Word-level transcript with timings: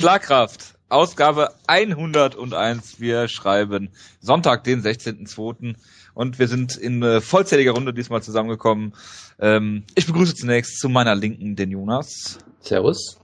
Schlagkraft, 0.00 0.76
Ausgabe 0.88 1.54
101. 1.66 3.00
Wir 3.00 3.26
schreiben 3.26 3.90
Sonntag, 4.20 4.62
den 4.62 4.80
16.02. 4.80 5.74
Und 6.14 6.38
wir 6.38 6.46
sind 6.46 6.76
in 6.76 7.02
äh, 7.02 7.20
vollzähliger 7.20 7.72
Runde 7.72 7.92
diesmal 7.92 8.22
zusammengekommen. 8.22 8.94
Ähm, 9.40 9.82
ich 9.96 10.06
begrüße 10.06 10.36
zunächst 10.36 10.78
zu 10.78 10.88
meiner 10.88 11.16
Linken 11.16 11.56
den 11.56 11.72
Jonas. 11.72 12.38
Servus. 12.60 13.18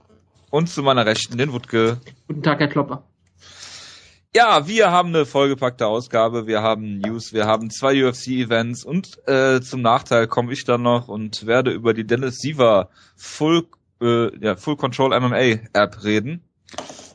Und 0.49 0.67
zu 0.67 0.83
meiner 0.83 1.05
Rechten 1.05 1.37
den 1.37 1.53
Wutke. 1.53 2.01
Guten 2.27 2.43
Tag, 2.43 2.59
Herr 2.59 2.67
Klopper. 2.67 3.05
Ja, 4.35 4.67
wir 4.67 4.91
haben 4.91 5.15
eine 5.15 5.25
vollgepackte 5.25 5.87
Ausgabe, 5.87 6.45
wir 6.45 6.61
haben 6.61 6.97
News, 6.97 7.31
wir 7.31 7.45
haben 7.45 7.69
zwei 7.69 8.05
UFC-Events 8.05 8.83
und 8.83 9.25
äh, 9.29 9.61
zum 9.61 9.81
Nachteil 9.81 10.27
komme 10.27 10.51
ich 10.51 10.65
dann 10.65 10.81
noch 10.81 11.07
und 11.07 11.45
werde 11.45 11.71
über 11.71 11.93
die 11.93 12.05
Dennis 12.05 12.39
Siever 12.39 12.89
Full, 13.15 13.65
äh, 14.01 14.37
ja, 14.43 14.57
Full 14.57 14.75
Control 14.75 15.17
MMA 15.17 15.61
App 15.71 16.03
reden. 16.03 16.41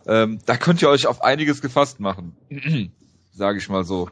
Ähm, 0.07 0.41
da 0.47 0.57
könnt 0.57 0.83
ihr 0.83 0.89
euch 0.89 1.07
auf 1.07 1.23
einiges 1.23 1.61
gefasst 1.61 2.01
machen, 2.01 2.35
sage 3.33 3.59
ich 3.59 3.69
mal 3.69 3.85
so. 3.85 4.09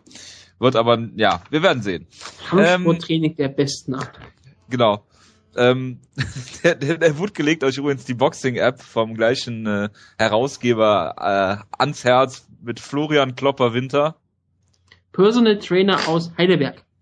Wird 0.58 0.76
aber, 0.76 0.98
ja, 1.16 1.42
wir 1.50 1.62
werden 1.62 1.82
sehen. 1.82 2.06
Kampfsporttraining 2.48 3.30
ähm, 3.32 3.36
der 3.36 3.48
besten 3.48 3.94
Art. 3.94 4.10
Genau. 4.68 5.04
Ähm, 5.56 6.00
der, 6.64 6.74
der, 6.74 6.98
der 6.98 7.18
Wut 7.18 7.34
gelegt 7.34 7.64
euch 7.64 7.78
übrigens 7.78 8.04
die 8.04 8.14
Boxing-App 8.14 8.80
vom 8.82 9.14
gleichen 9.14 9.66
äh, 9.66 9.88
Herausgeber 10.18 11.14
äh, 11.18 11.76
ans 11.78 12.04
Herz 12.04 12.46
mit 12.62 12.80
Florian 12.80 13.34
Klopper-Winter. 13.34 14.16
Personal 15.12 15.58
Trainer 15.58 16.08
aus 16.08 16.32
Heidelberg. 16.36 16.82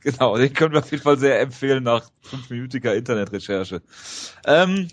Genau, 0.00 0.38
den 0.38 0.54
können 0.54 0.72
wir 0.72 0.78
auf 0.78 0.90
jeden 0.92 1.02
Fall 1.02 1.18
sehr 1.18 1.40
empfehlen 1.40 1.82
nach 1.82 2.08
fünfminütiger 2.22 2.94
Internetrecherche. 2.94 3.82
Ähm, 4.46 4.88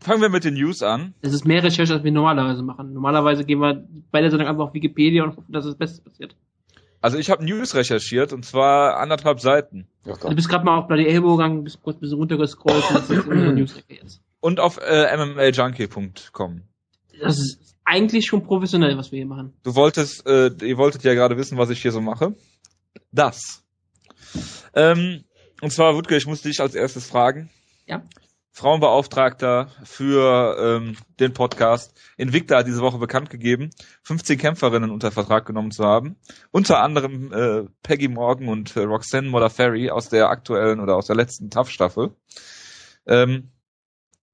fangen 0.00 0.22
wir 0.22 0.28
mit 0.28 0.44
den 0.44 0.54
News 0.54 0.82
an. 0.82 1.14
Das 1.22 1.32
ist 1.32 1.44
mehr 1.44 1.62
Recherche, 1.62 1.94
als 1.94 2.04
wir 2.04 2.12
normalerweise 2.12 2.62
machen. 2.62 2.92
Normalerweise 2.92 3.44
gehen 3.44 3.60
wir 3.60 3.86
bei 4.10 4.20
der 4.20 4.30
Sendung 4.30 4.48
einfach 4.48 4.64
auf 4.64 4.74
Wikipedia 4.74 5.24
und 5.24 5.36
hoffen, 5.36 5.52
dass 5.52 5.64
das 5.64 5.76
Beste 5.76 6.02
passiert. 6.02 6.34
Also 7.02 7.16
ich 7.16 7.30
habe 7.30 7.44
News 7.44 7.74
recherchiert 7.74 8.32
und 8.32 8.44
zwar 8.44 8.98
anderthalb 8.98 9.40
Seiten. 9.40 9.86
Oh 10.06 10.14
du 10.28 10.34
bist 10.34 10.48
gerade 10.48 10.64
mal 10.64 10.78
auf 10.78 10.86
Bloody 10.86 11.06
Elbow 11.06 11.36
gegangen, 11.36 11.64
bist 11.64 11.82
kurz 11.82 11.96
ein 11.96 12.00
bisschen 12.00 12.18
runtergescrollt 12.18 12.88
und 12.88 12.94
das 12.94 13.10
ist 13.10 13.26
unsere 13.26 13.52
News 13.54 13.82
jetzt. 13.88 14.20
Und 14.40 14.60
auf 14.60 14.78
äh, 14.78 15.16
mmaljunkie.com. 15.16 16.62
Das 17.20 17.38
ist 17.38 17.76
eigentlich 17.84 18.26
schon 18.26 18.42
professionell, 18.42 18.96
was 18.96 19.12
wir 19.12 19.18
hier 19.18 19.26
machen. 19.26 19.54
Du 19.62 19.74
wolltest, 19.74 20.26
äh, 20.26 20.50
ihr 20.62 20.76
wolltet 20.76 21.02
ja 21.04 21.14
gerade 21.14 21.36
wissen, 21.36 21.58
was 21.58 21.70
ich 21.70 21.80
hier 21.80 21.92
so 21.92 22.00
mache. 22.00 22.34
Das. 23.12 23.64
Ähm, 24.74 25.24
und 25.60 25.72
zwar, 25.72 25.94
Wutke, 25.94 26.16
ich 26.16 26.26
muss 26.26 26.42
dich 26.42 26.60
als 26.60 26.74
erstes 26.74 27.06
fragen. 27.06 27.50
Ja. 27.86 28.02
Frauenbeauftragter 28.52 29.68
für 29.84 30.56
ähm, 30.60 30.96
den 31.20 31.32
Podcast. 31.32 31.98
Invicta 32.16 32.58
hat 32.58 32.66
diese 32.66 32.80
Woche 32.80 32.98
bekannt 32.98 33.30
gegeben, 33.30 33.70
15 34.02 34.38
Kämpferinnen 34.38 34.90
unter 34.90 35.12
Vertrag 35.12 35.46
genommen 35.46 35.70
zu 35.70 35.84
haben. 35.84 36.16
Unter 36.50 36.82
anderem 36.82 37.32
äh, 37.32 37.64
Peggy 37.82 38.08
Morgan 38.08 38.48
und 38.48 38.76
äh, 38.76 38.80
Roxanne 38.80 39.28
Modafferi 39.28 39.90
aus 39.90 40.08
der 40.08 40.30
aktuellen 40.30 40.80
oder 40.80 40.96
aus 40.96 41.06
der 41.06 41.16
letzten 41.16 41.50
TAF-Staffel. 41.50 42.10
Ähm, 43.06 43.50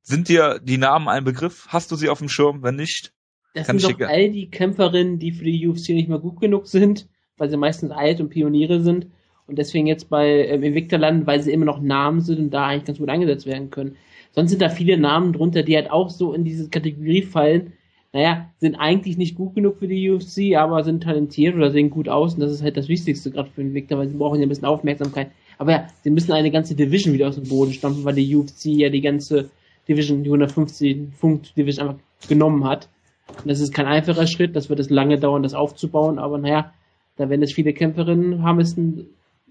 sind 0.03 0.29
dir 0.29 0.61
die 0.63 0.79
Namen 0.79 1.09
ein 1.09 1.25
Begriff? 1.25 1.67
Hast 1.69 1.91
du 1.91 1.97
sie 1.97 2.09
auf 2.09 2.19
dem 2.19 2.29
Schirm? 2.29 2.63
Wenn 2.63 2.77
nicht, 2.77 3.13
das 3.55 3.67
sind 3.67 3.83
doch 3.83 4.01
all 4.01 4.31
die 4.31 4.51
Kämpferinnen, 4.51 5.19
die 5.19 5.33
für 5.33 5.45
die 5.45 5.67
UFC 5.67 5.91
nicht 5.91 6.09
mehr 6.09 6.19
gut 6.19 6.41
genug 6.41 6.69
sind, 6.69 7.09
weil 7.37 7.51
sie 7.51 7.57
meistens 7.57 7.91
alt 7.91 8.21
und 8.21 8.31
Pioniere 8.31 8.83
sind 8.83 9.09
und 9.47 9.59
deswegen 9.59 9.87
jetzt 9.87 10.09
bei 10.09 10.47
ähm, 10.49 10.63
Invicta 10.63 10.97
landen, 10.97 11.27
weil 11.27 11.41
sie 11.41 11.53
immer 11.53 11.65
noch 11.65 11.81
Namen 11.81 12.21
sind 12.21 12.39
und 12.39 12.51
da 12.51 12.67
eigentlich 12.67 12.85
ganz 12.85 12.99
gut 12.99 13.09
eingesetzt 13.09 13.47
werden 13.47 13.71
können. 13.71 13.97
Sonst 14.33 14.51
sind 14.51 14.61
da 14.61 14.69
viele 14.69 14.99
Namen 14.99 15.33
drunter, 15.33 15.63
die 15.63 15.77
halt 15.77 15.91
auch 15.91 16.11
so 16.11 16.33
in 16.33 16.45
diese 16.45 16.69
Kategorie 16.69 17.23
fallen. 17.23 17.73
Naja, 18.13 18.51
sind 18.61 18.77
eigentlich 18.77 19.17
nicht 19.17 19.37
gut 19.37 19.55
genug 19.55 19.79
für 19.79 19.89
die 19.89 20.11
UFC, 20.11 20.57
aber 20.57 20.85
sind 20.85 21.03
talentiert 21.03 21.55
oder 21.55 21.71
sehen 21.71 21.91
gut 21.91 22.09
aus 22.09 22.35
und 22.35 22.41
das 22.41 22.51
ist 22.51 22.63
halt 22.63 22.77
das 22.77 22.89
Wichtigste 22.89 23.31
gerade 23.31 23.51
für 23.51 23.61
Invicta, 23.61 23.99
weil 23.99 24.09
sie 24.09 24.17
brauchen 24.17 24.41
ja 24.41 24.47
ein 24.47 24.49
bisschen 24.49 24.65
Aufmerksamkeit. 24.65 25.31
Aber 25.59 25.73
ja, 25.73 25.89
sie 26.03 26.11
müssen 26.11 26.33
eine 26.33 26.51
ganze 26.51 26.75
Division 26.75 27.15
wieder 27.15 27.29
aus 27.29 27.37
dem 27.37 27.49
Boden 27.49 27.73
stampfen, 27.73 28.05
weil 28.05 28.15
die 28.15 28.35
UFC 28.35 28.67
ja 28.67 28.89
die 28.89 29.01
ganze 29.01 29.51
Division, 29.89 30.23
die 30.23 30.31
150 30.31 31.19
Punkt 31.21 31.57
Division 31.57 31.89
einfach 31.89 32.01
genommen 32.29 32.65
hat. 32.65 32.89
Und 33.29 33.49
das 33.49 33.61
ist 33.61 33.75
kein 33.75 33.87
einfacher 33.87 34.27
Schritt, 34.27 34.57
das 34.57 34.69
wird 34.69 34.81
es 34.81 34.91
lange 34.91 35.19
dauern, 35.19 35.43
das 35.43 35.55
aufzubauen, 35.55 36.19
aber 36.19 36.39
naja, 36.39 36.73
da 37.17 37.29
werden 37.29 37.43
es 37.43 37.53
viele 37.53 37.73
Kämpferinnen 37.73 38.43
haben 38.43 38.61
es, 38.61 38.77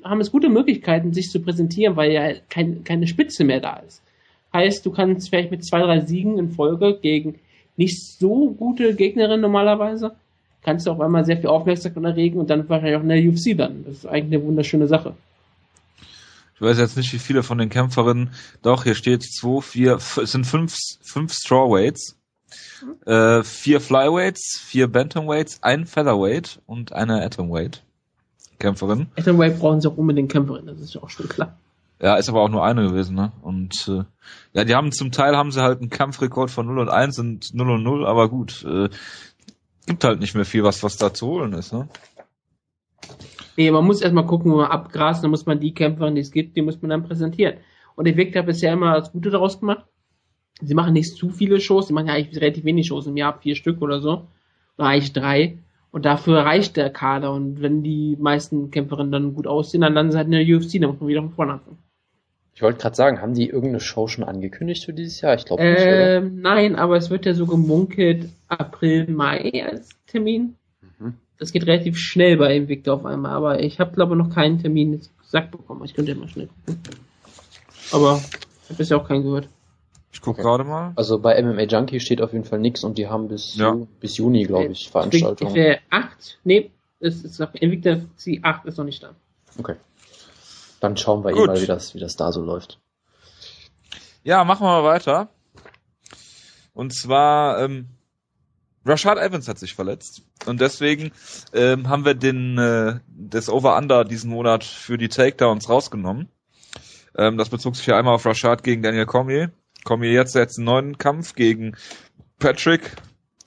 haben 0.06 0.22
es 0.22 0.32
gute 0.32 0.50
Möglichkeiten, 0.50 1.14
sich 1.14 1.30
zu 1.30 1.42
präsentieren, 1.42 1.96
weil 1.96 2.12
ja 2.12 2.34
kein, 2.50 2.84
keine 2.84 3.08
Spitze 3.08 3.44
mehr 3.44 3.60
da 3.60 3.78
ist. 3.78 4.02
Heißt, 4.54 4.86
du 4.86 4.92
kannst 4.92 5.30
vielleicht 5.30 5.52
mit 5.52 5.66
zwei, 5.66 5.82
drei 5.82 6.02
Siegen 6.02 6.38
in 6.38 6.52
Folge 6.52 7.00
gegen 7.02 7.40
nicht 7.76 8.02
so 8.20 8.52
gute 8.52 8.96
Gegnerinnen 8.96 9.42
normalerweise, 9.42 10.16
kannst 10.62 10.88
du 10.88 10.92
auf 10.92 11.02
einmal 11.02 11.26
sehr 11.26 11.38
viel 11.38 11.48
Aufmerksamkeit 11.48 12.04
erregen 12.04 12.40
und 12.40 12.50
dann 12.50 12.70
wahrscheinlich 12.70 12.96
auch 12.96 13.02
in 13.02 13.10
der 13.10 13.24
UFC 13.24 13.58
dann. 13.58 13.84
Das 13.86 13.98
ist 13.98 14.06
eigentlich 14.06 14.40
eine 14.40 14.46
wunderschöne 14.46 14.88
Sache. 14.88 15.16
Ich 16.56 16.62
weiß 16.62 16.78
jetzt 16.78 16.96
nicht, 16.96 17.12
wie 17.12 17.20
viele 17.20 17.44
von 17.44 17.58
den 17.58 17.70
Kämpferinnen, 17.70 18.30
doch, 18.62 18.86
hier 18.86 18.96
steht 18.96 19.24
zwei, 19.24 19.60
vier, 19.60 19.96
es 19.96 20.32
sind 20.32 20.46
fünf, 20.46 20.74
fünf 21.04 21.34
Strawweights, 21.34 22.18
mhm. 22.82 23.12
äh, 23.12 23.44
vier 23.44 23.82
Flyweights, 23.82 24.62
vier 24.64 24.88
Bantamweights, 24.88 25.62
ein 25.64 25.86
Featherweight 25.86 26.62
und 26.66 26.94
eine 26.94 27.22
Atomweight. 27.22 27.84
Kämpferin. 28.60 29.08
Atomweight 29.18 29.60
brauchen 29.60 29.82
sie 29.82 29.90
auch 29.90 29.98
unbedingt 29.98 30.32
Kämpferin, 30.32 30.66
das 30.66 30.80
ist 30.80 30.94
ja 30.94 31.04
auch 31.04 31.10
schon 31.10 31.28
klar. 31.28 31.58
Ja, 32.02 32.16
ist 32.16 32.28
aber 32.30 32.42
auch 32.42 32.50
nur 32.50 32.64
eine 32.64 32.88
gewesen, 32.88 33.16
ne? 33.16 33.32
Und 33.42 33.88
äh, 33.88 34.04
ja, 34.54 34.66
die 34.66 34.76
haben 34.76 34.92
zum 34.92 35.12
Teil 35.12 35.38
haben 35.38 35.52
sie 35.52 35.62
halt 35.62 35.80
einen 35.80 35.90
Kampfrekord 35.90 36.52
von 36.52 36.66
0 36.66 36.80
und 36.80 36.90
1 36.90 37.20
und 37.20 37.54
0 37.54 37.72
und 37.72 37.84
0, 37.84 38.06
aber 38.06 38.30
gut, 38.30 38.66
äh, 38.66 38.90
gibt 39.86 40.04
halt 40.04 40.20
nicht 40.20 40.36
mehr 40.36 40.46
viel, 40.46 40.64
was 40.64 40.84
was 40.84 40.98
da 40.98 41.14
zu 41.14 41.28
holen 41.28 41.54
ist, 41.54 41.72
ne? 41.72 41.88
Nee, 43.58 43.72
man 43.72 43.86
muss 43.86 44.02
erstmal 44.02 44.26
gucken, 44.26 44.52
wo 44.52 44.58
man 44.58 44.72
abgrasen, 44.72 45.22
dann 45.22 45.32
muss 45.32 45.46
man 45.46 45.60
die 45.60 45.74
Kämpfer, 45.74 46.12
die 46.12 46.20
es 46.20 46.32
gibt, 46.32 46.58
die 46.58 46.62
muss 46.62 46.82
man 46.82 46.90
dann 46.90 47.04
präsentieren. 47.04 47.56
Und 47.96 48.06
Victor 48.06 48.40
hat 48.40 48.48
bisher 48.48 48.74
immer 48.74 48.96
das 48.96 49.12
Gute 49.14 49.30
daraus 49.30 49.60
gemacht. 49.60 49.86
Sie 50.62 50.74
machen 50.74 50.94
nicht 50.94 51.16
zu 51.16 51.30
viele 51.30 51.60
Shows, 51.60 51.88
sie 51.88 51.94
machen 51.94 52.08
ja 52.08 52.14
eigentlich 52.14 52.42
relativ 52.42 52.66
wenig 52.66 52.88
Shows 52.88 53.08
im 53.08 53.18
Jahr, 53.18 53.40
vier 53.40 53.56
Stück 53.56 53.82
oder 53.82 54.02
so. 54.02 54.28
Oder 54.78 54.88
eigentlich 54.88 55.14
drei. 55.14 55.60
Und 55.96 56.04
dafür 56.04 56.40
reicht 56.40 56.76
der 56.76 56.90
Kader. 56.90 57.32
Und 57.32 57.62
wenn 57.62 57.82
die 57.82 58.18
meisten 58.20 58.70
Kämpferinnen 58.70 59.14
dann 59.14 59.34
gut 59.34 59.48
aussehen, 59.48 59.80
dann 59.80 59.94
landen 59.94 60.12
sie 60.12 60.18
halt 60.18 60.28
in 60.28 60.34
der 60.34 60.42
UFC, 60.42 60.74
dann 60.74 60.90
muss 60.90 61.00
man 61.00 61.08
wieder 61.08 61.22
von 61.22 61.32
vorne 61.32 61.54
anfangen. 61.54 61.78
Ich 62.54 62.62
wollte 62.62 62.80
gerade 62.80 62.98
sagen, 62.98 63.22
haben 63.22 63.34
die 63.34 63.48
irgendeine 63.48 63.80
Show 63.80 64.10
schon 64.10 64.26
angekündigt 64.26 64.84
für 64.84 64.92
dieses 64.92 65.22
Jahr? 65.22 65.36
Ich 65.36 65.46
glaube 65.46 65.64
nicht, 65.64 65.80
äh? 65.80 66.20
Nein, 66.20 66.76
aber 66.76 66.98
es 66.98 67.10
wird 67.12 67.26
ja 67.26 67.34
so 67.34 67.46
gemunkelt 67.46 68.28
April, 68.50 69.10
Mai 69.10 69.66
als 69.66 69.92
Termin. 70.06 70.56
Mhm. 71.00 71.14
Das 71.38 71.54
geht 71.54 71.66
relativ 71.66 71.98
schnell 71.98 72.36
bei 72.36 72.58
Invicta 72.58 72.92
auf 72.92 73.06
einmal, 73.06 73.32
aber 73.32 73.62
ich 73.62 73.80
habe 73.80 73.96
glaube 73.96 74.18
noch 74.18 74.30
keinen 74.30 74.60
Termin 74.60 75.00
gesagt 75.22 75.52
bekommen. 75.52 75.86
Ich 75.86 75.94
könnte 75.94 76.12
ja 76.12 76.18
mal 76.18 76.28
schnell 76.28 76.50
gucken. 76.66 76.82
Aber 77.94 78.22
ich 78.64 78.70
habe 78.70 78.78
bisher 78.80 78.98
auch 78.98 79.08
keinen 79.08 79.24
gehört. 79.24 79.48
Ich 80.16 80.22
gucke 80.22 80.40
okay. 80.40 80.48
gerade 80.48 80.64
mal. 80.64 80.94
Also 80.96 81.20
bei 81.20 81.42
MMA 81.44 81.64
Junkie 81.64 82.00
steht 82.00 82.22
auf 82.22 82.32
jeden 82.32 82.46
Fall 82.46 82.60
nichts 82.60 82.86
und 82.86 82.98
die 82.98 83.10
haben 83.10 83.28
bis, 83.28 83.58
ja. 83.58 83.76
bis 84.00 84.16
Juni, 84.16 84.44
glaube 84.44 84.72
ich, 84.72 84.90
Veranstaltungen. 84.90 85.54
Invicta 85.54 85.82
8, 85.90 86.40
nee, 86.46 86.72
es 87.02 87.26
ist 87.26 87.38
noch, 87.38 87.54
Invicta 87.54 87.98
C8 88.18 88.66
ist 88.66 88.78
noch 88.78 88.86
nicht 88.86 89.04
da. 89.04 89.10
Okay. 89.60 89.76
Dann 90.80 90.96
schauen 90.96 91.26
wir 91.26 91.34
Gut. 91.34 91.44
eh 91.44 91.48
mal, 91.48 91.62
wie 91.62 91.66
das, 91.66 91.96
wie 91.96 92.00
das 92.00 92.16
da 92.16 92.32
so 92.32 92.42
läuft. 92.42 92.80
Ja, 94.24 94.46
machen 94.46 94.66
wir 94.66 94.82
mal 94.82 94.86
weiter. 94.86 95.28
Und 96.74 96.94
zwar, 96.96 97.62
ähm, 97.62 97.90
Rashad 98.86 99.18
Evans 99.18 99.50
hat 99.50 99.60
sich 99.60 99.76
verletzt 99.76 100.22
und 100.46 100.62
deswegen 100.62 101.12
ähm, 101.52 101.90
haben 101.90 102.06
wir 102.06 102.14
den 102.14 102.58
äh, 102.58 103.00
das 103.10 103.50
Over-Under 103.50 104.06
diesen 104.06 104.30
Monat 104.30 104.64
für 104.64 104.98
die 104.98 105.10
Takedowns 105.10 105.68
rausgenommen. 105.68 106.30
Ähm, 107.18 107.38
das 107.38 107.50
bezog 107.50 107.76
sich 107.76 107.86
ja 107.86 107.98
einmal 107.98 108.16
auf 108.16 108.26
Rashad 108.26 108.64
gegen 108.64 108.82
Daniel 108.82 109.08
Cormier. 109.08 109.52
Cormier 109.86 110.12
jetzt 110.12 110.36
jetzt 110.36 110.58
einen 110.58 110.66
neuen 110.66 110.98
Kampf 110.98 111.36
gegen 111.36 111.78
Patrick 112.40 112.92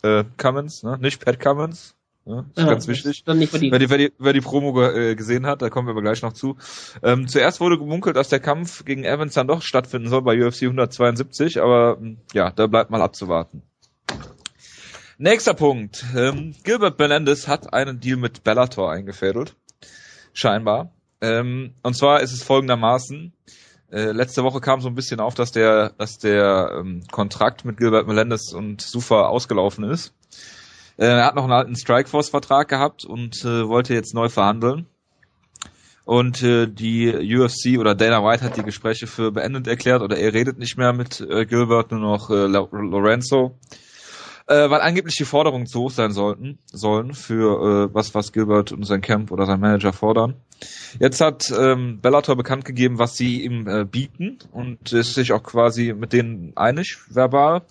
äh, 0.03 0.25
Cummins, 0.38 0.82
ne? 0.82 0.97
nicht 0.98 1.22
Pat 1.22 1.39
Cummins, 1.39 1.95
ja, 2.28 2.41
ist 2.41 2.59
ja, 2.59 2.66
ganz 2.66 2.89
wichtig. 2.89 3.24
Dann 3.24 3.39
nicht 3.39 3.54
wer, 3.54 3.78
die, 3.78 3.91
wer, 3.91 3.98
die, 3.98 4.12
wer 4.18 4.33
die 4.34 4.41
Promo 4.41 4.83
äh, 4.83 5.15
gesehen 5.15 5.47
hat, 5.47 5.62
da 5.62 5.71
kommen 5.71 5.89
wir 5.89 5.92
aber 5.92 6.03
gleich 6.03 6.21
noch 6.21 6.34
zu. 6.34 6.59
Ähm, 7.03 7.27
zuerst 7.27 7.59
wurde 7.60 7.78
gemunkelt, 7.78 8.16
dass 8.16 8.28
der 8.28 8.41
Kampf 8.41 8.84
gegen 8.84 9.04
Evans 9.04 9.33
dann 9.33 9.48
doch 9.48 9.62
stattfinden 9.62 10.09
soll 10.09 10.22
bei 10.22 10.39
UFC 10.47 10.62
172, 10.65 11.60
aber 11.60 11.97
hm, 11.98 12.18
ja, 12.34 12.51
da 12.51 12.66
bleibt 12.66 12.91
mal 12.91 13.01
abzuwarten. 13.01 13.62
Nächster 15.16 15.54
Punkt. 15.54 16.04
Ähm, 16.15 16.54
Gilbert 16.65 16.98
Menendez 16.98 17.48
hat 17.48 17.72
einen 17.72 17.98
Deal 17.98 18.18
mit 18.18 18.45
Bellator 18.45 18.92
eingefädelt. 18.92 19.57
Scheinbar. 20.33 20.92
Ähm, 21.21 21.74
und 21.83 21.97
zwar 21.97 22.21
ist 22.21 22.33
es 22.33 22.42
folgendermaßen. 22.42 23.33
Äh, 23.90 24.12
letzte 24.12 24.44
Woche 24.44 24.60
kam 24.60 24.80
so 24.80 24.88
ein 24.88 24.94
bisschen 24.94 25.20
auf, 25.20 25.34
dass 25.34 25.52
der, 25.52 25.90
dass 25.96 26.18
der 26.18 26.72
ähm, 26.78 27.02
Kontrakt 27.10 27.64
mit 27.64 27.78
Gilbert 27.78 28.06
Melendez 28.06 28.52
und 28.52 28.82
Sufa 28.82 29.26
ausgelaufen 29.26 29.84
ist. 29.84 30.12
Äh, 30.98 31.06
er 31.06 31.24
hat 31.24 31.34
noch 31.34 31.44
einen 31.44 31.52
alten 31.52 31.76
Strikeforce-Vertrag 31.76 32.68
gehabt 32.68 33.04
und 33.04 33.44
äh, 33.44 33.66
wollte 33.66 33.94
jetzt 33.94 34.14
neu 34.14 34.28
verhandeln. 34.28 34.86
Und 36.04 36.42
äh, 36.42 36.66
die 36.66 37.36
UFC 37.36 37.78
oder 37.78 37.94
Dana 37.94 38.24
White 38.24 38.42
hat 38.42 38.56
die 38.56 38.62
Gespräche 38.62 39.06
für 39.06 39.30
beendet 39.30 39.66
erklärt 39.66 40.02
oder 40.02 40.16
er 40.16 40.32
redet 40.32 40.58
nicht 40.58 40.76
mehr 40.78 40.92
mit 40.92 41.20
äh, 41.20 41.44
Gilbert, 41.44 41.90
nur 41.90 42.00
noch 42.00 42.30
äh, 42.30 42.46
Lorenzo. 42.46 43.58
Äh, 44.48 44.71
weil 44.71 44.80
angeblich 44.80 45.16
die 45.16 45.24
Forderungen 45.24 45.66
zu 45.66 45.80
hoch 45.80 45.91
sein 45.91 46.10
sollten, 46.10 46.59
sollen 46.72 47.12
für 47.12 47.91
äh, 47.91 47.95
was, 47.95 48.15
was 48.15 48.33
Gilbert 48.33 48.72
und 48.72 48.84
sein 48.84 49.03
Camp 49.03 49.30
oder 49.30 49.45
sein 49.45 49.60
Manager 49.60 49.92
fordern. 49.92 50.34
Jetzt 50.98 51.21
hat 51.21 51.53
ähm, 51.56 52.00
Bellator 52.00 52.34
bekannt 52.34 52.65
gegeben, 52.65 52.98
was 52.98 53.16
sie 53.16 53.45
ihm 53.45 53.68
äh, 53.68 53.84
bieten 53.84 54.39
und 54.50 54.92
ist 54.92 55.15
sich 55.15 55.33
auch 55.33 55.42
quasi 55.42 55.92
mit 55.92 56.12
denen 56.12 56.56
einig, 56.56 56.98
verbal. 57.10 57.62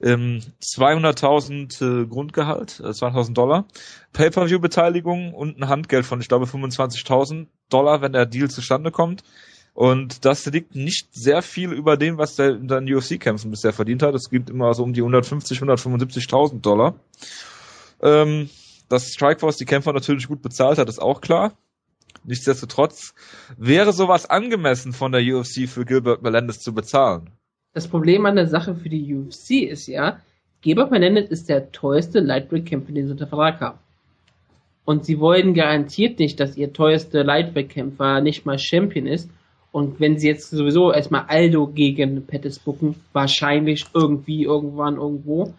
Ähm, 0.00 0.40
200.000 0.62 2.02
äh, 2.02 2.06
Grundgehalt, 2.06 2.80
äh, 2.80 2.88
200.000 2.88 3.34
Dollar, 3.34 3.66
Pay-per-view-Beteiligung 4.12 5.34
und 5.34 5.58
ein 5.58 5.68
Handgeld 5.68 6.06
von, 6.06 6.20
ich 6.20 6.28
glaube, 6.28 6.46
25.000 6.46 7.46
Dollar, 7.70 8.02
wenn 8.02 8.12
der 8.12 8.26
Deal 8.26 8.50
zustande 8.50 8.90
kommt. 8.90 9.24
Und 9.74 10.24
das 10.24 10.46
liegt 10.46 10.76
nicht 10.76 11.08
sehr 11.12 11.42
viel 11.42 11.72
über 11.72 11.96
dem, 11.96 12.16
was 12.16 12.36
der 12.36 12.50
in 12.50 12.68
seinen 12.68 12.92
UFC-Kämpfen 12.92 13.50
bisher 13.50 13.72
verdient 13.72 14.04
hat. 14.04 14.14
Es 14.14 14.30
gibt 14.30 14.48
immer 14.48 14.72
so 14.72 14.84
um 14.84 14.92
die 14.92 15.00
150, 15.00 15.58
175.000 15.58 16.60
Dollar. 16.60 16.94
Ähm, 18.00 18.48
dass 18.88 19.12
Strikeforce 19.12 19.56
die 19.56 19.64
Kämpfer 19.64 19.92
natürlich 19.92 20.28
gut 20.28 20.42
bezahlt 20.42 20.78
hat, 20.78 20.88
ist 20.88 21.02
auch 21.02 21.20
klar. 21.20 21.54
Nichtsdestotrotz 22.22 23.14
wäre 23.58 23.92
sowas 23.92 24.30
angemessen 24.30 24.92
von 24.92 25.10
der 25.10 25.22
UFC 25.22 25.68
für 25.68 25.84
Gilbert 25.84 26.22
Melendez 26.22 26.60
zu 26.60 26.72
bezahlen. 26.72 27.30
Das 27.72 27.88
Problem 27.88 28.24
an 28.26 28.36
der 28.36 28.46
Sache 28.46 28.76
für 28.76 28.88
die 28.88 29.12
UFC 29.12 29.68
ist 29.68 29.88
ja, 29.88 30.20
Gilbert 30.62 30.92
Melendez 30.92 31.28
ist 31.30 31.48
der 31.48 31.72
teuerste 31.72 32.20
Lightweight-Kämpfer, 32.20 32.92
den 32.92 33.06
sie 33.06 33.12
unter 33.12 33.26
Vertrag 33.26 33.60
haben. 33.60 33.78
Und 34.84 35.04
sie 35.04 35.18
wollen 35.18 35.52
garantiert 35.52 36.20
nicht, 36.20 36.38
dass 36.38 36.56
ihr 36.56 36.72
teuerster 36.72 37.24
Lightweight-Kämpfer 37.24 38.20
nicht 38.20 38.46
mal 38.46 38.58
Champion 38.58 39.06
ist 39.06 39.28
und 39.74 39.98
wenn 39.98 40.18
sie 40.20 40.28
jetzt 40.28 40.50
sowieso 40.50 40.92
erstmal 40.92 41.24
Aldo 41.26 41.66
gegen 41.66 42.24
Pettis 42.24 42.60
bucken, 42.60 42.94
wahrscheinlich 43.12 43.86
irgendwie, 43.92 44.44
irgendwann, 44.44 44.98
irgendwo, 44.98 45.52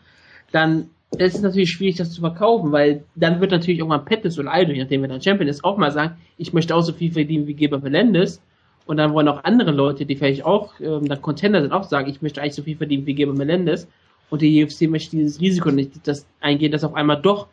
dann 0.54 0.90
ist 1.18 1.36
es 1.36 1.42
natürlich 1.42 1.72
schwierig, 1.72 1.98
das 1.98 2.14
zu 2.14 2.22
verkaufen, 2.22 2.72
weil 2.72 3.04
dann 3.16 3.42
wird 3.42 3.52
natürlich 3.52 3.80
irgendwann 3.80 4.06
Pettis 4.06 4.40
oder 4.40 4.54
Aldo, 4.54 4.72
je 4.72 4.82
nachdem 4.82 5.02
wer 5.02 5.10
dann 5.10 5.22
Champion 5.22 5.50
ist, 5.50 5.66
auch 5.66 5.76
mal 5.76 5.92
sagen, 5.92 6.16
ich 6.38 6.54
möchte 6.54 6.74
auch 6.74 6.82
so 6.82 6.94
viel 6.94 7.12
verdienen 7.12 7.46
wie 7.46 7.56
Geber 7.56 7.80
Melendez. 7.80 8.42
Und 8.86 8.96
dann 8.96 9.12
wollen 9.12 9.28
auch 9.28 9.44
andere 9.44 9.72
Leute, 9.72 10.06
die 10.06 10.16
vielleicht 10.16 10.46
auch 10.46 10.80
ähm, 10.80 11.10
dann 11.10 11.22
Contender 11.22 11.62
sind, 11.62 11.74
auch 11.74 11.84
sagen, 11.84 12.10
ich 12.10 12.22
möchte 12.22 12.42
eigentlich 12.42 12.56
so 12.56 12.64
viel 12.64 12.78
verdienen 12.78 13.06
wie 13.06 13.16
Geber 13.16 13.34
Melendez. 13.34 13.86
Und 14.30 14.42
die 14.42 14.64
UFC 14.64 14.84
möchte 14.84 15.18
dieses 15.18 15.42
Risiko 15.42 15.72
nicht 15.72 16.08
das 16.08 16.26
eingehen, 16.40 16.72
dass 16.72 16.86
auf 16.86 16.94
einmal 16.94 17.22
doch 17.22 17.48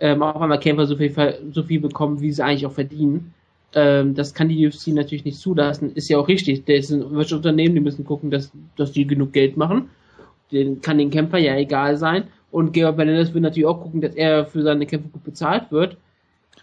ähm, 0.00 0.22
auf 0.22 0.42
einmal 0.42 0.60
Kämpfer 0.60 0.84
so 0.84 0.96
viel, 0.96 1.14
so 1.50 1.62
viel 1.62 1.80
bekommen, 1.80 2.20
wie 2.20 2.30
sie 2.30 2.44
eigentlich 2.44 2.66
auch 2.66 2.72
verdienen. 2.72 3.32
Ähm, 3.74 4.14
das 4.14 4.34
kann 4.34 4.48
die 4.48 4.66
UFC 4.66 4.88
natürlich 4.88 5.24
nicht 5.24 5.38
zulassen. 5.38 5.92
Ist 5.94 6.08
ja 6.08 6.18
auch 6.18 6.28
richtig. 6.28 6.64
Das 6.64 6.76
ist 6.78 6.92
ein 6.92 7.10
Wirtschaftsunternehmen, 7.10 7.74
die 7.74 7.80
müssen 7.80 8.04
gucken, 8.04 8.30
dass, 8.30 8.52
dass 8.76 8.92
die 8.92 9.06
genug 9.06 9.32
Geld 9.32 9.56
machen. 9.56 9.90
Den 10.52 10.80
kann 10.80 10.98
den 10.98 11.10
Kämpfer 11.10 11.38
ja 11.38 11.56
egal 11.56 11.96
sein. 11.96 12.24
Und 12.50 12.72
Georg 12.72 12.96
Bellator 12.96 13.34
will 13.34 13.40
natürlich 13.40 13.66
auch 13.66 13.82
gucken, 13.82 14.00
dass 14.00 14.14
er 14.14 14.46
für 14.46 14.62
seine 14.62 14.86
Kämpfe 14.86 15.08
gut 15.08 15.24
bezahlt 15.24 15.72
wird. 15.72 15.96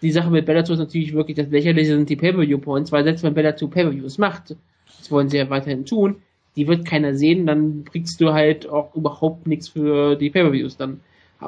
Die 0.00 0.10
Sache 0.10 0.30
mit 0.30 0.46
Bellator 0.46 0.72
ist 0.72 0.80
natürlich 0.80 1.12
wirklich 1.12 1.36
das 1.36 1.50
Lächerliche 1.50 1.94
sind 1.94 2.08
die 2.08 2.16
Pay-Per-View-Points, 2.16 2.90
weil 2.92 3.04
selbst 3.04 3.22
wenn 3.22 3.34
Bellator 3.34 3.70
Pay-Per-Views 3.70 4.16
macht, 4.16 4.56
das 4.98 5.10
wollen 5.10 5.28
sie 5.28 5.36
ja 5.36 5.50
weiterhin 5.50 5.84
tun, 5.84 6.16
die 6.56 6.66
wird 6.66 6.86
keiner 6.86 7.14
sehen, 7.14 7.46
dann 7.46 7.84
kriegst 7.84 8.20
du 8.20 8.32
halt 8.32 8.68
auch 8.68 8.94
überhaupt 8.94 9.46
nichts 9.46 9.68
für 9.68 10.16
die 10.16 10.30
Pay-Per-Views. 10.30 10.78
Dann 10.78 11.00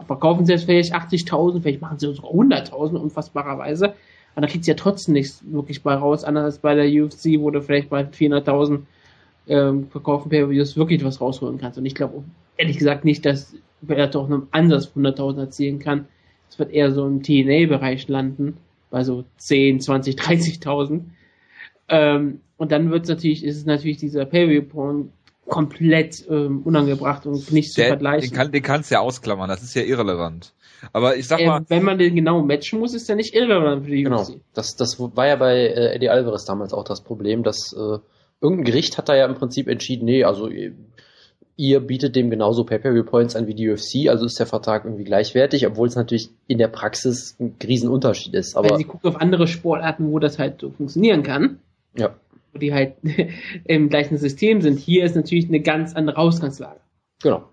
verkaufen 0.06 0.44
sie 0.44 0.52
jetzt 0.52 0.64
vielleicht 0.64 0.94
80.000, 0.94 1.62
vielleicht 1.62 1.80
machen 1.80 1.98
sie 1.98 2.12
sogar 2.12 2.30
100.000 2.30 2.96
unfassbarerweise. 2.96 3.94
Aber 4.34 4.46
da 4.46 4.52
kriegst 4.52 4.66
du 4.66 4.72
ja 4.72 4.76
trotzdem 4.76 5.14
nichts 5.14 5.42
wirklich 5.46 5.82
bei 5.82 5.94
raus, 5.94 6.24
anders 6.24 6.44
als 6.44 6.58
bei 6.58 6.74
der 6.74 6.86
UFC, 6.86 7.38
wo 7.38 7.50
du 7.50 7.62
vielleicht 7.62 7.88
bei 7.90 8.02
400.000 8.02 8.80
ähm, 9.46 9.88
verkaufen 9.88 10.28
Pay-Per-Views 10.30 10.76
wirklich 10.76 11.04
was 11.04 11.20
rausholen 11.20 11.58
kannst. 11.58 11.78
Und 11.78 11.86
ich 11.86 11.94
glaube 11.94 12.24
ehrlich 12.56 12.78
gesagt 12.78 13.04
nicht, 13.04 13.24
dass 13.24 13.54
Bellator 13.82 14.24
auch 14.24 14.30
im 14.30 14.48
Ansatz 14.50 14.92
100.000 14.96 15.38
erzielen 15.38 15.78
kann. 15.78 16.06
Es 16.48 16.58
wird 16.58 16.72
eher 16.72 16.92
so 16.92 17.06
im 17.06 17.22
TNA-Bereich 17.22 18.08
landen, 18.08 18.56
bei 18.90 19.04
so 19.04 19.24
10, 19.38 19.80
20, 19.80 20.16
30.000. 20.16 21.02
Ähm, 21.88 22.40
und 22.56 22.72
dann 22.72 22.90
wird 22.90 23.04
es 23.04 23.08
natürlich, 23.08 23.44
ist 23.44 23.56
es 23.56 23.66
natürlich 23.66 23.98
dieser 23.98 24.24
Pay-Per-View 24.24 24.62
komplett 25.46 26.24
ähm, 26.28 26.62
unangebracht 26.64 27.26
und 27.26 27.52
nicht 27.52 27.72
zu 27.72 27.82
vergleichen. 27.82 28.30
Den, 28.30 28.36
kann, 28.36 28.52
den 28.52 28.62
kannst 28.62 28.90
du 28.90 28.94
ja 28.94 29.00
ausklammern, 29.00 29.48
das 29.48 29.62
ist 29.62 29.74
ja 29.74 29.82
irrelevant. 29.82 30.52
Aber 30.92 31.16
ich 31.16 31.26
sag 31.26 31.40
äh, 31.40 31.46
mal. 31.46 31.64
Wenn 31.68 31.82
man 31.82 31.98
den 31.98 32.14
genau 32.14 32.42
matchen 32.42 32.78
muss, 32.78 32.94
ist 32.94 33.08
der 33.08 33.16
nicht 33.16 33.34
irrelevant 33.34 33.84
für 33.84 33.90
die 33.90 34.02
genau. 34.02 34.22
UFC. 34.22 34.40
Das, 34.54 34.76
das 34.76 34.98
war 34.98 35.26
ja 35.26 35.36
bei 35.36 35.54
äh, 35.54 35.94
Eddie 35.94 36.10
Alvarez 36.10 36.44
damals 36.44 36.72
auch 36.72 36.84
das 36.84 37.02
Problem, 37.02 37.42
dass 37.42 37.72
äh, 37.72 37.98
irgendein 38.40 38.64
Gericht 38.64 38.98
hat 38.98 39.08
da 39.08 39.16
ja 39.16 39.26
im 39.26 39.34
Prinzip 39.34 39.68
entschieden, 39.68 40.04
nee, 40.04 40.24
also 40.24 40.48
ihr 41.56 41.80
bietet 41.80 42.16
dem 42.16 42.30
genauso 42.30 42.64
Pay-Per-View-Points 42.64 43.36
an 43.36 43.46
wie 43.46 43.54
die 43.54 43.70
UFC, 43.70 44.08
also 44.08 44.26
ist 44.26 44.38
der 44.38 44.46
Vertrag 44.46 44.84
irgendwie 44.84 45.04
gleichwertig, 45.04 45.66
obwohl 45.66 45.88
es 45.88 45.94
natürlich 45.94 46.30
in 46.46 46.58
der 46.58 46.68
Praxis 46.68 47.36
ein 47.38 47.56
Riesenunterschied 47.62 48.34
ist. 48.34 48.56
Aber 48.56 48.70
Wenn 48.70 48.78
sie 48.78 48.84
gucken 48.84 49.08
auf 49.08 49.20
andere 49.20 49.46
Sportarten, 49.46 50.10
wo 50.10 50.18
das 50.18 50.38
halt 50.38 50.60
so 50.60 50.70
funktionieren 50.70 51.22
kann, 51.22 51.60
ja. 51.96 52.14
Wo 52.54 52.58
die 52.58 52.72
halt 52.72 52.96
im 53.64 53.88
gleichen 53.88 54.16
System 54.16 54.62
sind, 54.62 54.78
hier 54.78 55.04
ist 55.04 55.16
natürlich 55.16 55.48
eine 55.48 55.60
ganz 55.60 55.94
andere 55.94 56.16
Ausgangslage. 56.16 56.80
Genau. 57.22 57.48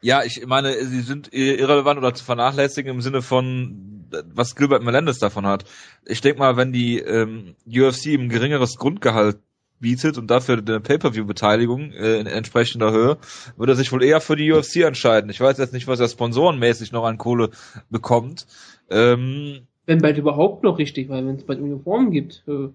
Ja, 0.00 0.22
ich 0.22 0.46
meine, 0.46 0.74
sie 0.84 1.00
sind 1.00 1.32
irrelevant 1.32 1.98
oder 1.98 2.12
zu 2.12 2.24
vernachlässigen 2.24 2.92
im 2.92 3.00
Sinne 3.00 3.22
von, 3.22 4.06
was 4.34 4.54
Gilbert 4.54 4.82
Melendez 4.82 5.18
davon 5.18 5.46
hat. 5.46 5.64
Ich 6.04 6.20
denke 6.20 6.40
mal, 6.40 6.58
wenn 6.58 6.72
die 6.72 6.98
ähm, 6.98 7.56
UFC 7.66 8.08
ihm 8.08 8.28
geringeres 8.28 8.76
Grundgehalt 8.76 9.38
bietet 9.80 10.18
und 10.18 10.30
dafür 10.30 10.58
eine 10.58 10.80
Pay-per-view-Beteiligung 10.80 11.92
äh, 11.92 12.20
in 12.20 12.26
entsprechender 12.26 12.92
Höhe, 12.92 13.18
würde 13.56 13.72
er 13.72 13.76
sich 13.76 13.92
wohl 13.92 14.04
eher 14.04 14.20
für 14.20 14.36
die 14.36 14.52
UFC 14.52 14.76
entscheiden. 14.76 15.30
Ich 15.30 15.40
weiß 15.40 15.56
jetzt 15.58 15.72
nicht, 15.72 15.88
was 15.88 16.00
er 16.00 16.08
sponsorenmäßig 16.08 16.92
noch 16.92 17.04
an 17.04 17.18
Kohle 17.18 17.50
bekommt. 17.90 18.46
Ähm, 18.90 19.66
wenn 19.86 20.00
bald 20.00 20.18
überhaupt 20.18 20.64
noch 20.64 20.78
richtig, 20.78 21.08
weil 21.08 21.26
wenn 21.26 21.36
es 21.36 21.44
bald 21.44 21.60
Uniformen 21.60 22.10
gibt. 22.10 22.44
Äh. 22.46 22.68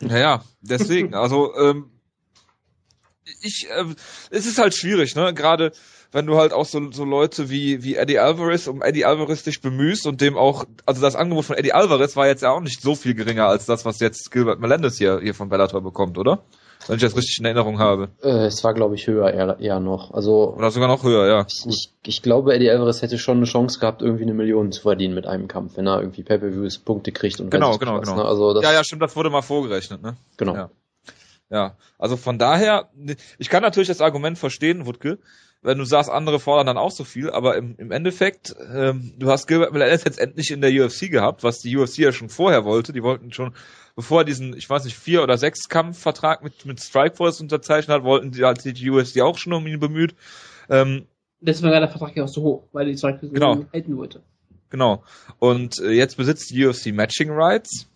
Naja, 0.00 0.42
deswegen, 0.62 1.14
also 1.14 1.54
ähm, 1.56 1.90
ich, 3.42 3.68
äh, 3.70 3.84
es 4.30 4.46
ist 4.46 4.58
halt 4.58 4.74
schwierig, 4.74 5.14
ne? 5.14 5.32
Gerade 5.34 5.72
wenn 6.12 6.26
du 6.26 6.36
halt 6.36 6.52
auch 6.52 6.66
so, 6.66 6.90
so 6.90 7.04
Leute 7.04 7.50
wie, 7.50 7.84
wie 7.84 7.94
Eddie 7.96 8.18
Alvarez 8.18 8.66
um 8.66 8.82
Eddie 8.82 9.04
Alvarez 9.04 9.44
dich 9.44 9.60
bemühst 9.60 10.06
und 10.06 10.20
dem 10.20 10.36
auch, 10.36 10.64
also 10.86 11.00
das 11.00 11.14
Angebot 11.14 11.44
von 11.44 11.56
Eddie 11.56 11.72
Alvarez 11.72 12.16
war 12.16 12.26
jetzt 12.26 12.42
ja 12.42 12.50
auch 12.50 12.60
nicht 12.60 12.82
so 12.82 12.94
viel 12.96 13.14
geringer 13.14 13.46
als 13.46 13.66
das, 13.66 13.84
was 13.84 14.00
jetzt 14.00 14.30
Gilbert 14.32 14.58
Melendez 14.58 14.98
hier, 14.98 15.20
hier 15.22 15.34
von 15.34 15.48
Bellator 15.48 15.82
bekommt, 15.82 16.18
oder? 16.18 16.42
Wenn 16.86 16.96
ich 16.96 17.02
das 17.02 17.16
richtig 17.16 17.38
in 17.38 17.44
Erinnerung 17.44 17.78
habe. 17.78 18.08
Äh, 18.22 18.46
es 18.46 18.64
war, 18.64 18.74
glaube 18.74 18.94
ich, 18.94 19.06
höher 19.06 19.32
eher, 19.32 19.58
eher 19.60 19.80
noch. 19.80 20.12
Also 20.12 20.54
Oder 20.56 20.70
sogar 20.70 20.88
noch 20.88 21.04
höher, 21.04 21.26
ja. 21.26 21.46
Ich, 21.48 21.66
ich, 21.66 21.92
ich 22.06 22.22
glaube, 22.22 22.54
Eddie 22.54 22.70
Alvarez 22.70 23.02
hätte 23.02 23.18
schon 23.18 23.36
eine 23.36 23.46
Chance 23.46 23.80
gehabt, 23.80 24.02
irgendwie 24.02 24.22
eine 24.22 24.34
Million 24.34 24.72
zu 24.72 24.82
verdienen 24.82 25.14
mit 25.14 25.26
einem 25.26 25.46
Kampf, 25.46 25.76
wenn 25.76 25.86
er 25.86 26.00
irgendwie 26.00 26.22
Pay-Per-Views 26.22 26.78
Punkte 26.78 27.12
kriegt 27.12 27.40
und 27.40 27.50
genau, 27.50 27.76
genau, 27.78 28.00
was, 28.00 28.08
genau. 28.08 28.22
Ne? 28.22 28.24
Also 28.24 28.54
das, 28.54 28.64
ja, 28.64 28.72
ja, 28.72 28.84
stimmt, 28.84 29.02
das 29.02 29.14
wurde 29.14 29.30
mal 29.30 29.42
vorgerechnet, 29.42 30.02
ne? 30.02 30.16
Genau. 30.36 30.54
Ja. 30.54 30.70
ja, 31.50 31.76
also 31.98 32.16
von 32.16 32.38
daher, 32.38 32.88
ich 33.38 33.50
kann 33.50 33.62
natürlich 33.62 33.88
das 33.88 34.00
Argument 34.00 34.38
verstehen, 34.38 34.86
Wutke, 34.86 35.18
wenn 35.62 35.78
du 35.78 35.84
sagst, 35.84 36.10
andere 36.10 36.40
fordern 36.40 36.66
dann 36.66 36.78
auch 36.78 36.90
so 36.90 37.04
viel, 37.04 37.30
aber 37.30 37.56
im, 37.56 37.74
im 37.76 37.90
Endeffekt, 37.90 38.54
ähm, 38.72 39.12
du 39.18 39.30
hast 39.30 39.46
Gilbert 39.46 39.72
Melendez 39.72 40.04
jetzt 40.04 40.18
endlich 40.18 40.50
in 40.50 40.62
der 40.62 40.70
UFC 40.70 41.10
gehabt, 41.10 41.44
was 41.44 41.60
die 41.60 41.76
UFC 41.76 41.98
ja 41.98 42.12
schon 42.12 42.30
vorher 42.30 42.64
wollte. 42.64 42.92
Die 42.92 43.02
wollten 43.02 43.32
schon, 43.32 43.52
bevor 43.94 44.22
er 44.22 44.24
diesen, 44.24 44.56
ich 44.56 44.68
weiß 44.70 44.84
nicht, 44.84 44.96
vier 44.96 45.22
oder 45.22 45.36
sechs 45.36 45.68
Kampfvertrag 45.68 46.42
mit, 46.42 46.64
mit 46.64 46.80
Strikeforce 46.80 47.42
unterzeichnet 47.42 47.94
hat, 47.94 48.04
wollten 48.04 48.30
die, 48.30 48.44
hat 48.44 48.64
die 48.64 48.90
UFC 48.90 49.20
auch 49.20 49.36
schon 49.36 49.52
um 49.52 49.66
ihn 49.66 49.80
bemüht. 49.80 50.14
Ähm, 50.70 51.06
Deswegen 51.42 51.72
war 51.72 51.80
der 51.80 51.88
Vertrag 51.88 52.16
ja 52.16 52.24
auch 52.24 52.28
so 52.28 52.42
hoch, 52.42 52.62
weil 52.72 52.86
die 52.86 52.96
Strikeforce 52.96 53.32
genau. 53.32 53.64
halten 53.72 53.96
wollte. 53.96 54.22
Genau. 54.70 55.02
Und 55.38 55.78
äh, 55.80 55.90
jetzt 55.90 56.16
besitzt 56.16 56.50
die 56.50 56.66
UFC 56.66 56.86
Matching 56.86 57.30
Rights. 57.30 57.86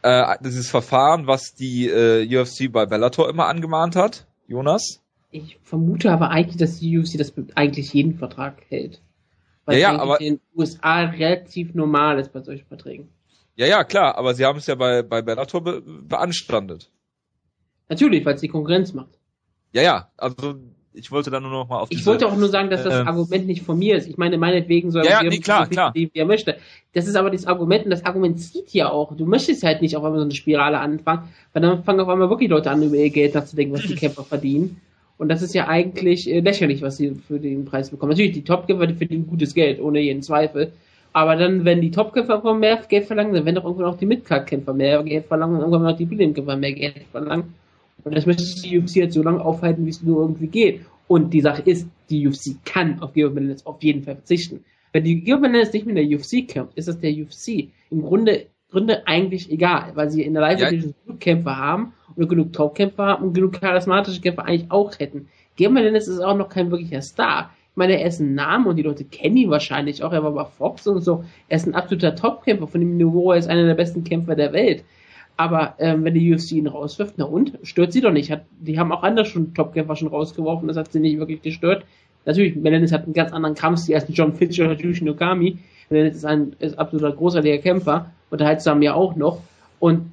Äh, 0.00 0.36
dieses 0.40 0.70
Verfahren, 0.70 1.26
was 1.26 1.54
die 1.54 1.88
äh, 1.88 2.40
UFC 2.40 2.72
bei 2.72 2.86
Bellator 2.86 3.28
immer 3.28 3.46
angemahnt 3.46 3.94
hat. 3.94 4.26
Jonas? 4.46 5.02
Ich 5.30 5.58
vermute 5.62 6.10
aber 6.12 6.30
eigentlich, 6.30 6.56
dass 6.56 6.78
die 6.78 6.98
UFC 6.98 7.18
das 7.18 7.32
eigentlich 7.54 7.92
jeden 7.92 8.14
Vertrag 8.14 8.62
hält. 8.68 9.00
Weil 9.64 9.78
ja, 9.80 9.92
ja, 9.92 9.98
aber 9.98 10.20
in 10.20 10.36
den 10.36 10.40
USA 10.56 11.00
relativ 11.00 11.74
normal 11.74 12.18
ist 12.18 12.32
bei 12.32 12.40
solchen 12.40 12.66
Verträgen. 12.66 13.08
Ja, 13.56 13.66
ja, 13.66 13.84
klar, 13.84 14.16
aber 14.16 14.34
sie 14.34 14.44
haben 14.44 14.58
es 14.58 14.66
ja 14.66 14.74
bei, 14.76 15.02
bei 15.02 15.22
Bellator 15.22 15.62
be 15.62 15.82
beanstandet. 15.82 16.90
Natürlich, 17.88 18.24
weil 18.24 18.34
es 18.34 18.40
die 18.40 18.48
Konkurrenz 18.48 18.92
macht. 18.92 19.18
Ja, 19.72 19.82
ja, 19.82 20.10
also 20.16 20.56
ich 20.92 21.10
wollte 21.12 21.30
da 21.30 21.40
nur 21.40 21.50
noch 21.50 21.68
mal 21.68 21.80
auf 21.80 21.90
Ich 21.90 21.98
diese, 21.98 22.10
wollte 22.10 22.26
auch 22.26 22.36
nur 22.36 22.48
sagen, 22.48 22.70
dass 22.70 22.82
das 22.82 22.94
äh, 22.94 23.06
Argument 23.06 23.46
nicht 23.46 23.62
von 23.62 23.78
mir 23.78 23.96
ist. 23.96 24.08
Ich 24.08 24.16
meine, 24.16 24.38
meinetwegen 24.38 24.90
soll 24.90 25.04
Ja, 25.04 25.22
ja, 25.22 25.28
nee, 25.28 25.38
klar, 25.38 25.66
klar. 25.68 25.92
wie 25.94 26.10
er 26.14 26.24
möchte. 26.24 26.56
Das 26.94 27.06
ist 27.06 27.16
aber 27.16 27.30
das 27.30 27.46
Argument 27.46 27.84
und 27.84 27.90
das 27.90 28.04
Argument 28.04 28.40
zieht 28.40 28.72
ja 28.72 28.90
auch. 28.90 29.14
Du 29.16 29.26
möchtest 29.26 29.62
halt 29.62 29.82
nicht 29.82 29.96
auf 29.96 30.04
einmal 30.04 30.20
so 30.20 30.24
eine 30.24 30.34
Spirale 30.34 30.78
anfangen, 30.78 31.28
weil 31.52 31.62
dann 31.62 31.84
fangen 31.84 32.00
auf 32.00 32.08
einmal 32.08 32.30
wirklich 32.30 32.48
Leute 32.48 32.70
an, 32.70 32.82
über 32.82 32.96
ihr 32.96 33.10
Geld 33.10 33.34
nachzudenken, 33.34 33.74
was 33.74 33.82
die 33.82 33.94
Kämpfer 33.96 34.24
verdienen. 34.24 34.80
Und 35.18 35.28
das 35.28 35.42
ist 35.42 35.54
ja 35.54 35.68
eigentlich 35.68 36.30
äh, 36.30 36.40
lächerlich, 36.40 36.82
was 36.82 36.98
sie 36.98 37.14
für 37.14 37.40
den 37.40 37.64
Preis 37.64 37.90
bekommen. 37.90 38.10
Natürlich, 38.10 38.32
die 38.32 38.44
Topkämpfer, 38.44 38.86
die 38.86 38.94
verdienen 38.94 39.26
gutes 39.26 39.54
Geld, 39.54 39.80
ohne 39.80 40.00
jeden 40.00 40.22
Zweifel. 40.22 40.72
Aber 41.12 41.36
dann, 41.36 41.64
wenn 41.64 41.80
die 41.80 41.90
Topkämpfer 41.90 42.42
von 42.42 42.60
mehr 42.60 42.76
Geld 42.88 43.06
verlangen, 43.06 43.32
dann 43.32 43.46
werden 43.46 43.56
doch 43.56 43.64
irgendwann 43.64 43.86
auch 43.86 43.96
die 43.96 44.04
Midcard-Kämpfer 44.04 44.74
mehr 44.74 45.02
Geld 45.02 45.24
verlangen 45.24 45.56
und 45.56 45.62
irgendwann 45.62 45.94
auch 45.94 45.96
die 45.96 46.04
Billion-Kämpfer 46.04 46.56
mehr 46.56 46.72
Geld 46.72 47.04
verlangen. 47.10 47.54
Und 48.04 48.14
das 48.14 48.26
möchte 48.26 48.44
die 48.62 48.78
UFC 48.78 48.96
jetzt 48.96 49.14
so 49.14 49.22
lange 49.22 49.42
aufhalten, 49.42 49.86
wie 49.86 49.90
es 49.90 50.02
nur 50.02 50.20
irgendwie 50.20 50.48
geht. 50.48 50.80
Und 51.08 51.32
die 51.32 51.40
Sache 51.40 51.62
ist, 51.62 51.88
die 52.10 52.28
UFC 52.28 52.62
kann 52.64 53.00
auf 53.00 53.14
Gilbert 53.14 53.34
Melendez 53.34 53.64
auf 53.64 53.82
jeden 53.82 54.02
Fall 54.02 54.16
verzichten. 54.16 54.64
Wenn 54.92 55.04
die 55.04 55.22
Gilbert 55.22 55.52
Melendez 55.52 55.72
nicht 55.72 55.86
mehr 55.86 55.96
in 55.96 56.10
der 56.10 56.18
UFC 56.18 56.46
kämpft, 56.46 56.76
ist 56.76 56.88
das 56.88 57.00
der 57.00 57.12
UFC 57.12 57.68
im 57.90 58.02
Grunde, 58.02 58.46
Grunde 58.70 59.06
eigentlich 59.06 59.50
egal, 59.50 59.92
weil 59.94 60.10
sie 60.10 60.22
in 60.22 60.34
der 60.34 60.42
Live 60.42 60.58
Division 60.58 60.94
ja. 61.08 61.14
Kämpfer 61.18 61.56
haben 61.56 61.92
und 62.16 62.28
genug 62.28 62.52
Top-Kämpfer 62.52 63.06
haben 63.06 63.24
und 63.24 63.34
genug 63.34 63.60
charismatische 63.60 64.20
Kämpfer 64.20 64.44
eigentlich 64.44 64.70
auch 64.70 64.98
hätten. 64.98 65.28
Gilbert 65.56 65.74
Melendez 65.74 66.08
ist 66.08 66.20
auch 66.20 66.36
noch 66.36 66.48
kein 66.48 66.70
wirklicher 66.70 67.02
Star. 67.02 67.50
Ich 67.70 67.76
meine, 67.76 68.00
er 68.00 68.06
ist 68.06 68.20
ein 68.20 68.34
Name 68.34 68.70
und 68.70 68.76
die 68.76 68.82
Leute 68.82 69.04
kennen 69.04 69.36
ihn 69.36 69.50
wahrscheinlich 69.50 70.02
auch. 70.02 70.12
Er 70.12 70.24
war 70.24 70.32
bei 70.32 70.44
Fox 70.44 70.86
und 70.86 71.02
so. 71.02 71.24
Er 71.48 71.56
ist 71.56 71.66
ein 71.66 71.74
absoluter 71.74 72.14
Top-Kämpfer 72.14 72.66
von 72.66 72.80
dem 72.80 72.96
Niveau. 72.96 73.32
Ist 73.32 73.48
einer 73.48 73.66
der 73.66 73.74
besten 73.74 74.02
Kämpfer 74.02 74.34
der 74.34 74.52
Welt. 74.52 74.84
Aber 75.36 75.74
ähm, 75.78 76.04
wenn 76.04 76.14
die 76.14 76.34
UFC 76.34 76.52
ihn 76.52 76.66
rauswirft, 76.66 77.14
na 77.18 77.26
und? 77.26 77.58
Stört 77.62 77.92
sie 77.92 78.00
doch 78.00 78.12
nicht. 78.12 78.30
Hat, 78.30 78.44
die 78.58 78.78
haben 78.78 78.92
auch 78.92 79.02
andere 79.02 79.26
schon 79.26 79.52
Topkämpfer 79.52 79.96
schon 79.96 80.08
rausgeworfen, 80.08 80.68
das 80.68 80.76
hat 80.76 80.92
sie 80.92 81.00
nicht 81.00 81.18
wirklich 81.18 81.42
gestört. 81.42 81.84
Natürlich, 82.24 82.56
Melendez 82.56 82.92
hat 82.92 83.04
einen 83.04 83.12
ganz 83.12 83.32
anderen 83.32 83.54
Kampfstil 83.54 83.94
als 83.94 84.06
John 84.08 84.32
Fitch 84.32 84.58
oder 84.58 84.72
Jushin 84.72 85.06
Nogami. 85.06 85.58
Melendez 85.90 86.16
ist 86.16 86.24
ein 86.24 86.56
ist 86.58 86.78
absoluter 86.78 87.12
großartiger 87.12 87.58
Kämpfer, 87.58 88.10
unterhaltsam 88.30 88.82
ja 88.82 88.94
auch 88.94 89.14
noch. 89.14 89.42
Und 89.78 90.06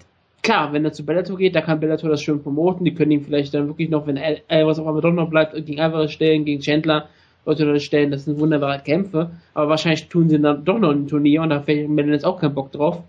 klar, 0.43 0.73
wenn 0.73 0.85
er 0.85 0.93
zu 0.93 1.05
Bellator 1.05 1.37
geht, 1.37 1.55
da 1.55 1.61
kann 1.61 1.79
Bellator 1.79 2.09
das 2.09 2.21
schön 2.21 2.43
promoten. 2.43 2.85
Die 2.85 2.93
können 2.93 3.11
ihn 3.11 3.23
vielleicht 3.23 3.53
dann 3.53 3.67
wirklich 3.67 3.89
noch, 3.89 4.05
wenn 4.05 4.17
Alvarez 4.17 4.77
auf 4.77 4.85
einmal 4.85 5.01
doch 5.01 5.11
noch 5.11 5.29
bleibt, 5.29 5.53
gegen 5.65 5.79
Alvarez 5.79 6.11
stellen, 6.11 6.45
gegen 6.45 6.61
Chandler, 6.61 7.07
Leute 7.45 7.79
stellen, 7.79 8.11
das 8.11 8.25
sind 8.25 8.39
wunderbare 8.39 8.79
Kämpfe. 8.79 9.31
Aber 9.53 9.69
wahrscheinlich 9.69 10.07
tun 10.07 10.29
sie 10.29 10.39
dann 10.39 10.63
doch 10.63 10.79
noch 10.79 10.91
ein 10.91 11.07
Turnier 11.07 11.41
und 11.41 11.49
da 11.49 11.55
hat 11.57 11.67
Melendez 11.67 12.23
auch 12.23 12.39
keinen 12.39 12.53
Bock 12.53 12.71
drauf. 12.71 12.99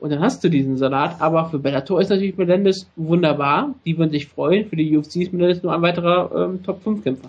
Und 0.00 0.10
dann 0.10 0.20
hast 0.20 0.42
du 0.44 0.48
diesen 0.48 0.76
Salat. 0.76 1.20
Aber 1.20 1.50
für 1.50 1.58
Bellator 1.58 2.00
ist 2.00 2.08
natürlich 2.08 2.36
Melendez 2.36 2.86
wunderbar. 2.96 3.74
Die 3.84 3.98
würden 3.98 4.10
sich 4.10 4.28
freuen. 4.28 4.68
Für 4.68 4.76
die 4.76 4.96
UFC 4.96 5.16
ist 5.16 5.32
Melendez 5.32 5.62
nur 5.62 5.74
ein 5.74 5.82
weiterer 5.82 6.30
ähm, 6.34 6.62
Top-5-Kämpfer. 6.62 7.28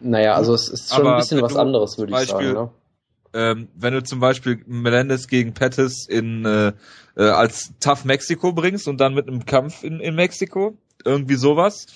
Naja, 0.00 0.34
also 0.34 0.54
es 0.54 0.68
ist 0.68 0.94
schon 0.94 1.06
Aber 1.06 1.16
ein 1.16 1.20
bisschen 1.20 1.42
was 1.42 1.56
anderes, 1.56 1.98
würde 1.98 2.12
ich 2.12 2.28
sagen. 2.28 2.52
Ne? 2.52 2.68
Ähm, 3.34 3.68
wenn 3.74 3.92
du 3.92 4.02
zum 4.02 4.20
Beispiel 4.20 4.62
Melendez 4.66 5.28
gegen 5.28 5.54
Pettis 5.54 6.06
in 6.08 6.44
äh, 6.44 6.72
äh, 7.16 7.22
als 7.22 7.72
Tough 7.80 8.04
Mexiko 8.04 8.52
bringst 8.52 8.88
und 8.88 8.98
dann 9.00 9.14
mit 9.14 9.28
einem 9.28 9.44
Kampf 9.44 9.82
in, 9.82 10.00
in 10.00 10.14
Mexiko, 10.14 10.78
irgendwie 11.04 11.34
sowas. 11.34 11.86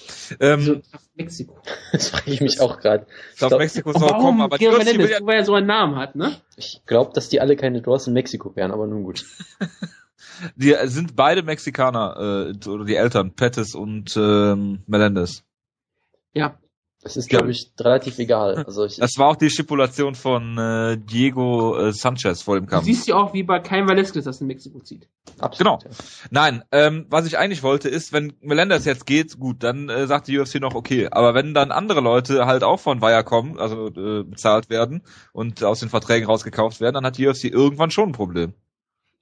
Ähm, 0.40 0.60
so, 0.60 0.74
Tough 0.74 1.08
Mexiko. 1.14 1.62
Das 1.92 2.08
frage 2.08 2.30
ich 2.30 2.40
mich 2.40 2.60
auch 2.60 2.80
gerade. 2.80 3.06
Tough 3.38 3.58
Mexiko 3.58 3.92
soll 3.92 4.08
kommen, 4.10 4.40
aber 4.40 4.58
die 4.58 4.68
Melendez, 4.68 5.10
ja, 5.10 5.18
weil 5.22 5.36
er 5.36 5.44
so 5.44 5.54
einen 5.54 5.66
Namen 5.66 5.96
hat, 5.96 6.16
ne? 6.16 6.36
Ich 6.56 6.82
glaube, 6.86 7.12
dass 7.14 7.28
die 7.28 7.40
alle 7.40 7.56
keine 7.56 7.82
Draws 7.82 8.06
in 8.06 8.14
Mexiko 8.14 8.54
wären, 8.56 8.72
aber 8.72 8.86
nun 8.86 9.04
gut. 9.04 9.24
Die 10.56 10.74
sind 10.84 11.14
beide 11.14 11.42
Mexikaner, 11.42 12.52
äh, 12.52 12.68
oder 12.68 12.84
die 12.84 12.96
Eltern, 12.96 13.34
Pettis 13.34 13.74
und 13.74 14.16
ähm, 14.16 14.82
Melendez. 14.86 15.44
Ja. 16.32 16.58
Das 17.02 17.16
ist, 17.16 17.28
glaube 17.28 17.50
ich, 17.50 17.72
relativ 17.80 18.20
egal. 18.20 18.62
Also 18.64 18.84
ich, 18.84 18.96
das 18.96 19.18
war 19.18 19.28
auch 19.28 19.36
die 19.36 19.50
Stipulation 19.50 20.14
von 20.14 20.56
äh, 20.56 20.96
Diego 20.96 21.76
äh, 21.76 21.92
Sanchez 21.92 22.42
vor 22.42 22.54
dem 22.54 22.66
Kampf. 22.66 22.86
Du 22.86 22.92
siehst 22.92 23.08
ja 23.08 23.16
auch, 23.16 23.34
wie 23.34 23.42
bei 23.42 23.58
Kein 23.58 23.88
Velasquez 23.88 24.24
das 24.24 24.40
in 24.40 24.46
Mexiko 24.46 24.78
zieht. 24.78 25.08
Absolut, 25.40 25.80
genau. 25.80 25.92
Ja. 25.92 25.96
Nein, 26.30 26.62
ähm, 26.70 27.06
was 27.10 27.26
ich 27.26 27.38
eigentlich 27.38 27.64
wollte, 27.64 27.88
ist, 27.88 28.12
wenn 28.12 28.34
Melendez 28.40 28.84
jetzt 28.84 29.04
geht, 29.04 29.36
gut, 29.36 29.64
dann 29.64 29.88
äh, 29.88 30.06
sagt 30.06 30.28
die 30.28 30.38
UFC 30.38 30.60
noch 30.60 30.76
okay. 30.76 31.08
Aber 31.10 31.34
wenn 31.34 31.54
dann 31.54 31.72
andere 31.72 32.00
Leute 32.00 32.46
halt 32.46 32.62
auch 32.62 32.78
von 32.78 33.02
Viacom, 33.02 33.58
also 33.58 33.88
äh, 33.88 34.22
bezahlt 34.22 34.70
werden 34.70 35.02
und 35.32 35.64
aus 35.64 35.80
den 35.80 35.88
Verträgen 35.88 36.26
rausgekauft 36.26 36.80
werden, 36.80 36.94
dann 36.94 37.06
hat 37.06 37.18
die 37.18 37.26
UFC 37.26 37.44
irgendwann 37.46 37.90
schon 37.90 38.10
ein 38.10 38.12
Problem. 38.12 38.54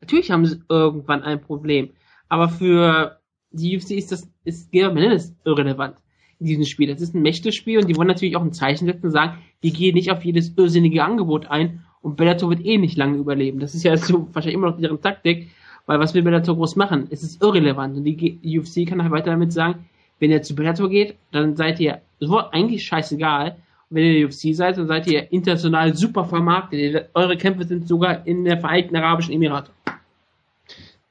Natürlich 0.02 0.30
haben 0.30 0.44
sie 0.44 0.62
irgendwann 0.68 1.22
ein 1.22 1.40
Problem. 1.40 1.90
Aber 2.28 2.50
für 2.50 3.20
die 3.52 3.74
UFC 3.78 3.92
ist 3.92 4.12
das, 4.12 4.28
ist 4.44 4.70
Gilbert 4.70 4.94
Menendez 4.94 5.32
irrelevant 5.44 5.96
in 6.40 6.46
diesem 6.46 6.64
Spiel. 6.64 6.88
Das 6.88 7.00
ist 7.00 7.14
ein 7.14 7.22
Mächtespiel 7.22 7.78
und 7.78 7.88
die 7.88 7.96
wollen 7.96 8.08
natürlich 8.08 8.36
auch 8.36 8.42
ein 8.42 8.52
Zeichen 8.52 8.86
setzen 8.86 9.06
und 9.06 9.12
sagen, 9.12 9.38
die 9.62 9.72
gehen 9.72 9.94
nicht 9.94 10.10
auf 10.10 10.24
jedes 10.24 10.52
irrsinnige 10.56 11.04
Angebot 11.04 11.46
ein 11.46 11.84
und 12.02 12.16
Bellator 12.16 12.50
wird 12.50 12.64
eh 12.64 12.78
nicht 12.78 12.96
lange 12.96 13.18
überleben. 13.18 13.60
Das 13.60 13.74
ist 13.74 13.84
ja 13.84 13.96
so 13.98 14.28
wahrscheinlich 14.32 14.54
immer 14.54 14.70
noch 14.70 14.80
deren 14.80 15.00
Taktik, 15.00 15.50
weil 15.86 16.00
was 16.00 16.14
will 16.14 16.22
Bellator 16.22 16.56
groß 16.56 16.76
machen? 16.76 17.06
Es 17.10 17.22
ist 17.22 17.42
irrelevant 17.42 17.96
und 17.96 18.04
die 18.04 18.58
UFC 18.58 18.88
kann 18.88 19.02
halt 19.02 19.12
weiter 19.12 19.30
damit 19.30 19.52
sagen, 19.52 19.86
wenn 20.18 20.30
ihr 20.30 20.42
zu 20.42 20.54
Bellator 20.54 20.88
geht, 20.88 21.14
dann 21.30 21.56
seid 21.56 21.80
ihr 21.80 22.00
so 22.18 22.38
eigentlich 22.38 22.84
scheißegal 22.84 23.56
wenn 23.90 24.04
ihr 24.04 24.10
in 24.10 24.18
der 24.20 24.28
UFC 24.28 24.56
seid, 24.56 24.78
dann 24.78 24.86
seid 24.86 25.06
ihr 25.08 25.30
international 25.32 25.96
super 25.96 26.24
vermarktet. 26.24 27.10
Eure 27.14 27.36
Kämpfe 27.36 27.64
sind 27.64 27.88
sogar 27.88 28.26
in 28.26 28.44
der 28.44 28.58
Vereinigten 28.58 28.96
Arabischen 28.96 29.34
Emirate. 29.34 29.72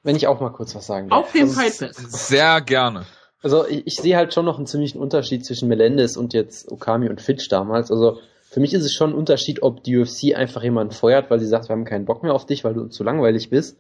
Wenn 0.02 0.16
ich 0.16 0.28
auch 0.28 0.40
mal 0.40 0.50
kurz 0.50 0.74
was 0.76 0.88
sagen 0.88 1.10
darf. 1.10 1.20
Auf 1.20 1.32
dem 1.34 1.50
Fight 1.50 1.78
Pass. 1.78 2.28
Sehr 2.28 2.62
gerne. 2.62 3.06
Also 3.42 3.68
ich, 3.68 3.88
ich 3.88 3.96
sehe 3.96 4.18
halt 4.18 4.34
schon 4.34 4.46
noch 4.46 4.58
einen 4.58 4.68
ziemlichen 4.68 5.00
Unterschied 5.00 5.46
zwischen 5.46 5.70
Melendez 5.70 6.18
und 6.18 6.34
jetzt 6.34 6.72
Okami 6.72 7.10
und 7.10 7.22
Fitch 7.22 7.48
damals. 7.50 7.92
Also 7.92 8.20
für 8.50 8.60
mich 8.60 8.74
ist 8.74 8.84
es 8.84 8.94
schon 8.94 9.12
ein 9.12 9.16
Unterschied, 9.16 9.62
ob 9.62 9.84
die 9.84 9.98
UFC 9.98 10.36
einfach 10.36 10.64
jemanden 10.64 10.94
feuert, 10.94 11.30
weil 11.30 11.40
sie 11.40 11.48
sagt, 11.48 11.70
wir 11.70 11.74
haben 11.74 11.86
keinen 11.86 12.06
Bock 12.06 12.24
mehr 12.24 12.34
auf 12.34 12.46
dich, 12.46 12.64
weil 12.64 12.74
du 12.74 12.88
zu 12.88 13.04
langweilig 13.04 13.50
bist. 13.50 13.78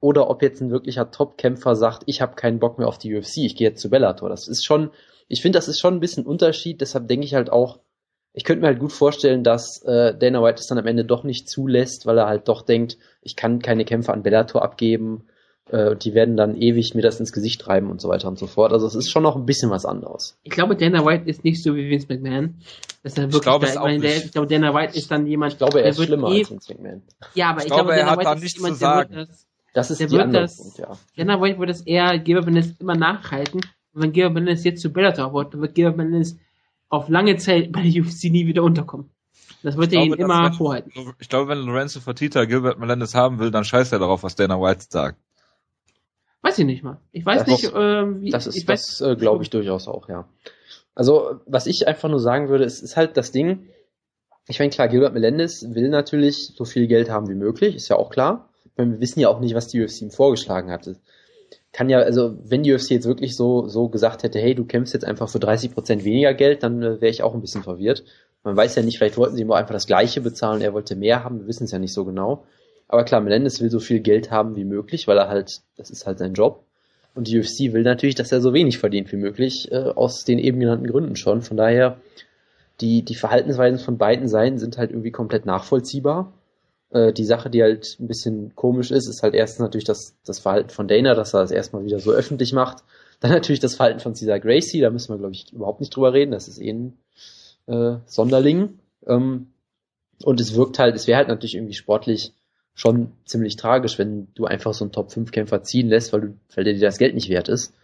Oder 0.00 0.28
ob 0.30 0.42
jetzt 0.42 0.60
ein 0.60 0.70
wirklicher 0.70 1.10
Top-Kämpfer 1.10 1.74
sagt, 1.74 2.02
ich 2.06 2.20
habe 2.20 2.36
keinen 2.36 2.58
Bock 2.58 2.78
mehr 2.78 2.88
auf 2.88 2.98
die 2.98 3.16
UFC, 3.16 3.38
ich 3.38 3.56
gehe 3.56 3.68
jetzt 3.68 3.80
zu 3.80 3.90
Bellator. 3.90 4.28
Das 4.28 4.46
ist 4.46 4.64
schon, 4.64 4.90
ich 5.28 5.42
finde, 5.42 5.58
das 5.58 5.68
ist 5.68 5.80
schon 5.80 5.94
ein 5.94 6.00
bisschen 6.00 6.24
ein 6.24 6.28
Unterschied. 6.28 6.80
Deshalb 6.80 7.08
denke 7.08 7.24
ich 7.24 7.34
halt 7.34 7.50
auch, 7.50 7.80
ich 8.32 8.44
könnte 8.44 8.60
mir 8.60 8.68
halt 8.68 8.78
gut 8.78 8.92
vorstellen, 8.92 9.42
dass 9.42 9.82
äh, 9.82 10.16
Dana 10.16 10.42
White 10.42 10.60
es 10.60 10.66
dann 10.66 10.78
am 10.78 10.86
Ende 10.86 11.04
doch 11.04 11.24
nicht 11.24 11.48
zulässt, 11.48 12.06
weil 12.06 12.18
er 12.18 12.28
halt 12.28 12.48
doch 12.48 12.62
denkt, 12.62 12.98
ich 13.22 13.34
kann 13.34 13.60
keine 13.60 13.84
Kämpfe 13.84 14.12
an 14.12 14.22
Bellator 14.22 14.62
abgeben. 14.62 15.26
Äh, 15.70 15.96
die 15.96 16.14
werden 16.14 16.36
dann 16.36 16.56
ewig 16.56 16.94
mir 16.94 17.02
das 17.02 17.20
ins 17.20 17.32
Gesicht 17.32 17.60
treiben 17.60 17.90
und 17.90 18.00
so 18.00 18.08
weiter 18.08 18.28
und 18.28 18.38
so 18.38 18.46
fort. 18.46 18.72
Also 18.72 18.86
es 18.86 18.94
ist 18.94 19.10
schon 19.10 19.22
noch 19.22 19.36
ein 19.36 19.44
bisschen 19.44 19.70
was 19.70 19.84
anderes. 19.84 20.38
Ich 20.42 20.50
glaube, 20.50 20.76
Dana 20.76 21.04
White 21.04 21.28
ist 21.28 21.44
nicht 21.44 21.62
so 21.62 21.76
wie 21.76 21.90
Vince 21.90 22.06
McMahon. 22.08 22.54
Das 23.02 23.12
ist 23.12 23.18
wirklich 23.18 23.36
ich 23.36 23.42
glaube, 23.42 23.66
der, 23.66 23.94
ich, 23.94 24.00
der, 24.00 24.16
ich 24.16 24.32
glaube, 24.32 24.46
Dana 24.46 24.74
White 24.74 24.96
ist 24.96 25.10
dann 25.10 25.26
jemand. 25.26 25.52
Ich 25.52 25.58
glaube, 25.58 25.82
er 25.82 25.90
ist 25.90 26.02
schlimmer 26.02 26.30
eh, 26.30 26.38
als 26.38 26.50
Vince 26.50 26.72
McMahon. 26.72 27.02
Ja, 27.34 27.50
aber 27.50 27.58
ich, 27.58 27.66
ich 27.66 27.72
glaube, 27.72 27.92
glaube, 27.92 28.00
er 28.00 28.10
hat 28.10 28.24
da 28.24 28.34
nichts 28.34 28.60
zu 28.60 28.74
sagen. 28.74 29.14
Das, 29.14 29.46
das 29.74 29.90
ist 29.90 30.00
der 30.00 30.10
wird 30.10 30.34
das, 30.34 30.56
Punkt, 30.56 30.78
ja. 30.78 30.96
Dana 31.16 31.40
White 31.40 31.58
wird 31.58 31.68
das 31.68 31.82
eher 31.82 32.18
Gilbert 32.18 32.46
Melendez 32.46 32.74
immer 32.78 32.96
nachhalten. 32.96 33.60
Und 33.92 34.02
wenn 34.02 34.12
Gilbert 34.12 34.34
Melendez 34.34 34.64
jetzt 34.64 34.80
zu 34.80 34.90
Bellator 34.90 35.34
wird, 35.34 35.52
dann 35.52 35.60
wird 35.60 35.74
Gilbert 35.74 35.98
Melendez 35.98 36.36
auf 36.88 37.10
lange 37.10 37.36
Zeit 37.36 37.72
bei 37.72 37.82
der 37.82 38.02
UFC 38.02 38.24
nie 38.24 38.46
wieder 38.46 38.62
unterkommen. 38.62 39.10
Das 39.62 39.76
wird 39.76 39.92
er 39.92 40.02
ihm 40.02 40.14
immer 40.14 40.44
wenn, 40.44 40.52
vorhalten. 40.52 40.92
Ich 41.18 41.28
glaube, 41.28 41.48
wenn 41.48 41.58
Lorenzo 41.58 42.00
Fertita 42.00 42.44
Gilbert 42.44 42.78
Melendez 42.78 43.14
haben 43.14 43.38
will, 43.38 43.50
dann 43.50 43.64
scheißt 43.64 43.92
er 43.92 43.98
darauf, 43.98 44.22
was 44.22 44.36
Dana 44.36 44.58
White 44.60 44.86
sagt. 44.88 45.18
Weiß 46.42 46.58
ich 46.58 46.66
nicht 46.66 46.82
mal. 46.82 47.00
Ich 47.12 47.26
weiß 47.26 47.40
das 47.40 47.48
nicht, 47.48 47.64
ist, 47.64 47.74
äh, 47.74 48.20
wie. 48.20 48.30
Das 48.30 48.46
ist, 48.46 48.56
ich 48.56 48.66
das 48.66 49.00
äh, 49.00 49.16
glaube 49.16 49.42
ich 49.42 49.50
durchaus 49.50 49.88
auch, 49.88 50.08
ja. 50.08 50.28
Also, 50.94 51.40
was 51.46 51.66
ich 51.66 51.86
einfach 51.86 52.08
nur 52.08 52.20
sagen 52.20 52.48
würde, 52.48 52.64
ist, 52.64 52.80
ist 52.82 52.96
halt 52.96 53.16
das 53.16 53.32
Ding. 53.32 53.68
Ich 54.48 54.58
meine, 54.58 54.70
klar, 54.70 54.88
Gilbert 54.88 55.14
Melendez 55.14 55.66
will 55.68 55.88
natürlich 55.88 56.54
so 56.56 56.64
viel 56.64 56.86
Geld 56.86 57.10
haben 57.10 57.28
wie 57.28 57.34
möglich, 57.34 57.74
ist 57.74 57.88
ja 57.88 57.96
auch 57.96 58.10
klar. 58.10 58.48
Meine, 58.76 58.92
wir 58.92 59.00
wissen 59.00 59.20
ja 59.20 59.28
auch 59.28 59.40
nicht, 59.40 59.54
was 59.54 59.68
die 59.68 59.82
UFC 59.82 60.02
ihm 60.02 60.10
vorgeschlagen 60.10 60.70
hatte 60.70 60.96
kann 61.72 61.88
ja, 61.88 61.98
also 61.98 62.36
wenn 62.42 62.62
die 62.62 62.72
UFC 62.72 62.90
jetzt 62.90 63.06
wirklich 63.06 63.36
so, 63.36 63.68
so 63.68 63.88
gesagt 63.88 64.22
hätte, 64.22 64.38
hey, 64.38 64.54
du 64.54 64.64
kämpfst 64.64 64.94
jetzt 64.94 65.04
einfach 65.04 65.28
für 65.28 65.38
30 65.38 65.72
Prozent 65.72 66.04
weniger 66.04 66.34
Geld, 66.34 66.62
dann 66.62 66.82
äh, 66.82 67.00
wäre 67.00 67.10
ich 67.10 67.22
auch 67.22 67.34
ein 67.34 67.40
bisschen 67.40 67.62
verwirrt. 67.62 68.04
Man 68.42 68.56
weiß 68.56 68.74
ja 68.76 68.82
nicht, 68.82 68.98
vielleicht 68.98 69.16
wollten 69.16 69.36
sie 69.36 69.42
ihm 69.42 69.52
auch 69.52 69.56
einfach 69.56 69.74
das 69.74 69.86
gleiche 69.86 70.20
bezahlen, 70.20 70.62
er 70.62 70.72
wollte 70.72 70.96
mehr 70.96 71.24
haben, 71.24 71.40
wir 71.40 71.46
wissen 71.46 71.64
es 71.64 71.70
ja 71.70 71.78
nicht 71.78 71.92
so 71.92 72.04
genau. 72.04 72.46
Aber 72.88 73.04
klar, 73.04 73.20
Melendez 73.20 73.60
will 73.60 73.70
so 73.70 73.80
viel 73.80 74.00
Geld 74.00 74.30
haben 74.30 74.56
wie 74.56 74.64
möglich, 74.64 75.06
weil 75.06 75.18
er 75.18 75.28
halt, 75.28 75.60
das 75.76 75.90
ist 75.90 76.06
halt 76.06 76.18
sein 76.18 76.32
Job. 76.32 76.64
Und 77.14 77.28
die 77.28 77.38
UFC 77.38 77.72
will 77.72 77.82
natürlich, 77.82 78.14
dass 78.14 78.32
er 78.32 78.40
so 78.40 78.54
wenig 78.54 78.78
verdient 78.78 79.12
wie 79.12 79.16
möglich, 79.16 79.70
äh, 79.70 79.76
aus 79.76 80.24
den 80.24 80.38
eben 80.38 80.60
genannten 80.60 80.86
Gründen 80.86 81.16
schon. 81.16 81.42
Von 81.42 81.56
daher, 81.56 82.00
die, 82.80 83.04
die 83.04 83.14
Verhaltensweisen 83.14 83.78
von 83.78 83.98
beiden 83.98 84.28
Seiten 84.28 84.58
sind 84.58 84.78
halt 84.78 84.90
irgendwie 84.90 85.10
komplett 85.10 85.44
nachvollziehbar. 85.44 86.32
Äh, 86.90 87.12
die 87.12 87.24
Sache, 87.24 87.50
die 87.50 87.62
halt 87.62 87.96
ein 88.00 88.06
bisschen 88.06 88.54
komisch 88.54 88.90
ist, 88.90 89.08
ist 89.08 89.22
halt 89.22 89.34
erstens 89.34 89.60
natürlich 89.60 89.84
das, 89.84 90.14
das 90.24 90.38
Verhalten 90.38 90.70
von 90.70 90.88
Dana, 90.88 91.14
dass 91.14 91.34
er 91.34 91.40
das 91.40 91.50
erstmal 91.50 91.84
wieder 91.84 91.98
so 91.98 92.12
öffentlich 92.12 92.52
macht. 92.52 92.84
Dann 93.20 93.32
natürlich 93.32 93.60
das 93.60 93.74
Verhalten 93.74 94.00
von 94.00 94.14
Cesar 94.14 94.38
Gracie, 94.38 94.80
da 94.80 94.90
müssen 94.90 95.12
wir, 95.12 95.18
glaube 95.18 95.34
ich, 95.34 95.52
überhaupt 95.52 95.80
nicht 95.80 95.94
drüber 95.94 96.12
reden. 96.12 96.30
Das 96.30 96.48
ist 96.48 96.60
eh 96.60 96.70
ein 96.70 96.96
äh, 97.66 97.96
Sonderling. 98.06 98.78
Ähm, 99.06 99.48
und 100.22 100.40
es 100.40 100.54
wirkt 100.54 100.78
halt, 100.78 100.94
es 100.94 101.06
wäre 101.06 101.18
halt 101.18 101.28
natürlich 101.28 101.56
irgendwie 101.56 101.74
sportlich 101.74 102.32
schon 102.78 103.10
ziemlich 103.24 103.56
tragisch, 103.56 103.98
wenn 103.98 104.28
du 104.36 104.44
einfach 104.44 104.72
so 104.72 104.84
einen 104.84 104.92
Top-5-Kämpfer 104.92 105.64
ziehen 105.64 105.88
lässt, 105.88 106.12
weil, 106.12 106.20
du, 106.20 106.34
weil 106.54 106.62
der 106.62 106.74
dir 106.74 106.80
das 106.80 106.98
Geld 106.98 107.16
nicht 107.16 107.28
wert 107.28 107.48
ist. 107.48 107.74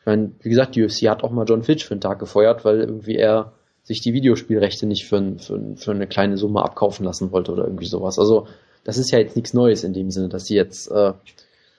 Ich 0.00 0.06
meine, 0.06 0.32
wie 0.40 0.48
gesagt, 0.48 0.74
die 0.74 0.82
UFC 0.82 1.08
hat 1.08 1.22
auch 1.22 1.30
mal 1.30 1.46
John 1.46 1.62
Fitch 1.62 1.84
für 1.84 1.92
einen 1.94 2.00
Tag 2.00 2.18
gefeuert, 2.18 2.64
weil 2.64 2.80
irgendwie 2.80 3.14
er 3.14 3.52
sich 3.84 4.00
die 4.00 4.12
Videospielrechte 4.12 4.86
nicht 4.86 5.06
für, 5.06 5.38
für, 5.38 5.76
für 5.76 5.92
eine 5.92 6.08
kleine 6.08 6.36
Summe 6.36 6.60
abkaufen 6.64 7.06
lassen 7.06 7.30
wollte 7.30 7.52
oder 7.52 7.62
irgendwie 7.62 7.86
sowas. 7.86 8.18
Also 8.18 8.48
das 8.82 8.98
ist 8.98 9.12
ja 9.12 9.20
jetzt 9.20 9.36
nichts 9.36 9.54
Neues 9.54 9.84
in 9.84 9.92
dem 9.92 10.10
Sinne, 10.10 10.28
dass 10.28 10.46
sie 10.46 10.56
jetzt, 10.56 10.90
äh, 10.90 11.12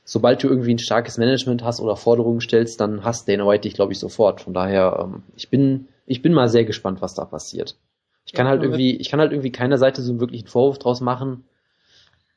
sobald 0.05 0.41
du 0.41 0.47
irgendwie 0.47 0.73
ein 0.73 0.79
starkes 0.79 1.17
Management 1.17 1.65
hast 1.65 1.81
oder 1.81 1.97
Forderungen 1.97 2.39
stellst, 2.39 2.79
dann 2.79 3.03
hast 3.03 3.27
Dana 3.27 3.45
White 3.45 3.63
dich, 3.63 3.73
glaube 3.73 3.91
ich, 3.91 3.99
sofort. 3.99 4.39
Von 4.39 4.53
daher, 4.53 4.99
ähm, 5.03 5.23
ich 5.35 5.49
bin, 5.49 5.89
ich 6.05 6.21
bin 6.21 6.31
mal 6.31 6.47
sehr 6.47 6.63
gespannt, 6.63 7.01
was 7.01 7.13
da 7.13 7.25
passiert. 7.25 7.75
Ich 8.25 8.31
kann 8.31 8.45
ja, 8.45 8.51
halt 8.51 8.63
irgendwie, 8.63 8.95
ich 8.95 9.09
kann 9.09 9.19
halt 9.19 9.33
irgendwie 9.33 9.51
keiner 9.51 9.77
Seite 9.77 10.01
so 10.01 10.13
einen 10.13 10.47
Vorwurf 10.47 10.79
draus 10.79 11.01
machen, 11.01 11.43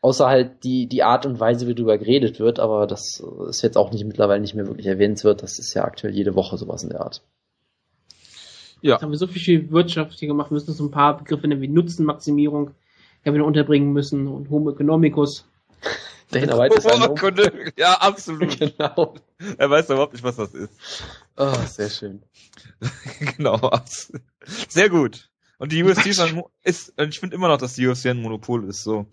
außer 0.06 0.28
halt 0.28 0.62
die, 0.62 0.86
die 0.86 1.02
Art 1.02 1.26
und 1.26 1.40
Weise, 1.40 1.66
wie 1.66 1.74
darüber 1.74 1.98
geredet 1.98 2.38
wird, 2.38 2.60
aber 2.60 2.86
das 2.86 3.20
ist 3.48 3.62
jetzt 3.62 3.76
auch 3.76 3.90
nicht 3.90 4.04
mittlerweile 4.04 4.40
nicht 4.40 4.54
mehr 4.54 4.68
wirklich 4.68 4.86
erwähnt 4.86 5.24
wird. 5.24 5.42
Das 5.42 5.58
ist 5.58 5.74
ja 5.74 5.82
aktuell 5.82 6.14
jede 6.14 6.36
Woche 6.36 6.56
sowas 6.56 6.84
in 6.84 6.90
der 6.90 7.00
Art. 7.00 7.24
Ja. 8.82 8.92
Jetzt 8.92 9.02
haben 9.02 9.10
wir 9.10 9.18
so 9.18 9.26
viel 9.26 9.68
wirtschaftlich 9.72 10.20
gemacht, 10.20 10.52
wir 10.52 10.54
müssen 10.54 10.72
so 10.72 10.84
ein 10.84 10.92
paar 10.92 11.16
Begriffe 11.16 11.48
nennen 11.48 11.60
wie 11.60 11.66
Nutzenmaximierung, 11.66 12.70
ja, 13.24 13.32
wir 13.32 13.40
noch 13.40 13.48
unterbringen 13.48 13.92
müssen 13.92 14.28
und 14.28 14.48
Homo 14.48 14.70
economicus. 14.70 15.44
Der 16.32 16.40
hinarbeitet 16.42 16.78
ist 16.78 16.86
ein. 16.86 17.72
Ja, 17.76 17.94
absolut. 17.94 18.56
Genau. 18.58 19.14
Er 19.58 19.70
weiß 19.70 19.90
überhaupt 19.90 20.12
nicht, 20.12 20.22
was 20.22 20.36
das 20.36 20.54
ist. 20.54 20.72
Oh, 21.36 21.52
sehr 21.66 21.90
schön. 21.90 22.22
genau. 23.36 23.70
Sehr 24.68 24.88
gut. 24.88 25.30
Und 25.58 25.72
die 25.72 25.82
UFC 25.82 26.06
ist, 26.06 26.20
ein 26.20 26.42
ist 26.62 26.94
ich 26.96 27.18
finde 27.18 27.34
immer 27.34 27.48
noch, 27.48 27.58
dass 27.58 27.74
die 27.74 27.86
UFC 27.88 28.06
ein 28.06 28.22
Monopol 28.22 28.68
ist, 28.68 28.84
so. 28.84 29.06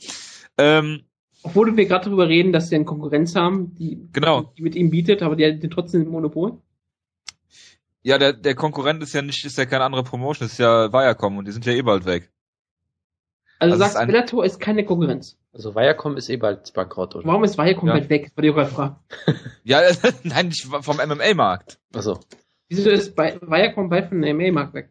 Ähm, 0.57 1.03
Obwohl 1.43 1.75
wir 1.75 1.85
gerade 1.85 2.05
darüber 2.05 2.27
reden, 2.27 2.53
dass 2.53 2.69
sie 2.69 2.75
eine 2.75 2.85
Konkurrenz 2.85 3.35
haben, 3.35 3.75
die, 3.75 4.07
Genau. 4.13 4.53
die 4.57 4.61
mit 4.61 4.75
ihm 4.75 4.89
bietet, 4.91 5.21
aber 5.21 5.35
die 5.35 5.45
hat 5.45 5.71
trotzdem 5.71 6.01
ein 6.03 6.07
Monopol. 6.09 6.61
ja, 8.03 8.17
der, 8.17 8.33
der 8.33 8.55
Konkurrent 8.55 9.01
ist 9.03 9.13
ja 9.13 9.21
nicht, 9.21 9.43
ist 9.45 9.57
ja 9.57 9.65
keine 9.65 9.83
andere 9.83 10.03
Promotion, 10.03 10.45
ist 10.47 10.59
ja 10.59 10.91
Viacom 10.91 11.37
und 11.37 11.45
die 11.47 11.51
sind 11.51 11.65
ja 11.65 11.73
eh 11.73 11.81
bald 11.81 12.05
weg. 12.05 12.31
Also, 13.59 13.73
Also 13.73 13.83
sagst, 13.85 13.97
ein- 13.97 14.07
Bellator 14.07 14.43
ist 14.45 14.59
keine 14.59 14.83
Konkurrenz. 14.85 15.37
Also 15.53 15.73
Viacom 15.75 16.17
ist 16.17 16.29
eh 16.29 16.37
bald 16.37 16.73
bankrott, 16.73 17.15
oder? 17.15 17.25
Warum 17.27 17.43
ist 17.43 17.57
Viacom 17.57 17.87
Ja. 17.87 17.93
weit 17.95 18.09
weg? 18.09 18.25
Das 18.25 18.35
war 18.37 18.41
die 18.41 18.49
auch 18.51 18.55
gerade 18.55 18.71
Frage. 18.71 18.95
Ja, 19.63 19.81
nein, 20.23 20.47
nicht 20.49 20.63
vom 20.65 20.97
MMA-Markt. 20.97 21.79
Also, 21.93 22.19
Wieso 22.69 22.89
ist 22.89 23.15
bei 23.15 23.39
Viacom 23.41 23.89
bald 23.89 24.09
von 24.09 24.21
der 24.21 24.33
MA-Markt 24.33 24.73
weg? 24.73 24.89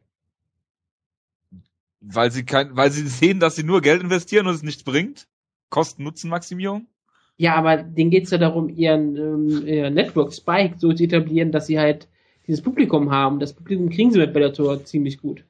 Weil 2.00 2.30
sie 2.30 2.44
kein, 2.44 2.76
weil 2.76 2.90
sie 2.90 3.06
sehen, 3.06 3.40
dass 3.40 3.56
sie 3.56 3.62
nur 3.62 3.80
Geld 3.80 4.02
investieren 4.02 4.46
und 4.46 4.54
es 4.54 4.62
nichts 4.62 4.82
bringt. 4.84 5.28
Kosten-Nutzen-Maximierung. 5.72 6.86
Ja, 7.36 7.56
aber 7.56 7.78
denen 7.78 8.10
geht's 8.10 8.30
ja 8.30 8.38
darum, 8.38 8.68
ihren 8.68 9.16
ähm, 9.16 9.66
ihr 9.66 9.90
Network 9.90 10.32
Spike 10.32 10.74
so 10.78 10.92
zu 10.92 11.02
etablieren, 11.02 11.50
dass 11.50 11.66
sie 11.66 11.80
halt 11.80 12.06
dieses 12.46 12.62
Publikum 12.62 13.10
haben. 13.10 13.40
Das 13.40 13.54
Publikum 13.54 13.88
kriegen 13.88 14.12
sie 14.12 14.18
mit 14.18 14.32
Bellator 14.32 14.84
ziemlich 14.84 15.18
gut. 15.20 15.44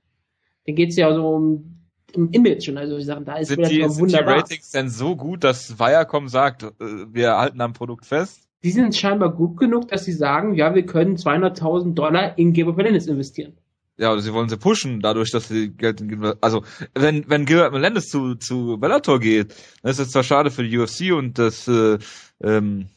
Denen 0.66 0.76
geht's 0.76 0.96
ja 0.96 1.12
so 1.12 1.28
um, 1.28 1.82
um 2.14 2.30
Image 2.30 2.68
und 2.68 2.78
also 2.78 2.96
ich 2.96 3.04
sagen, 3.04 3.24
da 3.24 3.36
ist 3.36 3.48
Sind 3.48 3.58
die, 3.58 3.62
Bellator 3.64 3.90
sind 3.90 4.08
die 4.08 4.12
wunderbar. 4.12 4.36
Ratings 4.36 4.70
denn 4.70 4.88
so 4.88 5.16
gut, 5.16 5.44
dass 5.44 5.78
Viacom 5.78 6.28
sagt, 6.28 6.62
äh, 6.62 6.70
wir 6.80 7.36
halten 7.36 7.60
am 7.60 7.72
Produkt 7.72 8.06
fest? 8.06 8.48
Die 8.62 8.70
sind 8.70 8.94
scheinbar 8.94 9.34
gut 9.34 9.56
genug, 9.58 9.88
dass 9.88 10.04
sie 10.04 10.12
sagen, 10.12 10.54
ja, 10.54 10.74
wir 10.74 10.86
können 10.86 11.16
200.000 11.16 11.94
Dollar 11.94 12.38
in 12.38 12.52
Gabriel 12.52 12.76
Melendez 12.76 13.06
investieren. 13.06 13.54
Ja, 14.02 14.18
sie 14.18 14.32
wollen 14.32 14.48
sie 14.48 14.56
pushen, 14.56 14.98
dadurch, 14.98 15.30
dass 15.30 15.46
sie 15.46 15.70
Geld 15.70 16.00
in, 16.00 16.34
also, 16.40 16.64
wenn, 16.92 17.30
wenn 17.30 17.46
Gilbert 17.46 17.72
Melendez 17.72 18.08
zu, 18.08 18.34
zu 18.34 18.76
Bellator 18.76 19.20
geht, 19.20 19.54
dann 19.80 19.92
ist 19.92 20.00
es 20.00 20.10
zwar 20.10 20.24
schade 20.24 20.50
für 20.50 20.64
die 20.64 20.76
UFC 20.76 21.12
und 21.12 21.38
das, 21.38 21.68
äh, 21.68 21.98
ähm, 22.42 22.88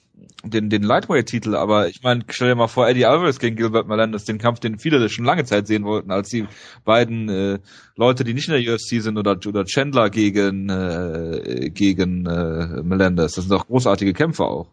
den, 0.44 0.72
den 0.72 0.82
Lightweight-Titel, 0.82 1.54
aber 1.54 1.90
ich 1.90 2.02
meine, 2.02 2.24
stell 2.30 2.50
dir 2.50 2.56
mal 2.56 2.68
vor, 2.68 2.88
Eddie 2.90 3.06
Alvarez 3.06 3.38
gegen 3.38 3.56
Gilbert 3.56 3.88
Melendez, 3.88 4.26
den 4.26 4.40
Kampf, 4.40 4.62
den 4.62 4.80
viele 4.80 5.08
schon 5.10 5.26
lange 5.26 5.46
Zeit 5.46 5.68
sehen 5.68 5.84
wollten, 5.84 6.10
als 6.10 6.30
die 6.30 6.48
beiden 6.86 7.30
äh, 7.30 7.60
Leute, 7.96 8.24
die 8.24 8.34
nicht 8.34 8.50
in 8.50 8.60
der 8.60 8.74
UFC 8.74 9.00
sind, 9.00 9.20
oder, 9.20 9.38
oder 9.46 9.66
Chandler 9.66 10.10
gegen, 10.10 10.70
äh, 10.70 11.70
gegen 11.70 12.26
äh, 12.26 12.82
Melendez. 12.82 13.36
Das 13.36 13.46
sind 13.46 13.52
doch 13.52 13.68
großartige 13.68 14.14
Kämpfe 14.14 14.46
auch. 14.46 14.72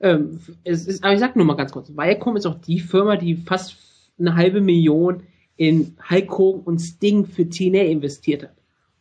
Ähm, 0.00 0.40
es 0.64 0.86
ist, 0.86 1.04
aber 1.04 1.12
ich 1.12 1.20
sag 1.20 1.36
nur 1.36 1.44
mal 1.44 1.56
ganz 1.56 1.72
kurz, 1.72 1.90
Viacom 1.90 2.36
ist 2.36 2.46
auch 2.46 2.58
die 2.58 2.80
Firma, 2.80 3.16
die 3.16 3.36
fast 3.36 3.89
eine 4.20 4.36
halbe 4.36 4.60
Million 4.60 5.22
in 5.56 5.96
Hulk 6.08 6.38
Hogan 6.38 6.62
und 6.62 6.78
Sting 6.78 7.26
für 7.26 7.48
TNA 7.48 7.82
investiert 7.82 8.44
hat, 8.44 8.54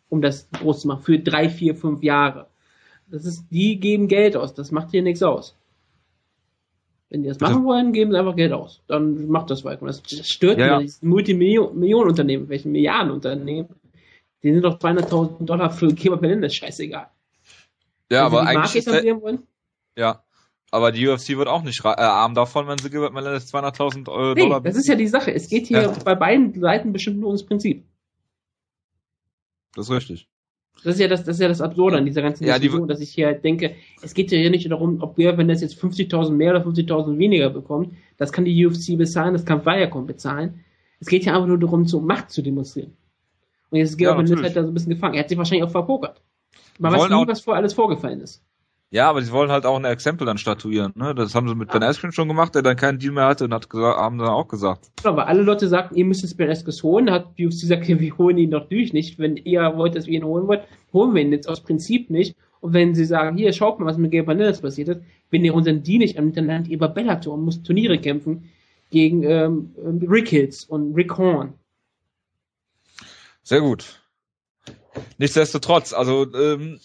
um 0.10 0.22
das 0.22 0.50
groß 0.52 0.82
zu 0.82 0.88
machen, 0.88 1.04
für 1.04 1.20
drei, 1.20 1.50
vier, 1.50 1.76
fünf 1.76 2.04
Jahre. 2.04 2.48
Das 3.08 3.26
ist, 3.26 3.46
die 3.50 3.80
geben 3.80 4.08
Geld 4.08 4.36
aus, 4.36 4.54
das 4.54 4.72
macht 4.72 4.92
hier 4.92 5.02
nichts 5.02 5.24
aus. 5.24 5.56
Wenn 7.10 7.24
die 7.24 7.30
das 7.30 7.40
machen 7.40 7.66
wollen, 7.66 7.92
geben 7.92 8.12
sie 8.12 8.20
einfach 8.20 8.36
Geld 8.36 8.54
aus. 8.54 8.84
Dann 8.88 9.28
macht 9.30 9.50
das 9.50 9.64
Viacom. 9.64 9.88
Das, 9.88 10.04
stört 10.28 10.60
Ja, 10.60 10.68
ja. 10.68 10.82
Das 10.82 11.02
Multimillionenunternehmen, 11.02 12.50
welche 12.50 12.70
Milliardenunternehmen, 12.70 13.70
die 14.44 14.54
sind 14.54 14.64
doch 14.64 14.78
200.000 14.78 15.46
Dollar 15.46 15.72
für 15.72 15.94
Kebab 15.94 16.22
Melendez 16.22 16.54
scheißegal. 16.54 17.08
Ja, 18.12 18.18
Wenn 18.18 18.26
aber 18.26 18.44
Marke 18.44 18.60
eigentlich 18.60 18.76
ist 18.76 18.88
der, 18.88 18.94
etablieren 18.94 19.22
wollen, 19.22 19.40
ja. 19.98 20.24
Aber 20.72 20.92
die 20.92 21.08
UFC 21.08 21.30
wird 21.38 21.48
auch 21.48 21.64
nicht 21.64 21.84
äh, 21.84 21.88
arm 21.88 22.36
davon, 22.36 22.68
wenn 22.68 22.78
sie 22.78 22.90
Gilbert 22.90 23.14
Melendez 23.14 23.54
200.000 23.54 24.08
Euro 24.10 24.34
Nee, 24.36 24.42
Dollar 24.42 24.62
das 24.62 24.76
ist 24.76 24.88
ja 24.88 24.96
die 24.96 25.08
Sache. 25.08 25.34
Es 25.34 25.50
geht 25.50 25.68
hier 25.68 25.82
Ja. 25.82 25.92
bei 26.06 26.14
beiden 26.16 26.60
Seiten 26.60 26.94
bestimmt 26.94 27.20
nur 27.20 27.30
ums 27.30 27.44
Prinzip. 27.44 27.84
Das 29.76 29.86
ist 29.90 29.92
richtig. 29.96 30.28
Das 30.84 30.94
ist 30.96 31.00
ja 31.02 31.08
das, 31.08 31.24
das 31.26 31.36
ist 31.38 31.42
ja 31.42 31.48
das 31.50 31.60
Absurde 31.62 31.98
an 31.98 32.06
dieser 32.06 32.22
ganzen 32.22 32.46
Ja, 32.46 32.56
die- 32.56 32.62
Diskussion, 32.64 32.88
dass 32.88 33.02
ich 33.02 33.10
hier 33.10 33.26
halt 33.28 33.44
denke, 33.44 33.76
es 34.02 34.14
geht 34.14 34.32
ja 34.32 34.38
hier 34.38 34.50
nicht 34.50 34.70
darum, 34.72 35.02
ob 35.02 35.18
wir, 35.18 35.38
wenn 35.38 35.48
das 35.48 35.62
jetzt 35.62 35.76
50.000 35.82 36.32
mehr 36.32 36.52
oder 36.56 36.64
50.000 36.66 37.18
weniger 37.18 37.50
bekommt, 37.50 37.94
das 38.18 38.32
kann 38.32 38.46
die 38.46 38.66
UFC 38.66 38.96
bezahlen, 38.98 39.34
das 39.34 39.46
kann 39.46 39.66
Viacom 39.66 40.06
bezahlen. 40.06 40.64
Es 41.02 41.08
geht 41.08 41.26
ja 41.26 41.34
einfach 41.34 41.48
nur 41.48 41.58
darum, 41.60 41.86
so 41.86 42.00
Macht 42.00 42.30
zu 42.32 42.42
demonstrieren. 42.42 42.96
Und 43.72 43.78
jetzt 43.78 43.92
ist 43.92 43.98
Georg 43.98 44.28
ja, 44.28 44.42
halt 44.42 44.56
da 44.56 44.64
so 44.64 44.70
ein 44.70 44.74
bisschen 44.74 44.92
gefangen. 44.94 45.16
Er 45.16 45.22
hat 45.22 45.30
sich 45.30 45.38
wahrscheinlich 45.38 45.64
auch 45.64 45.72
verpokert. 45.72 46.22
Man 46.80 46.94
weiß 46.94 47.10
nie, 47.10 47.28
was 47.28 47.42
vor 47.42 47.56
alles 47.56 47.74
vorgefallen 47.74 48.22
ist. 48.22 48.42
Ja, 48.92 49.08
aber 49.08 49.22
sie 49.22 49.32
wollen 49.32 49.52
halt 49.52 49.68
auch 49.68 49.78
ein 49.78 49.86
Exempel 49.86 50.26
dann 50.26 50.40
statuieren. 50.40 50.94
Ne? 50.96 51.14
Das 51.14 51.36
haben 51.36 51.48
sie 51.48 51.54
mit 51.54 51.72
Ben 51.72 51.84
Askren 51.84 52.12
schon 52.12 52.28
gemacht, 52.28 52.56
der 52.56 52.64
dann 52.64 52.76
keinen 52.76 52.98
Deal 52.98 53.14
mehr 53.14 53.26
hatte 53.26 53.46
und 53.46 53.54
hat 53.54 53.70
gesagt, 53.70 53.98
haben 54.00 54.18
dann 54.18 54.30
auch 54.30 54.48
gesagt. 54.48 54.90
Genau, 55.04 55.16
weil 55.16 55.26
alle 55.26 55.44
Leute 55.44 55.68
sagten, 55.68 55.96
ihr 55.96 56.06
müsst 56.06 56.24
jetzt 56.24 56.38
Berescus 56.38 56.82
holen, 56.82 57.06
da 57.06 57.14
hat 57.14 57.28
UFC 57.40 57.62
gesagt, 57.62 57.88
wir 57.88 58.18
holen 58.18 58.40
ihn 58.40 58.50
doch 58.50 58.68
durch 58.68 58.92
nicht. 58.92 59.20
Wenn 59.20 59.38
ihr 59.38 59.78
wollt, 59.78 59.96
dass 59.96 60.08
wir 60.08 60.18
ihn 60.18 60.26
holen 60.26 60.48
wollt, 60.48 60.64
holen 60.92 61.14
wir 61.14 61.22
ihn 61.22 61.32
jetzt 61.32 61.48
aus 61.48 61.62
Prinzip 61.62 62.10
nicht. 62.10 62.36
Und 62.62 62.74
wenn 62.74 62.96
sie 62.96 63.06
sagen, 63.06 63.38
hier, 63.38 63.54
schaut 63.54 63.80
mal, 63.80 63.86
was 63.86 63.98
mit 63.98 64.12
Gabriel 64.12 64.38
Melendez 64.38 64.62
passiert 64.62 64.90
ist, 64.90 65.02
wenn 65.30 65.46
ihr 65.46 65.54
unseren 65.54 65.84
Deal 65.84 66.00
nicht 66.00 66.18
annimmt, 66.18 66.38
dann 66.38 66.48
lernt 66.48 66.68
ihr 66.68 66.76
über 66.76 66.88
Bellator 66.88 67.36
und 67.36 67.46
muss 67.46 67.62
Turniere 67.62 68.00
kämpfen 68.00 68.50
gegen 68.90 69.24
ähm, 69.24 69.72
Rick 70.10 70.30
Hills 70.30 70.66
und 70.66 70.96
Rick 70.96 71.16
Horn. 71.18 71.54
Sehr 73.44 73.62
gut. 73.62 74.02
Nichtsdestotrotz, 75.20 75.94
also 75.94 76.26
ähm, 76.34 76.80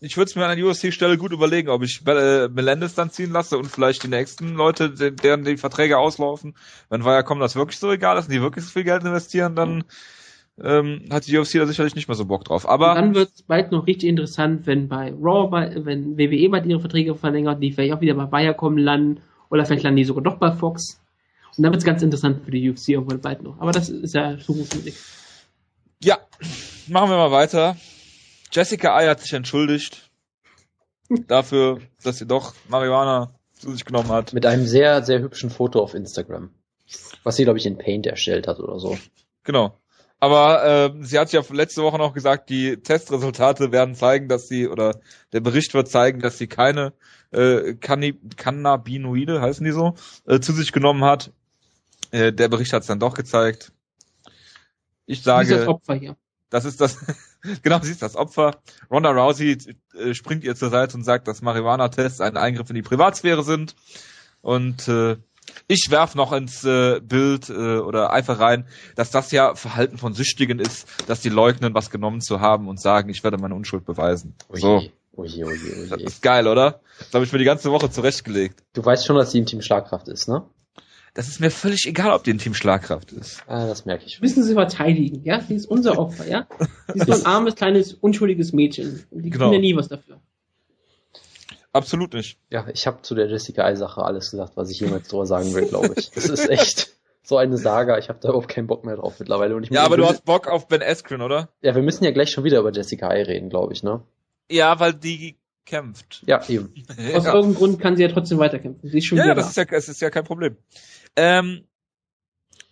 ich 0.00 0.16
würde 0.16 0.28
es 0.30 0.36
mir 0.36 0.46
an 0.46 0.56
der 0.56 0.66
UFC-Stelle 0.66 1.18
gut 1.18 1.32
überlegen, 1.32 1.68
ob 1.70 1.82
ich 1.82 2.02
äh, 2.06 2.48
Melendez 2.48 2.94
dann 2.94 3.10
ziehen 3.10 3.32
lasse 3.32 3.58
und 3.58 3.66
vielleicht 3.66 4.02
die 4.04 4.08
nächsten 4.08 4.54
Leute, 4.54 4.90
de- 4.90 5.10
deren 5.10 5.44
die 5.44 5.56
Verträge 5.56 5.98
auslaufen. 5.98 6.54
Wenn 6.88 7.04
Viacom 7.04 7.40
das 7.40 7.56
wirklich 7.56 7.78
so 7.78 7.90
egal 7.90 8.16
ist 8.18 8.26
und 8.26 8.32
die 8.32 8.40
wirklich 8.42 8.64
so 8.64 8.70
viel 8.70 8.84
Geld 8.84 9.02
investieren, 9.02 9.56
dann 9.56 9.84
ähm, 10.62 11.04
hat 11.10 11.26
die 11.26 11.36
UFC 11.36 11.54
da 11.54 11.66
sicherlich 11.66 11.94
nicht 11.94 12.08
mehr 12.08 12.14
so 12.16 12.24
Bock 12.26 12.44
drauf. 12.44 12.64
Und 12.64 12.70
Aber 12.70 12.94
dann 12.94 13.14
wird 13.14 13.30
es 13.34 13.42
bald 13.42 13.72
noch 13.72 13.86
richtig 13.86 14.08
interessant, 14.08 14.66
wenn 14.66 14.88
bei 14.88 15.12
Raw, 15.12 15.48
bei, 15.50 15.84
wenn 15.84 16.16
WWE 16.18 16.48
bald 16.48 16.66
ihre 16.66 16.80
Verträge 16.80 17.14
verlängert, 17.14 17.62
die 17.62 17.72
vielleicht 17.72 17.92
auch 17.94 18.00
wieder 18.00 18.14
bei 18.14 18.30
Viacom 18.30 18.76
landen 18.76 19.20
oder 19.50 19.64
vielleicht 19.64 19.82
landen 19.84 19.96
die 19.98 20.04
sogar 20.04 20.22
doch 20.22 20.36
bei 20.36 20.52
Fox. 20.52 21.00
Und 21.56 21.62
dann 21.64 21.72
wird 21.72 21.80
es 21.82 21.86
ganz 21.86 22.02
interessant 22.02 22.44
für 22.44 22.50
die 22.52 22.70
UFC 22.70 22.90
irgendwann 22.90 23.20
bald 23.20 23.42
noch. 23.42 23.58
Aber 23.60 23.72
das 23.72 23.88
ist 23.88 24.14
ja 24.14 24.38
Zukunftsmusik. 24.38 24.94
ja, 26.02 26.18
machen 26.86 27.10
wir 27.10 27.16
mal 27.16 27.32
weiter. 27.32 27.76
Jessica 28.50 28.94
Ai 28.94 29.06
hat 29.08 29.20
sich 29.20 29.32
entschuldigt 29.32 30.10
dafür, 31.26 31.80
dass 32.02 32.18
sie 32.18 32.26
doch 32.26 32.54
Marihuana 32.68 33.34
zu 33.54 33.72
sich 33.72 33.84
genommen 33.84 34.08
hat. 34.08 34.32
mit 34.32 34.46
einem 34.46 34.66
sehr, 34.66 35.02
sehr 35.02 35.20
hübschen 35.20 35.50
Foto 35.50 35.80
auf 35.80 35.94
Instagram. 35.94 36.50
Was 37.22 37.36
sie, 37.36 37.44
glaube 37.44 37.58
ich, 37.58 37.66
in 37.66 37.78
Paint 37.78 38.06
erstellt 38.06 38.46
hat 38.46 38.60
oder 38.60 38.78
so. 38.78 38.98
Genau. 39.44 39.78
Aber 40.20 40.64
äh, 40.64 41.04
sie 41.04 41.18
hat 41.18 41.32
ja 41.32 41.42
letzte 41.50 41.82
Woche 41.82 41.98
noch 41.98 42.12
gesagt, 42.12 42.50
die 42.50 42.76
Testresultate 42.78 43.70
werden 43.70 43.94
zeigen, 43.94 44.28
dass 44.28 44.48
sie, 44.48 44.66
oder 44.66 45.00
der 45.32 45.40
Bericht 45.40 45.74
wird 45.74 45.88
zeigen, 45.88 46.20
dass 46.20 46.38
sie 46.38 46.48
keine 46.48 46.92
äh, 47.30 47.74
Cannabinoide, 47.74 49.40
heißen 49.40 49.64
die 49.64 49.70
so, 49.70 49.94
äh, 50.26 50.40
zu 50.40 50.52
sich 50.52 50.72
genommen 50.72 51.04
hat. 51.04 51.30
Äh, 52.10 52.32
der 52.32 52.48
Bericht 52.48 52.72
hat 52.72 52.82
es 52.82 52.88
dann 52.88 53.00
doch 53.00 53.14
gezeigt. 53.14 53.72
Ich 55.06 55.18
Wie 55.18 55.20
ist 55.20 55.26
das 55.26 55.48
sage, 55.48 55.68
Opfer 55.68 55.94
hier? 55.94 56.16
Das 56.50 56.64
ist 56.64 56.80
das, 56.80 56.98
genau, 57.62 57.80
sie 57.82 57.92
ist 57.92 58.02
das 58.02 58.16
Opfer. 58.16 58.56
Ronda 58.90 59.10
Rousey 59.10 59.58
äh, 59.94 60.14
springt 60.14 60.44
ihr 60.44 60.54
zur 60.56 60.70
Seite 60.70 60.96
und 60.96 61.04
sagt, 61.04 61.28
dass 61.28 61.42
Marihuana-Tests 61.42 62.20
ein 62.20 62.36
Eingriff 62.36 62.68
in 62.70 62.76
die 62.76 62.82
Privatsphäre 62.82 63.42
sind. 63.42 63.74
Und 64.40 64.88
äh, 64.88 65.16
ich 65.66 65.86
werf 65.90 66.14
noch 66.14 66.32
ins 66.32 66.64
äh, 66.64 67.00
Bild 67.00 67.48
äh, 67.50 67.78
oder 67.78 68.12
einfach 68.12 68.38
rein, 68.38 68.66
dass 68.96 69.10
das 69.10 69.30
ja 69.30 69.54
Verhalten 69.54 69.98
von 69.98 70.14
Süchtigen 70.14 70.58
ist, 70.58 70.86
dass 71.06 71.20
die 71.20 71.28
leugnen, 71.30 71.74
was 71.74 71.90
genommen 71.90 72.20
zu 72.20 72.40
haben 72.40 72.68
und 72.68 72.80
sagen, 72.80 73.08
ich 73.08 73.24
werde 73.24 73.38
meine 73.38 73.54
Unschuld 73.54 73.84
beweisen. 73.84 74.34
So, 74.52 74.76
Oje, 74.76 75.44
oje, 75.44 75.46
oje, 75.46 75.86
das 75.88 75.98
oje. 75.98 76.06
ist 76.06 76.22
geil, 76.22 76.46
oder? 76.46 76.80
Das 76.98 77.14
habe 77.14 77.24
ich 77.24 77.32
mir 77.32 77.38
die 77.38 77.44
ganze 77.44 77.70
Woche 77.72 77.90
zurechtgelegt. 77.90 78.62
Du 78.74 78.84
weißt 78.84 79.04
schon, 79.06 79.16
dass 79.16 79.32
sie 79.32 79.38
im 79.38 79.46
Team 79.46 79.62
Schlagkraft 79.62 80.08
ist, 80.08 80.28
ne? 80.28 80.44
Das 81.14 81.28
ist 81.28 81.40
mir 81.40 81.50
völlig 81.50 81.86
egal, 81.86 82.12
ob 82.12 82.24
die 82.24 82.32
ein 82.32 82.38
Team 82.38 82.54
Schlagkraft 82.54 83.12
ist. 83.12 83.42
Ah, 83.46 83.66
das 83.66 83.84
merke 83.86 84.04
ich. 84.06 84.20
müssen 84.20 84.42
sie 84.44 84.54
verteidigen, 84.54 85.22
ja? 85.24 85.40
Sie 85.40 85.54
ist 85.54 85.66
unser 85.66 85.98
Opfer, 85.98 86.26
ja? 86.28 86.46
Sie 86.92 86.98
ist 87.00 87.08
nur 87.08 87.16
ein 87.16 87.26
armes, 87.26 87.54
kleines, 87.56 87.94
unschuldiges 87.94 88.52
Mädchen. 88.52 89.04
Und 89.10 89.22
die 89.22 89.30
Genau. 89.30 89.46
können 89.46 89.54
ja 89.54 89.60
nie 89.60 89.76
was 89.76 89.88
dafür. 89.88 90.20
Absolut 91.72 92.14
nicht. 92.14 92.38
Ja, 92.50 92.66
ich 92.72 92.86
habe 92.86 93.02
zu 93.02 93.14
der 93.14 93.28
Jessica 93.28 93.64
Ei-Sache 93.64 94.02
alles 94.02 94.30
gesagt, 94.30 94.56
was 94.56 94.70
ich 94.70 94.80
jemals 94.80 95.08
drüber 95.08 95.26
sagen 95.26 95.54
will, 95.54 95.66
glaube 95.66 95.94
ich. 95.96 96.10
Das 96.10 96.24
ist 96.28 96.48
echt 96.48 96.88
so 97.22 97.36
eine 97.36 97.58
Saga. 97.58 97.98
Ich 97.98 98.08
habe 98.08 98.18
da 98.22 98.28
überhaupt 98.30 98.48
keinen 98.48 98.66
Bock 98.66 98.84
mehr 98.84 98.96
drauf 98.96 99.16
mittlerweile. 99.18 99.54
Und 99.54 99.64
ich 99.64 99.70
Ja, 99.70 99.84
aber 99.84 99.96
du 99.98 100.06
hast 100.06 100.24
Bock 100.24 100.48
auf 100.48 100.66
Ben 100.68 100.82
Askren, 100.82 101.20
oder? 101.20 101.48
Ja, 101.60 101.74
wir 101.74 101.82
müssen 101.82 102.04
ja 102.04 102.10
gleich 102.10 102.30
schon 102.30 102.44
wieder 102.44 102.58
über 102.60 102.72
Jessica 102.72 103.08
Ei 103.08 103.22
reden, 103.22 103.50
glaube 103.50 103.74
ich, 103.74 103.82
ne? 103.82 104.00
Ja, 104.50 104.80
weil 104.80 104.94
die 104.94 105.36
kämpft. 105.68 106.22
Ja, 106.26 106.42
eben. 106.48 106.72
Aus 107.14 107.24
Ja. 107.24 107.34
irgendeinem 107.34 107.54
Grund 107.54 107.80
kann 107.80 107.96
sie 107.96 108.02
ja 108.02 108.08
trotzdem 108.08 108.38
weiterkämpfen. 108.38 108.88
Sie 108.90 108.98
ist 108.98 109.06
schon 109.06 109.18
Ja, 109.18 109.24
wieder 109.24 109.32
ja, 109.32 109.34
das 109.36 109.54
da. 109.54 109.62
ist 109.62 109.70
ja, 109.70 109.76
es 109.76 109.88
ist 109.88 110.00
ja 110.00 110.10
kein 110.10 110.24
Problem. 110.24 110.56
Ähm, 111.16 111.64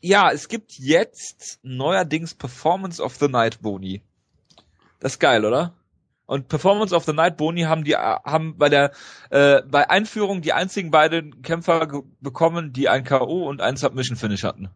ja, 0.00 0.30
es 0.32 0.48
gibt 0.48 0.72
jetzt 0.78 1.59
neuerdings 1.62 2.35
Performance 2.35 3.02
of 3.02 3.14
the 3.16 3.28
Night 3.28 3.61
Boni. 3.62 4.02
Das 5.00 5.12
ist 5.12 5.18
geil, 5.20 5.44
oder? 5.44 5.74
Und 6.26 6.48
Performance 6.48 6.94
of 6.94 7.04
the 7.04 7.12
Night 7.12 7.37
Boni 7.37 7.62
haben 7.62 7.85
die 7.85 7.94
haben 7.94 8.59
bei 8.59 8.68
der 8.68 8.90
äh, 9.30 9.62
bei 9.62 9.88
Einführung 9.88 10.42
die 10.42 10.52
einzigen 10.52 10.90
beiden 10.90 11.42
Kämpfer 11.42 12.02
bekommen, 12.20 12.72
die 12.72 12.88
ein 12.88 13.04
KO 13.04 13.48
und 13.48 13.61
ein 13.61 13.76
Submission 13.76 14.16
Finish 14.16 14.42
hatten. 14.42 14.70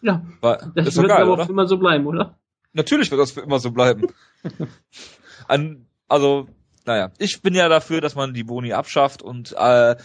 Ja. 0.00 0.24
War, 0.40 0.72
das 0.74 0.88
ist 0.88 0.96
wird 0.96 1.08
geil, 1.08 1.22
aber 1.22 1.32
oder? 1.34 1.48
immer 1.48 1.66
so 1.66 1.76
bleiben, 1.78 2.06
oder? 2.06 2.38
Natürlich 2.72 3.10
wird 3.10 3.20
das 3.20 3.32
für 3.32 3.40
immer 3.42 3.58
so 3.58 3.70
bleiben. 3.70 4.08
An, 5.48 5.86
also, 6.08 6.48
naja, 6.86 7.10
ich 7.18 7.40
bin 7.42 7.54
ja 7.54 7.68
dafür, 7.68 8.00
dass 8.00 8.14
man 8.14 8.34
die 8.34 8.44
Boni 8.44 8.72
abschafft 8.72 9.22
und 9.22 9.54
äh, 9.56 9.96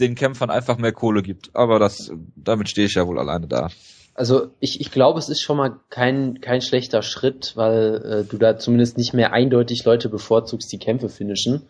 den 0.00 0.14
Kämpfern 0.14 0.50
einfach 0.50 0.78
mehr 0.78 0.92
Kohle 0.92 1.22
gibt. 1.22 1.50
Aber 1.54 1.78
das, 1.78 2.10
damit 2.36 2.68
stehe 2.68 2.86
ich 2.86 2.94
ja 2.94 3.06
wohl 3.06 3.18
alleine 3.18 3.46
da. 3.46 3.70
Also 4.14 4.48
ich, 4.60 4.80
ich 4.80 4.90
glaube, 4.90 5.18
es 5.18 5.28
ist 5.28 5.42
schon 5.42 5.58
mal 5.58 5.78
kein, 5.90 6.40
kein 6.40 6.62
schlechter 6.62 7.02
Schritt, 7.02 7.52
weil 7.54 8.02
äh, 8.02 8.24
du 8.24 8.38
da 8.38 8.58
zumindest 8.58 8.96
nicht 8.96 9.12
mehr 9.12 9.32
eindeutig 9.32 9.84
Leute 9.84 10.08
bevorzugst, 10.08 10.72
die 10.72 10.78
Kämpfe 10.78 11.08
finishen. 11.08 11.62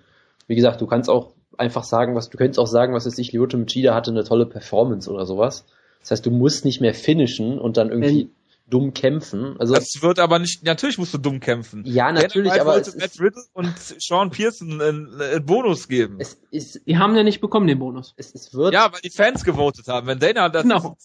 Wie 0.46 0.54
gesagt, 0.54 0.80
du 0.80 0.86
kannst 0.86 1.10
auch 1.10 1.32
einfach 1.58 1.82
sagen, 1.82 2.14
was 2.14 2.28
du 2.30 2.38
könntest 2.38 2.60
auch 2.60 2.68
sagen, 2.68 2.94
was 2.94 3.06
ist 3.06 3.18
ich, 3.18 3.32
Lyoto 3.32 3.56
Machida 3.56 3.94
hatte 3.94 4.12
eine 4.12 4.22
tolle 4.22 4.46
Performance 4.46 5.10
oder 5.10 5.26
sowas. 5.26 5.64
Das 6.00 6.12
heißt, 6.12 6.26
du 6.26 6.30
musst 6.30 6.64
nicht 6.64 6.80
mehr 6.80 6.94
finishen 6.94 7.58
und 7.58 7.76
dann 7.76 7.90
irgendwie 7.90 8.30
dumm 8.68 8.92
kämpfen. 8.94 9.56
Also 9.58 9.74
das 9.74 9.98
wird 10.00 10.18
aber 10.18 10.38
nicht. 10.38 10.64
Natürlich 10.64 10.98
musst 10.98 11.14
du 11.14 11.18
dumm 11.18 11.40
kämpfen. 11.40 11.84
Ja, 11.86 12.10
natürlich, 12.12 12.52
aber 12.60 12.76
es 12.76 12.96
Matt 12.96 13.20
Riddle 13.20 13.42
und 13.52 13.72
Sean 13.78 14.30
Pearson 14.30 14.80
einen, 14.80 15.20
einen, 15.20 15.46
Bonus 15.46 15.88
geben. 15.88 16.16
Es 16.18 16.40
ist, 16.50 16.80
die 16.86 16.96
haben 16.98 17.14
ja 17.14 17.22
nicht 17.22 17.40
bekommen 17.40 17.66
den 17.66 17.78
Bonus. 17.78 18.14
Es, 18.16 18.34
es 18.34 18.52
wird. 18.54 18.74
Ja, 18.74 18.92
weil 18.92 19.00
die 19.02 19.10
Fans 19.10 19.44
gewotet 19.44 19.86
haben. 19.88 20.06
Wenn 20.06 20.18
Dana 20.18 20.48
das 20.48 20.62
genau. 20.64 20.96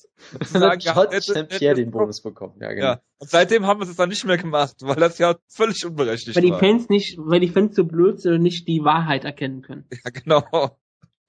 sagen, 0.41 0.81
hat 0.81 1.49
Pierre 1.49 1.75
den 1.75 1.91
Bonus 1.91 2.21
bekommen. 2.21 2.55
Ja, 2.59 2.73
genau. 2.73 2.85
Ja. 2.85 3.01
Und 3.19 3.29
seitdem 3.29 3.67
haben 3.67 3.79
wir 3.79 3.87
es 3.87 3.95
dann 3.95 4.09
nicht 4.09 4.25
mehr 4.25 4.37
gemacht, 4.37 4.77
weil 4.81 4.95
das 4.95 5.19
ja 5.19 5.35
völlig 5.47 5.85
unberechtigt 5.85 6.35
weil 6.35 6.43
war. 6.43 6.51
Weil 6.51 6.59
die 6.59 6.65
Fans 6.65 6.89
nicht, 6.89 7.17
weil 7.19 7.39
die 7.39 7.49
Fans 7.49 7.75
so 7.75 7.83
blöd 7.83 8.19
sind 8.19 8.33
und 8.33 8.41
nicht 8.41 8.67
die 8.67 8.83
Wahrheit 8.83 9.25
erkennen 9.25 9.61
können. 9.61 9.85
Ja, 10.03 10.09
genau. 10.09 10.77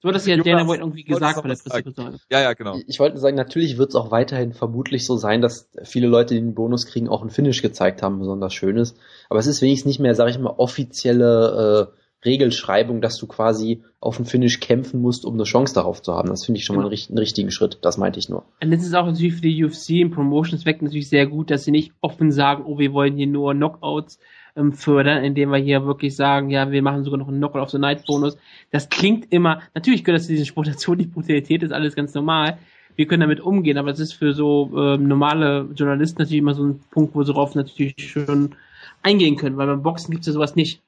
So 0.03 0.09
hat 0.09 0.15
das 0.15 0.25
ja 0.25 0.35
Dana 0.35 0.67
White 0.67 0.81
irgendwie 0.81 1.05
gesagt 1.05 1.41
bei 1.41 1.47
der 1.47 1.55
Pressekonferenz. 1.55 2.25
Ja, 2.29 2.41
ja, 2.41 2.51
genau. 2.51 2.77
Ich 2.87 2.99
wollte 2.99 3.17
sagen, 3.19 3.37
natürlich 3.37 3.77
wird 3.77 3.89
es 3.89 3.95
auch 3.95 4.11
weiterhin 4.11 4.51
vermutlich 4.51 5.05
so 5.05 5.15
sein, 5.15 5.41
dass 5.41 5.69
viele 5.83 6.07
Leute, 6.07 6.33
die 6.33 6.41
den 6.41 6.53
Bonus 6.53 6.87
kriegen, 6.87 7.07
auch 7.07 7.21
einen 7.21 7.29
Finish 7.29 7.61
gezeigt 7.61 8.03
haben, 8.03 8.19
besonders 8.19 8.53
schönes. 8.53 8.95
Aber 9.29 9.39
es 9.39 9.47
ist 9.47 9.61
wenigstens 9.61 9.87
nicht 9.87 9.99
mehr, 10.01 10.13
sage 10.13 10.31
ich 10.31 10.39
mal, 10.39 10.55
offizielle 10.57 11.89
äh, 11.93 12.25
Regelschreibung, 12.25 12.99
dass 12.99 13.15
du 13.15 13.27
quasi 13.27 13.81
auf 14.01 14.17
den 14.17 14.25
Finish 14.25 14.59
kämpfen 14.59 14.99
musst, 14.99 15.23
um 15.23 15.35
eine 15.35 15.45
Chance 15.45 15.73
darauf 15.73 16.01
zu 16.01 16.13
haben. 16.13 16.27
Das 16.27 16.43
finde 16.43 16.59
ich 16.59 16.65
schon 16.65 16.75
genau. 16.75 16.89
mal 16.89 16.93
einen, 16.93 17.07
einen, 17.07 17.17
richtigen 17.17 17.51
Schritt. 17.51 17.79
Das 17.81 17.97
meinte 17.97 18.19
ich 18.19 18.27
nur. 18.27 18.43
Und 18.61 18.71
das 18.71 18.83
ist 18.83 18.93
auch 18.93 19.05
natürlich 19.05 19.35
für 19.35 19.41
die 19.41 19.63
UFC 19.63 19.91
im 19.91 20.11
Promotions-Weg 20.11 20.81
natürlich 20.81 21.07
sehr 21.07 21.27
gut, 21.27 21.49
dass 21.49 21.63
sie 21.63 21.71
nicht 21.71 21.93
offen 22.01 22.29
sagen, 22.31 22.65
oh, 22.65 22.77
wir 22.77 22.91
wollen 22.91 23.15
hier 23.15 23.27
nur 23.27 23.53
Knockouts 23.53 24.19
ähm, 24.55 24.73
fördern, 24.73 25.23
indem 25.23 25.49
wir 25.51 25.57
hier 25.57 25.85
wirklich 25.85 26.15
sagen, 26.15 26.49
ja, 26.49 26.71
wir 26.71 26.81
machen 26.81 27.03
sogar 27.03 27.19
noch 27.19 27.27
einen 27.27 27.37
Knockout 27.37 27.61
of 27.61 27.69
the 27.69 27.79
Night 27.79 28.05
Bonus. 28.05 28.37
Das 28.71 28.89
klingt 28.89 29.31
immer, 29.31 29.61
natürlich 29.73 30.03
gehört 30.03 30.19
das 30.19 30.27
zu 30.27 30.33
diesen 30.33 30.45
Sport 30.45 30.67
dazu, 30.67 30.95
die 30.95 31.07
Brutalität 31.07 31.63
ist 31.63 31.73
alles 31.73 31.95
ganz 31.95 32.13
normal. 32.13 32.57
Wir 32.95 33.07
können 33.07 33.21
damit 33.21 33.39
umgehen, 33.39 33.77
aber 33.77 33.91
es 33.91 33.99
ist 33.99 34.13
für 34.13 34.33
so 34.33 34.71
ähm, 34.77 35.07
normale 35.07 35.67
Journalisten 35.73 36.21
natürlich 36.21 36.41
immer 36.41 36.53
so 36.53 36.63
ein 36.63 36.79
Punkt, 36.91 37.15
wo 37.15 37.23
sie 37.23 37.33
darauf 37.33 37.55
natürlich 37.55 37.95
schon 37.97 38.55
eingehen 39.01 39.35
können, 39.35 39.57
weil 39.57 39.67
beim 39.67 39.81
Boxen 39.81 40.11
gibt 40.11 40.21
es 40.21 40.27
ja 40.27 40.33
sowas 40.33 40.55
nicht. 40.55 40.81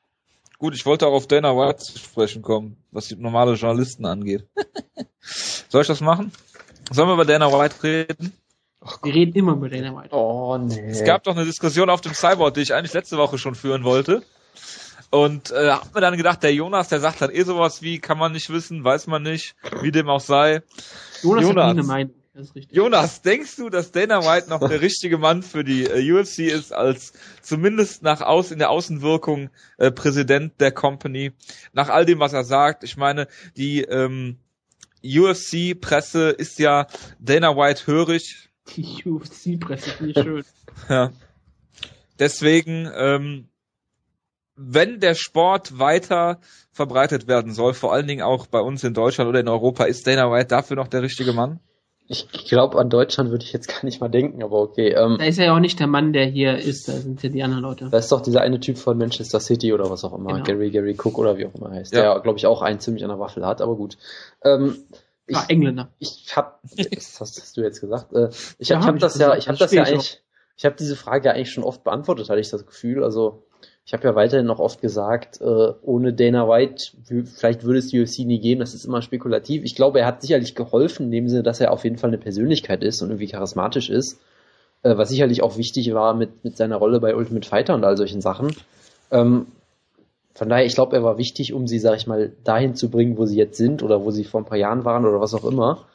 Gut, 0.57 0.73
ich 0.73 0.85
wollte 0.85 1.07
auch 1.07 1.13
auf 1.13 1.27
Dana 1.27 1.55
White 1.57 1.79
zu 1.79 1.99
sprechen 1.99 2.41
kommen, 2.41 2.77
was 2.91 3.07
die 3.07 3.15
normale 3.15 3.55
Journalisten 3.55 4.05
angeht. 4.05 4.45
Soll 5.19 5.81
ich 5.81 5.87
das 5.87 6.01
machen? 6.01 6.31
Sollen 6.91 7.09
wir 7.09 7.13
über 7.13 7.25
Dana 7.25 7.51
White 7.51 7.83
reden? 7.83 8.33
Wir 9.03 9.13
reden 9.13 9.33
immer 9.35 9.53
über 9.53 9.69
Dana 9.69 9.95
White. 9.95 10.13
Oh, 10.13 10.57
nee. 10.57 10.89
Es 10.89 11.03
gab 11.03 11.23
doch 11.23 11.35
eine 11.35 11.45
Diskussion 11.45 11.89
auf 11.89 12.01
dem 12.01 12.13
Cyborg, 12.13 12.53
die 12.53 12.61
ich 12.61 12.73
eigentlich 12.73 12.93
letzte 12.93 13.17
Woche 13.17 13.37
schon 13.37 13.55
führen 13.55 13.83
wollte. 13.83 14.23
Und 15.09 15.51
äh, 15.51 15.69
hab 15.69 15.93
mir 15.93 16.01
dann 16.01 16.17
gedacht, 16.17 16.43
der 16.43 16.53
Jonas, 16.53 16.89
der 16.89 16.99
sagt 16.99 17.21
dann 17.21 17.31
eh 17.31 17.43
sowas 17.43 17.81
wie, 17.81 17.99
kann 17.99 18.17
man 18.17 18.31
nicht 18.31 18.49
wissen, 18.49 18.83
weiß 18.83 19.07
man 19.07 19.23
nicht, 19.23 19.55
wie 19.81 19.91
dem 19.91 20.09
auch 20.09 20.19
sei. 20.19 20.61
Jonas, 21.23 21.43
Jonas 21.43 21.47
hat 21.47 21.75
nie 21.75 21.79
eine 21.79 21.83
Meinung. 21.87 22.13
Das 22.33 22.47
ist 22.47 22.55
richtig. 22.55 22.75
Jonas, 22.75 23.21
denkst 23.21 23.55
du, 23.55 23.69
dass 23.69 23.93
Dana 23.93 24.21
White 24.25 24.49
noch 24.49 24.59
der 24.59 24.81
richtige 24.81 25.17
Mann 25.17 25.41
für 25.41 25.63
die 25.63 25.85
äh, 25.85 26.11
UFC 26.11 26.39
ist, 26.39 26.73
als 26.73 27.13
zumindest 27.41 28.03
nach 28.03 28.19
aus 28.19 28.51
in 28.51 28.59
der 28.59 28.71
Außenwirkung 28.71 29.49
äh, 29.77 29.89
Präsident 29.89 30.59
der 30.59 30.73
Company? 30.73 31.31
Nach 31.71 31.87
all 31.87 32.05
dem, 32.05 32.19
was 32.19 32.33
er 32.33 32.43
sagt, 32.43 32.83
ich 32.83 32.97
meine, 32.97 33.29
die 33.55 33.83
ähm, 33.83 34.37
UFC-Presse 35.01 36.31
ist 36.31 36.59
ja 36.59 36.87
Dana 37.19 37.55
White 37.55 37.87
hörig, 37.87 38.44
die 38.69 39.03
UFC-Presse 39.05 39.89
finde 39.91 40.11
ich 40.11 40.25
schön. 40.25 40.43
ja. 40.89 41.11
Deswegen, 42.19 42.89
ähm, 42.95 43.49
wenn 44.55 44.99
der 44.99 45.15
Sport 45.15 45.79
weiter 45.79 46.39
verbreitet 46.71 47.27
werden 47.27 47.53
soll, 47.53 47.73
vor 47.73 47.93
allen 47.93 48.07
Dingen 48.07 48.21
auch 48.21 48.47
bei 48.47 48.59
uns 48.59 48.83
in 48.83 48.93
Deutschland 48.93 49.29
oder 49.29 49.39
in 49.39 49.49
Europa, 49.49 49.85
ist 49.85 50.07
Dana 50.07 50.31
White 50.31 50.47
dafür 50.47 50.77
noch 50.77 50.87
der 50.87 51.01
richtige 51.01 51.33
Mann? 51.33 51.59
Ich 52.07 52.27
glaube, 52.47 52.77
an 52.77 52.89
Deutschland 52.89 53.31
würde 53.31 53.43
ich 53.43 53.51
jetzt 53.51 53.67
gar 53.67 53.83
nicht 53.83 53.99
mal 53.99 54.09
denken, 54.09 54.43
aber 54.43 54.61
okay. 54.61 54.89
Ähm, 54.89 55.17
da 55.17 55.25
ist 55.25 55.39
ja 55.39 55.55
auch 55.55 55.59
nicht 55.59 55.79
der 55.79 55.87
Mann, 55.87 56.13
der 56.13 56.25
hier 56.25 56.55
ist, 56.55 56.87
da 56.87 56.93
sind 56.93 57.23
ja 57.23 57.29
die 57.29 57.41
anderen 57.41 57.63
Leute. 57.63 57.89
Da 57.89 57.97
ist 57.97 58.11
doch 58.11 58.21
dieser 58.21 58.41
eine 58.41 58.59
Typ 58.59 58.77
von 58.77 58.97
Manchester 58.97 59.39
City 59.39 59.73
oder 59.73 59.89
was 59.89 60.03
auch 60.03 60.13
immer, 60.13 60.33
genau. 60.33 60.43
Gary, 60.43 60.69
Gary 60.69 60.95
Cook 60.95 61.17
oder 61.17 61.37
wie 61.37 61.47
auch 61.47 61.55
immer 61.55 61.71
heißt, 61.71 61.95
ja. 61.95 62.13
der, 62.13 62.21
glaube 62.21 62.37
ich, 62.37 62.45
auch 62.45 62.61
einen 62.61 62.79
ziemlich 62.79 63.03
an 63.03 63.09
der 63.09 63.19
Waffel 63.19 63.43
hat, 63.43 63.59
aber 63.59 63.75
gut. 63.75 63.97
Ähm, 64.43 64.75
ich, 65.27 65.35
ah, 65.35 65.45
Engländer. 65.47 65.89
Ich 65.99 66.35
hab, 66.35 66.59
was 66.63 67.19
hast 67.19 67.57
du 67.57 67.61
jetzt 67.61 67.81
gesagt? 67.81 68.13
Äh, 68.13 68.29
ich 68.59 68.69
ja, 68.69 68.77
hab, 68.77 68.83
ich 68.83 68.87
hab 68.87 68.99
das 68.99 69.17
ja, 69.17 69.35
ich 69.35 69.47
habe 69.47 69.57
das 69.57 69.71
ja 69.71 69.83
eigentlich, 69.83 70.21
ich 70.57 70.65
habe 70.65 70.75
diese 70.77 70.95
Frage 70.95 71.27
ja 71.27 71.33
eigentlich 71.33 71.51
schon 71.51 71.63
oft 71.63 71.83
beantwortet, 71.83 72.29
hatte 72.29 72.39
ich 72.39 72.49
das 72.49 72.65
Gefühl. 72.65 73.03
Also 73.03 73.43
ich 73.85 73.93
habe 73.93 74.03
ja 74.03 74.15
weiterhin 74.15 74.45
noch 74.45 74.59
oft 74.59 74.81
gesagt, 74.81 75.41
äh, 75.41 75.73
ohne 75.81 76.13
Dana 76.13 76.47
White, 76.47 76.91
vielleicht 77.25 77.63
würde 77.63 77.79
es 77.79 77.87
die 77.87 78.01
UFC 78.01 78.19
nie 78.19 78.39
geben, 78.39 78.61
das 78.61 78.73
ist 78.73 78.85
immer 78.85 79.01
spekulativ. 79.01 79.63
Ich 79.63 79.75
glaube, 79.75 79.99
er 79.99 80.07
hat 80.07 80.21
sicherlich 80.21 80.55
geholfen, 80.55 81.07
in 81.07 81.11
dem 81.11 81.29
Sinne, 81.29 81.43
dass 81.43 81.59
er 81.59 81.71
auf 81.71 81.83
jeden 81.83 81.97
Fall 81.97 82.09
eine 82.09 82.17
Persönlichkeit 82.17 82.83
ist 82.83 83.01
und 83.01 83.09
irgendwie 83.09 83.27
charismatisch 83.27 83.89
ist. 83.89 84.19
Äh, 84.81 84.97
was 84.97 85.09
sicherlich 85.09 85.41
auch 85.41 85.57
wichtig 85.57 85.93
war 85.93 86.13
mit, 86.13 86.43
mit 86.43 86.57
seiner 86.57 86.77
Rolle 86.77 86.99
bei 86.99 87.15
Ultimate 87.15 87.47
Fighter 87.47 87.75
und 87.75 87.83
all 87.83 87.97
solchen 87.97 88.21
Sachen. 88.21 88.55
Ähm, 89.11 89.47
von 90.35 90.49
daher, 90.49 90.65
ich 90.65 90.75
glaube, 90.75 90.97
er 90.97 91.03
war 91.03 91.17
wichtig, 91.17 91.53
um 91.53 91.65
sie, 91.65 91.79
sag 91.79 91.95
ich 91.95 92.07
mal, 92.07 92.33
dahin 92.43 92.75
zu 92.75 92.89
bringen, 92.89 93.17
wo 93.17 93.25
sie 93.25 93.37
jetzt 93.37 93.57
sind 93.57 93.81
oder 93.81 94.03
wo 94.03 94.11
sie 94.11 94.25
vor 94.25 94.41
ein 94.41 94.45
paar 94.45 94.57
Jahren 94.57 94.83
waren 94.83 95.05
oder 95.05 95.21
was 95.21 95.33
auch 95.33 95.45
immer. 95.45 95.85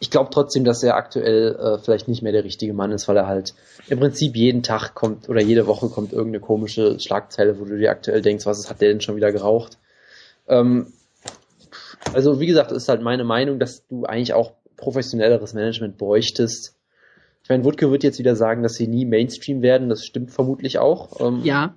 Ich 0.00 0.10
glaube 0.10 0.30
trotzdem, 0.32 0.64
dass 0.64 0.82
er 0.82 0.96
aktuell 0.96 1.54
äh, 1.54 1.78
vielleicht 1.78 2.08
nicht 2.08 2.22
mehr 2.22 2.32
der 2.32 2.44
richtige 2.44 2.72
Mann 2.72 2.90
ist, 2.90 3.06
weil 3.06 3.18
er 3.18 3.26
halt 3.26 3.54
im 3.88 4.00
Prinzip 4.00 4.34
jeden 4.34 4.62
Tag 4.62 4.94
kommt 4.94 5.28
oder 5.28 5.42
jede 5.42 5.66
Woche 5.66 5.88
kommt 5.88 6.14
irgendeine 6.14 6.40
komische 6.40 6.98
Schlagzeile, 6.98 7.60
wo 7.60 7.64
du 7.66 7.76
dir 7.76 7.90
aktuell 7.90 8.22
denkst, 8.22 8.46
was 8.46 8.68
hat 8.70 8.80
der 8.80 8.88
denn 8.88 9.02
schon 9.02 9.16
wieder 9.16 9.30
geraucht? 9.30 9.76
Ähm, 10.48 10.92
also 12.14 12.40
wie 12.40 12.46
gesagt, 12.46 12.72
ist 12.72 12.88
halt 12.88 13.02
meine 13.02 13.24
Meinung, 13.24 13.58
dass 13.58 13.86
du 13.88 14.04
eigentlich 14.04 14.32
auch 14.32 14.52
professionelleres 14.78 15.52
Management 15.52 15.98
bräuchtest. 15.98 16.74
Ich 17.42 17.50
meine, 17.50 17.64
Wutke 17.64 17.90
wird 17.90 18.04
jetzt 18.04 18.18
wieder 18.18 18.36
sagen, 18.36 18.62
dass 18.62 18.74
sie 18.74 18.88
nie 18.88 19.04
Mainstream 19.04 19.60
werden. 19.60 19.90
Das 19.90 20.04
stimmt 20.04 20.30
vermutlich 20.30 20.78
auch. 20.78 21.20
Ähm, 21.20 21.42
ja. 21.44 21.74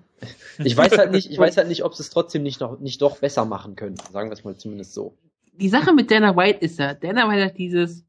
Ich 0.63 0.75
weiß 0.75 0.97
halt 0.97 1.11
nicht, 1.11 1.29
ich 1.29 1.37
weiß 1.39 1.57
halt 1.57 1.67
nicht, 1.67 1.83
ob 1.83 1.95
sie 1.95 2.03
es 2.03 2.09
trotzdem 2.09 2.43
nicht 2.43 2.59
noch, 2.59 2.79
nicht 2.79 3.01
doch 3.01 3.19
besser 3.19 3.45
machen 3.45 3.75
können. 3.75 3.95
Sagen 4.11 4.29
wir 4.29 4.33
es 4.33 4.43
mal 4.43 4.55
zumindest 4.55 4.93
so. 4.93 5.17
Die 5.53 5.69
Sache 5.69 5.93
mit 5.93 6.09
Dana 6.11 6.35
White 6.35 6.59
ist 6.59 6.79
ja, 6.79 6.93
Dana 6.93 7.29
White 7.29 7.45
hat 7.45 7.57
dieses 7.57 8.05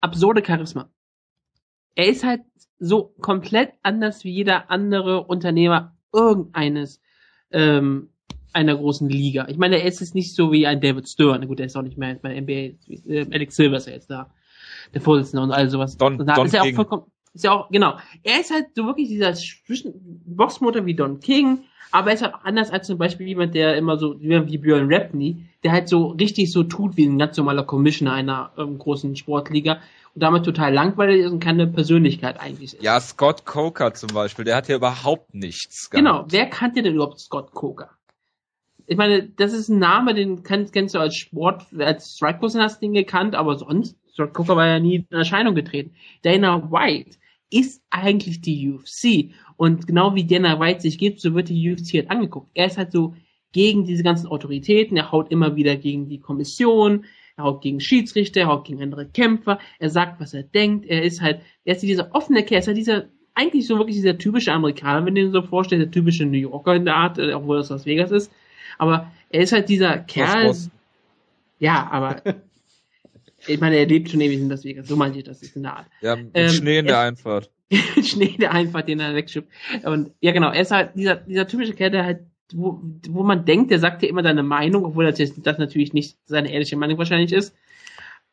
absurde 0.00 0.42
Charisma. 0.44 0.90
Er 1.94 2.08
ist 2.08 2.24
halt 2.24 2.42
so 2.78 3.14
komplett 3.20 3.72
anders 3.82 4.24
wie 4.24 4.30
jeder 4.30 4.70
andere 4.70 5.24
Unternehmer 5.24 5.96
irgendeines 6.12 7.00
ähm, 7.50 8.10
einer 8.52 8.76
großen 8.76 9.08
Liga. 9.08 9.46
Ich 9.48 9.58
meine, 9.58 9.80
er 9.80 9.86
ist 9.86 10.00
jetzt 10.00 10.14
nicht 10.14 10.34
so 10.34 10.52
wie 10.52 10.66
ein 10.66 10.80
David 10.80 11.08
Stern. 11.08 11.46
Gut, 11.46 11.60
er 11.60 11.66
ist 11.66 11.76
auch 11.76 11.82
nicht 11.82 11.98
mehr 11.98 12.14
bei 12.16 12.40
NBA. 12.40 12.52
Äh, 13.08 13.26
Alex 13.30 13.56
Silver 13.56 13.76
ist 13.76 13.86
ja 13.86 13.92
jetzt 13.92 14.10
da. 14.10 14.30
Der 14.94 15.00
Vorsitzende 15.00 15.42
und 15.42 15.52
all 15.52 15.68
sowas. 15.68 15.96
Don, 15.96 16.18
und 16.20 16.26
da 16.26 16.34
Don 16.34 16.46
ist 16.46 16.54
er 16.54 16.62
auch 16.62 16.72
vollkommen, 16.72 17.04
ist 17.36 17.44
ja 17.44 17.52
auch, 17.52 17.70
genau. 17.70 17.96
Er 18.22 18.40
ist 18.40 18.50
halt 18.52 18.68
so 18.74 18.84
wirklich 18.84 19.08
dieser 19.08 19.34
Boxmotor 20.26 20.84
wie 20.86 20.94
Don 20.94 21.20
King, 21.20 21.60
aber 21.92 22.08
er 22.08 22.14
ist 22.14 22.22
halt 22.22 22.34
auch 22.34 22.44
anders 22.44 22.70
als 22.70 22.86
zum 22.86 22.98
Beispiel 22.98 23.26
jemand, 23.26 23.54
der 23.54 23.76
immer 23.76 23.96
so, 23.98 24.20
wie 24.20 24.58
Björn 24.58 24.92
Rapney, 24.92 25.46
der 25.62 25.72
halt 25.72 25.88
so 25.88 26.08
richtig 26.08 26.52
so 26.52 26.64
tut 26.64 26.96
wie 26.96 27.06
ein 27.06 27.18
ganz 27.18 27.36
normaler 27.36 27.64
Commissioner 27.64 28.12
einer 28.12 28.52
ähm, 28.58 28.78
großen 28.78 29.16
Sportliga 29.16 29.80
und 30.14 30.22
damit 30.22 30.44
total 30.44 30.72
langweilig 30.72 31.24
ist 31.24 31.32
und 31.32 31.40
keine 31.40 31.66
Persönlichkeit 31.66 32.40
eigentlich 32.40 32.74
ist. 32.74 32.82
Ja, 32.82 32.98
Scott 33.00 33.44
Coker 33.44 33.94
zum 33.94 34.10
Beispiel, 34.14 34.44
der 34.44 34.56
hat 34.56 34.68
ja 34.68 34.76
überhaupt 34.76 35.34
nichts 35.34 35.90
gehabt. 35.90 36.04
Genau, 36.04 36.24
wer 36.28 36.46
kannte 36.46 36.82
denn 36.82 36.94
überhaupt 36.94 37.20
Scott 37.20 37.52
Coker? 37.52 37.90
Ich 38.86 38.96
meine, 38.96 39.28
das 39.28 39.52
ist 39.52 39.68
ein 39.68 39.78
Name, 39.78 40.14
den 40.14 40.42
kennst, 40.42 40.72
kennst 40.72 40.94
du 40.94 41.00
als 41.00 41.16
Sport, 41.16 41.66
als 41.78 42.16
Strikeforce 42.16 42.56
hast 42.56 42.76
du 42.80 42.86
den 42.86 42.94
gekannt, 42.94 43.34
aber 43.34 43.56
sonst, 43.56 43.96
Scott 44.12 44.32
Coker 44.32 44.56
war 44.56 44.66
ja 44.66 44.78
nie 44.78 45.06
in 45.10 45.16
Erscheinung 45.16 45.54
getreten. 45.54 45.94
Dana 46.22 46.70
White, 46.70 47.18
ist 47.50 47.82
eigentlich 47.90 48.40
die 48.40 48.70
UFC. 48.70 49.34
Und 49.56 49.86
genau 49.86 50.14
wie 50.14 50.26
Dana 50.26 50.58
White 50.60 50.80
sich 50.80 50.98
gibt, 50.98 51.20
so 51.20 51.34
wird 51.34 51.48
die 51.48 51.72
UFC 51.72 51.94
halt 51.94 52.10
angeguckt. 52.10 52.50
Er 52.54 52.66
ist 52.66 52.78
halt 52.78 52.92
so 52.92 53.14
gegen 53.52 53.84
diese 53.84 54.02
ganzen 54.02 54.26
Autoritäten, 54.26 54.96
er 54.96 55.12
haut 55.12 55.30
immer 55.30 55.56
wieder 55.56 55.76
gegen 55.76 56.08
die 56.08 56.20
Kommission, 56.20 57.06
er 57.36 57.44
haut 57.44 57.62
gegen 57.62 57.80
Schiedsrichter, 57.80 58.40
er 58.40 58.46
haut 58.48 58.66
gegen 58.66 58.82
andere 58.82 59.06
Kämpfer, 59.06 59.58
er 59.78 59.88
sagt, 59.88 60.20
was 60.20 60.34
er 60.34 60.42
denkt, 60.42 60.86
er 60.86 61.02
ist 61.02 61.22
halt, 61.22 61.40
er 61.64 61.74
ist 61.74 61.82
dieser 61.82 62.14
offene 62.14 62.42
Kerl, 62.42 62.56
er 62.56 62.60
ist 62.60 62.66
halt 62.66 62.76
dieser, 62.76 63.04
eigentlich 63.34 63.66
so 63.66 63.78
wirklich 63.78 63.96
dieser 63.96 64.18
typische 64.18 64.52
Amerikaner, 64.52 65.06
wenn 65.06 65.14
du 65.14 65.22
dir 65.22 65.30
so 65.30 65.42
vorstellst, 65.42 65.84
der 65.84 65.90
typische 65.90 66.26
New 66.26 66.36
Yorker 66.36 66.74
in 66.74 66.84
der 66.84 66.96
Art, 66.96 67.18
äh, 67.18 67.32
obwohl 67.32 67.58
das 67.58 67.70
Las 67.70 67.86
Vegas 67.86 68.10
ist, 68.10 68.30
aber 68.78 69.10
er 69.30 69.40
ist 69.40 69.52
halt 69.52 69.68
dieser 69.68 69.98
Kerl, 69.98 70.54
ja, 71.58 71.88
aber 71.90 72.22
ich 73.46 73.60
meine, 73.60 73.76
er 73.76 73.86
lebt 73.86 74.10
schon 74.10 74.20
ewig 74.20 74.38
in 74.40 74.48
Las 74.48 74.64
Vegas, 74.64 74.86
so 74.88 74.96
meinte 74.96 75.18
ich 75.18 75.24
das, 75.24 75.42
ist 75.42 75.56
in 75.56 75.62
der 75.64 75.76
Art. 75.76 75.86
Ja, 76.00 76.16
mit 76.16 76.30
Ähm, 76.34 76.48
Schnee 76.50 76.78
in 76.78 76.86
der 76.86 76.96
er- 76.96 77.02
Einfahrt. 77.02 77.50
Schnee, 78.02 78.36
der 78.38 78.52
einfach 78.52 78.82
den 78.82 79.00
er 79.00 79.14
wegschippt. 79.14 79.48
Und 79.84 80.12
ja, 80.20 80.32
genau, 80.32 80.50
er 80.50 80.60
ist 80.60 80.70
halt 80.70 80.90
dieser, 80.94 81.16
dieser 81.16 81.46
typische 81.48 81.72
Kerl, 81.74 81.90
der 81.90 82.04
halt, 82.04 82.20
wo, 82.54 82.80
wo 83.08 83.24
man 83.24 83.44
denkt, 83.44 83.70
der 83.72 83.78
sagt 83.80 84.02
dir 84.02 84.08
immer 84.08 84.22
seine 84.22 84.44
Meinung, 84.44 84.84
obwohl 84.84 85.04
das, 85.04 85.18
jetzt, 85.18 85.44
das 85.44 85.58
natürlich 85.58 85.92
nicht 85.92 86.16
seine 86.26 86.52
ehrliche 86.52 86.76
Meinung 86.76 86.96
wahrscheinlich 86.98 87.32
ist. 87.32 87.54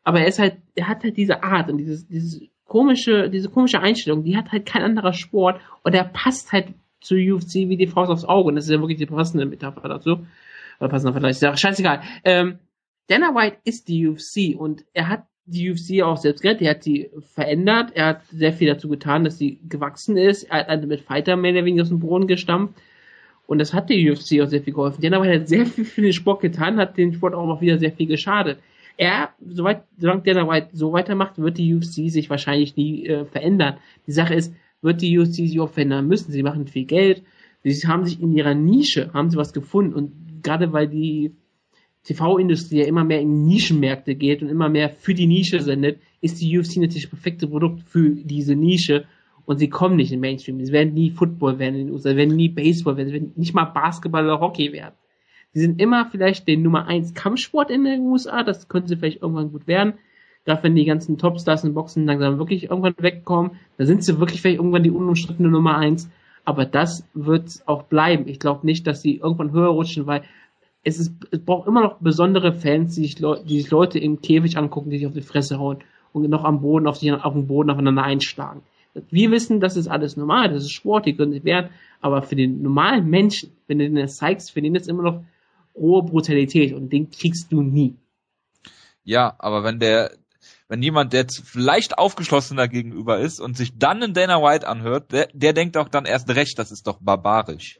Aber 0.04 0.19
er 0.19 0.28
ist 0.28 0.38
halt, 0.39 0.58
er 0.76 0.88
hat 0.88 1.04
halt 1.04 1.17
diese 1.17 1.41
Art 1.43 1.69
und 1.71 1.78
dieses, 1.80 2.08
dieses 2.08 2.41
komische, 2.65 3.30
diese 3.30 3.49
komische 3.49 3.80
Einstellung, 3.80 4.23
die 4.23 4.38
hat 4.38 4.52
halt 4.52 4.65
kein 4.67 4.84
anderer 4.84 5.13
Sport 5.13 5.60
und 5.84 5.93
er 5.95 6.04
passt 6.04 6.52
halt 6.52 6.67
zu 7.02 7.15
UFC 7.15 7.56
wie 7.69 7.78
die 7.78 7.88
Faust 7.88 8.12
aufs 8.12 8.26
Auge 8.26 8.49
und 8.49 8.56
das 8.56 8.65
ist 8.65 8.71
ja 8.71 8.80
wirklich 8.80 8.97
die 8.99 9.06
passende 9.08 9.45
Metapher 9.45 9.88
dazu. 9.89 10.26
Oder 10.80 10.89
passender 10.89 11.13
Vergleich, 11.13 11.39
ja 11.41 11.56
scheißegal. 11.58 12.02
Ähm, 12.23 12.60
Dana 13.07 13.35
White 13.35 13.57
ist 13.65 13.87
die 13.87 14.07
UFC 14.07 14.59
und 14.59 14.85
er 14.93 15.09
hat 15.09 15.25
die 15.45 15.69
UFC 15.69 16.01
auch 16.01 16.17
selbst 16.17 16.41
gerettet. 16.41 16.61
Er 16.61 16.71
hat 16.71 16.83
sie 16.83 17.09
verändert. 17.33 17.91
Er 17.95 18.05
hat 18.07 18.25
sehr 18.27 18.53
viel 18.53 18.67
dazu 18.67 18.87
getan, 18.87 19.23
dass 19.23 19.37
sie 19.37 19.59
gewachsen 19.67 20.15
ist. 20.15 20.43
Er 20.43 20.67
hat 20.67 20.85
mit 20.85 21.01
Fighter 21.01 21.35
mehr 21.35 21.51
oder 21.51 21.65
weniger 21.65 21.83
aus 21.83 21.89
dem 21.89 21.99
Boden 21.99 22.27
gestampft. 22.27 22.75
Und 23.45 23.59
das 23.59 23.73
hat 23.73 23.89
die 23.89 24.09
UFC 24.09 24.41
auch 24.41 24.47
sehr 24.47 24.61
viel 24.61 24.73
geholfen. 24.73 25.01
Dana 25.01 25.21
White 25.21 25.41
hat 25.41 25.47
sehr 25.49 25.65
viel 25.65 25.83
für 25.83 26.01
den 26.01 26.13
Sport 26.13 26.41
getan, 26.41 26.77
hat 26.77 26.97
den 26.97 27.13
Sport 27.13 27.35
auch 27.35 27.45
noch 27.45 27.61
wieder 27.61 27.77
sehr 27.77 27.91
viel 27.91 28.07
geschadet. 28.07 28.59
Er, 28.95 29.29
soweit, 29.45 29.83
solange 29.97 30.21
Dana 30.21 30.47
White 30.47 30.69
so 30.71 30.93
weitermacht, 30.93 31.37
wird 31.37 31.57
die 31.57 31.73
UFC 31.75 32.09
sich 32.09 32.29
wahrscheinlich 32.29 32.75
nie 32.77 33.05
äh, 33.05 33.25
verändern. 33.25 33.77
Die 34.07 34.11
Sache 34.11 34.35
ist, 34.35 34.53
wird 34.81 35.01
die 35.01 35.17
UFC 35.17 35.33
sich 35.33 35.59
auch 35.59 35.69
verändern 35.69 36.07
müssen. 36.07 36.31
Sie 36.31 36.43
machen 36.43 36.67
viel 36.67 36.85
Geld. 36.85 37.23
Sie 37.63 37.87
haben 37.87 38.05
sich 38.05 38.21
in 38.21 38.33
ihrer 38.33 38.53
Nische, 38.53 39.11
haben 39.13 39.29
sie 39.29 39.37
was 39.37 39.51
gefunden. 39.51 39.93
Und 39.93 40.43
gerade 40.43 40.71
weil 40.73 40.87
die 40.87 41.33
TV-Industrie 42.03 42.79
ja 42.79 42.85
immer 42.85 43.03
mehr 43.03 43.21
in 43.21 43.45
Nischenmärkte 43.45 44.15
geht 44.15 44.41
und 44.41 44.49
immer 44.49 44.69
mehr 44.69 44.89
für 44.89 45.13
die 45.13 45.27
Nische 45.27 45.61
sendet, 45.61 45.99
ist 46.21 46.41
die 46.41 46.57
UFC 46.57 46.77
natürlich 46.77 47.03
das 47.03 47.09
perfekte 47.09 47.47
Produkt 47.47 47.81
für 47.87 48.09
diese 48.09 48.55
Nische 48.55 49.05
und 49.45 49.59
sie 49.59 49.69
kommen 49.69 49.95
nicht 49.95 50.11
in 50.11 50.17
den 50.17 50.21
Mainstream. 50.21 50.63
Sie 50.63 50.71
werden 50.71 50.93
nie 50.93 51.11
Football 51.11 51.59
werden 51.59 51.75
in 51.75 51.87
den 51.87 51.93
USA, 51.93 52.15
werden 52.15 52.35
nie 52.35 52.49
Baseball 52.49 52.97
werden, 52.97 53.07
sie 53.07 53.13
werden 53.13 53.33
nicht 53.35 53.53
mal 53.53 53.65
Basketball 53.65 54.25
oder 54.25 54.39
Hockey 54.39 54.71
werden. 54.71 54.95
Sie 55.53 55.61
sind 55.61 55.79
immer 55.79 56.07
vielleicht 56.09 56.47
den 56.47 56.63
Nummer 56.63 56.87
1 56.87 57.13
Kampfsport 57.13 57.69
in 57.69 57.83
den 57.83 58.01
USA, 58.01 58.43
das 58.43 58.67
könnte 58.67 58.89
sie 58.89 58.97
vielleicht 58.97 59.21
irgendwann 59.21 59.51
gut 59.51 59.67
werden. 59.67 59.93
Gerade 60.45 60.63
wenn 60.63 60.75
die 60.75 60.85
ganzen 60.85 61.17
Topstars 61.17 61.63
in 61.63 61.73
Boxen 61.73 62.05
langsam 62.05 62.37
wirklich 62.37 62.65
irgendwann 62.65 62.95
wegkommen, 62.97 63.51
da 63.77 63.85
sind 63.85 64.03
sie 64.03 64.19
wirklich 64.19 64.41
vielleicht 64.41 64.57
irgendwann 64.57 64.83
die 64.83 64.91
unumstrittene 64.91 65.49
Nummer 65.49 65.77
1. 65.77 66.09
Aber 66.43 66.65
das 66.65 67.07
wird 67.13 67.61
auch 67.65 67.83
bleiben. 67.83 68.27
Ich 68.27 68.39
glaube 68.39 68.65
nicht, 68.65 68.85
dass 68.85 69.01
sie 69.01 69.17
irgendwann 69.17 69.53
höher 69.53 69.69
rutschen, 69.69 70.05
weil 70.05 70.23
es, 70.84 71.00
ist, 71.00 71.13
es 71.32 71.39
braucht 71.39 71.67
immer 71.67 71.82
noch 71.82 72.00
besondere 72.00 72.54
Fans, 72.54 72.96
die 72.96 73.02
sich, 73.02 73.19
Leu 73.19 73.38
die 73.43 73.62
sich 73.62 73.72
Leute 73.72 74.00
im 74.00 74.22
Käfig 74.22 74.58
angucken, 74.58 74.89
die 74.89 74.98
sich 74.98 75.08
auf 75.08 75.13
die 75.13 75.22
Fresse 75.22 75.58
hauen 75.58 75.78
und 76.12 76.30
noch 76.30 76.43
am 76.43 76.62
Boden 76.62 76.88
auf, 76.88 76.98
sich, 76.98 77.12
auf 77.12 77.34
dem 77.34 77.48
Boden 77.48 77.69
aufeinander 77.69 78.04
einschlagen. 78.04 78.62
Wir 79.10 79.32
wissen, 79.32 79.60
das 79.60 79.76
ist 79.76 79.88
alles 79.88 80.17
normal, 80.17 80.50
das 80.50 80.63
ist 80.63 80.72
Sport, 80.72 81.08
die 81.08 81.15
können 81.15 81.32
sich 81.32 81.43
wehren, 81.43 81.69
aber 82.00 82.22
für 82.22 82.36
den 82.36 82.62
normalen 82.62 83.10
Menschen, 83.10 83.52
wenn 83.67 83.80
du 83.80 83.86
den 83.86 83.96
das 83.96 84.17
zeigst, 84.17 84.52
für 84.52 84.62
den 84.62 84.76
ist 84.76 84.88
immer 84.88 85.04
noch 85.04 85.24
rohe 85.76 86.04
Brutalität 86.04 86.74
und 86.74 86.91
den 86.91 87.10
kriegst 87.10 87.52
du 87.52 87.63
nie. 87.63 87.96
Ja, 89.04 89.36
aber 89.39 89.63
wenn 89.63 89.80
der, 89.80 90.12
wenn 90.67 90.84
jemand, 90.84 91.13
der 91.13 91.22
jetzt 91.22 91.41
vielleicht 91.43 91.98
aufgeschlossener 91.98 92.67
gegenüber 92.67 93.19
ist 93.19 93.39
und 93.39 93.58
sich 93.58 93.78
dann 93.78 94.04
einen 94.04 94.13
Dana 94.13 94.43
White 94.43 94.67
anhört, 94.67 95.12
der, 95.12 95.30
der 95.34 95.54
denkt 95.54 95.76
auch 95.78 95.89
dann 95.89 96.06
erst 96.06 96.30
recht, 96.30 96.60
das 96.60 96.72
ist 96.72 96.86
doch 96.86 97.00
barbarisch. 97.02 97.80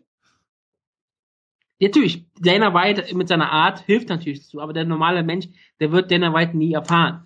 Natürlich, 1.84 2.26
Dana 2.40 2.74
White 2.74 3.16
mit 3.16 3.28
seiner 3.28 3.52
Art 3.52 3.82
hilft 3.82 4.10
natürlich 4.10 4.42
dazu, 4.42 4.62
aber 4.62 4.74
der 4.74 4.86
normale 4.86 5.24
Mensch, 5.24 5.48
der 5.80 5.92
wird 5.92 6.12
Dana 6.12 6.34
White 6.34 6.56
nie 6.58 6.74
erfahren. 6.74 7.24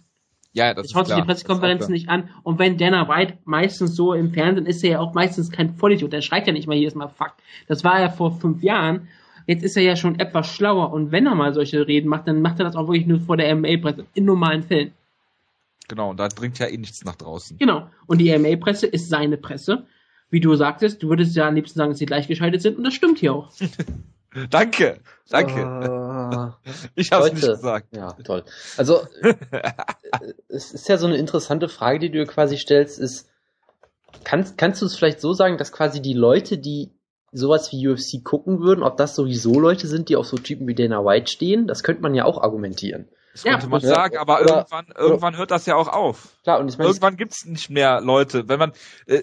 Ja, 0.53 0.73
das 0.73 0.87
Das 0.87 0.91
schaut 0.91 1.03
ist 1.03 1.09
sich 1.09 1.17
die 1.17 1.23
Pressekonferenzen 1.23 1.91
nicht 1.91 2.09
an. 2.09 2.29
Und 2.41 2.57
wenn 2.57 2.77
Dana 2.77 3.07
White 3.07 3.37
meistens 3.45 3.95
so 3.95 4.13
im 4.13 4.33
Fernsehen 4.33 4.65
ist, 4.65 4.83
er 4.83 4.91
ja 4.91 4.99
auch 4.99 5.13
meistens 5.13 5.51
kein 5.51 5.75
Vollidiot. 5.75 6.11
Der 6.11 6.21
schreit 6.21 6.47
ja 6.47 6.53
nicht 6.53 6.67
mal 6.67 6.75
jedes 6.75 6.95
Mal 6.95 7.09
Fuck. 7.09 7.33
Das 7.67 7.83
war 7.83 7.99
er 7.99 8.09
vor 8.09 8.31
fünf 8.39 8.63
Jahren. 8.63 9.07
Jetzt 9.45 9.63
ist 9.63 9.77
er 9.77 9.83
ja 9.83 9.95
schon 9.95 10.19
etwas 10.19 10.51
schlauer. 10.51 10.91
Und 10.91 11.11
wenn 11.11 11.27
er 11.27 11.35
mal 11.35 11.53
solche 11.53 11.85
Reden 11.87 12.09
macht, 12.09 12.27
dann 12.27 12.41
macht 12.41 12.59
er 12.59 12.65
das 12.65 12.75
auch 12.75 12.87
wirklich 12.87 13.05
nur 13.05 13.19
vor 13.19 13.37
der 13.37 13.55
MMA-Presse. 13.55 14.05
In 14.15 14.25
normalen 14.25 14.63
Fällen. 14.63 14.93
Genau, 15.87 16.09
und 16.09 16.19
da 16.19 16.27
dringt 16.27 16.57
ja 16.57 16.67
eh 16.67 16.77
nichts 16.77 17.05
nach 17.05 17.15
draußen. 17.15 17.59
Genau. 17.59 17.87
Und 18.07 18.17
die 18.17 18.35
MMA-Presse 18.35 18.87
ist 18.87 19.09
seine 19.09 19.37
Presse. 19.37 19.85
Wie 20.31 20.39
du 20.39 20.55
sagtest, 20.55 21.03
du 21.03 21.09
würdest 21.09 21.35
ja 21.35 21.47
am 21.47 21.55
liebsten 21.55 21.77
sagen, 21.77 21.91
dass 21.91 21.99
sie 21.99 22.07
gleichgeschaltet 22.07 22.61
sind. 22.63 22.77
Und 22.77 22.83
das 22.83 22.95
stimmt 22.95 23.19
hier 23.19 23.33
auch. 23.33 23.51
Danke, 24.49 24.99
danke. 25.29 25.65
Ah. 25.65 26.57
ich 26.95 27.11
hab's 27.11 27.25
Leute. 27.25 27.35
nicht 27.35 27.47
gesagt. 27.47 27.87
Ja, 27.95 28.13
toll. 28.23 28.43
Also, 28.77 29.07
es 30.49 30.71
ist 30.71 30.87
ja 30.89 30.97
so 30.97 31.07
eine 31.07 31.17
interessante 31.17 31.69
Frage, 31.69 31.99
die 31.99 32.11
du 32.11 32.25
quasi 32.25 32.57
stellst, 32.57 32.99
ist, 32.99 33.29
kannst, 34.23 34.57
kannst 34.57 34.81
du 34.81 34.85
es 34.85 34.95
vielleicht 34.95 35.21
so 35.21 35.33
sagen, 35.33 35.57
dass 35.57 35.71
quasi 35.71 36.01
die 36.01 36.13
Leute, 36.13 36.57
die 36.57 36.91
sowas 37.31 37.71
wie 37.71 37.87
UFC 37.87 38.23
gucken 38.23 38.61
würden, 38.61 38.83
ob 38.83 38.97
das 38.97 39.15
sowieso 39.15 39.59
Leute 39.59 39.87
sind, 39.87 40.09
die 40.09 40.15
auf 40.15 40.27
so 40.27 40.37
Typen 40.37 40.67
wie 40.67 40.75
Dana 40.75 41.03
White 41.03 41.31
stehen? 41.31 41.67
Das 41.67 41.83
könnte 41.83 42.01
man 42.01 42.15
ja 42.15 42.25
auch 42.25 42.41
argumentieren. 42.41 43.07
Das 43.33 43.43
Ja, 43.43 43.51
könnte 43.51 43.67
man 43.67 43.81
ja, 43.81 43.89
sagen, 43.89 44.17
aber 44.17 44.41
oder- 44.41 44.55
irgendwann, 44.57 44.87
irgendwann 44.97 45.37
hört 45.37 45.51
das 45.51 45.65
ja 45.65 45.75
auch 45.75 45.89
auf. 45.89 46.37
Klar, 46.43 46.59
und 46.59 46.69
ich 46.69 46.77
meine, 46.77 46.89
Irgendwann 46.89 47.17
gibt's 47.17 47.45
nicht 47.45 47.69
mehr 47.69 48.01
Leute. 48.01 48.47
Wenn 48.47 48.57
man 48.59 48.71
äh, 49.05 49.21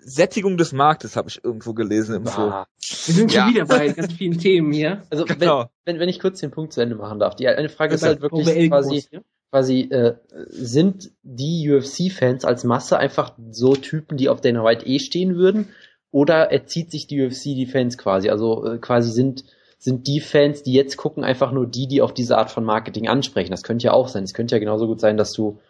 Sättigung 0.00 0.56
des 0.56 0.72
Marktes 0.72 1.16
habe 1.16 1.28
ich 1.28 1.44
irgendwo 1.44 1.74
gelesen 1.74 2.14
im 2.16 2.26
Forum. 2.26 2.64
Wir 3.06 3.14
sind 3.14 3.32
schon 3.32 3.40
Ja. 3.40 3.48
wieder 3.48 3.66
bei 3.66 3.88
ganz 3.88 4.12
vielen 4.12 4.38
Themen 4.38 4.72
hier. 4.72 5.02
also 5.10 5.24
Genau. 5.24 5.70
wenn, 5.84 5.94
wenn, 5.94 6.00
wenn 6.00 6.08
ich 6.08 6.20
kurz 6.20 6.40
den 6.40 6.50
Punkt 6.50 6.72
zu 6.72 6.80
Ende 6.80 6.94
machen 6.96 7.18
darf. 7.18 7.34
Die 7.36 7.46
eine 7.48 7.68
Frage 7.68 7.94
ist 7.94 8.00
Bitte. 8.00 8.10
halt 8.12 8.22
wirklich 8.22 8.68
quasi, 8.70 9.04
groß, 9.10 9.22
quasi 9.50 9.80
äh, 9.90 10.14
sind 10.48 11.10
die 11.22 11.70
UFC-Fans 11.70 12.44
als 12.44 12.64
Masse 12.64 12.98
einfach 12.98 13.36
so 13.50 13.74
Typen, 13.74 14.16
die 14.16 14.28
auf 14.28 14.40
Dana 14.40 14.64
White 14.64 14.86
eh 14.86 14.98
stehen 14.98 15.36
würden? 15.36 15.68
Oder 16.10 16.50
erzieht 16.52 16.90
sich 16.90 17.06
die 17.06 17.22
UFC 17.22 17.42
die 17.54 17.66
Fans 17.66 17.98
quasi? 17.98 18.30
Also 18.30 18.64
äh, 18.64 18.78
quasi 18.78 19.10
sind 19.10 19.44
sind 19.80 20.08
die 20.08 20.18
Fans, 20.20 20.64
die 20.64 20.72
jetzt 20.72 20.96
gucken, 20.96 21.22
einfach 21.22 21.52
nur 21.52 21.64
die, 21.64 21.86
die 21.86 22.02
auf 22.02 22.12
diese 22.12 22.36
Art 22.36 22.50
von 22.50 22.64
Marketing 22.64 23.06
ansprechen. 23.06 23.52
Das 23.52 23.62
könnte 23.62 23.84
ja 23.84 23.92
auch 23.92 24.08
sein. 24.08 24.24
Es 24.24 24.34
könnte 24.34 24.56
ja 24.56 24.58
genauso 24.58 24.88
gut 24.88 24.98
sein, 25.00 25.16
dass 25.16 25.32
du 25.32 25.60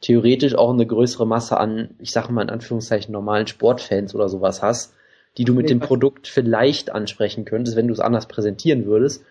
theoretisch 0.00 0.54
auch 0.54 0.72
eine 0.72 0.86
größere 0.86 1.26
Masse 1.26 1.58
an, 1.58 1.90
ich 1.98 2.10
sage 2.10 2.32
mal 2.32 2.42
in 2.42 2.50
Anführungszeichen, 2.50 3.12
normalen 3.12 3.46
Sportfans 3.46 4.14
oder 4.14 4.28
sowas 4.28 4.62
hast, 4.62 4.94
die 5.36 5.44
du 5.44 5.54
mit 5.54 5.64
Nee, 5.64 5.74
dem 5.74 5.80
Produkt 5.80 6.28
vielleicht 6.28 6.90
ansprechen 6.90 7.44
könntest, 7.44 7.76
wenn 7.76 7.88
du 7.88 7.94
es 7.94 8.00
anders 8.00 8.26
präsentieren 8.26 8.86
würdest. 8.86 9.24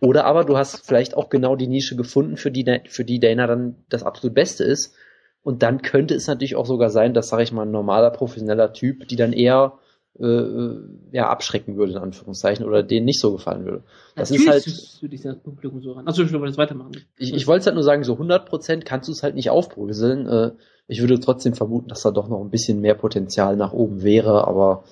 Oder 0.00 0.26
aber 0.26 0.44
du 0.44 0.56
hast 0.56 0.86
vielleicht 0.86 1.16
auch 1.16 1.30
genau 1.30 1.56
die 1.56 1.68
Nische 1.68 1.96
gefunden, 1.96 2.36
für 2.36 2.50
die, 2.50 2.80
für 2.88 3.04
die 3.04 3.18
Dana 3.18 3.46
dann 3.46 3.76
das 3.88 4.02
absolut 4.02 4.34
Beste 4.34 4.64
ist. 4.64 4.94
Und 5.42 5.62
dann 5.62 5.80
könnte 5.80 6.14
es 6.14 6.26
natürlich 6.26 6.56
auch 6.56 6.66
sogar 6.66 6.90
sein, 6.90 7.14
dass, 7.14 7.28
sage 7.28 7.44
ich 7.44 7.52
mal, 7.52 7.62
ein 7.62 7.70
normaler, 7.70 8.10
professioneller 8.10 8.72
Typ, 8.72 9.08
die 9.08 9.16
dann 9.16 9.32
eher 9.32 9.78
äh, 10.18 10.24
äh, 10.24 10.80
ja, 11.12 11.28
abschrecken 11.28 11.76
würde, 11.76 11.92
in 11.92 11.98
Anführungszeichen, 11.98 12.64
oder 12.64 12.82
denen 12.82 13.04
nicht 13.04 13.20
so 13.20 13.32
gefallen 13.32 13.64
würde. 13.64 13.82
Das 14.14 14.30
ist 14.30 14.48
halt, 14.48 14.66
Natürlich 14.66 15.02
würde 15.02 15.14
ich 15.14 15.22
das 15.22 15.38
Publikum 15.38 15.82
so 15.82 15.92
ran. 15.92 16.08
Achso, 16.08 16.22
ich 16.22 16.32
wollte 16.32 16.46
das 16.46 16.58
weitermachen. 16.58 16.92
ich, 17.18 17.34
ich 17.34 17.46
wollte 17.46 17.60
es 17.60 17.66
halt 17.66 17.74
nur 17.74 17.84
sagen, 17.84 18.02
so 18.04 18.14
100% 18.14 18.84
kannst 18.84 19.08
du 19.08 19.12
es 19.12 19.22
halt 19.22 19.34
nicht 19.34 19.50
aufbröseln. 19.50 20.26
Äh, 20.26 20.52
ich 20.88 21.00
würde 21.00 21.20
trotzdem 21.20 21.54
vermuten, 21.54 21.88
dass 21.88 22.02
da 22.02 22.10
doch 22.10 22.28
noch 22.28 22.40
ein 22.40 22.50
bisschen 22.50 22.80
mehr 22.80 22.94
Potenzial 22.94 23.56
nach 23.56 23.72
oben 23.72 24.02
wäre, 24.02 24.46
aber 24.46 24.84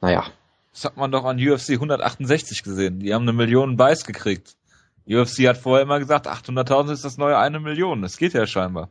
naja. 0.00 0.24
Das 0.72 0.84
hat 0.84 0.96
man 0.96 1.10
doch 1.10 1.24
an 1.24 1.38
UFC 1.38 1.70
168 1.70 2.62
gesehen. 2.62 3.00
Die 3.00 3.12
haben 3.12 3.22
eine 3.22 3.32
Million 3.32 3.76
Buys 3.76 4.04
gekriegt. 4.04 4.54
UFC 5.08 5.48
hat 5.48 5.56
vorher 5.56 5.82
immer 5.82 5.98
gesagt, 5.98 6.28
800.000 6.28 6.92
ist 6.92 7.04
das 7.04 7.18
neue 7.18 7.38
eine 7.38 7.58
Million. 7.58 8.02
Das 8.02 8.16
geht 8.16 8.34
ja 8.34 8.46
scheinbar. 8.46 8.90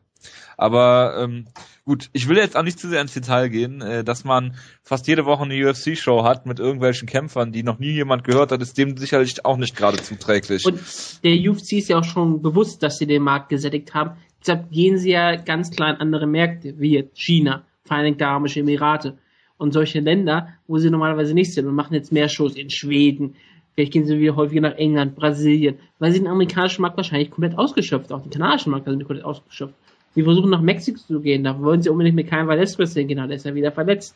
Aber 0.58 1.16
ähm, 1.18 1.46
gut, 1.86 2.10
ich 2.14 2.28
will 2.28 2.38
jetzt 2.38 2.58
auch 2.58 2.64
nicht 2.64 2.80
zu 2.80 2.90
sehr 2.90 3.02
ins 3.02 3.14
Detail 3.14 3.50
gehen, 3.50 3.82
äh, 3.82 4.04
dass 4.04 4.24
man 4.24 4.56
fast 4.84 5.08
jede 5.08 5.26
Woche 5.26 5.44
eine 5.44 5.70
UFC-Show 5.70 6.24
hat 6.24 6.46
mit 6.46 6.60
irgendwelchen 6.60 7.08
Kämpfern, 7.08 7.52
die 7.52 7.64
noch 7.64 7.80
nie 7.80 7.92
jemand 7.92 8.24
gehört 8.24 8.52
hat, 8.52 8.62
ist 8.62 8.78
dem 8.78 8.98
sicherlich 8.98 9.46
auch 9.46 9.58
nicht 9.58 9.76
gerade 9.76 9.98
zuträglich. 9.98 10.66
Und 10.66 10.80
der 11.24 11.34
UFC 11.34 11.74
ist 11.74 11.90
ja 11.90 12.00
auch 12.00 12.04
schon 12.04 12.42
bewusst, 12.42 12.84
dass 12.84 12.98
sie 12.98 13.08
den 13.08 13.24
Markt 13.24 13.50
gesättigt 13.50 13.94
haben. 13.94 14.18
Deshalb 14.42 14.70
gehen 14.72 14.98
sie 14.98 15.12
ja 15.12 15.36
ganz 15.36 15.72
klar 15.72 15.92
in 15.92 15.96
andere 15.98 16.28
Märkte, 16.28 16.80
wie 16.80 17.10
China, 17.14 17.66
Vereinigte 17.86 18.28
Arabische 18.28 18.60
Emirate 18.60 19.18
und 19.58 19.74
solche 19.74 20.00
Länder, 20.00 20.50
wo 20.68 20.78
sie 20.78 20.90
normalerweise 20.90 21.34
nicht 21.34 21.54
sind 21.54 21.68
und 21.68 21.76
machen 21.76 21.94
jetzt 21.94 22.12
mehr 22.12 22.30
Shows 22.30 22.56
in 22.56 22.70
Schweden. 22.70 23.36
Vielleicht 23.74 23.94
gehen 23.94 24.06
sie 24.06 24.20
wieder 24.20 24.36
häufiger 24.36 24.62
nach 24.62 24.76
England, 24.76 25.16
Brasilien, 25.16 25.80
weil 26.00 26.12
sie 26.12 26.20
den 26.20 26.28
amerikanischen 26.28 26.82
Markt 26.82 26.98
wahrscheinlich 26.98 27.32
komplett 27.32 27.58
ausgeschöpft, 27.58 28.12
auch 28.12 28.22
den 28.22 28.32
kanadischen 28.32 28.72
Markt 28.72 28.86
sind 28.86 29.04
komplett 29.06 29.26
ausgeschöpft. 29.26 29.76
Die 30.16 30.24
versuchen 30.24 30.50
nach 30.50 30.62
Mexiko 30.62 31.00
zu 31.00 31.22
gehen, 31.22 31.44
da 31.44 31.60
wollen 31.62 31.82
sie 31.82 31.90
unbedingt 31.90 32.16
mit 32.16 32.28
keinem 32.28 32.48
Velasquez 32.48 32.94
hingehen, 32.94 33.18
da 33.18 33.26
ist 33.26 33.46
er 33.46 33.56
wieder 33.56 33.72
verletzt. 33.72 34.16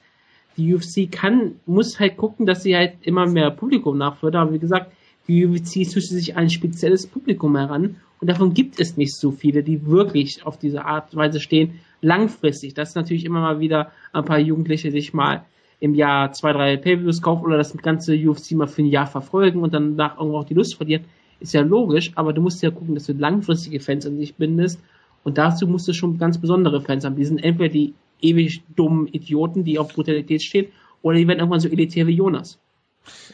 Die 0.58 0.74
UFC 0.74 1.12
kann, 1.12 1.56
muss 1.66 2.00
halt 2.00 2.18
gucken, 2.18 2.46
dass 2.46 2.64
sie 2.64 2.76
halt 2.76 2.94
immer 3.02 3.28
mehr 3.28 3.52
Publikum 3.52 3.98
nachfördern, 3.98 4.44
aber 4.44 4.54
wie 4.54 4.60
gesagt, 4.60 4.92
Die 5.28 5.46
UFC 5.46 5.86
züchtet 5.86 6.18
sich 6.18 6.36
ein 6.36 6.50
spezielles 6.50 7.08
Publikum 7.08 7.56
heran 7.56 7.96
und 8.20 8.30
davon 8.30 8.54
gibt 8.54 8.80
es 8.80 8.98
nicht 8.98 9.16
so 9.16 9.32
viele, 9.32 9.64
die 9.64 9.86
wirklich 9.86 10.46
auf 10.46 10.58
diese 10.58 10.86
Art 10.86 11.14
und 11.14 11.20
Weise 11.20 11.40
stehen, 11.40 11.80
langfristig. 12.02 12.74
Das 12.74 12.90
ist 12.90 12.96
natürlich 12.96 13.24
immer 13.24 13.40
mal 13.40 13.60
wieder 13.60 13.92
ein 14.12 14.26
paar 14.26 14.40
Jugendliche, 14.40 14.92
sich 14.92 15.14
mal 15.14 15.46
im 15.80 15.96
Jahr 15.96 16.32
zwei, 16.34 16.52
drei 16.52 16.78
Pay-Views 16.78 17.22
kaufen 17.22 17.46
oder 17.46 17.58
das 17.58 17.76
ganze 17.78 18.16
UFC 18.16 18.52
mal 18.52 18.68
für 18.68 18.82
ein 18.82 18.88
Jahr 18.88 19.08
verfolgen 19.08 19.62
und 19.62 19.74
dann 19.74 19.96
nach 19.96 20.18
irgendwo 20.18 20.40
auch 20.40 20.46
die 20.46 20.54
Lust 20.54 20.76
verlieren. 20.76 21.06
Ist 21.40 21.54
ja 21.54 21.62
logisch, 21.62 22.12
aber 22.16 22.34
du 22.34 22.42
musst 22.42 22.62
ja 22.62 22.72
gucken, 22.72 22.96
dass 22.96 23.06
du 23.06 23.14
langfristige 23.14 23.80
Fans 23.80 24.06
an 24.06 24.18
sich 24.18 24.36
bindest 24.36 24.82
und 25.24 25.38
dazu 25.38 25.68
musst 25.68 25.88
du 25.88 25.94
schon 25.94 26.18
ganz 26.18 26.38
besondere 26.40 26.82
Fans 26.82 27.06
haben. 27.06 27.16
Die 27.16 27.26
sind 27.26 27.44
entweder 27.44 27.70
die 27.70 27.94
ewig 28.22 28.64
dummen 28.76 29.08
Idioten, 29.08 29.64
die 29.64 29.80
auf 29.80 29.94
Brutalität 29.94 30.42
stehen, 30.42 30.68
oder 31.02 31.18
die 31.18 31.28
werden 31.28 31.40
irgendwann 31.40 31.60
so 31.60 31.68
elitär 31.68 32.08
wie 32.08 32.16
Jonas. 32.16 32.60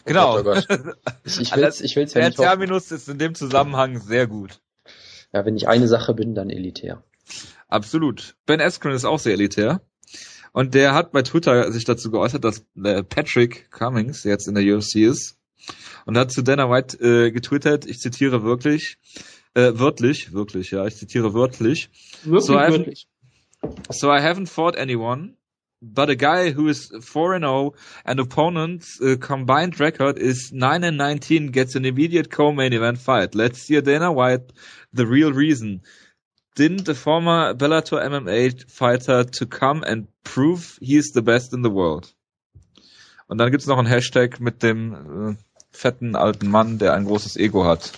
Genau. 0.05 0.39
Oh 0.39 0.43
Gott, 0.43 0.67
oh 0.69 0.75
Gott. 0.77 0.97
Ich, 1.25 1.55
will's, 1.55 1.81
ich 1.81 1.95
will's 1.95 2.13
ja 2.13 2.21
Der. 2.21 2.31
Terminus 2.31 2.91
ist 2.91 3.07
in 3.07 3.19
dem 3.19 3.35
Zusammenhang 3.35 3.99
sehr 3.99 4.27
gut. 4.27 4.59
Ja, 5.31 5.45
wenn 5.45 5.55
ich 5.55 5.67
eine 5.67 5.87
Sache 5.87 6.15
bin, 6.15 6.33
dann 6.33 6.49
elitär. 6.49 7.03
Absolut. 7.67 8.35
Ben 8.47 8.61
Askren 8.61 8.93
ist 8.93 9.05
auch 9.05 9.19
sehr 9.19 9.33
elitär. 9.33 9.81
Und 10.51 10.73
der 10.73 10.95
hat 10.95 11.11
bei 11.11 11.21
Twitter 11.21 11.71
sich 11.71 11.85
dazu 11.85 12.09
geäußert, 12.09 12.43
dass 12.43 12.65
äh, 12.83 13.03
Patrick 13.03 13.69
Cummings 13.69 14.23
jetzt 14.23 14.47
in 14.47 14.55
der 14.55 14.63
UFC 14.63 14.95
ist. 14.95 15.37
Und 16.05 16.17
hat 16.17 16.31
zu 16.31 16.41
Dana 16.41 16.71
White 16.71 16.97
äh, 16.97 17.31
getwittert, 17.31 17.85
ich 17.85 17.99
zitiere 17.99 18.43
wirklich, 18.43 18.97
äh, 19.67 19.79
wörtlich, 19.79 20.33
wirklich, 20.33 20.71
ja, 20.71 20.85
ich 20.85 20.95
zitiere 20.95 21.33
wörtlich. 21.33 21.89
Wirklich, 22.23 22.45
So, 22.45 22.53
wirklich. 22.53 23.07
So 23.91 24.09
I 24.09 24.19
haven't 24.21 24.47
fought 24.47 24.77
anyone, 24.77 25.35
but 25.81 26.09
a 26.09 26.15
guy 26.15 26.51
who 26.51 26.67
is 26.69 26.91
4 27.01 27.35
and 27.35 27.43
0 27.43 27.75
and 28.05 28.19
opponent's 28.19 28.99
uh, 29.01 29.17
combined 29.19 29.79
record 29.79 30.17
is 30.17 30.51
9 30.51 30.83
and 30.83 30.97
19 30.97 31.51
gets 31.51 31.75
an 31.75 31.85
immediate 31.85 32.29
co-main 32.29 32.73
event 32.73 32.97
fight. 32.99 33.35
Let's 33.35 33.67
hear 33.67 33.81
Dana 33.81 34.11
White 34.11 34.53
the 34.93 35.05
real 35.05 35.33
reason. 35.33 35.81
Didn't 36.55 36.85
the 36.85 36.95
former 36.95 37.53
Bellator 37.53 38.01
MMA 38.01 38.69
fighter 38.69 39.23
to 39.23 39.45
come 39.45 39.83
and 39.83 40.07
prove 40.23 40.77
he 40.81 40.97
is 40.97 41.11
the 41.13 41.21
best 41.21 41.53
in 41.53 41.61
the 41.63 41.71
world? 41.71 42.13
Und 43.27 43.37
dann 43.37 43.51
gibt's 43.51 43.67
noch 43.67 43.77
einen 43.77 43.87
Hashtag 43.87 44.39
mit 44.39 44.63
dem 44.63 44.93
äh, 45.31 45.35
fetten 45.71 46.15
alten 46.15 46.49
Mann, 46.49 46.79
der 46.79 46.93
ein 46.93 47.05
großes 47.05 47.37
Ego 47.37 47.65
hat. 47.65 47.91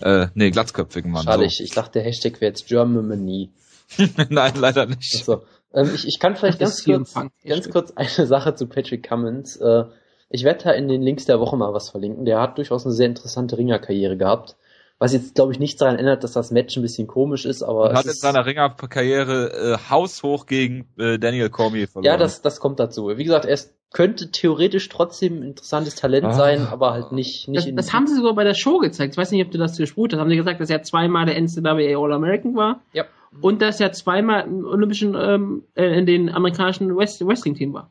Äh, 0.00 0.28
nee, 0.34 0.50
glatzköpfigen 0.50 1.10
Mann. 1.10 1.24
Schade, 1.24 1.44
ich, 1.44 1.60
ich 1.60 1.70
dachte, 1.70 1.92
der 1.98 2.02
Hashtag 2.02 2.40
wäre 2.40 2.50
jetzt 2.50 2.66
Germany. 2.66 3.50
So. 3.88 4.04
Nein, 4.28 4.54
leider 4.56 4.86
nicht. 4.86 5.24
So. 5.24 5.42
Ähm, 5.72 5.90
ich, 5.94 6.06
ich 6.06 6.18
kann 6.18 6.36
vielleicht 6.36 6.58
ganz 6.58 6.84
kurz, 6.84 7.14
ganz 7.44 7.70
kurz 7.70 7.92
eine 7.92 8.26
Sache 8.26 8.54
zu 8.54 8.66
Patrick 8.66 9.08
Cummins. 9.08 9.56
Äh, 9.56 9.84
ich 10.28 10.44
werde 10.44 10.64
da 10.64 10.70
in 10.72 10.88
den 10.88 11.02
Links 11.02 11.24
der 11.24 11.38
Woche 11.38 11.56
mal 11.56 11.72
was 11.72 11.90
verlinken. 11.90 12.24
Der 12.24 12.40
hat 12.40 12.58
durchaus 12.58 12.84
eine 12.84 12.94
sehr 12.94 13.06
interessante 13.06 13.56
Ringerkarriere 13.58 14.16
gehabt. 14.16 14.56
Was 14.98 15.12
jetzt, 15.12 15.34
glaube 15.34 15.52
ich, 15.52 15.58
nichts 15.58 15.78
daran 15.78 15.98
ändert, 15.98 16.24
dass 16.24 16.32
das 16.32 16.50
Match 16.50 16.74
ein 16.76 16.82
bisschen 16.82 17.06
komisch 17.06 17.44
ist, 17.44 17.62
aber 17.62 17.90
es 17.92 17.98
hat 17.98 18.06
in 18.06 18.12
seiner 18.12 18.46
Ringerkarriere 18.46 19.74
äh, 19.74 19.90
haushoch 19.90 20.46
gegen 20.46 20.88
äh, 20.98 21.18
Daniel 21.18 21.50
Cormier 21.50 21.86
verloren. 21.86 22.06
ja, 22.12 22.16
das, 22.16 22.40
das 22.40 22.60
kommt 22.60 22.80
dazu. 22.80 23.08
Wie 23.16 23.24
gesagt, 23.24 23.44
er 23.44 23.52
ist, 23.52 23.74
könnte 23.92 24.30
theoretisch 24.30 24.88
trotzdem 24.88 25.40
ein 25.40 25.42
interessantes 25.42 25.96
Talent 25.96 26.26
Ah. 26.26 26.32
sein, 26.32 26.66
aber 26.66 26.92
halt 26.94 27.12
nicht, 27.12 27.46
nicht 27.48 27.58
Das, 27.58 27.66
in, 27.66 27.76
das 27.76 27.92
haben 27.92 28.06
sie 28.06 28.14
sogar 28.16 28.34
bei 28.34 28.44
der 28.44 28.54
Show 28.54 28.78
gezeigt. 28.78 29.12
Ich 29.14 29.18
weiß 29.18 29.30
nicht, 29.32 29.44
ob 29.44 29.50
du 29.50 29.58
das 29.58 29.76
gespult 29.76 30.12
hast. 30.14 30.20
Haben 30.20 30.30
sie 30.30 30.36
gesagt, 30.36 30.60
dass 30.60 30.70
er 30.70 30.82
zweimal 30.82 31.26
der 31.26 31.36
NCAA 31.40 31.96
All-American 32.02 32.56
war 32.56 32.80
Ja. 32.94 33.04
und 33.42 33.60
dass 33.60 33.78
er 33.80 33.92
zweimal 33.92 34.44
im 34.46 34.64
olympischen, 34.64 35.14
ähm, 35.14 35.64
äh, 35.74 35.98
in 35.98 36.06
den 36.06 36.30
amerikanischen 36.30 36.96
West 36.96 37.20
Wrestling-Team 37.24 37.74
war. 37.74 37.90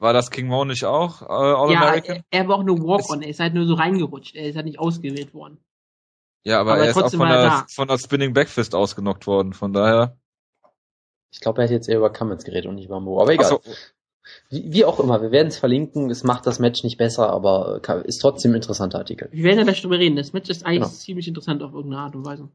War 0.00 0.12
das 0.12 0.30
King 0.30 0.46
Mo 0.46 0.64
nicht 0.64 0.84
auch? 0.84 1.22
Äh, 1.22 1.26
All 1.26 1.70
Ja, 1.72 1.94
er, 1.96 2.22
er 2.30 2.48
war 2.48 2.56
auch 2.56 2.62
nur 2.64 2.78
Walk-On. 2.78 3.20
Er 3.20 3.28
ist 3.28 3.40
halt 3.40 3.52
nur 3.54 3.66
so 3.66 3.74
reingerutscht. 3.74 4.36
Er 4.36 4.48
ist 4.48 4.56
halt 4.56 4.64
nicht 4.66 4.78
ausgewählt 4.78 5.34
worden. 5.34 5.58
Ja, 6.48 6.60
aber, 6.60 6.72
aber 6.74 6.84
er 6.84 6.90
ist 6.90 6.96
auch 6.96 7.02
trotzdem 7.02 7.20
von 7.20 7.28
er 7.28 7.42
der, 7.42 7.66
von 7.68 7.88
der 7.88 7.98
Spinning 7.98 8.32
Backfist 8.32 8.74
ausgenockt 8.74 9.26
worden. 9.26 9.52
Von 9.52 9.72
daher. 9.72 10.16
ich 11.30 11.40
glaube, 11.40 11.60
er 11.60 11.64
hat 11.64 11.70
jetzt 11.70 11.88
eher 11.88 11.98
über 11.98 12.10
Cummins 12.10 12.44
geredet 12.44 12.66
und 12.66 12.76
nicht 12.76 12.86
über 12.86 13.00
Mo. 13.00 13.20
Aber 13.20 13.32
egal. 13.32 13.46
Achso, 13.52 13.60
Wie, 14.50 14.72
wie 14.72 14.84
auch 14.84 14.98
immer, 15.00 15.20
wir 15.22 15.30
werden 15.30 15.48
es 15.48 15.58
verlinken. 15.58 16.10
Es 16.10 16.24
macht 16.24 16.46
das 16.46 16.58
Match 16.58 16.82
nicht 16.84 16.96
besser, 16.98 17.30
aber 17.30 17.80
äh, 17.86 18.06
ist 18.08 18.18
trotzdem 18.20 18.52
ein 18.52 18.56
interessanter 18.56 18.98
Artikel. 18.98 19.28
Wir 19.30 19.44
werden 19.44 19.58
ja 19.58 19.64
gleich 19.64 19.82
drüber 19.82 19.98
reden. 19.98 20.16
Das 20.16 20.32
Match 20.32 20.48
ist 20.50 20.64
eigentlich 20.64 20.80
Genau. 20.84 20.88
ziemlich 20.92 21.28
interessant 21.28 21.62
auf 21.62 21.72
irgendeine 21.74 22.02
Art 22.02 22.14
und 22.16 22.24
Weise. 22.26 22.48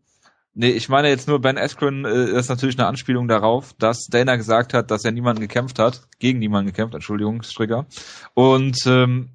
nee, 0.55 0.69
ich 0.71 0.89
meine 0.89 1.09
jetzt 1.09 1.27
nur 1.27 1.39
Ben 1.41 1.57
Askren 1.57 2.05
äh, 2.05 2.37
ist 2.39 2.49
natürlich 2.49 2.77
eine 2.79 2.87
Anspielung 2.87 3.27
darauf, 3.27 3.73
dass 3.79 4.05
Dana 4.09 4.35
gesagt 4.35 4.73
hat, 4.73 4.91
dass 4.91 5.03
er 5.05 5.11
niemanden 5.11 5.41
gekämpft 5.41 5.77
hat, 5.79 6.01
gegen 6.19 6.39
niemanden 6.39 6.67
gekämpft, 6.67 6.93
Entschuldigung, 6.95 7.41
Strigger. 7.43 7.85
Und 8.35 8.77
ähm, 8.87 9.29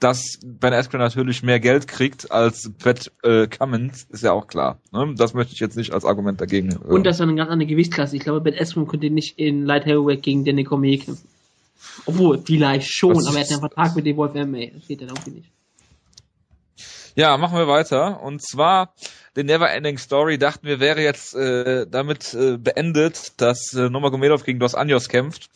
dass 0.00 0.38
Ben 0.42 0.72
Askren 0.72 0.98
natürlich 0.98 1.42
mehr 1.42 1.60
Geld 1.60 1.86
kriegt 1.86 2.32
als 2.32 2.70
Pat 2.78 3.12
äh, 3.22 3.46
Cummins, 3.46 4.06
ist 4.10 4.24
ja 4.24 4.32
auch 4.32 4.46
klar. 4.46 4.80
Ne? 4.92 5.14
Das 5.16 5.34
möchte 5.34 5.52
ich 5.52 5.60
jetzt 5.60 5.76
nicht 5.76 5.92
als 5.92 6.04
Argument 6.04 6.40
dagegen. 6.40 6.72
Äh, 6.72 6.88
Und 6.88 7.04
das 7.04 7.16
ist 7.16 7.20
eine 7.20 7.34
ganz 7.34 7.50
andere 7.50 7.68
Gewichtsklasse. 7.68 8.16
Ich 8.16 8.22
glaube, 8.22 8.40
Ben 8.40 8.58
Askren 8.58 8.88
könnte 8.88 9.10
nicht 9.10 9.38
in 9.38 9.64
Light 9.66 9.84
Heavyweight 9.84 10.22
gegen 10.22 10.44
Danny 10.44 10.64
Cormier 10.64 10.98
kämpfen. 10.98 11.28
Obwohl, 12.06 12.42
vielleicht 12.44 12.92
schon, 12.92 13.14
Das 13.14 13.26
aber 13.26 13.38
er 13.38 13.44
hat 13.44 13.50
einen 13.50 13.60
Vertrag 13.60 13.94
mit 13.96 14.06
dem 14.06 14.16
Wolf 14.16 14.34
MMA. 14.34 14.66
Das 14.74 14.88
geht 14.88 15.02
dann 15.02 15.08
irgendwie 15.08 15.30
nicht. 15.30 15.50
Ja, 17.14 17.36
machen 17.36 17.58
wir 17.58 17.68
weiter. 17.68 18.22
Und 18.22 18.40
zwar 18.40 18.94
den 19.36 19.46
Neverending 19.46 19.98
Story 19.98 20.38
dachten 20.38 20.66
wir 20.66 20.80
wäre 20.80 21.02
jetzt 21.02 21.34
äh, 21.34 21.86
damit 21.88 22.34
äh, 22.34 22.56
beendet, 22.56 23.40
dass 23.40 23.74
äh, 23.74 23.90
Nomagomedov 23.90 24.44
gegen 24.44 24.60
Dos 24.60 24.74
Anjos 24.74 25.08
kämpft. 25.08 25.50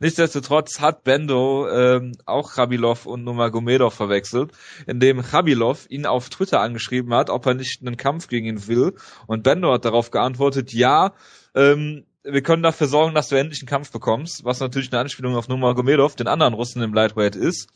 Nichtsdestotrotz 0.00 0.80
hat 0.80 1.04
Bendo 1.04 1.68
ähm, 1.68 2.12
auch 2.24 2.52
Khabilov 2.52 3.06
und 3.06 3.24
Nomagomedov 3.24 3.94
verwechselt, 3.94 4.52
indem 4.86 5.22
Khabilov 5.22 5.86
ihn 5.88 6.06
auf 6.06 6.28
Twitter 6.28 6.60
angeschrieben 6.60 7.14
hat, 7.14 7.30
ob 7.30 7.46
er 7.46 7.54
nicht 7.54 7.80
einen 7.80 7.96
Kampf 7.96 8.28
gegen 8.28 8.46
ihn 8.46 8.66
will. 8.66 8.94
Und 9.26 9.42
Bendo 9.42 9.72
hat 9.72 9.84
darauf 9.84 10.10
geantwortet, 10.10 10.72
ja, 10.72 11.12
ähm, 11.54 12.04
wir 12.22 12.42
können 12.42 12.62
dafür 12.62 12.88
sorgen, 12.88 13.14
dass 13.14 13.28
du 13.28 13.36
endlich 13.36 13.60
einen 13.62 13.68
Kampf 13.68 13.92
bekommst, 13.92 14.44
was 14.44 14.60
natürlich 14.60 14.92
eine 14.92 15.00
Anspielung 15.00 15.36
auf 15.36 15.48
Nomagomedov, 15.48 16.16
den 16.16 16.26
anderen 16.26 16.54
Russen 16.54 16.82
im 16.82 16.92
Lightweight 16.92 17.36
ist. 17.36 17.68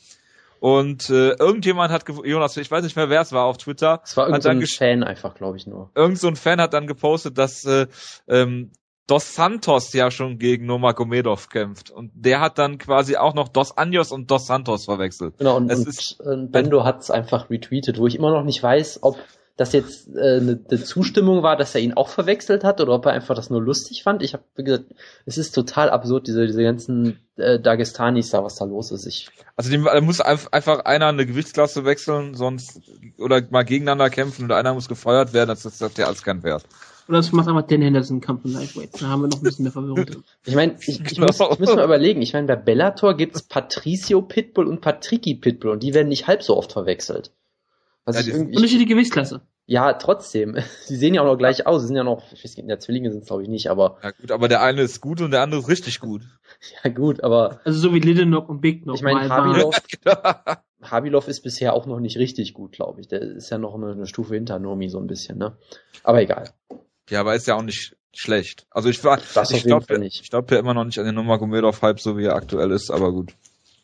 Und 0.58 1.08
äh, 1.08 1.30
irgendjemand 1.38 1.90
hat, 1.90 2.04
Jonas, 2.24 2.56
ich 2.58 2.70
weiß 2.70 2.84
nicht 2.84 2.94
mehr, 2.94 3.08
wer 3.08 3.22
es 3.22 3.32
war 3.32 3.44
auf 3.44 3.56
Twitter, 3.56 4.02
Es 4.04 4.14
war 4.18 4.26
irgendein 4.26 4.60
so 4.60 4.64
ein 4.64 4.66
Fan 4.66 5.02
einfach, 5.02 5.34
glaube 5.34 5.56
ich 5.56 5.66
nur. 5.66 5.90
irgend 5.94 6.18
so 6.18 6.28
ein 6.28 6.36
Fan 6.36 6.60
hat 6.60 6.74
dann 6.74 6.86
gepostet, 6.86 7.38
dass 7.38 7.64
äh, 7.64 7.86
ähm, 8.28 8.70
Dos 9.10 9.34
Santos 9.34 9.92
ja 9.92 10.10
schon 10.10 10.38
gegen 10.38 10.66
Nomagomedov 10.66 11.48
kämpft. 11.48 11.90
Und 11.90 12.12
der 12.14 12.40
hat 12.40 12.58
dann 12.58 12.78
quasi 12.78 13.16
auch 13.16 13.34
noch 13.34 13.48
Dos 13.48 13.76
Anjos 13.76 14.12
und 14.12 14.30
Dos 14.30 14.46
Santos 14.46 14.84
verwechselt. 14.84 15.38
Genau, 15.38 15.56
und, 15.56 15.70
Es 15.70 15.80
und 15.80 15.88
ist- 15.88 16.22
Bendo 16.52 16.84
hat 16.84 17.00
es 17.00 17.10
einfach 17.10 17.50
retweetet, 17.50 17.98
wo 17.98 18.06
ich 18.06 18.14
immer 18.14 18.30
noch 18.30 18.44
nicht 18.44 18.62
weiß, 18.62 19.00
ob 19.02 19.16
das 19.56 19.72
jetzt 19.74 20.08
äh, 20.16 20.38
eine, 20.38 20.58
eine 20.70 20.82
Zustimmung 20.84 21.42
war, 21.42 21.54
dass 21.56 21.74
er 21.74 21.82
ihn 21.82 21.92
auch 21.92 22.08
verwechselt 22.08 22.64
hat 22.64 22.80
oder 22.80 22.94
ob 22.94 23.04
er 23.04 23.12
einfach 23.12 23.34
das 23.34 23.50
nur 23.50 23.60
lustig 23.60 24.02
fand. 24.04 24.22
Ich 24.22 24.32
habe 24.32 24.44
gesagt, 24.54 24.84
es 25.26 25.36
ist 25.36 25.52
total 25.54 25.90
absurd, 25.90 26.26
diese, 26.28 26.46
diese 26.46 26.62
ganzen 26.62 27.18
äh, 27.36 27.58
Dagestanis 27.60 28.30
da, 28.30 28.42
was 28.42 28.54
da 28.54 28.64
los 28.64 28.90
ist. 28.90 29.04
Ich, 29.06 29.28
Also 29.56 29.70
dem, 29.70 29.84
da 29.84 30.00
muss 30.00 30.22
einf- 30.24 30.50
einfach 30.52 30.86
einer 30.86 31.08
eine 31.08 31.26
Gewichtsklasse 31.26 31.84
wechseln, 31.84 32.32
sonst 32.34 32.80
oder 33.18 33.42
mal 33.50 33.64
gegeneinander 33.64 34.08
kämpfen 34.08 34.46
oder 34.46 34.56
einer 34.56 34.72
muss 34.72 34.88
gefeuert 34.88 35.34
werden, 35.34 35.48
das, 35.48 35.64
das 35.64 35.78
hat 35.82 35.98
ja 35.98 36.06
alles 36.06 36.22
keinen 36.22 36.42
Wert. 36.42 36.64
Oder 37.10 37.18
das 37.18 37.32
macht 37.32 37.48
einfach 37.48 37.62
Dan 37.66 37.82
Henderson 37.82 38.20
Kampf 38.20 38.44
in 38.44 38.52
Lightweight. 38.52 39.02
Da 39.02 39.08
haben 39.08 39.22
wir 39.22 39.28
noch 39.28 39.38
ein 39.38 39.42
bisschen 39.42 39.64
mehr 39.64 39.72
Verwirrung 39.72 40.06
drin. 40.06 40.24
ich 40.46 40.54
meine, 40.54 40.76
ich, 40.80 40.88
ich, 40.88 41.04
Genau. 41.16 41.26
muss, 41.26 41.40
ich 41.40 41.58
muss 41.58 41.74
mal 41.74 41.84
überlegen. 41.84 42.22
Ich 42.22 42.32
meine, 42.32 42.46
bei 42.46 42.56
Bellator 42.56 43.16
gibt's 43.16 43.42
Patricio 43.42 44.22
Pitbull 44.22 44.66
und 44.68 44.80
Patricky 44.80 45.34
Pitbull 45.34 45.72
und 45.72 45.82
die 45.82 45.92
werden 45.92 46.08
nicht 46.08 46.26
halb 46.28 46.42
so 46.42 46.56
oft 46.56 46.72
verwechselt. 46.72 47.32
Was 48.04 48.26
Ja, 48.26 48.34
Unterschiedliche 48.34 48.86
Gewichtsklasse. 48.86 49.42
ja, 49.66 49.92
trotzdem. 49.94 50.56
Die 50.88 50.96
sehen 50.96 51.14
ja 51.14 51.22
auch 51.22 51.26
noch 51.26 51.36
gleich 51.36 51.66
aus. 51.66 51.82
Sie 51.82 51.88
sind 51.88 51.96
ja 51.96 52.04
noch, 52.04 52.32
ich 52.32 52.42
weiß 52.44 52.56
nicht, 52.56 52.68
ja, 52.68 52.78
Zwillinge 52.78 53.10
sind 53.12 53.26
glaube 53.26 53.42
ich 53.42 53.48
nicht, 53.48 53.68
aber 53.70 53.98
Ja 54.02 54.12
gut, 54.12 54.30
aber 54.30 54.48
der 54.48 54.62
eine 54.62 54.82
ist 54.82 55.00
gut 55.00 55.20
und 55.20 55.32
der 55.32 55.42
andere 55.42 55.60
ist 55.60 55.68
richtig 55.68 56.00
gut. 56.00 56.22
ja 56.84 56.90
gut, 56.90 57.22
aber 57.24 57.60
Also 57.64 57.78
so 57.78 57.92
wie 57.94 57.98
Little 58.00 58.24
Knock 58.26 58.48
und 58.48 58.60
Big 58.60 58.84
Knock. 58.84 58.96
Ich 58.96 59.02
meine. 59.02 59.28
Habilov, 59.28 59.74
Habilov 60.82 61.28
ist 61.28 61.42
bisher 61.42 61.74
auch 61.74 61.86
noch 61.86 62.00
nicht 62.00 62.16
richtig 62.16 62.54
gut, 62.54 62.72
glaube 62.72 63.00
ich. 63.00 63.08
Der 63.08 63.20
ist 63.20 63.50
ja 63.50 63.58
noch 63.58 63.74
eine, 63.74 63.90
eine 63.92 64.06
Stufe 64.06 64.34
hinter 64.34 64.58
Nomi 64.58 64.88
so 64.88 64.98
ein 64.98 65.06
bisschen, 65.08 65.36
ne? 65.38 65.56
Aber 66.02 66.22
egal. 66.22 66.48
Ja, 67.10 67.20
aber 67.20 67.34
ist 67.34 67.46
ja 67.46 67.54
auch 67.56 67.62
nicht 67.62 67.96
schlecht. 68.14 68.66
Also 68.70 68.88
ich 68.88 69.02
war, 69.04 69.20
Das 69.34 69.50
ich 69.50 69.64
glaube 69.64 69.86
Fall 69.86 69.98
nicht. 69.98 70.20
ich 70.22 70.30
glaub 70.30 70.50
ja 70.50 70.58
immer 70.58 70.74
noch 70.74 70.84
nicht 70.84 70.98
an 70.98 71.04
den 71.06 71.14
Nomagomedov 71.14 71.82
Hype, 71.82 72.00
so 72.00 72.16
wie 72.16 72.24
er 72.24 72.34
aktuell 72.34 72.70
ist, 72.70 72.90
aber 72.90 73.12
gut. 73.12 73.34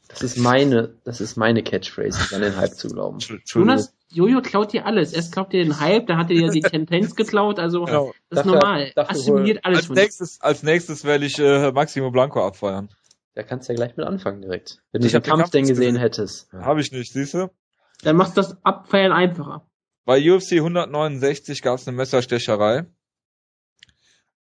Das 0.08 0.22
ist 0.22 0.36
meine, 0.38 0.94
das 1.04 1.20
ist 1.20 1.36
meine 1.36 1.62
Catchphrase, 1.62 2.34
an 2.34 2.40
den 2.40 2.56
Hype 2.56 2.74
zu 2.74 2.88
glauben. 2.88 3.18
Jonas, 3.46 3.92
Jojo 4.10 4.40
klaut 4.40 4.72
dir 4.72 4.86
alles. 4.86 5.12
Erst 5.12 5.32
klaut 5.32 5.52
dir 5.52 5.62
den 5.64 5.78
Hype, 5.80 6.06
dann 6.06 6.16
hat 6.18 6.30
er 6.30 6.36
dir 6.36 6.50
die 6.50 6.60
Tendenz 6.60 7.14
geklaut. 7.16 7.58
Also 7.58 7.84
Genau. 7.84 8.12
das 8.30 8.38
ist 8.40 8.46
Dafür- 8.46 8.52
normal. 8.60 8.92
dafür 8.94 9.10
Assimiliert 9.10 9.64
alles 9.64 9.78
Als 9.78 9.86
von 9.86 9.96
nächstes, 9.96 10.40
als 10.40 10.62
nächstes 10.62 11.04
werde 11.04 11.26
ich 11.26 11.38
äh, 11.38 11.72
Maximo 11.72 12.10
Blanco 12.10 12.44
abfeiern. 12.46 12.88
Da 13.34 13.42
kannst 13.42 13.68
du 13.68 13.72
ja 13.74 13.76
gleich 13.76 13.96
mit 13.96 14.06
anfangen 14.06 14.40
direkt. 14.42 14.78
Wenn 14.92 15.02
du 15.02 15.06
Ich 15.06 15.12
den 15.12 15.16
hab 15.18 15.24
den 15.24 15.30
Kampf 15.30 15.40
Kampf 15.42 15.50
denn 15.50 15.62
gesehen 15.62 15.76
gesehen. 15.76 15.96
hättest. 15.96 16.52
Habe 16.52 16.80
ich 16.80 16.92
nicht, 16.92 17.12
siehst 17.12 17.34
du? 17.34 17.50
Dann 18.02 18.16
machst 18.16 18.36
du 18.36 18.40
das 18.40 18.56
Abfeiern 18.64 19.12
einfacher. 19.12 19.66
Bei 20.06 20.18
UFC 20.18 20.52
169 20.52 21.62
gab 21.62 21.78
es 21.78 21.86
eine 21.88 21.96
Messerstecherei. 21.96 22.86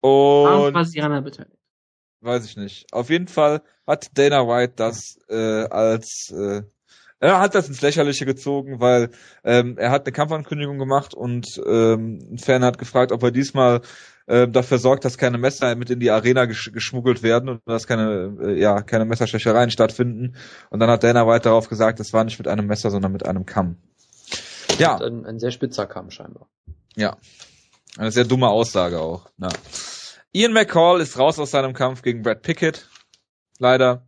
Warum 0.08 0.66
Und 0.66 0.74
war 0.74 0.84
Siana 0.84 1.20
beteiligt? 1.20 1.56
weiß 2.20 2.46
ich 2.46 2.56
nicht. 2.56 2.86
Auf 2.92 3.10
jeden 3.10 3.28
Fall 3.28 3.62
hat 3.86 4.16
Dana 4.16 4.46
White 4.48 4.74
das 4.76 5.18
äh, 5.28 5.64
als 5.66 6.30
äh, 6.30 6.62
Er 7.20 7.38
hat 7.40 7.54
das 7.54 7.68
ins 7.68 7.82
Lächerliche 7.82 8.26
gezogen, 8.26 8.80
weil 8.80 9.10
ähm, 9.44 9.76
er 9.78 9.90
hat 9.90 10.06
eine 10.06 10.12
Kampfankündigung 10.12 10.78
gemacht 10.78 11.14
und 11.14 11.60
ähm, 11.66 12.18
ein 12.32 12.38
Fan 12.38 12.64
hat 12.64 12.78
gefragt, 12.78 13.12
ob 13.12 13.22
er 13.22 13.30
diesmal 13.30 13.82
äh, 14.26 14.48
dafür 14.48 14.78
sorgt, 14.78 15.04
dass 15.04 15.18
keine 15.18 15.38
Messer 15.38 15.74
mit 15.76 15.90
in 15.90 16.00
die 16.00 16.10
Arena 16.10 16.46
gesch 16.46 16.72
geschmuggelt 16.72 17.22
werden 17.22 17.48
und 17.48 17.60
dass 17.66 17.86
keine, 17.86 18.36
äh, 18.42 18.58
ja, 18.58 18.82
keine 18.82 19.04
Messerstechereien 19.04 19.70
stattfinden. 19.70 20.36
Und 20.70 20.80
dann 20.80 20.90
hat 20.90 21.04
Dana 21.04 21.26
White 21.26 21.44
darauf 21.44 21.68
gesagt, 21.68 22.00
es 22.00 22.12
war 22.12 22.24
nicht 22.24 22.38
mit 22.38 22.48
einem 22.48 22.66
Messer, 22.66 22.90
sondern 22.90 23.12
mit 23.12 23.26
einem 23.26 23.46
Kamm. 23.46 23.76
Ja. 24.78 24.96
Ein, 24.96 25.26
ein 25.26 25.38
sehr 25.38 25.50
spitzer 25.50 25.86
Kamm 25.86 26.10
scheinbar. 26.10 26.48
Ja. 26.96 27.16
Eine 27.96 28.10
sehr 28.10 28.24
dumme 28.24 28.48
Aussage 28.48 29.00
auch. 29.00 29.30
Ja. 29.38 29.48
Ian 30.32 30.52
McCall 30.52 31.00
ist 31.00 31.18
raus 31.18 31.38
aus 31.38 31.52
seinem 31.52 31.74
Kampf 31.74 32.02
gegen 32.02 32.22
Brad 32.22 32.42
Pickett. 32.42 32.88
Leider. 33.58 34.06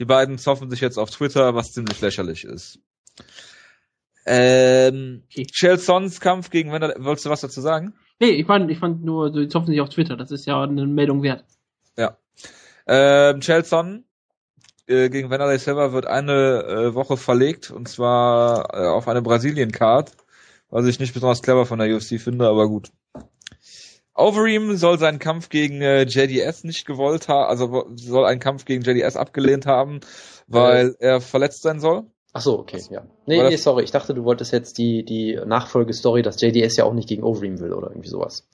Die 0.00 0.04
beiden 0.04 0.38
zoffen 0.38 0.70
sich 0.70 0.80
jetzt 0.80 0.98
auf 0.98 1.10
Twitter, 1.10 1.54
was 1.54 1.72
ziemlich 1.72 2.00
lächerlich 2.00 2.44
ist. 2.44 2.80
Ähm, 4.26 5.22
Okay. 5.30 5.46
Chael 5.52 5.78
Sons 5.78 6.20
Kampf 6.20 6.50
gegen 6.50 6.72
Wender, 6.72 6.94
wolltest 6.98 7.26
du 7.26 7.30
was 7.30 7.40
dazu 7.40 7.60
sagen? 7.60 7.94
Nee, 8.20 8.30
ich 8.30 8.46
fand, 8.46 8.70
ich 8.70 8.78
fand 8.78 9.04
nur, 9.04 9.30
die 9.30 9.48
zoffen 9.48 9.68
sich 9.68 9.80
auf 9.80 9.88
Twitter. 9.88 10.16
Das 10.16 10.30
ist 10.30 10.46
ja 10.46 10.62
eine 10.62 10.86
Meldung 10.86 11.22
wert. 11.22 11.44
Ähm, 12.88 13.40
Chael 13.40 13.64
Son 13.64 14.04
äh, 14.86 15.10
gegen 15.10 15.28
Wanderlei 15.28 15.58
Silva 15.58 15.92
wird 15.92 16.06
eine 16.06 16.64
äh, 16.64 16.94
Woche 16.94 17.18
verlegt 17.18 17.70
und 17.70 17.86
zwar 17.86 18.74
äh, 18.74 18.86
auf 18.86 19.08
eine 19.08 19.20
Brasilien-Card, 19.20 20.12
was 20.70 20.86
ich 20.86 20.98
nicht 20.98 21.12
besonders 21.12 21.42
clever 21.42 21.66
von 21.66 21.78
der 21.78 21.94
UFC 21.94 22.18
finde, 22.18 22.48
aber 22.48 22.66
gut. 22.66 22.90
Overeem 24.18 24.76
soll 24.76 24.98
seinen 24.98 25.18
Kampf 25.18 25.48
gegen 25.48 25.80
äh, 25.80 26.02
JDS 26.02 26.64
nicht 26.64 26.84
gewollt 26.86 27.28
haben, 27.28 27.48
also 27.48 27.86
soll 27.94 28.24
einen 28.26 28.40
Kampf 28.40 28.64
gegen 28.64 28.82
JDS 28.82 29.16
abgelehnt 29.16 29.64
haben, 29.66 30.00
weil 30.48 30.96
er 30.98 31.20
verletzt 31.20 31.62
sein 31.62 31.78
soll. 31.80 32.04
Ach 32.32 32.40
so, 32.42 32.58
okay, 32.58 32.82
ja. 32.90 33.06
Nee, 33.26 33.40
das- 33.40 33.50
nee, 33.50 33.56
sorry, 33.56 33.84
ich 33.84 33.90
dachte, 33.90 34.14
du 34.14 34.24
wolltest 34.24 34.52
jetzt 34.52 34.76
die, 34.78 35.04
die 35.04 35.38
Nachfolgestory, 35.46 36.22
dass 36.22 36.40
JDS 36.40 36.76
ja 36.76 36.84
auch 36.84 36.92
nicht 36.94 37.08
gegen 37.08 37.22
Overeem 37.22 37.60
will 37.60 37.72
oder 37.72 37.90
irgendwie 37.90 38.08
sowas. 38.08 38.46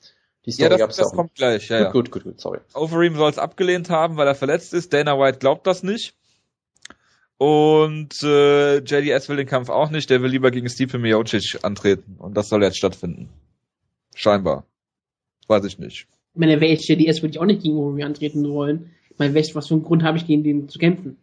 Die 0.46 0.50
Ja, 0.50 0.54
Story 0.66 0.70
das, 0.70 0.78
gab's 0.78 0.96
das 0.96 1.06
ja 1.06 1.10
auch. 1.12 1.16
kommt 1.16 1.34
gleich, 1.34 1.68
ja, 1.70 1.80
ja. 1.84 1.90
Gut, 1.90 2.10
gut, 2.10 2.22
gut, 2.24 2.32
gut, 2.34 2.40
sorry. 2.40 2.58
Overeem 2.74 3.16
soll 3.16 3.30
es 3.30 3.38
abgelehnt 3.38 3.88
haben, 3.90 4.16
weil 4.16 4.26
er 4.28 4.34
verletzt 4.34 4.74
ist. 4.74 4.92
Dana 4.92 5.18
White 5.18 5.38
glaubt 5.38 5.66
das 5.66 5.82
nicht. 5.82 6.14
Und 7.38 8.22
äh, 8.22 8.78
JDS 8.78 9.28
will 9.28 9.36
den 9.36 9.46
Kampf 9.48 9.68
auch 9.70 9.90
nicht. 9.90 10.08
Der 10.10 10.22
will 10.22 10.30
lieber 10.30 10.50
gegen 10.50 10.68
Stipe 10.68 10.98
Miocic 10.98 11.58
antreten. 11.62 12.16
Und 12.18 12.36
das 12.36 12.48
soll 12.48 12.62
jetzt 12.62 12.76
stattfinden. 12.76 13.28
Scheinbar. 14.14 14.66
Weiß 15.48 15.64
ich 15.64 15.78
nicht. 15.78 16.06
Ich 16.34 16.40
meine, 16.40 16.60
wäre 16.60 16.72
ich 16.72 16.86
JDS, 16.88 17.22
würde 17.22 17.32
ich 17.32 17.38
auch 17.40 17.44
nicht 17.44 17.62
gegen 17.62 17.76
Warrior 17.76 18.06
antreten 18.06 18.48
wollen. 18.48 18.90
Ich 19.10 19.18
meine, 19.18 19.34
welch- 19.34 19.54
was 19.54 19.68
für 19.68 19.74
einen 19.74 19.84
Grund 19.84 20.02
habe 20.02 20.18
ich, 20.18 20.26
gegen 20.26 20.42
den 20.42 20.68
zu 20.68 20.78
kämpfen? 20.78 21.16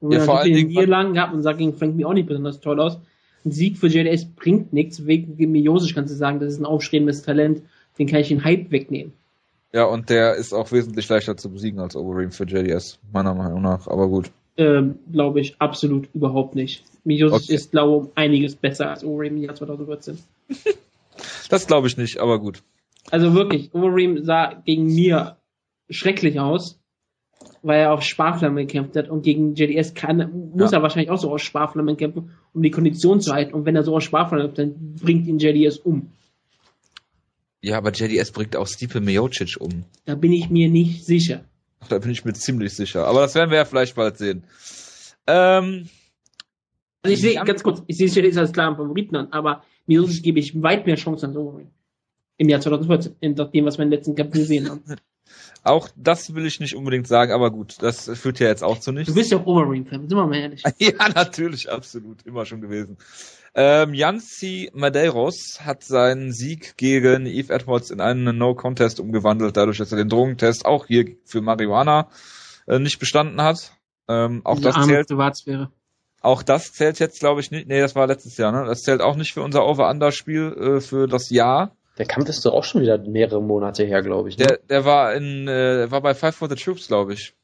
Und 0.00 0.12
Ja, 0.12 0.20
vor 0.20 0.38
allen 0.40 0.52
Dingen- 0.52 0.68
Niederlagen 0.68 1.14
gehabt 1.14 1.34
und 1.34 1.42
sah 1.42 1.52
gegen 1.52 1.74
Frank 1.74 1.94
mir 1.94 2.08
auch 2.08 2.14
nicht 2.14 2.26
besonders 2.26 2.60
toll 2.60 2.80
aus. 2.80 2.98
Ein 3.44 3.52
Sieg 3.52 3.78
für 3.78 3.86
JDS 3.86 4.24
bringt 4.34 4.72
nichts. 4.72 5.06
Wegen 5.06 5.36
Miosic 5.52 5.94
kannst 5.94 6.12
du 6.12 6.16
sagen, 6.16 6.40
das 6.40 6.52
ist 6.54 6.58
ein 6.60 6.66
aufstrebendes 6.66 7.22
Talent. 7.22 7.62
Den 7.98 8.06
kann 8.06 8.20
ich 8.20 8.28
den 8.28 8.44
Hype 8.44 8.70
wegnehmen. 8.70 9.12
Ja, 9.72 9.84
und 9.84 10.10
der 10.10 10.34
ist 10.34 10.52
auch 10.52 10.72
wesentlich 10.72 11.08
leichter 11.08 11.36
zu 11.36 11.50
besiegen 11.50 11.78
als 11.80 11.94
Overeem 11.94 12.32
für 12.32 12.44
JDS, 12.44 12.98
meiner 13.12 13.34
Meinung 13.34 13.62
nach. 13.62 13.86
Aber 13.86 14.08
gut. 14.08 14.30
Ähm, 14.56 14.96
glaube 15.12 15.40
ich 15.40 15.54
absolut 15.60 16.08
überhaupt 16.12 16.54
nicht. 16.54 16.82
Miosic 17.04 17.44
Okay. 17.44 17.54
ist, 17.54 17.70
glaube 17.70 17.92
ich, 18.04 18.08
um 18.08 18.12
einiges 18.16 18.56
besser 18.56 18.90
als 18.90 19.04
Overeem 19.04 19.36
im 19.36 19.42
Jahr 19.44 19.54
2014. 19.54 20.18
Das 21.50 21.66
glaube 21.66 21.86
ich 21.88 21.96
nicht, 21.96 22.18
aber 22.18 22.38
gut. 22.38 22.62
Also 23.10 23.34
wirklich, 23.34 23.74
Overeem 23.74 24.24
sah 24.24 24.54
gegen 24.64 24.86
mir 24.86 25.36
schrecklich 25.88 26.38
aus, 26.38 26.78
weil 27.62 27.80
er 27.80 27.92
auf 27.92 28.02
Sparflamme 28.02 28.66
gekämpft 28.66 28.96
hat 28.96 29.08
und 29.08 29.22
gegen 29.22 29.54
JDS 29.54 29.94
kann, 29.94 30.50
muss 30.54 30.70
Ja. 30.72 30.78
er 30.78 30.82
wahrscheinlich 30.82 31.10
auch 31.10 31.18
so 31.18 31.30
aus 31.32 31.42
Sparflamme 31.42 31.96
kämpfen, 31.96 32.30
um 32.52 32.62
die 32.62 32.70
Kondition 32.70 33.20
zu 33.20 33.32
halten. 33.32 33.54
Und 33.54 33.64
wenn 33.66 33.76
er 33.76 33.82
so 33.82 33.94
aus 33.96 34.04
Sparflamme 34.04 34.44
kämpft, 34.44 34.58
dann 34.58 34.94
bringt 35.02 35.26
ihn 35.26 35.38
JDS 35.38 35.78
um. 35.78 36.10
Ja, 37.62 37.76
aber 37.78 37.90
JDS 37.92 38.30
bringt 38.32 38.56
auch 38.56 38.66
Stipe 38.66 39.00
Miocic 39.00 39.56
um. 39.60 39.84
Da 40.06 40.14
bin 40.14 40.32
ich 40.32 40.48
mir 40.48 40.68
nicht 40.70 41.04
sicher. 41.04 41.44
Da 41.88 41.98
bin 41.98 42.10
ich 42.10 42.24
mir 42.24 42.32
ziemlich 42.32 42.72
sicher. 42.74 43.06
Aber 43.06 43.20
das 43.20 43.34
werden 43.34 43.50
wir 43.50 43.58
ja 43.58 43.64
vielleicht 43.64 43.94
bald 43.96 44.16
sehen. 44.18 44.44
Ähm, 45.26 45.88
Also 47.02 47.14
ich 47.14 47.20
sehe, 47.20 47.34
ganz 47.44 47.62
kurz, 47.62 47.82
ich 47.86 47.96
sehe 47.96 48.08
JDS 48.08 48.36
als 48.38 48.52
klaren 48.52 48.76
Favoriten 48.76 49.16
an, 49.16 49.28
aber 49.32 49.62
Miosic 49.86 50.22
gebe 50.22 50.38
ich 50.38 50.62
weit 50.62 50.86
mehr 50.86 50.96
Chancen 50.96 51.26
als 51.30 51.36
Overeem. 51.36 51.68
Im 52.40 52.48
Jahr 52.48 52.62
2014, 52.62 53.16
in 53.20 53.34
dem, 53.34 53.66
was 53.66 53.76
wir 53.76 53.84
in 53.84 53.90
den 53.90 53.98
letzten 53.98 54.14
Kämpfen 54.14 54.38
gesehen 54.38 54.70
haben. 54.70 54.82
auch 55.62 55.90
das 55.94 56.34
will 56.34 56.46
ich 56.46 56.58
nicht 56.58 56.74
unbedingt 56.74 57.06
sagen, 57.06 57.32
aber 57.32 57.50
gut, 57.50 57.76
das 57.80 58.08
führt 58.18 58.40
ja 58.40 58.48
jetzt 58.48 58.64
auch 58.64 58.78
zu 58.78 58.92
nichts. 58.92 59.12
Du 59.12 59.14
bist 59.14 59.30
ja 59.30 59.36
auch 59.36 59.44
Overeem-Fan, 59.44 60.08
sind 60.08 60.16
wir 60.16 60.26
mal 60.26 60.38
ehrlich. 60.38 60.62
Ja, 60.78 61.10
natürlich, 61.14 61.70
absolut, 61.70 62.24
immer 62.24 62.46
schon 62.46 62.62
gewesen. 62.62 62.96
Ähm, 63.54 63.92
Yancy 63.92 64.70
Madeiros 64.72 65.60
hat 65.62 65.84
seinen 65.84 66.32
Sieg 66.32 66.78
gegen 66.78 67.26
Eve 67.26 67.52
Edwards 67.52 67.90
in 67.90 68.00
einen 68.00 68.38
No-Contest 68.38 69.00
umgewandelt, 69.00 69.58
dadurch, 69.58 69.76
dass 69.76 69.92
er 69.92 69.98
den 69.98 70.08
Drogentest 70.08 70.64
auch 70.64 70.86
hier 70.86 71.16
für 71.26 71.42
Marihuana 71.42 72.08
äh, 72.66 72.78
nicht 72.78 73.00
bestanden 73.00 73.42
hat. 73.42 73.74
Ähm, 74.08 74.40
auch 74.44 74.56
Diese 74.56 74.70
das 74.70 74.86
zählt, 74.86 75.08
Privatsphäre. 75.08 75.70
auch 76.22 76.42
das 76.42 76.72
zählt 76.72 77.00
jetzt, 77.00 77.20
glaube 77.20 77.42
ich, 77.42 77.50
nicht. 77.50 77.68
Nee, 77.68 77.80
das 77.80 77.94
war 77.94 78.06
letztes 78.06 78.38
Jahr, 78.38 78.50
ne? 78.50 78.64
Das 78.64 78.80
zählt 78.80 79.02
auch 79.02 79.16
nicht 79.16 79.34
für 79.34 79.42
unser 79.42 79.66
Over-Under-Spiel 79.66 80.78
äh, 80.78 80.80
für 80.80 81.06
das 81.06 81.28
Jahr. 81.28 81.76
Der 81.98 82.06
Kampf 82.06 82.28
ist 82.28 82.44
doch 82.46 82.52
auch 82.54 82.64
schon 82.64 82.80
wieder 82.82 82.98
mehrere 82.98 83.42
Monate 83.42 83.84
her, 83.84 84.02
glaube 84.02 84.28
ich. 84.30 84.38
Ne? 84.38 84.46
Der, 84.46 84.58
der 84.68 84.84
war 84.84 85.14
in, 85.14 85.46
äh, 85.48 85.90
war 85.90 86.00
bei 86.00 86.14
Five 86.14 86.34
for 86.36 86.48
the 86.48 86.54
Troops, 86.54 86.88
glaube 86.88 87.12
ich. 87.14 87.34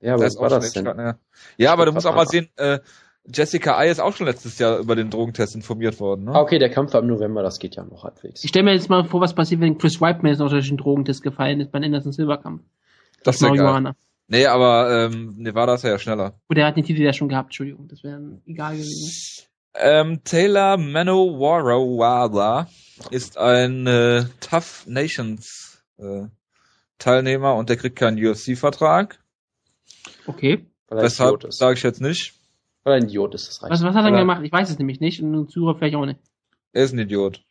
ja, 0.00 0.12
aber 0.14 0.20
Der 0.24 0.26
was 0.28 0.38
war 0.38 0.48
das 0.50 0.72
denn? 0.72 0.86
echt- 0.86 0.96
Ja, 0.96 1.18
ja 1.56 1.72
aber 1.72 1.86
du 1.86 1.92
musst 1.92 2.04
was 2.06 2.12
auch 2.12 2.16
mal 2.16 2.26
sehen, 2.26 2.48
äh, 2.56 2.78
Jessica 3.26 3.76
Ai 3.78 3.88
ist 3.88 4.00
auch 4.00 4.14
schon 4.14 4.26
letztes 4.26 4.58
Jahr 4.58 4.78
über 4.78 4.94
den 4.94 5.08
Drogentest 5.08 5.54
informiert 5.54 5.98
worden. 5.98 6.24
Ne? 6.26 6.32
Ah, 6.34 6.40
okay, 6.42 6.58
der 6.58 6.68
Kampf 6.70 6.92
war 6.92 7.00
im 7.00 7.06
November, 7.08 7.42
das 7.42 7.58
geht 7.58 7.74
ja 7.74 7.82
noch 7.82 8.04
halbwegs. 8.04 8.44
Ich 8.44 8.50
stelle 8.50 8.64
mir 8.66 8.74
jetzt 8.74 8.90
mal 8.90 9.04
vor, 9.04 9.22
was 9.22 9.34
passiert, 9.34 9.62
wenn 9.62 9.78
Chris 9.78 9.98
Whiteman 10.00 10.26
jetzt 10.32 10.40
noch 10.40 10.50
durch 10.50 10.68
den 10.68 10.76
Drogentest 10.76 11.22
gefallen 11.22 11.60
ist 11.60 11.72
beim 11.72 11.82
Anderson 11.82 12.12
Silver 12.12 12.36
Kampf. 12.36 12.62
das 13.24 13.36
ist. 13.36 13.42
Marihuana. 13.42 13.96
Nee, 14.28 14.46
aber 14.46 15.08
ähm, 15.10 15.34
Nevada 15.38 15.74
ist 15.74 15.84
ja 15.84 15.98
schneller. 15.98 16.34
Oder 16.50 16.62
er 16.62 16.66
hat 16.68 16.76
den 16.76 16.84
Titel 16.84 17.02
ja 17.02 17.12
schon 17.14 17.28
gehabt, 17.30 17.48
Entschuldigung, 17.48 17.88
das 17.88 18.04
wäre 18.04 18.20
egal 18.46 18.72
gewesen. 18.74 19.44
Ähm, 19.74 20.20
Taylor 20.24 20.76
Manowara 20.76 21.76
ist 23.10 23.38
ein 23.38 23.86
äh, 23.86 24.24
Tough 24.40 24.86
Nations 24.86 25.82
äh, 25.98 26.26
Teilnehmer 26.98 27.54
und 27.54 27.68
der 27.68 27.76
kriegt 27.76 27.96
keinen 27.96 28.24
UFC-Vertrag. 28.24 29.18
Okay. 30.26 30.66
Weshalb 30.88 31.52
sage 31.52 31.76
ich 31.76 31.82
jetzt 31.82 32.00
nicht. 32.00 32.34
Weil 32.84 32.94
er 32.94 32.96
ein 33.02 33.08
Idiot 33.08 33.34
ist, 33.34 33.48
das 33.48 33.62
reicht. 33.62 33.72
Was, 33.72 33.82
was 33.82 33.94
hat 33.94 34.02
er 34.02 34.04
denn 34.04 34.14
Aber- 34.14 34.22
gemacht? 34.22 34.42
Ich 34.44 34.52
weiß 34.52 34.70
es 34.70 34.78
nämlich 34.78 35.00
nicht 35.00 35.22
und 35.22 35.34
ein 35.34 35.48
Zuhörer 35.48 35.76
vielleicht 35.76 35.96
auch 35.96 36.06
nicht. 36.06 36.20
Er 36.72 36.84
ist 36.84 36.92
ein 36.92 36.98
Idiot. 36.98 37.42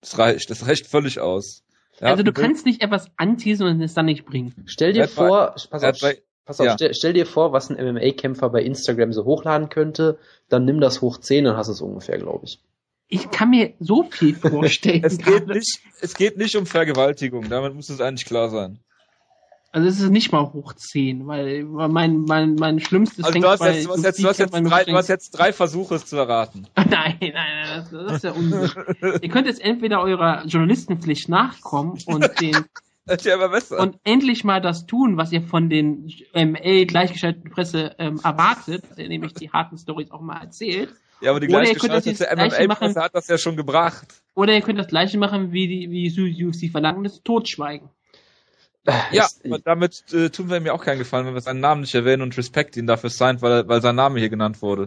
Das 0.00 0.18
reicht, 0.18 0.50
das 0.50 0.66
reicht 0.66 0.86
völlig 0.86 1.20
aus. 1.20 1.64
Er 1.98 2.10
also 2.10 2.22
du 2.22 2.32
kannst 2.32 2.64
nicht 2.64 2.82
etwas 2.82 3.10
anteasen 3.16 3.66
und 3.66 3.80
es 3.80 3.94
dann 3.94 4.06
nicht 4.06 4.24
bringen. 4.24 4.54
Stell 4.66 4.92
dir 4.92 5.04
hat 5.04 5.10
vor, 5.10 5.54
pass 5.70 5.82
er 5.82 5.90
auf, 5.90 6.16
pass 6.44 6.60
auf 6.60 6.66
ja. 6.66 6.74
stell, 6.74 6.94
stell 6.94 7.12
dir 7.12 7.26
vor, 7.26 7.52
was 7.52 7.70
ein 7.70 7.76
MMA-Kämpfer 7.76 8.50
bei 8.50 8.62
Instagram 8.62 9.12
so 9.12 9.24
hochladen 9.24 9.68
könnte, 9.68 10.18
dann 10.48 10.64
nimm 10.64 10.80
das 10.80 11.00
hoch 11.00 11.18
10, 11.18 11.44
dann 11.44 11.56
hast 11.56 11.66
du 11.66 11.72
es 11.72 11.80
ungefähr, 11.80 12.18
glaube 12.18 12.44
ich. 12.44 12.60
Ich 13.08 13.30
kann 13.30 13.50
mir 13.50 13.74
so 13.80 14.04
viel 14.04 14.34
vorstellen. 14.36 15.02
Es 15.04 15.18
geht 15.18 15.26
gerade. 15.26 15.52
nicht, 15.54 15.80
es 16.00 16.14
geht 16.14 16.36
nicht 16.36 16.56
um 16.56 16.66
Vergewaltigung. 16.66 17.48
Damit 17.48 17.74
muss 17.74 17.88
es 17.88 18.00
eigentlich 18.00 18.26
klar 18.26 18.50
sein. 18.50 18.78
Also 19.70 19.86
es 19.86 20.00
ist 20.00 20.10
nicht 20.10 20.32
mal 20.32 20.50
hoch 20.52 20.72
10, 20.72 21.26
weil 21.26 21.64
mein, 21.64 22.22
mein, 22.22 22.54
mein 22.54 22.80
schlimmstes 22.80 23.24
Also 23.24 23.38
du 23.38 23.48
hast 23.48 23.62
jetzt, 23.62 23.86
du 23.86 23.92
hast 23.92 24.02
jetzt, 24.02 24.22
du 24.22 24.28
hast 24.28 24.38
jetzt, 24.38 24.52
drei, 24.52 24.84
du 24.84 24.92
hast 24.94 25.08
jetzt 25.08 25.30
drei 25.32 25.52
Versuche, 25.52 25.96
es 25.96 26.06
zu 26.06 26.16
erraten. 26.16 26.66
Nein, 26.76 27.16
nein, 27.20 27.32
nein, 27.34 27.66
das, 27.76 27.90
das 27.90 28.12
ist 28.14 28.24
ja 28.24 28.32
Unsinn. 28.32 28.70
Ihr 29.22 29.28
könnt 29.28 29.46
jetzt 29.46 29.60
entweder 29.60 30.00
eurer 30.00 30.44
Journalistenpflicht 30.46 31.28
nachkommen 31.28 31.98
und 32.06 32.40
den 32.40 32.64
ja 33.22 33.36
und 33.78 33.98
endlich 34.04 34.44
mal 34.44 34.60
das 34.60 34.84
tun, 34.84 35.16
was 35.16 35.32
ihr 35.32 35.40
von 35.40 35.70
den 35.70 36.12
ML 36.34 36.84
gleichgeschalteten 36.84 37.50
Presse 37.50 37.94
ähm, 37.98 38.20
erwartet, 38.22 38.84
dass 38.90 38.98
ihr 38.98 39.08
nämlich 39.08 39.32
die 39.32 39.50
harten 39.50 39.78
Stories 39.78 40.10
auch 40.10 40.20
mal 40.20 40.42
erzählt. 40.42 40.90
Ja, 41.20 41.30
aber 41.30 41.40
die 41.40 41.46
gleiche 41.46 41.74
machen. 41.86 42.68
MMA-Presse 42.68 43.00
hat 43.00 43.14
das 43.14 43.28
ja 43.28 43.38
schon 43.38 43.56
gebracht. 43.56 44.06
Oder 44.34 44.54
ihr 44.54 44.60
könnt 44.60 44.78
das 44.78 44.88
gleiche 44.88 45.18
machen, 45.18 45.52
wie 45.52 45.66
die 45.68 45.90
wie 45.90 46.08
die 46.10 46.44
UFC 46.46 46.70
verlangen, 46.70 47.04
das 47.04 47.22
Totschweigen. 47.22 47.88
Ja, 49.12 49.24
Es- 49.24 49.40
aber 49.44 49.58
damit 49.58 50.04
äh, 50.12 50.30
tun 50.30 50.48
wir 50.48 50.56
ihm 50.56 50.66
ja 50.66 50.72
auch 50.72 50.84
keinen 50.84 50.98
Gefallen, 50.98 51.26
wenn 51.26 51.34
wir 51.34 51.40
seinen 51.40 51.60
Namen 51.60 51.82
nicht 51.82 51.94
erwähnen 51.94 52.22
und 52.22 52.36
Respect 52.38 52.76
ihn 52.76 52.86
dafür 52.86 53.10
signed, 53.10 53.42
weil, 53.42 53.68
weil 53.68 53.82
sein 53.82 53.96
Name 53.96 54.18
hier 54.18 54.30
genannt 54.30 54.62
wurde. 54.62 54.86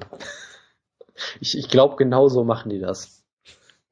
Ich, 1.40 1.56
ich 1.58 1.70
glaube, 1.70 1.98
genau 1.98 2.28
so 2.28 2.44
machen 2.44 2.70
die 2.70 2.80
das. 2.80 3.24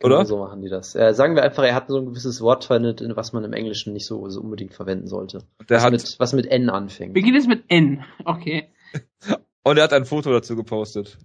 Oder? 0.01 0.15
Genau 0.19 0.23
so 0.27 0.37
machen 0.37 0.61
die 0.61 0.69
das. 0.69 0.95
Äh, 0.95 1.13
sagen 1.13 1.35
wir 1.35 1.43
einfach, 1.43 1.63
er 1.63 1.75
hat 1.75 1.89
so 1.89 1.97
ein 1.97 2.05
gewisses 2.05 2.41
Wort 2.41 2.63
verwendet, 2.63 3.03
was 3.15 3.33
man 3.33 3.43
im 3.43 3.53
Englischen 3.53 3.93
nicht 3.93 4.05
so, 4.05 4.27
so 4.29 4.39
unbedingt 4.41 4.73
verwenden 4.73 5.07
sollte. 5.07 5.43
Und 5.59 5.69
der 5.69 5.77
was, 5.77 5.83
hat, 5.83 5.91
mit, 5.91 6.15
was 6.19 6.33
mit 6.33 6.47
N 6.47 6.69
anfängt. 6.69 7.13
Wir 7.13 7.21
gehen 7.21 7.35
jetzt 7.35 7.47
mit 7.49 7.65
N. 7.67 8.03
Okay. 8.25 8.69
und 9.63 9.77
er 9.77 9.83
hat 9.83 9.93
ein 9.93 10.05
Foto 10.05 10.31
dazu 10.31 10.55
gepostet. 10.55 11.17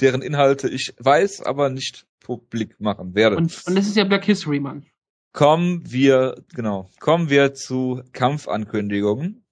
Deren 0.00 0.22
Inhalte 0.22 0.68
ich 0.68 0.94
weiß, 0.98 1.42
aber 1.42 1.70
nicht 1.70 2.06
publik 2.20 2.80
machen 2.80 3.14
werde. 3.14 3.36
Und, 3.36 3.62
und 3.66 3.74
das 3.74 3.86
ist 3.86 3.96
ja 3.96 4.04
Black 4.04 4.24
History, 4.24 4.60
Mann. 4.60 4.86
Kommen 5.32 5.90
wir, 5.90 6.42
genau, 6.54 6.90
kommen 6.98 7.30
wir 7.30 7.54
zu 7.54 8.02
Kampfankündigungen. 8.12 9.44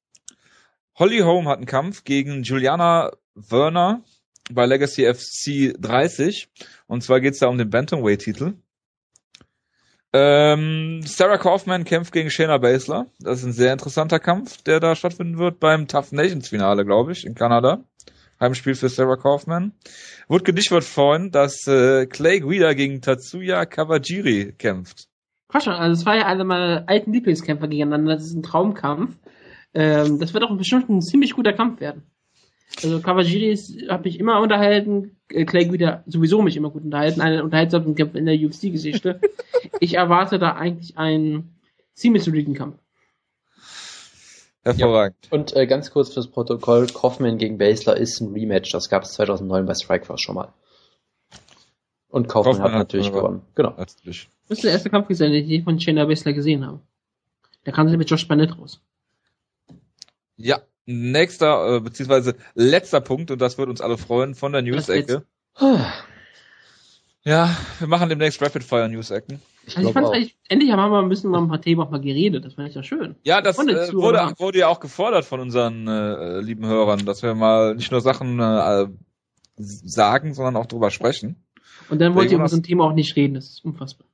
Holly 0.97 1.19
Holm 1.19 1.49
hat 1.49 1.59
einen 1.59 1.67
Kampf 1.67 2.05
gegen 2.05 2.43
Juliana 2.43 3.13
Werner 3.35 4.03
bei 4.51 4.67
Legacy 4.67 5.13
FC 5.13 5.75
30. 5.81 6.49
Und 6.87 7.03
zwar 7.03 7.21
geht's 7.21 7.39
da 7.39 7.47
um 7.47 7.59
den 7.59 7.71
Bantamweight-Titel. 7.71 8.55
Ähm, 10.13 11.03
Sarah 11.05 11.37
Kaufman 11.37 11.85
kämpft 11.85 12.13
gegen 12.13 12.31
Shayna 12.31 12.59
Baszler. 12.59 13.07
Das 13.21 13.41
ist 13.41 13.45
ein 13.45 13.53
sehr 13.53 13.73
interessanter 13.73 14.19
Kampf, 14.19 14.63
der 14.63 14.81
da 14.81 14.97
stattfinden 14.97 15.39
wird 15.39 15.61
beim 15.61 15.87
Tough 15.87 16.13
Nations 16.13 16.49
Finale, 16.49 16.85
glaube 16.85 17.13
ich, 17.13 17.27
in 17.27 17.35
Kanada. 17.35 17.85
Heimspiel 18.41 18.75
für 18.75 18.89
Sarah 18.89 19.17
Kaufman. 19.17 19.73
Wurde 20.29 20.45
gedicht 20.45 20.71
wird 20.71 20.85
freuen, 20.85 21.31
dass 21.31 21.67
äh, 21.67 22.07
Clay 22.07 22.41
Guida 22.41 22.73
gegen 22.75 23.01
Tatsuya 23.01 23.67
Kawajiri 23.67 24.55
kämpft. 24.57 25.09
Quatsch, 25.49 25.69
also 25.69 26.01
es 26.01 26.07
war 26.07 26.17
ja 26.17 26.27
einer 26.27 26.45
meiner 26.45 26.85
alten 26.89 27.13
Lieblingskämpfer 27.13 27.69
gegeneinander. 27.69 28.15
Das 28.15 28.25
ist 28.25 28.35
ein 28.35 28.43
Traumkampf. 28.43 29.17
Ähm, 29.75 30.19
das 30.19 30.35
wird 30.35 30.45
auch 30.45 30.57
bestimmt 30.57 30.89
ein 30.89 31.03
ziemlich 31.03 31.35
guter 31.35 31.53
Kampf 31.53 31.81
werden. 31.81 32.03
Also 32.83 33.01
Kawajiri 33.01 33.57
habe 33.89 34.05
mich 34.05 34.21
immer 34.21 34.41
unterhalten, 34.41 35.17
äh, 35.31 35.45
Clay 35.45 35.67
Guida 35.67 36.05
sowieso 36.07 36.43
mich 36.43 36.57
immer 36.57 36.71
gut 36.71 36.85
unterhalten, 36.85 37.21
einen 37.21 37.41
unterhaltsamen 37.41 37.95
Kampf 37.95 38.15
in 38.15 38.27
der 38.27 38.37
UFC-Geschichte. 38.37 39.21
ich 39.81 39.95
erwarte 39.95 40.39
da 40.39 40.53
eigentlich 40.53 40.97
einen 40.99 41.59
ziemlich 41.95 42.23
soliden 42.23 42.55
Kampf. 42.55 42.77
Hervorragend. 44.77 45.17
Und 45.31 45.57
äh, 45.57 45.67
ganz 45.67 45.91
kurz 45.91 46.13
fürs 46.13 46.29
Protokoll, 46.29 46.87
Kaufman 46.87 47.39
gegen 47.39 47.59
Basler 47.59 47.97
ist 47.97 48.21
ein 48.21 48.33
Rematch, 48.33 48.73
das 48.73 48.89
gab 48.89 49.05
es 49.05 49.13
2009 49.15 49.67
bei 49.67 49.75
Strikeforce 49.75 50.21
schon 50.21 50.35
mal. 50.35 50.53
Und 52.09 52.29
Kaufman, 52.29 52.55
Kaufmann 52.55 52.73
hat 52.73 52.73
hat 52.73 52.79
natürlich 52.79 53.09
gewonnen. 53.09 53.25
gewonnen. 53.25 53.43
Genau. 53.55 53.75
Natürlich. 53.77 54.29
Das 54.49 54.59
ist 54.59 54.65
der 54.65 54.73
erste 54.73 54.91
Kampf 54.91 55.09
gewesen, 55.09 55.33
den 55.33 55.51
ich 55.51 55.65
von 55.65 55.79
Shayna 55.79 56.07
Baszler 56.07 56.33
gesehen 56.33 56.67
habe. 56.67 56.81
Da 57.65 57.73
kam 57.73 57.89
sie 57.89 57.97
mit 57.97 58.11
Josh 58.11 58.27
Barnett 58.27 58.59
raus. 58.59 58.81
Ja, 60.37 60.61
nächster, 60.87 61.77
äh, 61.77 61.81
beziehungsweise 61.81 62.35
letzter 62.55 63.01
Punkt, 63.01 63.31
und 63.31 63.41
das 63.41 63.59
wird 63.59 63.69
uns 63.69 63.81
alle 63.81 63.99
freuen, 63.99 64.35
von 64.35 64.53
der 64.53 64.63
News-Ecke. 64.63 65.25
Ja, 67.25 67.55
wir 67.79 67.89
machen 67.89 68.09
demnächst 68.09 68.41
Rapid-Fire 68.41 68.89
News-Ecken. 68.89 69.43
Ich 69.69 69.77
Also 69.77 69.91
ich 69.91 69.95
fand 69.95 70.07
eigentlich, 70.07 70.39
endlich 70.49 70.73
haben 70.73 70.91
wir 70.91 70.99
ein 70.99 71.09
bisschen 71.09 71.31
mal 71.31 71.43
ein 71.43 71.49
paar 71.49 71.61
Themen 71.61 71.83
auch 71.83 71.91
mal 71.91 72.01
geredet. 72.01 72.45
Das 72.45 72.55
fand 72.55 72.69
ich 72.69 72.75
ja 72.75 72.83
schön. 72.83 73.17
Ja, 73.23 73.43
das 73.43 73.59
äh, 73.59 73.93
wurde, 73.93 74.33
wurde 74.39 74.59
ja 74.59 74.69
auch 74.69 74.81
gefordert 74.81 75.27
von 75.27 75.41
unseren 75.41 75.87
äh, 75.87 76.41
lieben 76.41 76.67
Hörern, 76.67 77.05
dass 77.05 77.23
wir 77.23 77.35
mal 77.35 77.75
nicht 77.75 77.93
nur 77.93 78.01
Sachen 78.01 78.41
äh, 78.41 78.87
sagen, 79.57 80.33
sondern 80.33 80.57
auch 80.57 80.67
drüber 80.67 80.91
sprechen. 80.91 81.45
Und 81.91 82.01
dann 82.01 82.15
wollt 82.15 82.31
ihr 82.31 82.39
über 82.39 82.49
so 82.49 82.57
ein 82.57 82.63
Thema 82.63 82.85
auch 82.85 82.95
nicht 82.95 83.15
reden. 83.17 83.35
Das 83.35 83.49
ist 83.51 83.65
unfassbar. 83.65 84.07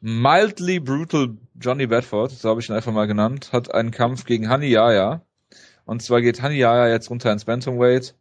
Mildly 0.00 0.80
Brutal 0.80 1.36
Johnny 1.60 1.86
Bedford, 1.86 2.30
so 2.30 2.48
habe 2.48 2.60
ich 2.60 2.68
ihn 2.68 2.74
einfach 2.74 2.92
mal 2.92 3.06
genannt, 3.06 3.52
hat 3.52 3.72
einen 3.72 3.90
Kampf 3.90 4.24
gegen 4.24 4.48
Hani 4.48 4.66
Yaya. 4.66 5.22
Und 5.84 6.02
zwar 6.02 6.22
geht 6.22 6.40
Hani 6.40 6.56
Yaya 6.56 6.88
jetzt 6.88 7.10
runter 7.10 7.32
ins 7.32 7.44
Bantamweight. 7.44 8.14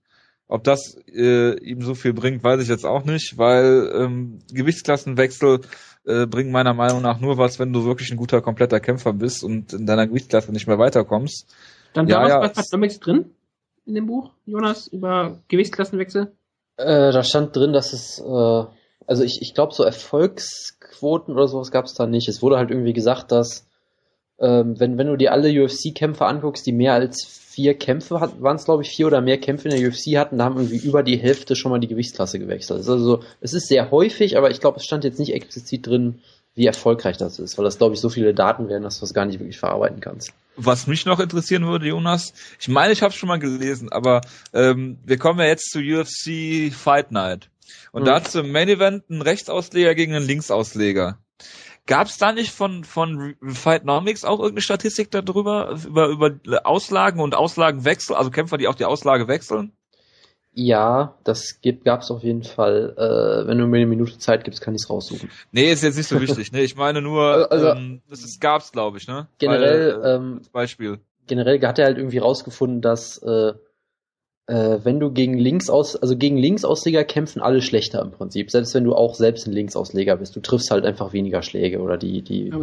Ob 0.48 0.66
das 0.66 0.98
äh, 1.08 1.58
ihm 1.60 1.82
so 1.82 1.96
viel 1.96 2.12
bringt, 2.14 2.44
weiß 2.44 2.62
ich 2.62 2.68
jetzt 2.68 2.86
auch 2.86 3.06
nicht, 3.06 3.38
weil 3.38 3.90
ähm, 3.96 4.40
Gewichtsklassenwechsel 4.52 5.62
äh, 6.06 6.26
bringen 6.26 6.52
meiner 6.52 6.74
Meinung 6.74 7.02
nach 7.02 7.20
nur 7.20 7.38
was, 7.38 7.60
wenn 7.60 7.74
du 7.74 7.86
wirklich 7.86 8.12
ein 8.12 8.18
guter, 8.18 8.42
kompletter 8.42 8.80
Kämpfer 8.80 9.14
bist 9.14 9.44
und 9.44 9.74
in 9.74 9.86
deiner 9.86 10.08
Gewichtsklasse 10.08 10.52
nicht 10.52 10.68
mehr 10.68 10.80
weiterkommst. 10.80 11.48
Dann 11.94 12.08
Ja, 12.08 12.22
da 12.22 12.28
ja, 12.30 12.42
was 12.42 12.54
bei 12.54 12.62
Fatnomics 12.62 13.00
drin 13.00 13.32
in 13.86 13.96
dem 13.96 14.06
Buch, 14.06 14.32
Jonas, 14.46 14.88
über 14.88 15.40
Gewichtsklassenwechsel. 15.48 16.32
Äh, 16.78 17.12
da 17.12 17.24
stand 17.24 17.56
drin, 17.56 17.74
dass 17.74 17.94
es, 17.94 18.20
äh, 18.20 18.64
also 19.08 19.24
ich, 19.24 19.40
ich 19.42 19.54
glaube, 19.54 19.74
so 19.74 19.84
Erfolgsquoten 19.84 21.34
oder 21.34 21.48
sowas 21.48 21.72
gab 21.72 21.86
es 21.86 21.94
da 21.94 22.08
nicht. 22.08 22.28
Es 22.28 22.42
wurde 22.42 22.58
halt 22.58 22.72
irgendwie 22.72 22.94
gesagt, 22.94 23.32
dass 23.32 23.68
ähm, 24.40 24.80
wenn, 24.80 24.98
wenn 24.98 25.08
du 25.08 25.18
dir 25.18 25.32
alle 25.32 25.50
UFC-Kämpfer 25.50 26.26
anguckst, 26.28 26.66
die 26.66 26.74
mehr 26.74 26.94
als 26.94 27.26
vier 27.52 27.74
Kämpfe 27.78 28.20
hatten, 28.20 28.42
waren 28.42 28.56
es 28.56 28.66
glaube 28.66 28.84
ich 28.84 28.90
vier 28.90 29.08
oder 29.08 29.22
mehr 29.22 29.38
Kämpfe 29.38 29.68
in 29.70 29.80
der 29.80 29.90
UFC 29.90 30.18
hatten, 30.18 30.38
da 30.38 30.46
haben 30.46 30.58
irgendwie 30.58 30.88
über 30.88 31.04
die 31.04 31.18
Hälfte 31.18 31.56
schon 31.56 31.72
mal 31.72 31.80
die 31.80 31.88
Gewichtsklasse 31.88 32.40
gewechselt. 32.40 32.80
Es 32.80 32.88
ist 32.88 32.92
also, 32.92 33.24
es 33.42 33.54
ist 33.54 33.68
sehr 33.68 33.92
häufig, 33.92 34.38
aber 34.38 34.52
ich 34.52 34.60
glaube, 34.62 34.78
es 34.78 34.86
stand 34.86 35.04
jetzt 35.04 35.20
nicht 35.20 35.34
explizit 35.34 35.86
drin, 35.86 36.22
wie 36.56 36.66
erfolgreich 36.66 37.18
das 37.18 37.40
ist, 37.40 37.58
weil 37.58 37.66
das 37.66 37.78
glaube 37.78 37.94
ich 37.96 38.02
so 38.02 38.10
viele 38.10 38.34
Daten 38.34 38.68
wären, 38.70 38.84
dass 38.84 38.96
du 38.96 39.02
das 39.02 39.14
gar 39.14 39.26
nicht 39.26 39.40
wirklich 39.40 39.58
verarbeiten 39.60 40.00
kannst. 40.02 40.34
Was 40.58 40.86
mich 40.88 41.06
noch 41.06 41.20
interessieren 41.20 41.66
würde, 41.66 41.88
Jonas, 41.88 42.34
ich 42.60 42.68
meine, 42.68 42.92
ich 42.92 43.02
habe 43.02 43.14
schon 43.14 43.30
mal 43.30 43.40
gelesen, 43.40 43.90
aber 43.92 44.22
ähm, 44.54 44.98
wir 45.06 45.18
kommen 45.18 45.40
ja 45.40 45.46
jetzt 45.46 45.72
zu 45.72 45.80
UFC 45.80 46.74
Fight 46.74 47.12
Night. 47.12 47.50
Und 47.94 48.02
Mhm. 48.02 48.06
da 48.06 48.16
hat 48.16 48.36
im 48.36 48.52
Main 48.52 48.68
Event 48.70 49.04
einen 49.10 49.22
Rechtsausleger 49.22 49.96
gegen 49.96 50.14
einen 50.14 50.26
Linksausleger. 50.26 51.18
Gab 51.88 52.08
es 52.08 52.18
da 52.18 52.32
nicht 52.32 52.52
von 52.52 52.84
von 52.84 53.36
Fightnomics 53.42 54.24
auch 54.24 54.40
irgendeine 54.40 54.62
Statistik 54.62 55.10
darüber 55.12 55.76
über 55.86 56.08
über 56.08 56.40
Auslagen 56.64 57.20
und 57.20 57.36
Auslagenwechsel, 57.36 58.16
also 58.16 58.30
Kämpfer, 58.32 58.58
die 58.58 58.68
auch 58.68 58.76
die 58.76 58.86
Auslage 58.86 59.28
wechseln? 59.28 59.72
Ja, 60.54 61.16
das 61.24 61.60
gab 61.86 62.02
es 62.02 62.12
auf 62.12 62.24
jeden 62.24 62.44
Fall. 62.44 62.94
Äh, 62.98 63.48
wenn 63.48 63.58
du 63.58 63.68
mir 63.68 63.78
eine 63.78 63.86
Minute 63.88 64.18
Zeit 64.18 64.44
gibst, 64.44 64.62
kann 64.62 64.76
ich 64.76 64.82
es 64.84 64.90
raussuchen. 64.90 65.30
Nee, 65.52 65.72
ist 65.72 65.82
jetzt 65.82 65.96
nicht 65.96 66.10
so 66.10 66.20
wichtig. 66.20 66.52
Ne, 66.52 66.62
ich 66.62 66.76
meine 66.76 67.02
nur, 67.02 67.50
Also- 67.52 67.70
ähm, 67.70 68.02
das 68.10 68.24
ist, 68.24 68.42
gab's, 68.42 68.72
glaube 68.74 68.98
ich, 68.98 69.08
ne? 69.08 69.28
Generell, 69.38 69.96
Weil, 70.02 70.06
äh, 70.06 70.16
ähm, 70.16 70.42
Beispiel. 70.52 71.00
generell 71.26 71.62
hat 71.66 71.80
er 71.80 71.86
halt 71.86 71.98
irgendwie 71.98 72.18
rausgefunden, 72.18 72.82
dass 72.82 73.18
äh, 73.20 73.54
äh, 74.52 74.84
wenn 74.84 75.00
du 75.00 75.12
gegen 75.12 75.38
links 75.38 75.70
aus, 75.70 75.96
also 75.96 76.18
gegen 76.18 76.36
Linksausleger 76.36 77.06
kämpfen 77.06 77.42
alle 77.42 77.62
schlechter 77.62 78.02
im 78.02 78.12
Prinzip. 78.12 78.52
Selbst 78.52 78.76
wenn 78.76 78.84
du 78.84 78.94
auch 78.94 79.16
selbst 79.16 79.48
ein 79.48 79.54
Linksausleger 79.54 80.18
bist, 80.18 80.36
du 80.36 80.42
triffst 80.42 80.72
halt 80.72 80.84
einfach 80.84 81.14
weniger 81.14 81.42
Schläge 81.42 81.80
oder 81.80 81.98
die 81.98 82.22
die 82.22 82.50
ja 82.50 82.58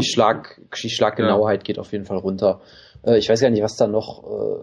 die 0.00 0.02
Schlag 0.02 0.60
die 0.82 0.90
Schlaggenauheit 0.90 1.62
geht 1.62 1.78
auf 1.78 1.92
jeden 1.92 2.06
Fall 2.06 2.18
runter. 2.18 2.60
Äh, 3.04 3.18
ich 3.18 3.28
weiß 3.28 3.40
gar 3.40 3.50
nicht, 3.50 3.62
was 3.62 3.76
da 3.76 3.86
noch. 3.86 4.24
Äh, 4.24 4.56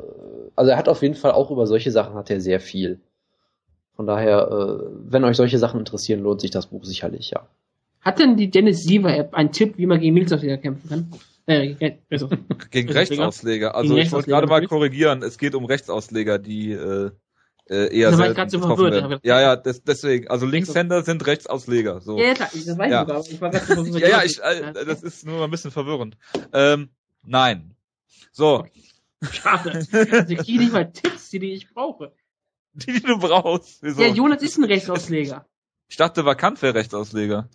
also 0.57 0.71
er 0.71 0.77
hat 0.77 0.89
auf 0.89 1.01
jeden 1.01 1.15
Fall 1.15 1.31
auch 1.31 1.49
über 1.49 1.65
solche 1.65 1.91
Sachen 1.91 2.15
hat 2.15 2.29
er 2.29 2.41
sehr 2.41 2.59
viel. 2.59 2.99
Von 3.95 4.05
daher, 4.05 4.49
äh, 4.51 4.85
wenn 5.09 5.23
euch 5.23 5.37
solche 5.37 5.59
Sachen 5.59 5.79
interessieren, 5.79 6.21
lohnt 6.21 6.41
sich 6.41 6.51
das 6.51 6.67
Buch 6.67 6.83
sicherlich, 6.83 7.31
ja. 7.31 7.47
Hat 8.01 8.19
denn 8.19 8.35
die 8.35 8.49
Dennis 8.49 8.83
Siever 8.83 9.15
App 9.15 9.33
einen 9.33 9.53
Tipp, 9.53 9.77
wie 9.77 9.85
man 9.85 10.01
gegen 10.01 10.15
Linksausleger 10.15 10.57
kämpfen 10.57 10.89
kann? 10.89 11.11
Äh, 11.47 11.97
also, 12.09 12.27
Gegen 12.71 12.89
Rechtsausleger? 12.91 12.95
Rechtsausleger. 12.95 13.75
Also 13.75 13.95
Gegen 13.95 14.05
ich 14.07 14.11
wollte 14.11 14.29
gerade 14.29 14.47
mal 14.47 14.65
korrigieren, 14.67 15.21
es 15.21 15.37
geht 15.37 15.53
um 15.55 15.65
Rechtsausleger, 15.65 16.39
die 16.39 16.71
äh, 16.71 17.11
äh, 17.69 17.95
eher 17.95 18.11
Da 18.11 18.17
war 18.17 18.29
ich 18.29 18.35
grad 18.35 18.51
so 18.51 18.59
verwirrt, 18.59 19.21
Ja, 19.23 19.41
ja, 19.41 19.55
des, 19.55 19.83
deswegen. 19.83 20.27
Also 20.27 20.45
Linkshänder 20.45 21.03
sind 21.03 21.25
Rechtsausleger. 21.25 22.01
So. 22.01 22.17
ja, 22.19 22.25
ja, 22.27 22.33
klar, 22.33 22.49
das 22.53 22.77
weiß 22.77 22.91
Ja. 22.91 23.01
ich 23.01 23.07
sogar, 23.07 23.21
ich 23.27 23.41
war 23.41 23.49
gerade 23.51 23.65
so 23.65 23.73
verwirrt. 23.75 24.01
Ja, 24.01 24.07
ja, 24.09 24.23
ich, 24.23 24.39
äh, 24.41 24.85
das 24.85 25.03
ist 25.03 25.25
nur 25.25 25.43
ein 25.43 25.51
bisschen 25.51 25.71
verwirrend. 25.71 26.17
Ähm, 26.53 26.89
nein. 27.23 27.75
So, 28.31 28.65
Schade. 29.31 29.71
Also 29.71 30.33
ich 30.33 30.37
kriege 30.39 30.59
nicht 30.59 30.73
mal 30.73 30.91
Tipps, 30.91 31.29
die, 31.29 31.39
die 31.39 31.53
ich 31.53 31.73
brauche. 31.73 32.13
die, 32.73 32.93
die 32.93 33.01
du 33.01 33.17
brauchst. 33.17 33.81
Wieso? 33.81 34.01
Ja, 34.01 34.07
Jonas 34.09 34.41
ist 34.41 34.57
ein 34.57 34.65
Rechtsausleger. 34.65 35.47
ich 35.87 35.97
dachte, 35.97 36.25
vakant 36.25 36.61
wäre 36.61 36.75
Rechtsausleger. 36.75 37.49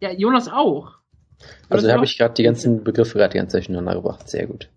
Ja, 0.00 0.12
Jonas 0.12 0.48
auch. 0.48 0.98
Also 1.68 1.86
da 1.86 1.94
habe 1.94 2.04
ich 2.04 2.16
gerade 2.16 2.34
die 2.34 2.42
ganzen 2.42 2.84
Begriffe 2.84 3.18
gerade 3.18 3.36
ganz 3.36 3.52
durcheinander 3.52 3.94
gebracht. 3.94 4.28
Sehr 4.28 4.46
gut. 4.46 4.68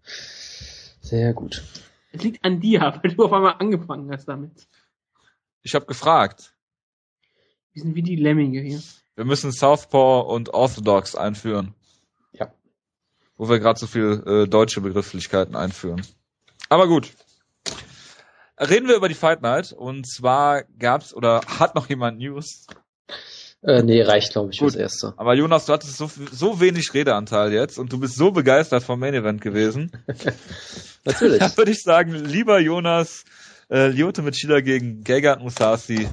Sehr 1.02 1.34
gut. 1.34 1.64
Es 2.12 2.24
liegt 2.24 2.44
an 2.44 2.60
dir, 2.60 3.00
weil 3.04 3.14
du 3.14 3.26
auf 3.26 3.34
einmal 3.34 3.56
angefangen 3.60 4.12
hast 4.12 4.26
damit. 4.26 4.68
Ich 5.62 5.76
habe 5.76 5.86
gefragt. 5.86 6.56
Wir 7.74 7.84
sind 7.84 7.96
wie 7.96 8.04
die 8.04 8.16
Lemminge 8.16 8.62
hier. 8.62 8.82
Wir 9.16 9.26
müssen 9.26 9.52
Southpaw 9.52 10.22
und 10.34 10.50
Orthodox 10.50 11.16
einführen. 11.16 11.74
Ja. 12.32 12.54
Wo 13.38 13.50
wir 13.50 13.60
gerade 13.60 13.80
so 13.80 13.88
viel 13.88 14.24
äh, 14.26 14.48
deutsche 14.48 14.82
Begrifflichkeiten 14.82 15.56
einführen. 15.56 16.06
Aber 16.70 16.88
gut. 16.88 17.12
Reden 18.58 18.88
wir 18.88 18.96
über 18.96 19.10
die 19.10 19.16
Fight 19.16 19.42
Night. 19.42 19.74
Und 19.74 20.08
zwar 20.08 20.64
gab's 20.80 21.14
oder 21.14 21.42
hat 21.48 21.76
noch 21.76 21.90
jemand 21.90 22.20
News? 22.20 22.68
Äh, 23.66 23.82
nee, 23.82 24.02
reicht, 24.02 24.32
glaube 24.32 24.52
ich, 24.52 24.60
Gut. 24.60 24.74
fürs 24.74 24.82
Erste. 24.82 25.14
Aber 25.18 25.34
Jonas, 25.34 25.66
du 25.66 25.74
hattest 25.74 25.98
so, 25.98 26.10
so 26.32 26.60
wenig 26.60 26.94
Redeanteil 26.94 27.52
jetzt 27.52 27.80
und 27.80 27.92
du 27.92 28.00
bist 28.00 28.16
so 28.16 28.32
begeistert 28.32 28.84
vom 28.84 29.00
Main 29.00 29.16
Event 29.16 29.42
gewesen. 29.42 29.92
Natürlich. 31.06 31.40
Da 31.40 31.58
würde 31.58 31.72
ich 31.72 31.82
sagen, 31.82 32.14
lieber 32.14 32.60
Jonas, 32.60 33.26
äh, 33.72 33.88
Lyoto 33.88 34.22
mit 34.22 34.36
Shida 34.36 34.62
gegen 34.62 35.04
Gegard 35.04 35.42
Musasi, 35.42 36.08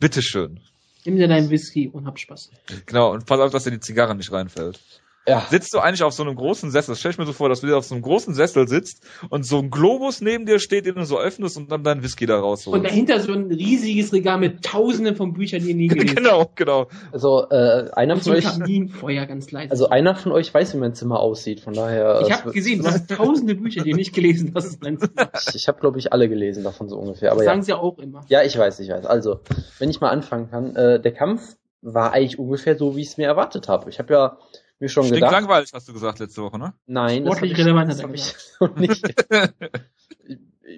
bitteschön. 0.00 0.60
Nimm 1.04 1.16
dir 1.16 1.28
deinen 1.28 1.50
Whisky 1.50 1.90
und 1.92 2.06
hab 2.06 2.18
Spaß. 2.18 2.50
Genau, 2.86 3.12
und 3.12 3.26
pass 3.26 3.38
auf, 3.38 3.52
dass 3.52 3.64
dir 3.64 3.72
die 3.72 3.80
Zigarre 3.80 4.14
nicht 4.14 4.32
reinfällt. 4.32 4.80
Ja. 5.26 5.46
Sitzt 5.50 5.72
du 5.72 5.78
eigentlich 5.78 6.02
auf 6.02 6.12
so 6.12 6.22
einem 6.22 6.34
großen 6.36 6.70
Sessel? 6.70 6.92
Das 6.92 7.00
stell 7.00 7.12
ich 7.12 7.18
mir 7.18 7.24
so 7.24 7.32
vor, 7.32 7.48
dass 7.48 7.60
du 7.62 7.66
dir 7.66 7.78
auf 7.78 7.84
so 7.84 7.94
einem 7.94 8.02
großen 8.02 8.34
Sessel 8.34 8.68
sitzt 8.68 9.02
und 9.30 9.46
so 9.46 9.58
ein 9.58 9.70
Globus 9.70 10.20
neben 10.20 10.44
dir 10.44 10.58
steht, 10.58 10.84
den 10.84 10.96
du 10.96 11.04
so 11.04 11.18
öffnest 11.18 11.56
und 11.56 11.72
dann 11.72 11.82
deinen 11.82 12.02
Whisky 12.02 12.26
da 12.26 12.36
Und 12.36 12.42
rausholst. 12.42 12.84
dahinter 12.84 13.18
so 13.20 13.32
ein 13.32 13.46
riesiges 13.50 14.12
Regal 14.12 14.38
mit 14.38 14.62
tausenden 14.62 15.16
von 15.16 15.32
Büchern, 15.32 15.62
die 15.62 15.70
ihr 15.70 15.74
nie 15.76 15.88
gelesen 15.88 16.08
habt. 16.10 16.16
genau, 16.16 16.50
genau. 16.54 16.88
Also 17.12 17.48
äh, 17.48 17.88
einer 17.94 18.14
Und 18.14 18.22
von 18.24 18.32
euch, 18.34 18.44
Kaminfeuer 18.44 19.24
ganz 19.26 19.50
leise. 19.50 19.70
also 19.70 19.88
einer 19.88 20.14
von 20.14 20.32
euch 20.32 20.52
weiß, 20.52 20.74
wie 20.74 20.78
mein 20.78 20.94
Zimmer 20.94 21.20
aussieht. 21.20 21.60
Von 21.60 21.72
daher. 21.72 22.20
ich 22.22 22.28
es 22.30 22.40
habe 22.42 22.52
gesehen, 22.52 22.82
du 22.82 22.88
hast 22.88 23.08
tausende 23.10 23.54
Bücher, 23.54 23.82
die 23.82 23.90
ihr 23.90 23.96
nicht 23.96 24.14
gelesen 24.14 24.52
hast. 24.54 24.64
Das 24.64 24.72
ist 24.74 24.82
mein 24.82 24.98
Zimmer. 24.98 25.30
Ich, 25.48 25.54
ich 25.54 25.68
habe, 25.68 25.80
glaube 25.80 25.98
ich, 25.98 26.12
alle 26.12 26.28
gelesen 26.28 26.64
davon 26.64 26.88
so 26.88 26.98
ungefähr. 26.98 27.30
Aber 27.30 27.38
Das 27.38 27.46
ja. 27.46 27.52
sagen 27.52 27.62
sie 27.62 27.70
ja 27.70 27.78
auch 27.78 27.98
immer. 27.98 28.24
Ja, 28.28 28.42
ich 28.42 28.58
weiß, 28.58 28.78
ich 28.80 28.90
weiß. 28.90 29.06
Also, 29.06 29.40
wenn 29.78 29.88
ich 29.90 30.00
mal 30.00 30.10
anfangen 30.10 30.50
kann, 30.50 30.76
äh, 30.76 31.00
der 31.00 31.12
Kampf 31.12 31.56
war 31.80 32.12
eigentlich 32.12 32.38
ungefähr 32.38 32.76
so, 32.76 32.96
wie 32.96 33.00
ich 33.02 33.08
es 33.08 33.16
mir 33.16 33.26
erwartet 33.26 33.68
habe. 33.68 33.88
Ich 33.90 33.98
habe 33.98 34.12
ja 34.12 34.38
mir 34.80 34.88
schon 34.88 35.04
Stinkt 35.04 35.16
gedacht, 35.16 35.32
langweilig, 35.32 35.70
hast 35.72 35.88
du 35.88 35.92
gesagt 35.92 36.18
letzte 36.18 36.42
Woche, 36.42 36.58
ne? 36.58 36.74
nein, 36.86 37.24
das 37.24 37.36
habe 37.36 37.46
Sportlich 37.46 37.52
ich, 37.52 37.58
relevant 37.58 37.90
das 37.90 38.02
hat 38.02 38.04
er 38.04 38.68
hab 38.68 38.80
ich 38.80 38.80
nicht. 38.88 39.14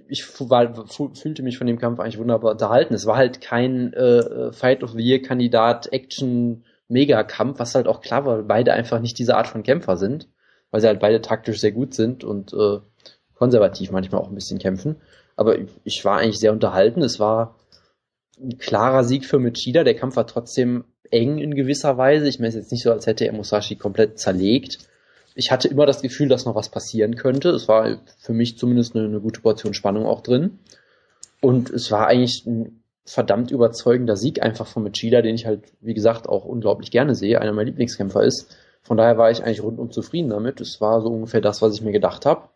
ich 0.09 0.41
war, 0.41 0.87
fühlte 1.15 1.43
mich 1.43 1.59
von 1.59 1.67
dem 1.67 1.79
Kampf 1.79 2.01
eigentlich 2.01 2.19
wunderbar 2.19 2.53
unterhalten. 2.53 2.95
Es 2.95 3.07
war 3.07 3.17
halt 3.17 3.41
kein 3.41 3.93
äh, 3.93 4.53
Fight 4.53 4.83
of 4.83 4.93
the 4.93 5.03
Year 5.03 5.23
Kandidat 5.23 5.93
Action 5.93 6.65
Mega-Kampf, 6.89 7.59
was 7.59 7.75
halt 7.75 7.89
auch 7.89 8.01
klar 8.01 8.25
war, 8.25 8.37
weil 8.37 8.45
beide 8.45 8.73
einfach 8.73 9.01
nicht 9.01 9.19
diese 9.19 9.37
Art 9.37 9.49
von 9.49 9.63
Kämpfer 9.63 9.97
sind, 9.97 10.29
weil 10.71 10.81
sie 10.81 10.87
halt 10.87 11.01
beide 11.01 11.21
taktisch 11.21 11.61
sehr 11.61 11.73
gut 11.73 11.95
sind 11.95 12.23
und 12.23 12.53
äh, 12.53 12.79
konservativ 13.35 13.91
manchmal 13.91 14.21
auch 14.21 14.29
ein 14.29 14.35
bisschen 14.35 14.59
kämpfen. 14.59 14.97
Aber 15.37 15.57
ich 15.85 16.05
war 16.05 16.19
eigentlich 16.19 16.39
sehr 16.39 16.53
unterhalten. 16.53 17.03
Es 17.03 17.19
war 17.19 17.57
ein 18.41 18.59
klarer 18.59 19.05
Sieg 19.05 19.27
für 19.27 19.39
Machida. 19.39 19.85
Der 19.85 19.97
Kampf 19.97 20.17
war 20.17 20.27
trotzdem 20.27 20.85
eng 21.11 21.39
in 21.39 21.55
gewisser 21.55 21.97
Weise. 21.99 22.29
Ich 22.29 22.39
meine, 22.39 22.49
es 22.49 22.55
ist 22.55 22.63
jetzt 22.63 22.73
nicht 22.73 22.83
so, 22.83 22.93
als 22.93 23.07
hätte 23.07 23.27
er 23.27 23.33
Musashi 23.33 23.77
komplett 23.77 24.19
zerlegt. 24.19 24.79
Ich 25.35 25.51
hatte 25.51 25.69
immer 25.69 25.87
das 25.87 26.03
Gefühl, 26.03 26.29
dass 26.29 26.47
noch 26.47 26.55
was 26.55 26.71
passieren 26.71 27.17
könnte. 27.17 27.51
Es 27.51 27.69
war 27.69 27.99
für 28.19 28.33
mich 28.33 28.59
zumindest 28.59 28.97
eine, 28.97 29.07
eine 29.07 29.21
gute 29.21 29.41
Portion 29.41 29.75
Spannung 29.75 30.07
auch 30.07 30.23
drin. 30.23 30.59
Und 31.41 31.71
es 31.71 31.91
war 31.91 32.07
eigentlich 32.07 32.45
ein 32.47 32.83
verdammt 33.05 33.51
überzeugender 33.51 34.17
Sieg 34.17 34.43
einfach 34.43 34.67
von 34.67 34.83
Machida, 34.83 35.23
den 35.23 35.35
ich 35.35 35.47
halt, 35.47 35.63
wie 35.81 35.95
gesagt, 35.95 36.29
auch 36.29 36.45
unglaublich 36.45 36.91
gerne 36.91 37.15
sehe, 37.15 37.41
einer 37.41 37.53
meiner 37.53 37.67
Lieblingskämpfer 37.67 38.25
ist. 38.25 38.57
Von 38.83 38.97
daher 38.97 39.19
war 39.19 39.31
ich 39.31 39.43
eigentlich 39.43 39.63
rundum 39.63 39.91
zufrieden 39.91 40.31
damit. 40.31 40.61
Es 40.61 40.81
war 40.81 41.01
so 41.03 41.09
ungefähr 41.09 41.41
das, 41.41 41.63
was 41.63 41.75
ich 41.75 41.83
mir 41.83 41.93
gedacht 41.93 42.27
habe. 42.27 42.49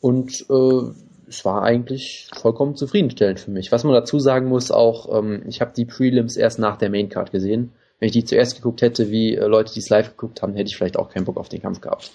Und 0.00 0.46
äh, 0.50 1.07
es 1.28 1.44
war 1.44 1.62
eigentlich 1.62 2.30
vollkommen 2.34 2.74
zufriedenstellend 2.74 3.40
für 3.40 3.50
mich. 3.50 3.70
Was 3.72 3.84
man 3.84 3.92
dazu 3.92 4.18
sagen 4.18 4.48
muss, 4.48 4.70
auch 4.70 5.18
ähm, 5.18 5.42
ich 5.46 5.60
habe 5.60 5.72
die 5.76 5.84
Prelims 5.84 6.36
erst 6.36 6.58
nach 6.58 6.76
der 6.76 6.90
Maincard 6.90 7.30
gesehen. 7.30 7.72
Wenn 7.98 8.06
ich 8.06 8.12
die 8.12 8.24
zuerst 8.24 8.56
geguckt 8.56 8.82
hätte, 8.82 9.10
wie 9.10 9.34
äh, 9.34 9.46
Leute, 9.46 9.72
die 9.72 9.80
es 9.80 9.88
live 9.88 10.10
geguckt 10.10 10.42
haben, 10.42 10.54
hätte 10.54 10.68
ich 10.68 10.76
vielleicht 10.76 10.96
auch 10.96 11.10
keinen 11.10 11.24
Bock 11.24 11.36
auf 11.36 11.48
den 11.48 11.62
Kampf 11.62 11.80
gehabt. 11.80 12.10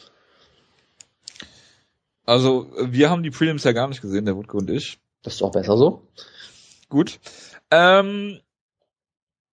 Also 2.26 2.68
wir 2.80 3.10
haben 3.10 3.24
die 3.24 3.32
Prelims 3.32 3.64
ja 3.64 3.74
gar 3.74 3.88
nicht 3.88 4.02
gesehen, 4.02 4.26
der 4.26 4.36
Wutke 4.36 4.58
und 4.58 4.70
ich. 4.70 5.00
Das 5.24 5.36
ist 5.36 5.42
auch 5.42 5.52
besser 5.52 5.78
so. 5.78 6.08
Gut. 6.90 7.20
Ähm, 7.70 8.40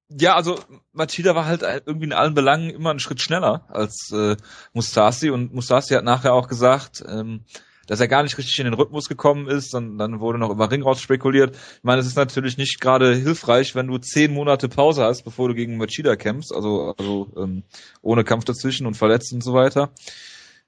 ja, 0.09 0.35
also 0.35 0.59
Machida 0.93 1.35
war 1.35 1.47
halt 1.47 1.63
irgendwie 1.63 2.07
in 2.07 2.13
allen 2.13 2.35
Belangen 2.35 2.71
immer 2.71 2.91
einen 2.91 2.99
Schritt 2.99 3.21
schneller 3.21 3.67
als 3.69 4.11
äh, 4.13 4.37
Mustasi 4.73 5.31
und 5.31 5.55
Mustasi 5.55 5.95
hat 5.95 6.05
nachher 6.05 6.35
auch 6.35 6.49
gesagt, 6.49 7.05
ähm, 7.09 7.45
dass 7.91 7.99
er 7.99 8.07
gar 8.07 8.23
nicht 8.23 8.39
richtig 8.39 8.57
in 8.61 8.67
den 8.67 8.75
Rhythmus 8.75 9.09
gekommen 9.09 9.49
ist 9.49 9.75
und 9.75 9.99
dann 9.99 10.21
wurde 10.21 10.39
noch 10.39 10.51
über 10.51 10.71
Ring 10.71 10.83
raus 10.83 11.01
spekuliert. 11.01 11.57
Ich 11.57 11.83
meine, 11.83 12.01
es 12.01 12.07
ist 12.07 12.17
natürlich 12.17 12.57
nicht 12.57 12.81
gerade 12.81 13.17
hilfreich, 13.17 13.75
wenn 13.75 13.89
du 13.89 13.99
zehn 13.99 14.33
Monate 14.33 14.69
Pause 14.69 15.03
hast, 15.03 15.25
bevor 15.25 15.49
du 15.49 15.57
gegen 15.57 15.77
Machida 15.77 16.15
kämpfst, 16.15 16.55
also, 16.55 16.95
also 16.97 17.33
ähm, 17.37 17.65
ohne 18.01 18.23
Kampf 18.23 18.45
dazwischen 18.45 18.87
und 18.87 18.97
verletzt 18.97 19.33
und 19.33 19.43
so 19.43 19.55
weiter. 19.55 19.91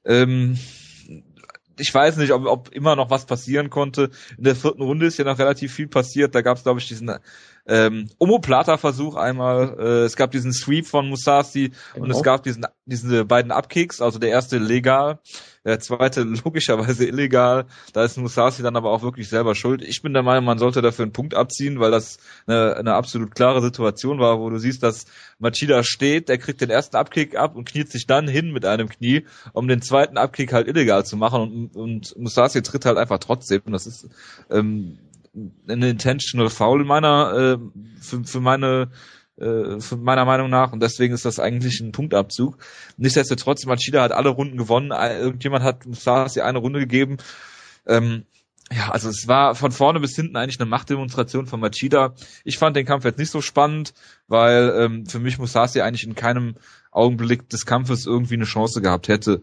Ähm, 0.04 0.58
ich 1.78 1.94
weiß 1.94 2.16
nicht, 2.16 2.32
ob, 2.32 2.44
ob 2.44 2.72
immer 2.72 2.96
noch 2.96 3.08
was 3.08 3.24
passieren 3.24 3.70
konnte. 3.70 4.10
In 4.36 4.42
der 4.42 4.56
vierten 4.56 4.82
Runde 4.82 5.06
ist 5.06 5.16
ja 5.16 5.24
noch 5.24 5.38
relativ 5.38 5.72
viel 5.72 5.86
passiert. 5.86 6.34
Da 6.34 6.42
gab 6.42 6.56
es, 6.56 6.64
glaube 6.64 6.80
ich, 6.80 6.88
diesen 6.88 7.08
ähm, 7.66 8.10
Omoplata-Versuch 8.18 9.16
einmal. 9.16 9.76
Äh, 9.78 10.04
es 10.04 10.16
gab 10.16 10.30
diesen 10.30 10.52
Sweep 10.52 10.86
von 10.86 11.08
Musasi 11.08 11.72
genau. 11.94 12.04
und 12.04 12.10
es 12.10 12.22
gab 12.22 12.42
diesen 12.42 12.66
diese 12.84 13.24
beiden 13.24 13.52
Upkicks. 13.52 14.00
Also 14.00 14.18
der 14.18 14.30
erste 14.30 14.58
legal, 14.58 15.20
der 15.64 15.78
zweite 15.78 16.22
logischerweise 16.44 17.06
illegal. 17.06 17.66
Da 17.92 18.04
ist 18.04 18.18
Musasi 18.18 18.62
dann 18.62 18.76
aber 18.76 18.90
auch 18.90 19.02
wirklich 19.02 19.28
selber 19.28 19.54
schuld. 19.54 19.82
Ich 19.82 20.02
bin 20.02 20.12
der 20.12 20.22
Meinung, 20.22 20.44
man 20.44 20.58
sollte 20.58 20.82
dafür 20.82 21.04
einen 21.04 21.12
Punkt 21.12 21.34
abziehen, 21.34 21.78
weil 21.78 21.90
das 21.90 22.18
eine, 22.46 22.76
eine 22.76 22.94
absolut 22.94 23.34
klare 23.34 23.62
Situation 23.62 24.18
war, 24.18 24.40
wo 24.40 24.50
du 24.50 24.58
siehst, 24.58 24.82
dass 24.82 25.06
Machida 25.38 25.84
steht, 25.84 26.28
der 26.28 26.38
kriegt 26.38 26.60
den 26.60 26.70
ersten 26.70 26.96
Upkick 26.96 27.36
ab 27.36 27.54
und 27.54 27.68
kniet 27.68 27.90
sich 27.90 28.06
dann 28.06 28.26
hin 28.26 28.52
mit 28.52 28.64
einem 28.64 28.88
Knie, 28.88 29.26
um 29.52 29.68
den 29.68 29.82
zweiten 29.82 30.18
Upkick 30.18 30.52
halt 30.52 30.66
illegal 30.66 31.04
zu 31.04 31.16
machen 31.16 31.40
und, 31.42 31.76
und 31.76 32.18
Musasi 32.18 32.62
tritt 32.62 32.84
halt 32.84 32.98
einfach 32.98 33.18
trotzdem. 33.18 33.62
Das 33.66 33.86
ist 33.86 34.08
ähm, 34.50 34.98
eine 35.68 35.90
intentional 35.90 36.50
Foul 36.50 36.82
in 36.82 36.86
meiner 36.86 37.32
äh, 37.34 37.58
für, 38.00 38.24
für 38.24 38.40
meine 38.40 38.90
äh, 39.36 39.80
für 39.80 39.96
meiner 39.96 40.24
Meinung 40.24 40.50
nach 40.50 40.72
und 40.72 40.80
deswegen 40.80 41.14
ist 41.14 41.24
das 41.24 41.38
eigentlich 41.38 41.80
ein 41.80 41.92
Punktabzug. 41.92 42.58
Nichtsdestotrotz, 42.96 43.64
Machida 43.64 44.02
hat 44.02 44.12
alle 44.12 44.28
Runden 44.28 44.58
gewonnen. 44.58 44.90
Irgendjemand 44.90 45.64
hat 45.64 45.86
Musasi 45.86 46.40
eine 46.40 46.58
Runde 46.58 46.80
gegeben. 46.80 47.16
Ähm, 47.86 48.24
ja, 48.70 48.90
also 48.90 49.08
es 49.08 49.28
war 49.28 49.54
von 49.54 49.72
vorne 49.72 50.00
bis 50.00 50.16
hinten 50.16 50.36
eigentlich 50.36 50.60
eine 50.60 50.68
Machtdemonstration 50.68 51.46
von 51.46 51.60
Machida. 51.60 52.14
Ich 52.44 52.58
fand 52.58 52.76
den 52.76 52.86
Kampf 52.86 53.04
jetzt 53.04 53.18
nicht 53.18 53.30
so 53.30 53.40
spannend, 53.40 53.92
weil 54.28 54.72
ähm, 54.76 55.06
für 55.06 55.18
mich 55.18 55.38
Musasi 55.38 55.80
eigentlich 55.80 56.04
in 56.04 56.14
keinem 56.14 56.54
Augenblick 56.90 57.48
des 57.48 57.66
Kampfes 57.66 58.06
irgendwie 58.06 58.34
eine 58.34 58.44
Chance 58.44 58.80
gehabt 58.80 59.08
hätte. 59.08 59.42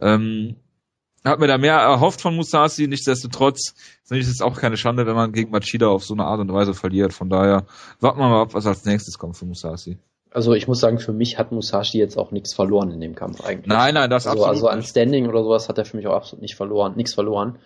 Ähm, 0.00 0.56
hat 1.24 1.40
mir 1.40 1.46
da 1.46 1.58
mehr 1.58 1.74
erhofft 1.74 2.20
von 2.20 2.34
Musasi, 2.36 2.86
nichtsdestotrotz 2.86 3.74
finde 4.04 4.22
ich 4.22 4.28
es 4.28 4.40
auch 4.40 4.58
keine 4.58 4.76
Schande, 4.76 5.06
wenn 5.06 5.16
man 5.16 5.32
gegen 5.32 5.50
Machida 5.50 5.88
auf 5.88 6.04
so 6.04 6.14
eine 6.14 6.24
Art 6.24 6.40
und 6.40 6.52
Weise 6.52 6.74
verliert. 6.74 7.12
Von 7.12 7.28
daher 7.28 7.66
warten 8.00 8.18
wir 8.18 8.28
mal 8.28 8.42
ab, 8.42 8.54
was 8.54 8.66
als 8.66 8.84
nächstes 8.84 9.18
kommt 9.18 9.36
für 9.36 9.46
Musasi. 9.46 9.98
Also 10.30 10.52
ich 10.52 10.68
muss 10.68 10.80
sagen, 10.80 10.98
für 10.98 11.12
mich 11.12 11.38
hat 11.38 11.52
Musashi 11.52 11.98
jetzt 11.98 12.18
auch 12.18 12.32
nichts 12.32 12.52
verloren 12.54 12.90
in 12.90 13.00
dem 13.00 13.14
Kampf 13.14 13.42
eigentlich. 13.42 13.66
Nein, 13.66 13.94
nein, 13.94 14.10
das 14.10 14.26
also, 14.26 14.44
absolut. 14.44 14.56
Also 14.56 14.68
an 14.68 14.82
Standing 14.82 15.26
oder 15.28 15.42
sowas 15.42 15.68
hat 15.68 15.78
er 15.78 15.84
für 15.84 15.96
mich 15.96 16.06
auch 16.06 16.14
absolut 16.14 16.42
nicht 16.42 16.54
verloren, 16.54 16.96
nichts 16.96 17.14
verloren. 17.14 17.58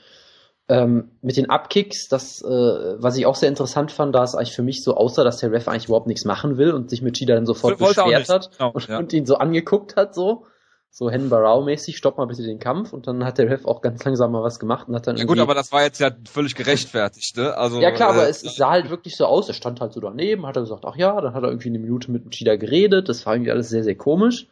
Ähm, 0.69 1.11
mit 1.23 1.37
den 1.37 1.51
Upkicks, 1.51 2.09
das, 2.09 2.41
äh, 2.41 2.49
was 2.49 3.17
ich 3.17 3.27
auch 3.27 3.35
sehr 3.35 3.49
interessant 3.49 3.91
fand, 3.91 4.15
da 4.15 4.23
es 4.23 4.37
eigentlich 4.37 4.55
für 4.55 4.63
mich 4.63 4.85
so 4.85 4.95
aussah, 4.95 5.25
dass 5.25 5.39
der 5.39 5.51
Ref 5.51 5.67
eigentlich 5.67 5.87
überhaupt 5.87 6.07
nichts 6.07 6.25
machen 6.25 6.57
will 6.57 6.71
und 6.71 6.89
sich 6.89 7.03
mit 7.03 7.17
Chida 7.17 7.35
dann 7.35 7.47
sofort 7.47 7.79
beschwert 7.79 8.29
hat 8.29 8.51
genau, 8.57 8.71
und, 8.71 8.89
ja. 8.89 8.99
und, 8.99 9.13
ihn 9.13 9.27
so 9.27 9.37
angeguckt 9.37 9.97
hat, 9.97 10.15
so 10.15 10.47
so 10.95 11.11
Hen 11.11 11.31
Barrow-mäßig, 11.31 11.97
stopp 11.97 12.19
mal 12.19 12.27
bitte 12.27 12.43
den 12.43 12.59
Kampf 12.59 12.93
und 12.93 13.07
dann 13.07 13.25
hat 13.25 13.39
der 13.39 13.49
Ref 13.49 13.65
auch 13.65 13.81
ganz 13.81 14.05
langsam 14.05 14.31
mal 14.31 14.43
was 14.43 14.61
gemacht 14.61 14.89
und 14.89 14.95
hat 14.95 15.07
dann 15.07 15.17
Ja 15.17 15.25
gut, 15.25 15.39
aber 15.39 15.55
das 15.55 15.73
war 15.73 15.83
jetzt 15.83 16.01
ja 16.01 16.11
völlig 16.31 16.55
gerechtfertigt, 16.55 17.39
ne? 17.39 17.57
Also, 17.57 17.81
ja 17.81 17.91
klar, 17.93 18.11
äh, 18.11 18.19
aber 18.19 18.29
es, 18.29 18.43
sah 18.43 18.73
halt 18.73 18.91
wirklich 18.91 19.17
so 19.17 19.25
aus, 19.25 19.49
er 19.49 19.55
stand 19.55 19.81
halt 19.81 19.95
so 19.95 20.01
daneben, 20.01 20.45
hat 20.45 20.57
er 20.57 20.63
gesagt, 20.63 20.85
ach 20.85 20.97
ja, 20.97 21.19
dann 21.23 21.33
hat 21.33 21.43
er 21.43 21.49
irgendwie 21.49 21.71
eine 21.71 21.79
Minute 21.79 22.11
mit 22.11 22.31
Chida 22.31 22.57
geredet, 22.57 23.09
das 23.09 23.25
war 23.25 23.35
irgendwie 23.35 23.51
alles 23.51 23.71
sehr, 23.71 23.85
sehr 23.85 23.95
komisch. 23.95 24.49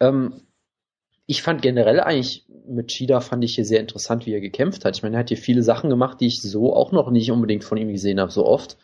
Ähm, 0.00 0.40
ich 1.26 1.42
fand 1.42 1.60
generell 1.60 2.00
eigentlich 2.00 2.46
mit 2.66 2.88
Chida 2.88 3.20
fand 3.20 3.44
ich 3.44 3.54
hier 3.54 3.66
sehr 3.66 3.80
interessant, 3.80 4.24
wie 4.24 4.32
er 4.32 4.40
gekämpft 4.40 4.86
hat. 4.86 4.96
Ich 4.96 5.02
meine, 5.02 5.16
er 5.16 5.20
hat 5.20 5.28
hier 5.28 5.36
viele 5.36 5.62
Sachen 5.62 5.90
gemacht, 5.90 6.22
die 6.22 6.28
ich 6.28 6.40
so 6.40 6.74
auch 6.74 6.92
noch 6.92 7.10
nicht 7.10 7.30
unbedingt 7.30 7.64
von 7.64 7.76
ihm 7.76 7.92
gesehen 7.92 8.20
habe, 8.20 8.30
so 8.30 8.46
oft. 8.46 8.78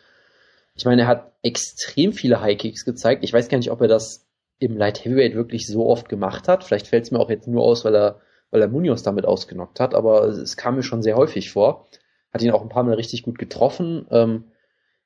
Ich 0.75 0.85
meine, 0.85 1.03
er 1.03 1.07
hat 1.07 1.31
extrem 1.41 2.13
viele 2.13 2.41
High 2.41 2.57
Kicks 2.59 2.85
gezeigt. 2.85 3.23
Ich 3.23 3.33
weiß 3.33 3.49
gar 3.49 3.57
nicht, 3.57 3.71
ob 3.71 3.81
er 3.81 3.87
das 3.87 4.24
im 4.59 4.77
Light 4.77 5.03
Heavyweight 5.03 5.35
wirklich 5.35 5.67
so 5.67 5.87
oft 5.87 6.09
gemacht 6.09 6.47
hat. 6.47 6.63
Vielleicht 6.63 6.87
fällt 6.87 7.05
es 7.05 7.11
mir 7.11 7.19
auch 7.19 7.29
jetzt 7.29 7.47
nur 7.47 7.63
aus, 7.63 7.85
weil 7.85 7.95
er, 7.95 8.21
weil 8.51 8.61
er 8.61 8.67
Munoz 8.67 9.03
damit 9.03 9.25
ausgenockt 9.25 9.79
hat, 9.79 9.93
aber 9.93 10.25
es 10.25 10.57
kam 10.57 10.75
mir 10.75 10.83
schon 10.83 11.01
sehr 11.01 11.17
häufig 11.17 11.51
vor. 11.51 11.87
Hat 12.33 12.41
ihn 12.41 12.51
auch 12.51 12.61
ein 12.61 12.69
paar 12.69 12.83
Mal 12.83 12.95
richtig 12.95 13.23
gut 13.23 13.37
getroffen. 13.37 14.07
Ähm, 14.11 14.45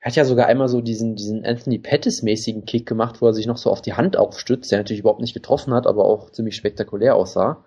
hat 0.01 0.15
ja 0.15 0.23
sogar 0.23 0.47
einmal 0.47 0.69
so 0.69 0.81
diesen, 0.81 1.15
diesen 1.15 1.45
Anthony 1.45 1.77
Pettis-mäßigen 1.77 2.65
Kick 2.65 2.87
gemacht, 2.87 3.21
wo 3.21 3.27
er 3.27 3.33
sich 3.33 3.47
noch 3.47 3.57
so 3.57 3.69
auf 3.69 3.81
die 3.81 3.93
Hand 3.93 4.17
aufstützt, 4.17 4.71
der 4.71 4.79
natürlich 4.79 5.01
überhaupt 5.01 5.19
nicht 5.19 5.33
getroffen 5.33 5.73
hat, 5.73 5.87
aber 5.87 6.05
auch 6.05 6.29
ziemlich 6.31 6.55
spektakulär 6.55 7.15
aussah. 7.15 7.65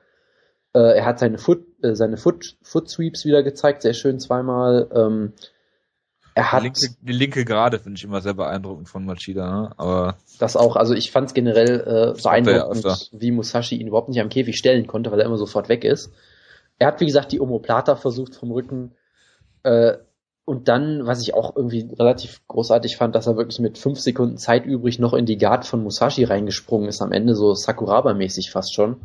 Äh, 0.74 0.96
er 0.96 1.04
hat 1.04 1.18
seine 1.18 1.38
Foot, 1.38 1.66
äh, 1.82 1.94
seine 1.94 2.16
Foot, 2.16 2.56
Foot 2.62 2.88
Sweeps 2.88 3.26
wieder 3.26 3.42
gezeigt, 3.42 3.82
sehr 3.82 3.92
schön 3.92 4.18
zweimal. 4.18 4.88
Ähm, 4.94 5.34
er 6.34 6.52
hat 6.52 6.62
die 6.62 6.64
linke, 6.64 6.96
die 7.00 7.12
linke 7.12 7.44
Gerade 7.44 7.78
finde 7.78 7.98
ich 7.98 8.04
immer 8.04 8.20
sehr 8.20 8.34
beeindruckend 8.34 8.88
von 8.88 9.04
Machida, 9.04 9.62
ne? 9.62 9.72
aber 9.76 10.16
das 10.38 10.56
auch. 10.56 10.76
Also 10.76 10.94
ich 10.94 11.10
fand 11.10 11.28
es 11.28 11.34
generell 11.34 11.80
äh, 11.80 12.22
beeindruckend, 12.22 12.84
ja 12.84 12.96
wie 13.12 13.30
Musashi 13.30 13.76
ihn 13.76 13.86
überhaupt 13.86 14.08
nicht 14.08 14.20
am 14.20 14.28
Käfig 14.28 14.56
stellen 14.56 14.86
konnte, 14.86 15.12
weil 15.12 15.20
er 15.20 15.26
immer 15.26 15.38
sofort 15.38 15.68
weg 15.68 15.84
ist. 15.84 16.12
Er 16.78 16.88
hat 16.88 17.00
wie 17.00 17.06
gesagt 17.06 17.32
die 17.32 17.40
Omoplata 17.40 17.96
versucht 17.96 18.34
vom 18.34 18.50
Rücken 18.50 18.92
äh, 19.62 19.94
und 20.44 20.68
dann, 20.68 21.06
was 21.06 21.22
ich 21.22 21.34
auch 21.34 21.54
irgendwie 21.54 21.88
relativ 21.98 22.40
großartig 22.48 22.96
fand, 22.96 23.14
dass 23.14 23.26
er 23.26 23.36
wirklich 23.36 23.60
mit 23.60 23.78
fünf 23.78 24.00
Sekunden 24.00 24.38
Zeit 24.38 24.66
übrig 24.66 24.98
noch 24.98 25.14
in 25.14 25.26
die 25.26 25.38
Guard 25.38 25.66
von 25.66 25.82
Musashi 25.82 26.24
reingesprungen 26.24 26.88
ist 26.88 27.00
am 27.00 27.12
Ende, 27.12 27.36
so 27.36 27.54
Sakuraba-mäßig 27.54 28.50
fast 28.50 28.74
schon. 28.74 28.96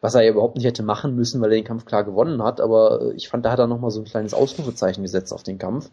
Was 0.00 0.14
er 0.14 0.22
ja 0.22 0.30
überhaupt 0.30 0.56
nicht 0.56 0.64
hätte 0.64 0.82
machen 0.82 1.16
müssen, 1.16 1.40
weil 1.40 1.50
er 1.50 1.56
den 1.56 1.64
Kampf 1.64 1.84
klar 1.86 2.04
gewonnen 2.04 2.42
hat, 2.42 2.60
aber 2.60 3.12
ich 3.16 3.28
fand, 3.28 3.44
da 3.44 3.50
hat 3.50 3.58
er 3.58 3.66
nochmal 3.66 3.90
so 3.90 4.00
ein 4.00 4.06
kleines 4.06 4.32
Ausrufezeichen 4.32 5.02
gesetzt 5.02 5.32
auf 5.32 5.42
den 5.42 5.58
Kampf. 5.58 5.90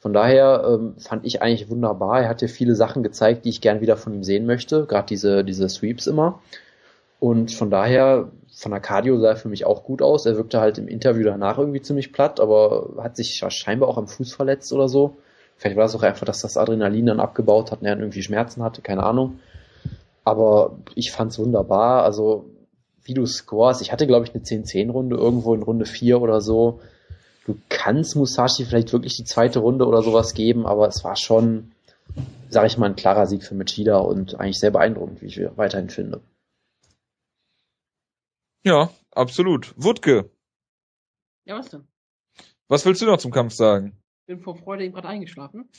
Von 0.00 0.12
daher 0.12 0.64
ähm, 0.64 0.94
fand 0.98 1.26
ich 1.26 1.42
eigentlich 1.42 1.70
wunderbar. 1.70 2.22
Er 2.22 2.28
hat 2.28 2.40
hier 2.40 2.48
viele 2.48 2.76
Sachen 2.76 3.02
gezeigt, 3.02 3.44
die 3.44 3.48
ich 3.48 3.60
gern 3.60 3.80
wieder 3.80 3.96
von 3.96 4.14
ihm 4.14 4.22
sehen 4.22 4.46
möchte. 4.46 4.86
Gerade 4.86 5.08
diese, 5.08 5.44
diese 5.44 5.68
Sweeps 5.68 6.06
immer. 6.06 6.40
Und 7.18 7.52
von 7.52 7.68
daher, 7.68 8.30
von 8.54 8.70
der 8.70 8.80
Cardio 8.80 9.18
sah 9.18 9.30
er 9.30 9.36
für 9.36 9.48
mich 9.48 9.66
auch 9.66 9.82
gut 9.82 10.00
aus. 10.00 10.24
Er 10.24 10.36
wirkte 10.36 10.60
halt 10.60 10.78
im 10.78 10.86
Interview 10.86 11.24
danach 11.24 11.58
irgendwie 11.58 11.82
ziemlich 11.82 12.12
platt, 12.12 12.38
aber 12.38 12.90
hat 12.98 13.16
sich 13.16 13.42
scheinbar 13.48 13.88
auch 13.88 13.98
am 13.98 14.06
Fuß 14.06 14.32
verletzt 14.32 14.72
oder 14.72 14.88
so. 14.88 15.16
Vielleicht 15.56 15.76
war 15.76 15.86
es 15.86 15.96
auch 15.96 16.04
einfach, 16.04 16.24
dass 16.24 16.42
das 16.42 16.56
Adrenalin 16.56 17.06
dann 17.06 17.18
abgebaut 17.18 17.72
hat 17.72 17.80
und 17.80 17.86
er 17.86 17.98
irgendwie 17.98 18.22
Schmerzen 18.22 18.62
hatte, 18.62 18.82
keine 18.82 19.02
Ahnung. 19.02 19.40
Aber 20.24 20.78
ich 20.94 21.10
fand's 21.10 21.40
wunderbar. 21.40 22.04
Also, 22.04 22.44
wie 23.02 23.14
du 23.14 23.26
scores, 23.26 23.80
ich 23.80 23.90
hatte 23.90 24.06
glaube 24.06 24.26
ich 24.26 24.34
eine 24.34 24.44
10-10-Runde 24.44 25.16
irgendwo 25.16 25.54
in 25.54 25.62
Runde 25.64 25.86
4 25.86 26.22
oder 26.22 26.40
so 26.40 26.78
du 27.48 27.58
kannst 27.70 28.14
Musashi 28.14 28.66
vielleicht 28.66 28.92
wirklich 28.92 29.16
die 29.16 29.24
zweite 29.24 29.60
Runde 29.60 29.86
oder 29.86 30.02
sowas 30.02 30.34
geben, 30.34 30.66
aber 30.66 30.86
es 30.86 31.02
war 31.02 31.16
schon, 31.16 31.72
sag 32.50 32.66
ich 32.66 32.76
mal, 32.76 32.90
ein 32.90 32.96
klarer 32.96 33.26
Sieg 33.26 33.42
für 33.42 33.54
Machida 33.54 33.96
und 33.96 34.38
eigentlich 34.38 34.58
sehr 34.58 34.70
beeindruckend, 34.70 35.22
wie 35.22 35.26
ich 35.26 35.40
weiterhin 35.56 35.88
finde. 35.88 36.20
Ja, 38.64 38.90
absolut. 39.12 39.72
Wutke. 39.76 40.30
Ja, 41.46 41.58
was 41.58 41.70
denn? 41.70 41.88
Was 42.68 42.84
willst 42.84 43.00
du 43.00 43.06
noch 43.06 43.16
zum 43.16 43.32
Kampf 43.32 43.54
sagen? 43.54 43.96
Bin 44.26 44.40
vor 44.40 44.56
Freude 44.56 44.84
eben 44.84 44.92
gerade 44.92 45.08
eingeschlafen. 45.08 45.70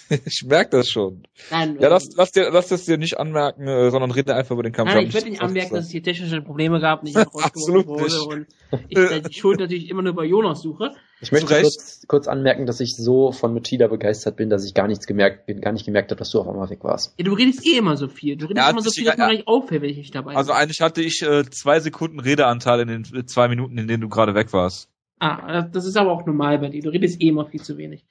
ich 0.24 0.44
merke 0.46 0.76
das 0.78 0.88
schon. 0.88 1.24
Nein, 1.50 1.76
Ja, 1.78 1.86
ähm, 1.86 1.90
lass, 1.92 2.10
lass, 2.16 2.32
dir, 2.32 2.50
lass 2.50 2.68
das 2.68 2.84
dir 2.84 2.96
nicht 2.98 3.18
anmerken, 3.18 3.66
äh, 3.66 3.90
sondern 3.90 4.10
rede 4.10 4.34
einfach 4.34 4.52
über 4.52 4.62
den 4.62 4.72
Kampf. 4.72 4.92
Nein, 4.92 5.06
ich 5.06 5.14
würde 5.14 5.28
nicht 5.28 5.42
anmerken, 5.42 5.74
dass 5.74 5.86
es 5.86 5.90
hier 5.90 6.02
technische 6.02 6.40
Probleme 6.40 6.80
gab, 6.80 7.02
nicht 7.02 7.16
Absolut 7.34 7.86
wurde 7.86 8.04
nicht. 8.04 8.26
und 8.26 8.46
ich 8.88 8.98
äh, 8.98 9.20
die 9.20 9.34
Schuld 9.34 9.60
natürlich 9.60 9.90
immer 9.90 10.02
nur 10.02 10.14
bei 10.14 10.24
Jonas 10.24 10.62
suche. 10.62 10.92
Ich 11.20 11.30
möchte 11.30 11.60
kurz, 11.60 12.04
kurz 12.08 12.26
anmerken, 12.26 12.66
dass 12.66 12.80
ich 12.80 12.96
so 12.96 13.32
von 13.32 13.54
Machida 13.54 13.86
begeistert 13.86 14.36
bin, 14.36 14.50
dass 14.50 14.64
ich 14.64 14.74
gar 14.74 14.88
nichts 14.88 15.06
gemerkt 15.06 15.46
bin, 15.46 15.60
gar 15.60 15.72
nicht 15.72 15.84
gemerkt 15.84 16.10
habe, 16.10 16.18
dass 16.18 16.30
du 16.30 16.40
auf 16.40 16.48
einmal 16.48 16.68
weg 16.70 16.82
warst. 16.82 17.14
Ja, 17.18 17.24
du 17.24 17.34
redest 17.34 17.64
eh 17.66 17.76
immer 17.76 17.96
so 17.96 18.08
viel. 18.08 18.36
Du 18.36 18.46
redest 18.46 18.64
Ja, 18.64 18.70
immer 18.70 18.82
so 18.82 18.90
viel, 18.90 19.04
dass 19.04 19.16
man 19.16 19.28
gar 19.28 19.32
nicht 19.32 19.46
auffällt, 19.46 19.82
wenn 19.82 19.90
ich 19.90 19.98
nicht 19.98 20.14
dabei 20.14 20.30
bin. 20.30 20.36
Also 20.36 20.52
eigentlich 20.52 20.80
hatte 20.80 21.02
ich 21.02 21.22
äh, 21.22 21.44
zwei 21.50 21.80
Sekunden 21.80 22.18
Redeanteil 22.18 22.80
in 22.80 22.88
den 22.88 23.02
äh, 23.14 23.24
zwei 23.26 23.48
Minuten, 23.48 23.78
in 23.78 23.86
denen 23.86 24.00
du 24.00 24.08
gerade 24.08 24.34
weg 24.34 24.52
warst. 24.52 24.88
ah, 25.20 25.62
das 25.62 25.84
ist 25.84 25.96
aber 25.96 26.10
auch 26.10 26.26
normal 26.26 26.58
bei 26.58 26.70
dir. 26.70 26.82
Du 26.82 26.88
redest 26.90 27.20
eh 27.20 27.28
immer 27.28 27.46
viel 27.46 27.62
zu 27.62 27.76
wenig. 27.76 28.04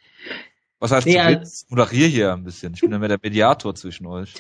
Was 0.81 0.91
heißt, 0.91 1.07
Nee, 1.07 1.13
du 1.13 1.23
also- 1.23 1.65
moderier 1.69 2.07
hier 2.07 2.33
ein 2.33 2.43
bisschen. 2.43 2.73
Ich 2.73 2.81
bin 2.81 2.91
ja 2.91 2.99
mehr 2.99 3.07
der 3.07 3.19
Mediator 3.23 3.73
zwischen 3.75 4.05
euch. 4.07 4.33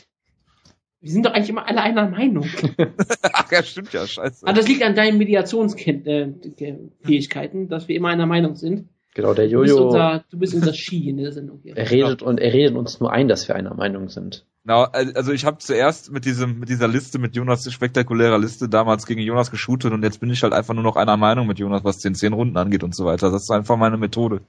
Wir 0.99 1.11
sind 1.11 1.25
doch 1.25 1.31
eigentlich 1.33 1.49
immer 1.49 1.67
alle 1.67 1.81
einer 1.81 2.09
Meinung. 2.09 2.45
Ach 3.33 3.51
ja, 3.51 3.63
stimmt 3.63 3.93
ja, 3.93 4.05
scheiße. 4.05 4.45
Aber 4.45 4.53
das 4.55 4.67
liegt 4.67 4.83
an 4.83 4.95
deinen 4.95 5.17
Mediationsfähigkeiten, 5.17 7.69
dass 7.69 7.87
wir 7.87 7.95
immer 7.95 8.09
einer 8.09 8.25
Meinung 8.25 8.55
sind. 8.55 8.89
Genau, 9.13 9.33
der 9.33 9.47
Du 9.49 9.59
bist 9.61 9.71
Jojo, 9.73 9.87
unser, 9.87 10.23
du 10.29 10.39
bist 10.39 10.53
unser 10.53 10.73
Ski 10.73 11.09
in 11.09 11.17
der 11.17 11.31
Sendung 11.33 11.59
hier. 11.63 11.75
er 11.75 11.89
redet 11.91 12.21
und 12.21 12.39
er 12.39 12.53
redet 12.53 12.75
uns 12.77 12.99
nur 12.99 13.11
ein, 13.11 13.27
dass 13.27 13.47
wir 13.47 13.55
einer 13.55 13.73
Meinung 13.73 14.09
sind. 14.09 14.45
Genau, 14.63 14.83
also 14.83 15.31
ich 15.33 15.43
habe 15.43 15.57
zuerst 15.57 16.11
mit 16.11 16.23
diesem 16.23 16.59
mit 16.59 16.69
dieser 16.69 16.87
Liste 16.87 17.17
mit 17.19 17.35
Jonas 17.35 17.69
spektakulärer 17.71 18.37
Liste 18.37 18.69
damals 18.69 19.05
gegen 19.07 19.21
Jonas 19.21 19.49
geshootet 19.51 19.91
und 19.91 20.03
jetzt 20.03 20.19
bin 20.19 20.29
ich 20.29 20.43
halt 20.43 20.53
einfach 20.53 20.73
nur 20.75 20.83
noch 20.83 20.95
einer 20.95 21.17
Meinung 21.17 21.47
mit 21.47 21.57
Jonas, 21.59 21.83
was 21.83 21.97
den 21.97 22.13
zehn 22.15 22.31
Runden 22.33 22.55
angeht 22.57 22.83
und 22.83 22.95
so 22.95 23.05
weiter. 23.05 23.31
Das 23.31 23.41
ist 23.43 23.51
einfach 23.51 23.75
meine 23.75 23.97
Methode. 23.97 24.41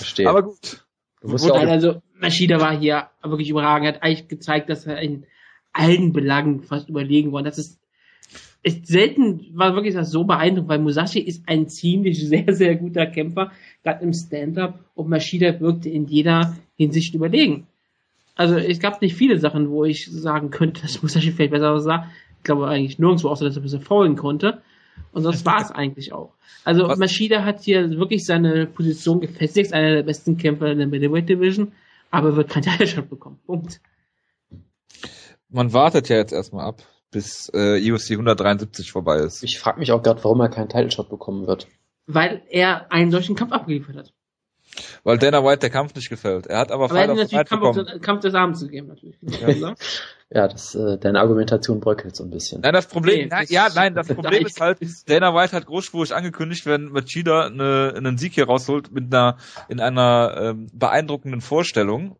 Verstehe. 0.00 0.28
Aber 0.28 0.42
gut. 0.42 0.84
du 1.20 1.28
musst 1.28 1.44
gut, 1.44 1.52
auch, 1.52 1.60
also 1.60 2.02
Maschida 2.18 2.60
war 2.60 2.78
hier 2.78 3.08
wirklich 3.22 3.50
überragend. 3.50 3.86
Er 3.86 3.94
hat 3.94 4.02
eigentlich 4.02 4.28
gezeigt, 4.28 4.70
dass 4.70 4.86
er 4.86 4.98
in 5.00 5.26
allen 5.72 6.12
Belangen 6.12 6.62
fast 6.62 6.88
überlegen 6.88 7.32
war. 7.32 7.42
Das 7.42 7.58
ist, 7.58 7.78
ist 8.62 8.86
selten 8.86 9.46
war 9.52 9.74
wirklich 9.74 9.94
das 9.94 10.10
so 10.10 10.24
beeindruckend, 10.24 10.68
weil 10.68 10.78
Musashi 10.78 11.20
ist 11.20 11.48
ein 11.48 11.68
ziemlich 11.68 12.18
sehr, 12.28 12.52
sehr 12.52 12.76
guter 12.76 13.06
Kämpfer, 13.06 13.52
gerade 13.82 14.04
im 14.04 14.12
Stand-up 14.12 14.84
und 14.94 15.08
Maschida 15.08 15.60
wirkte 15.60 15.88
in 15.88 16.06
jeder 16.06 16.56
Hinsicht 16.76 17.14
überlegen. 17.14 17.66
Also 18.34 18.56
es 18.56 18.80
gab 18.80 19.02
nicht 19.02 19.16
viele 19.16 19.38
Sachen, 19.38 19.68
wo 19.68 19.84
ich 19.84 20.06
sagen 20.10 20.50
könnte, 20.50 20.82
dass 20.82 21.02
Musashi 21.02 21.32
vielleicht 21.32 21.52
besser 21.52 21.78
sah. 21.80 22.10
Ich 22.38 22.44
glaube 22.44 22.68
eigentlich 22.68 22.98
nirgendwo, 22.98 23.28
außer 23.28 23.44
dass 23.44 23.56
er 23.56 23.60
ein 23.60 23.64
bisschen 23.64 23.82
faulen 23.82 24.16
konnte. 24.16 24.62
Und 25.12 25.24
das 25.24 25.44
war 25.44 25.60
es 25.60 25.70
eigentlich 25.70 26.12
auch. 26.12 26.34
Also 26.64 26.86
Was- 26.88 26.98
Maschida 26.98 27.44
hat 27.44 27.62
hier 27.62 27.90
wirklich 27.90 28.24
seine 28.24 28.66
Position 28.66 29.20
gefestigt, 29.20 29.72
einer 29.72 29.94
der 29.96 30.02
besten 30.02 30.36
Kämpfer 30.36 30.66
in 30.70 30.78
der 30.78 30.86
Middleweight 30.86 31.28
Division, 31.28 31.72
aber 32.10 32.36
wird 32.36 32.48
kein 32.50 32.62
Title 32.78 33.02
bekommen. 33.02 33.38
Punkt. 33.46 33.80
Man 35.48 35.72
wartet 35.72 36.08
ja 36.08 36.16
jetzt 36.16 36.32
erstmal 36.32 36.64
ab, 36.66 36.82
bis 37.10 37.50
äh, 37.54 37.90
UFC 37.90 38.12
173 38.12 38.92
vorbei 38.92 39.16
ist. 39.18 39.42
ich 39.42 39.58
frage 39.58 39.80
mich 39.80 39.90
auch 39.90 40.02
gerade, 40.02 40.22
warum 40.22 40.40
er 40.40 40.48
keinen 40.48 40.68
Title 40.68 40.90
Shot 40.92 41.08
bekommen 41.08 41.46
wird. 41.46 41.66
Weil 42.06 42.42
er 42.48 42.92
einen 42.92 43.10
solchen 43.10 43.34
Kampf 43.34 43.52
abgeliefert 43.52 43.96
hat. 43.96 44.12
Weil 45.02 45.18
Dana 45.18 45.42
White 45.44 45.58
der 45.60 45.70
Kampf 45.70 45.94
nicht 45.96 46.08
gefällt. 46.08 46.46
Er 46.46 46.58
hat 46.58 46.70
aber, 46.70 46.84
Aber 46.84 46.94
er 47.00 47.08
Fight 47.08 47.08
hat 47.10 47.28
the 47.28 47.36
Night 47.36 47.48
natürlich 47.48 47.86
Kampf, 47.88 48.02
Kampf 48.02 48.20
des 48.22 48.34
Abends 48.34 48.60
gegeben, 48.60 48.86
natürlich. 48.86 49.16
Ja. 49.60 49.74
Ja, 50.32 50.46
das, 50.46 50.76
äh, 50.76 50.96
deine 50.96 51.18
Argumentation 51.20 51.80
bröckelt 51.80 52.14
so 52.14 52.22
ein 52.22 52.30
bisschen. 52.30 52.60
Nein, 52.60 52.72
das 52.72 52.86
Problem, 52.86 53.22
Nee, 53.22 53.26
nein, 53.26 53.46
ja, 53.48 53.66
nein, 53.74 53.94
das 53.94 54.06
Problem 54.14 54.46
ist 54.46 54.60
halt, 54.60 54.78
Dana 55.08 55.34
White 55.34 55.56
hat 55.56 55.66
großspurig 55.66 56.14
angekündigt, 56.14 56.66
wenn 56.66 56.86
Machida 56.90 57.46
eine, 57.46 57.94
einen 57.96 58.16
Sieg 58.16 58.34
hier 58.34 58.46
rausholt 58.46 58.92
mit 58.92 59.12
einer, 59.12 59.38
in 59.68 59.80
einer 59.80 60.36
ähm, 60.40 60.68
beeindruckenden 60.72 61.40
Vorstellung, 61.40 62.16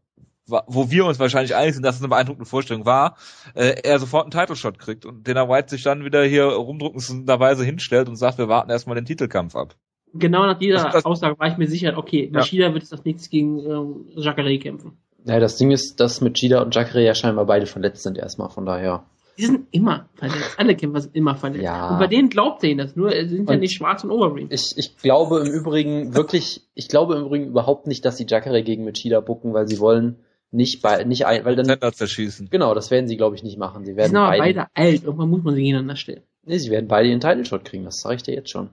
wo 0.48 0.90
wir 0.90 1.04
uns 1.06 1.20
wahrscheinlich 1.20 1.54
einig 1.54 1.74
sind, 1.74 1.84
dass 1.84 1.94
es 1.96 2.00
eine 2.00 2.08
beeindruckende 2.08 2.48
Vorstellung 2.50 2.84
war, 2.84 3.16
äh, 3.54 3.76
er 3.84 4.00
sofort 4.00 4.24
einen 4.24 4.32
Title 4.32 4.56
Shot 4.56 4.80
kriegt 4.80 5.06
und 5.06 5.28
Dana 5.28 5.48
White 5.48 5.68
sich 5.70 5.84
dann 5.84 6.04
wieder 6.04 6.24
hier 6.24 6.46
rumdruckenderweise 6.46 7.64
hinstellt 7.64 8.08
und 8.08 8.16
sagt, 8.16 8.38
wir 8.38 8.48
warten 8.48 8.70
erstmal 8.70 8.96
den 8.96 9.04
Titelkampf 9.04 9.54
ab. 9.54 9.76
Genau 10.14 10.44
nach 10.46 10.58
dieser 10.58 10.82
Das- 10.82 10.92
das- 10.94 11.04
Aussage 11.04 11.38
war 11.38 11.46
ich 11.46 11.56
mir 11.56 11.68
sicher, 11.68 11.96
okay, 11.96 12.24
Ja. 12.24 12.40
Maschida 12.40 12.72
wird 12.72 12.82
jetzt 12.82 12.92
das 12.92 13.04
nächste 13.04 13.30
gegen 13.30 13.60
ähm, 13.60 14.06
Jacare 14.16 14.58
kämpfen. 14.58 14.98
Ja, 15.24 15.38
das 15.40 15.56
Ding 15.56 15.70
ist, 15.70 16.00
dass 16.00 16.20
mit 16.20 16.34
Gida 16.34 16.62
und 16.62 16.74
Jacare 16.74 17.04
ja 17.04 17.14
scheinbar 17.14 17.46
beide 17.46 17.66
verletzt 17.66 18.02
sind 18.02 18.16
erstmal, 18.18 18.48
von 18.50 18.64
daher. 18.66 19.04
Die 19.38 19.46
sind 19.46 19.68
immer 19.70 20.08
verletzt. 20.14 20.54
Alle 20.58 20.76
Kämpfer 20.76 21.00
sind 21.00 21.14
immer 21.16 21.34
verletzt. 21.34 21.62
Ja. 21.62 21.90
Und 21.92 21.98
bei 21.98 22.06
denen 22.06 22.28
glaubt 22.28 22.62
er 22.62 22.70
ihnen 22.70 22.78
das. 22.78 22.94
Nur, 22.96 23.10
sie 23.10 23.28
sind 23.28 23.48
ja 23.48 23.54
Und- 23.54 23.60
nicht 23.60 23.74
schwarz 23.74 24.04
und 24.04 24.10
Overeem. 24.10 24.48
Ich, 24.50 24.74
ich 24.76 24.96
glaube 24.98 25.40
im 25.40 25.46
Übrigen 25.52 26.14
wirklich, 26.14 26.62
ich 26.74 26.88
glaube 26.88 27.16
im 27.16 27.24
Übrigen 27.26 27.46
überhaupt 27.46 27.86
nicht, 27.86 28.04
dass 28.04 28.16
sie 28.18 28.26
Jacare 28.28 28.62
gegen 28.62 28.84
Machida 28.84 29.20
bucken, 29.20 29.54
weil 29.54 29.66
sie 29.68 29.78
wollen 29.78 30.16
nicht 30.50 30.82
bei, 30.82 31.04
nicht 31.04 31.26
ein, 31.26 31.44
weil 31.44 31.54
dann, 31.56 31.66
Sender 31.66 31.92
zerschießen. 31.92 32.48
genau, 32.50 32.74
das 32.74 32.90
werden 32.90 33.06
sie 33.08 33.16
glaube 33.16 33.36
ich 33.36 33.42
nicht 33.42 33.56
machen. 33.58 33.84
Sie 33.84 33.92
Die 33.92 33.96
werden 33.96 34.08
sind 34.10 34.16
aber 34.18 34.36
beide, 34.36 34.54
beide 34.60 34.66
alt. 34.74 35.04
Irgendwann 35.04 35.30
muss 35.30 35.42
man 35.44 35.54
sie 35.54 35.62
gegeneinander 35.62 35.96
stellen. 35.96 36.22
nee, 36.44 36.58
sie 36.58 36.70
werden 36.70 36.88
beide 36.88 37.08
ihren 37.08 37.20
Title 37.20 37.44
Shot 37.44 37.64
kriegen, 37.64 37.84
das 37.84 38.00
sage 38.00 38.16
ich 38.16 38.22
dir 38.24 38.34
jetzt 38.34 38.50
schon. 38.50 38.70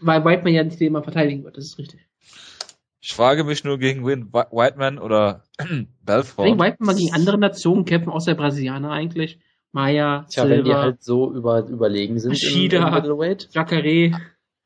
Weil 0.00 0.24
Whiteman 0.24 0.54
ja 0.54 0.62
nicht 0.62 0.78
den 0.80 0.86
immer 0.88 1.02
verteidigen 1.02 1.42
wird. 1.44 1.56
Das 1.56 1.64
ist 1.64 1.78
richtig. 1.78 2.00
Ich 3.04 3.12
frage 3.12 3.44
mich 3.44 3.64
nur 3.64 3.78
gegen 3.78 4.06
wen, 4.06 4.32
Whi- 4.32 4.50
Whiteman 4.50 4.98
oder 4.98 5.42
Belfort. 6.02 6.46
Whiteman 6.46 6.76
mal 6.86 6.94
gegen 6.94 7.12
andere 7.12 7.36
Nationen 7.36 7.84
kämpfen, 7.84 8.08
außer 8.08 8.32
der 8.32 8.40
Brasilianer 8.40 8.90
eigentlich. 8.92 9.38
Maya, 9.72 10.24
Tja, 10.30 10.48
wenn 10.48 10.64
die 10.64 10.72
halt 10.72 11.02
so 11.02 11.30
über, 11.30 11.66
überlegen 11.66 12.18
sind 12.18 12.32
Middleweight. 12.32 13.50
Jacare. 13.52 14.12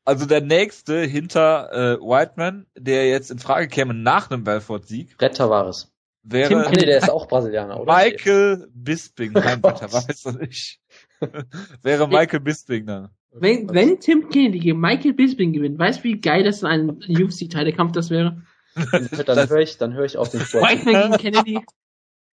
Also 0.05 0.25
der 0.25 0.39
nächste 0.39 1.01
hinter 1.01 1.69
äh, 1.73 1.99
Whiteman, 1.99 2.65
der 2.77 3.09
jetzt 3.09 3.29
in 3.29 3.39
Frage 3.39 3.67
käme 3.67 3.93
nach 3.93 4.31
einem 4.31 4.45
Belfort-Sieg, 4.45 5.21
Red 5.21 5.35
Tavares. 5.35 5.91
wäre 6.23 6.47
Tim 6.47 6.61
nee, 6.71 6.85
der 6.85 6.99
ist 6.99 7.09
auch 7.09 7.27
Brasilianer, 7.27 7.77
oder? 7.77 7.93
Michael 7.93 8.69
Bisping. 8.73 9.31
Nein, 9.33 9.61
bitte, 9.61 9.91
weiß 9.91 10.21
doch 10.23 10.39
nicht. 10.39 10.79
wäre 11.81 12.07
Michael 12.07 12.39
Bisping 12.39 12.85
dann. 12.85 13.09
Wenn, 13.31 13.69
wenn 13.69 13.99
Tim 13.99 14.29
Kennedy 14.29 14.59
gegen 14.59 14.79
Michael 14.79 15.13
Bisping 15.13 15.53
gewinnt, 15.53 15.77
weißt 15.77 15.99
du, 15.99 16.03
wie 16.05 16.19
geil 16.19 16.43
das 16.43 16.61
in 16.61 16.67
einem 16.67 16.99
UFC-Teilekampf 17.07 17.91
das 17.91 18.09
wäre? 18.09 18.41
Dann 18.75 19.49
höre 19.49 19.59
ich, 19.59 19.77
dann 19.77 19.93
höre 19.93 20.05
ich 20.05 20.17
auf 20.17 20.29
den 20.29 20.41
Sport. 20.41 20.63
Whiteman 20.63 21.11
gegen 21.11 21.17
Kennedy. 21.17 21.65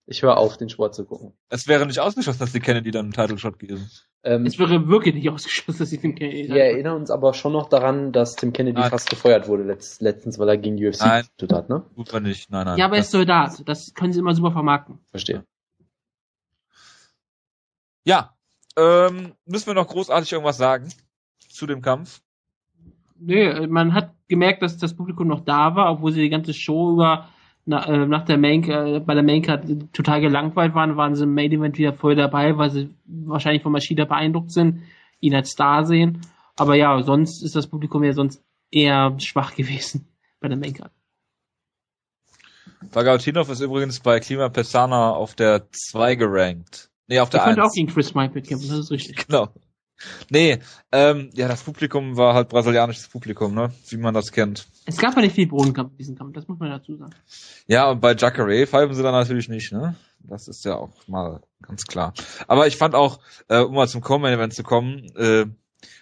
Ich 0.08 0.24
höre 0.24 0.38
auf, 0.38 0.58
den 0.58 0.68
Sport 0.68 0.96
zu 0.96 1.06
gucken. 1.06 1.34
Es 1.50 1.68
wäre 1.68 1.86
nicht 1.86 2.00
ausgeschlossen, 2.00 2.40
dass 2.40 2.52
die 2.52 2.60
Kennedy 2.60 2.92
dann 2.92 3.06
einen 3.06 3.14
Title 3.14 3.38
Shot 3.38 3.60
geben. 3.60 3.90
Ähm, 4.24 4.46
Es 4.46 4.60
wäre 4.60 4.88
wirklich 4.88 5.16
nicht 5.16 5.30
ausgeschlossen, 5.30 5.80
dass 5.80 5.92
ich 5.92 6.02
Tim 6.02 6.16
Kennedy 6.16 6.50
wir 6.50 6.64
erinnern 6.64 6.98
uns 6.98 7.12
aber 7.12 7.34
schon 7.34 7.54
noch 7.54 7.70
daran, 7.70 8.12
dass 8.12 8.36
Tim 8.36 8.52
Kennedy 8.52 8.80
Nein. 8.80 8.90
fast 8.90 9.10
gefeuert 9.10 9.48
wurde 9.48 9.64
letzt, 9.64 10.02
letztens, 10.02 10.38
weil 10.40 10.50
er 10.50 10.58
gegen 10.58 10.76
die 10.78 10.88
UFC 10.88 11.02
Nein. 11.02 11.26
tut 11.38 11.54
hat, 11.54 11.70
ne? 11.70 11.86
Tut 11.96 12.12
man 12.12 12.24
nicht. 12.24 12.52
Nein, 12.52 12.66
nein. 12.66 12.78
Ja, 12.78 12.86
aber 12.86 12.96
er 12.96 13.02
ist 13.02 13.14
das, 13.14 13.20
Soldat. 13.20 13.62
Das 13.66 13.94
können 13.94 14.12
sie 14.12 14.20
immer 14.20 14.36
super 14.36 14.52
vermarkten. 14.52 15.00
Verstehe. 15.12 15.46
ja. 18.04 18.36
Ähm, 18.78 19.34
müssen 19.46 19.68
wir 19.68 19.74
noch 19.74 19.88
großartig 19.88 20.32
irgendwas 20.32 20.58
sagen 20.58 20.90
zu 21.50 21.68
dem 21.68 21.82
Kampf? 21.82 22.22
Nee, 23.20 23.68
man 23.68 23.94
hat 23.94 24.16
gemerkt, 24.28 24.64
dass 24.64 24.78
das 24.78 24.96
Publikum 24.96 25.28
noch 25.28 25.42
da 25.42 25.76
war, 25.76 25.92
obwohl 25.92 26.12
sie 26.12 26.22
die 26.22 26.30
ganze 26.30 26.54
Show 26.54 26.94
über 26.94 27.30
na, 27.66 27.86
äh, 27.86 28.08
nach 28.08 28.26
der 28.26 28.38
Main, 28.38 28.64
äh, 28.64 29.00
bei 29.00 29.14
der 29.14 29.24
Main 29.24 29.42
Card 29.44 29.66
total 29.94 30.22
gelangweilt 30.22 30.74
waren, 30.74 30.98
waren 30.98 31.16
sie 31.16 31.24
im 31.24 31.34
Main 31.34 31.52
Event 31.52 31.78
wieder 31.78 31.94
voll 31.94 32.16
dabei, 32.16 32.58
weil 32.58 32.72
sie 32.72 32.90
wahrscheinlich 33.06 33.62
von 33.62 33.72
Maschida 33.72 34.06
beeindruckt 34.06 34.52
sind, 34.52 34.84
ihn 35.20 35.36
als 35.36 35.52
Star 35.52 35.86
sehen. 35.86 36.22
Aber 36.58 36.76
ja, 36.76 37.02
sonst 37.04 37.44
ist 37.44 37.56
das 37.56 37.68
Publikum 37.68 38.04
ja 38.04 38.14
sonst 38.14 38.44
eher 38.72 39.16
schwach 39.20 39.56
gewesen 39.56 40.08
bei 40.40 40.48
der 40.48 40.58
Main 40.58 40.74
Card. 40.74 40.92
Vagautinov 42.92 43.50
ist 43.50 43.62
übrigens 43.62 44.00
bei 44.00 44.20
Klima 44.20 44.50
Pesana 44.50 45.12
auf 45.12 45.36
der 45.36 45.70
2 45.72 46.16
gerankt. 46.16 46.91
Nee, 47.08 47.20
auf 47.20 47.30
Der 47.30 47.42
könnte 47.44 47.62
1. 47.62 47.70
auch 47.70 47.76
gegen 47.76 47.88
Chris 47.88 48.14
Michael 48.14 48.42
kämpfen, 48.42 48.70
das 48.70 48.80
ist 48.80 48.92
richtig. 48.92 49.28
Genau. 49.28 49.50
Nee, 50.30 50.60
ähm, 50.92 51.30
ja, 51.34 51.48
das 51.48 51.62
Publikum 51.62 52.18
war 52.18 52.34
halt 52.34 52.50
brasilianisches 52.50 53.08
Publikum, 53.08 53.54
ne? 53.54 53.72
Wie 53.90 53.98
man 53.98 54.14
das 54.14 54.32
kennt. 54.32 54.68
Es 54.86 54.98
gab 54.98 55.16
ja 55.16 55.22
nicht 55.22 55.36
viel 55.36 55.48
Bodenkampf 55.48 55.92
in 55.92 55.98
diesem 55.98 56.18
Kampf, 56.18 56.34
das 56.34 56.48
muss 56.48 56.60
man 56.60 56.70
dazu 56.70 56.96
sagen. 56.96 57.14
Ja, 57.68 57.90
und 57.92 58.02
bei 58.02 58.16
Jacare 58.16 58.66
pfeifen 58.66 58.96
sie 58.96 59.04
dann 59.04 59.14
natürlich 59.14 59.50
nicht, 59.50 59.72
ne? 59.72 59.96
Das 60.20 60.48
ist 60.48 60.66
ja 60.66 60.76
auch 60.76 61.08
mal 61.08 61.42
ganz 61.62 61.86
klar. 61.86 62.14
Aber 62.48 62.68
ich 62.68 62.78
fand 62.78 62.96
auch, 62.96 63.20
äh, 63.48 63.60
um 63.60 63.76
mal 63.76 63.88
zum 63.88 64.02
Common 64.02 64.32
Event 64.32 64.54
zu 64.54 64.64
kommen, 64.64 65.12
äh, 65.16 65.46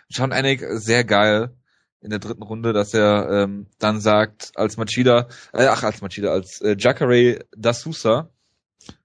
John 0.09 0.31
Anik 0.31 0.63
sehr 0.71 1.03
geil 1.03 1.55
in 2.01 2.09
der 2.09 2.19
dritten 2.19 2.43
Runde, 2.43 2.73
dass 2.73 2.93
er 2.93 3.29
ähm, 3.29 3.67
dann 3.77 3.99
sagt, 3.99 4.51
als 4.55 4.77
Machida, 4.77 5.27
äh, 5.53 5.67
ach, 5.67 5.83
als 5.83 6.01
Machida, 6.01 6.31
als 6.31 6.61
äh, 6.61 6.75
Jacare 6.77 7.45
da 7.55 7.73
Sousa, 7.73 8.29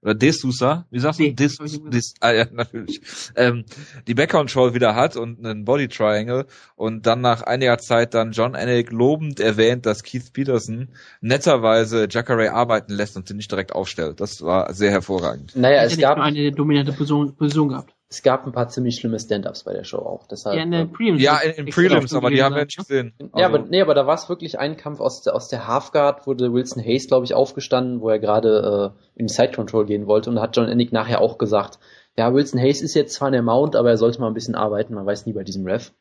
oder 0.01 0.15
De 0.15 0.31
Sousa, 0.31 0.85
wie 0.91 0.99
sagst 0.99 1.19
du? 1.19 1.23
De, 1.23 1.33
De. 1.33 1.89
Des, 1.89 2.13
ah, 2.19 2.31
ja, 2.31 2.45
natürlich. 2.51 3.01
Ähm, 3.35 3.65
die 4.07 4.13
Background-Control 4.13 4.73
wieder 4.73 4.95
hat 4.95 5.15
und 5.15 5.45
einen 5.45 5.65
Body 5.65 5.87
Triangle 5.87 6.45
und 6.75 7.05
dann 7.05 7.21
nach 7.21 7.41
einiger 7.41 7.77
Zeit 7.77 8.13
dann 8.13 8.31
John 8.31 8.55
Anik 8.55 8.91
lobend 8.91 9.39
erwähnt, 9.39 9.85
dass 9.85 10.03
Keith 10.03 10.31
Peterson 10.33 10.89
netterweise 11.21 12.07
Jacare 12.09 12.53
arbeiten 12.53 12.93
lässt 12.93 13.17
und 13.17 13.27
sie 13.27 13.33
nicht 13.33 13.51
direkt 13.51 13.73
aufstellt. 13.73 14.19
Das 14.19 14.41
war 14.41 14.73
sehr 14.73 14.91
hervorragend. 14.91 15.55
Naja, 15.55 15.77
Er 15.77 15.85
es 15.85 15.93
hat 15.93 15.99
gab, 15.99 16.17
eine 16.19 16.51
dominante 16.51 16.91
Position, 16.91 17.35
Position 17.35 17.69
gehabt. 17.69 17.94
Es 18.15 18.23
gab 18.23 18.45
ein 18.45 18.51
paar 18.53 18.67
ziemlich 18.69 18.95
schlimme 18.95 19.19
Stand-ups 19.19 19.63
bei 19.63 19.73
der 19.73 19.83
Show 19.83 19.97
auch. 19.97 20.25
Deshalb, 20.27 20.55
Ja, 20.57 20.63
in 20.63 20.71
der 20.71 20.85
Prelims. 20.85 21.21
Ja, 21.21 21.37
in, 21.39 21.51
in 21.51 21.65
Prelims, 21.73 22.13
aber 22.13 22.29
die 22.29 22.41
haben 22.41 22.55
wir 22.55 22.63
nicht 22.65 22.77
gesehen. 22.77 23.13
ja, 23.19 23.27
Also- 23.33 23.45
aber, 23.57 23.59
nee, 23.69 23.81
aber 23.81 23.93
da 23.93 24.07
war 24.07 24.15
es 24.15 24.29
wirklich 24.29 24.57
ein 24.59 24.77
Kampf 24.77 24.99
aus 25.01 25.21
der, 25.21 25.35
aus 25.35 25.49
der 25.49 25.67
Halfguard, 25.67 26.25
wurde 26.27 26.53
Wilson 26.53 26.81
Hayes, 26.83 27.07
glaube 27.07 27.25
ich, 27.25 27.33
aufgestanden, 27.33 27.99
wo 28.01 28.09
er 28.09 28.19
gerade 28.19 28.93
äh, 28.95 29.19
in 29.19 29.27
die 29.27 29.33
Side 29.33 29.51
Control 29.53 29.85
gehen 29.85 30.07
wollte 30.07 30.29
und 30.29 30.39
hat 30.39 30.55
John 30.55 30.67
Ennick 30.69 30.91
nachher 30.93 31.19
auch 31.21 31.37
gesagt, 31.37 31.79
ja, 32.17 32.33
Wilson 32.33 32.59
Hayes 32.61 32.81
ist 32.81 32.93
jetzt 32.93 33.13
zwar 33.15 33.27
in 33.27 33.33
der 33.33 33.41
Mount, 33.43 33.75
aber 33.75 33.89
er 33.89 33.97
sollte 33.97 34.21
mal 34.21 34.27
ein 34.27 34.33
bisschen 34.33 34.55
arbeiten, 34.55 34.93
man 34.93 35.05
weiß 35.05 35.25
nie 35.25 35.33
bei 35.33 35.43
diesem 35.43 35.65
Ref. 35.67 35.91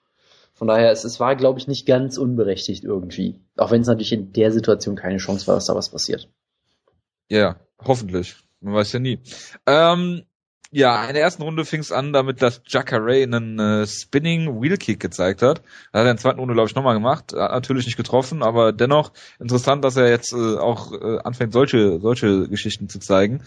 Von 0.57 0.69
daher, 0.69 0.93
es, 0.93 1.03
es 1.03 1.19
war, 1.19 1.35
glaube 1.35 1.59
ich, 1.59 1.67
nicht 1.67 1.85
ganz 1.85 2.17
unberechtigt 2.17 2.85
irgendwie. 2.85 3.41
Auch 3.57 3.73
wenn 3.73 3.81
es 3.81 3.89
natürlich 3.89 4.13
in 4.13 4.33
der 4.33 4.53
Situation 4.53 4.95
keine 4.95 5.17
Chance 5.17 5.49
war, 5.49 5.57
dass 5.57 5.67
da 5.67 5.75
was 5.75 5.89
passiert. 5.89 6.29
Ja, 7.29 7.57
hoffentlich. 7.85 8.37
Man 8.61 8.75
weiß 8.75 8.93
ja 8.93 9.01
nie. 9.01 9.19
Ähm, 9.67 10.23
ja, 10.75 11.07
in 11.07 11.15
der 11.15 11.23
ersten 11.23 11.43
Runde 11.43 11.65
fing 11.65 11.79
es 11.79 11.93
an 11.93 12.13
damit, 12.13 12.43
dass 12.43 12.61
Jacare 12.67 13.23
einen 13.23 13.61
äh, 13.61 13.87
Spinning 13.87 14.61
Wheel 14.61 14.77
Kick 14.77 14.99
gezeigt 14.99 15.41
hat. 15.41 15.59
Das 15.59 15.67
hat 15.67 15.93
er 15.93 16.01
in 16.01 16.07
der 16.07 16.17
zweiten 16.17 16.41
Runde, 16.41 16.55
glaube 16.55 16.69
ich, 16.69 16.75
nochmal 16.75 16.95
gemacht. 16.95 17.33
Hat 17.33 17.53
natürlich 17.53 17.87
nicht 17.87 17.97
getroffen, 17.97 18.43
aber 18.43 18.73
dennoch 18.73 19.13
interessant, 19.39 19.85
dass 19.85 19.97
er 19.97 20.09
jetzt 20.09 20.33
äh, 20.33 20.57
auch 20.57 20.93
äh, 20.93 21.19
anfängt, 21.23 21.53
solche, 21.53 22.01
solche 22.01 22.49
Geschichten 22.49 22.89
zu 22.89 22.99
zeigen. 22.99 23.45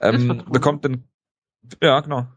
Ähm, 0.00 0.44
bekommt 0.48 0.84
den, 0.84 1.08
ja, 1.82 1.98
genau. 1.98 2.28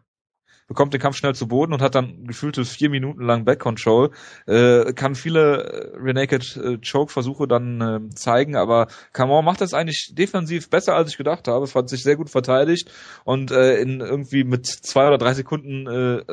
Bekommt 0.68 0.94
den 0.94 1.02
Kampf 1.02 1.18
schnell 1.18 1.36
zu 1.36 1.48
Boden 1.48 1.74
und 1.74 1.82
hat 1.82 1.96
dann 1.96 2.26
gefühlte 2.26 2.66
vier 2.66 2.90
Minuten 2.90 3.24
lang 3.26 3.46
Back 3.46 3.60
Control. 3.60 4.12
Äh, 4.48 4.94
kann 4.94 5.16
viele 5.16 5.64
äh, 5.64 5.98
Renaked 5.98 6.58
äh, 6.58 6.78
Choke 6.80 7.12
Versuche 7.12 7.48
dann 7.48 7.82
äh, 7.82 8.16
zeigen, 8.16 8.56
aber 8.56 8.88
Camon 9.12 9.44
macht 9.44 9.62
das 9.62 9.74
eigentlich 9.74 10.14
defensiv 10.14 10.70
besser, 10.70 10.96
als 10.96 11.10
ich 11.12 11.18
gedacht 11.18 11.48
habe. 11.48 11.68
Fand 11.68 11.90
sich 11.90 12.04
sehr 12.04 12.16
gut 12.16 12.30
verteidigt 12.30 12.92
und 13.24 13.52
äh, 13.52 13.78
in 13.78 14.00
irgendwie 14.00 14.44
mit 14.44 14.66
zwei 14.66 15.08
oder 15.08 15.18
drei 15.18 15.34
Sekunden 15.34 15.88
äh, 15.88 16.24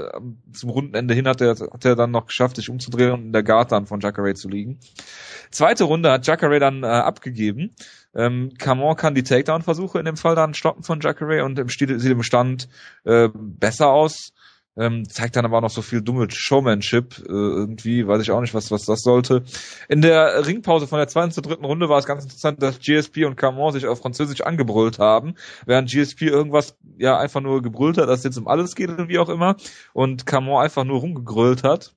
zum 0.53 0.71
Rundenende 0.71 1.15
hin 1.15 1.27
hat 1.27 1.41
er, 1.41 1.51
hat 1.51 1.85
er 1.85 1.97
dann 1.97 2.11
noch 2.11 2.27
geschafft, 2.27 2.57
sich 2.57 2.71
umzudrehen 2.71 3.13
und 3.13 3.23
in 3.27 3.33
der 3.33 3.43
Guard 3.43 3.73
dann 3.73 3.87
von 3.87 4.01
Jacare 4.01 4.35
zu 4.35 4.49
liegen. 4.49 4.79
Zweite 5.51 5.85
Runde 5.85 6.13
hat 6.13 6.27
Jacare 6.27 6.61
dann 6.61 6.85
äh, 6.85 6.87
abgegeben. 6.87 7.75
Ähm, 8.15 8.53
Camon 8.59 8.97
kann 8.97 9.15
die 9.15 9.23
Takedown-Versuche 9.23 9.99
in 9.99 10.05
dem 10.05 10.17
Fall 10.17 10.35
dann 10.35 10.55
stoppen 10.55 10.83
von 10.83 11.01
Jacare 11.01 11.45
und 11.45 11.59
im 11.59 11.69
Stil, 11.69 11.99
sieht 12.01 12.11
im 12.11 12.23
Stand 12.23 12.69
äh, 13.05 13.29
besser 13.35 13.89
aus. 13.89 14.33
Ähm, 14.77 15.09
zeigt 15.09 15.35
dann 15.35 15.45
aber 15.45 15.59
auch 15.59 15.63
noch 15.63 15.71
so 15.71 15.83
viel 15.83 16.01
dumme 16.01 16.31
Showmanship 16.31 17.19
äh, 17.19 17.33
irgendwie, 17.33 18.07
weiß 18.07 18.23
ich 18.23 18.31
auch 18.31 18.41
nicht, 18.41 18.55
was 18.55 18.71
was 18.71 18.85
das 18.85 19.03
sollte. 19.03 19.43
In 19.89 20.01
der 20.01 20.47
Ringpause 20.47 20.87
von 20.87 20.99
der 20.99 21.09
zweiten 21.09 21.33
zur 21.33 21.43
dritten 21.43 21.65
Runde 21.65 21.89
war 21.89 21.99
es 21.99 22.07
ganz 22.07 22.23
interessant, 22.23 22.63
dass 22.63 22.79
GSP 22.79 23.25
und 23.25 23.37
Camon 23.37 23.73
sich 23.73 23.87
auf 23.87 24.01
Französisch 24.01 24.43
angebrüllt 24.43 25.01
haben, 25.01 25.35
während 25.67 25.91
GSP 25.91 26.23
irgendwas 26.29 26.77
ja 26.99 27.19
einfach 27.19 27.41
nur 27.41 27.63
gebrüllt 27.63 27.99
hat, 27.99 28.09
dass 28.09 28.21
es 28.21 28.25
jetzt 28.25 28.39
um 28.39 28.47
alles 28.47 28.77
geht 28.77 28.91
und 28.91 29.09
wie 29.09 29.19
auch 29.19 29.29
immer 29.29 29.57
und 29.93 30.25
Camon 30.25 30.63
einfach 30.63 30.85
nur 30.85 31.01
rumgegrölt 31.01 31.65
hat. 31.65 31.93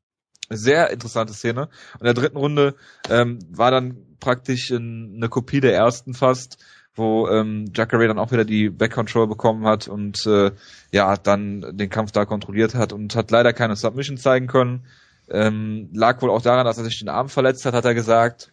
Sehr 0.49 0.89
interessante 0.91 1.33
Szene. 1.33 1.69
Und 1.93 2.01
in 2.01 2.05
der 2.05 2.13
dritten 2.13 2.37
Runde 2.37 2.75
ähm, 3.09 3.39
war 3.49 3.71
dann 3.71 3.97
praktisch 4.19 4.71
in, 4.71 5.13
eine 5.15 5.29
Kopie 5.29 5.61
der 5.61 5.75
ersten 5.75 6.13
fast, 6.13 6.63
wo 6.95 7.27
ähm, 7.27 7.71
Jacare 7.73 8.07
dann 8.07 8.19
auch 8.19 8.31
wieder 8.31 8.45
die 8.45 8.69
Back 8.69 8.93
Control 8.93 9.27
bekommen 9.27 9.65
hat 9.65 9.87
und 9.87 10.25
äh, 10.25 10.51
ja 10.91 11.15
dann 11.17 11.77
den 11.77 11.89
Kampf 11.89 12.11
da 12.11 12.25
kontrolliert 12.25 12.75
hat 12.75 12.93
und 12.93 13.15
hat 13.15 13.31
leider 13.31 13.53
keine 13.53 13.75
Submission 13.75 14.17
zeigen 14.17 14.47
können. 14.47 14.85
Ähm, 15.29 15.89
lag 15.93 16.21
wohl 16.21 16.29
auch 16.29 16.41
daran, 16.41 16.65
dass 16.65 16.77
er 16.77 16.83
sich 16.83 16.99
den 16.99 17.09
Arm 17.09 17.29
verletzt 17.29 17.65
hat, 17.65 17.73
hat 17.73 17.85
er 17.85 17.93
gesagt. 17.93 18.52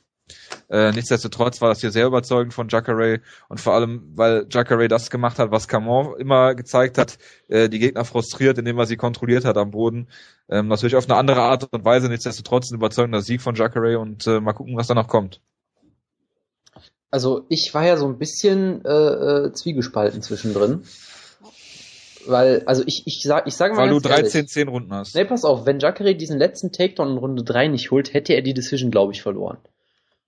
Äh, 0.69 0.93
nichtsdestotrotz 0.93 1.61
war 1.61 1.69
das 1.69 1.81
hier 1.81 1.91
sehr 1.91 2.07
überzeugend 2.07 2.55
von 2.55 2.69
Jacare 2.69 3.21
und 3.49 3.61
vor 3.61 3.75
allem, 3.75 4.13
weil 4.15 4.47
Jacare 4.51 4.89
das 4.89 5.11
gemacht 5.11 5.39
hat, 5.39 5.51
was 5.51 5.69
Camon 5.69 6.19
immer 6.19 6.55
gezeigt 6.55 6.99
hat, 6.99 7.19
äh, 7.49 7.69
die 7.69 7.79
Gegner 7.79 8.05
frustriert, 8.05 8.59
indem 8.59 8.79
er 8.79 8.87
sie 8.87 8.97
kontrolliert 8.97 9.45
hat 9.45 9.57
am 9.57 9.73
Boden. 9.73 10.09
Ähm, 10.49 10.69
natürlich 10.69 10.97
auf 10.97 11.09
eine 11.09 11.19
andere 11.19 11.43
Art 11.43 11.69
und 11.73 11.85
Weise, 11.85 12.09
nichtsdestotrotz 12.09 12.71
ein 12.71 12.77
überzeugender 12.77 13.21
Sieg 13.21 13.43
von 13.43 13.55
Jacare 13.55 13.99
und 13.99 14.27
äh, 14.27 14.41
mal 14.41 14.53
gucken, 14.53 14.77
was 14.77 14.87
da 14.87 14.95
noch 14.95 15.09
kommt. 15.09 15.41
Also 17.11 17.47
ich 17.49 17.71
war 17.75 17.85
ja 17.85 17.97
so 17.97 18.07
ein 18.07 18.19
bisschen 18.19 18.85
äh, 18.85 18.89
äh, 18.89 19.53
zwiegespalten 19.53 20.23
zwischendrin. 20.23 20.85
Weil, 22.27 22.63
also 22.67 22.83
ich, 22.87 23.03
ich 23.07 23.23
sag, 23.23 23.47
ich 23.47 23.55
sage 23.55 23.75
mal 23.75 23.83
Weil 23.83 23.91
du 23.91 24.01
ganz 24.01 24.19
ehrlich, 24.19 24.33
13, 24.33 24.49
10 24.49 24.69
Runden 24.69 24.93
hast. 24.93 25.15
Nee, 25.15 25.25
pass 25.25 25.45
auf, 25.45 25.67
wenn 25.67 25.79
Jacare 25.81 26.15
diesen 26.15 26.39
letzten 26.39 26.71
Takedown 26.71 27.13
in 27.13 27.19
Runde 27.19 27.43
3 27.43 27.69
nicht 27.69 27.91
holt, 27.91 28.13
hätte 28.13 28.35
er 28.35 28.43
die 28.43 28.55
Decision, 28.55 28.91
glaube 28.91 29.13
ich, 29.13 29.23
verloren. 29.23 29.59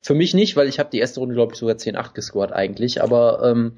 Für 0.03 0.15
mich 0.15 0.35
nicht, 0.35 0.57
weil 0.57 0.69
ich 0.69 0.79
habe 0.79 0.91
die 0.91 0.99
erste 0.99 1.21
Runde, 1.21 1.35
glaube 1.35 1.53
ich, 1.53 1.59
sogar 1.59 1.77
10-8 1.77 2.13
gescored 2.13 2.53
eigentlich, 2.53 3.03
aber 3.03 3.43
ähm, 3.45 3.75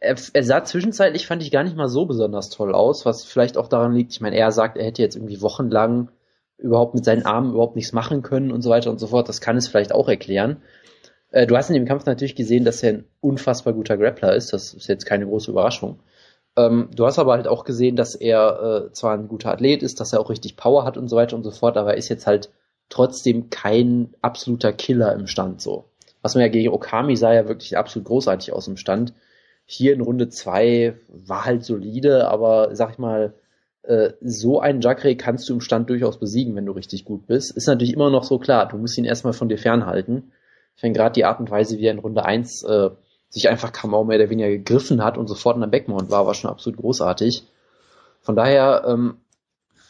er, 0.00 0.16
er 0.32 0.44
sah 0.44 0.64
zwischenzeitlich, 0.64 1.26
fand 1.26 1.42
ich, 1.42 1.50
gar 1.50 1.64
nicht 1.64 1.76
mal 1.76 1.88
so 1.88 2.06
besonders 2.06 2.50
toll 2.50 2.74
aus, 2.74 3.04
was 3.04 3.24
vielleicht 3.24 3.56
auch 3.56 3.68
daran 3.68 3.94
liegt, 3.94 4.12
ich 4.12 4.20
meine, 4.20 4.36
er 4.36 4.52
sagt, 4.52 4.76
er 4.76 4.84
hätte 4.84 5.02
jetzt 5.02 5.16
irgendwie 5.16 5.42
wochenlang 5.42 6.10
überhaupt 6.56 6.94
mit 6.94 7.04
seinen 7.04 7.26
Armen 7.26 7.52
überhaupt 7.52 7.76
nichts 7.76 7.92
machen 7.92 8.22
können 8.22 8.52
und 8.52 8.62
so 8.62 8.70
weiter 8.70 8.90
und 8.90 8.98
so 8.98 9.08
fort, 9.08 9.28
das 9.28 9.40
kann 9.40 9.56
es 9.56 9.68
vielleicht 9.68 9.92
auch 9.92 10.08
erklären. 10.08 10.62
Äh, 11.30 11.46
du 11.46 11.56
hast 11.56 11.68
in 11.68 11.74
dem 11.74 11.86
Kampf 11.86 12.06
natürlich 12.06 12.36
gesehen, 12.36 12.64
dass 12.64 12.82
er 12.82 12.90
ein 12.90 13.04
unfassbar 13.20 13.72
guter 13.72 13.96
Grappler 13.96 14.34
ist, 14.34 14.52
das 14.52 14.74
ist 14.74 14.88
jetzt 14.88 15.04
keine 15.04 15.26
große 15.26 15.50
Überraschung. 15.50 16.00
Ähm, 16.56 16.90
du 16.94 17.06
hast 17.06 17.18
aber 17.18 17.34
halt 17.34 17.48
auch 17.48 17.64
gesehen, 17.64 17.96
dass 17.96 18.14
er 18.14 18.88
äh, 18.88 18.92
zwar 18.92 19.14
ein 19.14 19.28
guter 19.28 19.50
Athlet 19.50 19.82
ist, 19.82 20.00
dass 20.00 20.12
er 20.12 20.20
auch 20.20 20.30
richtig 20.30 20.56
Power 20.56 20.84
hat 20.84 20.96
und 20.96 21.08
so 21.08 21.16
weiter 21.16 21.36
und 21.36 21.44
so 21.44 21.50
fort, 21.50 21.76
aber 21.76 21.92
er 21.92 21.98
ist 21.98 22.08
jetzt 22.08 22.26
halt 22.26 22.50
trotzdem 22.88 23.50
kein 23.50 24.14
absoluter 24.22 24.72
Killer 24.72 25.14
im 25.14 25.26
Stand 25.26 25.60
so. 25.60 25.84
Was 26.22 26.34
man 26.34 26.42
ja 26.42 26.48
gegen 26.48 26.72
Okami 26.72 27.16
sah 27.16 27.32
ja 27.32 27.48
wirklich 27.48 27.76
absolut 27.76 28.06
großartig 28.06 28.52
aus 28.52 28.68
im 28.68 28.76
Stand. 28.76 29.12
Hier 29.66 29.92
in 29.92 30.00
Runde 30.00 30.28
zwei 30.28 30.94
war 31.08 31.44
halt 31.44 31.64
solide, 31.64 32.28
aber 32.28 32.74
sag 32.74 32.92
ich 32.92 32.98
mal, 32.98 33.34
äh, 33.82 34.12
so 34.20 34.60
einen 34.60 34.80
Jacare 34.80 35.16
kannst 35.16 35.48
du 35.48 35.54
im 35.54 35.60
Stand 35.60 35.90
durchaus 35.90 36.18
besiegen, 36.18 36.54
wenn 36.56 36.66
du 36.66 36.72
richtig 36.72 37.04
gut 37.04 37.26
bist. 37.26 37.56
Ist 37.56 37.66
natürlich 37.66 37.92
immer 37.92 38.10
noch 38.10 38.24
so 38.24 38.38
klar, 38.38 38.66
du 38.68 38.76
musst 38.76 38.98
ihn 38.98 39.04
erstmal 39.04 39.32
von 39.32 39.48
dir 39.48 39.58
fernhalten. 39.58 40.32
Ich 40.74 40.80
finde 40.80 40.98
gerade 40.98 41.14
die 41.14 41.24
Art 41.24 41.40
und 41.40 41.50
Weise, 41.50 41.78
wie 41.78 41.86
er 41.86 41.92
in 41.92 41.98
Runde 41.98 42.24
eins 42.24 42.62
äh, 42.62 42.90
sich 43.28 43.48
einfach 43.48 43.72
Kamau 43.72 44.04
mehr 44.04 44.18
oder 44.18 44.30
weniger 44.30 44.48
gegriffen 44.48 45.04
hat 45.04 45.18
und 45.18 45.26
sofort 45.26 45.56
in 45.56 45.60
der 45.60 45.68
Backmount 45.68 46.10
war, 46.10 46.26
war 46.26 46.34
schon 46.34 46.50
absolut 46.50 46.78
großartig. 46.78 47.44
Von 48.20 48.36
daher, 48.36 48.84
ähm, 48.86 49.18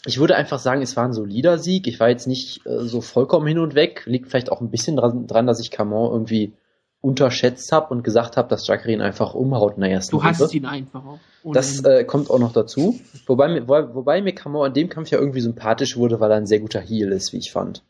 ich 0.09 0.18
würde 0.18 0.34
einfach 0.36 0.59
sagen, 0.59 0.82
es 0.82 0.96
war 0.96 1.04
ein 1.04 1.12
solider 1.12 1.59
Sieg. 1.59 1.86
Ich 1.86 2.00
war 2.00 2.09
jetzt 2.09 2.26
nicht 2.26 2.66
äh, 2.66 2.80
so 2.80 3.00
vollkommen 3.00 3.46
hin 3.46 3.59
und 3.59 3.74
weg. 3.74 4.02
Liegt 4.06 4.28
vielleicht 4.28 4.50
auch 4.50 4.61
ein 4.61 4.70
bisschen 4.70 4.96
dran, 4.96 5.26
dran 5.26 5.46
dass 5.46 5.61
ich 5.61 5.70
Camon 5.70 6.11
irgendwie 6.12 6.54
unterschätzt 7.00 7.70
habe 7.70 7.94
und 7.94 8.02
gesagt 8.02 8.36
habe, 8.36 8.48
dass 8.48 8.66
Jacare 8.66 8.90
ihn 8.92 9.00
einfach 9.00 9.34
umhaut 9.34 9.76
in 9.76 9.82
der 9.82 9.90
ersten 9.90 10.16
Du 10.16 10.24
hast 10.24 10.40
Runde. 10.40 10.56
ihn 10.56 10.66
einfach 10.66 11.04
auch. 11.04 11.18
Das 11.52 11.84
äh, 11.84 12.02
kommt 12.04 12.28
auch 12.28 12.40
noch 12.40 12.52
dazu. 12.52 12.98
Wobei, 13.26 13.48
mir- 13.48 13.68
wo, 13.68 13.74
wobei 13.94 14.20
mir 14.20 14.34
Camon 14.34 14.66
in 14.66 14.72
dem 14.74 14.88
Kampf 14.88 15.11
ja 15.11 15.18
irgendwie 15.18 15.40
sympathisch 15.40 15.96
wurde, 15.96 16.18
weil 16.18 16.30
er 16.32 16.38
ein 16.38 16.46
sehr 16.46 16.59
guter 16.61 16.80
Heel 16.80 17.12
ist, 17.12 17.32
wie 17.32 17.38
ich 17.38 17.52
fand. 17.52 17.84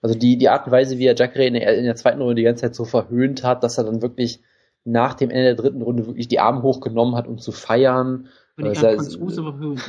Also 0.00 0.16
die, 0.18 0.38
die 0.38 0.48
Art 0.48 0.66
und 0.66 0.72
Weise, 0.72 0.98
wie 0.98 1.06
er 1.06 1.14
Jacare 1.16 1.44
in 1.46 1.54
der, 1.54 1.76
in 1.76 1.84
der 1.84 1.96
zweiten 1.96 2.20
Runde 2.20 2.36
die 2.36 2.42
ganze 2.44 2.62
Zeit 2.62 2.74
so 2.74 2.84
verhöhnt 2.84 3.42
hat, 3.44 3.62
dass 3.62 3.76
er 3.76 3.84
dann 3.84 4.00
wirklich 4.02 4.40
nach 4.84 5.14
dem 5.14 5.30
Ende 5.30 5.44
der 5.44 5.54
dritten 5.56 5.82
Runde 5.82 6.06
wirklich 6.06 6.28
die 6.28 6.38
Arme 6.38 6.62
hochgenommen 6.62 7.14
hat, 7.16 7.26
um 7.26 7.38
zu 7.38 7.52
feiern. 7.52 8.28
Wenn 8.56 8.72
ich 8.72 8.82
äh, 8.82 8.94
Franzose 8.96 9.42
verhöhnt. 9.42 9.82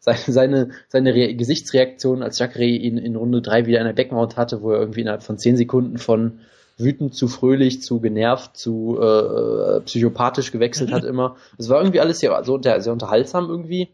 Seine, 0.00 0.18
seine, 0.26 0.70
seine 0.88 1.14
Re 1.14 1.34
Gesichtsreaktion, 1.34 2.22
als 2.22 2.38
Jacare 2.38 2.64
ihn 2.64 2.98
in 2.98 3.16
Runde 3.16 3.42
3 3.42 3.66
wieder 3.66 3.78
in 3.78 3.86
der 3.86 3.92
Backmount 3.92 4.36
hatte, 4.36 4.62
wo 4.62 4.72
er 4.72 4.80
irgendwie 4.80 5.02
innerhalb 5.02 5.22
von 5.22 5.38
10 5.38 5.56
Sekunden 5.56 5.98
von 5.98 6.40
wütend 6.78 7.14
zu 7.14 7.28
fröhlich, 7.28 7.82
zu 7.82 8.00
genervt, 8.00 8.56
zu 8.56 8.98
äh, 9.00 9.80
psychopathisch 9.82 10.50
gewechselt 10.50 10.92
hat 10.92 11.04
immer. 11.04 11.36
Es 11.58 11.68
war 11.68 11.80
irgendwie 11.80 12.00
alles 12.00 12.20
sehr, 12.20 12.42
so 12.42 12.54
unter, 12.54 12.80
sehr 12.80 12.92
unterhaltsam 12.92 13.48
irgendwie. 13.48 13.90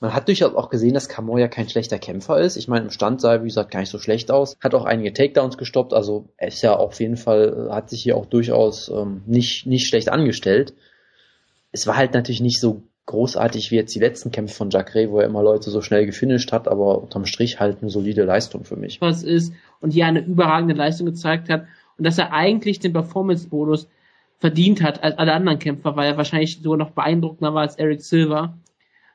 Man 0.00 0.14
hat 0.14 0.28
durchaus 0.28 0.54
auch 0.54 0.70
gesehen, 0.70 0.94
dass 0.94 1.08
Kamor 1.08 1.40
ja 1.40 1.48
kein 1.48 1.68
schlechter 1.68 1.98
Kämpfer 1.98 2.40
ist. 2.40 2.56
Ich 2.56 2.68
meine, 2.68 2.86
im 2.86 2.90
Stand 2.90 3.20
sah 3.20 3.34
er, 3.34 3.42
wie 3.42 3.48
gesagt, 3.48 3.70
gar 3.70 3.80
nicht 3.80 3.90
so 3.90 3.98
schlecht 3.98 4.30
aus. 4.30 4.56
Hat 4.60 4.74
auch 4.74 4.84
einige 4.84 5.12
Takedowns 5.12 5.58
gestoppt, 5.58 5.92
also 5.92 6.28
er 6.36 6.48
ist 6.48 6.62
ja 6.62 6.76
auf 6.76 7.00
jeden 7.00 7.16
Fall, 7.16 7.68
äh, 7.68 7.72
hat 7.72 7.90
sich 7.90 8.02
hier 8.02 8.16
auch 8.16 8.26
durchaus 8.26 8.88
ähm, 8.88 9.22
nicht, 9.26 9.66
nicht 9.66 9.88
schlecht 9.88 10.08
angestellt. 10.08 10.74
Es 11.70 11.86
war 11.86 11.96
halt 11.96 12.14
natürlich 12.14 12.40
nicht 12.40 12.60
so 12.60 12.82
großartig 13.08 13.70
wie 13.70 13.76
jetzt 13.76 13.94
die 13.94 13.98
letzten 14.00 14.30
Kämpfe 14.30 14.54
von 14.54 14.70
Jacare, 14.70 15.10
wo 15.10 15.18
er 15.18 15.26
immer 15.26 15.42
Leute 15.42 15.70
so 15.70 15.80
schnell 15.82 16.06
gefinisht 16.06 16.52
hat, 16.52 16.68
aber 16.68 17.02
unterm 17.02 17.24
Strich 17.26 17.58
halt 17.58 17.78
eine 17.80 17.90
solide 17.90 18.24
Leistung 18.24 18.64
für 18.64 18.76
mich. 18.76 19.00
was 19.00 19.22
ist 19.22 19.52
und 19.80 19.92
hier 19.92 20.06
eine 20.06 20.24
überragende 20.24 20.74
Leistung 20.74 21.06
gezeigt 21.06 21.48
hat 21.48 21.66
und 21.96 22.06
dass 22.06 22.18
er 22.18 22.32
eigentlich 22.32 22.80
den 22.80 22.92
Performance-Bonus 22.92 23.88
verdient 24.38 24.82
hat 24.82 25.02
als 25.02 25.18
alle 25.18 25.32
anderen 25.32 25.58
Kämpfer, 25.58 25.96
weil 25.96 26.06
er 26.10 26.16
wahrscheinlich 26.16 26.60
sogar 26.62 26.78
noch 26.78 26.90
beeindruckender 26.90 27.54
war 27.54 27.62
als 27.62 27.76
Eric 27.76 28.02
Silver. 28.02 28.56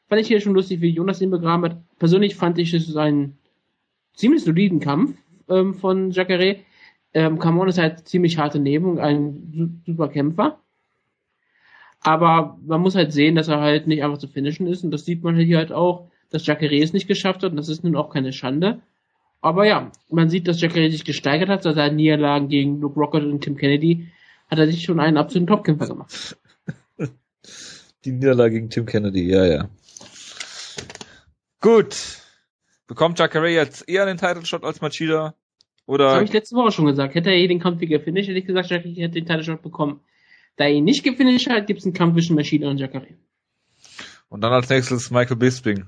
Fand 0.10 0.22
ich 0.22 0.28
hier 0.28 0.42
schon 0.42 0.54
lustig, 0.54 0.82
wie 0.82 0.90
Jonas 0.90 1.22
ihn 1.22 1.32
begraben 1.32 1.64
hat. 1.64 1.78
Persönlich 2.00 2.36
fand 2.36 2.58
ich 2.58 2.74
es 2.74 2.96
einen 2.98 3.38
ziemlich 4.16 4.44
soliden 4.44 4.80
Kampf 4.80 5.18
ähm, 5.50 5.76
von 5.76 6.12
Jacare. 6.12 6.58
Ähm, 7.14 7.40
Camon 7.40 7.70
ist 7.70 7.78
halt 7.78 8.08
ziemlich 8.08 8.38
harte 8.38 8.60
Neben, 8.60 9.00
ein 9.00 9.54
su- 9.56 9.70
super 9.86 10.08
Kämpfer. 10.10 10.60
Aber 12.04 12.58
man 12.66 12.82
muss 12.82 12.96
halt 12.96 13.14
sehen, 13.14 13.36
dass 13.36 13.48
er 13.48 13.62
halt 13.62 13.88
nicht 13.88 14.04
einfach 14.04 14.18
zu 14.18 14.28
finishen 14.28 14.68
ist 14.68 14.84
und 14.84 14.92
das 14.92 15.06
sieht 15.06 15.24
man 15.24 15.38
hier 15.38 15.58
halt 15.58 15.72
auch, 15.72 16.10
dass 16.30 16.46
Jacare 16.46 16.76
es 16.76 16.94
nicht 16.94 17.08
geschafft 17.08 17.44
hat 17.44 17.52
und 17.52 17.58
das 17.58 17.70
ist 17.70 17.84
nun 17.84 17.96
auch 17.96 18.10
keine 18.10 18.34
Schande. 18.34 18.82
Aber 19.42 19.66
ja, 19.66 19.92
man 20.10 20.30
sieht, 20.30 20.48
dass 20.48 20.62
Jacare 20.62 20.90
sich 20.90 21.06
gesteigert 21.06 21.50
hat, 21.50 21.64
seit 21.64 21.76
seinen 21.76 21.96
Niederlagen 21.96 22.50
gegen 22.50 22.80
Luke 22.80 23.00
Rockett 23.00 23.24
und 23.24 23.42
Tim 23.42 23.58
Kennedy 23.58 24.08
hat 24.50 24.60
er 24.60 24.68
sich 24.68 24.84
schon 24.84 25.00
einen 25.00 25.18
absoluten 25.18 25.48
Topkämpfer 25.48 25.88
gemacht. 25.88 26.38
Die 28.06 28.12
Niederlage 28.12 28.56
gegen 28.56 28.70
Tim 28.70 28.86
Kennedy, 28.86 29.30
ja, 29.30 29.46
ja. 29.46 29.70
Gut. 31.62 32.22
Bekommt 32.88 33.18
Jacare 33.20 33.50
jetzt 33.50 33.88
eher 33.88 34.06
den 34.06 34.18
Title 34.18 34.46
Shot 34.46 34.64
als 34.64 34.82
Machida? 34.82 35.34
Oder? 35.86 36.06
Das 36.06 36.14
habe 36.16 36.26
ich 36.26 36.34
letzte 36.34 36.56
Woche 36.56 36.72
schon 36.72 36.86
gesagt. 36.86 37.16
Hätte 37.16 37.30
er 37.30 37.38
eh 37.38 37.48
den 37.48 37.60
Kampf 37.60 37.80
hier 37.80 37.88
gefinisht, 37.88 38.28
hätte 38.28 38.40
ich 38.40 38.46
gesagt, 38.46 38.70
Jacare 38.70 38.90
hätte 38.90 39.14
den 39.14 39.26
Title 39.26 39.44
Shot 39.44 39.62
bekommen. 39.62 40.02
Da 40.56 40.66
er 40.66 40.72
ihn 40.72 40.84
nicht 40.84 41.04
gefinisht 41.04 41.50
hat, 41.50 41.68
gibt 41.68 41.80
es 41.80 41.86
einen 41.86 41.94
Kampf 41.94 42.14
zwischen 42.14 42.36
Machida 42.36 42.70
und 42.70 42.78
Jacare. 42.78 43.08
Und 44.30 44.42
dann 44.42 44.54
als 44.54 44.70
nächstes 44.70 45.12
Michael 45.12 45.38
Bisping. 45.38 45.88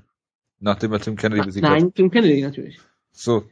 Nachdem 0.58 0.92
er 0.92 1.00
Tim 1.00 1.16
Kennedy 1.16 1.42
besiegt 1.44 1.62
Nein, 1.64 1.86
hat. 1.86 1.94
Tim 1.94 2.10
Kennedy 2.10 2.42
natürlich. 2.42 2.80
So. 3.12 3.44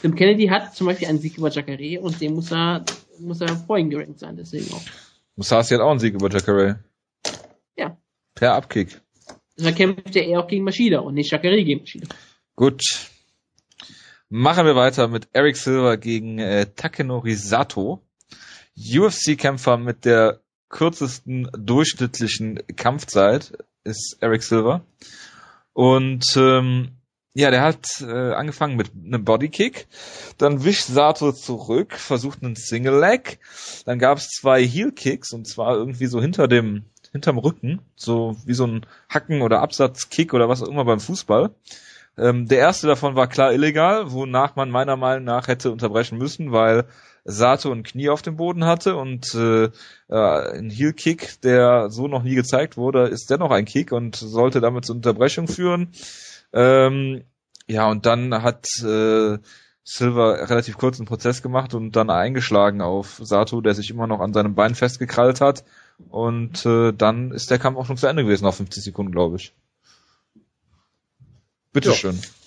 Tim 0.00 0.14
Kennedy 0.14 0.46
hat 0.46 0.74
zum 0.74 0.86
Beispiel 0.86 1.08
einen 1.08 1.18
Sieg 1.18 1.38
über 1.38 1.50
Jacare 1.50 2.00
und 2.00 2.20
den 2.20 2.34
muss 2.34 2.52
er, 2.52 2.84
muss 3.18 3.40
er 3.40 3.56
vorhin 3.56 3.90
gerankt 3.90 4.20
sein, 4.20 4.36
deswegen 4.36 4.72
auch. 4.72 4.82
Musashi 5.36 5.74
hat 5.74 5.80
auch 5.80 5.90
einen 5.90 6.00
Sieg 6.00 6.14
über 6.14 6.30
Jacare. 6.30 6.84
Ja. 7.76 7.96
Per 8.34 8.54
Abkick. 8.54 9.00
Deshalb 9.56 9.76
kämpft 9.76 10.16
er 10.16 10.26
eher 10.26 10.40
auch 10.40 10.48
gegen 10.48 10.64
Machida 10.64 11.00
und 11.00 11.14
nicht 11.14 11.30
Jacare 11.30 11.62
gegen 11.62 11.80
Machida. 11.80 12.08
Gut. 12.56 12.82
Machen 14.28 14.66
wir 14.66 14.74
weiter 14.74 15.08
mit 15.08 15.28
Eric 15.32 15.56
Silver 15.56 15.96
gegen 15.96 16.38
äh, 16.38 16.66
Takenori 16.66 17.34
Sato. 17.34 18.03
UFC-Kämpfer 18.76 19.76
mit 19.76 20.04
der 20.04 20.40
kürzesten 20.68 21.48
durchschnittlichen 21.56 22.60
Kampfzeit 22.76 23.52
ist 23.84 24.16
Eric 24.20 24.42
Silver. 24.42 24.82
Und 25.72 26.24
ähm, 26.36 26.92
ja, 27.34 27.50
der 27.50 27.62
hat 27.62 27.86
äh, 28.00 28.32
angefangen 28.32 28.76
mit 28.76 28.92
einem 28.94 29.24
Bodykick, 29.24 29.88
dann 30.38 30.64
wischt 30.64 30.86
Sato 30.86 31.32
zurück, 31.32 31.94
versucht 31.94 32.42
einen 32.42 32.54
Single 32.54 33.00
Leg, 33.00 33.40
dann 33.84 33.98
gab 33.98 34.18
es 34.18 34.28
zwei 34.28 34.64
Heel 34.64 34.92
Kicks 34.92 35.32
und 35.32 35.46
zwar 35.46 35.76
irgendwie 35.76 36.06
so 36.06 36.20
hinter 36.20 36.46
dem 36.46 36.84
hinterm 37.10 37.38
Rücken, 37.38 37.80
so 37.96 38.36
wie 38.44 38.54
so 38.54 38.66
ein 38.66 38.86
Hacken 39.08 39.42
oder 39.42 39.62
Absatzkick 39.62 40.34
oder 40.34 40.48
was 40.48 40.62
auch 40.62 40.68
immer 40.68 40.84
beim 40.84 41.00
Fußball. 41.00 41.50
Ähm, 42.16 42.46
der 42.46 42.58
erste 42.58 42.86
davon 42.86 43.16
war 43.16 43.28
klar 43.28 43.52
illegal, 43.52 44.12
wonach 44.12 44.54
man 44.56 44.70
meiner 44.70 44.96
Meinung 44.96 45.24
nach 45.24 45.48
hätte 45.48 45.72
unterbrechen 45.72 46.18
müssen, 46.18 46.52
weil 46.52 46.86
Sato 47.24 47.72
ein 47.72 47.82
Knie 47.82 48.10
auf 48.10 48.22
dem 48.22 48.36
Boden 48.36 48.64
hatte 48.64 48.96
und 48.96 49.34
äh, 49.34 49.64
äh, 49.64 50.58
ein 50.58 50.70
Heel 50.70 50.92
Kick, 50.92 51.40
der 51.42 51.90
so 51.90 52.06
noch 52.06 52.22
nie 52.22 52.34
gezeigt 52.34 52.76
wurde, 52.76 53.08
ist 53.08 53.30
dennoch 53.30 53.50
ein 53.50 53.64
Kick 53.64 53.92
und 53.92 54.16
sollte 54.16 54.60
damit 54.60 54.84
zur 54.84 54.96
Unterbrechung 54.96 55.48
führen. 55.48 55.92
Ähm, 56.52 57.24
ja, 57.66 57.88
und 57.90 58.04
dann 58.04 58.42
hat 58.42 58.66
äh, 58.82 59.38
Silver 59.84 60.50
relativ 60.50 60.76
kurzen 60.76 61.06
Prozess 61.06 61.42
gemacht 61.42 61.74
und 61.74 61.92
dann 61.92 62.10
eingeschlagen 62.10 62.80
auf 62.80 63.20
Sato, 63.22 63.60
der 63.60 63.74
sich 63.74 63.90
immer 63.90 64.06
noch 64.06 64.20
an 64.20 64.32
seinem 64.32 64.54
Bein 64.54 64.74
festgekrallt 64.74 65.40
hat. 65.40 65.64
Und 66.10 66.64
äh, 66.66 66.92
dann 66.92 67.32
ist 67.32 67.50
der 67.50 67.58
Kampf 67.58 67.78
auch 67.78 67.86
schon 67.86 67.96
zu 67.96 68.06
Ende 68.06 68.24
gewesen, 68.24 68.44
nach 68.44 68.54
50 68.54 68.82
Sekunden, 68.82 69.12
glaube 69.12 69.36
ich. 69.36 69.54
Bitteschön. 71.72 72.16
Ja, 72.16 72.43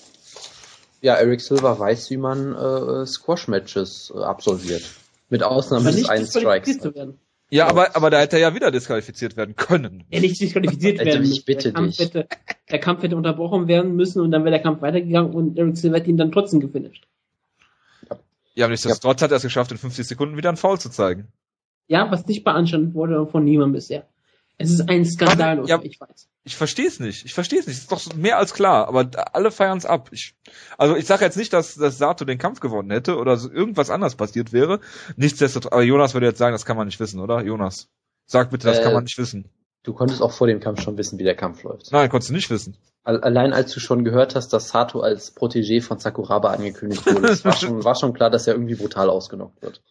Eric 1.01 1.41
Silver 1.41 1.77
weiß, 1.79 2.09
wie 2.09 2.17
man 2.17 2.53
äh, 2.55 3.05
Squash-Matches 3.05 4.13
äh, 4.15 4.19
absolviert. 4.19 4.83
Mit 5.29 5.43
Ausnahme 5.43 5.91
des 5.91 6.07
einen 6.09 6.25
Strikes. 6.25 6.79
zu 6.79 6.93
werden. 6.95 7.19
Ja, 7.49 7.67
aber, 7.67 7.95
aber 7.95 8.09
da 8.09 8.19
hätte 8.19 8.35
er 8.37 8.41
ja 8.41 8.55
wieder 8.55 8.71
disqualifiziert 8.71 9.37
werden 9.37 9.55
können. 9.55 10.03
Er 10.09 10.19
nicht 10.21 10.39
disqualifiziert 10.41 10.99
Also 10.99 11.11
werden 11.11 11.23
ich 11.23 11.29
müssen. 11.29 11.45
bitte 11.45 11.63
der, 11.71 11.73
Kampf 11.73 11.97
dich. 11.97 12.05
hätte, 12.05 12.27
der 12.71 12.79
Kampf 12.79 13.03
hätte 13.03 13.15
unterbrochen 13.15 13.67
werden 13.69 13.95
müssen 13.95 14.21
und 14.21 14.31
dann 14.31 14.43
wäre 14.43 14.51
der 14.51 14.61
Kampf 14.61 14.81
weitergegangen 14.81 15.33
und 15.33 15.57
Eric 15.57 15.77
Silver 15.77 15.97
hätte 15.97 16.09
ihn 16.09 16.17
dann 16.17 16.31
trotzdem 16.33 16.59
gefinisht. 16.59 17.07
Ja, 18.55 18.65
aber 18.65 18.71
nichtsdestotrotz 18.71 19.21
hat 19.21 19.31
er 19.31 19.37
es 19.37 19.43
geschafft, 19.43 19.71
in 19.71 19.77
50 19.77 20.05
Sekunden 20.07 20.35
wieder 20.35 20.49
einen 20.49 20.57
Foul 20.57 20.79
zu 20.79 20.89
zeigen. 20.89 21.27
Ja, 21.87 22.11
was 22.11 22.25
nicht 22.25 22.43
beanstandet 22.43 22.93
wurde 22.95 23.27
von 23.27 23.45
niemandem 23.45 23.73
bisher. 23.73 24.05
Es 24.57 24.71
ist 24.71 24.89
ein 24.89 25.05
Skandal, 25.05 25.67
ja. 25.67 25.79
ich 25.83 25.99
weiß. 26.01 26.27
Ich 26.43 26.55
verstehe 26.55 26.87
es 26.87 26.99
nicht. 26.99 27.25
Ich 27.25 27.33
verstehe 27.33 27.59
es 27.59 27.67
nicht. 27.67 27.75
Es 27.77 27.81
ist 27.83 27.91
doch 27.91 28.15
mehr 28.15 28.37
als 28.37 28.53
klar. 28.53 28.87
Aber 28.87 29.09
alle 29.33 29.51
feiern 29.51 29.77
es 29.77 29.85
ab. 29.85 30.09
Ich, 30.11 30.33
also 30.77 30.95
ich 30.95 31.05
sage 31.05 31.25
jetzt 31.25 31.37
nicht, 31.37 31.53
dass, 31.53 31.75
dass 31.75 31.97
Sato 31.97 32.25
den 32.25 32.37
Kampf 32.37 32.59
gewonnen 32.59 32.89
hätte 32.89 33.17
oder 33.17 33.37
so 33.37 33.51
irgendwas 33.51 33.89
anders 33.89 34.15
passiert 34.15 34.53
wäre. 34.53 34.79
Nichtsdestotrotz. 35.15 35.71
Aber 35.73 35.83
Jonas 35.83 36.13
würde 36.13 36.25
jetzt 36.27 36.39
sagen, 36.39 36.53
das 36.53 36.65
kann 36.65 36.77
man 36.77 36.87
nicht 36.87 36.99
wissen, 36.99 37.19
oder? 37.19 37.41
Jonas, 37.43 37.89
sag 38.25 38.49
bitte, 38.49 38.65
das 38.67 38.79
Äh, 38.79 38.83
kann 38.83 38.93
man 38.93 39.03
nicht 39.03 39.17
wissen. 39.17 39.49
Du 39.83 39.93
konntest 39.93 40.21
auch 40.21 40.31
vor 40.31 40.47
dem 40.47 40.59
Kampf 40.59 40.81
schon 40.81 40.97
wissen, 40.97 41.19
wie 41.19 41.23
der 41.23 41.35
Kampf 41.35 41.63
läuft. 41.63 41.91
Nein, 41.91 42.09
konntest 42.09 42.29
du 42.29 42.33
nicht 42.33 42.49
wissen. 42.49 42.75
Al- 43.03 43.21
Allein 43.21 43.53
als 43.53 43.71
du 43.73 43.79
schon 43.79 44.03
gehört 44.03 44.35
hast, 44.35 44.49
dass 44.53 44.69
Sato 44.69 45.01
als 45.01 45.35
Protégé 45.35 45.81
von 45.81 45.99
Sakuraba 45.99 46.51
angekündigt 46.51 47.05
wurde, 47.05 47.27
es 47.31 47.45
war 47.45 47.53
schon, 47.55 47.83
war 47.83 47.95
schon 47.95 48.13
klar, 48.13 48.29
dass 48.29 48.47
er 48.47 48.53
irgendwie 48.55 48.75
brutal 48.75 49.09
ausgenockt 49.09 49.61
wird. 49.61 49.81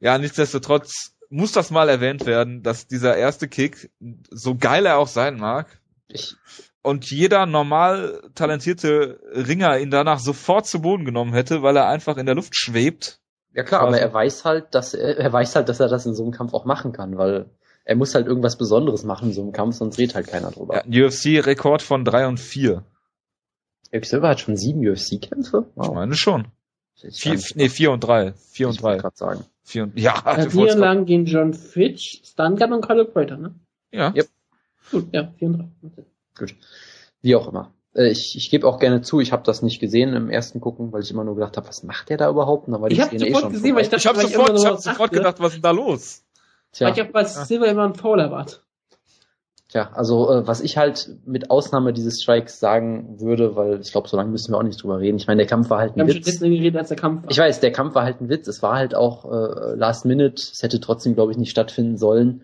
Ja, 0.00 0.16
nichtsdestotrotz 0.18 1.12
muss 1.32 1.52
das 1.52 1.70
mal 1.70 1.88
erwähnt 1.88 2.26
werden, 2.26 2.62
dass 2.62 2.86
dieser 2.86 3.16
erste 3.16 3.48
Kick, 3.48 3.90
so 4.30 4.54
geil 4.54 4.86
er 4.86 4.98
auch 4.98 5.08
sein 5.08 5.36
mag, 5.36 5.80
Ich, 6.08 6.36
und 6.82 7.10
jeder 7.10 7.46
normal 7.46 8.22
talentierte 8.34 9.20
Ringer 9.34 9.78
ihn 9.78 9.90
danach 9.90 10.18
sofort 10.18 10.66
zu 10.66 10.82
Boden 10.82 11.04
genommen 11.04 11.32
hätte, 11.32 11.62
weil 11.62 11.76
er 11.76 11.88
einfach 11.88 12.16
in 12.18 12.26
der 12.26 12.34
Luft 12.34 12.54
schwebt. 12.56 13.20
ja 13.54 13.62
klar, 13.62 13.80
Quasi. 13.82 13.94
aber 13.96 14.00
er 14.00 14.12
weiß 14.12 14.44
halt, 14.44 14.74
dass 14.74 14.94
er, 14.94 15.16
er 15.16 15.32
weiß 15.32 15.56
halt, 15.56 15.68
dass 15.68 15.80
er 15.80 15.88
das 15.88 16.06
in 16.06 16.14
so 16.14 16.22
einem 16.22 16.32
Kampf 16.32 16.52
auch 16.54 16.64
machen 16.64 16.92
kann, 16.92 17.16
weil 17.16 17.50
er 17.84 17.96
muss 17.96 18.14
halt 18.14 18.26
irgendwas 18.26 18.58
Besonderes 18.58 19.02
machen 19.04 19.28
in 19.28 19.34
so 19.34 19.42
einem 19.42 19.52
Kampf, 19.52 19.76
sonst 19.76 19.98
redet 19.98 20.14
halt 20.14 20.28
keiner 20.28 20.50
drüber. 20.50 20.82
Ja, 20.86 21.06
UFC-Rekord 21.06 21.82
von 21.82 22.04
drei 22.04 22.26
und 22.26 22.38
vier. 22.38 22.84
Eric 23.90 24.06
Silver 24.06 24.28
hat 24.28 24.40
schon 24.40 24.56
sieben 24.56 24.86
UFC-Kämpfe? 24.86 25.66
Ich 25.82 25.90
meine 25.90 26.14
schon. 26.14 26.48
Ich 27.02 27.20
Vier, 27.20 27.38
nee, 27.56 27.68
vier 27.68 27.90
und 27.90 28.00
drei. 28.00 28.32
Vier 28.50 28.68
und 28.68 28.74
ich 28.74 28.82
wollte 28.82 28.98
drei. 28.98 29.02
grad 29.02 29.16
sagen. 29.16 29.44
Vier 29.64 29.84
und, 29.84 29.98
ja, 29.98 30.14
Er 30.24 30.36
wollt's 30.36 30.52
grad- 30.54 30.54
Niederlagen 30.54 31.06
gegen 31.06 31.24
John 31.26 31.54
Fitch, 31.54 32.22
Stungun 32.24 32.72
und 32.72 32.80
Carlo 32.86 33.04
Prater, 33.04 33.36
ne? 33.36 33.54
ja. 33.92 34.12
Yep. 34.14 34.28
Gut, 34.90 35.06
ja, 35.12 35.32
34. 35.38 36.04
Gut. 36.38 36.54
Wie 37.22 37.36
auch 37.36 37.48
immer. 37.48 37.72
Äh, 37.94 38.10
Ich, 38.10 38.36
ich 38.36 38.50
gebe 38.50 38.66
auch 38.66 38.78
gerne 38.78 39.00
zu, 39.02 39.20
ich 39.20 39.32
habe 39.32 39.42
das 39.44 39.62
nicht 39.62 39.78
gesehen 39.80 40.12
im 40.14 40.28
ersten 40.28 40.60
Gucken, 40.60 40.92
weil 40.92 41.02
ich 41.02 41.10
immer 41.10 41.24
nur 41.24 41.34
gedacht 41.36 41.56
habe, 41.56 41.68
was 41.68 41.82
macht 41.82 42.08
der 42.10 42.16
da 42.16 42.28
überhaupt? 42.28 42.66
Und 42.66 42.72
dann 42.72 42.82
war 42.82 42.88
die 42.88 42.96
Ich 42.96 43.00
hab 43.00 43.08
Szene 43.08 43.24
eh 43.26 43.28
sofort 43.28 43.42
schon 43.44 43.52
gesehen, 43.52 43.74
weil 43.76 43.82
ich 43.82 43.88
dachte, 43.88 44.00
Ich 44.00 44.06
habe 44.08 44.18
weil 44.18 44.26
sofort, 44.28 44.58
ich 44.58 44.66
hab 44.66 44.74
was 44.74 44.82
sofort 44.84 45.12
gedacht, 45.12 45.40
was 45.40 45.46
ist 45.48 45.54
denn 45.56 45.62
da 45.62 45.70
los? 45.70 46.24
Weil 46.26 46.42
Tja, 46.72 46.88
ich 46.90 47.00
hab 47.00 47.12
bei 47.12 47.24
Silver 47.24 47.66
immer 47.66 47.84
einen 47.84 47.94
Foul 47.94 48.18
erwartet. 48.20 48.64
Tja, 49.72 49.90
also 49.94 50.30
äh, 50.30 50.46
was 50.46 50.60
ich 50.60 50.76
halt 50.76 51.10
mit 51.24 51.50
Ausnahme 51.50 51.92
dieses 51.92 52.22
Strikes 52.22 52.60
sagen 52.60 53.20
würde, 53.20 53.56
weil 53.56 53.80
ich 53.80 53.90
glaube, 53.92 54.08
so 54.08 54.16
lange 54.16 54.30
müssen 54.30 54.52
wir 54.52 54.58
auch 54.58 54.62
nicht 54.62 54.82
drüber 54.82 55.00
reden. 55.00 55.16
Ich 55.16 55.26
meine, 55.26 55.38
der 55.38 55.46
Kampf 55.48 55.70
war 55.70 55.78
halt 55.80 55.96
Wir 55.96 56.04
ein 56.04 56.08
haben 56.08 56.14
schon 56.22 56.26
Witz. 56.26 56.40
geredet, 56.40 56.76
als 56.76 56.88
der 56.88 56.96
Kampf 56.96 57.22
war. 57.24 57.30
Ich 57.30 57.38
weiß, 57.38 57.60
der 57.60 57.72
Kampf 57.72 57.94
war 57.94 58.04
halt 58.04 58.20
ein 58.20 58.28
Witz. 58.28 58.46
Es 58.48 58.62
war 58.62 58.76
halt 58.76 58.94
auch 58.94 59.24
äh, 59.24 59.74
Last 59.74 60.04
Minute. 60.04 60.34
Es 60.34 60.62
hätte 60.62 60.78
trotzdem, 60.80 61.14
glaube 61.14 61.32
ich, 61.32 61.38
nicht 61.38 61.50
stattfinden 61.50 61.96
sollen. 61.96 62.42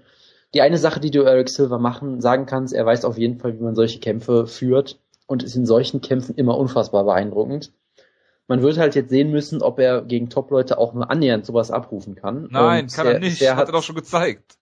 Die 0.54 0.62
eine 0.62 0.78
Sache, 0.78 0.98
die 1.00 1.10
du 1.10 1.20
Eric 1.22 1.50
Silver 1.50 1.78
machen, 1.78 2.20
sagen 2.22 2.46
kannst, 2.46 2.72
er 2.72 2.86
weiß 2.86 3.04
auf 3.04 3.18
jeden 3.18 3.38
Fall, 3.38 3.58
wie 3.58 3.62
man 3.62 3.74
solche 3.74 4.00
Kämpfe 4.00 4.46
führt 4.46 4.98
und 5.26 5.42
ist 5.42 5.54
in 5.56 5.66
solchen 5.66 6.00
Kämpfen 6.00 6.34
immer 6.36 6.56
unfassbar 6.56 7.04
beeindruckend. 7.04 7.70
Man 8.46 8.62
wird 8.62 8.78
halt 8.78 8.94
jetzt 8.94 9.10
sehen 9.10 9.30
müssen, 9.30 9.60
ob 9.60 9.78
er 9.78 10.00
gegen 10.00 10.30
Top-Leute 10.30 10.78
auch 10.78 10.94
nur 10.94 11.10
annähernd 11.10 11.44
sowas 11.44 11.70
abrufen 11.70 12.14
kann. 12.14 12.48
Nein, 12.50 12.84
Und 12.84 12.94
kann 12.94 13.06
er 13.06 13.18
bisher- 13.20 13.20
nicht. 13.20 13.50
Hat 13.50 13.56
hat, 13.58 13.68
er 13.68 13.72
doch 13.72 13.82
schon 13.82 13.94
gezeigt. 13.96 14.56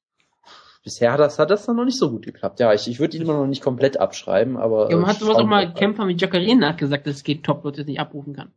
Bisher 0.87 1.13
hat 1.13 1.21
das, 1.21 1.39
hat 1.39 1.51
das 1.51 1.67
dann 1.67 1.77
noch 1.77 1.85
nicht 1.85 1.99
so 1.99 2.11
gut 2.11 2.25
geklappt. 2.25 2.61
Ja, 2.61 2.73
ich, 2.73 2.87
ich 2.89 2.99
würde 3.01 3.17
ihn 3.17 3.23
immer 3.25 3.35
noch 3.35 3.47
nicht 3.47 3.61
komplett 3.63 3.99
abschreiben, 4.01 4.57
aber. 4.57 4.89
ja, 4.91 4.97
man 4.97 5.11
hat 5.11 5.19
sowas 5.19 5.37
auch 5.37 5.45
mal 5.45 5.75
Kämpfer 5.75 6.07
mit 6.07 6.21
Jacare 6.23 6.55
nachgesagt, 6.57 7.07
dass 7.07 7.17
es 7.17 7.25
gegen 7.25 7.43
Top-Leute 7.43 7.85
nicht 7.85 7.99
abrufen 8.01 8.35
kann. 8.35 8.53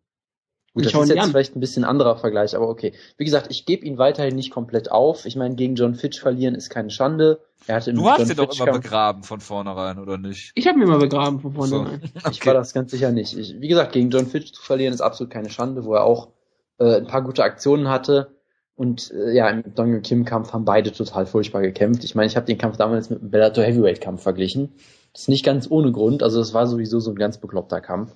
Gut, 0.75 0.85
das 0.85 0.93
ist 0.93 0.99
ihn 0.99 1.07
jetzt 1.15 1.23
an. 1.23 1.31
vielleicht 1.31 1.55
ein 1.55 1.59
bisschen 1.59 1.83
anderer 1.83 2.15
Vergleich, 2.17 2.55
aber 2.55 2.69
okay. 2.69 2.93
Wie 3.17 3.25
gesagt, 3.25 3.47
ich 3.49 3.65
gebe 3.65 3.83
ihn 3.85 3.97
weiterhin 3.97 4.35
nicht 4.35 4.51
komplett 4.51 4.91
auf. 4.91 5.25
Ich 5.25 5.35
meine, 5.35 5.55
gegen 5.55 5.73
John 5.73 5.95
Fitch 5.95 6.19
verlieren 6.19 6.53
ist 6.53 6.69
keine 6.69 6.91
Schande. 6.91 7.41
Er 7.65 7.77
hatte 7.77 7.91
Du 7.91 8.07
hast 8.07 8.19
John 8.19 8.29
ihn 8.29 8.35
doch 8.37 8.49
Fitch 8.49 8.59
immer 8.61 8.71
Kampf- 8.73 8.83
begraben 8.83 9.23
von 9.23 9.39
vornherein, 9.39 9.97
oder 9.97 10.19
nicht? 10.19 10.51
Ich 10.53 10.67
habe 10.67 10.77
mir 10.77 10.85
mal 10.85 10.99
begraben 10.99 11.39
von 11.39 11.51
So. 11.53 11.57
vornherein. 11.57 12.01
Ich 12.31 12.45
war 12.45 12.53
das 12.53 12.73
ganz 12.73 12.91
sicher 12.91 13.11
nicht. 13.11 13.35
Ich, 13.35 13.59
wie 13.59 13.67
gesagt, 13.67 13.93
gegen 13.93 14.11
John 14.11 14.27
Fitch 14.27 14.53
zu 14.53 14.61
verlieren 14.61 14.93
ist 14.93 15.01
absolut 15.01 15.33
keine 15.33 15.49
Schande, 15.49 15.83
wo 15.85 15.95
er 15.95 16.03
auch 16.03 16.29
äh, 16.77 16.97
ein 16.97 17.07
paar 17.07 17.23
gute 17.23 17.43
Aktionen 17.43 17.89
hatte. 17.89 18.35
Und 18.79 19.11
äh, 19.11 19.33
ja, 19.33 19.49
im 19.49 19.75
Dong 19.75 20.01
Kim 20.03 20.23
Kampf 20.23 20.53
haben 20.53 20.63
beide 20.63 20.93
total 20.93 21.25
furchtbar 21.25 21.61
gekämpft. 21.61 22.05
Ich 22.05 22.15
meine, 22.15 22.27
ich 22.27 22.37
habe 22.37 22.45
den 22.45 22.57
Kampf 22.57 22.77
damals 22.77 23.09
mit 23.09 23.19
dem 23.21 23.29
Bellator 23.29 23.61
Heavyweight 23.65 23.99
Kampf 23.99 24.23
verglichen. 24.23 24.71
Das 25.11 25.23
ist 25.23 25.27
nicht 25.27 25.43
ganz 25.43 25.69
ohne 25.69 25.91
Grund. 25.91 26.23
Also 26.23 26.39
es 26.39 26.53
war 26.53 26.65
sowieso 26.65 27.01
so 27.01 27.11
ein 27.11 27.17
ganz 27.17 27.39
bekloppter 27.39 27.81
Kampf. 27.81 28.13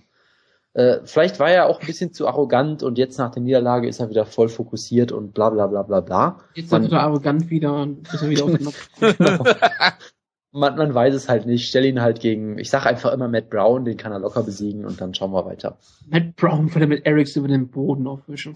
Äh, 0.74 1.00
vielleicht 1.04 1.42
war 1.42 1.52
er 1.52 1.66
auch 1.66 1.82
ein 1.82 1.86
bisschen 1.86 2.14
zu 2.14 2.30
arrogant 2.30 2.82
und 2.82 2.98
jetzt 2.98 3.18
nach 3.18 3.32
der 3.32 3.44
Niederlage 3.44 3.90
ist 3.90 4.00
er 4.00 4.10
wieder 4.10 4.26
voll 4.26 4.48
fokussiert 4.48 5.12
und 5.12 5.34
bla 5.34 5.50
bla 5.50 5.68
bla 5.68 5.84
bla 5.84 6.00
bla. 6.00 6.40
Jetzt 6.56 6.72
Man- 6.72 6.86
ist 6.86 6.94
er 6.94 7.02
arrogant 7.02 7.50
wieder 7.50 7.82
und 7.82 8.08
ist 8.14 8.22
er 8.22 8.30
wieder 8.30 8.46
ausgenockt. 8.46 8.90
Man, 10.56 10.78
man 10.78 10.94
weiß 10.94 11.16
es 11.16 11.28
halt 11.30 11.48
nicht. 11.48 11.68
Stell 11.68 11.84
ihn 11.84 12.00
halt 12.00 12.20
gegen, 12.20 12.60
ich 12.60 12.70
sag 12.70 12.86
einfach 12.86 13.12
immer 13.12 13.28
Matt 13.28 13.50
Brown, 13.50 13.86
den 13.86 13.98
kann 13.98 14.12
er 14.12 14.20
locker 14.20 14.44
besiegen 14.44 14.86
und 14.86 15.02
dann 15.02 15.16
schauen 15.16 15.32
wir 15.32 15.46
weiter. 15.46 15.80
Matt 16.08 16.36
Brown 16.36 16.72
würde 16.72 16.86
mit 16.86 17.08
Erics 17.08 17.36
über 17.36 17.48
den 17.48 17.70
Boden 17.70 18.06
aufwischen. 18.06 18.56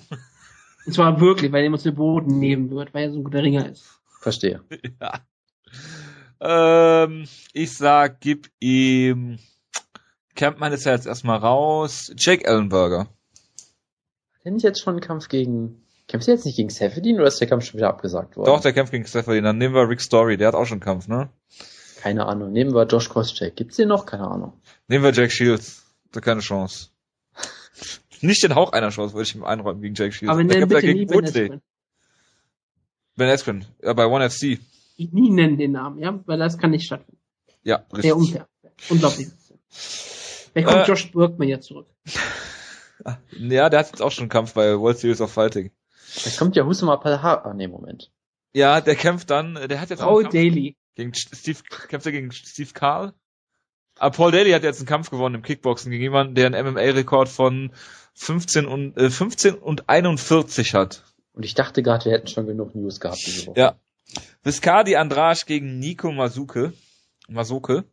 Und 0.87 0.93
zwar 0.93 1.19
wirklich, 1.19 1.51
weil 1.51 1.65
er 1.65 1.71
uns 1.71 1.83
den 1.83 1.95
Boden 1.95 2.39
nehmen 2.39 2.71
wird, 2.71 2.93
weil 2.93 3.03
er 3.03 3.11
so 3.11 3.19
ein 3.19 3.23
guter 3.25 3.43
Ringer 3.43 3.69
ist. 3.69 3.99
Verstehe. 4.21 4.61
ja. 5.01 5.19
Ähm, 6.39 7.27
ich 7.51 7.75
sag, 7.75 8.21
gib 8.21 8.49
ihm. 8.61 9.37
Campman 10.35 10.71
ist 10.71 10.85
ja 10.85 10.93
jetzt 10.93 11.05
erstmal 11.05 11.39
raus. 11.39 12.13
Jake 12.15 12.45
Ellenberger. 12.45 13.01
Hat 13.01 14.45
er 14.45 14.51
nicht 14.51 14.63
jetzt 14.63 14.81
schon 14.81 14.93
einen 14.93 15.01
Kampf 15.01 15.27
gegen, 15.27 15.83
kämpft 16.07 16.29
er 16.29 16.35
jetzt 16.35 16.45
nicht 16.45 16.55
gegen 16.55 16.69
Seferdin 16.69 17.17
oder 17.17 17.27
ist 17.27 17.41
der 17.41 17.49
Kampf 17.49 17.65
schon 17.65 17.79
wieder 17.79 17.89
abgesagt 17.89 18.37
worden? 18.37 18.45
Doch, 18.45 18.61
der 18.61 18.71
kämpft 18.71 18.93
gegen 18.93 19.05
Stephanie. 19.05 19.41
Dann 19.41 19.57
nehmen 19.57 19.75
wir 19.75 19.89
Rick 19.89 19.99
Story. 19.99 20.37
Der 20.37 20.47
hat 20.47 20.55
auch 20.55 20.65
schon 20.65 20.75
einen 20.75 20.81
Kampf, 20.81 21.09
ne? 21.09 21.29
Keine 21.99 22.27
Ahnung. 22.27 22.53
Nehmen 22.53 22.73
wir 22.73 22.85
Josh 22.85 23.09
Koscheck. 23.09 23.57
Gibt's 23.57 23.75
den 23.75 23.89
noch? 23.89 24.05
Keine 24.05 24.25
Ahnung. 24.25 24.53
Nehmen 24.87 25.03
wir 25.03 25.11
Jack 25.11 25.33
Shields. 25.33 25.83
Da 26.13 26.21
keine 26.21 26.39
Chance. 26.39 26.91
Nicht 28.21 28.43
den 28.43 28.55
Hauch 28.55 28.71
einer 28.71 28.89
Chance, 28.89 29.13
würde 29.13 29.23
ich 29.27 29.35
ihm 29.35 29.43
einräumen 29.43 29.81
gegen 29.81 29.95
Jack 29.95 30.13
Shields. 30.13 30.31
Aber 30.31 30.43
kämpft 30.43 30.69
bitte 30.69 30.87
ja 30.87 30.93
nie 30.93 30.99
gegen 31.05 31.07
Ben 31.11 31.25
Woodley. 31.25 31.43
Askren. 31.43 31.61
Ben 33.15 33.29
Askren. 33.29 33.65
Ja, 33.81 33.93
bei 33.93 34.05
One 34.07 34.29
FC. 34.29 34.59
Ich 34.97 35.11
nie 35.11 35.29
nennen 35.29 35.57
den 35.57 35.71
Namen, 35.73 35.99
ja, 35.99 36.19
weil 36.25 36.39
das 36.39 36.57
kann 36.57 36.71
nicht 36.71 36.85
stattfinden. 36.85 37.21
Ja, 37.63 37.77
richtig. 37.93 38.01
Sehr 38.03 38.17
unfair. 38.17 38.47
Unglaublich. 38.89 39.27
Vielleicht 39.69 40.67
kommt 40.67 40.83
Äh. 40.83 40.87
Josh 40.87 41.11
Burkman 41.11 41.47
ja 41.49 41.59
zurück. 41.59 41.87
Ja, 43.37 43.69
der 43.69 43.79
hat 43.79 43.87
jetzt 43.91 44.01
auch 44.01 44.11
schon 44.11 44.23
einen 44.23 44.29
Kampf 44.29 44.53
bei 44.53 44.77
World 44.77 44.97
Series 44.97 45.21
of 45.21 45.31
Fighting. 45.31 45.71
Jetzt 46.15 46.39
kommt 46.39 46.55
ja 46.55 46.65
Husama 46.65 46.97
Palha. 46.97 47.35
Ah, 47.45 47.53
nee, 47.53 47.67
Moment. 47.67 48.11
Ja, 48.53 48.81
der 48.81 48.95
kämpft 48.95 49.29
dann, 49.29 49.53
der 49.53 49.79
hat 49.79 49.91
jetzt 49.91 50.01
auch 50.01 50.07
Paul 50.07 50.23
einen 50.25 50.31
Kampf 50.31 50.33
Daly. 50.55 50.75
gegen 50.95 51.13
Steve, 51.13 51.59
kämpft 51.87 52.07
er 52.07 52.11
gegen 52.11 52.31
Steve 52.31 52.71
Carl? 52.73 53.13
Aber 53.99 54.15
Paul 54.15 54.31
Daly 54.31 54.51
hat 54.51 54.63
jetzt 54.63 54.79
einen 54.79 54.87
Kampf 54.87 55.11
gewonnen 55.11 55.35
im 55.35 55.41
Kickboxen 55.43 55.91
gegen 55.91 56.01
jemanden, 56.03 56.33
der 56.33 56.47
einen 56.47 56.73
MMA-Rekord 56.73 57.29
von 57.29 57.71
15 58.17 58.65
und, 58.65 58.97
äh, 58.97 59.09
15 59.09 59.53
und 59.55 59.87
41 59.87 60.73
hat. 60.73 61.03
Und 61.33 61.45
ich 61.45 61.53
dachte 61.53 61.83
gerade, 61.83 62.05
wir 62.05 62.13
hätten 62.13 62.27
schon 62.27 62.47
genug 62.47 62.73
News 62.73 62.99
gehabt 62.99 63.21
diese 63.25 63.47
Woche. 63.47 63.59
Ja. 63.59 63.75
Viscardi 64.43 64.95
Andrasch 64.95 65.45
gegen 65.45 65.77
Nico 65.77 66.11
Masuke. 66.11 66.73
Masuke. 67.29 67.83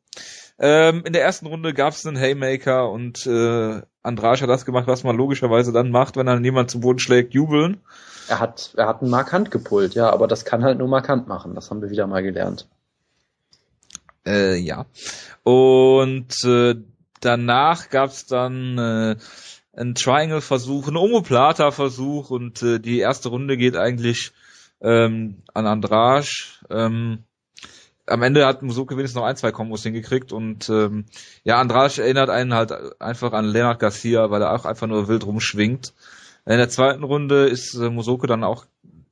Ähm, 0.59 1.03
in 1.05 1.13
der 1.13 1.23
ersten 1.23 1.47
Runde 1.47 1.75
gab 1.75 1.93
es 1.93 2.07
einen 2.07 2.17
Haymaker 2.17 2.91
und 2.91 3.27
äh, 3.27 3.83
Andrasch 4.03 4.41
hat 4.41 4.49
das 4.49 4.65
gemacht, 4.65 4.87
was 4.87 5.05
man 5.05 5.17
logischerweise 5.17 5.73
dann 5.73 5.91
macht, 5.91 6.17
wenn 6.17 6.27
dann 6.27 6.45
jemand 6.45 6.71
zu 6.71 6.81
Boden 6.81 7.01
schlägt, 7.01 7.35
jubeln. 7.35 7.83
Er 8.29 8.41
hat, 8.41 8.73
er 8.77 8.87
hat 8.87 9.03
einen 9.03 9.11
Markant 9.11 9.51
gepult, 9.51 9.95
ja, 9.95 10.11
aber 10.11 10.27
das 10.27 10.45
kann 10.47 10.65
halt 10.65 10.79
nur 10.79 10.89
Markant 10.89 11.29
machen. 11.29 11.55
Das 11.55 11.71
haben 11.71 11.83
wir 11.83 11.91
wieder 11.91 12.07
mal 12.07 12.23
gelernt. 12.23 12.67
Äh, 14.25 14.57
ja. 14.57 14.87
Und 15.43 16.33
äh, 16.45 16.77
danach 17.21 17.91
gab's 17.91 18.27
dann 18.27 18.79
äh, 18.79 19.17
einen 19.77 19.95
Triangle-Versuch, 19.95 20.89
einen 20.89 20.97
Omoplata-Versuch 20.97 22.31
und 22.31 22.63
äh, 22.63 22.81
die 22.81 22.99
erste 22.99 23.29
Runde 23.29 23.57
geht 23.57 23.77
eigentlich 23.77 24.33
ähm, 24.81 25.43
an 25.53 25.67
Andrasch. 25.67 26.61
Ähm, 26.71 27.25
am 28.07 28.23
Ende 28.23 28.47
hat 28.47 28.63
Musoke 28.63 28.97
wenigstens 28.97 29.19
noch 29.19 29.27
ein, 29.27 29.37
zwei 29.37 29.51
Kombos 29.51 29.83
hingekriegt 29.83 30.33
und 30.33 30.69
ähm, 30.69 31.07
ja, 31.43 31.59
Andrasch 31.59 31.99
erinnert 31.99 32.29
einen 32.29 32.55
halt 32.55 32.73
einfach 33.01 33.33
an 33.33 33.47
Leonard 33.47 33.81
Garcia, 33.81 34.31
weil 34.31 34.43
er 34.43 34.53
auch 34.53 34.67
einfach 34.67 34.87
nur 34.87 35.09
wild 35.09 35.25
rumschwingt. 35.25 35.95
In 36.47 36.59
der 36.59 36.69
zweiten 36.69 37.03
Runde 37.03 37.47
ist 37.47 37.75
äh, 37.75 37.89
Musoke 37.89 38.27
dann 38.27 38.45
auch 38.45 38.67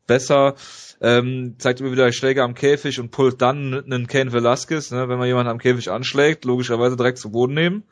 besser, 0.06 0.54
ähm, 1.00 1.54
zeigt 1.58 1.80
immer 1.80 1.92
wieder 1.92 2.12
Schläge 2.12 2.42
am 2.42 2.54
Käfig 2.54 3.00
und 3.00 3.10
pullt 3.10 3.40
dann 3.40 3.82
einen 3.84 4.06
Ken 4.06 4.32
Velasquez, 4.32 4.90
ne, 4.90 5.08
wenn 5.08 5.18
man 5.18 5.26
jemanden 5.26 5.50
am 5.50 5.58
Käfig 5.58 5.90
anschlägt, 5.90 6.44
logischerweise 6.44 6.96
direkt 6.96 7.18
zu 7.18 7.30
Boden 7.30 7.54
nehmen. 7.54 7.84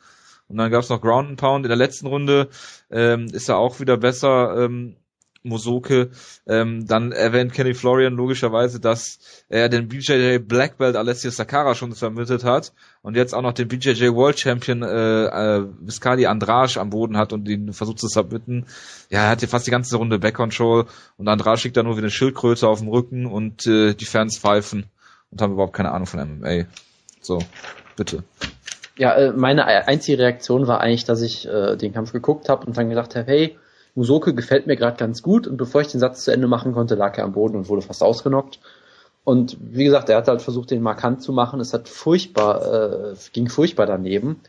Und 0.51 0.57
dann 0.57 0.71
gab's 0.71 0.89
noch 0.89 1.01
Ground 1.01 1.31
and 1.31 1.41
Pound. 1.41 1.65
In 1.65 1.71
der 1.71 1.77
letzten 1.77 2.07
Runde 2.07 2.49
ähm, 2.91 3.27
ist 3.33 3.49
er 3.49 3.57
auch 3.57 3.81
wieder 3.81 3.97
besser, 3.97 4.57
ähm, 4.59 4.97
Mosoke. 5.43 6.11
Ähm, 6.47 6.87
dann 6.87 7.13
erwähnt 7.13 7.53
Kenny 7.53 7.75
Florian 7.75 8.15
logischerweise, 8.15 8.81
dass 8.81 9.19
er 9.49 9.69
den 9.69 9.89
BJJ 9.89 10.39
Black 10.39 10.79
Belt 10.79 10.97
Alessio 10.97 11.31
Sakara 11.31 11.75
schon 11.75 11.95
vermittelt 11.95 12.45
hat 12.45 12.73
und 13.03 13.17
jetzt 13.17 13.35
auch 13.35 13.43
noch 13.43 13.53
den 13.53 13.69
BJJ 13.69 14.13
World 14.13 14.39
Champion 14.39 14.83
äh, 14.83 15.25
äh, 15.25 15.67
Viscardi 15.81 16.27
Andrasch 16.27 16.77
am 16.77 16.91
Boden 16.91 17.17
hat 17.17 17.33
und 17.33 17.49
ihn 17.49 17.73
versucht 17.73 17.99
zu 17.99 18.09
submitten. 18.09 18.67
Ja, 19.09 19.25
er 19.25 19.31
hat 19.31 19.41
hier 19.41 19.49
fast 19.49 19.67
die 19.67 19.71
ganze 19.71 19.97
Runde 19.97 20.19
Back 20.19 20.35
Control 20.35 20.87
und 21.17 21.29
Andrasch 21.29 21.65
liegt 21.65 21.77
da 21.77 21.83
nur 21.83 21.97
wie 21.97 22.01
eine 22.01 22.11
Schildkröte 22.11 22.69
auf 22.69 22.81
dem 22.81 22.89
Rücken 22.89 23.27
und 23.27 23.67
äh, 23.67 23.95
die 23.95 24.05
Fans 24.05 24.39
pfeifen 24.39 24.87
und 25.31 25.41
haben 25.41 25.53
überhaupt 25.55 25.75
keine 25.75 25.93
Ahnung 25.93 26.07
von 26.07 26.21
MMA. 26.21 26.67
So, 27.23 27.43
bitte. 27.97 28.25
Ja, 29.01 29.15
äh, 29.15 29.33
meine 29.33 29.65
einzige 29.65 30.19
Reaktion 30.19 30.67
war 30.67 30.83
eigentlich, 30.83 31.05
dass 31.05 31.23
ich 31.23 31.49
äh, 31.49 31.75
den 31.77 31.95
Kampf 31.95 32.13
geguckt 32.13 32.51
habe 32.51 32.67
und 32.67 32.77
dann 32.77 32.91
gedacht 32.91 33.17
habe, 33.17 33.27
hey, 33.27 33.59
Musoke 33.95 34.35
gefällt 34.35 34.67
mir 34.67 34.77
gerade 34.77 34.99
ganz 34.99 35.23
gut 35.23 35.47
und 35.47 35.57
bevor 35.57 35.81
ich 35.81 35.89
den 35.89 36.01
Satz 36.01 36.23
zu 36.23 36.33
Ende 36.33 36.47
machen 36.47 36.75
konnte, 36.75 36.97
lag 36.97 37.17
er 37.17 37.25
am 37.25 37.33
Boden 37.33 37.57
und 37.57 37.71
wurde 37.71 37.81
fast 37.81 38.03
ausgenockt. 38.03 38.61
Und 39.25 39.57
wie 39.59 39.85
gesagt, 39.85 40.11
er 40.11 40.19
hat 40.19 40.29
halt 40.29 40.43
versucht, 40.43 40.71
den 40.71 40.83
markant 40.83 41.23
zu 41.23 41.33
machen. 41.33 41.61
Es 41.61 41.73
hat 41.73 41.89
furchtbar, 41.89 43.13
äh, 43.13 43.15
ging 43.33 43.49
furchtbar 43.49 43.87
daneben. 43.87 44.43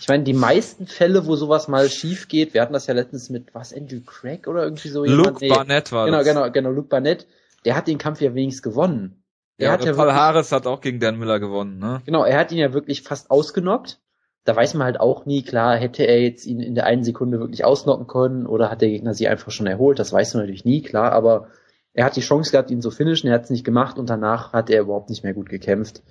Ich 0.00 0.08
meine, 0.08 0.24
die 0.24 0.32
meisten 0.32 0.86
Fälle, 0.86 1.26
wo 1.26 1.36
sowas 1.36 1.68
mal 1.68 1.90
schief 1.90 2.28
geht, 2.28 2.54
wir 2.54 2.62
hatten 2.62 2.72
das 2.72 2.86
ja 2.86 2.94
letztens 2.94 3.28
mit, 3.28 3.54
was, 3.54 3.74
Andrew 3.74 4.00
Craig 4.06 4.46
oder 4.46 4.62
irgendwie 4.62 4.88
so 4.88 5.04
Luke 5.04 5.46
Barnett 5.46 5.92
war 5.92 6.06
genau, 6.06 6.18
das. 6.18 6.26
genau, 6.26 6.50
genau, 6.50 6.70
Luke 6.70 6.88
Barnett, 6.88 7.26
der 7.66 7.76
hat 7.76 7.86
den 7.86 7.98
Kampf 7.98 8.22
ja 8.22 8.34
wenigstens 8.34 8.62
gewonnen. 8.62 9.17
Er 9.58 9.66
Ja, 9.66 9.72
hat 9.72 9.84
ja 9.84 9.92
Paul 9.92 10.06
wirklich- 10.06 10.14
Harris 10.20 10.52
hat 10.52 10.66
auch 10.66 10.80
gegen 10.80 11.00
Dan 11.00 11.18
Miller 11.18 11.40
gewonnen, 11.40 11.78
ne? 11.78 12.00
Genau, 12.06 12.24
er 12.24 12.38
hat 12.38 12.52
ihn 12.52 12.58
ja 12.58 12.72
wirklich 12.72 13.02
fast 13.02 13.30
ausgenockt. 13.30 13.98
Da 14.44 14.56
weiß 14.56 14.74
man 14.74 14.84
halt 14.86 15.00
auch 15.00 15.26
nie, 15.26 15.42
klar, 15.42 15.76
hätte 15.76 16.04
er 16.04 16.22
jetzt 16.22 16.46
ihn 16.46 16.60
in 16.60 16.74
der 16.74 16.86
einen 16.86 17.04
Sekunde 17.04 17.38
wirklich 17.40 17.64
ausnocken 17.64 18.06
können 18.06 18.46
oder 18.46 18.70
hat 18.70 18.80
der 18.80 18.88
Gegner 18.88 19.12
sie 19.12 19.28
einfach 19.28 19.50
schon 19.50 19.66
erholt, 19.66 19.98
das 19.98 20.12
weiß 20.12 20.32
man 20.34 20.44
natürlich 20.44 20.64
nie, 20.64 20.80
klar, 20.80 21.12
aber 21.12 21.48
er 21.92 22.06
hat 22.06 22.16
die 22.16 22.20
Chance 22.22 22.52
gehabt, 22.52 22.70
ihn 22.70 22.80
zu 22.80 22.90
finishen, 22.90 23.28
er 23.28 23.34
hat 23.34 23.44
es 23.44 23.50
nicht 23.50 23.64
gemacht 23.64 23.98
und 23.98 24.08
danach 24.08 24.52
hat 24.54 24.70
er 24.70 24.80
überhaupt 24.82 25.10
nicht 25.10 25.22
mehr 25.24 25.34
gut 25.34 25.48
gekämpft. 25.50 26.02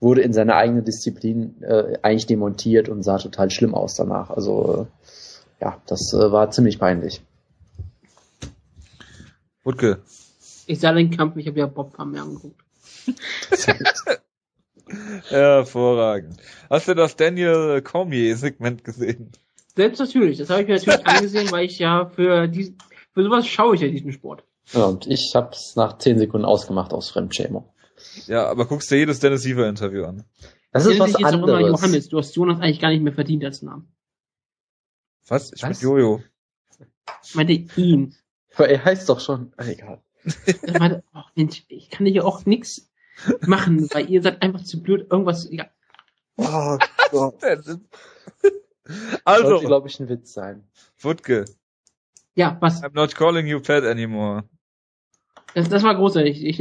Wurde 0.00 0.20
in 0.22 0.32
seiner 0.32 0.56
eigenen 0.56 0.84
Disziplin 0.84 1.62
äh, 1.62 1.98
eigentlich 2.02 2.26
demontiert 2.26 2.88
und 2.88 3.04
sah 3.04 3.18
total 3.18 3.50
schlimm 3.50 3.74
aus 3.74 3.94
danach. 3.94 4.30
Also 4.30 4.88
äh, 5.60 5.64
ja, 5.64 5.80
das 5.86 6.12
äh, 6.12 6.32
war 6.32 6.50
ziemlich 6.50 6.80
peinlich. 6.80 7.22
Wutke. 9.62 10.00
Ich 10.66 10.80
sah 10.80 10.92
den 10.92 11.10
Kampf, 11.10 11.36
ich 11.36 11.46
habe 11.46 11.60
ja 11.60 11.66
Bob 11.66 11.96
mir 12.04 12.20
angeguckt. 12.20 12.61
Hervorragend. 15.28 16.40
Hast 16.68 16.88
du 16.88 16.94
das 16.94 17.16
Daniel 17.16 17.80
Cormier-Segment 17.82 18.84
gesehen? 18.84 19.32
Selbst 19.74 20.00
natürlich, 20.00 20.38
das 20.38 20.50
habe 20.50 20.62
ich 20.62 20.68
mir 20.68 20.74
natürlich 20.74 21.06
angesehen, 21.16 21.50
weil 21.50 21.66
ich 21.66 21.78
ja 21.78 22.06
für 22.06 22.48
die, 22.48 22.76
für 23.12 23.22
sowas 23.22 23.46
schaue 23.46 23.74
ich 23.74 23.80
ja 23.80 23.88
diesen 23.88 24.12
Sport. 24.12 24.44
Ja, 24.72 24.84
und 24.84 25.06
ich 25.06 25.32
habe 25.34 25.50
es 25.52 25.74
nach 25.76 25.98
zehn 25.98 26.18
Sekunden 26.18 26.44
ausgemacht 26.44 26.92
aus 26.92 27.10
Fremdschämung. 27.10 27.68
Ja, 28.26 28.46
aber 28.46 28.66
guckst 28.66 28.90
dir 28.90 28.98
jedes 28.98 29.20
Dennis 29.20 29.42
Siever-Interview 29.42 30.04
an. 30.04 30.24
Das 30.72 30.86
ist 30.86 30.98
was 30.98 31.12
jetzt 31.12 31.24
auch 31.24 31.32
immer 31.32 31.54
anderes. 31.54 31.80
Johannes, 31.80 32.08
du 32.08 32.18
hast 32.18 32.34
Jonas 32.34 32.60
eigentlich 32.60 32.80
gar 32.80 32.90
nicht 32.90 33.02
mehr 33.02 33.12
verdient 33.12 33.44
als 33.44 33.62
Namen. 33.62 33.92
Was? 35.28 35.52
Ich 35.52 35.62
Was? 35.62 35.78
bin 35.78 35.88
Jojo. 35.88 36.22
Ich 37.22 37.34
meinte 37.34 37.52
ihn. 37.52 38.16
Aber 38.54 38.68
er 38.68 38.84
heißt 38.84 39.08
doch 39.08 39.20
schon. 39.20 39.52
Egal. 39.56 40.02
Ich 40.24 40.78
meinte, 40.78 41.02
oh 41.14 41.22
Mensch, 41.34 41.64
ich 41.68 41.90
kann 41.90 42.06
hier 42.06 42.24
auch 42.24 42.46
nix 42.46 42.91
machen, 43.46 43.88
weil 43.92 44.10
ihr 44.10 44.22
seid 44.22 44.42
einfach 44.42 44.62
zu 44.62 44.82
blöd, 44.82 45.06
irgendwas, 45.10 45.48
ja, 45.50 45.66
Oh 46.36 46.78
Gott. 47.10 47.34
Also, 49.24 49.48
Sollte, 49.48 49.66
glaube 49.66 49.88
ich, 49.88 50.00
ein 50.00 50.08
Witz 50.08 50.32
sein. 50.32 50.64
Wutke, 50.98 51.44
ja 52.34 52.56
was, 52.60 52.82
I'm 52.82 52.94
not 52.94 53.14
calling 53.14 53.46
you 53.46 53.60
Pat 53.60 53.84
anymore. 53.84 54.42
das, 55.54 55.68
das 55.68 55.84
war 55.84 55.94
großartig. 55.94 56.44
Ich, 56.44 56.60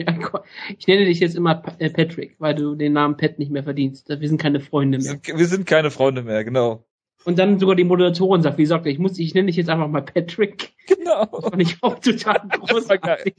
ich 0.77 0.87
nenne 0.87 1.05
dich 1.05 1.19
jetzt 1.19 1.35
immer 1.35 1.63
äh, 1.79 1.89
Patrick, 1.89 2.35
weil 2.37 2.53
du 2.53 2.75
den 2.75 2.93
Namen 2.93 3.17
Pat 3.17 3.39
nicht 3.39 3.51
mehr 3.51 3.63
verdienst. 3.63 4.07
Wir 4.07 4.27
sind 4.27 4.39
keine 4.39 4.59
Freunde 4.59 4.99
Wir 4.99 5.03
mehr. 5.03 5.19
sind, 5.23 5.39
wir 5.39 5.47
sind 5.47 5.65
keine 5.65 5.89
Freunde 5.89 6.21
mehr, 6.21 6.43
genau. 6.43 6.85
Und 7.23 7.37
dann 7.37 7.59
sogar 7.59 7.75
die 7.75 7.83
Moderatorin 7.83 8.41
sagt, 8.41 8.57
wie 8.57 8.65
sagt 8.65 8.85
er, 8.87 8.91
ich 8.91 8.97
muss, 8.99 9.19
ich 9.19 9.33
nenne 9.35 9.47
dich 9.47 9.55
jetzt 9.55 9.69
einfach 9.69 9.87
mal 9.87 10.01
Patrick. 10.01 10.73
Genau. 10.87 11.25
Das 11.25 11.43
fand 11.49 11.61
ich 11.61 11.77
auch 11.81 11.99
total 11.99 12.41
großartig. 12.49 13.35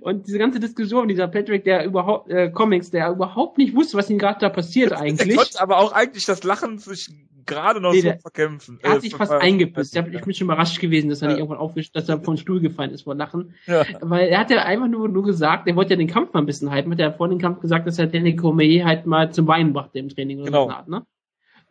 Und 0.00 0.26
diese 0.26 0.38
ganze 0.38 0.60
Diskussion, 0.60 1.08
dieser 1.08 1.28
Patrick, 1.28 1.64
der 1.64 1.84
überhaupt, 1.84 2.30
äh, 2.30 2.50
Comics, 2.50 2.90
der 2.90 3.10
überhaupt 3.10 3.58
nicht 3.58 3.74
wusste, 3.74 3.96
was 3.98 4.08
ihm 4.10 4.18
gerade 4.18 4.38
da 4.40 4.48
passiert 4.48 4.92
Er 4.92 5.00
eigentlich. 5.00 5.36
konnte 5.36 5.60
aber 5.60 5.78
auch 5.78 5.92
eigentlich 5.92 6.24
das 6.26 6.44
Lachen 6.44 6.78
sich 6.78 7.08
gerade 7.46 7.80
noch 7.80 7.92
Nee, 7.92 8.00
so 8.00 8.08
der- 8.08 8.18
verkämpfen. 8.20 8.78
Er 8.82 8.90
hat 8.90 8.98
Äh, 8.98 9.00
sich 9.00 9.14
fast 9.16 9.32
eingepisst. 9.32 9.94
Ich, 9.94 9.98
hab, 10.00 10.12
ich 10.12 10.20
bin 10.22 10.32
schon 10.34 10.46
überrascht 10.46 10.78
gewesen, 10.80 11.10
dass 11.10 11.20
er 11.22 11.28
Ja. 11.28 11.34
nicht 11.34 11.40
irgendwann 11.40 11.58
aufgesch 11.58 11.90
dass 11.92 12.08
er 12.08 12.20
vom 12.20 12.36
Stuhl 12.36 12.60
gefallen 12.60 12.92
ist 12.92 13.02
vor 13.02 13.14
Lachen. 13.16 13.54
Ja. 13.66 13.84
Weil 14.00 14.28
er 14.28 14.38
hat 14.38 14.50
ja 14.50 14.62
einfach 14.62 14.88
nur, 14.88 15.08
nur 15.08 15.24
gesagt, 15.24 15.66
er 15.66 15.74
wollte 15.76 15.90
ja 15.90 15.96
den 15.96 16.06
Kampf 16.08 16.32
mal 16.32 16.40
ein 16.40 16.46
bisschen 16.46 16.72
hypen. 16.72 16.92
Hat 16.92 17.00
ja 17.00 17.10
vor 17.12 17.28
dem 17.28 17.38
Kampf 17.38 17.60
gesagt, 17.60 17.86
dass 17.88 17.98
er 17.98 18.06
Danny 18.06 18.36
Cormier 18.36 18.84
halt 18.84 19.06
mal 19.06 19.32
zum 19.32 19.46
Weinen 19.48 19.72
brachte 19.72 19.98
im 19.98 20.08
Training 20.08 20.38
oder 20.38 20.46
Genau. 20.46 20.62
so 20.64 20.68
eine 20.68 20.76
Art, 20.78 20.88
ne? 20.88 21.02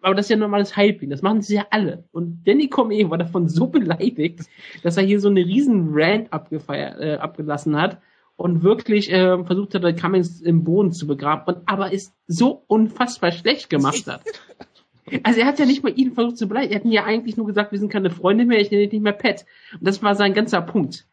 Aber 0.01 0.15
das 0.15 0.25
ist 0.25 0.29
ja 0.29 0.37
normales 0.37 0.77
Hyping. 0.77 1.09
Das 1.09 1.21
machen 1.21 1.41
sie 1.41 1.55
ja 1.55 1.67
alle. 1.71 2.05
Und 2.11 2.43
Danny 2.45 2.69
Cormier 2.69 3.09
war 3.09 3.17
davon 3.17 3.47
so 3.49 3.67
beleidigt, 3.67 4.41
dass 4.83 4.97
er 4.97 5.03
hier 5.03 5.19
so 5.19 5.29
eine 5.29 5.41
riesen 5.45 5.89
Rant 5.91 6.31
abgefeiert, 6.31 6.99
äh, 6.99 7.15
abgelassen 7.15 7.75
hat 7.75 7.99
und 8.35 8.63
wirklich 8.63 9.11
äh, 9.11 9.43
versucht 9.43 9.75
hat, 9.75 9.97
Cummings 9.97 10.39
im 10.41 10.63
Boden 10.63 10.93
zu 10.93 11.07
begraben 11.07 11.43
und 11.53 11.67
aber 11.67 11.93
es 11.93 12.13
so 12.25 12.63
unfassbar 12.67 13.31
schlecht 13.31 13.69
gemacht 13.69 14.07
hat. 14.07 14.21
Also 15.23 15.39
er 15.39 15.47
hat 15.47 15.57
ja 15.57 15.65
nicht 15.65 15.81
mal 15.81 15.97
ihn 15.97 16.13
versucht 16.13 16.37
zu 16.37 16.47
beleidigen. 16.47 16.71
Er 16.71 16.75
hat 16.75 16.85
ihm 16.85 16.91
ja 16.91 17.03
eigentlich 17.03 17.35
nur 17.35 17.47
gesagt, 17.47 17.71
wir 17.71 17.79
sind 17.79 17.91
keine 17.91 18.11
Freunde 18.11 18.45
mehr, 18.45 18.61
ich 18.61 18.69
nenne 18.69 18.83
dich 18.83 18.91
nicht 18.91 19.01
mehr 19.01 19.11
Pet. 19.11 19.43
Und 19.73 19.87
das 19.87 20.03
war 20.03 20.13
sein 20.13 20.35
ganzer 20.35 20.61
Punkt. 20.61 21.07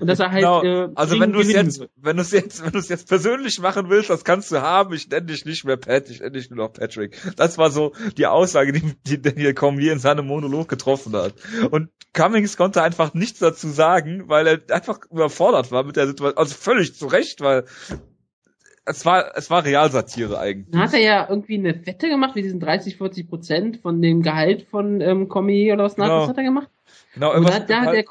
Und 0.00 0.06
dass 0.06 0.20
er 0.20 0.30
halt 0.30 0.40
Genau. 0.42 0.62
äh, 0.62 0.88
Also 0.94 1.18
wenn 1.18 1.32
du 1.32 1.40
es 1.40 1.50
jetzt, 1.52 1.88
wenn 1.96 2.16
du 2.16 2.22
es 2.22 2.30
jetzt, 2.30 2.62
wenn 2.64 2.72
du 2.72 2.78
es 2.78 2.88
jetzt 2.88 3.08
persönlich 3.08 3.58
machen 3.60 3.88
willst, 3.88 4.10
das 4.10 4.24
kannst 4.24 4.52
du 4.52 4.60
haben. 4.60 4.92
Ich 4.94 5.08
nenne 5.08 5.26
dich 5.26 5.44
nicht 5.46 5.64
mehr 5.64 5.76
Pat, 5.78 6.10
ich 6.10 6.20
nenne 6.20 6.32
dich 6.32 6.50
nur 6.50 6.58
noch 6.66 6.72
Patrick. 6.72 7.16
Das 7.36 7.56
war 7.58 7.70
so 7.70 7.92
die 8.18 8.26
Aussage, 8.26 8.72
die, 8.72 8.82
die 9.06 9.22
Daniel 9.22 9.54
Cormier 9.54 9.92
in 9.92 9.98
seinem 9.98 10.26
Monolog 10.26 10.68
getroffen 10.68 11.14
hat. 11.16 11.34
Und 11.70 11.88
Cummings 12.12 12.56
konnte 12.58 12.82
einfach 12.82 13.14
nichts 13.14 13.38
dazu 13.38 13.68
sagen, 13.68 14.24
weil 14.28 14.46
er 14.46 14.60
einfach 14.74 15.00
überfordert 15.10 15.70
war 15.72 15.84
mit 15.84 15.96
der 15.96 16.06
Situation. 16.06 16.36
Also 16.36 16.54
völlig 16.54 16.94
zu 16.94 17.06
Recht, 17.06 17.40
weil 17.40 17.64
es 18.84 19.06
war, 19.06 19.36
es 19.36 19.48
war 19.48 19.64
Realsatire 19.64 20.38
eigentlich. 20.38 20.70
Dann 20.72 20.82
hat 20.82 20.92
er 20.92 21.00
ja 21.00 21.26
irgendwie 21.30 21.56
eine 21.56 21.86
Wette 21.86 22.08
gemacht, 22.08 22.34
wie 22.34 22.42
diesen 22.42 22.60
30, 22.60 22.96
40 22.98 23.28
Prozent 23.28 23.76
von 23.78 24.02
dem 24.02 24.22
Gehalt 24.22 24.64
von 24.64 25.00
ähm, 25.00 25.28
Cormier 25.28 25.74
oder 25.74 25.84
was 25.84 25.94
Genau. 25.94 26.26
hat 26.28 26.36
er 26.36 26.42
gemacht? 26.44 26.68
Genau, 27.14 27.28
Und 27.30 27.44
irgendwas. 27.44 27.60
da, 27.60 27.64
da 27.66 27.80
hat 27.82 27.94
der, 27.94 28.04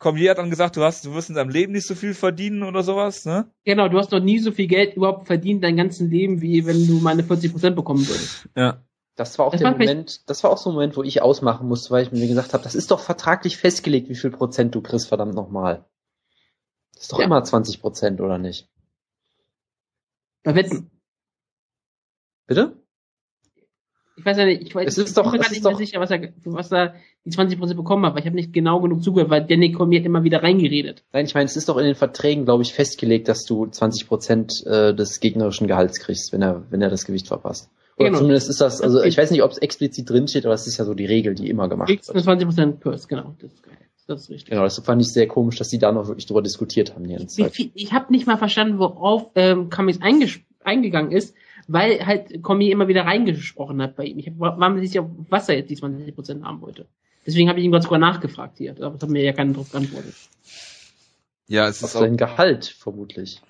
Cormier 0.00 0.30
hat 0.30 0.38
dann 0.38 0.50
gesagt, 0.50 0.76
du 0.76 0.82
hast, 0.82 1.04
du 1.04 1.14
wirst 1.14 1.28
in 1.28 1.36
deinem 1.36 1.50
Leben 1.50 1.72
nicht 1.72 1.86
so 1.86 1.94
viel 1.94 2.14
verdienen 2.14 2.62
oder 2.64 2.82
sowas, 2.82 3.26
ne? 3.26 3.50
genau, 3.64 3.88
du 3.88 3.98
hast 3.98 4.10
noch 4.10 4.20
nie 4.20 4.38
so 4.40 4.50
viel 4.50 4.66
Geld 4.66 4.96
überhaupt 4.96 5.26
verdient 5.26 5.62
dein 5.62 5.76
ganzen 5.76 6.10
Leben, 6.10 6.40
wie 6.40 6.66
wenn 6.66 6.86
du 6.86 6.94
meine 6.94 7.22
40 7.22 7.52
Prozent 7.52 7.76
bekommen 7.76 8.08
würdest. 8.08 8.48
Ja. 8.56 8.82
Das 9.16 9.38
war 9.38 9.46
auch 9.46 9.52
Das 9.52 9.60
der 9.60 9.70
Moment, 9.72 10.28
das 10.30 10.42
war 10.42 10.50
auch 10.50 10.56
so 10.56 10.70
ein 10.70 10.74
Moment, 10.74 10.96
wo 10.96 11.02
ich 11.02 11.20
ausmachen 11.20 11.68
musste, 11.68 11.90
weil 11.90 12.02
ich 12.04 12.12
mir 12.12 12.26
gesagt 12.26 12.54
habe, 12.54 12.64
das 12.64 12.74
ist 12.74 12.90
doch 12.90 13.00
vertraglich 13.00 13.58
festgelegt, 13.58 14.08
wie 14.08 14.14
viel 14.14 14.30
Prozent 14.30 14.74
du 14.74 14.80
kriegst, 14.80 15.08
verdammt 15.08 15.34
nochmal. 15.34 15.84
Das 16.94 17.02
ist 17.02 17.12
doch 17.12 17.18
Ja. 17.18 17.26
immer 17.26 17.44
20 17.44 17.82
Prozent, 17.82 18.20
oder 18.22 18.38
nicht? 18.38 18.70
Bei 20.42 20.54
Wetten. 20.54 20.90
Bitte? 22.46 22.79
Ich 24.20 24.26
weiß 24.26 24.36
ja 24.36 24.44
nicht, 24.44 24.62
ich 24.62 24.74
weiß 24.74 24.86
Es 24.86 24.98
ist 24.98 25.08
ich 25.08 25.14
doch- 25.14 25.30
bin 25.32 25.40
mir 25.40 25.48
nicht 25.48 25.62
mehr 25.62 25.72
doch- 25.72 25.78
sicher, 25.78 25.98
was 25.98 26.10
er, 26.10 26.20
für 26.42 26.52
was 26.52 26.70
er 26.70 26.94
die 27.24 27.30
20 27.30 27.58
Prozent 27.58 27.76
bekommen 27.78 28.04
hat, 28.04 28.12
weil 28.14 28.20
ich 28.20 28.26
habe 28.26 28.36
nicht 28.36 28.52
genau 28.52 28.80
genug 28.80 29.02
zugehört, 29.02 29.30
weil 29.30 29.44
Danny 29.46 29.72
hat 29.72 30.04
immer 30.04 30.22
wieder 30.24 30.42
reingeredet. 30.42 31.02
Nein, 31.12 31.24
ich 31.24 31.34
meine, 31.34 31.46
es 31.46 31.56
ist 31.56 31.68
doch 31.68 31.78
in 31.78 31.84
den 31.84 31.94
Verträgen, 31.94 32.44
glaube 32.44 32.62
ich, 32.62 32.72
festgelegt, 32.74 33.28
dass 33.28 33.44
du 33.44 33.66
20 33.66 34.06
Prozent 34.08 34.52
äh, 34.66 34.94
des 34.94 35.20
gegnerischen 35.20 35.66
Gehalts 35.68 35.98
kriegst, 36.00 36.32
wenn 36.32 36.42
er, 36.42 36.62
wenn 36.70 36.82
er 36.82 36.90
das 36.90 37.04
Gewicht 37.06 37.28
verpasst. 37.28 37.70
Oder 37.96 38.08
Genau. 38.08 38.18
zumindest 38.20 38.48
ist 38.48 38.60
das, 38.60 38.80
also 38.80 39.02
ich 39.02 39.16
weiß 39.18 39.30
nicht, 39.30 39.42
ob 39.42 39.50
es 39.50 39.58
explizit 39.58 40.08
drinsteht, 40.08 40.44
aber 40.46 40.54
es 40.54 40.66
ist 40.66 40.76
ja 40.78 40.84
so 40.84 40.94
die 40.94 41.06
Regel, 41.06 41.34
die 41.34 41.48
immer 41.50 41.68
gemacht 41.68 41.88
wird. 41.88 42.08
eine 42.10 42.22
20 42.22 42.46
Prozent 42.48 42.80
Purse, 42.80 43.08
genau. 43.08 43.34
Das 43.40 43.52
ist 43.52 43.62
geil. 43.62 43.76
Das 44.06 44.22
ist 44.22 44.30
richtig. 44.30 44.50
Genau, 44.50 44.62
das 44.64 44.78
fand 44.78 45.00
ich 45.02 45.12
sehr 45.12 45.28
komisch, 45.28 45.56
dass 45.56 45.68
die 45.68 45.78
da 45.78 45.92
noch 45.92 46.08
wirklich 46.08 46.26
drüber 46.26 46.42
diskutiert 46.42 46.94
haben 46.94 47.04
die 47.06 47.14
ganze 47.14 47.38
Wie 47.38 47.42
Zeit. 47.44 47.52
viel, 47.54 47.70
ich 47.74 47.92
habe 47.92 48.10
nicht 48.12 48.26
mal 48.26 48.36
verstanden, 48.38 48.78
worauf 48.78 49.30
ähm, 49.36 49.70
Cummings 49.70 50.00
eingegangen 50.64 51.12
ist, 51.12 51.34
weil 51.72 52.04
halt 52.04 52.42
Cormier 52.42 52.72
immer 52.72 52.88
wieder 52.88 53.04
reingesprochen 53.04 53.80
hat 53.80 53.96
bei 53.96 54.04
ihm. 54.04 54.18
Ich 54.18 54.26
hab, 54.26 54.38
war 54.38 54.70
mir 54.70 54.80
nicht 54.80 54.92
sicher, 54.92 55.08
was 55.28 55.48
er 55.48 55.56
jetzt 55.56 55.70
die 55.70 55.76
20% 55.76 56.42
haben 56.42 56.60
wollte. 56.60 56.86
Deswegen 57.26 57.48
habe 57.48 57.58
ich 57.58 57.64
ihn 57.64 57.70
gerade 57.70 57.84
sogar 57.84 57.98
nachgefragt 57.98 58.58
hier, 58.58 58.72
aber 58.72 58.90
das 58.90 59.02
hat 59.02 59.10
mir 59.10 59.22
ja 59.22 59.32
keiner 59.32 59.52
drauf 59.52 59.70
geantwortet. 59.70 60.14
Ja, 61.46 61.68
es 61.68 61.82
Auf 61.82 61.90
ist 61.90 61.96
auch, 61.96 62.00
sein 62.00 62.16
Gehalt, 62.16 62.66
vermutlich. 62.66 63.40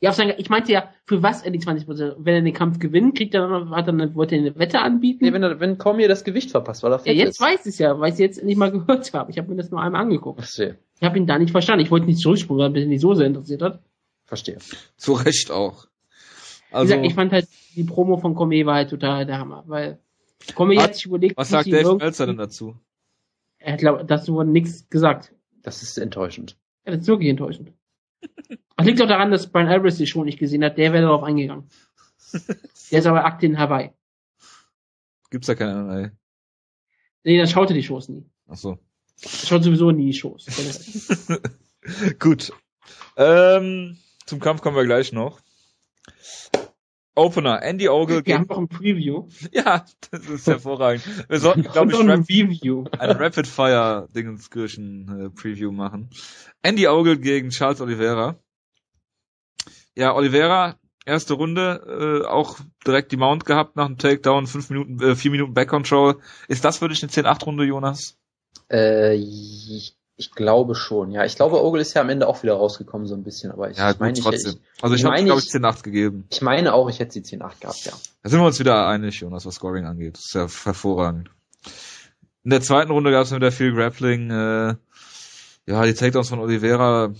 Ja, 0.00 0.10
auf 0.10 0.16
sein, 0.16 0.32
ich 0.38 0.48
meinte 0.48 0.72
ja, 0.72 0.90
für 1.04 1.22
was 1.22 1.42
er 1.42 1.50
die 1.50 1.60
20%, 1.60 2.16
wenn 2.18 2.34
er 2.34 2.40
den 2.40 2.54
Kampf 2.54 2.78
gewinnt, 2.78 3.16
kriegt 3.16 3.34
er 3.34 3.48
dann, 3.48 3.70
hat 3.70 3.86
er 3.86 3.92
eine, 3.92 4.14
wollte 4.14 4.36
er 4.36 4.40
eine 4.40 4.58
Wette 4.58 4.80
anbieten? 4.80 5.24
Nee, 5.24 5.32
wenn, 5.32 5.42
er, 5.42 5.60
wenn 5.60 5.76
Cormier 5.76 6.08
das 6.08 6.24
Gewicht 6.24 6.50
verpasst, 6.50 6.82
weil 6.82 6.92
er 6.92 7.06
ja, 7.06 7.12
jetzt 7.12 7.32
ist. 7.32 7.40
weiß 7.40 7.66
ich 7.66 7.78
ja, 7.78 7.98
weil 7.98 8.08
ich 8.08 8.14
es 8.14 8.18
jetzt 8.20 8.44
nicht 8.44 8.56
mal 8.56 8.70
gehört 8.70 9.12
habe. 9.12 9.30
Ich 9.30 9.36
habe 9.36 9.48
mir 9.48 9.56
das 9.56 9.70
nur 9.70 9.82
einmal 9.82 10.00
angeguckt. 10.00 10.40
Verstehe. 10.40 10.78
Ich 10.98 11.02
habe 11.02 11.18
ihn 11.18 11.26
da 11.26 11.38
nicht 11.38 11.50
verstanden. 11.50 11.84
Ich 11.84 11.90
wollte 11.90 12.06
nicht 12.06 12.20
zurückspulen, 12.20 12.62
weil 12.62 12.70
mich 12.70 12.86
nicht 12.86 13.00
so 13.00 13.14
sehr 13.14 13.26
interessiert 13.26 13.62
hat. 13.62 13.82
Verstehe. 14.24 14.58
zu 14.96 15.12
Recht 15.12 15.50
auch. 15.50 15.86
Wie 16.70 16.74
Also, 16.74 16.86
gesagt, 16.92 17.06
ich 17.06 17.14
fand 17.14 17.32
halt, 17.32 17.48
die 17.74 17.84
Promo 17.84 18.16
von 18.16 18.34
Cormier 18.34 18.66
war 18.66 18.76
halt 18.76 18.90
total 18.90 19.26
der 19.26 19.38
Hammer, 19.38 19.64
weil 19.66 19.98
Was- 20.56 20.76
hat 20.82 20.94
sich 20.94 21.06
überlegt, 21.06 21.36
was 21.36 21.48
sagt 21.48 21.66
Dave 21.72 21.96
Meltzer 21.96 22.26
denn 22.26 22.36
dazu? 22.36 22.76
Er 23.58 23.74
hat, 23.74 23.80
glaub, 23.80 24.06
dazu 24.06 24.34
wurde 24.34 24.50
nichts 24.50 24.88
gesagt. 24.88 25.34
Das 25.62 25.82
ist 25.82 25.98
enttäuschend. 25.98 26.56
Ja, 26.86 26.92
das 26.92 27.02
ist 27.02 27.08
wirklich 27.08 27.28
enttäuschend. 27.30 27.72
Das 28.76 28.86
liegt 28.86 29.02
auch 29.02 29.06
daran, 29.08 29.30
dass 29.30 29.52
Brian 29.52 29.68
Alvarez 29.68 29.98
die 29.98 30.06
Show 30.06 30.24
nicht 30.24 30.38
gesehen 30.38 30.64
hat. 30.64 30.78
Der 30.78 30.94
wäre 30.94 31.02
darauf 31.02 31.22
eingegangen. 31.22 31.68
Der 32.90 32.98
ist 33.00 33.06
aber 33.06 33.26
Akte 33.26 33.44
in 33.44 33.58
Hawaii. 33.58 33.90
Gibt's 35.30 35.48
da 35.48 35.54
keine 35.54 35.82
MMA? 35.82 36.10
Nee, 37.24 37.36
der 37.36 37.46
schaute 37.46 37.74
die 37.74 37.82
Shows 37.82 38.08
nie. 38.08 38.24
Ach 38.48 38.56
so. 38.56 38.78
Er 39.22 39.28
schaut 39.28 39.64
sowieso 39.64 39.90
nie 39.90 40.06
die 40.06 40.14
Shows. 40.18 40.46
Gut. 42.18 42.52
Ähm, 43.18 43.98
zum 44.24 44.40
Kampf 44.40 44.62
kommen 44.62 44.76
wir 44.76 44.84
gleich 44.86 45.12
noch. 45.12 45.40
Opener, 47.14 47.62
Andy 47.62 47.88
Ogle 47.88 48.16
Wir 48.16 48.22
gegen, 48.22 48.38
haben 48.38 48.46
noch 48.48 48.58
ein 48.58 48.68
Preview. 48.68 49.28
ja, 49.52 49.84
das 50.10 50.26
ist 50.26 50.46
hervorragend. 50.46 51.04
Wir 51.28 51.38
sollten, 51.38 51.62
glaube 51.62 51.96
Und 51.96 52.08
ich, 52.08 52.10
ein 52.40 52.48
Review. 52.48 52.84
ein 52.98 53.10
Rapid 53.10 53.46
Fire 53.46 54.08
Dingenskirchen 54.14 55.26
äh, 55.26 55.30
Preview 55.30 55.72
machen. 55.72 56.10
Andy 56.62 56.86
Ogle 56.86 57.18
gegen 57.18 57.50
Charles 57.50 57.80
Oliveira. 57.80 58.38
Ja, 59.96 60.14
Oliveira, 60.14 60.76
erste 61.04 61.34
Runde, 61.34 62.22
äh, 62.24 62.26
auch 62.26 62.58
direkt 62.86 63.12
die 63.12 63.16
Mount 63.16 63.44
gehabt 63.44 63.76
nach 63.76 63.86
dem 63.86 63.98
Takedown, 63.98 64.46
fünf 64.46 64.70
Minuten, 64.70 65.00
äh, 65.02 65.16
vier 65.16 65.30
Minuten 65.32 65.52
Back 65.52 65.68
Control. 65.68 66.20
Ist 66.48 66.64
das 66.64 66.78
für 66.78 66.88
dich 66.88 67.02
eine 67.02 67.10
10-8 67.10 67.44
Runde, 67.44 67.64
Jonas? 67.64 68.16
Äh, 68.70 69.16
ich, 69.16 69.96
ich 70.20 70.30
glaube 70.32 70.74
schon, 70.74 71.10
ja. 71.10 71.24
Ich 71.24 71.34
glaube, 71.34 71.62
Ogle 71.64 71.80
ist 71.82 71.94
ja 71.94 72.02
am 72.02 72.08
Ende 72.10 72.28
auch 72.28 72.42
wieder 72.42 72.54
rausgekommen, 72.54 73.06
so 73.06 73.14
ein 73.14 73.24
bisschen, 73.24 73.50
aber 73.50 73.70
ich, 73.70 73.78
Ja, 73.78 73.90
ich 73.90 73.98
meine, 73.98 74.12
gut, 74.12 74.18
ich, 74.18 74.24
trotzdem. 74.24 74.60
ich, 74.76 74.82
also 74.84 74.94
ich 74.94 75.00
ich 75.00 75.04
habe, 75.06 75.14
meine, 75.14 75.26
glaube 75.26 75.40
ich, 75.40 75.46
ich- 75.46 75.52
10-8 75.52 75.82
gegeben. 75.82 76.26
ich 76.30 76.42
meine 76.42 76.74
auch, 76.74 76.88
ich 76.88 76.98
hätte 77.00 77.12
die 77.20 77.22
10-8 77.22 77.60
gehabt, 77.60 77.84
ja. 77.86 77.92
Da 78.22 78.30
sind 78.30 78.38
wir 78.40 78.46
uns 78.46 78.58
wieder 78.60 78.86
einig, 78.86 79.18
Jonas, 79.20 79.46
was 79.46 79.54
Scoring 79.56 79.86
angeht. 79.86 80.16
Das 80.16 80.26
ist 80.26 80.34
ja 80.34 80.46
hervorragend. 80.64 81.30
In 82.44 82.50
der 82.50 82.60
zweiten 82.60 82.90
Runde 82.92 83.10
gab 83.10 83.24
es 83.24 83.34
wieder 83.34 83.52
viel 83.52 83.72
Grappling. 83.74 84.30
Äh, 84.30 84.74
ja, 85.66 85.84
die 85.84 85.94
Takedowns 85.94 86.28
von 86.30 86.38
Oliveira, 86.40 87.12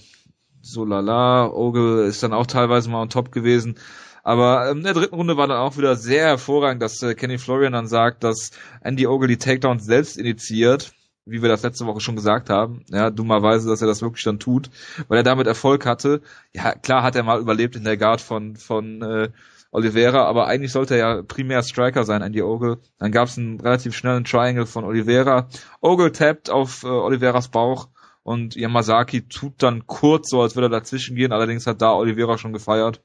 so 0.63 0.85
lala. 0.85 1.47
Ogle 1.51 2.05
ist 2.07 2.23
dann 2.23 2.33
auch 2.33 2.47
teilweise 2.47 2.89
mal 2.91 3.03
on 3.03 3.11
top 3.11 3.31
gewesen. 3.33 3.77
Aber 4.23 4.71
ähm, 4.71 4.79
in 4.79 4.85
der 4.85 4.95
dritten 4.95 5.15
Runde 5.15 5.37
war 5.37 5.47
dann 5.47 5.59
auch 5.59 5.77
wieder 5.79 5.97
sehr 5.97 6.25
hervorragend, 6.27 6.83
dass 6.83 7.03
äh, 7.03 7.15
Kenny 7.15 7.39
Florian 7.39 7.73
dann 7.73 7.87
sagt, 7.87 8.23
dass 8.25 8.51
Andy 8.83 9.07
Ogle 9.07 9.29
die 9.29 9.39
Takedowns 9.39 9.85
selbst 9.87 10.19
initiiert, 10.19 10.93
wie 11.31 11.43
wir 11.43 11.49
das 11.49 11.63
letzte 11.63 11.87
Woche 11.87 12.01
schon 12.01 12.17
gesagt 12.17 12.51
haben. 12.51 12.85
Ja, 12.89 13.11
dummerweise, 13.11 13.69
dass 13.69 13.81
er 13.81 13.87
das 13.87 14.03
wirklich 14.03 14.25
dann 14.25 14.39
tut, 14.39 14.71
weil 15.09 15.19
er 15.19 15.25
damit 15.25 15.47
Erfolg 15.47 15.87
hatte. 15.87 16.21
Ja, 16.53 16.75
klar 16.75 17.03
hat 17.03 17.17
er 17.17 17.23
mal 17.23 17.41
überlebt 17.41 17.77
in 17.77 17.85
der 17.85 17.97
Guard 17.97 18.21
von, 18.21 18.57
von 18.57 19.03
äh, 19.03 19.29
Oliveira, 19.73 20.25
aber 20.25 20.47
eigentlich 20.47 20.73
sollte 20.73 20.95
er 20.95 21.17
ja 21.17 21.23
primär 21.23 21.63
Striker 21.63 22.05
sein, 22.05 22.23
Andy 22.23 22.43
Ogle. 22.43 22.79
Dann 22.99 23.13
gab 23.13 23.29
es 23.29 23.39
einen 23.39 23.61
relativ 23.61 23.95
schnellen 23.95 24.25
Triangle 24.25 24.67
von 24.67 24.85
Oliveira. 24.85 25.49
Ogle 25.81 26.13
tappt 26.13 26.51
auf 26.51 26.83
äh, 26.83 26.89
Oliveras 26.89 27.49
Bauch 27.49 27.89
und 28.23 28.57
Yamazaki 28.57 29.29
tut 29.29 29.55
dann 29.63 29.87
kurz 29.87 30.31
so, 30.31 30.43
als 30.43 30.57
würde 30.57 30.67
er 30.67 30.81
dazwischen 30.81 31.17
gehen. 31.17 31.33
Allerdings 31.33 31.67
hat 31.67 31.81
da 31.81 31.93
Oliveira 31.93 32.37
schon 32.39 32.53
gefeiert. 32.53 33.01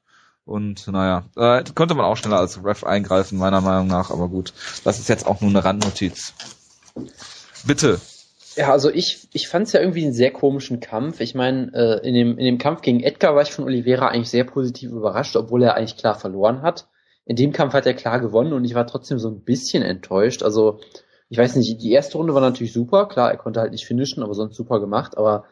Und 0.46 0.88
naja, 0.88 1.26
äh, 1.36 1.64
konnte 1.74 1.96
man 1.96 2.06
auch 2.06 2.18
schneller 2.18 2.38
als 2.38 2.64
Ref 2.64 2.84
eingreifen, 2.84 3.38
meiner 3.38 3.62
Meinung 3.62 3.88
nach. 3.88 4.12
Aber 4.12 4.28
gut, 4.28 4.54
das 4.84 5.00
ist 5.00 5.10
jetzt 5.10 5.26
auch 5.26 5.42
nur 5.42 5.50
eine 5.50 5.64
Randnotiz. 5.64 6.34
Bitte. 7.66 8.00
Ja, 8.56 8.72
also 8.72 8.90
ich, 8.90 9.28
ich 9.34 9.48
fand 9.48 9.68
es 9.68 9.74
ja 9.74 9.82
irgendwie 9.82 10.04
einen 10.04 10.14
sehr 10.14 10.32
komischen 10.32 10.80
Kampf. 10.80 11.20
Ich 11.20 11.36
meine, 11.36 11.72
äh, 11.74 12.08
in, 12.08 12.14
dem, 12.14 12.38
in 12.38 12.46
dem 12.46 12.58
Kampf 12.58 12.82
gegen 12.82 13.02
Edgar 13.02 13.36
war 13.36 13.42
ich 13.42 13.52
von 13.52 13.66
Oliveira 13.66 14.08
eigentlich 14.08 14.30
sehr 14.30 14.46
positiv 14.46 14.92
überrascht, 14.92 15.36
obwohl 15.36 15.64
er 15.64 15.76
eigentlich 15.76 15.98
klar 15.98 16.16
verloren 16.16 16.62
hat. 16.62 16.88
In 17.26 17.36
dem 17.36 17.52
Kampf 17.52 17.74
hat 17.74 17.86
er 17.86 17.94
klar 17.94 18.20
gewonnen 18.20 18.54
und 18.54 18.64
ich 18.64 18.76
war 18.76 18.88
trotzdem 18.88 19.20
so 19.20 19.30
ein 19.30 19.42
bisschen 19.42 19.84
enttäuscht. 19.84 20.44
Also, 20.44 20.80
ich 21.30 21.38
weiß 21.38 21.56
nicht, 21.56 21.82
die 21.82 21.92
erste 21.92 22.18
Runde 22.18 22.34
war 22.34 22.42
natürlich 22.42 22.72
super, 22.72 23.08
klar, 23.08 23.32
er 23.32 23.38
konnte 23.38 23.60
halt 23.60 23.72
nicht 23.72 23.86
finishen, 23.86 24.24
aber 24.24 24.34
sonst 24.34 24.56
super 24.56 24.80
gemacht, 24.80 25.18
aber 25.18 25.46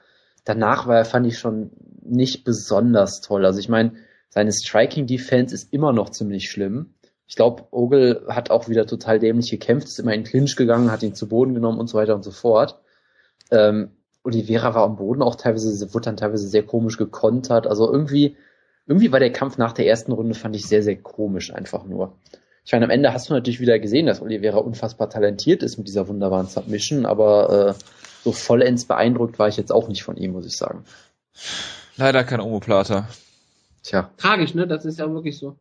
danach 0.45 0.88
war 0.88 0.97
er, 0.97 1.05
fand 1.05 1.25
ich 1.27 1.39
schon 1.39 1.71
nicht 2.01 2.43
besonders 2.43 3.21
toll. 3.21 3.45
Also 3.45 3.59
ich 3.59 3.69
meine, 3.69 3.93
seine 4.30 4.51
Striking 4.51 5.07
Defense 5.07 5.53
ist 5.53 5.73
immer 5.73 5.93
noch 5.93 6.09
ziemlich 6.09 6.49
schlimm. 6.49 6.93
Ich 7.27 7.35
glaube, 7.35 7.63
Ogle 7.71 8.25
hat 8.27 8.51
auch 8.51 8.67
wieder 8.69 8.85
total 8.85 9.19
dämlich 9.19 9.49
gekämpft, 9.49 9.88
ist 9.88 9.99
immer 9.99 10.13
in 10.13 10.21
den 10.21 10.30
Clinch 10.30 10.55
gegangen, 10.55 10.91
hat 10.91 11.03
ihn 11.03 11.15
zu 11.15 11.27
Boden 11.27 11.53
genommen 11.53 11.80
und 11.80 11.88
so 11.88 11.97
weiter 11.97 12.15
und 12.15 12.23
so 12.23 12.31
fort. 12.31 12.80
Ähm, 13.53 13.91
Oliveira 14.23 14.73
war 14.73 14.84
am 14.84 14.95
Boden 14.95 15.21
auch 15.21 15.35
teilweise, 15.35 15.93
wurde 15.93 16.05
dann 16.05 16.17
teilweise 16.17 16.47
sehr 16.47 16.63
komisch 16.63 16.97
gekontert. 16.97 17.67
Also 17.67 17.91
irgendwie, 17.91 18.38
irgendwie 18.88 19.11
war 19.11 19.19
der 19.19 19.31
Kampf 19.31 19.57
nach 19.57 19.73
der 19.73 19.88
ersten 19.88 20.11
Runde, 20.11 20.34
fand 20.34 20.55
ich 20.55 20.65
sehr, 20.65 20.81
sehr 20.84 20.95
komisch 20.97 21.53
einfach 21.53 21.85
nur. 21.85 22.15
Ich 22.65 22.71
meine, 22.71 22.85
am 22.85 22.91
Ende 22.91 23.13
hast 23.13 23.30
du 23.30 23.34
natürlich 23.34 23.59
wieder 23.59 23.77
gesehen, 23.80 24.05
dass 24.05 24.21
Oliveira 24.21 24.57
unfassbar 24.57 25.09
talentiert 25.09 25.63
ist 25.63 25.77
mit 25.77 25.88
dieser 25.88 26.07
wunderbaren 26.07 26.47
Submission, 26.47 27.05
aber 27.05 27.75
äh, 27.77 27.84
so 28.23 28.31
vollends 28.31 28.85
beeindruckt 28.85 29.38
war 29.38 29.49
ich 29.49 29.57
jetzt 29.57 29.71
auch 29.71 29.89
nicht 29.89 30.03
von 30.03 30.15
ihm, 30.15 30.31
muss 30.31 30.45
ich 30.45 30.55
sagen. 30.55 30.85
Leider 31.97 32.23
kein 32.23 32.39
Omoplata. 32.39 33.09
Tja. 33.84 34.09
Tragisch, 34.15 34.55
ne? 34.55 34.65
Das 34.65 34.85
ist 34.85 34.99
ja 34.99 35.11
wirklich 35.13 35.38
so. 35.38 35.57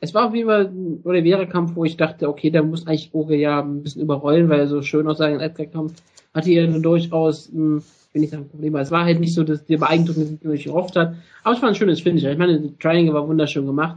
Es 0.00 0.14
war 0.14 0.28
auf 0.28 0.34
jeden 0.34 0.48
Fall 0.48 0.66
ein 0.66 1.00
Oliveira-Kampf, 1.04 1.76
wo 1.76 1.84
ich 1.84 1.98
dachte, 1.98 2.28
okay, 2.28 2.50
da 2.50 2.62
muss 2.62 2.86
eigentlich 2.86 3.12
Oge 3.12 3.36
ja 3.36 3.60
ein 3.60 3.82
bisschen 3.82 4.00
überrollen, 4.00 4.48
weil 4.48 4.60
er 4.60 4.66
so 4.66 4.80
schön 4.80 5.06
aussah 5.06 5.28
in 5.28 5.40
Edgar-Kampf. 5.40 5.92
Hatte 6.36 6.50
er 6.50 6.66
dann 6.66 6.82
durchaus, 6.82 7.50
mh, 7.50 7.82
bin 8.12 8.22
ich 8.22 8.32
ein 8.32 8.48
Problem, 8.48 8.74
weil 8.74 8.82
es 8.82 8.90
war 8.90 9.04
halt 9.04 9.20
nicht 9.20 9.34
so, 9.34 9.42
dass 9.42 9.64
der 9.64 9.78
beeindruckende 9.78 10.28
Sieg, 10.28 10.40
den 10.42 10.52
ich 10.52 10.64
gehofft 10.64 10.94
hat. 10.94 11.14
Aber 11.42 11.56
es 11.56 11.62
war 11.62 11.70
ein 11.70 11.74
schönes 11.74 12.00
Finisher. 12.00 12.30
Ich 12.30 12.38
meine, 12.38 12.60
der 12.60 12.78
Triangle 12.78 13.14
war 13.14 13.26
wunderschön 13.26 13.66
gemacht. 13.66 13.96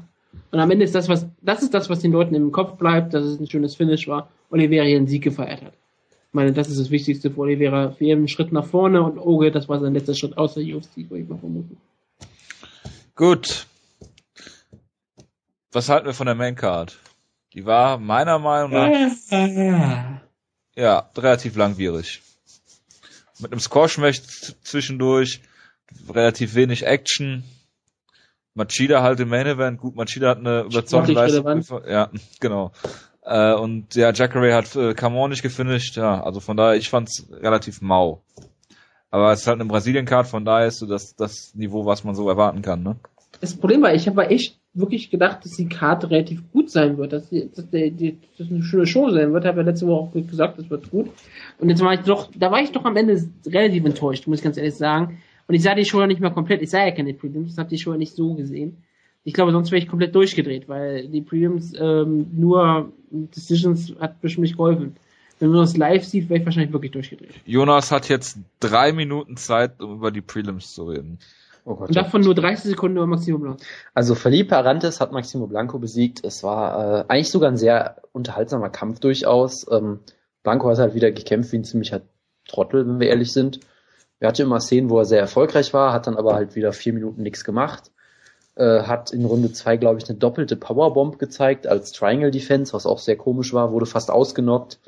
Und 0.52 0.60
am 0.60 0.72
Ende 0.72 0.86
ist 0.86 0.96
das, 0.96 1.10
was, 1.10 1.28
das 1.42 1.62
ist 1.62 1.74
das, 1.74 1.90
was 1.90 2.00
den 2.00 2.14
Leuten 2.14 2.34
im 2.36 2.52
Kopf 2.52 2.78
bleibt, 2.78 3.14
dass 3.14 3.26
es 3.26 3.40
ein 3.40 3.50
schönes 3.50 3.76
Finish 3.76 4.08
war. 4.08 4.30
Oliveira 4.50 4.86
hier 4.86 4.98
einen 4.98 5.08
Sieg 5.08 5.24
gefeiert 5.24 5.62
hat. 5.62 5.74
Ich 6.12 6.34
meine, 6.34 6.54
das 6.54 6.70
ist 6.70 6.80
das 6.80 6.92
Wichtigste 6.92 7.30
für 7.30 7.42
Oliveira. 7.42 7.92
Für 7.92 8.06
jeden 8.06 8.30
Schritt 8.30 8.54
nach 8.54 8.66
vorne 8.66 9.04
und 9.04 9.20
Oge, 9.20 9.52
das 9.52 9.68
war 9.68 9.80
sein 9.82 9.94
letzter 9.94 10.16
Schritt 10.16 10.38
außer 10.38 10.62
UFC, 10.62 11.10
würde 11.10 11.24
ich 11.24 11.30
mal 11.30 11.40
vermuten. 11.40 11.78
Gut. 13.16 13.68
Was 15.74 15.90
halten 15.90 16.06
wir 16.06 16.14
von 16.14 16.26
der 16.26 16.36
Maincard? 16.36 16.98
Die 17.54 17.66
war 17.66 17.98
meiner 17.98 18.40
Meinung 18.40 18.72
nach 18.72 20.22
ja 20.80 21.10
relativ 21.18 21.56
langwierig. 21.56 22.22
Mit 23.40 23.52
einem 23.52 23.60
Squash-Match 23.60 24.22
zwischendurch, 24.64 25.42
relativ 26.10 26.56
wenig 26.56 26.86
Action. 26.86 27.44
Machida 28.54 29.02
halt 29.02 29.20
im 29.20 29.30
Main 29.30 29.48
Event. 29.48 29.80
Gut, 29.80 29.96
Machida 29.96 30.30
hat 30.30 30.40
eine 30.40 30.62
überzeugende 30.62 31.14
Leistung. 31.14 31.82
Ja, 31.88 32.10
genau. 32.40 32.72
Äh, 33.24 33.54
und 33.54 33.96
ja, 33.96 34.12
Jacare 34.12 34.54
hat 34.54 34.76
äh, 34.76 34.94
Camon 34.94 35.30
nicht 35.30 35.44
gefinisht. 35.44 35.96
Ja, 35.96 36.24
also 36.24 36.40
von 36.40 36.58
daher, 36.58 36.76
ich 36.76 36.90
fand's 36.90 37.28
relativ 37.32 37.82
mau. 37.82 38.24
Aber 39.12 39.32
es 39.32 39.42
ist 39.42 39.48
halt 39.48 39.60
eine 39.60 39.70
Brasilien-Card, 39.70 40.28
von 40.28 40.46
daher 40.46 40.68
ist 40.68 40.80
so 40.80 40.86
das, 40.86 41.16
das 41.16 41.54
Niveau, 41.56 41.86
was 41.86 42.04
man 42.04 42.16
so 42.16 42.30
erwarten 42.30 42.62
kann, 42.62 42.84
ne? 42.84 42.98
Das 43.42 43.56
Problem 43.56 43.82
war, 43.82 43.94
ich 43.94 44.08
habe 44.08 44.28
echt 44.28 44.59
wirklich 44.74 45.10
gedacht, 45.10 45.44
dass 45.44 45.56
die 45.56 45.68
Karte 45.68 46.10
relativ 46.10 46.52
gut 46.52 46.70
sein 46.70 46.98
wird, 46.98 47.14
dass, 47.14 47.30
die, 47.30 47.50
dass, 47.54 47.70
die, 47.70 47.92
die, 47.92 48.18
dass 48.38 48.50
eine 48.50 48.64
schöne 48.64 48.86
Show 48.86 49.10
sein 49.10 49.34
wird. 49.34 49.46
Habe 49.46 49.62
ja 49.62 49.66
letzte 49.66 49.88
Woche 49.88 50.02
auch 50.02 50.14
gesagt, 50.14 50.60
das 50.60 50.70
wird 50.70 50.92
gut. 50.92 51.10
Und 51.58 51.70
jetzt 51.70 51.82
war 51.82 51.94
ich 51.94 52.02
doch, 52.02 52.30
da 52.36 52.52
war 52.52 52.62
ich 52.62 52.72
doch 52.72 52.86
am 52.86 52.96
Ende 52.96 53.22
relativ 53.46 53.86
enttäuscht, 53.86 54.28
muss 54.28 54.40
ich 54.40 54.44
ganz 54.44 54.58
ehrlich 54.58 54.76
sagen. 54.76 55.20
Und 55.48 55.56
ich 55.56 55.64
sah 55.64 55.74
die 55.74 55.86
Show 55.86 56.00
ja 56.00 56.08
nicht 56.08 56.22
mehr 56.22 56.32
komplett. 56.32 56.62
Ich 56.62 56.70
sah 56.70 56.86
ja 56.86 56.92
keine 56.92 57.14
Prelims, 57.14 57.58
habe 57.58 57.70
die 57.70 57.80
Show 57.80 57.92
ja 57.92 57.98
nicht 57.98 58.16
so 58.16 58.36
gesehen. 58.36 58.84
Ich 59.24 59.34
glaube, 59.34 59.52
sonst 59.52 59.72
wäre 59.72 59.82
ich 59.82 59.88
komplett 59.88 60.16
durchgedreht, 60.16 60.70
weil 60.70 61.08
die 61.08 61.22
Prelims 61.22 61.74
ähm, 61.78 62.28
nur 62.34 62.94
Decisions 63.10 63.94
hat 64.00 64.22
bestimmt 64.22 64.44
nicht 64.44 64.58
geholfen. 64.58 64.96
Wenn 65.40 65.50
man 65.50 65.62
das 65.62 65.78
live 65.78 66.04
sieht, 66.04 66.30
wäre 66.30 66.40
ich 66.40 66.46
wahrscheinlich 66.46 66.74
wirklich 66.74 66.92
durchgedreht. 66.92 67.34
Jonas 67.46 67.92
hat 67.92 68.10
jetzt 68.10 68.38
drei 68.60 68.92
Minuten 68.92 69.38
Zeit, 69.38 69.82
um 69.82 69.96
über 69.96 70.12
die 70.12 70.22
Prelims 70.22 70.74
zu 70.74 70.84
reden. 70.84 71.18
Oh 71.70 71.76
Gott, 71.76 71.90
Und 71.90 71.96
davon 71.96 72.22
nur 72.22 72.34
30 72.34 72.72
Sekunden 72.72 72.98
über 72.98 73.06
Maximo 73.06 73.38
Blanco. 73.38 73.64
Also 73.94 74.16
Felipe 74.16 74.58
Arantes 74.58 75.00
hat 75.00 75.12
Maximo 75.12 75.46
Blanco 75.46 75.78
besiegt. 75.78 76.26
Es 76.26 76.42
war 76.42 77.02
äh, 77.02 77.06
eigentlich 77.08 77.30
sogar 77.30 77.52
ein 77.52 77.58
sehr 77.58 77.98
unterhaltsamer 78.12 78.70
Kampf 78.70 79.00
durchaus. 79.00 79.68
Ähm, 79.72 80.00
Blanco 80.42 80.68
hat 80.68 80.80
halt 80.80 80.96
wieder 80.96 81.12
gekämpft 81.12 81.52
wie 81.52 81.58
ein 81.58 81.64
ziemlicher 81.64 82.02
Trottel, 82.48 82.88
wenn 82.88 83.00
wir 83.00 83.10
ehrlich 83.10 83.32
sind. 83.34 83.60
Er 84.20 84.30
hatte 84.30 84.42
immer 84.42 84.60
Szenen, 84.60 84.90
wo 84.90 84.98
er 84.98 85.06
sehr 85.06 85.20
erfolgreich 85.20 85.72
war, 85.72 85.94
hat 85.94 86.08
dann 86.08 86.18
aber 86.18 86.34
halt 86.34 86.56
wieder 86.56 86.74
vier 86.74 86.94
Minuten 86.94 87.22
nichts 87.22 87.44
gemacht. 87.44 87.92
Äh, 88.56 88.82
hat 88.82 89.12
in 89.12 89.24
Runde 89.24 89.54
zwei, 89.54 89.78
glaube 89.78 90.00
ich, 90.00 90.10
eine 90.10 90.18
doppelte 90.18 90.56
Powerbomb 90.56 91.20
gezeigt 91.20 91.68
als 91.68 91.92
Triangle 91.92 92.32
Defense, 92.32 92.74
was 92.74 92.88
auch 92.88 92.98
sehr 92.98 93.16
komisch 93.16 93.54
war, 93.54 93.72
wurde 93.72 93.86
fast 93.86 94.10
ausgenockt. 94.10 94.80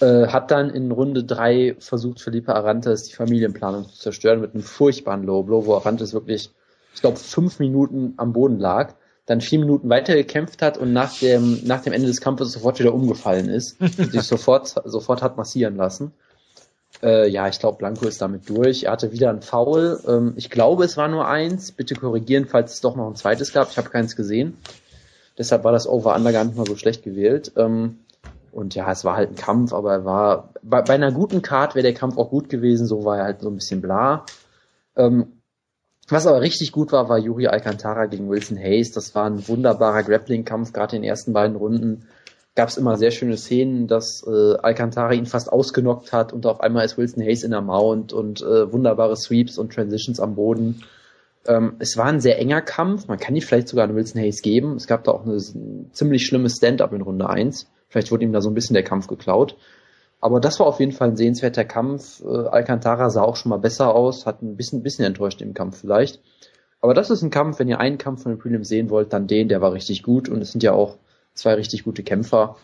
Äh, 0.00 0.26
hat 0.28 0.50
dann 0.50 0.70
in 0.70 0.90
Runde 0.90 1.24
drei 1.24 1.76
versucht, 1.78 2.20
Felipe 2.20 2.54
Arantes 2.54 3.04
die 3.04 3.14
Familienplanung 3.14 3.88
zu 3.88 3.98
zerstören 3.98 4.40
mit 4.40 4.52
einem 4.52 4.62
furchtbaren 4.62 5.22
Low 5.22 5.42
Blow, 5.42 5.64
wo 5.64 5.74
Arantes 5.74 6.12
wirklich, 6.12 6.50
ich 6.94 7.00
glaube, 7.00 7.16
fünf 7.16 7.58
Minuten 7.58 8.14
am 8.18 8.34
Boden 8.34 8.58
lag, 8.58 8.94
dann 9.24 9.40
vier 9.40 9.58
Minuten 9.58 9.88
weiter 9.88 10.14
gekämpft 10.14 10.60
hat 10.60 10.76
und 10.76 10.92
nach 10.92 11.18
dem, 11.18 11.60
nach 11.64 11.82
dem 11.82 11.92
Ende 11.92 12.08
des 12.08 12.20
Kampfes 12.20 12.52
sofort 12.52 12.78
wieder 12.78 12.94
umgefallen 12.94 13.48
ist 13.48 13.80
und 13.80 14.12
sich 14.12 14.22
sofort, 14.22 14.74
sofort 14.84 15.22
hat 15.22 15.36
massieren 15.36 15.76
lassen. 15.76 16.12
Äh, 17.02 17.28
ja, 17.28 17.48
ich 17.48 17.58
glaube, 17.58 17.78
Blanco 17.78 18.06
ist 18.06 18.20
damit 18.20 18.48
durch. 18.48 18.84
Er 18.84 18.92
hatte 18.92 19.12
wieder 19.12 19.30
einen 19.30 19.42
Foul. 19.42 20.00
Ähm, 20.06 20.34
ich 20.36 20.50
glaube, 20.50 20.84
es 20.84 20.96
war 20.96 21.08
nur 21.08 21.26
eins. 21.26 21.72
Bitte 21.72 21.94
korrigieren, 21.94 22.46
falls 22.46 22.74
es 22.74 22.80
doch 22.80 22.96
noch 22.96 23.08
ein 23.08 23.16
zweites 23.16 23.52
gab. 23.52 23.70
Ich 23.70 23.76
habe 23.76 23.90
keins 23.90 24.16
gesehen. 24.16 24.56
Deshalb 25.38 25.64
war 25.64 25.72
das 25.72 25.86
Over-Under 25.86 26.32
gar 26.32 26.44
nicht 26.44 26.56
mal 26.56 26.66
so 26.66 26.76
schlecht 26.76 27.02
gewählt. 27.02 27.52
Ähm, 27.56 27.98
und 28.56 28.74
ja, 28.74 28.90
es 28.90 29.04
war 29.04 29.16
halt 29.16 29.32
ein 29.32 29.36
Kampf, 29.36 29.74
aber 29.74 29.92
er 29.92 30.04
war, 30.06 30.54
bei, 30.62 30.80
bei 30.80 30.94
einer 30.94 31.12
guten 31.12 31.42
Card 31.42 31.74
wäre 31.74 31.82
der 31.82 31.92
Kampf 31.92 32.16
auch 32.16 32.30
gut 32.30 32.48
gewesen, 32.48 32.86
so 32.86 33.04
war 33.04 33.18
er 33.18 33.24
halt 33.24 33.42
so 33.42 33.50
ein 33.50 33.54
bisschen 33.54 33.82
bla. 33.82 34.24
Ähm, 34.96 35.42
was 36.08 36.26
aber 36.26 36.40
richtig 36.40 36.72
gut 36.72 36.90
war, 36.90 37.10
war 37.10 37.18
Yuri 37.18 37.48
Alcantara 37.48 38.06
gegen 38.06 38.30
Wilson 38.30 38.56
Hayes. 38.56 38.92
Das 38.92 39.14
war 39.14 39.26
ein 39.26 39.46
wunderbarer 39.46 40.04
Grappling-Kampf, 40.04 40.72
gerade 40.72 40.96
in 40.96 41.02
den 41.02 41.08
ersten 41.08 41.34
beiden 41.34 41.56
Runden. 41.56 42.06
Gab 42.54 42.70
es 42.70 42.78
immer 42.78 42.96
sehr 42.96 43.10
schöne 43.10 43.36
Szenen, 43.36 43.88
dass 43.88 44.24
äh, 44.26 44.54
Alcantara 44.56 45.12
ihn 45.12 45.26
fast 45.26 45.52
ausgenockt 45.52 46.14
hat 46.14 46.32
und 46.32 46.46
auf 46.46 46.60
einmal 46.60 46.86
ist 46.86 46.96
Wilson 46.96 47.22
Hayes 47.22 47.42
in 47.42 47.50
der 47.50 47.60
Mount 47.60 48.14
und 48.14 48.40
äh, 48.40 48.72
wunderbare 48.72 49.16
Sweeps 49.16 49.58
und 49.58 49.74
Transitions 49.74 50.18
am 50.18 50.34
Boden. 50.34 50.82
Ähm, 51.46 51.74
es 51.78 51.98
war 51.98 52.06
ein 52.06 52.20
sehr 52.20 52.38
enger 52.38 52.62
Kampf. 52.62 53.06
Man 53.06 53.18
kann 53.18 53.34
die 53.34 53.42
vielleicht 53.42 53.68
sogar 53.68 53.86
an 53.86 53.94
Wilson 53.94 54.22
Hayes 54.22 54.40
geben. 54.40 54.76
Es 54.76 54.86
gab 54.86 55.04
da 55.04 55.12
auch 55.12 55.26
eine 55.26 55.38
ziemlich 55.92 56.24
schlimme 56.24 56.48
Stand-up 56.48 56.94
in 56.94 57.02
Runde 57.02 57.28
1. 57.28 57.66
Vielleicht 57.88 58.10
wurde 58.10 58.24
ihm 58.24 58.32
da 58.32 58.40
so 58.40 58.50
ein 58.50 58.54
bisschen 58.54 58.74
der 58.74 58.82
Kampf 58.82 59.06
geklaut. 59.06 59.56
Aber 60.20 60.40
das 60.40 60.58
war 60.58 60.66
auf 60.66 60.80
jeden 60.80 60.92
Fall 60.92 61.08
ein 61.08 61.16
sehenswerter 61.16 61.64
Kampf. 61.64 62.22
Äh, 62.24 62.48
Alcantara 62.48 63.10
sah 63.10 63.22
auch 63.22 63.36
schon 63.36 63.50
mal 63.50 63.58
besser 63.58 63.94
aus, 63.94 64.26
hat 64.26 64.42
ein 64.42 64.56
bisschen, 64.56 64.82
bisschen 64.82 65.04
enttäuscht 65.04 65.40
im 65.42 65.54
Kampf 65.54 65.80
vielleicht. 65.80 66.20
Aber 66.80 66.94
das 66.94 67.10
ist 67.10 67.22
ein 67.22 67.30
Kampf, 67.30 67.58
wenn 67.58 67.68
ihr 67.68 67.80
einen 67.80 67.98
Kampf 67.98 68.22
von 68.22 68.32
den 68.32 68.38
Prelims 68.38 68.68
sehen 68.68 68.90
wollt, 68.90 69.12
dann 69.12 69.26
den, 69.26 69.48
der 69.48 69.60
war 69.60 69.72
richtig 69.72 70.02
gut 70.02 70.28
und 70.28 70.40
es 70.40 70.52
sind 70.52 70.62
ja 70.62 70.72
auch 70.72 70.96
zwei 71.34 71.54
richtig 71.54 71.84
gute 71.84 72.02
Kämpfer. 72.02 72.56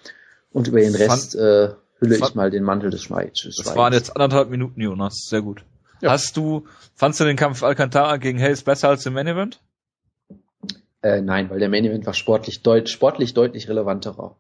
Und 0.53 0.69
über 0.69 0.81
den 0.81 0.95
Rest 0.95 1.35
äh, 1.35 1.71
hülle 1.99 2.17
ich 2.17 2.35
mal 2.35 2.51
den 2.51 2.63
Mantel 2.63 2.91
des 2.91 3.03
Schweigens. 3.03 3.49
Das 3.57 3.77
waren 3.77 3.93
jetzt 3.93 4.15
anderthalb 4.15 4.51
Minuten, 4.51 4.81
Jonas. 4.81 5.27
Sehr 5.29 5.43
gut. 5.43 5.65
Ja. 6.01 6.11
Hast 6.11 6.37
du, 6.37 6.67
fandst 6.95 7.21
du 7.21 7.25
den 7.25 7.37
Kampf 7.37 7.63
Alcantara 7.63 8.17
gegen 8.17 8.41
Hayes 8.41 8.63
besser 8.63 8.89
als 8.89 9.07
im 9.07 9.15
Main 9.15 9.29
Event? 9.29 9.61
Äh, 11.03 11.21
nein, 11.21 11.49
weil 11.49 11.59
der 11.59 11.69
Main 11.69 11.85
Event 11.85 12.07
war 12.07 12.15
sportlich, 12.15 12.63
deut 12.63 12.89
sportlich 12.89 13.35
deutlich 13.35 13.69
relevanterer. 13.69 14.37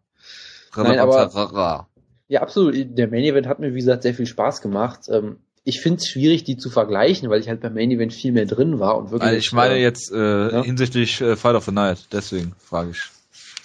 Nein, 0.76 0.98
aber, 0.98 1.88
ja, 2.28 2.40
absolut. 2.40 2.74
Der 2.76 3.08
Main 3.08 3.24
Event 3.24 3.46
hat 3.46 3.58
mir, 3.58 3.74
wie 3.74 3.78
gesagt, 3.78 4.02
sehr 4.02 4.14
viel 4.14 4.26
Spaß 4.26 4.62
gemacht. 4.62 5.00
Ähm, 5.10 5.36
ich 5.64 5.80
finde 5.80 5.98
es 5.98 6.08
schwierig, 6.08 6.44
die 6.44 6.56
zu 6.56 6.70
vergleichen, 6.70 7.30
weil 7.30 7.40
ich 7.40 7.48
halt 7.48 7.60
beim 7.60 7.74
Main 7.74 7.90
Event 7.90 8.12
viel 8.12 8.32
mehr 8.32 8.46
drin 8.46 8.80
war 8.80 8.96
und 8.96 9.10
wirklich. 9.10 9.28
Also 9.28 9.38
ich 9.38 9.52
meine 9.52 9.74
äh, 9.74 9.82
jetzt 9.82 10.10
äh, 10.12 10.52
ja? 10.52 10.62
hinsichtlich 10.62 11.20
äh, 11.20 11.36
Fight 11.36 11.54
of 11.54 11.64
the 11.64 11.72
Night, 11.72 12.08
deswegen 12.12 12.54
frage 12.58 12.90
ich. 12.90 13.02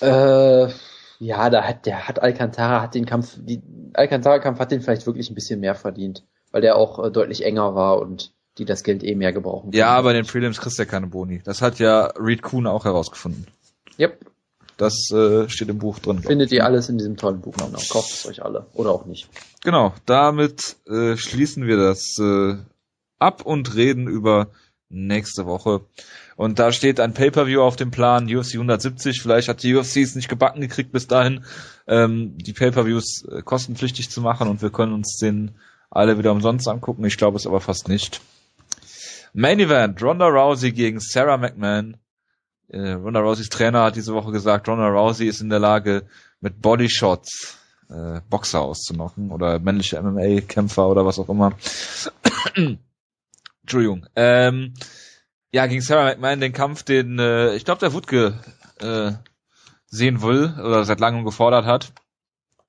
Äh, 0.02 0.68
ja, 1.20 1.50
da 1.50 1.64
hat 1.64 1.86
der 1.86 2.08
hat 2.08 2.22
Alcantara 2.22 2.82
hat 2.82 2.94
den 2.94 3.06
Kampf, 3.06 3.38
die 3.38 3.62
Alcantara 3.94 4.40
Kampf 4.40 4.60
hat 4.60 4.72
den 4.72 4.82
vielleicht 4.82 5.08
wirklich 5.08 5.32
ein 5.32 5.36
bisschen 5.36 5.60
mehr 5.60 5.74
verdient, 5.74 6.24
weil 6.52 6.62
der 6.62 6.76
auch 6.76 7.04
äh, 7.04 7.10
deutlich 7.10 7.44
enger 7.44 7.74
war 7.74 8.00
und 8.00 8.32
die 8.60 8.66
das 8.66 8.84
Geld 8.84 9.04
eh 9.04 9.16
mehr 9.16 9.34
gebrauchen. 9.34 9.72
Ja, 9.72 9.90
aber 9.90 10.14
den 10.14 10.26
Prelims 10.26 10.60
kriegst 10.60 10.78
du 10.78 10.84
ja 10.84 10.90
keine 10.90 11.08
Boni. 11.08 11.42
Das 11.44 11.62
hat 11.62 11.80
ja 11.80 12.12
Reed 12.20 12.42
Kuhn 12.42 12.68
auch 12.68 12.86
herausgefunden. 12.86 13.48
Yep. 14.00 14.20
Das 14.78 15.10
äh, 15.12 15.50
steht 15.50 15.70
im 15.70 15.80
Buch 15.80 16.00
drin. 16.00 16.20
Findet 16.20 16.52
ihr 16.52 16.64
alles 16.64 16.88
in 16.88 16.98
diesem 16.98 17.18
tollen 17.18 17.42
Buch. 17.42 17.56
Genau. 17.58 17.80
Kauft 17.90 18.12
es 18.12 18.28
euch 18.28 18.44
alle. 18.44 18.68
Oder 18.74 18.92
auch 18.92 19.06
nicht. 19.06 19.28
Genau. 19.64 19.94
Damit 20.06 20.78
äh, 20.88 21.18
schließen 21.18 21.66
wir 21.66 21.78
das 21.78 22.18
äh, 22.20 22.58
ab 23.18 23.44
und 23.44 23.76
reden 23.76 24.08
über 24.08 24.52
nächste 24.90 25.46
Woche. 25.46 25.82
Und 26.36 26.60
da 26.60 26.72
steht 26.72 27.00
ein 27.00 27.14
Pay-Per-View 27.14 27.62
auf 27.62 27.76
dem 27.76 27.92
Plan, 27.92 28.26
UFC 28.26 28.54
170. 28.54 29.22
Vielleicht 29.22 29.50
hat 29.50 29.64
die 29.64 29.76
UFC 29.76 29.98
es 29.98 30.16
nicht 30.16 30.30
gebacken 30.30 30.62
gekriegt 30.62 30.92
bis 30.92 31.08
dahin, 31.08 31.44
ähm, 31.88 32.38
die 32.38 32.54
Pay-Per-Views 32.54 33.26
äh, 33.30 33.42
kostenpflichtig 33.42 34.12
zu 34.12 34.22
machen 34.22 34.48
und 34.48 34.62
wir 34.62 34.70
können 34.70 34.94
uns 34.94 35.18
den 35.18 35.56
alle 35.90 36.18
wieder 36.18 36.32
umsonst 36.32 36.68
angucken. 36.68 37.04
Ich 37.06 37.18
glaube 37.18 37.38
es 37.38 37.48
aber 37.48 37.60
fast 37.60 37.88
nicht. 37.88 38.22
Main 39.34 39.60
Event, 39.60 40.02
Ronda 40.02 40.28
Rousey 40.28 40.72
gegen 40.72 41.00
Sarah 41.00 41.38
McMahon 41.38 41.98
äh, 42.70 42.92
Ronda 42.92 43.20
Rouseys 43.22 43.50
Trainer 43.50 43.84
hat 43.84 43.96
diese 43.96 44.14
Woche 44.14 44.32
gesagt, 44.32 44.68
Ronda 44.68 44.88
Rousey 44.88 45.28
ist 45.28 45.42
in 45.42 45.50
der 45.50 45.60
Lage, 45.60 46.04
mit 46.42 46.62
Bodyshots 46.62 47.58
äh, 47.90 48.22
Boxer 48.30 48.62
auszunocken 48.62 49.32
oder 49.32 49.60
männliche 49.60 50.02
MMA-Kämpfer 50.02 50.88
oder 50.88 51.06
was 51.06 51.20
auch 51.20 51.30
immer. 51.30 51.54
Entschuldigung. 53.64 54.06
Ähm, 54.16 54.74
ja, 55.52 55.66
gegen 55.68 55.82
Sarah 55.82 56.06
McMahon 56.06 56.42
den 56.42 56.54
Kampf, 56.54 56.84
den 56.84 57.20
äh, 57.20 57.56
ich 57.56 57.66
glaube 57.66 57.80
der 57.80 57.94
Wutke 57.94 58.40
äh, 58.80 59.14
sehen 59.88 60.22
will 60.22 60.54
oder 60.60 60.84
seit 60.84 61.00
langem 61.00 61.24
gefordert 61.24 61.66
hat. 61.66 61.94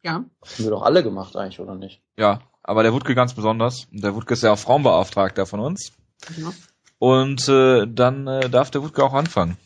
Ja. 0.02 0.12
Haben 0.12 0.28
wir 0.58 0.70
doch 0.70 0.82
alle 0.82 1.02
gemacht 1.02 1.36
eigentlich, 1.36 1.58
oder 1.58 1.74
nicht? 1.74 2.00
Ja, 2.16 2.40
aber 2.62 2.84
der 2.84 2.92
Wutke 2.92 3.16
ganz 3.16 3.34
besonders. 3.34 3.88
Der 3.90 4.14
Wutke 4.14 4.34
ist 4.34 4.44
ja 4.44 4.52
auch 4.52 4.58
Frauenbeauftragter 4.58 5.44
von 5.44 5.60
uns. 5.60 5.92
Ja. 6.36 6.52
Und 7.00 7.48
äh, 7.48 7.86
dann 7.86 8.26
äh, 8.28 8.48
darf 8.48 8.70
der 8.70 8.82
Wutke 8.82 9.02
auch 9.04 9.14
anfangen 9.14 9.56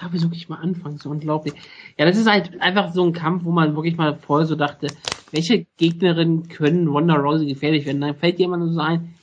darf 0.00 0.14
ich 0.14 0.22
wirklich 0.22 0.48
mal 0.48 0.56
anfangen, 0.56 0.98
so 0.98 1.10
unglaublich. 1.10 1.54
Ja, 1.98 2.06
das 2.06 2.16
ist 2.16 2.28
halt 2.28 2.60
einfach 2.60 2.92
so 2.92 3.04
ein 3.04 3.12
Kampf, 3.12 3.44
wo 3.44 3.50
man 3.50 3.76
wirklich 3.76 3.96
mal 3.96 4.14
vorher 4.16 4.46
so 4.46 4.56
dachte, 4.56 4.88
welche 5.32 5.66
Gegnerinnen 5.76 6.48
können 6.48 6.88
Ronda 6.88 7.14
Rousey 7.14 7.46
gefährlich 7.46 7.86
werden? 7.86 8.00
Dann 8.00 8.16
fällt 8.16 8.38
jemand 8.38 8.72
so 8.72 8.80
ein, 8.80 9.14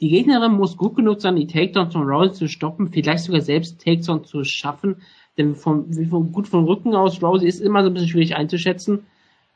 die 0.00 0.08
Gegnerin 0.08 0.52
muss 0.52 0.76
gut 0.76 0.96
genug 0.96 1.20
sein, 1.20 1.36
die 1.36 1.46
Takedowns 1.46 1.92
von 1.92 2.08
Rousey 2.08 2.32
zu 2.32 2.48
stoppen, 2.48 2.90
vielleicht 2.90 3.24
sogar 3.24 3.40
selbst 3.40 3.84
Takedowns 3.84 4.28
zu 4.28 4.44
schaffen, 4.44 4.96
denn 5.36 5.54
vom, 5.54 5.92
vom, 6.08 6.32
gut 6.32 6.48
vom 6.48 6.64
Rücken 6.64 6.94
aus, 6.94 7.22
Rousey 7.22 7.46
ist 7.46 7.60
immer 7.60 7.82
so 7.82 7.90
ein 7.90 7.94
bisschen 7.94 8.08
schwierig 8.08 8.36
einzuschätzen. 8.36 9.04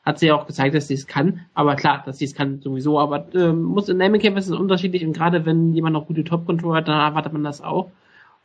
Hat 0.05 0.19
sie 0.19 0.29
ja 0.29 0.37
auch 0.37 0.47
gezeigt, 0.47 0.75
dass 0.75 0.89
sie 0.89 0.95
es 0.95 1.07
kann. 1.07 1.41
Aber 1.55 1.77
klar, 1.77 2.03
dass 2.07 2.19
sie 2.19 2.25
es 2.25 2.35
kann 2.35 2.61
sowieso. 2.63 2.99
Aber 2.99 3.27
ähm, 3.35 3.63
muss 3.63 3.89
in 3.89 3.99
Naming 3.99 4.21
Camp 4.21 4.39
ist 4.39 4.47
es 4.47 4.57
unterschiedlich 4.57 5.05
und 5.05 5.13
gerade 5.13 5.45
wenn 5.45 5.75
jemand 5.75 5.93
noch 5.93 6.07
gute 6.07 6.25
Top-Control 6.25 6.77
hat, 6.77 6.89
dann 6.89 6.99
erwartet 6.99 7.33
man 7.33 7.45
das 7.45 7.61
auch. 7.61 7.91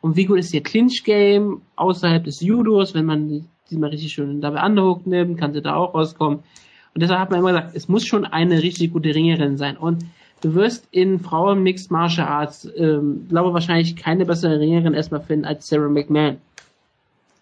Und 0.03 0.17
wie 0.17 0.25
gut 0.25 0.37
ist 0.37 0.53
ihr 0.53 0.61
Clinch-Game 0.61 1.61
außerhalb 1.77 2.25
des 2.25 2.41
Judos, 2.41 2.93
wenn 2.93 3.05
man 3.05 3.47
sie 3.63 3.77
mal 3.77 3.89
richtig 3.89 4.11
schön 4.11 4.41
dabei 4.41 4.59
angehuckt 4.59 5.07
nimmt, 5.07 5.39
kann 5.39 5.53
sie 5.53 5.61
da 5.61 5.75
auch 5.75 5.93
rauskommen. 5.93 6.39
Und 6.39 7.01
deshalb 7.01 7.21
hat 7.21 7.31
man 7.31 7.39
immer 7.39 7.53
gesagt, 7.53 7.73
es 7.73 7.87
muss 7.87 8.05
schon 8.05 8.25
eine 8.25 8.61
richtig 8.61 8.91
gute 8.91 9.15
Ringerin 9.15 9.57
sein. 9.57 9.77
Und 9.77 10.03
du 10.41 10.55
wirst 10.55 10.89
in 10.91 11.21
Frauen 11.21 11.63
Mixed 11.63 11.89
Martial 11.89 12.27
Arts, 12.27 12.69
ähm, 12.75 13.27
glaube 13.29 13.53
wahrscheinlich 13.53 13.95
keine 13.95 14.25
bessere 14.25 14.59
Ringerin 14.59 14.93
erstmal 14.93 15.21
finden 15.21 15.45
als 15.45 15.69
Sarah 15.69 15.87
McMahon. 15.87 16.35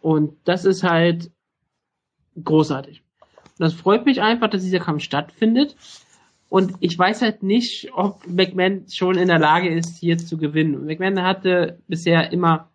Und 0.03 0.33
das 0.45 0.63
ist 0.63 0.83
halt 0.83 1.31
großartig. 2.43 3.01
Und 3.57 3.59
das 3.59 3.73
freut 3.73 4.05
mich 4.05 4.21
einfach, 4.21 4.51
dass 4.51 4.61
dieser 4.61 4.77
Kampf 4.77 5.01
stattfindet. 5.01 5.75
Und 6.51 6.73
ich 6.81 6.99
weiß 6.99 7.21
halt 7.21 7.43
nicht, 7.43 7.91
ob 7.93 8.27
McMahon 8.27 8.83
schon 8.89 9.17
in 9.17 9.29
der 9.29 9.39
Lage 9.39 9.69
ist, 9.69 9.97
hier 9.97 10.17
zu 10.17 10.37
gewinnen. 10.37 10.85
McMahon 10.85 11.23
hatte 11.23 11.79
bisher 11.87 12.33
immer 12.33 12.69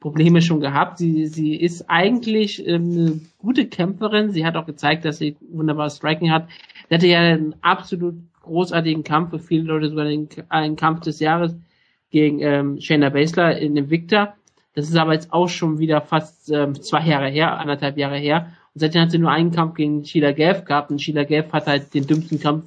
Probleme 0.00 0.42
schon 0.42 0.58
gehabt. 0.58 0.98
Sie, 0.98 1.28
sie 1.28 1.54
ist 1.54 1.88
eigentlich 1.88 2.66
ähm, 2.66 2.90
eine 2.90 3.20
gute 3.38 3.68
Kämpferin. 3.68 4.32
Sie 4.32 4.44
hat 4.44 4.56
auch 4.56 4.66
gezeigt, 4.66 5.04
dass 5.04 5.18
sie 5.18 5.36
wunderbar 5.48 5.90
Striking 5.90 6.32
hat. 6.32 6.48
Sie 6.88 6.94
hatte 6.96 7.06
ja 7.06 7.20
einen 7.20 7.54
absolut 7.60 8.16
großartigen 8.42 9.04
Kampf, 9.04 9.30
für 9.30 9.38
viele 9.38 9.62
Leute 9.62 9.90
sogar 9.90 10.06
den, 10.06 10.28
einen 10.48 10.74
Kampf 10.74 11.02
des 11.02 11.20
Jahres 11.20 11.54
gegen 12.10 12.40
ähm, 12.40 12.80
Shayna 12.80 13.10
Baszler 13.10 13.56
in 13.58 13.76
Invicta. 13.76 14.34
Das 14.74 14.88
ist 14.88 14.96
aber 14.96 15.12
jetzt 15.12 15.32
auch 15.32 15.48
schon 15.48 15.78
wieder 15.78 16.00
fast 16.00 16.50
ähm, 16.50 16.82
zwei 16.82 17.06
Jahre 17.06 17.28
her, 17.28 17.60
anderthalb 17.60 17.96
Jahre 17.96 18.18
her. 18.18 18.48
Und 18.74 18.80
seitdem 18.80 19.02
hat 19.02 19.12
sie 19.12 19.18
nur 19.18 19.30
einen 19.30 19.52
Kampf 19.52 19.76
gegen 19.76 20.04
Sheila 20.04 20.32
Gav 20.32 20.64
gehabt 20.64 20.90
und 20.90 21.00
Sheila 21.00 21.22
Gav 21.22 21.52
hat 21.52 21.68
halt 21.68 21.94
den 21.94 22.08
dümmsten 22.08 22.40
Kampf 22.40 22.64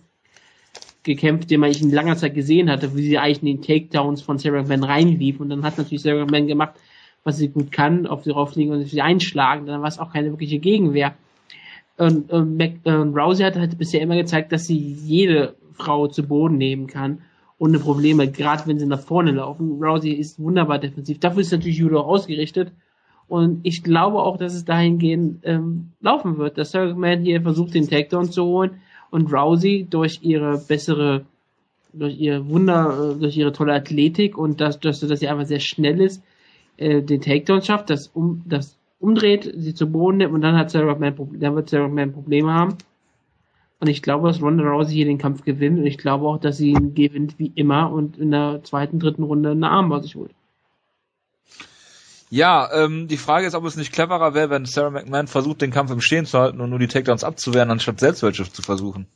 gekämpft, 1.08 1.50
den 1.50 1.60
man 1.60 1.72
in 1.72 1.92
langer 1.92 2.16
Zeit 2.16 2.36
gesehen 2.36 2.70
hatte, 2.70 2.96
wie 2.96 3.02
sie 3.02 3.18
eigentlich 3.18 3.42
in 3.42 3.48
den 3.48 3.62
Takedowns 3.62 4.22
von 4.22 4.38
Sarah 4.38 4.62
McMahon 4.62 4.84
reinlief 4.84 5.40
und 5.40 5.50
dann 5.50 5.64
hat 5.64 5.78
natürlich 5.80 6.04
Sarah 6.04 6.26
McMahon 6.26 6.48
gemacht, 6.48 6.74
was 7.24 7.38
sie 7.38 7.50
gut 7.50 7.72
kann, 7.72 8.06
auf 8.06 8.24
sie 8.24 8.32
raufliegen 8.32 8.74
und 8.74 8.86
sie 8.86 9.02
einschlagen, 9.02 9.66
dann 9.66 9.82
war 9.82 9.88
es 9.88 10.00
auch 10.00 10.14
keine 10.14 10.30
wirkliche 10.30 10.60
Gegenwehr. 10.60 11.16
Und, 11.98 12.32
und, 12.32 12.58
Mac, 12.58 12.74
und 12.84 13.18
Rousey 13.18 13.44
hat 13.44 13.56
halt 13.56 13.78
bisher 13.78 14.02
immer 14.02 14.16
gezeigt, 14.16 14.52
dass 14.52 14.68
sie 14.68 14.78
jede 14.78 15.56
Frau 15.74 16.08
zu 16.08 16.24
Boden 16.24 16.58
nehmen 16.58 16.86
kann 16.86 17.20
ohne 17.60 17.80
Probleme, 17.80 18.30
gerade 18.30 18.68
wenn 18.68 18.80
sie 18.80 18.86
nach 18.86 19.00
vorne 19.00 19.32
laufen. 19.32 19.82
Rousey 19.82 20.12
ist 20.12 20.40
wunderbar 20.40 20.80
defensiv. 20.80 21.20
Dafür 21.20 21.42
ist 21.42 21.52
natürlich 21.52 21.78
Judo 21.78 22.02
ausgerichtet. 22.02 22.72
Und 23.28 23.62
ich 23.64 23.84
glaube 23.84 24.20
auch, 24.20 24.38
dass 24.38 24.54
es 24.54 24.64
dahingehend 24.64 25.40
ähm, 25.44 25.92
laufen 26.00 26.38
wird, 26.38 26.58
dass 26.58 26.72
Sarah 26.72 26.94
McMahon 26.94 27.24
hier 27.24 27.42
versucht, 27.42 27.74
den 27.74 27.90
Takedown 27.90 28.32
zu 28.32 28.46
holen 28.46 28.80
und 29.10 29.32
Rousey 29.34 29.88
durch 29.90 30.20
ihre 30.22 30.58
bessere, 30.58 31.26
durch 31.94 32.20
ihr 32.20 32.48
Wunder, 32.50 33.14
äh, 33.16 33.20
durch 33.20 33.38
ihre 33.38 33.52
tolle 33.52 33.74
Athletik 33.74 34.38
und 34.38 34.62
das, 34.62 34.80
dass, 34.80 35.00
dass 35.00 35.20
sie 35.20 35.28
einfach 35.28 35.46
sehr 35.46 35.60
schnell 35.60 36.02
ist, 36.02 36.24
äh, 36.78 37.02
den 37.02 37.22
Takedown 37.22 37.62
schafft, 37.62 37.90
das 37.90 38.08
um, 38.08 38.44
das 38.46 38.78
umdreht, 39.00 39.52
sie 39.56 39.74
zu 39.74 39.92
Boden 39.92 40.18
nimmt 40.18 40.34
und 40.34 40.42
dann 40.42 40.56
hat 40.56 40.72
Sarah 40.72 40.96
McMahon, 40.96 41.40
dann 41.40 41.56
wird 41.56 41.70
Sarah 41.70 41.88
McMahon 41.88 42.14
Probleme 42.14 42.54
haben. 42.54 42.76
Und 43.80 43.90
ich 43.90 44.02
glaube, 44.02 44.28
dass 44.28 44.42
Ronda 44.42 44.64
Rousey 44.64 44.96
hier 44.96 45.06
den 45.06 45.20
Kampf 45.20 45.44
gewinnt 45.44 45.78
und 45.78 45.86
ich 45.86 46.00
glaube 46.00 46.26
auch, 46.26 46.40
dass 46.40 46.58
sie 46.58 46.72
ihn 46.72 46.96
gewinnt 46.96 47.38
wie 47.38 47.52
immer 47.54 47.92
und 47.92 48.18
in 48.18 48.32
der 48.32 48.62
zweiten, 48.64 49.00
dritten 49.00 49.22
Runde 49.22 49.52
eine 49.52 49.70
Armbar 49.70 50.02
sich 50.02 50.16
holt. 50.16 50.32
Ja, 52.30 52.70
ähm, 52.74 53.08
die 53.08 53.18
Frage 53.18 53.48
ist, 53.48 53.56
ob 53.56 53.64
es 53.66 53.78
nicht 53.78 53.94
cleverer 53.94 54.34
wäre, 54.34 54.50
wenn 54.50 54.66
Sarah 54.66 54.90
McMahon 54.90 55.28
versucht, 55.28 55.62
den 55.62 55.72
Kampf 55.72 55.92
im 55.92 56.02
Stehen 56.02 56.26
zu 56.26 56.38
halten 56.40 56.60
und 56.60 56.70
nur 56.70 56.80
die 56.80 56.88
Takedowns 56.88 57.24
abzuwehren, 57.24 57.72
anstatt 57.72 58.00
selbst 58.00 58.22
welche 58.22 58.52
zu 58.52 58.62
versuchen. 58.62 59.08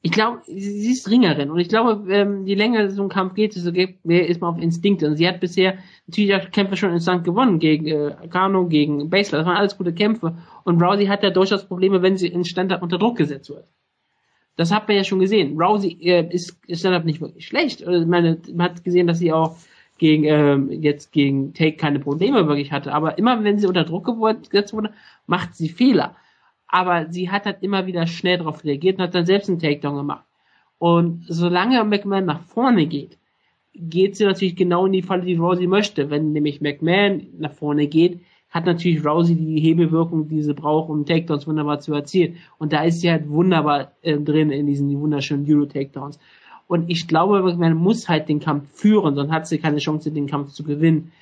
Ich 0.00 0.12
glaube, 0.12 0.42
sie 0.46 0.92
ist 0.92 1.10
Ringerin 1.10 1.50
und 1.50 1.58
ich 1.58 1.68
glaube, 1.68 2.12
ähm, 2.12 2.46
je 2.46 2.54
länger 2.54 2.88
so 2.90 3.02
ein 3.02 3.08
Kampf 3.08 3.34
geht, 3.34 3.56
desto 3.56 3.72
mehr 3.72 4.28
ist 4.28 4.40
man 4.40 4.54
auf 4.54 4.62
Instinkte. 4.62 5.08
Und 5.08 5.16
sie 5.16 5.26
hat 5.26 5.40
bisher 5.40 5.78
natürlich 6.06 6.32
auch 6.36 6.50
Kämpfe 6.52 6.76
schon 6.76 6.92
instant 6.92 7.24
gewonnen 7.24 7.58
gegen 7.58 7.88
äh, 7.88 8.14
Kano, 8.30 8.68
gegen 8.68 9.10
Basler. 9.10 9.38
Das 9.38 9.46
waren 9.48 9.56
alles 9.56 9.76
gute 9.76 9.92
Kämpfe. 9.92 10.38
Und 10.62 10.80
Rousey 10.80 11.06
hat 11.06 11.24
ja 11.24 11.30
durchaus 11.30 11.66
Probleme, 11.66 12.00
wenn 12.00 12.16
sie 12.16 12.28
in 12.28 12.44
Stand-up 12.44 12.80
unter 12.82 12.98
Druck 12.98 13.16
gesetzt 13.16 13.50
wird. 13.50 13.66
Das 14.54 14.70
hat 14.70 14.86
man 14.86 14.96
ja 14.96 15.02
schon 15.02 15.18
gesehen. 15.18 15.60
Rousey 15.60 15.98
äh, 16.00 16.32
ist, 16.32 16.56
ist 16.68 16.78
Stand-up 16.78 17.04
nicht 17.04 17.20
wirklich 17.20 17.48
schlecht. 17.48 17.84
Also, 17.84 18.02
ich 18.02 18.08
meine, 18.08 18.40
man 18.54 18.70
hat 18.70 18.84
gesehen, 18.84 19.08
dass 19.08 19.18
sie 19.18 19.32
auch 19.32 19.56
gegen 19.98 20.24
ähm, 20.24 20.70
jetzt 20.70 21.12
gegen 21.12 21.54
Take 21.54 21.76
keine 21.76 21.98
Probleme 21.98 22.46
wirklich 22.46 22.72
hatte. 22.72 22.92
Aber 22.92 23.18
immer 23.18 23.44
wenn 23.44 23.58
sie 23.58 23.66
unter 23.66 23.84
Druck 23.84 24.06
gesetzt 24.50 24.72
wurde, 24.72 24.92
macht 25.26 25.54
sie 25.54 25.68
Fehler. 25.68 26.16
Aber 26.66 27.06
sie 27.10 27.30
hat 27.30 27.46
halt 27.46 27.62
immer 27.62 27.86
wieder 27.86 28.06
schnell 28.06 28.38
darauf 28.38 28.64
reagiert 28.64 28.98
und 28.98 29.04
hat 29.04 29.14
dann 29.14 29.26
selbst 29.26 29.48
einen 29.48 29.58
Takedown 29.58 29.96
gemacht. 29.96 30.24
Und 30.78 31.24
solange 31.26 31.82
McMahon 31.84 32.26
nach 32.26 32.42
vorne 32.42 32.86
geht, 32.86 33.18
geht 33.74 34.16
sie 34.16 34.24
natürlich 34.24 34.56
genau 34.56 34.86
in 34.86 34.92
die 34.92 35.02
Falle, 35.02 35.24
die 35.24 35.36
Rousey 35.36 35.66
möchte. 35.66 36.10
Wenn 36.10 36.32
nämlich 36.32 36.60
McMahon 36.60 37.26
nach 37.38 37.52
vorne 37.52 37.86
geht, 37.86 38.20
hat 38.50 38.66
natürlich 38.66 39.04
Rousey 39.04 39.34
die 39.34 39.60
Hebelwirkung, 39.60 40.28
die 40.28 40.42
sie 40.42 40.54
braucht, 40.54 40.88
um 40.88 41.04
Takedowns 41.04 41.46
wunderbar 41.46 41.80
zu 41.80 41.92
erzielen. 41.92 42.36
Und 42.58 42.72
da 42.72 42.82
ist 42.84 43.00
sie 43.00 43.10
halt 43.10 43.28
wunderbar 43.28 43.92
äh, 44.02 44.18
drin 44.18 44.50
in 44.50 44.66
diesen 44.66 44.98
wunderschönen 45.00 45.46
Euro-Takedowns. 45.48 46.18
Und 46.68 46.90
ich 46.90 47.08
glaube, 47.08 47.42
man 47.56 47.74
muss 47.74 48.08
halt 48.08 48.28
den 48.28 48.40
Kampf 48.40 48.68
führen, 48.72 49.14
sonst 49.16 49.32
hat 49.32 49.48
sie 49.48 49.58
keine 49.58 49.78
Chance, 49.78 50.12
den 50.12 50.26
Kampf 50.26 50.52
zu 50.52 50.62
gewinnen. 50.62 51.12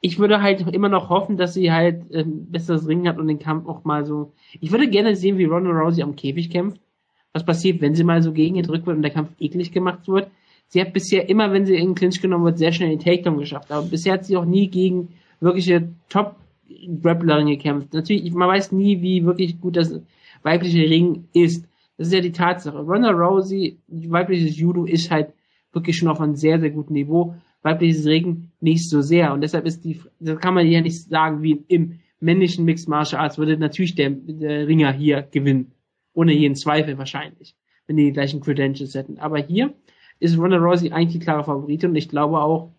Ich 0.00 0.18
würde 0.18 0.42
halt 0.42 0.66
immer 0.74 0.88
noch 0.88 1.10
hoffen, 1.10 1.36
dass 1.36 1.54
sie 1.54 1.70
halt 1.70 2.02
ähm, 2.12 2.46
besseres 2.50 2.88
Ringen 2.88 3.06
hat 3.06 3.18
und 3.18 3.28
den 3.28 3.38
Kampf 3.38 3.68
auch 3.68 3.84
mal 3.84 4.04
so. 4.04 4.32
Ich 4.60 4.72
würde 4.72 4.88
gerne 4.88 5.16
sehen, 5.16 5.38
wie 5.38 5.44
Ronda 5.44 5.70
Rousey 5.70 6.02
am 6.02 6.16
Käfig 6.16 6.50
kämpft. 6.50 6.80
Was 7.32 7.44
passiert, 7.44 7.80
wenn 7.80 7.94
sie 7.94 8.04
mal 8.04 8.22
so 8.22 8.32
gegengedrückt 8.32 8.86
wird 8.86 8.96
und 8.96 9.02
der 9.02 9.12
Kampf 9.12 9.30
eklig 9.38 9.72
gemacht 9.72 10.08
wird. 10.08 10.30
Sie 10.68 10.80
hat 10.80 10.92
bisher 10.92 11.28
immer, 11.28 11.52
wenn 11.52 11.66
sie 11.66 11.76
in 11.76 11.88
den 11.88 11.94
Clinch 11.94 12.20
genommen 12.20 12.44
wird, 12.44 12.58
sehr 12.58 12.72
schnell 12.72 12.90
den 12.90 13.00
Takedown 13.00 13.38
geschafft. 13.38 13.70
Aber 13.70 13.86
bisher 13.86 14.14
hat 14.14 14.24
sie 14.24 14.36
auch 14.36 14.44
nie 14.44 14.68
gegen 14.68 15.08
wirkliche 15.40 15.88
Top-Grapplerin 16.08 17.48
gekämpft. 17.48 17.92
Natürlich, 17.92 18.32
man 18.32 18.48
weiß 18.48 18.72
nie, 18.72 19.02
wie 19.02 19.24
wirklich 19.24 19.60
gut 19.60 19.76
das 19.76 20.00
weibliche 20.42 20.88
Ring 20.88 21.28
ist. 21.34 21.66
Das 21.96 22.08
ist 22.08 22.12
ja 22.12 22.20
die 22.20 22.32
Tatsache. 22.32 22.78
Ronda 22.78 23.10
Rousey, 23.10 23.78
weibliches 23.88 24.56
Judo 24.56 24.84
ist 24.84 25.10
halt 25.10 25.32
wirklich 25.72 25.96
schon 25.96 26.08
auf 26.08 26.20
einem 26.20 26.34
sehr, 26.34 26.58
sehr 26.60 26.70
guten 26.70 26.94
Niveau. 26.94 27.36
Weibliches 27.62 28.06
Ring 28.06 28.50
nicht 28.60 28.88
so 28.88 29.00
sehr. 29.00 29.32
Und 29.32 29.40
deshalb 29.40 29.66
ist 29.66 29.84
die, 29.84 30.00
das 30.20 30.38
kann 30.38 30.54
man 30.54 30.66
ja 30.66 30.80
nicht 30.80 31.08
sagen, 31.08 31.42
wie 31.42 31.64
im 31.68 32.00
männlichen 32.20 32.64
Mixed 32.64 32.88
Martial 32.88 33.22
Arts 33.22 33.38
würde 33.38 33.56
natürlich 33.56 33.94
der, 33.94 34.10
der 34.10 34.66
Ringer 34.66 34.92
hier 34.92 35.22
gewinnen. 35.22 35.72
Ohne 36.14 36.32
jeden 36.32 36.56
Zweifel 36.56 36.98
wahrscheinlich. 36.98 37.54
Wenn 37.86 37.96
die, 37.96 38.06
die 38.06 38.12
gleichen 38.12 38.40
Credentials 38.40 38.94
hätten. 38.94 39.18
Aber 39.18 39.38
hier 39.38 39.72
ist 40.20 40.38
Ronda 40.38 40.56
Rousey 40.56 40.90
eigentlich 40.90 41.18
die 41.18 41.24
klare 41.24 41.44
Favoritin 41.44 41.90
und 41.90 41.96
ich 41.96 42.08
glaube 42.08 42.40
auch, 42.40 42.70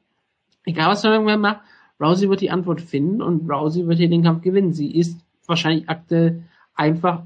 egal 0.66 0.90
was 0.90 1.04
man 1.04 1.14
irgendwann 1.14 1.42
macht, 1.42 1.62
Rousey 2.00 2.30
wird 2.30 2.42
die 2.42 2.52
Antwort 2.52 2.82
finden 2.82 3.22
und 3.22 3.50
Rousey 3.50 3.88
wird 3.88 4.00
hier 4.00 4.10
den 4.10 4.24
Kampf 4.24 4.42
gewinnen. 4.42 4.74
Sie 4.74 4.96
ist 4.96 5.20
wahrscheinlich 5.46 5.88
aktuell 5.90 6.44
einfach 6.74 7.24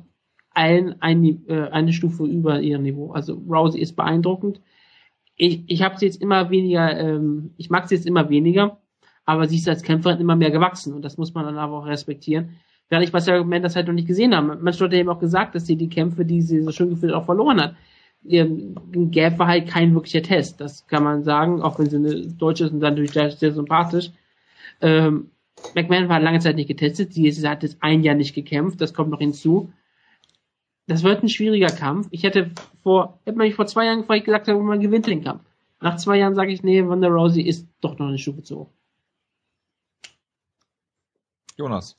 ein, 0.60 1.02
ein, 1.02 1.48
äh, 1.48 1.70
eine 1.72 1.94
Stufe 1.94 2.26
über 2.26 2.60
ihr 2.60 2.78
Niveau. 2.80 3.14
Also 3.14 3.42
Rousey 3.50 3.80
ist 3.80 3.96
beeindruckend. 3.96 4.60
Ich, 5.38 5.64
ich 5.68 5.82
habe 5.84 5.98
sie 5.98 6.06
jetzt 6.06 6.22
immer 6.22 6.50
weniger, 6.50 7.00
ähm, 7.00 7.52
ich 7.56 7.70
mag 7.70 7.88
sie 7.88 7.96
jetzt 7.96 8.06
immer 8.06 8.30
weniger, 8.30 8.78
aber 9.24 9.48
sie 9.48 9.56
ist 9.56 9.70
als 9.70 9.84
Kämpferin 9.84 10.20
immer 10.20 10.36
mehr 10.36 10.52
gewachsen 10.52 10.94
und 10.94 11.02
das 11.02 11.18
muss 11.18 11.34
man 11.34 11.46
dann 11.46 11.58
aber 11.58 11.80
auch 11.80 11.86
respektieren. 11.86 12.58
Während 12.90 13.06
ich 13.06 13.14
bei 13.14 13.44
Man 13.46 13.62
das 13.62 13.78
halt 13.78 13.88
noch 13.88 13.94
nicht 13.94 14.08
gesehen 14.08 14.36
habe. 14.36 14.58
Manche 14.60 14.84
Leute 14.84 15.00
haben 15.00 15.08
auch 15.08 15.20
gesagt, 15.20 15.56
dass 15.56 15.66
sie 15.66 15.78
die 15.78 15.88
Kämpfe, 15.88 16.26
die 16.26 16.42
sie 16.42 16.62
so 16.62 16.72
schön 16.72 16.90
gefühlt 16.90 17.14
auch 17.14 17.26
verloren 17.26 17.62
hat. 17.62 17.76
Ihr 18.24 18.50
Gap 18.92 19.40
war 19.40 19.48
halt 19.48 19.70
kein 19.70 19.94
wirklicher 19.94 20.24
Test. 20.24 20.60
Das 20.60 20.88
kann 20.88 21.04
man 21.04 21.24
sagen, 21.24 21.62
auch 21.62 21.80
wenn 21.80 21.90
sie 21.90 21.98
eine 21.98 22.28
Deutsche 22.28 22.66
ist 22.66 22.74
und 22.74 22.82
dann 22.82 22.96
natürlich 22.96 23.14
sehr 23.14 23.54
sympathisch. 23.54 24.12
Ähm, 24.82 25.30
McMahon 25.74 26.10
war 26.10 26.20
lange 26.20 26.40
Zeit 26.40 26.58
nicht 26.58 26.68
getestet. 26.68 27.14
Sie 27.14 27.32
hat 27.48 27.64
jetzt 27.64 27.78
ein 27.80 28.04
Jahr 28.04 28.16
nicht 28.16 28.36
gekämpft. 28.36 28.82
Das 28.82 28.94
kommt 28.94 29.12
noch 29.12 29.20
hinzu 29.20 29.72
das 30.90 31.04
wird 31.04 31.24
ein 31.24 31.30
schwieriger 31.30 31.70
Kampf. 31.70 32.08
Ich 32.12 32.24
hätte 32.24 32.52
vor, 32.84 33.20
hätte 33.26 33.38
man 33.38 33.52
vor 33.52 33.68
zwei 33.68 33.86
Jahren 33.86 34.04
vielleicht 34.04 34.26
gesagt, 34.26 34.48
man 34.48 34.80
gewinnt 34.80 35.08
den 35.08 35.24
Kampf. 35.24 35.44
Nach 35.82 35.96
zwei 35.98 36.18
Jahren 36.18 36.36
sage 36.36 36.52
ich, 36.52 36.64
nee, 36.64 36.86
Wanda 36.86 37.08
Rousey 37.08 37.42
ist 37.42 37.68
doch 37.80 37.98
noch 38.00 38.08
eine 38.08 38.18
Stufe 38.18 38.44
zu 38.44 38.60
hoch. 38.60 38.70
Jonas. 41.58 41.96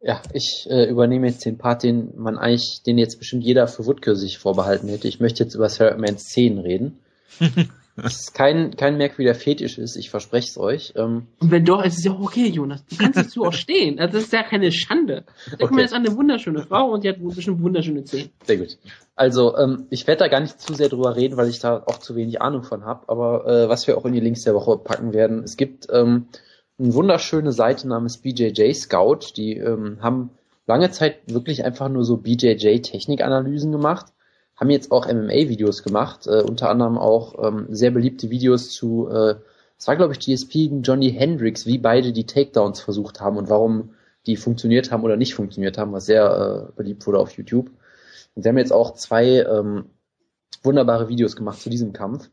Ja, 0.00 0.22
ich 0.32 0.66
äh, 0.70 0.88
übernehme 0.88 1.26
jetzt 1.26 1.44
den 1.44 1.58
Part, 1.58 1.82
den 1.82 2.16
man 2.16 2.38
eigentlich, 2.38 2.82
den 2.86 2.96
jetzt 2.96 3.18
bestimmt 3.18 3.42
jeder 3.42 3.66
für 3.66 3.86
Woodke 3.86 4.14
sich 4.14 4.38
vorbehalten 4.38 4.88
hätte. 4.88 5.08
Ich 5.08 5.20
möchte 5.20 5.42
jetzt 5.42 5.54
über 5.54 5.68
Sarah 5.68 5.96
Mans 5.96 6.26
10 6.26 6.58
reden. 6.58 6.98
Das 7.96 8.14
ist 8.20 8.34
kein, 8.34 8.76
kein 8.76 8.98
merkwürdiger 8.98 9.34
Fetisch 9.34 9.78
ist, 9.78 9.96
ich 9.96 10.10
verspreche 10.10 10.48
es 10.48 10.58
euch. 10.58 10.92
Ähm, 10.96 11.28
und 11.40 11.50
wenn 11.50 11.64
doch, 11.64 11.84
ist 11.84 11.98
es 11.98 12.04
ja 12.04 12.12
okay, 12.12 12.48
Jonas. 12.48 12.84
Du 12.86 12.96
kannst 12.96 13.18
dazu 13.18 13.44
auch 13.44 13.52
stehen. 13.54 13.98
Also 13.98 14.14
das 14.14 14.24
ist 14.24 14.32
ja 14.32 14.42
keine 14.42 14.70
Schande. 14.70 15.24
Denk 15.46 15.62
okay. 15.62 15.74
mal 15.74 15.80
jetzt 15.80 15.94
an 15.94 16.06
eine 16.06 16.16
wunderschöne 16.16 16.62
Frau 16.62 16.90
und 16.90 17.04
die 17.04 17.08
hat 17.08 17.16
bestimmt 17.20 17.62
wunderschöne 17.62 18.04
Zähne. 18.04 18.30
Sehr 18.44 18.58
gut. 18.58 18.78
Also, 19.14 19.56
ähm, 19.56 19.86
ich 19.90 20.06
werde 20.06 20.20
da 20.20 20.28
gar 20.28 20.40
nicht 20.40 20.60
zu 20.60 20.74
sehr 20.74 20.90
drüber 20.90 21.16
reden, 21.16 21.38
weil 21.38 21.48
ich 21.48 21.58
da 21.58 21.82
auch 21.86 21.98
zu 21.98 22.14
wenig 22.16 22.42
Ahnung 22.42 22.62
von 22.62 22.84
habe. 22.84 23.08
Aber 23.08 23.46
äh, 23.46 23.68
was 23.68 23.86
wir 23.86 23.96
auch 23.96 24.04
in 24.04 24.12
die 24.12 24.20
Links 24.20 24.42
der 24.42 24.54
Woche 24.54 24.76
packen 24.76 25.14
werden, 25.14 25.42
es 25.42 25.56
gibt 25.56 25.86
ähm, 25.90 26.26
eine 26.78 26.92
wunderschöne 26.92 27.52
Seite 27.52 27.88
namens 27.88 28.18
BJJ 28.18 28.72
Scout. 28.74 29.32
Die 29.36 29.56
ähm, 29.56 29.98
haben 30.02 30.30
lange 30.66 30.90
Zeit 30.90 31.32
wirklich 31.32 31.64
einfach 31.64 31.88
nur 31.88 32.04
so 32.04 32.18
BJJ-Technikanalysen 32.18 33.72
gemacht 33.72 34.12
haben 34.56 34.70
jetzt 34.70 34.90
auch 34.90 35.06
MMA-Videos 35.06 35.82
gemacht, 35.82 36.26
äh, 36.26 36.42
unter 36.42 36.70
anderem 36.70 36.98
auch 36.98 37.34
ähm, 37.46 37.66
sehr 37.70 37.90
beliebte 37.90 38.30
Videos 38.30 38.70
zu, 38.70 39.08
äh, 39.08 39.36
das 39.76 39.88
war 39.88 39.96
glaube 39.96 40.14
ich 40.14 40.20
GSP 40.20 40.52
gegen 40.52 40.82
Johnny 40.82 41.12
Hendricks, 41.12 41.66
wie 41.66 41.78
beide 41.78 42.12
die 42.12 42.26
Takedowns 42.26 42.80
versucht 42.80 43.20
haben 43.20 43.36
und 43.36 43.50
warum 43.50 43.90
die 44.26 44.36
funktioniert 44.36 44.90
haben 44.90 45.04
oder 45.04 45.16
nicht 45.16 45.34
funktioniert 45.34 45.78
haben, 45.78 45.92
was 45.92 46.06
sehr 46.06 46.68
äh, 46.70 46.72
beliebt 46.76 47.06
wurde 47.06 47.18
auf 47.18 47.32
YouTube. 47.32 47.70
Und 48.34 48.42
sie 48.42 48.48
haben 48.48 48.58
jetzt 48.58 48.72
auch 48.72 48.94
zwei 48.94 49.42
ähm, 49.42 49.86
wunderbare 50.62 51.08
Videos 51.08 51.36
gemacht 51.36 51.60
zu 51.60 51.70
diesem 51.70 51.92
Kampf, 51.92 52.30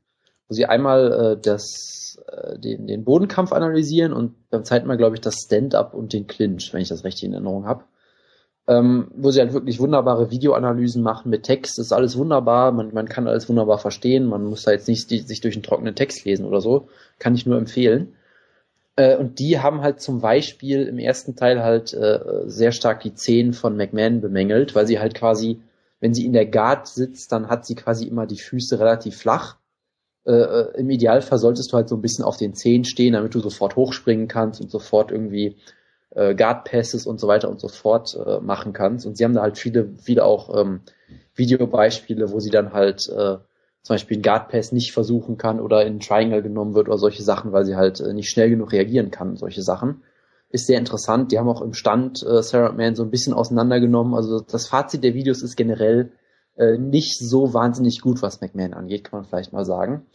wo 0.48 0.56
sie 0.56 0.66
einmal 0.66 1.12
äh, 1.12 1.42
das, 1.42 2.20
äh, 2.28 2.58
den, 2.58 2.88
den 2.88 3.04
Bodenkampf 3.04 3.52
analysieren 3.52 4.14
und 4.14 4.50
beim 4.50 4.64
zweiten 4.64 4.88
Mal, 4.88 4.98
glaube 4.98 5.16
ich, 5.16 5.22
das 5.22 5.36
Stand-up 5.46 5.94
und 5.94 6.14
den 6.14 6.26
Clinch, 6.26 6.74
wenn 6.74 6.82
ich 6.82 6.90
das 6.90 7.04
richtig 7.04 7.26
in 7.26 7.34
Erinnerung 7.34 7.66
habe 7.66 7.84
ähm, 8.68 9.12
wo 9.16 9.32
sie 9.32 9.42
halt 9.42 9.54
wirklich 9.54 9.80
wunderbare 9.80 10.32
Videoanalysen 10.32 11.04
machen 11.04 11.30
mit 11.30 11.44
Text. 11.44 11.78
Das 11.78 11.88
ist 11.88 11.92
alles 11.92 12.18
wunderbar, 12.18 12.72
man, 12.72 12.94
man 12.94 13.10
kann 13.10 13.28
alles 13.28 13.50
wunderbar 13.50 13.78
verstehen, 13.78 14.26
man 14.26 14.46
muss 14.46 14.64
da 14.64 14.72
jetzt 14.72 14.88
nicht 14.88 15.10
die, 15.12 15.20
sich 15.20 15.42
durch 15.42 15.56
einen 15.56 15.64
trockenen 15.64 15.96
Text 15.96 16.24
lesen 16.26 16.46
oder 16.46 16.62
so. 16.62 16.88
Kann 17.20 17.36
ich 17.36 17.46
nur 17.46 17.58
empfehlen. 17.58 18.16
Äh, 18.96 19.18
und 19.18 19.40
die 19.40 19.60
haben 19.60 19.82
halt 19.82 20.00
zum 20.02 20.22
Beispiel 20.22 20.84
im 20.84 20.98
ersten 20.98 21.36
Teil 21.36 21.62
halt 21.64 21.94
äh, 21.94 22.20
sehr 22.46 22.72
stark 22.72 23.02
die 23.02 23.14
Zehen 23.16 23.54
von 23.54 23.76
McMahon 23.76 24.22
bemängelt, 24.22 24.76
weil 24.76 24.88
sie 24.88 25.00
halt 25.00 25.16
quasi, 25.16 25.62
wenn 26.00 26.14
sie 26.14 26.26
in 26.26 26.34
der 26.34 26.46
Guard 26.46 26.88
sitzt, 26.88 27.32
dann 27.32 27.50
hat 27.50 27.66
sie 27.66 27.76
quasi 27.76 28.08
immer 28.08 28.28
die 28.28 28.40
Füße 28.40 28.80
relativ 28.80 29.18
flach. 29.18 29.58
Äh, 30.26 30.32
äh 30.32 30.80
Im 30.80 30.90
Idealfall 30.90 31.40
solltest 31.40 31.74
du 31.74 31.78
halt 31.78 31.90
so 31.90 31.96
ein 31.96 32.02
bisschen 32.02 32.24
auf 32.24 32.38
den 32.38 32.54
Zehen 32.54 32.86
stehen, 32.86 33.14
damit 33.14 33.36
du 33.36 33.40
sofort 33.40 33.76
hochspringen 33.76 34.30
kannst 34.30 34.62
und 34.62 34.72
sofort 34.72 35.12
irgendwie 35.12 35.58
äh, 36.16 36.36
Guard 36.36 36.66
Passes 36.66 37.06
und 37.06 37.20
so 37.20 37.28
weiter 37.28 37.50
und 37.50 37.60
so 37.60 37.68
fort 37.68 38.18
äh, 38.26 38.40
machen 38.40 38.74
kannst. 38.74 39.06
Und 39.06 39.18
sie 39.18 39.24
haben 39.24 39.34
da 39.34 39.42
halt 39.42 39.58
viele, 39.58 39.90
viele 40.02 40.24
auch 40.24 40.56
ähm, 40.60 40.82
Videobeispiele, 41.36 42.32
wo 42.32 42.40
sie 42.40 42.50
dann 42.50 42.74
halt 42.74 43.08
äh, 43.10 43.38
zum 43.84 43.96
Beispiel 43.96 44.18
einen 44.18 44.24
Guard 44.24 44.50
Pass 44.50 44.72
nicht 44.72 44.94
versuchen 44.94 45.38
kann 45.38 45.60
oder 45.60 45.86
in 45.86 46.00
Triangle 46.00 46.42
genommen 46.42 46.74
wird 46.74 46.88
oder 46.88 46.98
solche 46.98 47.24
Sachen, 47.24 47.52
weil 47.52 47.66
sie 47.66 47.76
halt 47.76 48.00
äh, 48.00 48.14
nicht 48.14 48.30
schnell 48.30 48.50
genug 48.50 48.72
reagieren 48.72 49.12
kann, 49.12 49.36
solche 49.36 49.62
Sachen. 49.62 50.04
Ist 50.50 50.68
sehr 50.68 50.80
interessant. 50.80 51.32
Die 51.32 51.40
haben 51.40 51.50
auch 51.50 51.62
im 51.62 51.74
Stand 51.74 52.24
äh, 52.24 52.42
Sarah 52.44 52.72
Man 52.72 52.96
so 52.96 53.04
ein 53.04 53.10
bisschen 53.10 53.34
auseinandergenommen. 53.34 54.14
Also 54.14 54.40
das 54.40 54.68
Fazit 54.68 55.04
der 55.04 55.16
Videos 55.16 55.42
ist 55.42 55.56
generell 55.56 56.12
äh, 56.56 56.78
nicht 56.78 57.18
so 57.18 57.54
wahnsinnig 57.54 58.02
gut, 58.02 58.22
was 58.22 58.40
McMahon 58.40 58.74
angeht, 58.74 59.04
kann 59.04 59.20
man 59.20 59.28
vielleicht 59.28 59.52
mal 59.52 59.66
sagen. 59.66 60.06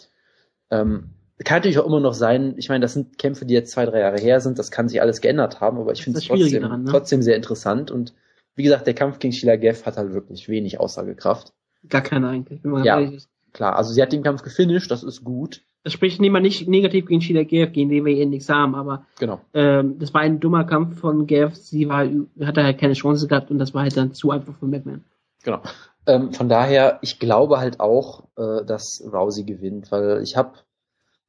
Ähm, 0.71 1.11
kann 1.45 1.59
natürlich 1.59 1.79
auch 1.79 1.87
immer 1.87 2.01
noch 2.01 2.15
sein, 2.15 2.55
ich 2.57 2.69
meine, 2.69 2.83
das 2.83 2.95
sind 2.95 3.19
Kämpfe, 3.19 3.47
die 3.47 3.55
jetzt 3.55 3.71
zwei, 3.71 3.87
drei 3.87 4.01
Jahre 4.01 4.19
her 4.19 4.41
sind, 4.41 4.59
das 4.59 4.71
kann 4.71 4.89
sich 4.89 5.01
alles 5.01 5.21
geändert 5.21 5.61
haben, 5.61 5.79
aber 5.79 5.93
ich 5.93 6.03
finde 6.03 6.19
es 6.19 6.27
trotzdem, 6.27 6.63
daran, 6.63 6.85
ne? 6.85 6.91
trotzdem 6.91 7.23
sehr 7.23 7.37
interessant 7.37 7.91
und 7.91 8.15
wie 8.57 8.65
gesagt, 8.65 8.87
der 8.89 8.95
Kampf 8.95 9.21
gegen 9.21 9.33
Sheila 9.33 9.55
Geff 9.57 9.87
hat 9.87 9.97
halt 9.97 10.13
wirklich 10.13 10.49
wenig 10.49 10.81
Aussagekraft. 10.81 11.53
Gar 11.89 12.01
keine 12.01 12.29
eigentlich, 12.29 12.65
wenn 12.65 12.73
man 12.73 12.85
ja. 12.85 12.99
ehrlich 12.99 13.19
ist. 13.19 13.29
Klar, 13.53 13.77
also 13.77 13.93
sie 13.93 14.03
hat 14.03 14.13
den 14.13 14.25
Kampf 14.25 14.43
gefinisht, 14.43 14.91
das 14.91 15.05
ist 15.05 15.23
gut. 15.23 15.63
Das 15.85 15.93
spricht 15.93 16.21
niemand 16.21 16.43
nicht 16.43 16.69
negativ 16.69 17.07
gegen 17.07 17.21
Sheila 17.21 17.45
Gav, 17.45 17.73
gegen 17.73 17.89
den 17.89 18.05
wir 18.05 18.17
eh 18.17 18.27
nichts 18.27 18.49
haben, 18.49 18.75
aber 18.75 19.07
genau. 19.19 19.41
ähm, 19.55 19.99
das 20.01 20.13
war 20.13 20.23
ein 20.23 20.41
dummer 20.41 20.65
Kampf 20.65 20.99
von 20.99 21.27
Gav, 21.29 21.55
sie 21.55 21.89
war, 21.89 22.05
hat 22.41 22.57
halt 22.57 22.79
keine 22.79 22.95
Chance 22.95 23.29
gehabt 23.29 23.51
und 23.51 23.59
das 23.59 23.75
war 23.75 23.83
halt 23.83 23.97
dann 23.97 24.13
zu 24.13 24.33
einfach 24.33 24.55
für 24.59 24.67
McMahon. 24.67 25.05
Genau. 25.45 25.63
Ähm, 26.07 26.33
von 26.33 26.49
daher, 26.49 26.99
ich 27.03 27.19
glaube 27.21 27.59
halt 27.59 27.81
auch, 27.81 28.25
äh, 28.37 28.65
dass 28.65 29.03
Rousey 29.13 29.45
gewinnt, 29.45 29.93
weil 29.93 30.23
ich 30.23 30.37
habe 30.37 30.53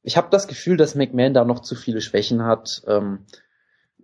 ich 0.02 0.16
hab 0.16 0.30
das 0.30 0.48
Gefühl, 0.48 0.76
dass 0.76 0.94
McMahon 0.94 1.34
da 1.34 1.44
noch 1.44 1.60
zu 1.60 1.74
viele 1.74 2.00
Schwächen 2.00 2.44
hat. 2.44 2.82
Ähm, 2.86 3.20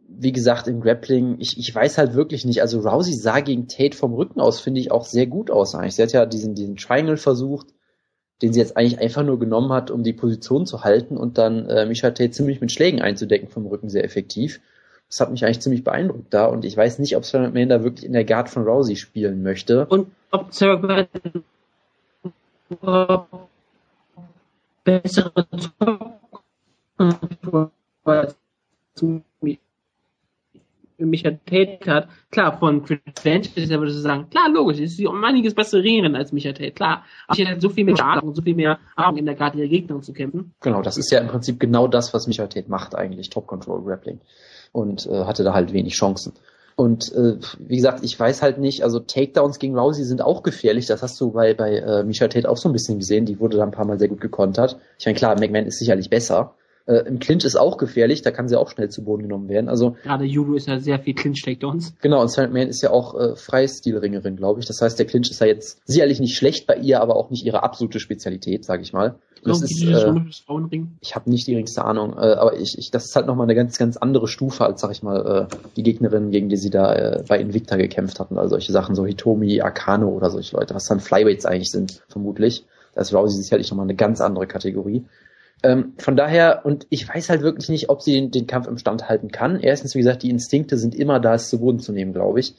wie 0.09 0.33
gesagt, 0.33 0.69
im 0.69 0.81
Grappling, 0.81 1.37
ich, 1.41 1.59
ich 1.59 1.75
weiß 1.75 1.99
halt 1.99 2.15
wirklich 2.15 2.45
nicht. 2.45 2.63
Also 2.63 2.81
Rousey 2.81 3.15
sah 3.15 3.41
gegen 3.41 3.67
Tate 3.67 3.97
vom 3.97 4.15
Rücken 4.15 4.41
aus, 4.41 4.61
finde 4.61 4.81
ich, 4.81 4.93
auch 4.93 5.05
sehr 5.05 5.27
gut 5.27 5.51
aus 5.51 5.75
eigentlich. 5.75 5.97
Sie 5.97 6.03
hat 6.03 6.13
ja 6.13 6.27
diesen, 6.27 6.55
diesen 6.55 6.77
Triangle 6.77 7.17
versucht, 7.17 7.69
den 8.43 8.53
sie 8.53 8.61
jetzt 8.61 8.77
eigentlich 8.77 9.01
einfach 9.01 9.25
nur 9.25 9.39
genommen 9.39 9.73
hat, 9.73 9.91
um 9.91 10.03
die 10.03 10.13
Position 10.13 10.67
zu 10.67 10.85
halten 10.85 11.17
und 11.17 11.39
dann 11.39 11.67
äh, 11.69 11.87
Misha 11.87 12.11
Tate 12.11 12.31
ziemlich 12.31 12.61
mit 12.61 12.71
Schlägen 12.71 13.01
einzudecken 13.01 13.49
vom 13.49 13.67
Rücken 13.67 13.89
sehr 13.89 14.05
effektiv. 14.05 14.61
Das 15.09 15.21
hat 15.21 15.31
mich 15.31 15.45
eigentlich 15.45 15.61
ziemlich 15.61 15.85
beeindruckt 15.85 16.35
da 16.35 16.47
und 16.47 16.65
ich 16.65 16.77
weiß 16.77 16.99
nicht, 16.99 17.17
ob 17.17 17.25
Sarah 17.25 17.47
McMahon 17.47 17.69
da 17.69 17.83
wirklich 17.83 18.05
in 18.05 18.13
der 18.13 18.25
Guard 18.25 18.51
von 18.51 18.65
Rousey 18.65 18.97
spielen 18.97 19.43
möchte. 19.43 19.87
Und 19.87 20.09
ob 20.31 20.53
Sarah 20.53 21.07
bessere 24.87 25.33
Micha 30.99 31.31
Tate 31.31 31.79
hat, 31.87 32.09
klar, 32.31 32.59
von 32.59 32.83
Credentials 32.83 33.69
her 33.69 33.79
würde 33.79 33.93
ich 33.93 33.99
sagen, 33.99 34.31
klar, 34.31 34.49
logisch, 34.49 34.79
ist 34.79 34.97
sie 34.97 35.07
um 35.07 35.23
einiges 35.23 35.55
bessere 35.55 35.83
Ringerin 35.83 36.17
als 36.17 36.33
Micha 36.33 36.53
Tate, 36.53 36.71
klar. 36.71 37.05
Aber 37.27 37.37
sie 37.37 37.47
hat 37.47 37.61
so 37.61 37.69
viel 37.69 37.85
mehr 37.85 37.97
Erfahrung 37.97 38.31
und 38.31 38.35
so 38.35 38.41
viel 38.41 38.55
mehr 38.55 38.79
Erfahrung 38.97 39.19
in 39.19 39.27
der 39.27 39.35
Karte 39.35 39.59
ihrer 39.59 39.69
Gegner 39.69 40.01
zu 40.01 40.15
kämpfen. 40.15 40.55
Genau, 40.61 40.81
das 40.81 40.97
ist 40.97 41.11
ja 41.11 41.21
im 41.21 41.27
Prinzip 41.27 41.61
genau 41.61 41.87
das, 41.87 42.15
was 42.15 42.27
Micha 42.27 42.47
Tate 42.47 42.71
macht 42.71 42.95
eigentlich, 42.95 43.29
Top 43.29 43.47
Control 43.47 43.83
Grappling. 43.83 44.21
Und 44.73 45.07
äh, 45.07 45.25
hatte 45.25 45.45
da 45.45 45.53
halt 45.53 45.73
wenig 45.73 45.95
Chancen. 45.95 46.33
Und 46.77 47.11
äh, 47.15 47.39
wie 47.59 47.77
gesagt, 47.77 48.05
ich 48.05 48.21
weiß 48.21 48.43
halt 48.43 48.59
nicht, 48.59 48.85
also 48.85 49.01
Takedowns 49.01 49.59
gegen 49.59 49.79
Rousey 49.79 50.05
sind 50.05 50.21
auch 50.21 50.43
gefährlich. 50.43 50.87
Das 50.87 51.03
hast 51.03 51.19
du 51.21 51.33
bei, 51.33 51.55
bei 51.55 51.79
äh, 51.79 52.05
Micha 52.05 52.29
Tate 52.29 52.49
auch 52.49 52.59
so 52.59 52.69
ein 52.69 52.73
bisschen 52.73 52.99
gesehen. 52.99 53.25
Die 53.25 53.41
wurde 53.41 53.57
da 53.57 53.65
ein 53.65 53.71
paar 53.71 53.87
Mal 53.87 53.99
sehr 53.99 54.09
gut 54.09 54.21
gekontert. 54.21 54.79
Ich 54.99 55.07
meine, 55.07 55.17
klar, 55.17 55.41
McMahon 55.41 55.65
ist 55.65 55.79
sicherlich 55.79 56.11
besser. 56.11 56.55
Äh, 56.87 56.99
Im 57.09 57.19
Clinch 57.19 57.45
ist 57.45 57.57
auch 57.57 57.79
gefährlich, 57.79 58.23
da 58.23 58.31
kann 58.31 58.47
sie 58.47 58.59
auch 58.59 58.71
schnell 58.71 58.91
zu 58.91 59.03
Boden 59.03 59.23
genommen 59.23 59.49
werden. 59.49 59.69
Also 59.69 59.97
gerade 60.03 60.25
Judo 60.25 60.55
ist 60.55 60.69
ja 60.69 60.79
sehr 60.79 60.99
viel 61.01 61.15
Clinch-Takedowns. 61.15 61.95
Genau, 62.01 62.21
und 62.21 62.29
Sandman 62.29 62.69
ist 62.69 62.83
ja 62.83 62.91
auch 62.91 63.19
äh, 63.19 63.37
Freistilringerin, 63.37 64.37
glaube 64.37 64.61
ich. 64.61 64.67
Das 64.67 64.81
heißt, 64.81 64.99
der 64.99 65.07
Clinch 65.07 65.31
ist 65.31 65.41
ja 65.41 65.47
jetzt 65.47 65.81
sicherlich 65.85 66.21
nicht 66.21 66.37
schlecht 66.37 66.67
bei 66.67 66.77
ihr, 66.77 67.01
aber 67.01 67.17
auch 67.17 67.31
nicht 67.31 67.45
ihre 67.45 67.63
absolute 67.63 67.99
Spezialität, 68.01 68.65
sage 68.65 68.83
ich 68.83 68.93
mal. 68.93 69.17
Das 69.45 69.63
ist, 69.63 69.83
äh, 69.83 70.15
ich 71.01 71.15
habe 71.15 71.31
nicht 71.31 71.47
die 71.47 71.53
geringste 71.53 71.85
Ahnung, 71.85 72.15
äh, 72.15 72.35
aber 72.35 72.59
ich, 72.59 72.79
ich, 72.79 72.91
das 72.91 73.05
ist 73.07 73.17
halt 73.17 73.27
nochmal 73.27 73.47
eine 73.47 73.55
ganz, 73.55 73.79
ganz 73.79 73.97
andere 73.97 74.29
Stufe 74.29 74.65
als, 74.65 74.81
sag 74.81 74.91
ich 74.91 75.03
mal, 75.03 75.49
äh, 75.51 75.57
die 75.77 75.83
Gegnerin, 75.83 76.31
gegen 76.31 76.49
die 76.49 76.57
sie 76.57 76.71
da 76.71 76.95
äh, 76.95 77.25
bei 77.29 77.39
Invicta 77.39 77.77
gekämpft 77.77 78.19
hatten. 78.19 78.39
Also 78.39 78.51
solche 78.51 78.73
Sachen, 78.73 78.95
so 78.95 79.07
Hitomi, 79.07 79.61
Akano 79.61 80.09
oder 80.09 80.31
solche 80.31 80.57
Leute, 80.57 80.75
was 80.75 80.87
dann 80.87 81.01
Flyweights 81.01 81.47
eigentlich 81.47 81.71
sind, 81.71 82.03
vermutlich. 82.09 82.65
Da 82.95 83.03
ist 83.03 83.15
Rousey 83.15 83.43
sicherlich 83.43 83.71
nochmal 83.71 83.87
eine 83.87 83.95
ganz 83.95 84.21
andere 84.21 84.47
Kategorie. 84.47 85.05
Ähm, 85.63 85.95
von 85.99 86.17
daher, 86.17 86.63
und 86.65 86.87
ich 86.91 87.09
weiß 87.09 87.31
halt 87.31 87.43
wirklich 87.43 87.69
nicht, 87.69 87.89
ob 87.89 88.03
sie 88.03 88.13
den, 88.13 88.31
den, 88.31 88.47
Kampf 88.47 88.67
im 88.67 88.79
Stand 88.79 89.09
halten 89.09 89.31
kann. 89.31 89.61
Erstens, 89.61 89.95
wie 89.95 89.99
gesagt, 89.99 90.23
die 90.23 90.31
Instinkte 90.31 90.77
sind 90.79 90.95
immer 90.95 91.21
da, 91.21 91.35
es 91.35 91.49
zu 91.49 91.61
Boden 91.61 91.79
zu 91.79 91.93
nehmen, 91.93 92.13
glaube 92.13 92.41
ich. 92.41 92.55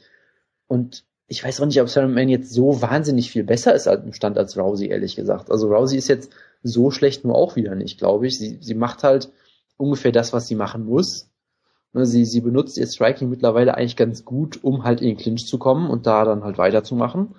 Und 0.66 1.04
ich 1.28 1.44
weiß 1.44 1.60
auch 1.60 1.66
nicht, 1.66 1.80
ob 1.80 1.88
Sarah 1.88 2.08
Man 2.08 2.28
jetzt 2.28 2.52
so 2.52 2.80
wahnsinnig 2.80 3.30
viel 3.30 3.44
besser 3.44 3.74
ist 3.74 3.86
im 3.86 4.12
Stand 4.12 4.38
als 4.38 4.56
Rousey, 4.56 4.88
ehrlich 4.88 5.14
gesagt. 5.14 5.50
Also 5.50 5.68
Rousey 5.68 5.98
ist 5.98 6.08
jetzt 6.08 6.32
so 6.62 6.90
schlecht 6.90 7.24
nur 7.24 7.34
auch 7.34 7.56
wieder 7.56 7.74
nicht, 7.74 7.98
glaube 7.98 8.26
ich. 8.26 8.38
Sie, 8.38 8.58
sie 8.60 8.74
macht 8.74 9.04
halt 9.04 9.30
ungefähr 9.76 10.12
das, 10.12 10.32
was 10.32 10.46
sie 10.46 10.54
machen 10.54 10.84
muss. 10.84 11.30
Ne, 11.92 12.04
sie, 12.04 12.24
sie 12.24 12.40
benutzt 12.40 12.76
ihr 12.76 12.86
Striking 12.86 13.30
mittlerweile 13.30 13.74
eigentlich 13.74 13.96
ganz 13.96 14.24
gut, 14.24 14.62
um 14.62 14.84
halt 14.84 15.00
in 15.00 15.08
den 15.08 15.16
Clinch 15.16 15.46
zu 15.46 15.58
kommen 15.58 15.88
und 15.88 16.06
da 16.06 16.24
dann 16.24 16.44
halt 16.44 16.58
weiterzumachen. 16.58 17.34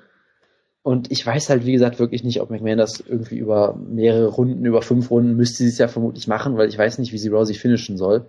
Und 0.82 1.12
ich 1.12 1.26
weiß 1.26 1.50
halt, 1.50 1.66
wie 1.66 1.74
gesagt, 1.74 2.00
wirklich 2.00 2.24
nicht, 2.24 2.42
ob 2.42 2.50
McMahon 2.50 2.78
das 2.78 3.00
irgendwie 3.00 3.38
über 3.38 3.76
mehrere 3.76 4.28
Runden, 4.28 4.66
über 4.66 4.82
fünf 4.82 5.12
Runden 5.12 5.36
müsste 5.36 5.58
sie 5.58 5.70
es 5.70 5.78
ja 5.78 5.88
vermutlich 5.88 6.28
machen, 6.28 6.58
weil 6.58 6.70
ich 6.70 6.78
weiß 6.78 6.98
nicht, 7.00 7.12
wie 7.12 7.18
sie 7.18 7.30
Rousey 7.30 7.54
finishen 7.54 7.98
soll. 7.98 8.28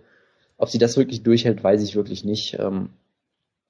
Ob 0.59 0.69
sie 0.69 0.79
das 0.79 0.97
wirklich 0.97 1.23
durchhält, 1.23 1.65
weiß 1.65 1.83
ich 1.83 1.95
wirklich 1.97 2.25
nicht. 2.25 2.59
Ähm, 2.59 2.91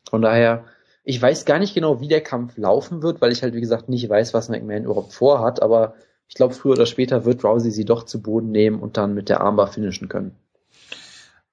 von 0.08 0.22
daher, 0.22 0.64
ich 1.04 1.20
weiß 1.20 1.44
gar 1.44 1.58
nicht 1.58 1.74
genau, 1.74 2.00
wie 2.00 2.08
der 2.08 2.22
Kampf 2.22 2.56
laufen 2.56 3.02
wird, 3.02 3.20
weil 3.20 3.32
ich 3.32 3.42
halt, 3.42 3.54
wie 3.54 3.60
gesagt, 3.60 3.88
nicht 3.88 4.08
weiß, 4.08 4.34
was 4.34 4.48
McMahon 4.48 4.84
überhaupt 4.84 5.12
vorhat, 5.12 5.62
aber 5.62 5.94
ich 6.30 6.36
glaube, 6.36 6.54
früher 6.54 6.72
oder 6.74 6.86
später 6.86 7.24
wird 7.24 7.42
Rousey 7.42 7.72
sie 7.72 7.84
doch 7.84 8.04
zu 8.04 8.22
Boden 8.22 8.52
nehmen 8.52 8.78
und 8.78 8.96
dann 8.96 9.14
mit 9.14 9.28
der 9.28 9.40
Armbar 9.40 9.66
finishen 9.66 10.08
können. 10.08 10.36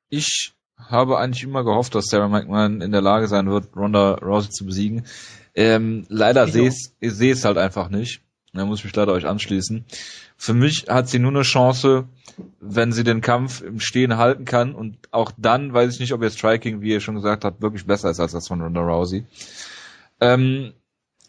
Ich 0.08 0.54
habe 0.78 1.18
eigentlich 1.18 1.44
immer 1.44 1.64
gehofft, 1.64 1.96
dass 1.96 2.06
Sarah 2.06 2.28
McMahon 2.28 2.82
in 2.82 2.92
der 2.92 3.02
Lage 3.02 3.28
sein 3.28 3.50
wird, 3.50 3.76
Ronda 3.76 4.20
Rousey 4.22 4.52
zu 4.52 4.66
besiegen. 4.66 5.04
Ähm, 5.56 6.06
leider 6.10 6.48
sehe 6.48 6.72
ich 7.00 7.12
sehe 7.14 7.34
es 7.34 7.44
halt 7.44 7.58
einfach 7.58 7.90
nicht. 7.90 8.22
Da 8.54 8.66
muss 8.66 8.80
ich 8.80 8.86
mich 8.86 8.96
leider 8.96 9.14
euch 9.14 9.26
anschließen. 9.26 9.84
Für 10.38 10.54
mich 10.54 10.86
hat 10.88 11.10
sie 11.10 11.18
nur 11.18 11.32
eine 11.32 11.42
Chance, 11.42 12.08
wenn 12.60 12.92
sie 12.92 13.04
den 13.04 13.22
Kampf 13.22 13.62
im 13.62 13.80
Stehen 13.80 14.18
halten 14.18 14.46
kann 14.46 14.76
und 14.76 14.98
auch 15.10 15.32
dann 15.38 15.74
weiß 15.74 15.96
ich 15.96 16.00
nicht, 16.00 16.14
ob 16.14 16.22
ihr 16.22 16.30
Striking, 16.30 16.82
wie 16.82 16.92
ihr 16.92 17.02
schon 17.02 17.16
gesagt 17.16 17.46
habt, 17.46 17.64
wirklich 17.64 17.88
besser 17.88 18.12
ist 18.12 18.20
als 18.20 18.34
das 18.34 18.48
von 18.48 18.62
Ronda 18.62 18.82
Rousey. 18.82 19.26
Ähm, 20.22 20.74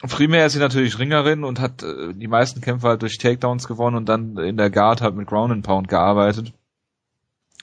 primär 0.07 0.47
ist 0.47 0.53
sie 0.53 0.59
natürlich 0.59 0.99
Ringerin 0.99 1.45
und 1.45 1.61
hat 1.61 1.83
äh, 1.83 2.15
die 2.15 2.29
meisten 2.29 2.61
Kämpfe 2.61 2.89
halt 2.89 3.03
durch 3.03 3.19
Takedowns 3.19 3.67
gewonnen 3.67 3.97
und 3.97 4.09
dann 4.09 4.37
in 4.37 4.57
der 4.57 4.71
Guard 4.71 5.01
halt 5.01 5.17
mit 5.17 5.27
Ground 5.27 5.53
and 5.53 5.65
Pound 5.65 5.89
gearbeitet. 5.89 6.53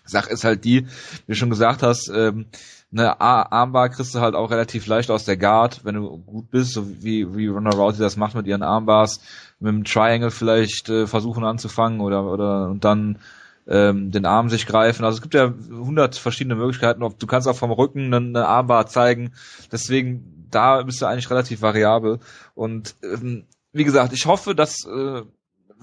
Sache 0.03 0.29
ist 0.29 0.43
halt 0.43 0.65
die, 0.65 0.85
wie 0.85 1.31
du 1.31 1.35
schon 1.35 1.49
gesagt 1.49 1.81
hast, 1.81 2.09
ähm, 2.13 2.45
eine 2.91 3.19
Armbar 3.19 3.89
kriegst 3.89 4.15
du 4.15 4.19
halt 4.19 4.35
auch 4.35 4.51
relativ 4.51 4.87
leicht 4.87 5.11
aus 5.11 5.25
der 5.25 5.37
Guard, 5.37 5.81
wenn 5.83 5.95
du 5.95 6.17
gut 6.17 6.49
bist, 6.49 6.73
so 6.73 7.03
wie, 7.03 7.35
wie 7.35 7.47
Ronda 7.47 7.71
Rousey 7.71 7.99
das 7.99 8.15
macht 8.15 8.35
mit 8.35 8.47
ihren 8.47 8.63
Armbars, 8.63 9.19
mit 9.59 9.73
dem 9.73 9.83
Triangle 9.83 10.31
vielleicht 10.31 10.89
äh, 10.89 11.07
versuchen 11.07 11.43
anzufangen 11.43 11.99
oder, 11.99 12.23
oder 12.23 12.69
und 12.69 12.85
dann 12.85 13.19
ähm, 13.67 14.11
den 14.11 14.25
Arm 14.25 14.49
sich 14.49 14.65
greifen. 14.67 15.03
Also 15.03 15.17
es 15.17 15.21
gibt 15.21 15.33
ja 15.33 15.53
hundert 15.71 16.15
verschiedene 16.15 16.55
Möglichkeiten. 16.55 17.01
Du 17.01 17.27
kannst 17.27 17.47
auch 17.47 17.55
vom 17.55 17.71
Rücken 17.71 18.13
eine 18.13 18.47
Armbar 18.47 18.87
zeigen. 18.87 19.31
Deswegen, 19.71 20.34
da 20.55 20.81
bist 20.83 21.01
du 21.01 21.05
eigentlich 21.05 21.29
relativ 21.29 21.61
variabel. 21.61 22.19
Und 22.55 22.95
ähm, 23.03 23.45
wie 23.73 23.83
gesagt, 23.83 24.13
ich 24.13 24.25
hoffe, 24.25 24.55
dass 24.55 24.85
äh, 24.85 25.21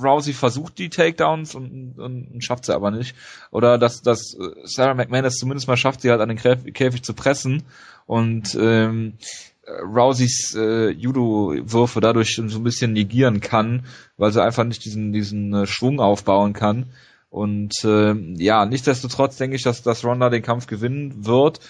Rousey 0.02 0.32
versucht 0.32 0.78
die 0.78 0.88
Takedowns 0.88 1.54
und, 1.54 1.98
und, 1.98 2.28
und 2.32 2.44
schafft 2.44 2.64
sie 2.64 2.74
aber 2.74 2.90
nicht. 2.90 3.14
Oder 3.50 3.78
dass, 3.78 4.02
dass 4.02 4.34
äh, 4.34 4.48
Sarah 4.64 4.94
McMahon 4.94 5.24
es 5.24 5.36
zumindest 5.36 5.68
mal 5.68 5.76
schafft, 5.76 6.00
sie 6.00 6.10
halt 6.10 6.20
an 6.20 6.28
den 6.28 6.38
Käfig 6.38 7.02
zu 7.02 7.14
pressen 7.14 7.64
und 8.06 8.56
ähm, 8.58 9.14
Rouseys 9.66 10.54
äh, 10.56 10.90
Judo-Würfe 10.90 12.00
dadurch 12.00 12.34
so 12.34 12.58
ein 12.58 12.64
bisschen 12.64 12.92
negieren 12.92 13.40
kann, 13.40 13.86
weil 14.16 14.32
sie 14.32 14.42
einfach 14.42 14.64
nicht 14.64 14.84
diesen, 14.84 15.12
diesen 15.12 15.54
äh, 15.54 15.66
Schwung 15.66 16.00
aufbauen 16.00 16.52
kann. 16.52 16.86
Und 17.30 17.72
äh, 17.84 18.14
ja, 18.34 18.66
nichtsdestotrotz 18.66 19.36
denke 19.36 19.56
ich, 19.56 19.62
dass, 19.62 19.82
dass 19.82 20.04
Ronda 20.04 20.30
den 20.30 20.42
Kampf 20.42 20.66
gewinnen 20.66 21.24
wird. 21.24 21.60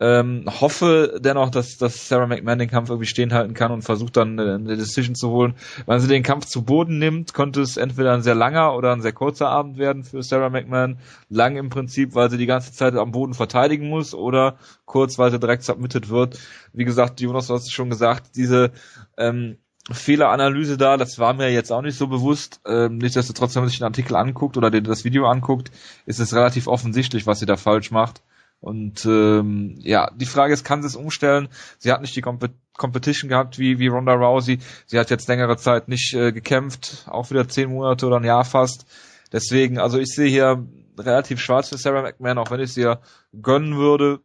Ähm, 0.00 0.44
hoffe 0.46 1.18
dennoch, 1.20 1.50
dass, 1.50 1.76
dass 1.76 2.08
Sarah 2.08 2.26
McMahon 2.26 2.60
den 2.60 2.70
Kampf 2.70 2.88
irgendwie 2.88 3.08
stehen 3.08 3.34
halten 3.34 3.54
kann 3.54 3.72
und 3.72 3.82
versucht 3.82 4.16
dann 4.16 4.38
eine, 4.38 4.76
Decision 4.76 5.16
zu 5.16 5.30
holen. 5.30 5.54
Wenn 5.86 5.98
sie 5.98 6.06
den 6.06 6.22
Kampf 6.22 6.46
zu 6.46 6.64
Boden 6.64 6.98
nimmt, 6.98 7.34
könnte 7.34 7.60
es 7.60 7.76
entweder 7.76 8.14
ein 8.14 8.22
sehr 8.22 8.36
langer 8.36 8.76
oder 8.76 8.92
ein 8.92 9.02
sehr 9.02 9.12
kurzer 9.12 9.48
Abend 9.48 9.76
werden 9.76 10.04
für 10.04 10.22
Sarah 10.22 10.50
McMahon. 10.50 10.98
Lang 11.28 11.56
im 11.56 11.68
Prinzip, 11.68 12.14
weil 12.14 12.30
sie 12.30 12.38
die 12.38 12.46
ganze 12.46 12.72
Zeit 12.72 12.94
am 12.94 13.10
Boden 13.10 13.34
verteidigen 13.34 13.88
muss 13.88 14.14
oder 14.14 14.56
kurz, 14.84 15.18
weil 15.18 15.30
sie 15.32 15.40
direkt 15.40 15.64
submitted 15.64 16.08
wird. 16.08 16.38
Wie 16.72 16.84
gesagt, 16.84 17.20
Jonas, 17.20 17.48
du 17.48 17.54
hast 17.54 17.64
es 17.64 17.72
schon 17.72 17.90
gesagt, 17.90 18.36
diese 18.36 18.70
ähm, 19.16 19.58
Fehleranalyse 19.90 20.76
da, 20.76 20.96
das 20.96 21.18
war 21.18 21.32
mir 21.34 21.50
jetzt 21.50 21.72
auch 21.72 21.82
nicht 21.82 21.96
so 21.96 22.06
bewusst. 22.06 22.60
Ähm, 22.66 22.98
nichtsdestotrotz, 22.98 23.54
wenn 23.54 23.62
man 23.62 23.68
sich 23.68 23.78
den 23.78 23.86
Artikel 23.86 24.16
anguckt 24.16 24.56
oder 24.56 24.70
den, 24.70 24.84
das 24.84 25.04
Video 25.04 25.26
anguckt, 25.26 25.70
ist 26.06 26.20
es 26.20 26.34
relativ 26.34 26.66
offensichtlich, 26.66 27.26
was 27.26 27.40
sie 27.40 27.46
da 27.46 27.56
falsch 27.56 27.90
macht. 27.90 28.22
Und 28.60 29.06
ähm, 29.06 29.76
ja, 29.78 30.10
die 30.14 30.26
Frage 30.26 30.52
ist, 30.52 30.64
kann 30.64 30.82
sie 30.82 30.88
es 30.88 30.96
umstellen? 30.96 31.48
Sie 31.78 31.92
hat 31.92 32.00
nicht 32.00 32.16
die 32.16 32.22
Comp 32.22 32.50
Competition 32.76 33.28
gehabt 33.28 33.58
wie, 33.58 33.78
wie 33.80 33.88
Ronda 33.88 34.14
Rousey. 34.14 34.58
Sie 34.86 34.98
hat 34.98 35.10
jetzt 35.10 35.28
längere 35.28 35.56
Zeit 35.56 35.88
nicht 35.88 36.14
äh, 36.14 36.32
gekämpft, 36.32 37.06
auch 37.08 37.30
wieder 37.30 37.48
zehn 37.48 37.70
Monate 37.70 38.06
oder 38.06 38.18
ein 38.18 38.24
Jahr 38.24 38.44
fast. 38.44 38.86
Deswegen, 39.32 39.78
also 39.78 39.98
ich 39.98 40.14
sehe 40.14 40.28
hier 40.28 40.64
relativ 40.96 41.40
schwarz 41.40 41.68
für 41.68 41.76
Sarah 41.76 42.02
McMahon, 42.02 42.38
auch 42.38 42.50
wenn 42.50 42.60
ich 42.60 42.72
sie 42.72 42.82
ja 42.82 43.00
gönnen 43.42 43.76
würde, 43.76 44.20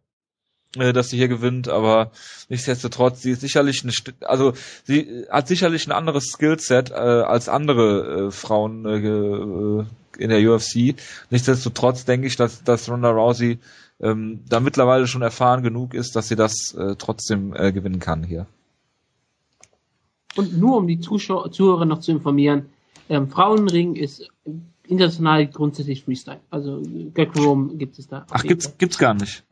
äh, 0.77 0.93
dass 0.93 1.09
sie 1.09 1.17
hier 1.17 1.27
gewinnt, 1.27 1.67
aber 1.67 2.11
nichtsdestotrotz, 2.49 3.21
sie 3.21 3.31
ist 3.31 3.41
sicherlich 3.41 3.83
eine, 3.83 3.93
also 4.27 4.53
sie 4.83 5.25
hat 5.29 5.47
sicherlich 5.47 5.87
ein 5.87 5.91
anderes 5.91 6.25
Skillset 6.25 6.91
äh, 6.91 6.93
als 6.93 7.49
andere 7.49 8.27
äh, 8.27 8.31
Frauen 8.31 8.85
äh, 8.85 8.97
äh 8.97 9.85
in 10.19 10.29
der 10.29 10.47
UFC. 10.47 10.95
Nichtsdestotrotz 11.31 12.05
denke 12.05 12.27
ich, 12.27 12.35
dass, 12.35 12.63
dass 12.63 12.87
Ronda 12.87 13.09
Rousey 13.09 13.57
ähm, 14.03 14.41
da 14.49 14.59
mittlerweile 14.59 15.07
schon 15.07 15.21
erfahren 15.21 15.63
genug 15.63 15.93
ist, 15.93 16.15
dass 16.15 16.27
sie 16.27 16.35
das 16.35 16.75
äh, 16.77 16.95
trotzdem 16.97 17.53
äh, 17.55 17.71
gewinnen 17.71 17.99
kann 17.99 18.23
hier. 18.23 18.45
Und 20.35 20.57
nur 20.57 20.77
um 20.77 20.87
die 20.87 20.99
Zuschauer, 20.99 21.51
Zuhörer 21.51 21.85
noch 21.85 21.99
zu 21.99 22.11
informieren, 22.11 22.65
ähm, 23.07 23.29
Frauenring 23.29 23.95
ist 23.95 24.29
international 24.85 25.47
grundsätzlich 25.47 26.03
Freestyle. 26.03 26.41
Also 26.49 26.81
Greco-Rome 27.13 27.75
gibt 27.77 27.97
es 27.97 28.07
da. 28.07 28.25
Ach, 28.29 28.43
gibt's, 28.43 28.77
gibt's 28.77 28.97
gar 28.97 29.13
nicht. 29.13 29.45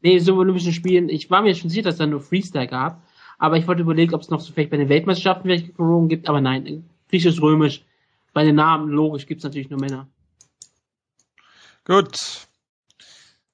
Nee, 0.00 0.18
so 0.20 0.36
Olympischen 0.36 0.72
Spielen, 0.72 1.08
ich 1.08 1.30
war 1.30 1.42
mir 1.42 1.54
schon 1.54 1.70
sicher, 1.70 1.82
dass 1.82 1.96
da 1.96 2.06
nur 2.06 2.20
Freestyle 2.20 2.68
gab, 2.68 3.02
aber 3.38 3.56
ich 3.56 3.66
wollte 3.66 3.82
überlegen, 3.82 4.14
ob 4.14 4.20
es 4.20 4.30
noch 4.30 4.40
so 4.40 4.52
vielleicht 4.52 4.70
bei 4.70 4.76
den 4.76 4.88
Weltmeisterschaften 4.88 5.44
vielleicht 5.44 5.66
Greco-Rome 5.66 6.06
gibt, 6.06 6.28
aber 6.28 6.40
nein, 6.40 6.84
griechisch-römisch, 7.08 7.84
bei 8.32 8.44
den 8.44 8.54
Namen, 8.54 8.90
logisch, 8.90 9.26
gibt's 9.26 9.44
natürlich 9.44 9.70
nur 9.70 9.80
Männer. 9.80 10.06
Gut, 11.84 12.46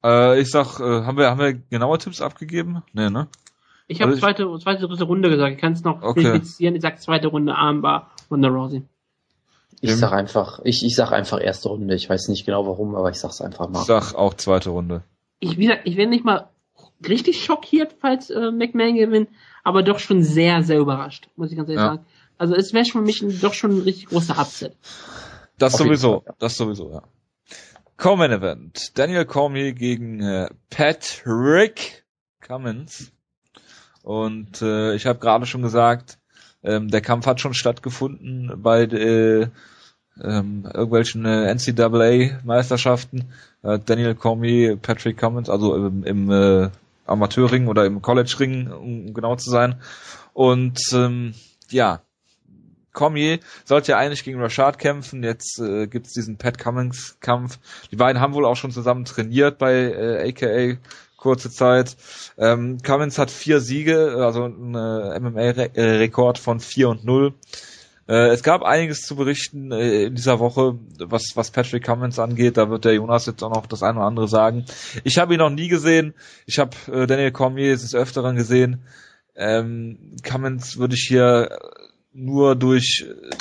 äh, 0.04 0.40
ich 0.40 0.50
sag, 0.50 0.80
äh, 0.80 1.04
haben 1.04 1.16
wir, 1.16 1.30
haben 1.30 1.40
wir 1.40 1.54
genaue 1.54 1.98
Tipps 1.98 2.20
abgegeben? 2.20 2.82
Nee, 2.92 3.10
ne? 3.10 3.28
Ich 3.86 4.02
habe 4.02 4.10
also 4.10 4.20
zweite, 4.20 4.58
zweite, 4.62 4.86
dritte 4.86 5.04
Runde 5.04 5.30
gesagt. 5.30 5.54
Ich 5.54 5.60
kann 5.60 5.72
es 5.72 5.82
noch 5.82 6.02
okay. 6.02 6.22
verifizieren. 6.22 6.74
Ich 6.74 6.82
sag 6.82 7.00
zweite 7.00 7.28
Runde 7.28 7.54
Armbar 7.54 8.10
und 8.28 8.42
der 8.42 8.50
Rousey. 8.50 8.82
Ich 9.80 9.96
sag 9.96 10.12
einfach, 10.12 10.60
ich, 10.64 10.82
ich 10.84 10.94
sag 10.94 11.12
einfach 11.12 11.40
erste 11.40 11.68
Runde. 11.68 11.94
Ich 11.94 12.10
weiß 12.10 12.28
nicht 12.28 12.44
genau 12.44 12.66
warum, 12.66 12.94
aber 12.96 13.10
ich 13.10 13.18
sag's 13.18 13.40
einfach 13.40 13.68
mal. 13.68 13.80
Ich 13.80 13.86
sag 13.86 14.14
auch 14.14 14.34
zweite 14.34 14.70
Runde. 14.70 15.04
Ich, 15.40 15.56
wie 15.56 15.66
gesagt, 15.66 15.82
ich 15.84 15.96
werde 15.96 16.10
nicht 16.10 16.24
mal 16.24 16.48
richtig 17.06 17.44
schockiert, 17.44 17.94
falls 18.00 18.28
äh, 18.28 18.50
McMahon 18.50 18.96
gewinnt, 18.96 19.28
aber 19.62 19.82
doch 19.82 20.00
schon 20.00 20.22
sehr, 20.22 20.62
sehr 20.62 20.78
überrascht, 20.78 21.28
muss 21.36 21.50
ich 21.50 21.56
ganz 21.56 21.68
ehrlich 21.68 21.80
ja. 21.80 21.90
sagen. 21.90 22.06
Also 22.38 22.54
es 22.54 22.72
wäre 22.72 22.84
schon 22.84 23.02
für 23.02 23.06
mich 23.06 23.22
ein, 23.22 23.40
doch 23.40 23.54
schon 23.54 23.70
ein 23.72 23.82
richtig 23.82 24.06
großer 24.06 24.38
Upset. 24.38 24.76
Das 25.58 25.74
Auf 25.74 25.80
sowieso, 25.80 26.24
das 26.38 26.56
sowieso, 26.56 26.90
ja. 26.92 27.02
Common 27.98 28.30
Event. 28.30 28.96
Daniel 28.96 29.24
Cormier 29.24 29.72
gegen 29.72 30.22
äh, 30.22 30.48
Patrick 30.70 32.04
Cummins. 32.40 33.10
Und 34.04 34.62
äh, 34.62 34.94
ich 34.94 35.04
habe 35.04 35.18
gerade 35.18 35.46
schon 35.46 35.62
gesagt, 35.62 36.20
ähm, 36.62 36.92
der 36.92 37.00
Kampf 37.00 37.26
hat 37.26 37.40
schon 37.40 37.54
stattgefunden 37.54 38.52
bei 38.62 38.82
äh, 38.84 39.48
ähm, 40.22 40.64
irgendwelchen 40.72 41.24
äh, 41.24 41.52
NCAA-Meisterschaften. 41.52 43.32
Äh, 43.64 43.80
Daniel 43.84 44.14
Cormier, 44.14 44.76
Patrick 44.76 45.18
Cummins, 45.18 45.50
also 45.50 45.74
im, 45.74 46.04
im 46.04 46.30
äh, 46.30 46.70
Amateurring 47.04 47.66
oder 47.66 47.84
im 47.84 48.00
College-Ring, 48.00 48.70
um 48.70 49.12
genau 49.12 49.34
zu 49.34 49.50
sein. 49.50 49.80
Und 50.34 50.78
ähm, 50.92 51.34
ja, 51.68 52.02
Cormier 52.98 53.38
sollte 53.64 53.92
ja 53.92 53.98
eigentlich 53.98 54.24
gegen 54.24 54.40
Rashad 54.40 54.78
kämpfen, 54.78 55.22
jetzt 55.22 55.60
äh, 55.60 55.86
gibt's 55.86 56.12
diesen 56.12 56.36
Pat 56.36 56.58
Cummings 56.58 57.16
Kampf. 57.20 57.60
Die 57.92 57.96
beiden 57.96 58.20
haben 58.20 58.34
wohl 58.34 58.44
auch 58.44 58.56
schon 58.56 58.72
zusammen 58.72 59.04
trainiert 59.04 59.58
bei 59.58 59.74
äh, 59.74 60.28
AKA 60.28 60.78
kurze 61.16 61.50
Zeit. 61.50 61.96
Ähm, 62.38 62.78
Cummins 62.82 63.18
hat 63.18 63.30
vier 63.30 63.60
Siege, 63.60 64.16
also 64.18 64.44
ein 64.46 64.74
äh, 64.74 65.20
MMA-Rekord 65.20 66.38
von 66.38 66.60
4 66.60 66.88
und 66.88 67.04
0. 67.04 67.34
Äh, 68.08 68.28
es 68.28 68.42
gab 68.42 68.62
einiges 68.62 69.02
zu 69.02 69.16
berichten 69.16 69.70
äh, 69.70 70.04
in 70.04 70.14
dieser 70.14 70.38
Woche, 70.38 70.78
was, 70.98 71.32
was 71.34 71.50
Patrick 71.50 71.84
Cummins 71.84 72.18
angeht. 72.18 72.56
Da 72.56 72.70
wird 72.70 72.84
der 72.84 72.94
Jonas 72.94 73.26
jetzt 73.26 73.42
auch 73.42 73.52
noch 73.52 73.66
das 73.66 73.82
eine 73.82 73.98
oder 73.98 74.06
andere 74.06 74.28
sagen. 74.28 74.64
Ich 75.04 75.18
habe 75.18 75.34
ihn 75.34 75.40
noch 75.40 75.50
nie 75.50 75.68
gesehen. 75.68 76.14
Ich 76.46 76.58
habe 76.58 76.74
äh, 76.90 77.06
Daniel 77.06 77.32
Cormier 77.32 77.72
des 77.72 77.94
Öfteren 77.94 78.36
gesehen. 78.36 78.82
Ähm, 79.36 80.16
Cummins 80.24 80.78
würde 80.78 80.94
ich 80.94 81.06
hier 81.06 81.58
nur 82.12 82.56
durch 82.56 83.06
äh, 83.08 83.36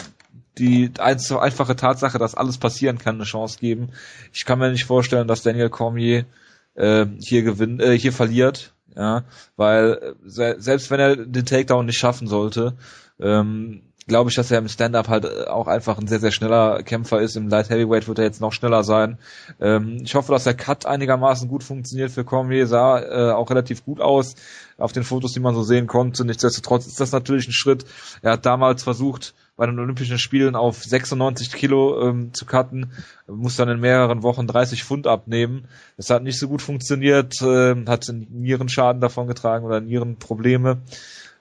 die 0.57 0.91
einfache 0.97 1.75
Tatsache, 1.75 2.17
dass 2.17 2.35
alles 2.35 2.57
passieren 2.57 2.97
kann, 2.97 3.15
eine 3.15 3.25
Chance 3.25 3.59
geben. 3.59 3.89
Ich 4.33 4.45
kann 4.45 4.59
mir 4.59 4.71
nicht 4.71 4.85
vorstellen, 4.85 5.27
dass 5.27 5.43
Daniel 5.43 5.69
Cormier 5.69 6.25
äh, 6.73 7.05
hier 7.19 7.43
gewinnt, 7.43 7.81
äh, 7.81 7.97
hier 7.97 8.13
verliert, 8.13 8.73
ja, 8.95 9.23
weil 9.55 10.15
äh, 10.25 10.55
selbst 10.57 10.89
wenn 10.89 10.99
er 10.99 11.15
den 11.15 11.45
Takedown 11.45 11.85
nicht 11.85 11.99
schaffen 11.99 12.27
sollte, 12.27 12.77
ähm, 13.19 13.83
glaube 14.07 14.29
ich, 14.29 14.35
dass 14.35 14.51
er 14.51 14.59
im 14.59 14.67
Stand-up 14.67 15.09
halt 15.09 15.25
äh, 15.25 15.45
auch 15.45 15.67
einfach 15.67 15.97
ein 15.97 16.07
sehr, 16.07 16.19
sehr 16.19 16.31
schneller 16.31 16.81
Kämpfer 16.83 17.21
ist. 17.21 17.35
Im 17.35 17.49
Light 17.49 17.69
Heavyweight 17.69 18.07
wird 18.07 18.19
er 18.19 18.25
jetzt 18.25 18.41
noch 18.41 18.53
schneller 18.53 18.83
sein. 18.83 19.17
Ähm, 19.59 19.99
ich 20.03 20.15
hoffe, 20.15 20.31
dass 20.31 20.45
der 20.45 20.53
Cut 20.53 20.85
einigermaßen 20.85 21.49
gut 21.49 21.63
funktioniert 21.63 22.11
für 22.11 22.23
Cormier. 22.23 22.67
Sah 22.67 22.99
äh, 22.99 23.31
auch 23.31 23.49
relativ 23.49 23.85
gut 23.85 24.01
aus 24.01 24.35
auf 24.77 24.91
den 24.91 25.03
Fotos, 25.03 25.33
die 25.33 25.39
man 25.39 25.55
so 25.55 25.63
sehen 25.63 25.87
konnte. 25.87 26.23
Nichtsdestotrotz 26.23 26.87
ist 26.87 26.99
das 26.99 27.11
natürlich 27.11 27.47
ein 27.47 27.53
Schritt. 27.53 27.85
Er 28.21 28.33
hat 28.33 28.45
damals 28.45 28.83
versucht, 28.83 29.33
bei 29.57 29.65
den 29.65 29.79
Olympischen 29.79 30.19
Spielen 30.19 30.55
auf 30.55 30.83
96 30.83 31.51
Kilo 31.51 32.07
ähm, 32.07 32.31
zu 32.33 32.45
cutten, 32.45 32.91
muss 33.27 33.55
dann 33.55 33.69
in 33.69 33.79
mehreren 33.79 34.21
Wochen 34.21 34.45
30 34.45 34.83
Pfund 34.83 35.07
abnehmen. 35.07 35.65
Das 35.97 36.11
hat 36.11 36.21
nicht 36.21 36.39
so 36.39 36.47
gut 36.47 36.61
funktioniert, 36.61 37.41
äh, 37.41 37.75
hat 37.87 38.07
Nierenschaden 38.29 39.01
davon 39.01 39.27
getragen 39.27 39.65
oder 39.65 39.81
Nierenprobleme. 39.81 40.77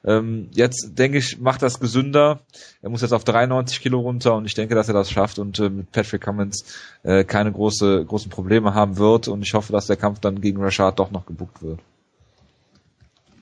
Ähm, 0.07 0.49
jetzt 0.53 0.99
denke 0.99 1.19
ich, 1.19 1.41
macht 1.41 1.63
das 1.63 1.81
gesünder. 1.81 2.41
Er 2.81 2.91
muss 2.91 3.03
jetzt 3.03 3.13
auf 3.13 3.25
93 3.25 3.81
Kilo 3.81 4.01
runter 4.01 4.37
und 4.37 4.47
ich 4.47 4.55
denke, 4.55 4.77
dass 4.77 4.87
er 4.87 4.95
das 4.95 5.11
schafft 5.11 5.41
und 5.41 5.59
äh, 5.59 5.69
mit 5.69 5.91
Patrick 5.91 6.23
Cummins 6.23 6.65
äh, 7.03 7.25
keine 7.25 7.51
große, 7.51 8.05
großen 8.05 8.31
Probleme 8.31 8.73
haben 8.73 8.99
wird 8.99 9.27
und 9.27 9.43
ich 9.43 9.53
hoffe, 9.55 9.73
dass 9.73 9.87
der 9.87 9.97
Kampf 9.97 10.21
dann 10.21 10.41
gegen 10.41 10.63
Rashad 10.63 11.01
doch 11.01 11.11
noch 11.11 11.27
gebuckt 11.27 11.61
wird. 11.61 11.81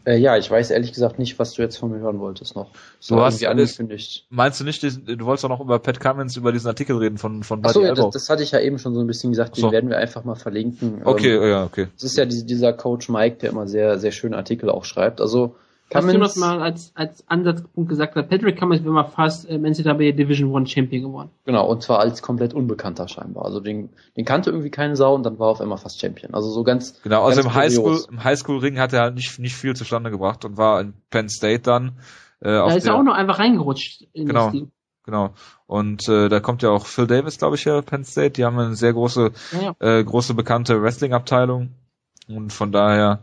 Äh, 0.06 0.18
ja, 0.18 0.36
ich 0.36 0.50
weiß 0.50 0.70
ehrlich 0.70 0.92
gesagt 0.92 1.18
nicht, 1.18 1.38
was 1.38 1.52
du 1.52 1.62
jetzt 1.62 1.76
von 1.76 1.90
mir 1.90 1.98
hören 1.98 2.18
wolltest 2.18 2.56
noch. 2.56 2.70
So 3.00 3.16
du 3.16 3.22
hast 3.22 3.44
alles 3.44 3.72
angekündigt. 3.78 4.26
Meinst 4.28 4.60
du 4.60 4.64
nicht, 4.64 4.82
du 4.82 5.24
wolltest 5.24 5.44
doch 5.44 5.48
noch 5.48 5.60
über 5.60 5.78
Pat 5.78 6.00
Cummins 6.00 6.36
über 6.36 6.52
diesen 6.52 6.68
Artikel 6.68 6.96
reden 6.96 7.16
von 7.16 7.42
von 7.42 7.62
Buddy 7.62 7.70
Achso, 7.70 7.84
ja, 7.84 7.94
das, 7.94 8.10
das, 8.10 8.28
hatte 8.28 8.42
ich 8.42 8.52
ja 8.52 8.60
eben 8.60 8.78
schon 8.78 8.94
so 8.94 9.00
ein 9.00 9.06
bisschen 9.06 9.30
gesagt, 9.32 9.56
den 9.56 9.70
werden 9.70 9.88
wir 9.88 9.96
einfach 9.96 10.24
mal 10.24 10.34
verlinken. 10.34 11.02
Okay, 11.04 11.34
ähm, 11.34 11.48
ja, 11.48 11.64
okay. 11.64 11.88
Das 11.94 12.04
ist 12.04 12.16
ja 12.18 12.26
dieser 12.26 12.74
Coach 12.74 13.08
Mike, 13.08 13.38
der 13.38 13.50
immer 13.50 13.66
sehr 13.66 13.98
sehr 13.98 14.12
schöne 14.12 14.36
Artikel 14.36 14.68
auch 14.68 14.84
schreibt. 14.84 15.22
Also 15.22 15.56
Cummins, 15.90 16.06
Was 16.06 16.14
Jonas 16.14 16.36
mal 16.36 16.62
als, 16.62 16.92
als 16.94 17.24
Ansatzpunkt 17.28 17.88
gesagt 17.88 18.16
hat, 18.16 18.28
Patrick 18.28 18.58
Cummins 18.58 18.82
wäre 18.82 18.92
mal 18.92 19.04
fast 19.04 19.48
ähm, 19.48 19.62
NCAA 19.62 20.12
Division 20.12 20.50
One 20.50 20.66
Champion 20.66 21.02
geworden. 21.02 21.30
Genau, 21.44 21.66
und 21.68 21.82
zwar 21.82 22.00
als 22.00 22.22
komplett 22.22 22.54
Unbekannter 22.54 23.06
scheinbar. 23.06 23.44
Also 23.44 23.60
den, 23.60 23.90
den 24.16 24.24
kannte 24.24 24.50
irgendwie 24.50 24.70
keine 24.70 24.96
Sau 24.96 25.14
und 25.14 25.24
dann 25.24 25.38
war 25.38 25.48
er 25.48 25.50
auf 25.52 25.60
einmal 25.60 25.78
fast 25.78 26.00
Champion. 26.00 26.34
Also 26.34 26.50
so 26.50 26.64
ganz. 26.64 27.00
Genau, 27.02 27.24
also 27.24 27.42
ganz 27.42 27.54
im 27.54 27.54
Highschool, 27.54 28.04
im 28.10 28.24
Highschool-Ring 28.24 28.78
hat 28.78 28.92
er 28.92 29.02
halt 29.02 29.14
nicht, 29.14 29.38
nicht 29.38 29.54
viel 29.54 29.76
zustande 29.76 30.10
gebracht 30.10 30.44
und 30.44 30.56
war 30.56 30.80
in 30.80 30.94
Penn 31.10 31.28
State 31.28 31.62
dann. 31.62 31.98
Äh, 32.40 32.48
da 32.48 32.74
ist 32.74 32.86
er 32.86 32.94
auch 32.94 33.02
noch 33.02 33.14
einfach 33.14 33.38
reingerutscht 33.38 34.06
in 34.12 34.26
genau. 34.26 34.44
das 34.44 34.52
Team. 34.52 34.72
Genau. 35.04 35.34
Und 35.66 36.08
äh, 36.08 36.28
da 36.28 36.40
kommt 36.40 36.62
ja 36.62 36.70
auch 36.70 36.86
Phil 36.86 37.06
Davis, 37.06 37.38
glaube 37.38 37.56
ich, 37.56 37.66
her, 37.66 37.82
Penn 37.82 38.04
State. 38.04 38.32
Die 38.32 38.44
haben 38.44 38.58
eine 38.58 38.74
sehr 38.74 38.94
große, 38.94 39.32
ja. 39.60 39.74
Äh, 39.78 40.02
große 40.02 40.34
bekannte 40.34 40.82
Wrestling-Abteilung. 40.82 41.70
Und 42.26 42.52
von 42.52 42.72
daher, 42.72 43.22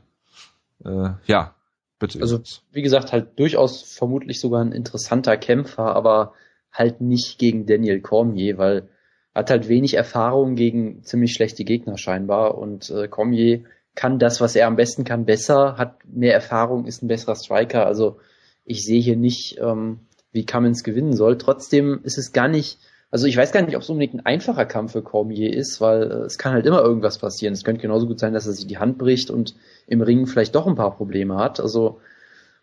äh, 0.85 1.09
ja, 1.25 1.55
Bitte. 2.01 2.19
Also, 2.19 2.41
wie 2.71 2.81
gesagt, 2.81 3.11
halt 3.11 3.37
durchaus 3.37 3.83
vermutlich 3.83 4.39
sogar 4.39 4.65
ein 4.65 4.71
interessanter 4.71 5.37
Kämpfer, 5.37 5.95
aber 5.95 6.33
halt 6.73 6.99
nicht 6.99 7.37
gegen 7.37 7.67
Daniel 7.67 8.01
Cormier, 8.01 8.57
weil 8.57 8.89
er 9.35 9.41
hat 9.41 9.51
halt 9.51 9.69
wenig 9.69 9.93
Erfahrung 9.93 10.55
gegen 10.55 11.03
ziemlich 11.03 11.33
schlechte 11.33 11.63
Gegner 11.63 11.99
scheinbar 11.99 12.57
und 12.57 12.89
äh, 12.89 13.07
Cormier 13.07 13.65
kann 13.93 14.17
das, 14.17 14.41
was 14.41 14.55
er 14.55 14.65
am 14.65 14.77
besten 14.77 15.03
kann, 15.03 15.25
besser, 15.25 15.77
hat 15.77 15.99
mehr 16.07 16.33
Erfahrung, 16.33 16.87
ist 16.87 17.03
ein 17.03 17.07
besserer 17.07 17.35
Striker. 17.35 17.85
Also 17.85 18.17
ich 18.65 18.83
sehe 18.83 18.99
hier 18.99 19.15
nicht, 19.15 19.59
ähm, 19.59 19.99
wie 20.31 20.45
Cummins 20.45 20.83
gewinnen 20.83 21.13
soll. 21.13 21.37
Trotzdem 21.37 21.99
ist 22.03 22.17
es 22.17 22.33
gar 22.33 22.47
nicht 22.47 22.79
Also 23.11 23.27
ich 23.27 23.35
weiß 23.35 23.51
gar 23.51 23.61
nicht, 23.61 23.75
ob 23.75 23.81
es 23.81 23.89
unbedingt 23.89 24.15
ein 24.15 24.25
einfacher 24.25 24.65
Kampf 24.65 24.93
für 24.93 25.01
Cormier 25.01 25.53
ist, 25.53 25.81
weil 25.81 26.03
äh, 26.03 26.15
es 26.25 26.37
kann 26.37 26.53
halt 26.53 26.65
immer 26.65 26.81
irgendwas 26.81 27.17
passieren. 27.17 27.53
Es 27.53 27.65
könnte 27.65 27.81
genauso 27.81 28.07
gut 28.07 28.19
sein, 28.19 28.33
dass 28.33 28.47
er 28.47 28.53
sich 28.53 28.67
die 28.67 28.77
Hand 28.77 28.97
bricht 28.97 29.29
und 29.29 29.55
im 29.85 30.01
Ring 30.01 30.27
vielleicht 30.27 30.55
doch 30.55 30.65
ein 30.65 30.75
paar 30.75 30.95
Probleme 30.95 31.35
hat. 31.35 31.59
Also 31.59 31.99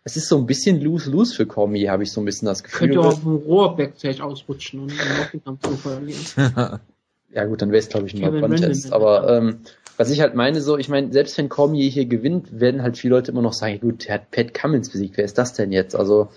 es 0.03 0.17
ist 0.17 0.27
so 0.27 0.37
ein 0.37 0.47
bisschen 0.47 0.81
lose-lose 0.81 1.35
für 1.35 1.45
Cormier, 1.45 1.91
habe 1.91 2.01
ich 2.01 2.11
so 2.11 2.19
ein 2.19 2.25
bisschen 2.25 2.47
das 2.47 2.63
Gefühl. 2.63 2.89
Könnte 2.89 3.01
auch 3.01 3.05
auf 3.13 3.21
dem 3.21 3.35
Rohr 3.35 3.75
backstage 3.75 4.23
ausrutschen 4.23 4.79
und 4.81 4.91
dann 4.91 5.07
auch 5.21 5.29
den 5.29 5.43
Kampf 5.43 5.61
zu 5.61 5.77
verlieren. 5.77 6.19
ja 7.31 7.45
gut, 7.45 7.61
dann 7.61 7.69
wäre 7.69 7.79
es 7.79 7.89
glaube 7.89 8.07
ich 8.07 8.15
ein 8.15 8.21
No-Contest. 8.21 8.89
Brandon. 8.89 8.93
Aber 8.93 9.37
ähm, 9.37 9.59
was 9.97 10.09
ich 10.09 10.21
halt 10.21 10.33
meine, 10.33 10.61
so, 10.61 10.77
ich 10.77 10.89
meine, 10.89 11.11
selbst 11.11 11.37
wenn 11.37 11.49
Cormier 11.49 11.87
hier 11.89 12.05
gewinnt, 12.05 12.59
werden 12.59 12.81
halt 12.81 12.97
viele 12.97 13.15
Leute 13.15 13.31
immer 13.31 13.41
noch 13.41 13.53
sagen, 13.53 13.81
gut, 13.81 14.07
er 14.07 14.15
hat 14.15 14.31
Pat 14.31 14.53
Cummins 14.53 14.89
besiegt, 14.89 15.17
wer 15.17 15.25
ist 15.25 15.37
das 15.37 15.53
denn 15.53 15.71
jetzt? 15.71 15.95
Also 15.95 16.29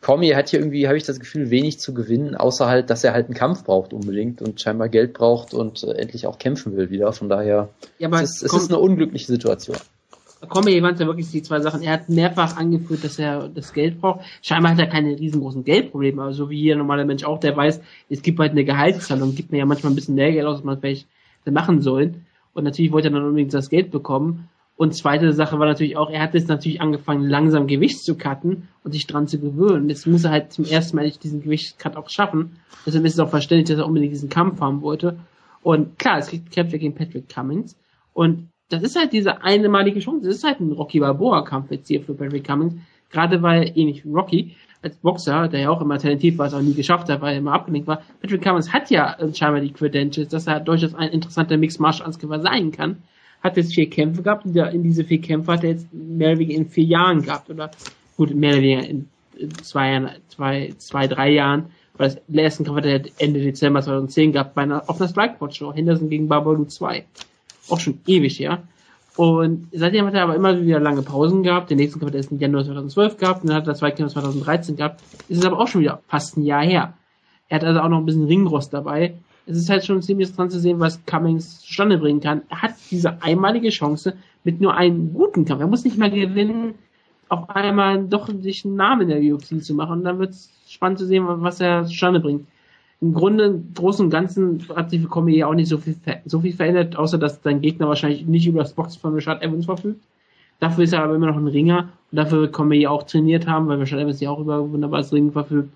Cormier 0.00 0.36
hat 0.36 0.48
hier 0.48 0.60
irgendwie, 0.60 0.86
habe 0.86 0.96
ich 0.96 1.04
das 1.04 1.20
Gefühl, 1.20 1.50
wenig 1.50 1.78
zu 1.80 1.94
gewinnen, 1.94 2.34
außer 2.34 2.66
halt, 2.66 2.90
dass 2.90 3.04
er 3.04 3.12
halt 3.12 3.26
einen 3.26 3.34
Kampf 3.34 3.64
braucht 3.64 3.92
unbedingt 3.92 4.40
und 4.40 4.60
scheinbar 4.60 4.88
Geld 4.88 5.12
braucht 5.12 5.54
und 5.54 5.82
äh, 5.84 5.92
endlich 5.92 6.26
auch 6.26 6.38
kämpfen 6.38 6.76
will 6.76 6.90
wieder. 6.90 7.12
Von 7.12 7.28
daher, 7.28 7.68
Ja, 7.98 8.08
aber 8.08 8.22
es, 8.22 8.36
ist, 8.36 8.44
es 8.44 8.52
ist 8.52 8.70
eine 8.70 8.78
unglückliche 8.78 9.26
Situation. 9.26 9.76
Cormier 10.48 10.82
waren 10.82 10.96
ja 10.96 11.06
wirklich 11.06 11.30
die 11.30 11.42
zwei 11.42 11.60
Sachen. 11.60 11.82
Er 11.82 11.92
hat 11.92 12.08
mehrfach 12.08 12.56
angeführt, 12.56 13.04
dass 13.04 13.18
er 13.18 13.48
das 13.48 13.72
Geld 13.72 14.00
braucht. 14.00 14.20
Scheinbar 14.42 14.72
hat 14.72 14.78
er 14.78 14.88
keine 14.88 15.18
riesengroßen 15.18 15.64
Geldprobleme, 15.64 16.20
aber 16.20 16.32
so 16.32 16.50
wie 16.50 16.60
jeder 16.60 16.76
normale 16.76 17.04
Mensch 17.04 17.24
auch, 17.24 17.38
der 17.38 17.56
weiß, 17.56 17.80
es 18.08 18.22
gibt 18.22 18.38
halt 18.40 18.52
eine 18.52 18.64
Gehaltszahlung, 18.64 19.34
gibt 19.34 19.52
mir 19.52 19.58
ja 19.58 19.66
manchmal 19.66 19.92
ein 19.92 19.96
bisschen 19.96 20.16
mehr 20.16 20.32
Geld 20.32 20.46
aus, 20.46 20.56
als 20.56 20.64
man 20.64 20.80
vielleicht 20.80 21.06
hätte 21.40 21.52
machen 21.52 21.80
sollen. 21.80 22.26
Und 22.54 22.64
natürlich 22.64 22.92
wollte 22.92 23.08
er 23.08 23.12
dann 23.12 23.24
unbedingt 23.24 23.54
das 23.54 23.70
Geld 23.70 23.90
bekommen. 23.90 24.48
Und 24.76 24.94
zweite 24.94 25.32
Sache 25.32 25.58
war 25.58 25.66
natürlich 25.66 25.96
auch, 25.96 26.10
er 26.10 26.22
hat 26.22 26.34
jetzt 26.34 26.48
natürlich 26.48 26.80
angefangen, 26.80 27.28
langsam 27.28 27.66
Gewicht 27.66 28.02
zu 28.02 28.16
cutten 28.16 28.68
und 28.82 28.92
sich 28.92 29.06
dran 29.06 29.28
zu 29.28 29.38
gewöhnen. 29.38 29.88
Jetzt 29.88 30.06
muss 30.06 30.24
er 30.24 30.30
halt 30.30 30.52
zum 30.52 30.64
ersten 30.64 30.96
Mal 30.96 31.10
diesen 31.10 31.42
Gewichtscut 31.42 31.96
auch 31.96 32.08
schaffen. 32.08 32.56
Deshalb 32.86 33.04
ist 33.04 33.14
es 33.14 33.20
auch 33.20 33.28
verständlich, 33.28 33.68
dass 33.68 33.78
er 33.78 33.86
unbedingt 33.86 34.12
diesen 34.12 34.28
Kampf 34.28 34.60
haben 34.60 34.80
wollte. 34.80 35.18
Und 35.62 35.98
klar, 35.98 36.18
es 36.18 36.30
kämpft 36.30 36.72
ja 36.72 36.78
gegen 36.78 36.94
Patrick 36.94 37.28
Cummings. 37.28 37.76
Und 38.12 38.48
das 38.70 38.82
ist 38.82 38.98
halt 38.98 39.12
diese 39.12 39.42
einmalige 39.42 40.00
Chance. 40.00 40.26
Das 40.26 40.36
ist 40.36 40.44
halt 40.44 40.60
ein 40.60 40.72
Rocky 40.72 40.98
Balboa-Kampf 40.98 41.70
jetzt 41.70 41.88
hier 41.88 42.02
für 42.02 42.14
Patrick 42.14 42.44
Cummings. 42.44 42.74
Gerade 43.10 43.42
weil, 43.42 43.70
ähnlich 43.76 44.04
wie 44.04 44.10
Rocky, 44.10 44.56
als 44.80 44.96
Boxer, 44.96 45.48
der 45.48 45.60
ja 45.60 45.70
auch 45.70 45.80
immer 45.80 45.98
talentiert 45.98 46.38
war, 46.38 46.46
es 46.46 46.54
auch 46.54 46.60
nie 46.60 46.74
geschafft 46.74 47.08
hat, 47.08 47.20
weil 47.20 47.34
er 47.34 47.38
immer 47.38 47.52
abgelenkt 47.52 47.86
war, 47.86 48.02
Patrick 48.20 48.42
Cummings 48.42 48.72
hat 48.72 48.90
ja 48.90 49.16
scheinbar 49.32 49.60
die 49.60 49.72
Credentials, 49.72 50.30
dass 50.30 50.46
er 50.46 50.58
durchaus 50.58 50.94
ein 50.94 51.10
interessanter 51.10 51.56
Mixed 51.56 51.78
Martial 51.78 52.06
Arts 52.06 52.18
sein 52.42 52.72
kann. 52.72 53.02
Hat 53.42 53.56
jetzt 53.56 53.74
vier 53.74 53.90
Kämpfe 53.90 54.22
gehabt, 54.22 54.44
und 54.44 54.56
in 54.56 54.82
diese 54.82 55.04
vier 55.04 55.20
Kämpfe 55.20 55.52
hat 55.52 55.64
er 55.64 55.70
jetzt 55.70 55.86
mehr 55.92 56.30
oder 56.30 56.38
weniger 56.38 56.58
in 56.58 56.68
vier 56.68 56.84
Jahren 56.84 57.22
gehabt, 57.22 57.50
oder 57.50 57.70
gut, 58.16 58.34
mehr 58.34 58.52
oder 58.52 58.62
weniger 58.62 58.88
in 58.88 59.08
zwei 59.62 59.92
Jahren, 59.92 60.10
zwei, 60.28 60.74
zwei, 60.78 61.06
drei 61.06 61.30
Jahren, 61.30 61.66
weil 61.96 62.10
das 62.10 62.20
ersten 62.34 62.64
Kampf 62.64 62.78
hat 62.78 62.86
er 62.86 63.02
Ende 63.18 63.40
Dezember 63.40 63.82
2010 63.82 64.32
gehabt, 64.32 64.54
bei 64.54 64.62
einer, 64.62 64.88
auf 64.88 65.00
einer 65.00 65.08
Strikeforce 65.08 65.56
Show, 65.56 65.72
Henderson 65.72 66.08
gegen 66.08 66.28
Babalu 66.28 66.64
2. 66.64 67.04
Auch 67.68 67.80
schon 67.80 68.00
ewig, 68.06 68.38
ja. 68.38 68.62
Und 69.16 69.68
seitdem 69.72 70.06
hat 70.06 70.14
er 70.14 70.22
aber 70.22 70.34
immer 70.34 70.62
wieder 70.62 70.80
lange 70.80 71.02
Pausen 71.02 71.42
gehabt. 71.42 71.70
Den 71.70 71.76
nächsten 71.76 72.00
Kampf 72.00 72.10
hat 72.10 72.14
er 72.14 72.20
erst 72.20 72.32
im 72.32 72.38
Januar 72.38 72.64
2012 72.64 73.18
gehabt, 73.18 73.42
und 73.42 73.48
dann 73.48 73.58
hat 73.58 73.66
er 73.66 73.74
zwei 73.74 73.90
Kämpfe 73.90 74.14
2013 74.14 74.76
gehabt. 74.76 75.02
Ist 75.28 75.38
es 75.38 75.44
aber 75.44 75.58
auch 75.58 75.68
schon 75.68 75.82
wieder 75.82 76.00
fast 76.08 76.36
ein 76.36 76.44
Jahr 76.44 76.62
her. 76.62 76.94
Er 77.48 77.56
hat 77.56 77.64
also 77.64 77.80
auch 77.80 77.88
noch 77.88 77.98
ein 77.98 78.06
bisschen 78.06 78.24
Ringrost 78.24 78.72
dabei. 78.72 79.14
Es 79.46 79.56
ist 79.56 79.70
halt 79.70 79.84
schon 79.84 80.02
ziemlich 80.02 80.28
interessant 80.28 80.52
zu 80.52 80.60
sehen, 80.60 80.80
was 80.80 81.04
Cummings 81.04 81.60
zustande 81.60 81.98
bringen 81.98 82.20
kann. 82.20 82.42
Er 82.48 82.62
hat 82.62 82.74
diese 82.90 83.22
einmalige 83.22 83.70
Chance 83.70 84.14
mit 84.44 84.60
nur 84.60 84.74
einem 84.74 85.12
guten 85.12 85.44
Kampf. 85.44 85.60
Er 85.60 85.66
muss 85.66 85.84
nicht 85.84 85.98
mal 85.98 86.10
gewinnen, 86.10 86.74
auf 87.28 87.48
einmal 87.50 88.04
doch 88.04 88.28
sich 88.28 88.64
einen 88.64 88.76
Namen 88.76 89.08
in 89.08 89.22
der 89.22 89.34
UFC 89.34 89.62
zu 89.62 89.74
machen. 89.74 90.00
Und 90.00 90.04
dann 90.04 90.18
wird 90.18 90.30
es 90.30 90.50
spannend 90.68 90.98
zu 90.98 91.06
sehen, 91.06 91.24
was 91.26 91.60
er 91.60 91.84
zustande 91.84 92.20
bringt. 92.20 92.46
Im 93.00 93.14
Grunde, 93.14 93.46
im 93.46 93.74
Großen 93.74 94.04
und 94.04 94.10
Ganzen 94.10 94.64
hat 94.76 94.90
sich 94.90 95.00
für 95.00 95.08
Cormier 95.08 95.48
auch 95.48 95.54
nicht 95.54 95.68
so 95.68 95.78
viel, 95.78 95.96
so 96.24 96.40
viel 96.40 96.52
verändert, 96.52 96.94
außer 96.94 97.18
dass 97.18 97.42
sein 97.42 97.60
Gegner 97.60 97.88
wahrscheinlich 97.88 98.26
nicht 98.26 98.46
über 98.46 98.60
das 98.60 98.74
Boxen 98.74 99.00
von 99.00 99.14
Rashad 99.14 99.42
Evans 99.42 99.64
verfügt. 99.64 100.00
Dafür 100.60 100.84
ist 100.84 100.92
er 100.92 101.02
aber 101.02 101.16
immer 101.16 101.26
noch 101.26 101.36
ein 101.36 101.48
Ringer 101.48 101.88
und 102.12 102.16
dafür 102.16 102.42
wird 102.42 102.52
Cormier 102.52 102.92
auch 102.92 103.02
trainiert 103.02 103.48
haben, 103.48 103.66
weil 103.66 103.80
Rashad 103.80 103.98
Evans 103.98 104.20
ja 104.20 104.30
auch 104.30 104.38
über 104.38 104.70
wunderbares 104.70 105.12
Ringen 105.12 105.32
verfügt. 105.32 105.70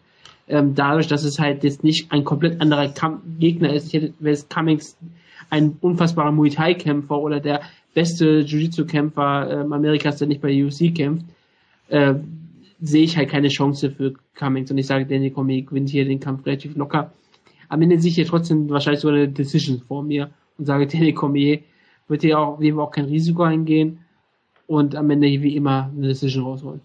Ähm, 0.49 0.75
dadurch, 0.75 1.09
dass 1.09 1.25
es 1.25 1.39
halt 1.39 1.65
jetzt 1.65 1.83
nicht 1.83 2.13
ein 2.13 2.25
komplett 2.25 2.61
anderer 2.61 2.89
Kamp 2.89 3.23
Gegner 3.39 3.73
ist, 3.73 3.89
ich 3.89 3.95
hätte, 3.95 4.15
wäre 4.21 4.35
es 4.35 4.49
Cummings 4.49 4.97
ein 5.51 5.77
unfassbarer 5.81 6.33
Muay 6.33 6.51
Thai 6.51 6.75
Kämpfer 6.75 7.19
oder 7.19 7.41
der 7.41 7.63
beste 7.95 8.41
Jiu-Jitsu 8.41 8.87
Kämpfer 8.87 9.51
ähm, 9.51 9.73
Amerikas, 9.73 10.19
der 10.19 10.29
nicht 10.29 10.41
bei 10.41 10.65
UFC 10.65 10.95
kämpft, 10.95 11.25
äh, 11.89 12.15
sehe 12.81 13.05
ich 13.05 13.17
halt 13.17 13.31
keine 13.31 13.49
Chance 13.49 13.91
für 13.91 14.15
Cummings 14.35 14.71
und 14.71 14.79
ich 14.79 14.87
sage, 14.87 15.07
Danny 15.07 15.31
Cormier 15.31 15.63
gewinnt 15.63 15.89
hier 15.89 16.05
den 16.05 16.21
Kampf 16.21 16.45
relativ 16.47 16.77
locker. 16.77 17.13
Am 17.69 17.83
Ende 17.83 17.99
sehe 17.99 18.11
ich 18.11 18.17
hier 18.17 18.27
trotzdem 18.27 18.69
wahrscheinlich 18.69 19.01
so 19.01 19.09
eine 19.09 19.29
Decision 19.29 19.81
vor 19.81 20.03
mir 20.03 20.31
und 20.59 20.67
sage, 20.67 20.87
Danny 20.93 21.13
Cormier 21.13 21.61
wird 22.09 22.23
hier 22.23 22.39
auch, 22.39 22.61
wie 22.61 22.73
auch 22.73 22.91
kein 22.91 23.07
Risiko 23.07 23.43
eingehen 23.43 23.99
und 24.67 24.95
am 24.95 25.11
Ende 25.11 25.27
wie 25.27 25.57
immer 25.57 25.91
eine 25.97 26.09
Decision 26.09 26.45
rausholen. 26.45 26.81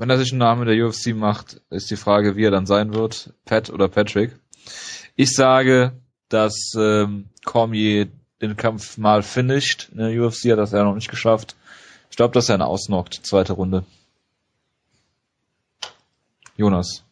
Wenn 0.00 0.08
er 0.08 0.16
sich 0.16 0.32
einen 0.32 0.38
Namen 0.38 0.66
in 0.66 0.78
der 0.78 0.86
UFC 0.86 1.14
macht, 1.14 1.60
ist 1.68 1.90
die 1.90 1.96
Frage, 1.96 2.34
wie 2.34 2.46
er 2.46 2.50
dann 2.50 2.64
sein 2.64 2.94
wird, 2.94 3.34
Pat 3.44 3.68
oder 3.68 3.86
Patrick. 3.86 4.34
Ich 5.14 5.34
sage, 5.34 5.92
dass 6.30 6.72
ähm, 6.74 7.26
Cormier 7.44 8.08
den 8.40 8.56
Kampf 8.56 8.96
mal 8.96 9.22
finisht 9.22 9.90
in 9.92 9.98
der 9.98 10.18
UFC, 10.18 10.52
hat 10.52 10.58
das 10.58 10.72
er 10.72 10.84
noch 10.84 10.94
nicht 10.94 11.10
geschafft. 11.10 11.54
Ich 12.10 12.16
glaube, 12.16 12.32
dass 12.32 12.48
er 12.48 12.54
ihn 12.54 12.62
ausnockt, 12.62 13.20
zweite 13.26 13.52
Runde. 13.52 13.84
Jonas. 16.56 17.04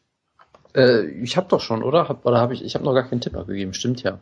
Äh, 0.74 1.08
ich 1.22 1.36
habe 1.36 1.48
doch 1.50 1.60
schon, 1.60 1.82
oder? 1.82 2.08
Hab, 2.08 2.24
oder 2.24 2.38
habe 2.38 2.54
ich? 2.54 2.64
Ich 2.64 2.74
habe 2.74 2.86
noch 2.86 2.94
gar 2.94 3.06
keinen 3.06 3.20
Tipp 3.20 3.36
abgegeben. 3.36 3.74
Stimmt 3.74 4.02
ja. 4.02 4.18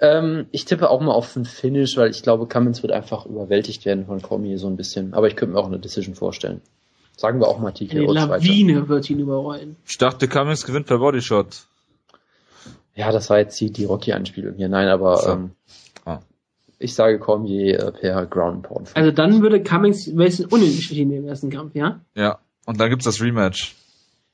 Ähm, 0.00 0.46
ich 0.50 0.64
tippe 0.64 0.88
auch 0.88 1.02
mal 1.02 1.12
auf 1.12 1.36
einen 1.36 1.44
Finish, 1.44 1.98
weil 1.98 2.08
ich 2.08 2.22
glaube, 2.22 2.46
Cummins 2.46 2.82
wird 2.82 2.92
einfach 2.92 3.26
überwältigt 3.26 3.84
werden 3.84 4.06
von 4.06 4.22
Cormier 4.22 4.58
so 4.58 4.66
ein 4.66 4.76
bisschen. 4.76 5.12
Aber 5.12 5.26
ich 5.26 5.36
könnte 5.36 5.52
mir 5.52 5.60
auch 5.60 5.66
eine 5.66 5.78
Decision 5.78 6.14
vorstellen. 6.14 6.62
Sagen 7.18 7.40
wir 7.40 7.48
auch 7.48 7.58
mal 7.58 7.72
TKO 7.72 8.12
zweiter. 8.12 8.26
Lawine 8.28 8.88
wird 8.88 9.10
ihn 9.10 9.18
überrollen. 9.18 9.74
Ich 9.84 9.98
dachte, 9.98 10.28
Cummings 10.28 10.64
gewinnt 10.64 10.86
per 10.86 10.98
Bodyshot. 10.98 11.66
Ja, 12.94 13.10
das 13.10 13.28
war 13.28 13.38
jetzt 13.38 13.60
die, 13.60 13.72
die 13.72 13.84
Rocky-Anspielung 13.86 14.54
hier. 14.54 14.68
Nein, 14.68 14.86
aber 14.86 15.16
So. 15.16 15.30
ähm, 15.32 15.50
Ah. 16.04 16.20
ich 16.78 16.94
sage 16.94 17.18
Cormier 17.18 17.76
äh, 17.80 17.90
per 17.92 18.24
Ground 18.26 18.62
Pound. 18.62 18.90
Also 18.94 19.10
dann 19.10 19.42
würde 19.42 19.60
Cummings 19.64 20.16
welchen 20.16 20.46
unentschieden 20.46 21.12
im 21.12 21.26
ersten 21.26 21.50
Kampf, 21.50 21.74
ja? 21.74 22.00
Ja. 22.14 22.38
Und 22.66 22.78
dann 22.78 22.88
gibt's 22.88 23.04
das 23.04 23.20
Rematch. 23.20 23.74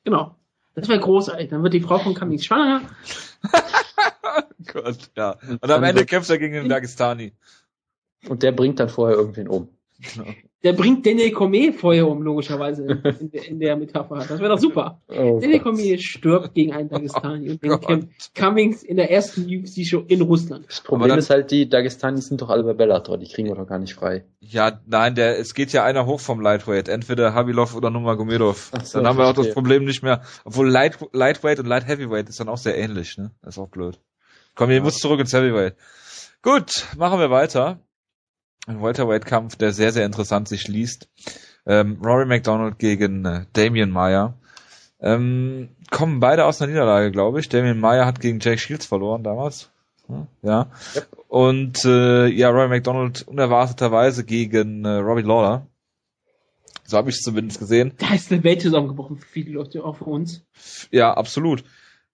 Genau. 0.05 0.35
Das 0.75 0.87
wäre 0.89 1.01
großartig. 1.01 1.49
Dann 1.49 1.63
wird 1.63 1.73
die 1.73 1.81
Frau 1.81 1.99
von 1.99 2.13
Cummings 2.15 2.45
schwanger. 2.45 2.83
Gott, 4.73 5.11
ja. 5.17 5.37
Und 5.49 5.71
am 5.71 5.85
Ende 5.85 6.05
kämpft 6.05 6.29
er 6.29 6.37
gegen 6.39 6.53
den 6.55 6.69
Dagestani. 6.69 7.33
Und 8.29 8.43
der 8.43 8.53
bringt 8.53 8.79
dann 8.81 8.89
vorher 8.91 9.17
irgendwen 9.17 9.49
um. 9.49 9.69
Genau. 10.15 10.27
Der 10.65 10.73
bringt 10.73 11.05
Daniel 11.07 11.31
Cormier 11.31 11.73
vorher 11.75 12.09
um, 12.09 12.23
logischerweise, 12.23 12.87
in, 13.21 13.31
der, 13.31 13.47
in 13.49 13.61
der 13.61 13.77
Metapher. 13.77 14.17
Das 14.27 14.41
wäre 14.41 14.49
doch 14.49 14.59
super. 14.59 15.01
Oh 15.09 15.39
Daniel 15.39 15.59
Gott. 15.59 15.63
Cormier 15.65 15.99
stirbt 15.99 16.55
gegen 16.55 16.73
einen 16.73 16.89
Dagestani 16.89 17.51
und 17.51 17.63
dann 17.63 17.71
Gott. 17.71 17.87
kämpft 17.87 18.35
Cummings 18.35 18.83
in 18.83 18.97
der 18.97 19.11
ersten 19.11 19.43
UFC-Show 19.45 20.05
in 20.09 20.23
Russland. 20.23 20.67
Das 20.69 20.81
Problem 20.81 21.03
Aber 21.03 21.09
dann- 21.11 21.19
ist 21.21 21.31
halt, 21.31 21.51
die 21.51 21.69
Dagestanis 21.69 22.27
sind 22.27 22.41
doch 22.41 22.49
alle 22.49 22.65
bei 22.65 22.73
Bellator, 22.73 23.19
die 23.19 23.29
kriegen 23.29 23.49
wir 23.49 23.55
doch 23.55 23.67
gar 23.69 23.79
nicht 23.79 23.95
frei. 23.95 24.25
Ja, 24.41 24.81
nein, 24.87 25.15
der, 25.15 25.39
es 25.39 25.55
geht 25.55 25.73
ja 25.73 25.85
einer 25.85 26.07
hoch 26.07 26.21
vom 26.21 26.41
Lightweight. 26.41 26.89
Entweder 26.89 27.35
Habilov 27.35 27.77
oder 27.77 27.91
Nurmagomedov. 27.91 28.71
Ach 28.75 28.85
so, 28.85 28.99
dann 28.99 29.07
haben 29.07 29.19
wir 29.19 29.27
auch 29.27 29.35
das. 29.35 29.51
Problem 29.53 29.85
nicht 29.85 30.03
mehr. 30.03 30.23
Obwohl 30.45 30.69
Light, 30.69 30.99
Lightweight 31.13 31.59
und 31.61 31.67
Light 31.67 31.87
Heavyweight 31.87 32.29
ist 32.29 32.41
dann 32.41 32.49
auch 32.49 32.57
sehr 32.59 32.77
ähnlich, 32.77 33.17
ne? 33.19 33.31
Das 33.43 33.55
ist 33.55 33.59
auch 33.59 33.69
blöd. 33.69 34.01
Komm, 34.55 34.71
ihr 34.71 34.77
Ja. 34.77 34.83
muss 34.83 34.97
zurück 34.99 35.21
ins 35.21 35.33
Heavyweight. 35.33 35.75
Gut, 36.43 36.87
machen 36.97 37.19
wir 37.21 37.31
weiter. 37.31 37.79
Ein 38.67 38.83
Welterweight-Kampf, 38.83 39.57
der 39.57 39.73
sehr, 39.73 39.93
sehr 39.93 40.07
interessant 40.07 40.49
sich 40.49 40.69
liest. 40.69 41.09
Ähm, 41.67 42.01
Rory 42.03 42.27
McDonald 42.27 42.79
gegen 42.79 43.25
äh, 43.25 43.47
Damian 43.53 43.91
Meyer. 43.91 44.39
Ähm, 45.01 45.69
kommen 45.91 46.21
beide 46.21 46.47
aus 46.47 46.61
einer 46.63 46.73
Niederlage, 46.73 47.11
glaube 47.11 47.41
ich. 47.41 47.49
Damian 47.49 47.79
Meyer 47.79 48.07
hat 48.07 48.21
gegen 48.21 48.41
Jake 48.41 48.59
Shields 48.59 48.87
verloren 48.87 49.23
damals. 49.23 49.71
Hm, 50.07 50.27
Ja. 50.43 50.71
Yep. 50.95 51.09
Und 51.29 51.85
äh, 51.85 52.27
ja, 52.29 52.51
Rory 52.51 52.69
McDonald 52.69 53.27
unerwarteterweise 53.27 54.25
gegen 54.25 54.85
äh, 54.85 54.97
Robbie 54.97 55.23
Lawler. 55.23 55.67
So 56.87 56.97
habe 56.99 57.11
ich 57.11 57.17
es 57.17 57.23
zumindest 57.23 57.59
gesehen. 57.59 57.93
Da 57.99 58.15
ist 58.15 58.31
eine 58.31 58.45
Welt 58.45 58.61
zusammengebrochen 58.63 59.19
für 59.19 59.27
viele 59.27 59.53
Leute, 59.53 59.85
auch 59.85 59.97
für 59.97 60.05
uns. 60.05 60.45
Ja, 60.91 61.15
absolut. 61.15 61.65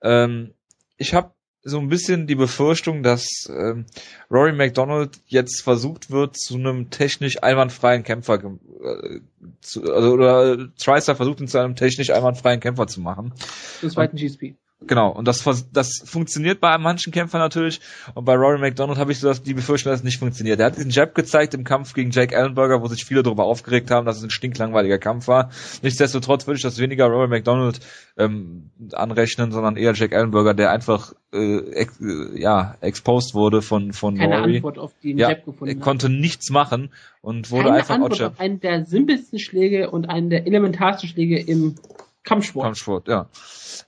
Ähm, 0.02 0.54
ich 0.96 1.12
habe 1.14 1.32
so 1.62 1.78
ein 1.78 1.88
bisschen 1.88 2.26
die 2.26 2.34
Befürchtung, 2.34 3.02
dass 3.02 3.26
ähm, 3.48 3.86
Rory 4.30 4.52
McDonald 4.52 5.20
jetzt 5.26 5.62
versucht 5.62 6.10
wird, 6.10 6.36
zu 6.38 6.54
einem 6.54 6.90
technisch 6.90 7.42
einwandfreien 7.42 8.02
Kämpfer, 8.02 8.42
äh, 8.42 9.20
zu, 9.60 9.82
also, 9.92 10.12
oder 10.12 10.74
Tricer 10.76 11.16
versucht 11.16 11.40
ihn 11.40 11.48
zu 11.48 11.58
einem 11.58 11.76
technisch 11.76 12.10
einwandfreien 12.10 12.60
Kämpfer 12.60 12.86
zu 12.86 13.00
machen. 13.00 13.34
Zum 13.80 13.90
zweiten 13.90 14.16
GSP. 14.16 14.54
Genau, 14.86 15.10
und 15.10 15.28
das, 15.28 15.44
das 15.72 16.02
funktioniert 16.06 16.60
bei 16.60 16.76
manchen 16.78 17.12
Kämpfern 17.12 17.40
natürlich. 17.40 17.80
Und 18.14 18.24
bei 18.24 18.34
Rory 18.34 18.58
McDonald 18.58 18.98
habe 18.98 19.12
ich 19.12 19.18
so 19.18 19.30
die 19.34 19.52
Befürchtung, 19.52 19.90
dass 19.92 20.00
es 20.00 20.04
nicht 20.04 20.18
funktioniert. 20.18 20.58
Er 20.58 20.66
hat 20.66 20.78
diesen 20.78 20.90
Jab 20.90 21.14
gezeigt 21.14 21.52
im 21.52 21.64
Kampf 21.64 21.92
gegen 21.92 22.10
Jake 22.10 22.36
Allenberger, 22.36 22.80
wo 22.80 22.86
sich 22.86 23.04
viele 23.04 23.22
darüber 23.22 23.44
aufgeregt 23.44 23.90
haben, 23.90 24.06
dass 24.06 24.16
es 24.16 24.22
ein 24.24 24.30
stinklangweiliger 24.30 24.98
Kampf 24.98 25.28
war. 25.28 25.50
Nichtsdestotrotz 25.82 26.46
würde 26.46 26.56
ich 26.56 26.62
das 26.62 26.78
weniger 26.78 27.06
Rory 27.06 27.28
McDonald 27.28 27.80
ähm, 28.16 28.70
anrechnen, 28.92 29.52
sondern 29.52 29.76
eher 29.76 29.92
Jake 29.92 30.16
Allenberger, 30.16 30.54
der 30.54 30.70
einfach 30.70 31.12
äh, 31.32 31.58
ex, 31.72 32.00
äh, 32.00 32.40
ja 32.40 32.76
exposed 32.80 33.34
wurde 33.34 33.60
von 33.60 33.92
von 33.92 34.16
Keine 34.16 34.38
Rory. 34.38 34.56
Antwort 34.56 34.78
auf 34.78 34.92
den 35.02 35.18
Ja, 35.18 35.28
Jab 35.28 35.44
gefunden 35.44 35.76
er 35.76 35.80
konnte 35.82 36.08
nichts 36.08 36.48
machen 36.48 36.90
und 37.20 37.50
wurde 37.50 37.64
Keine 37.64 37.76
einfach 37.76 37.96
Antwort 37.96 38.22
auf 38.22 38.40
einen 38.40 38.60
der 38.60 38.86
simpelsten 38.86 39.38
Schläge 39.38 39.90
und 39.90 40.08
einen 40.08 40.30
der 40.30 40.46
elementarsten 40.46 41.08
Schläge 41.08 41.38
im 41.38 41.76
Kampfsport. 42.24 42.64
Kampfsport, 42.64 43.08
ja. 43.08 43.28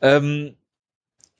Ähm, 0.00 0.54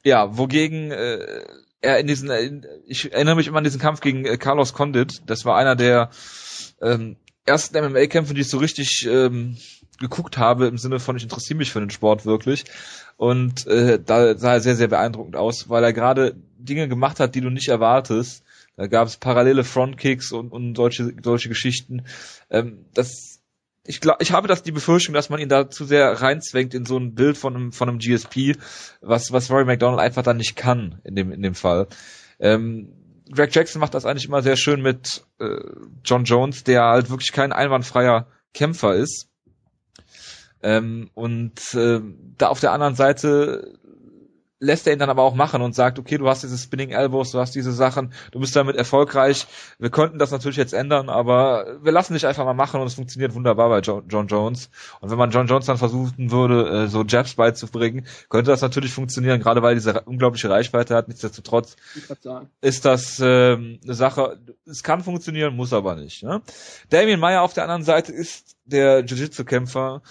ja, 0.04 0.36
wogegen 0.36 0.90
äh, 0.90 1.44
er 1.80 1.98
in 1.98 2.06
diesen, 2.06 2.30
äh, 2.30 2.50
ich 2.86 3.12
erinnere 3.12 3.36
mich 3.36 3.46
immer 3.46 3.58
an 3.58 3.64
diesen 3.64 3.80
Kampf 3.80 4.00
gegen 4.00 4.24
äh, 4.24 4.36
Carlos 4.36 4.72
Condit. 4.72 5.22
Das 5.26 5.44
war 5.44 5.56
einer 5.56 5.76
der 5.76 6.10
ähm, 6.80 7.16
ersten 7.44 7.78
MMA-Kämpfe, 7.78 8.34
die 8.34 8.42
ich 8.42 8.48
so 8.48 8.58
richtig 8.58 9.06
ähm, 9.08 9.56
geguckt 9.98 10.38
habe, 10.38 10.66
im 10.66 10.78
Sinne 10.78 11.00
von, 11.00 11.16
ich 11.16 11.22
interessiere 11.22 11.58
mich 11.58 11.72
für 11.72 11.80
den 11.80 11.90
Sport 11.90 12.24
wirklich. 12.24 12.64
Und 13.16 13.66
äh, 13.66 14.00
da 14.04 14.36
sah 14.36 14.54
er 14.54 14.60
sehr, 14.60 14.76
sehr 14.76 14.88
beeindruckend 14.88 15.36
aus, 15.36 15.68
weil 15.68 15.84
er 15.84 15.92
gerade 15.92 16.34
Dinge 16.58 16.88
gemacht 16.88 17.20
hat, 17.20 17.34
die 17.34 17.40
du 17.40 17.50
nicht 17.50 17.68
erwartest. 17.68 18.44
Da 18.76 18.86
gab 18.86 19.06
es 19.06 19.16
parallele 19.16 19.64
Frontkicks 19.64 20.32
und, 20.32 20.50
und 20.50 20.76
solche, 20.76 21.14
solche 21.22 21.48
Geschichten. 21.48 22.04
Ähm, 22.50 22.86
das 22.94 23.31
ich 23.84 24.00
glaube, 24.00 24.22
ich 24.22 24.32
habe 24.32 24.48
das 24.48 24.62
die 24.62 24.72
Befürchtung, 24.72 25.14
dass 25.14 25.28
man 25.28 25.40
ihn 25.40 25.48
da 25.48 25.68
zu 25.68 25.84
sehr 25.84 26.20
reinzwängt 26.22 26.74
in 26.74 26.86
so 26.86 26.96
ein 26.96 27.14
Bild 27.14 27.36
von 27.36 27.56
einem, 27.56 27.72
von 27.72 27.88
einem 27.88 27.98
GSP, 27.98 28.56
was, 29.00 29.32
was 29.32 29.50
Rory 29.50 29.64
McDonald 29.64 30.00
einfach 30.00 30.22
dann 30.22 30.36
nicht 30.36 30.54
kann 30.54 31.00
in 31.04 31.16
dem, 31.16 31.32
in 31.32 31.42
dem 31.42 31.54
Fall. 31.54 31.88
Ähm, 32.38 32.92
Greg 33.30 33.54
Jackson 33.54 33.80
macht 33.80 33.94
das 33.94 34.04
eigentlich 34.04 34.26
immer 34.26 34.42
sehr 34.42 34.56
schön 34.56 34.82
mit 34.82 35.24
äh, 35.40 35.58
John 36.04 36.24
Jones, 36.24 36.64
der 36.64 36.82
halt 36.82 37.10
wirklich 37.10 37.32
kein 37.32 37.52
einwandfreier 37.52 38.28
Kämpfer 38.54 38.94
ist. 38.94 39.28
Ähm, 40.62 41.10
und 41.14 41.74
äh, 41.74 42.00
da 42.38 42.48
auf 42.48 42.60
der 42.60 42.72
anderen 42.72 42.94
Seite 42.94 43.78
lässt 44.62 44.86
er 44.86 44.92
ihn 44.92 45.00
dann 45.00 45.10
aber 45.10 45.22
auch 45.22 45.34
machen 45.34 45.60
und 45.60 45.74
sagt, 45.74 45.98
okay, 45.98 46.18
du 46.18 46.28
hast 46.28 46.44
diese 46.44 46.56
Spinning 46.56 46.90
Elbows, 46.90 47.32
du 47.32 47.40
hast 47.40 47.54
diese 47.54 47.72
Sachen, 47.72 48.12
du 48.30 48.38
bist 48.38 48.54
damit 48.54 48.76
erfolgreich. 48.76 49.48
Wir 49.80 49.90
könnten 49.90 50.20
das 50.20 50.30
natürlich 50.30 50.56
jetzt 50.56 50.72
ändern, 50.72 51.08
aber 51.08 51.78
wir 51.82 51.90
lassen 51.90 52.14
dich 52.14 52.26
einfach 52.26 52.44
mal 52.44 52.54
machen 52.54 52.80
und 52.80 52.86
es 52.86 52.94
funktioniert 52.94 53.34
wunderbar 53.34 53.68
bei 53.68 53.80
jo 53.80 54.02
John 54.08 54.28
Jones. 54.28 54.70
Und 55.00 55.10
wenn 55.10 55.18
man 55.18 55.32
John 55.32 55.48
Jones 55.48 55.66
dann 55.66 55.78
versuchen 55.78 56.30
würde, 56.30 56.84
äh, 56.84 56.86
so 56.86 57.02
Jabs 57.02 57.34
beizubringen, 57.34 58.06
könnte 58.28 58.52
das 58.52 58.60
natürlich 58.60 58.92
funktionieren, 58.92 59.40
gerade 59.40 59.62
weil 59.62 59.74
diese 59.74 60.02
unglaubliche 60.02 60.48
Reichweite 60.48 60.94
hat. 60.94 61.08
Nichtsdestotrotz 61.08 61.74
ist 62.60 62.84
das 62.84 63.20
ähm, 63.20 63.80
eine 63.82 63.94
Sache, 63.94 64.38
es 64.64 64.84
kann 64.84 65.02
funktionieren, 65.02 65.56
muss 65.56 65.72
aber 65.72 65.96
nicht. 65.96 66.22
Ne? 66.22 66.40
Damien 66.88 67.18
Meyer 67.18 67.42
auf 67.42 67.52
der 67.52 67.64
anderen 67.64 67.82
Seite 67.82 68.12
ist 68.12 68.56
der 68.64 69.04
Jiu-Jitsu-Kämpfer, 69.04 70.02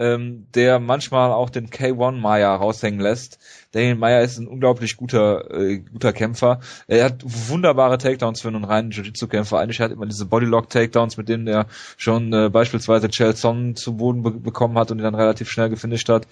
ähm, 0.00 0.46
der 0.54 0.80
manchmal 0.80 1.30
auch 1.30 1.50
den 1.50 1.68
K1 1.68 2.12
Meyer 2.12 2.48
raushängen 2.48 3.00
lässt. 3.00 3.38
Damien 3.72 3.98
Meyer 3.98 4.22
ist 4.22 4.38
ein 4.38 4.48
unglaublich 4.48 4.96
guter 4.96 5.50
äh, 5.50 5.78
guter 5.78 6.14
Kämpfer. 6.14 6.60
Er 6.88 7.04
hat 7.04 7.22
wunderbare 7.22 7.98
Takedowns 7.98 8.40
für 8.40 8.48
einen 8.48 8.64
reinen 8.64 8.92
Jiu-Jitsu-Kämpfer. 8.92 9.58
Eigentlich 9.58 9.80
hat 9.80 9.90
er 9.90 9.96
immer 9.96 10.06
diese 10.06 10.24
Bodylock-Takedowns, 10.24 11.18
mit 11.18 11.28
denen 11.28 11.46
er 11.46 11.66
schon 11.98 12.32
äh, 12.32 12.48
beispielsweise 12.48 13.10
Chael 13.10 13.36
Sonnen 13.36 13.76
zu 13.76 13.98
Boden 13.98 14.22
be 14.22 14.30
bekommen 14.30 14.78
hat 14.78 14.90
und 14.90 14.98
ihn 14.98 15.04
dann 15.04 15.14
relativ 15.14 15.50
schnell 15.50 15.68
gefinisht 15.68 16.08
hat. 16.08 16.26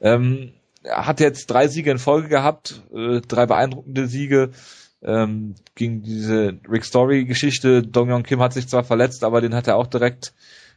Ähm, 0.00 0.52
er 0.82 1.06
hat 1.06 1.20
jetzt 1.20 1.50
drei 1.50 1.68
Siege 1.68 1.90
in 1.90 1.98
Folge 1.98 2.28
gehabt, 2.28 2.82
äh, 2.94 3.20
drei 3.20 3.44
beeindruckende 3.44 4.06
Siege 4.06 4.52
ähm, 5.02 5.54
gegen 5.74 6.02
diese 6.02 6.58
Rick 6.66 6.86
Story 6.86 7.26
Geschichte. 7.26 7.82
Dong 7.82 8.08
Yong 8.08 8.22
Kim 8.22 8.40
hat 8.40 8.54
sich 8.54 8.68
zwar 8.68 8.84
verletzt, 8.84 9.22
aber 9.22 9.42
den 9.42 9.54
hat 9.54 9.68
er 9.68 9.76
auch 9.76 9.86
direkt 9.86 10.32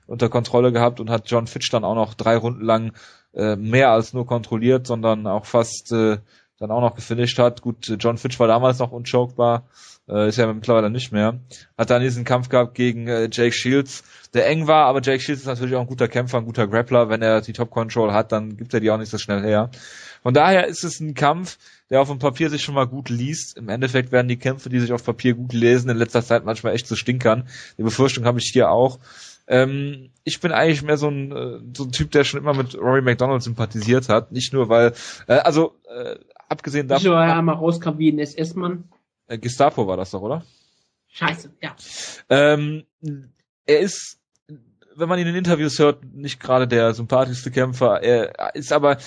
unter 0.08 0.30
Kontrolle 0.30 0.72
gehabt 0.72 1.00
und 1.00 1.10
hat 1.10 1.30
John 1.30 1.48
Fitch 1.48 1.70
dann 1.70 1.84
auch 1.84 1.96
noch 1.96 2.14
drei 2.14 2.38
Runden 2.38 2.64
lang 2.64 2.94
äh, 3.34 3.56
mehr 3.56 3.92
als 3.92 4.14
nur 4.14 4.26
kontrolliert, 4.26 4.88
sondern 4.88 5.28
auch 5.28 5.46
fast 5.46 5.92
äh, 5.92 6.18
dann 6.60 6.72
auch 6.72 6.82
noch 6.82 6.96
gefinisht 6.96 7.38
hat. 7.38 7.62
Gut, 7.62 7.94
John 8.00 8.18
Fitch 8.18 8.40
war 8.40 8.48
damals 8.48 8.80
noch 8.80 8.92
unchokbar, 8.92 9.68
äh, 10.08 10.30
ist 10.30 10.38
ja 10.38 10.52
mittlerweile 10.52 10.90
nicht 10.90 11.12
mehr. 11.12 11.40
Hat 11.78 11.90
dann 11.90 12.02
diesen 12.02 12.24
Kampf 12.24 12.50
gehabt 12.50 12.76
gegen 12.76 13.08
äh, 13.08 13.30
Jake 13.32 13.52
Shields, 13.52 14.04
der 14.34 14.48
eng 14.48 14.68
war, 14.68 14.86
aber 14.86 15.02
Jake 15.02 15.20
Shields 15.20 15.42
ist 15.42 15.48
natürlich 15.48 15.76
auch 15.76 15.82
ein 15.82 15.88
guter 15.88 16.08
Kämpfer, 16.08 16.38
ein 16.38 16.46
guter 16.46 16.68
Grappler. 16.68 17.10
Wenn 17.10 17.22
er 17.22 17.42
die 17.42 17.54
Top 17.54 17.72
Control 17.72 18.14
hat, 18.14 18.32
dann 18.32 18.58
gibt 18.58 18.74
er 18.74 18.80
die 18.80 18.90
auch 18.92 18.98
nicht 18.98 19.12
so 19.12 19.18
schnell 19.18 19.44
her. 19.44 19.70
Von 20.24 20.34
daher 20.34 20.66
ist 20.66 20.84
es 20.84 21.00
ein 21.00 21.14
Kampf, 21.14 21.58
der 21.90 22.02
auf 22.02 22.10
dem 22.10 22.20
Papier 22.20 22.50
sich 22.50 22.64
schon 22.64 22.74
mal 22.74 22.88
gut 22.88 23.10
liest. 23.10 23.58
Im 23.58 23.70
Endeffekt 23.70 24.12
werden 24.12 24.28
die 24.28 24.38
Kämpfe, 24.38 24.70
die 24.70 24.80
sich 24.80 24.92
auf 24.92 25.04
Papier 25.04 25.36
gut 25.36 25.54
lesen, 25.54 25.90
in 25.90 25.98
letzter 25.98 26.24
Zeit 26.24 26.46
manchmal 26.46 26.74
echt 26.74 26.88
zu 26.88 26.96
stinkern. 26.96 27.48
Die 27.78 27.84
Befürchtung 27.84 28.26
habe 28.26 28.40
ich 28.40 28.50
hier 28.52 28.72
auch. 28.72 29.00
Ähm, 29.48 30.12
ich 30.24 30.40
bin 30.40 30.52
eigentlich 30.52 30.82
mehr 30.82 30.98
so 30.98 31.08
ein, 31.08 31.32
äh, 31.32 31.60
so 31.76 31.84
ein 31.84 31.92
Typ, 31.92 32.12
der 32.12 32.24
schon 32.24 32.40
immer 32.40 32.54
mit 32.54 32.76
Rory 32.76 33.02
McDonald 33.02 33.44
sympathisiert 33.44 34.10
hat. 34.10 34.32
Nicht 34.32 34.54
nur 34.54 34.70
weil, 34.70 34.94
äh, 35.28 35.36
also 35.36 35.76
äh, 35.88 36.16
abgesehen 36.50 36.88
Nicht 36.88 37.04
nur, 37.04 37.16
weil 37.16 37.24
er 37.24 37.28
davon, 37.28 37.40
einmal 37.40 37.56
rauskam 37.56 37.98
wie 37.98 38.12
ein 38.12 38.20
SS-Mann. 38.20 38.86
äh, 39.28 39.38
Gestapo 39.38 39.88
war 39.88 39.98
das 39.98 40.12
doch, 40.12 40.22
oder? 40.22 40.44
Scheiße, 41.08 41.52
ja. 41.62 41.76
Ähm, 42.30 42.84
er 43.66 43.80
ist, 43.80 44.20
wenn 44.96 45.10
man 45.10 45.20
ihn 45.20 45.28
in 45.28 45.36
Interviews 45.36 45.80
hört, 45.80 46.04
nicht 46.04 46.40
gerade 46.40 46.68
der 46.68 46.94
sympathischste 46.94 47.52
Kämpfer. 47.52 48.02
Er 48.02 48.56
ist 48.56 48.74
aber 48.74 48.98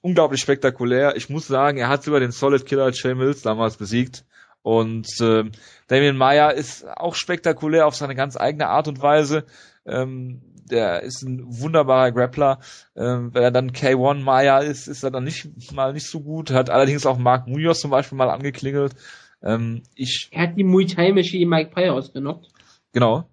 unglaublich 0.00 0.40
spektakulär. 0.40 1.16
Ich 1.16 1.28
muss 1.30 1.46
sagen, 1.46 1.78
er 1.78 1.88
hat 1.88 2.02
sogar 2.02 2.20
den 2.20 2.32
Solid 2.32 2.66
Killer 2.66 2.90
Jay 2.92 3.14
Mills 3.14 3.42
damals 3.42 3.76
besiegt. 3.76 4.24
Und 4.62 5.08
ähm, 5.20 5.52
Damien 5.86 6.16
Meyer 6.16 6.52
ist 6.54 6.86
auch 6.86 7.14
spektakulär 7.14 7.86
auf 7.86 7.94
seine 7.94 8.14
ganz 8.14 8.36
eigene 8.36 8.68
Art 8.68 8.88
und 8.88 9.00
Weise. 9.00 9.46
Ähm, 9.86 10.42
der 10.70 11.02
ist 11.02 11.22
ein 11.22 11.42
wunderbarer 11.46 12.12
Grappler. 12.12 12.60
Ähm, 12.96 13.32
wenn 13.32 13.42
er 13.42 13.50
dann 13.50 13.72
K1 13.72 14.20
Meyer 14.20 14.62
ist, 14.62 14.86
ist 14.86 15.02
er 15.02 15.10
dann 15.10 15.24
nicht 15.24 15.72
mal 15.72 15.92
nicht 15.92 16.08
so 16.08 16.20
gut. 16.20 16.50
Hat 16.50 16.70
allerdings 16.70 17.06
auch 17.06 17.18
Mark 17.18 17.46
Munoz 17.46 17.80
zum 17.80 17.90
Beispiel 17.90 18.18
mal 18.18 18.30
angeklingelt. 18.30 18.94
Ähm, 19.42 19.82
ich 19.94 20.28
Er 20.32 20.42
hat 20.42 20.56
die 20.56 20.64
Muay 20.64 20.86
Thai 20.86 21.12
Maschine 21.12 21.46
Mike 21.46 21.70
Pryor 21.70 21.94
ausgenockt. 21.94 22.48
Genau. 22.92 23.28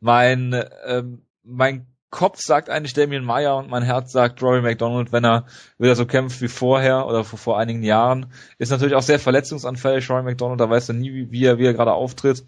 Mein, 0.00 0.64
ähm, 0.86 1.22
mein 1.42 1.86
Kopf 2.10 2.40
sagt 2.40 2.70
eigentlich 2.70 2.94
Damien 2.94 3.24
Meyer 3.24 3.56
und 3.56 3.68
mein 3.68 3.82
Herz 3.82 4.12
sagt 4.12 4.42
Rory 4.42 4.62
McDonald, 4.62 5.12
wenn 5.12 5.24
er 5.24 5.46
wieder 5.78 5.96
so 5.96 6.06
kämpft 6.06 6.40
wie 6.40 6.48
vorher 6.48 7.06
oder 7.06 7.24
vor, 7.24 7.38
vor 7.38 7.58
einigen 7.58 7.82
Jahren. 7.82 8.26
Ist 8.58 8.70
natürlich 8.70 8.94
auch 8.94 9.02
sehr 9.02 9.18
verletzungsanfällig, 9.18 10.08
Rory 10.08 10.22
McDonald, 10.22 10.60
da 10.60 10.70
weiß 10.70 10.88
er 10.90 10.94
nie, 10.94 11.30
wie, 11.30 11.44
er, 11.44 11.58
wie 11.58 11.66
er 11.66 11.74
gerade 11.74 11.92
auftritt. 11.92 12.44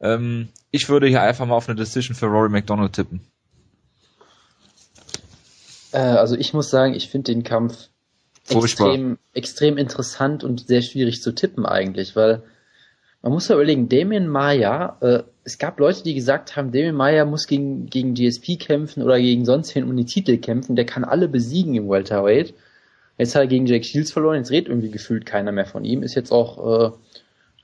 Ähm, 0.00 0.48
ich 0.70 0.88
würde 0.88 1.06
hier 1.06 1.22
einfach 1.22 1.46
mal 1.46 1.54
auf 1.54 1.68
eine 1.68 1.76
Decision 1.76 2.16
für 2.16 2.26
Rory 2.26 2.48
McDonald 2.48 2.92
tippen. 2.92 3.20
Äh, 5.92 5.98
also 5.98 6.36
ich 6.36 6.52
muss 6.52 6.68
sagen, 6.68 6.94
ich 6.94 7.08
finde 7.08 7.32
den 7.32 7.44
Kampf 7.44 7.88
Furchtbar. 8.44 8.88
extrem, 8.88 9.18
extrem 9.32 9.78
interessant 9.78 10.44
und 10.44 10.66
sehr 10.66 10.82
schwierig 10.82 11.22
zu 11.22 11.32
tippen 11.32 11.64
eigentlich, 11.64 12.16
weil 12.16 12.42
man 13.26 13.32
muss 13.32 13.48
ja 13.48 13.56
überlegen, 13.56 13.88
Damien 13.88 14.28
Maya, 14.28 14.98
äh, 15.00 15.24
es 15.42 15.58
gab 15.58 15.80
Leute, 15.80 16.04
die 16.04 16.14
gesagt 16.14 16.54
haben, 16.54 16.70
Damien 16.70 16.94
Maya 16.94 17.24
muss 17.24 17.48
gegen, 17.48 17.86
gegen 17.86 18.14
GSP 18.14 18.56
kämpfen 18.56 19.02
oder 19.02 19.18
gegen 19.18 19.44
sonst 19.44 19.74
wen 19.74 19.82
um 19.82 19.96
die 19.96 20.04
Titel 20.04 20.36
kämpfen, 20.36 20.76
der 20.76 20.86
kann 20.86 21.02
alle 21.02 21.26
besiegen 21.26 21.74
im 21.74 21.88
Welterweight. 21.88 22.54
Jetzt 23.18 23.34
hat 23.34 23.42
er 23.42 23.48
gegen 23.48 23.66
Jake 23.66 23.84
Shields 23.84 24.12
verloren, 24.12 24.36
jetzt 24.36 24.52
redet 24.52 24.68
irgendwie 24.68 24.92
gefühlt 24.92 25.26
keiner 25.26 25.50
mehr 25.50 25.66
von 25.66 25.84
ihm, 25.84 26.04
ist 26.04 26.14
jetzt 26.14 26.30
auch 26.30 26.92
äh, 26.92 26.96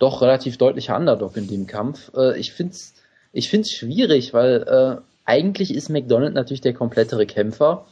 doch 0.01 0.21
relativ 0.21 0.59
deutlicher 0.59 0.97
Underdog 0.97 1.37
in 1.37 1.47
dem 1.47 1.69
Kampf. 1.69 2.11
Äh, 2.17 2.41
ich 2.41 2.53
find's, 2.53 2.95
ich 3.33 3.49
find's 3.49 3.71
schwierig, 3.71 4.35
weil 4.35 4.63
äh, 4.63 5.01
eigentlich 5.27 5.73
ist 5.73 5.91
McDonald 5.91 6.35
natürlich 6.35 6.63
der 6.63 6.75
komplettere 6.75 7.25
Kämpfer. 7.25 7.87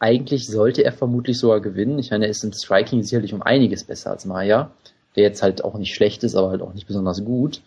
Eigentlich 0.00 0.48
sollte 0.48 0.82
er 0.82 0.92
vermutlich 0.92 1.38
sogar 1.38 1.60
gewinnen. 1.60 2.00
Ich 2.00 2.10
meine, 2.10 2.24
er 2.24 2.32
ist 2.32 2.42
im 2.42 2.52
Striking 2.52 3.04
sicherlich 3.04 3.32
um 3.32 3.42
einiges 3.42 3.84
besser 3.84 4.10
als 4.10 4.24
Maya, 4.24 4.72
der 5.16 5.24
jetzt 5.24 5.42
halt 5.42 5.64
auch 5.64 5.76
nicht 5.78 5.94
schlecht 5.94 6.24
ist, 6.24 6.34
aber 6.34 6.50
halt 6.50 6.62
auch 6.62 6.74
nicht 6.74 6.86
besonders 6.86 7.24
gut. 7.24 7.60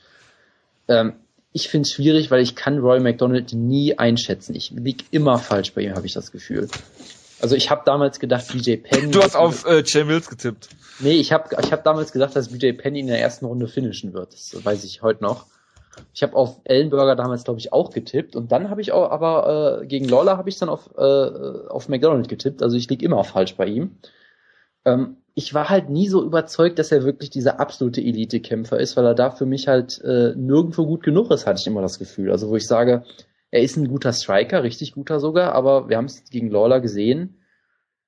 Ähm, 0.87 1.13
ich 1.51 1.67
finde 1.67 1.87
es 1.87 1.93
schwierig, 1.93 2.29
weil 2.31 2.41
ich 2.41 2.55
kann 2.55 2.79
Roy 2.79 2.99
McDonald 2.99 3.53
nie 3.53 3.97
einschätzen. 3.97 4.55
Ich 4.55 4.71
lieg 4.71 5.05
immer 5.11 5.39
falsch 5.39 5.73
bei 5.73 5.81
ihm, 5.81 5.95
habe 5.95 6.05
ich 6.05 6.13
das 6.13 6.31
Gefühl. 6.31 6.67
Also 7.41 7.55
ich 7.55 7.71
habe 7.71 7.81
damals 7.85 8.19
gedacht, 8.19 8.47
BJ 8.51 8.75
Penn. 8.77 9.11
Du 9.11 9.21
hast 9.21 9.35
auf 9.35 9.65
äh, 9.65 9.83
Jay 9.85 10.03
Mills 10.03 10.29
getippt. 10.29 10.69
Nee, 10.99 11.13
ich 11.13 11.31
habe 11.31 11.55
ich 11.61 11.71
hab 11.71 11.83
damals 11.83 12.11
gedacht, 12.11 12.35
dass 12.35 12.49
BJ 12.49 12.73
Penn 12.73 12.95
in 12.95 13.07
der 13.07 13.19
ersten 13.19 13.45
Runde 13.45 13.67
finishen 13.67 14.13
wird. 14.13 14.33
Das 14.33 14.63
weiß 14.63 14.83
ich 14.83 15.01
heute 15.01 15.23
noch. 15.23 15.45
Ich 16.13 16.23
habe 16.23 16.35
auf 16.35 16.59
Ellenberger 16.65 17.15
damals, 17.15 17.43
glaube 17.43 17.59
ich, 17.59 17.73
auch 17.73 17.91
getippt. 17.91 18.35
Und 18.35 18.51
dann 18.51 18.69
habe 18.69 18.81
ich 18.81 18.91
auch, 18.91 19.09
aber 19.09 19.81
äh, 19.81 19.85
gegen 19.85 20.07
Lawler 20.07 20.37
habe 20.37 20.49
ich 20.49 20.57
dann 20.57 20.69
auf, 20.69 20.89
äh, 20.97 21.01
auf 21.01 21.89
McDonald 21.89 22.27
getippt. 22.27 22.61
Also 22.61 22.77
ich 22.77 22.89
lieg 22.89 23.01
immer 23.01 23.23
falsch 23.23 23.55
bei 23.55 23.65
ihm. 23.65 23.97
Ähm, 24.93 25.17
ich 25.35 25.53
war 25.53 25.69
halt 25.69 25.89
nie 25.89 26.09
so 26.09 26.23
überzeugt, 26.23 26.79
dass 26.79 26.91
er 26.91 27.03
wirklich 27.03 27.29
dieser 27.29 27.59
absolute 27.59 28.01
Elite-Kämpfer 28.01 28.79
ist, 28.79 28.97
weil 28.97 29.05
er 29.05 29.15
da 29.15 29.31
für 29.31 29.45
mich 29.45 29.67
halt 29.67 30.01
äh, 30.03 30.33
nirgendwo 30.35 30.85
gut 30.85 31.03
genug 31.03 31.31
ist, 31.31 31.45
hatte 31.45 31.61
ich 31.61 31.67
immer 31.67 31.81
das 31.81 31.99
Gefühl. 31.99 32.31
Also 32.31 32.49
wo 32.49 32.57
ich 32.57 32.67
sage, 32.67 33.03
er 33.51 33.61
ist 33.61 33.77
ein 33.77 33.87
guter 33.87 34.11
Striker, 34.11 34.63
richtig 34.63 34.91
guter 34.91 35.19
sogar, 35.19 35.53
aber 35.53 35.87
wir 35.87 35.97
haben 35.97 36.05
es 36.05 36.25
gegen 36.29 36.49
Lawler 36.49 36.81
gesehen. 36.81 37.37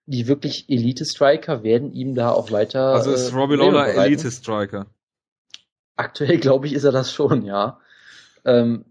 die 0.05 0.27
wirklich 0.27 0.65
Elite-Striker 0.69 1.63
werden 1.63 1.93
ihm 1.93 2.15
da 2.15 2.31
auch 2.31 2.51
weiter. 2.51 2.93
Also 2.93 3.11
ist 3.11 3.33
Robbie 3.33 3.55
Lawler 3.55 3.87
Elite-Striker? 3.93 4.87
Aktuell 5.95 6.37
glaube 6.37 6.67
ich, 6.67 6.73
ist 6.73 6.83
er 6.83 6.91
das 6.91 7.11
schon, 7.13 7.45
ja. 7.45 7.79
Ähm, 8.43 8.85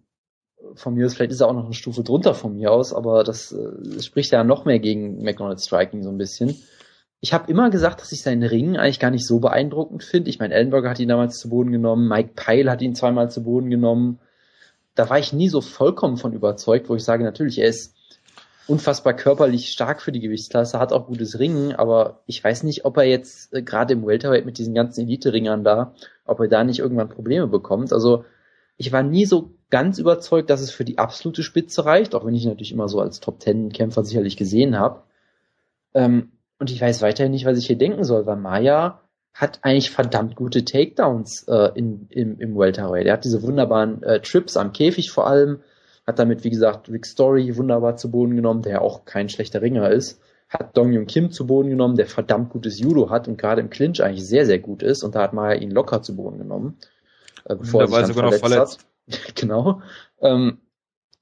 von 0.74 0.94
mir 0.94 1.06
aus, 1.06 1.14
vielleicht 1.14 1.32
ist 1.32 1.40
er 1.40 1.48
auch 1.48 1.54
noch 1.54 1.64
eine 1.64 1.74
Stufe 1.74 2.04
drunter 2.04 2.34
von 2.34 2.54
mir 2.56 2.70
aus, 2.70 2.94
aber 2.94 3.24
das 3.24 3.52
äh, 3.52 4.00
spricht 4.02 4.32
ja 4.32 4.44
noch 4.44 4.64
mehr 4.64 4.78
gegen 4.78 5.22
McDonald's 5.22 5.64
Striking 5.66 6.02
so 6.02 6.10
ein 6.10 6.18
bisschen. 6.18 6.56
Ich 7.20 7.34
habe 7.34 7.50
immer 7.50 7.68
gesagt, 7.70 8.00
dass 8.00 8.12
ich 8.12 8.22
seinen 8.22 8.42
Ring 8.42 8.76
eigentlich 8.76 8.98
gar 8.98 9.10
nicht 9.10 9.26
so 9.26 9.40
beeindruckend 9.40 10.02
finde. 10.02 10.30
Ich 10.30 10.38
meine, 10.38 10.54
Ellenberger 10.54 10.90
hat 10.90 11.00
ihn 11.00 11.08
damals 11.08 11.38
zu 11.38 11.50
Boden 11.50 11.70
genommen, 11.70 12.08
Mike 12.08 12.30
Pyle 12.34 12.70
hat 12.70 12.80
ihn 12.80 12.94
zweimal 12.94 13.30
zu 13.30 13.42
Boden 13.42 13.68
genommen. 13.68 14.18
Da 14.94 15.10
war 15.10 15.18
ich 15.18 15.32
nie 15.32 15.48
so 15.48 15.60
vollkommen 15.60 16.16
von 16.16 16.32
überzeugt, 16.32 16.88
wo 16.88 16.96
ich 16.96 17.04
sage, 17.04 17.22
natürlich, 17.22 17.58
er 17.58 17.68
ist 17.68 17.94
unfassbar 18.70 19.14
körperlich 19.14 19.70
stark 19.70 20.00
für 20.00 20.12
die 20.12 20.20
Gewichtsklasse, 20.20 20.78
hat 20.78 20.92
auch 20.92 21.06
gutes 21.06 21.38
Ringen, 21.38 21.74
aber 21.74 22.22
ich 22.26 22.42
weiß 22.42 22.62
nicht, 22.62 22.84
ob 22.84 22.96
er 22.96 23.04
jetzt 23.04 23.52
äh, 23.52 23.62
gerade 23.62 23.94
im 23.94 24.06
Welterweight 24.06 24.46
mit 24.46 24.58
diesen 24.58 24.74
ganzen 24.74 25.02
Elite-Ringern 25.02 25.64
da, 25.64 25.94
ob 26.24 26.40
er 26.40 26.48
da 26.48 26.64
nicht 26.64 26.78
irgendwann 26.78 27.08
Probleme 27.08 27.48
bekommt. 27.48 27.92
Also 27.92 28.24
ich 28.76 28.92
war 28.92 29.02
nie 29.02 29.26
so 29.26 29.50
ganz 29.70 29.98
überzeugt, 29.98 30.48
dass 30.50 30.60
es 30.60 30.70
für 30.70 30.84
die 30.84 30.98
absolute 30.98 31.42
Spitze 31.42 31.84
reicht, 31.84 32.14
auch 32.14 32.24
wenn 32.24 32.34
ich 32.34 32.46
natürlich 32.46 32.72
immer 32.72 32.88
so 32.88 33.00
als 33.00 33.20
Top-Ten-Kämpfer 33.20 34.04
sicherlich 34.04 34.36
gesehen 34.36 34.78
habe. 34.78 35.02
Ähm, 35.92 36.32
und 36.60 36.70
ich 36.70 36.80
weiß 36.80 37.02
weiterhin 37.02 37.32
nicht, 37.32 37.46
was 37.46 37.58
ich 37.58 37.66
hier 37.66 37.78
denken 37.78 38.04
soll, 38.04 38.26
weil 38.26 38.36
Maya 38.36 39.00
hat 39.32 39.60
eigentlich 39.62 39.90
verdammt 39.90 40.36
gute 40.36 40.64
Takedowns 40.64 41.44
äh, 41.48 41.70
in, 41.74 42.06
im, 42.10 42.38
im 42.38 42.56
Welterweight. 42.56 43.06
Er 43.06 43.14
hat 43.14 43.24
diese 43.24 43.42
wunderbaren 43.42 44.02
äh, 44.02 44.20
Trips 44.20 44.56
am 44.56 44.72
Käfig 44.72 45.10
vor 45.10 45.26
allem, 45.26 45.60
hat 46.06 46.18
damit, 46.18 46.44
wie 46.44 46.50
gesagt, 46.50 46.90
Rick 46.90 47.06
Story 47.06 47.56
wunderbar 47.56 47.96
zu 47.96 48.10
Boden 48.10 48.36
genommen, 48.36 48.62
der 48.62 48.82
auch 48.82 49.06
kein 49.06 49.30
schlechter 49.30 49.62
Ringer 49.62 49.90
ist. 49.90 50.20
Hat 50.50 50.76
Dong 50.76 50.92
Jung 50.92 51.06
Kim 51.06 51.30
zu 51.30 51.46
Boden 51.46 51.70
genommen, 51.70 51.96
der 51.96 52.06
verdammt 52.06 52.50
gutes 52.50 52.78
Judo 52.78 53.08
hat 53.08 53.28
und 53.28 53.38
gerade 53.38 53.62
im 53.62 53.70
Clinch 53.70 54.02
eigentlich 54.02 54.26
sehr, 54.26 54.44
sehr 54.44 54.58
gut 54.58 54.82
ist. 54.82 55.02
Und 55.02 55.14
da 55.14 55.22
hat 55.22 55.32
Maya 55.32 55.54
ihn 55.54 55.70
locker 55.70 56.02
zu 56.02 56.16
Boden 56.16 56.38
genommen. 56.38 56.76
Äh, 57.44 57.54
bevor 57.54 57.82
er 57.82 57.86
sich 57.86 57.96
dann 57.96 58.06
sogar 58.06 58.32
verletzt 58.32 58.42
noch 58.42 58.48
verletzt. 58.50 58.86
Hat. 59.28 59.34
genau. 59.36 59.80
Ähm, 60.20 60.58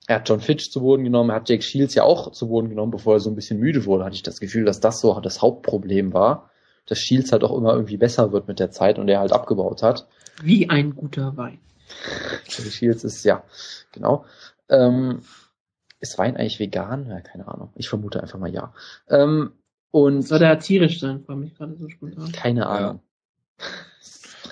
er 0.08 0.16
hat 0.16 0.28
John 0.28 0.40
Fitch 0.40 0.70
zu 0.70 0.80
Boden 0.80 1.04
genommen, 1.04 1.28
er 1.30 1.36
hat 1.36 1.50
Jake 1.50 1.62
Shields 1.62 1.94
ja 1.94 2.02
auch 2.02 2.32
zu 2.32 2.48
Boden 2.48 2.70
genommen, 2.70 2.90
bevor 2.90 3.14
er 3.14 3.20
so 3.20 3.30
ein 3.30 3.36
bisschen 3.36 3.60
müde 3.60 3.84
wurde, 3.84 4.04
hatte 4.04 4.16
ich 4.16 4.22
das 4.22 4.40
Gefühl, 4.40 4.64
dass 4.64 4.80
das 4.80 5.00
so 5.00 5.20
das 5.20 5.42
Hauptproblem 5.42 6.14
war, 6.14 6.50
dass 6.86 6.98
Shields 6.98 7.30
halt 7.30 7.44
auch 7.44 7.56
immer 7.56 7.74
irgendwie 7.74 7.98
besser 7.98 8.32
wird 8.32 8.48
mit 8.48 8.58
der 8.58 8.70
Zeit 8.70 8.98
und 8.98 9.08
er 9.08 9.20
halt 9.20 9.32
abgebaut 9.32 9.82
hat. 9.82 10.08
Wie 10.42 10.70
ein 10.70 10.96
guter 10.96 11.36
Wein. 11.36 11.58
Jake 12.48 12.70
Shields 12.70 13.04
ist, 13.04 13.22
ja, 13.24 13.44
genau. 13.92 14.24
Ähm, 14.70 15.20
ist 16.00 16.16
Wein 16.16 16.38
eigentlich 16.38 16.58
vegan? 16.58 17.06
Ja, 17.06 17.20
keine 17.20 17.46
Ahnung. 17.46 17.70
Ich 17.74 17.90
vermute 17.90 18.22
einfach 18.22 18.38
mal 18.38 18.52
ja. 18.52 18.72
Ähm, 19.10 19.52
und 19.90 20.22
Soll 20.22 20.38
der 20.38 20.58
tierisch 20.58 21.00
sein, 21.00 21.22
frage 21.24 21.40
mich 21.40 21.54
gerade 21.54 21.76
so 21.76 21.86
spontan. 21.90 22.32
Keine 22.32 22.66
Ahnung. 22.66 23.00
Ja. 23.58 23.66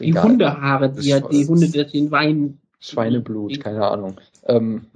Die 0.00 0.18
Hundehaare, 0.18 0.92
die, 0.92 1.08
ja, 1.08 1.20
die 1.20 1.46
Hunde, 1.46 1.70
die 1.70 1.86
den 1.86 2.10
Wein. 2.10 2.60
Schweineblut, 2.78 3.58
keine 3.60 3.86
Ahnung. 3.86 4.20
Ähm, 4.44 4.88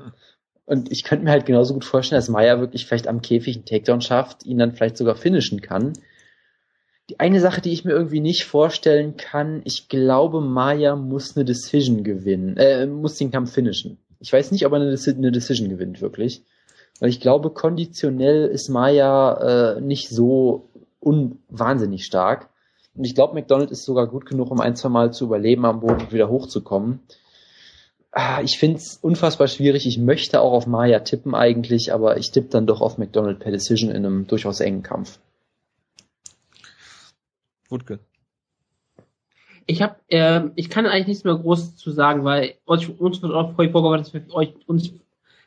und 0.71 0.93
ich 0.93 1.03
könnte 1.03 1.25
mir 1.25 1.33
halt 1.33 1.47
genauso 1.47 1.75
gut 1.75 1.85
vorstellen, 1.85 2.19
dass 2.19 2.29
Maya 2.29 2.61
wirklich 2.61 2.87
vielleicht 2.87 3.09
am 3.09 3.23
Käfig 3.23 3.57
einen 3.57 3.65
Takedown 3.65 4.01
schafft, 4.01 4.47
ihn 4.47 4.59
dann 4.59 4.71
vielleicht 4.71 4.97
sogar 4.97 5.17
finishen 5.17 5.61
kann. 5.61 5.95
Die 7.09 7.19
eine 7.19 7.41
Sache, 7.41 7.61
die 7.61 7.73
ich 7.73 7.85
mir 7.85 7.91
irgendwie 7.91 8.21
nicht 8.21 8.45
vorstellen 8.45 9.17
kann, 9.17 9.63
ich 9.65 9.89
glaube, 9.89 10.41
Maya 10.41 10.95
muss 10.95 11.37
eine 11.37 11.45
Decision 11.45 12.05
gewinnen, 12.05 12.57
äh, 12.57 12.87
muss 12.87 13.17
den 13.17 13.33
Kampf 13.33 13.53
finishen. 13.53 13.99
Ich 14.21 14.33
weiß 14.33 14.53
nicht, 14.53 14.65
ob 14.65 14.73
er 14.73 14.81
eine, 14.81 14.97
eine 14.97 15.33
Decision 15.33 15.71
gewinnt, 15.71 16.01
wirklich. 16.01 16.45
Weil 17.01 17.09
ich 17.09 17.19
glaube, 17.19 17.51
konditionell 17.51 18.47
ist 18.47 18.69
Maya 18.69 19.75
äh, 19.75 19.81
nicht 19.81 20.09
so 20.09 20.69
unwahnsinnig 21.01 22.05
stark. 22.05 22.49
Und 22.95 23.03
ich 23.03 23.17
glaube, 23.17 23.35
McDonald 23.35 23.73
ist 23.73 23.85
sogar 23.85 24.07
gut 24.07 24.25
genug, 24.25 24.53
um 24.53 24.61
ein, 24.61 24.77
zwei 24.77 24.91
Mal 24.91 25.13
zu 25.13 25.25
überleben 25.25 25.65
am 25.65 25.81
Boden 25.81 26.13
wieder 26.13 26.29
hochzukommen 26.29 27.01
ich 28.43 28.59
finde 28.59 28.79
es 28.79 28.99
unfassbar 29.01 29.47
schwierig. 29.47 29.87
Ich 29.87 29.99
möchte 29.99 30.41
auch 30.41 30.53
auf 30.53 30.67
Maya 30.67 31.01
tippen 31.01 31.35
eigentlich, 31.35 31.93
aber 31.93 32.17
ich 32.17 32.33
tippe 32.33 32.49
dann 32.49 32.67
doch 32.67 32.81
auf 32.81 32.99
McDonald 32.99 33.39
per 33.39 33.53
Decision 33.53 33.91
in 33.91 33.97
einem 33.97 34.27
durchaus 34.27 34.61
engen 34.61 34.83
Kampf. 34.83 35.19
Wutke. 37.69 38.01
Ich 39.67 39.81
habe, 39.83 39.95
äh, 40.09 40.43
ich 40.57 40.69
kann 40.71 40.87
eigentlich 40.87 41.07
nichts 41.07 41.25
mehr 41.25 41.37
groß 41.37 41.77
zu 41.77 41.93
sagen, 41.93 42.25
weil 42.25 42.55
euch, 42.67 42.99
uns 42.99 43.23
wird 43.23 43.33
auch 43.33 43.55
vorgeworfen, 43.55 43.99
dass 43.99 44.13
wir 44.13 44.23
euch 44.35 44.55
uns 44.67 44.93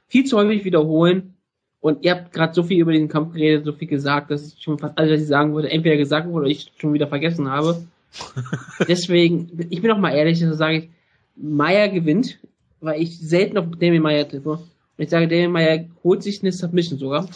viel 0.08 0.24
zu 0.24 0.38
häufig 0.38 0.64
wiederholen. 0.64 1.36
Und 1.82 2.06
ihr 2.06 2.12
habt 2.12 2.32
gerade 2.32 2.54
so 2.54 2.64
viel 2.64 2.80
über 2.80 2.94
den 2.94 3.10
Kampf 3.10 3.34
geredet, 3.34 3.66
so 3.66 3.74
viel 3.74 3.90
gesagt, 3.90 4.32
dass 4.32 4.54
ich 4.54 4.64
schon 4.64 4.80
fast 4.80 4.98
alles, 4.98 5.12
was 5.12 5.22
ich 5.24 5.28
sagen 5.28 5.54
würde, 5.54 5.70
entweder 5.70 5.98
gesagt 5.98 6.28
wurde 6.28 6.44
oder 6.44 6.48
ich 6.48 6.72
schon 6.78 6.94
wieder 6.94 7.08
vergessen 7.08 7.50
habe. 7.50 7.84
Deswegen, 8.88 9.68
ich 9.70 9.82
bin 9.82 9.92
auch 9.92 9.98
mal 9.98 10.16
ehrlich, 10.16 10.42
also 10.42 10.56
sage 10.56 10.78
ich, 10.78 10.90
Meier 11.36 11.90
gewinnt 11.90 12.40
weil 12.84 13.02
ich 13.02 13.18
selten 13.20 13.58
auf 13.58 13.66
Damien 13.72 14.04
Meyer 14.04 14.28
treffe. 14.28 14.50
Und 14.50 15.04
ich 15.04 15.10
sage, 15.10 15.28
Damien 15.28 15.52
Meyer 15.52 15.86
holt 16.04 16.22
sich 16.22 16.42
eine 16.42 16.52
Submission 16.52 17.00
sogar. 17.00 17.28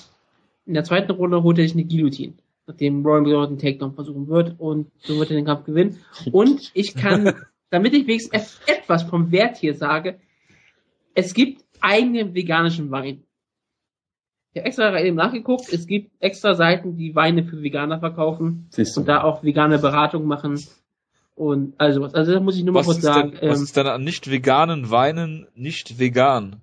In 0.66 0.74
der 0.74 0.84
zweiten 0.84 1.12
Runde 1.12 1.42
holt 1.44 1.58
er 1.58 1.64
sich 1.64 1.74
eine 1.74 1.86
Guillotine, 1.86 2.34
nachdem 2.68 3.06
Roy 3.06 3.22
McDonald 3.22 3.50
einen 3.50 3.60
Takedown 3.60 3.94
versuchen 3.94 4.28
wird 4.28 4.60
und 4.60 4.92
so 5.00 5.18
wird 5.18 5.32
er 5.32 5.38
den 5.38 5.46
Kampf 5.46 5.64
gewinnen. 5.66 6.00
Und 6.32 6.72
ich 6.74 6.94
kann, 6.94 7.34
damit 7.70 7.94
ich 7.94 8.06
wenigstens 8.06 8.60
etwas 8.68 9.04
vom 9.04 9.32
Wert 9.32 9.58
hier 9.58 9.74
sage, 9.74 10.20
es 11.14 11.34
gibt 11.34 11.64
eigenen 11.80 12.36
veganischen 12.36 12.92
Wein. 12.92 13.24
Ich 14.52 14.60
habe 14.60 14.68
extra 14.68 15.02
eben 15.02 15.16
nachgeguckt, 15.16 15.72
es 15.72 15.88
gibt 15.88 16.12
extra 16.20 16.56
Seiten, 16.56 16.98
die 16.98 17.16
Weine 17.16 17.44
für 17.44 17.62
Veganer 17.62 18.00
verkaufen 18.00 18.70
und 18.76 19.08
da 19.08 19.24
auch 19.24 19.44
vegane 19.44 19.78
Beratung 19.80 20.26
machen. 20.26 20.60
Und 21.38 21.76
also 21.78 22.02
was. 22.02 22.16
Also 22.16 22.34
da 22.34 22.40
muss 22.40 22.58
ich 22.58 22.64
nur 22.64 22.74
mal 22.74 22.80
was 22.80 22.88
kurz 22.88 23.02
sagen. 23.02 23.34
Denn, 23.40 23.50
was 23.52 23.60
ähm, 23.60 23.64
ist 23.64 23.78
denn 23.78 23.86
an 23.86 24.04
nicht 24.04 24.32
veganen 24.32 24.90
Weinen 24.90 25.46
nicht 25.54 26.00
vegan? 26.00 26.62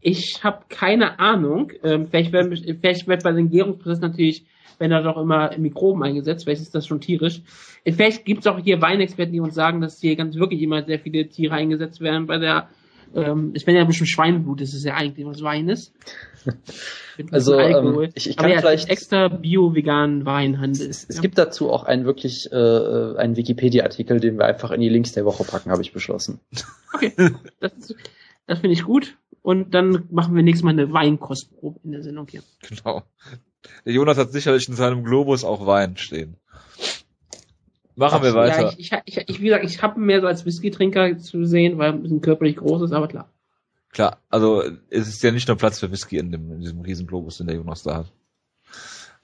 Ich 0.00 0.42
habe 0.42 0.64
keine 0.68 1.20
Ahnung. 1.20 1.70
Ähm, 1.84 2.08
vielleicht 2.08 2.32
werden 2.32 2.50
vielleicht 2.56 3.06
wird 3.06 3.22
bei 3.22 3.30
den 3.30 3.48
Gärungsprozessen 3.48 4.02
natürlich, 4.02 4.44
wenn 4.78 4.90
da 4.90 5.02
doch 5.02 5.16
immer 5.16 5.56
Mikroben 5.56 6.02
eingesetzt, 6.02 6.42
vielleicht 6.42 6.62
ist 6.62 6.74
das 6.74 6.84
schon 6.84 7.00
tierisch. 7.00 7.42
Vielleicht 7.84 8.24
gibt 8.24 8.40
es 8.40 8.48
auch 8.48 8.58
hier 8.58 8.82
Weinexperten, 8.82 9.32
die 9.32 9.38
uns 9.38 9.54
sagen, 9.54 9.80
dass 9.80 10.00
hier 10.00 10.16
ganz 10.16 10.34
wirklich 10.34 10.62
immer 10.62 10.82
sehr 10.82 10.98
viele 10.98 11.28
Tiere 11.28 11.54
eingesetzt 11.54 12.00
werden 12.00 12.26
bei 12.26 12.38
der 12.38 12.68
ähm, 13.14 13.52
es 13.54 13.66
wäre 13.66 13.76
ja 13.76 13.82
ein 13.82 13.86
bisschen 13.86 14.06
Schweineblut, 14.06 14.60
das 14.60 14.74
ist 14.74 14.84
ja 14.84 14.94
eigentlich 14.94 15.26
was 15.26 15.42
Weines. 15.42 15.92
also 17.30 17.58
ähm, 17.58 18.10
ich, 18.14 18.30
ich 18.30 18.36
kann 18.36 18.50
Aber 18.50 18.60
vielleicht 18.60 18.88
extra 18.88 19.28
bio-veganen 19.28 20.24
Wein 20.24 20.60
handeln. 20.60 20.90
Es, 20.90 21.04
es 21.08 21.16
ja. 21.16 21.22
gibt 21.22 21.38
dazu 21.38 21.70
auch 21.70 21.84
einen 21.84 22.04
wirklich 22.04 22.50
äh, 22.52 23.16
einen 23.16 23.36
Wikipedia-Artikel, 23.36 24.20
den 24.20 24.38
wir 24.38 24.46
einfach 24.46 24.70
in 24.70 24.80
die 24.80 24.88
Links 24.88 25.12
der 25.12 25.24
Woche 25.24 25.44
packen, 25.44 25.70
habe 25.70 25.82
ich 25.82 25.92
beschlossen. 25.92 26.40
Okay, 26.94 27.12
das, 27.60 27.94
das 28.46 28.58
finde 28.58 28.74
ich 28.74 28.84
gut. 28.84 29.16
Und 29.42 29.74
dann 29.74 30.04
machen 30.10 30.36
wir 30.36 30.42
nächstes 30.42 30.62
Mal 30.62 30.70
eine 30.70 30.92
Weinkostprobe 30.92 31.80
in 31.82 31.92
der 31.92 32.02
Sendung 32.02 32.28
hier. 32.28 32.42
Genau. 32.68 33.02
Der 33.84 33.92
Jonas 33.92 34.18
hat 34.18 34.32
sicherlich 34.32 34.68
in 34.68 34.74
seinem 34.74 35.04
Globus 35.04 35.44
auch 35.44 35.66
Wein 35.66 35.96
stehen. 35.96 36.36
Machen 37.94 38.18
Ach, 38.20 38.22
wir 38.22 38.34
weiter. 38.34 38.62
Ja, 38.62 38.72
ich, 38.76 38.92
ich, 39.04 39.28
ich, 39.28 39.40
wie 39.40 39.44
gesagt, 39.44 39.64
ich 39.64 39.82
habe 39.82 40.00
mehr 40.00 40.20
so 40.20 40.26
als 40.26 40.46
Whisky-Trinker 40.46 41.18
zu 41.18 41.44
sehen, 41.44 41.78
weil 41.78 41.92
ein 41.92 42.02
bisschen 42.02 42.20
körperlich 42.20 42.56
groß 42.56 42.82
ist, 42.82 42.92
aber 42.92 43.08
klar. 43.08 43.28
Klar, 43.92 44.18
also 44.30 44.62
es 44.88 45.08
ist 45.08 45.22
ja 45.22 45.30
nicht 45.30 45.48
nur 45.48 45.58
Platz 45.58 45.78
für 45.78 45.90
Whisky 45.90 46.16
in, 46.16 46.32
dem, 46.32 46.50
in 46.52 46.60
diesem 46.60 46.80
riesen 46.80 47.06
Globus, 47.06 47.36
den 47.36 47.46
der 47.46 47.56
Jonas 47.56 47.82
da 47.82 47.96
hat. 47.96 48.12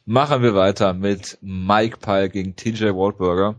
Machen 0.05 0.43
wir 0.43 0.55
weiter 0.55 0.93
mit 0.93 1.39
Mike 1.41 1.99
Pyle 1.99 2.29
gegen 2.29 2.55
TJ 2.55 2.89
Waldburger. 2.95 3.57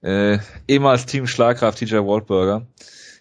Äh, 0.00 0.38
ehemals 0.68 1.06
Team 1.06 1.26
Schlagkraft 1.26 1.78
TJ 1.78 1.96
Waldburger 1.96 2.66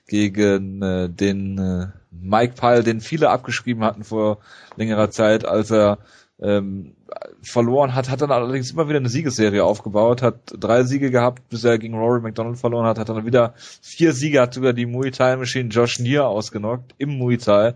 gegen 0.07 0.81
äh, 0.81 1.09
den 1.09 1.57
äh, 1.57 1.87
Mike 2.11 2.53
Pyle, 2.55 2.83
den 2.83 3.01
viele 3.01 3.29
abgeschrieben 3.29 3.83
hatten 3.83 4.03
vor 4.03 4.39
längerer 4.75 5.09
Zeit, 5.09 5.45
als 5.45 5.71
er 5.71 5.99
ähm, 6.41 6.95
verloren 7.41 7.93
hat, 7.93 8.09
hat 8.09 8.21
dann 8.21 8.31
allerdings 8.31 8.71
immer 8.71 8.87
wieder 8.89 8.99
eine 8.99 9.09
Siegesserie 9.09 9.63
aufgebaut, 9.63 10.21
hat 10.21 10.53
drei 10.57 10.83
Siege 10.83 11.11
gehabt, 11.11 11.47
bis 11.49 11.63
er 11.63 11.77
gegen 11.77 11.95
Rory 11.95 12.21
McDonald 12.21 12.57
verloren 12.57 12.85
hat, 12.85 12.97
hat 12.99 13.09
dann 13.09 13.25
wieder 13.25 13.53
vier 13.81 14.13
Siege, 14.13 14.41
hat 14.41 14.53
sogar 14.53 14.73
die 14.73 14.85
Muay 14.85 15.11
Thai 15.11 15.37
Machine 15.37 15.69
Josh 15.69 15.99
Neer 15.99 16.27
ausgenockt 16.27 16.95
im 16.97 17.17
Muay 17.17 17.37
Thai. 17.37 17.75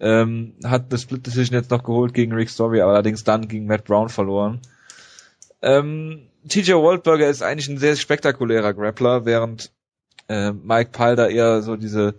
Ähm, 0.00 0.54
hat 0.64 0.86
eine 0.90 0.98
Split 0.98 1.26
Decision 1.26 1.56
jetzt 1.56 1.70
noch 1.70 1.84
geholt 1.84 2.14
gegen 2.14 2.32
Rick 2.32 2.50
Story, 2.50 2.80
aber 2.80 2.92
allerdings 2.92 3.22
dann 3.22 3.46
gegen 3.46 3.66
Matt 3.66 3.84
Brown 3.84 4.08
verloren. 4.08 4.60
Ähm, 5.62 6.26
TJ 6.48 6.72
Waldberger 6.72 7.28
ist 7.28 7.42
eigentlich 7.42 7.68
ein 7.68 7.78
sehr 7.78 7.96
spektakulärer 7.96 8.74
Grappler, 8.74 9.24
während 9.24 9.70
äh, 10.28 10.52
Mike 10.52 10.90
da 10.92 11.28
eher 11.28 11.62
so 11.62 11.76
diese 11.76 12.14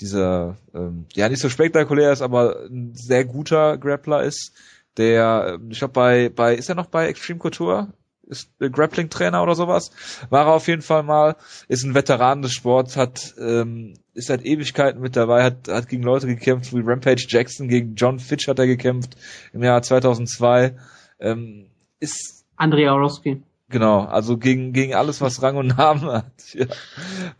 dieser 0.00 0.56
ähm, 0.74 1.06
ja 1.12 1.28
nicht 1.28 1.40
so 1.40 1.48
spektakulär 1.48 2.12
ist, 2.12 2.22
aber 2.22 2.64
ein 2.68 2.94
sehr 2.94 3.24
guter 3.24 3.78
Grappler 3.78 4.22
ist 4.22 4.52
der, 4.96 5.58
ich 5.68 5.78
glaube 5.78 5.92
bei, 5.92 6.28
bei, 6.28 6.54
ist 6.54 6.68
er 6.68 6.74
noch 6.74 6.86
bei 6.86 7.06
Extreme 7.06 7.38
Couture? 7.38 7.92
Ist 8.26 8.50
Grappling-Trainer 8.60 9.42
oder 9.42 9.56
sowas? 9.56 9.90
War 10.30 10.46
er 10.46 10.52
auf 10.52 10.68
jeden 10.68 10.82
Fall 10.82 11.02
mal, 11.02 11.36
ist 11.66 11.82
ein 11.82 11.94
Veteran 11.94 12.42
des 12.42 12.52
Sports, 12.52 12.96
hat, 12.96 13.34
ähm, 13.38 13.94
ist 14.14 14.28
seit 14.28 14.44
Ewigkeiten 14.44 15.00
mit 15.00 15.16
dabei, 15.16 15.42
hat, 15.42 15.66
hat 15.68 15.88
gegen 15.88 16.04
Leute 16.04 16.28
gekämpft, 16.28 16.72
wie 16.72 16.82
Rampage 16.84 17.26
Jackson, 17.28 17.66
gegen 17.66 17.96
John 17.96 18.20
Fitch 18.20 18.46
hat 18.46 18.60
er 18.60 18.68
gekämpft 18.68 19.16
im 19.52 19.64
Jahr 19.64 19.82
2002, 19.82 20.76
ähm, 21.18 21.66
ist 21.98 22.44
Andrei 22.56 22.88
Arlovski. 22.88 23.42
Genau, 23.70 24.00
also 24.00 24.36
gegen, 24.36 24.72
gegen 24.72 24.94
alles, 24.94 25.20
was 25.20 25.42
Rang 25.42 25.56
und 25.56 25.78
Namen 25.78 26.02
hat. 26.04 26.32
Ja. 26.54 26.66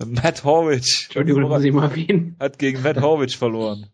Matt 0.07 0.45
Horwich. 0.45 1.07
Entschuldigung, 1.07 1.43
muss 1.43 1.65
ich 1.65 1.73
mal 1.73 1.91
erwähnen. 1.91 2.37
Hat 2.39 2.59
gegen 2.59 2.83
Matt 2.83 3.01
Horwich 3.01 3.37
verloren. 3.37 3.87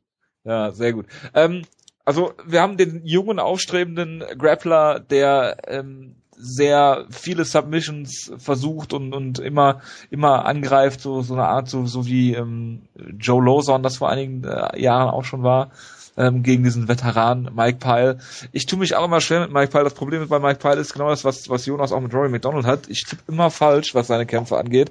Ja, 0.45 0.71
sehr 0.71 0.93
gut. 0.93 1.07
Ähm, 1.35 1.63
also 2.07 2.33
wir 2.47 2.63
haben 2.63 2.79
den 2.79 3.05
jungen, 3.05 3.39
aufstrebenden 3.39 4.25
Grappler, 4.39 5.01
der 5.01 5.59
ähm, 5.67 6.15
sehr 6.39 7.07
viele 7.11 7.45
Submissions 7.45 8.33
versucht 8.39 8.95
und, 8.95 9.13
und 9.13 9.39
immer 9.39 9.81
immer 10.11 10.47
angreift, 10.47 11.01
so 11.03 11.21
so 11.21 11.35
eine 11.35 11.47
Art, 11.47 11.69
so, 11.69 11.85
so 11.87 12.07
wie 12.07 12.35
ähm, 12.35 12.83
Joe 13.19 13.45
Lawson 13.45 13.83
das 13.83 13.99
vor 13.99 14.09
einigen 14.09 14.45
äh, 14.45 14.81
Jahren 14.81 15.11
auch 15.11 15.25
schon 15.25 15.43
war 15.43 15.71
ähm, 16.17 16.43
gegen 16.43 16.65
diesen 16.65 16.89
Veteran 16.89 17.51
Mike 17.55 17.79
Pyle. 17.79 18.19
Ich 18.53 18.67
tue 18.67 18.79
mich 18.79 18.97
auch 18.97 19.05
immer 19.05 19.21
schwer 19.21 19.41
mit 19.41 19.53
Mike 19.53 19.71
Pyle. 19.71 19.85
Das 19.85 19.95
Problem 19.95 20.27
bei 20.29 20.39
Mike 20.39 20.59
Pyle 20.59 20.81
ist 20.81 20.93
genau 20.93 21.09
das, 21.09 21.25
was, 21.25 21.49
was 21.49 21.67
Jonas 21.67 21.93
auch 21.93 22.01
mit 22.01 22.15
Rory 22.15 22.29
McDonald 22.29 22.67
hat. 22.67 22.89
Ich 22.89 23.05
tippe 23.05 23.23
immer 23.29 23.51
falsch, 23.51 23.95
was 23.95 24.07
seine 24.07 24.27
Kämpfe 24.27 24.57
angeht. 24.57 24.91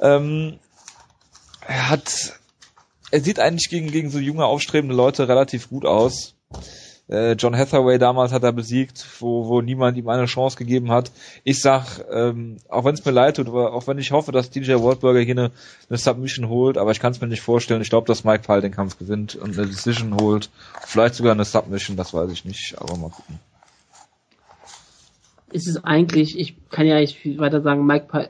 Ähm, 0.00 0.58
er 1.66 1.90
hat, 1.90 2.38
er 3.10 3.20
sieht 3.20 3.40
eigentlich 3.40 3.68
gegen, 3.70 3.90
gegen 3.90 4.10
so 4.10 4.18
junge, 4.18 4.44
aufstrebende 4.44 4.94
Leute 4.94 5.28
relativ 5.28 5.68
gut 5.68 5.84
aus. 5.84 6.34
Äh, 7.08 7.32
John 7.32 7.56
Hathaway 7.56 7.98
damals 7.98 8.32
hat 8.32 8.42
er 8.42 8.52
besiegt, 8.52 9.06
wo, 9.20 9.48
wo 9.48 9.62
niemand 9.62 9.96
ihm 9.96 10.08
eine 10.08 10.26
Chance 10.26 10.58
gegeben 10.58 10.90
hat. 10.90 11.10
Ich 11.42 11.62
sag, 11.62 12.04
ähm, 12.12 12.58
auch 12.68 12.84
wenn 12.84 12.94
es 12.94 13.04
mir 13.04 13.12
leid 13.12 13.36
tut, 13.36 13.48
aber 13.48 13.72
auch 13.72 13.86
wenn 13.86 13.96
ich 13.96 14.12
hoffe, 14.12 14.30
dass 14.30 14.50
DJ 14.50 14.74
Waldberger 14.74 15.20
hier 15.20 15.34
eine, 15.34 15.50
eine 15.88 15.98
Submission 15.98 16.50
holt, 16.50 16.76
aber 16.76 16.90
ich 16.90 17.00
kann 17.00 17.12
es 17.12 17.20
mir 17.20 17.28
nicht 17.28 17.40
vorstellen. 17.40 17.80
Ich 17.80 17.88
glaube, 17.88 18.06
dass 18.06 18.24
Mike 18.24 18.44
Pyle 18.44 18.60
den 18.60 18.72
Kampf 18.72 18.98
gewinnt 18.98 19.36
und 19.36 19.56
eine 19.56 19.66
Decision 19.66 20.16
holt. 20.20 20.50
Vielleicht 20.86 21.14
sogar 21.14 21.32
eine 21.32 21.46
Submission, 21.46 21.96
das 21.96 22.12
weiß 22.12 22.30
ich 22.30 22.44
nicht, 22.44 22.76
aber 22.78 22.96
mal 22.98 23.10
gucken. 23.10 23.38
Es 25.50 25.66
ist 25.66 25.78
eigentlich, 25.78 26.38
ich 26.38 26.56
kann 26.68 26.86
ja 26.86 27.00
nicht 27.00 27.38
weiter 27.38 27.62
sagen, 27.62 27.86
Mike 27.86 28.08
Pyle, 28.10 28.28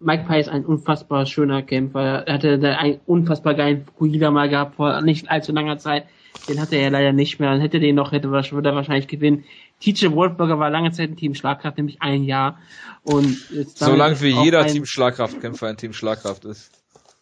Mike 0.00 0.24
Pye 0.26 0.40
ist 0.40 0.48
ein 0.48 0.64
unfassbar 0.64 1.26
schöner 1.26 1.62
Kämpfer. 1.62 2.26
Er 2.26 2.34
hatte 2.34 2.78
einen 2.78 3.00
unfassbar 3.06 3.54
geilen 3.54 3.84
Fukuhila 3.84 4.30
mal 4.30 4.48
gehabt 4.48 4.76
vor 4.76 5.00
nicht 5.02 5.30
allzu 5.30 5.52
langer 5.52 5.78
Zeit. 5.78 6.06
Den 6.48 6.60
hatte 6.60 6.76
er 6.76 6.82
ja 6.82 6.88
leider 6.88 7.12
nicht 7.12 7.40
mehr. 7.40 7.50
Dann 7.50 7.60
hätte 7.60 7.80
den 7.80 7.94
noch, 7.94 8.12
hätte 8.12 8.30
würde 8.30 8.68
er 8.68 8.74
wahrscheinlich 8.74 9.08
gewinnen. 9.08 9.44
TJ 9.80 10.06
Waldberger 10.14 10.58
war 10.58 10.70
lange 10.70 10.92
Zeit 10.92 11.10
ein 11.10 11.16
Team 11.16 11.34
Schlagkraft, 11.34 11.76
nämlich 11.76 12.00
ein 12.00 12.24
Jahr. 12.24 12.58
Und 13.02 13.36
Solange 13.74 14.20
wie 14.20 14.42
jeder 14.42 14.66
Team 14.66 14.84
Schlagkraftkämpfer 14.84 15.68
ein 15.68 15.76
Team 15.76 15.92
Schlagkraft 15.92 16.44
ist. 16.44 16.70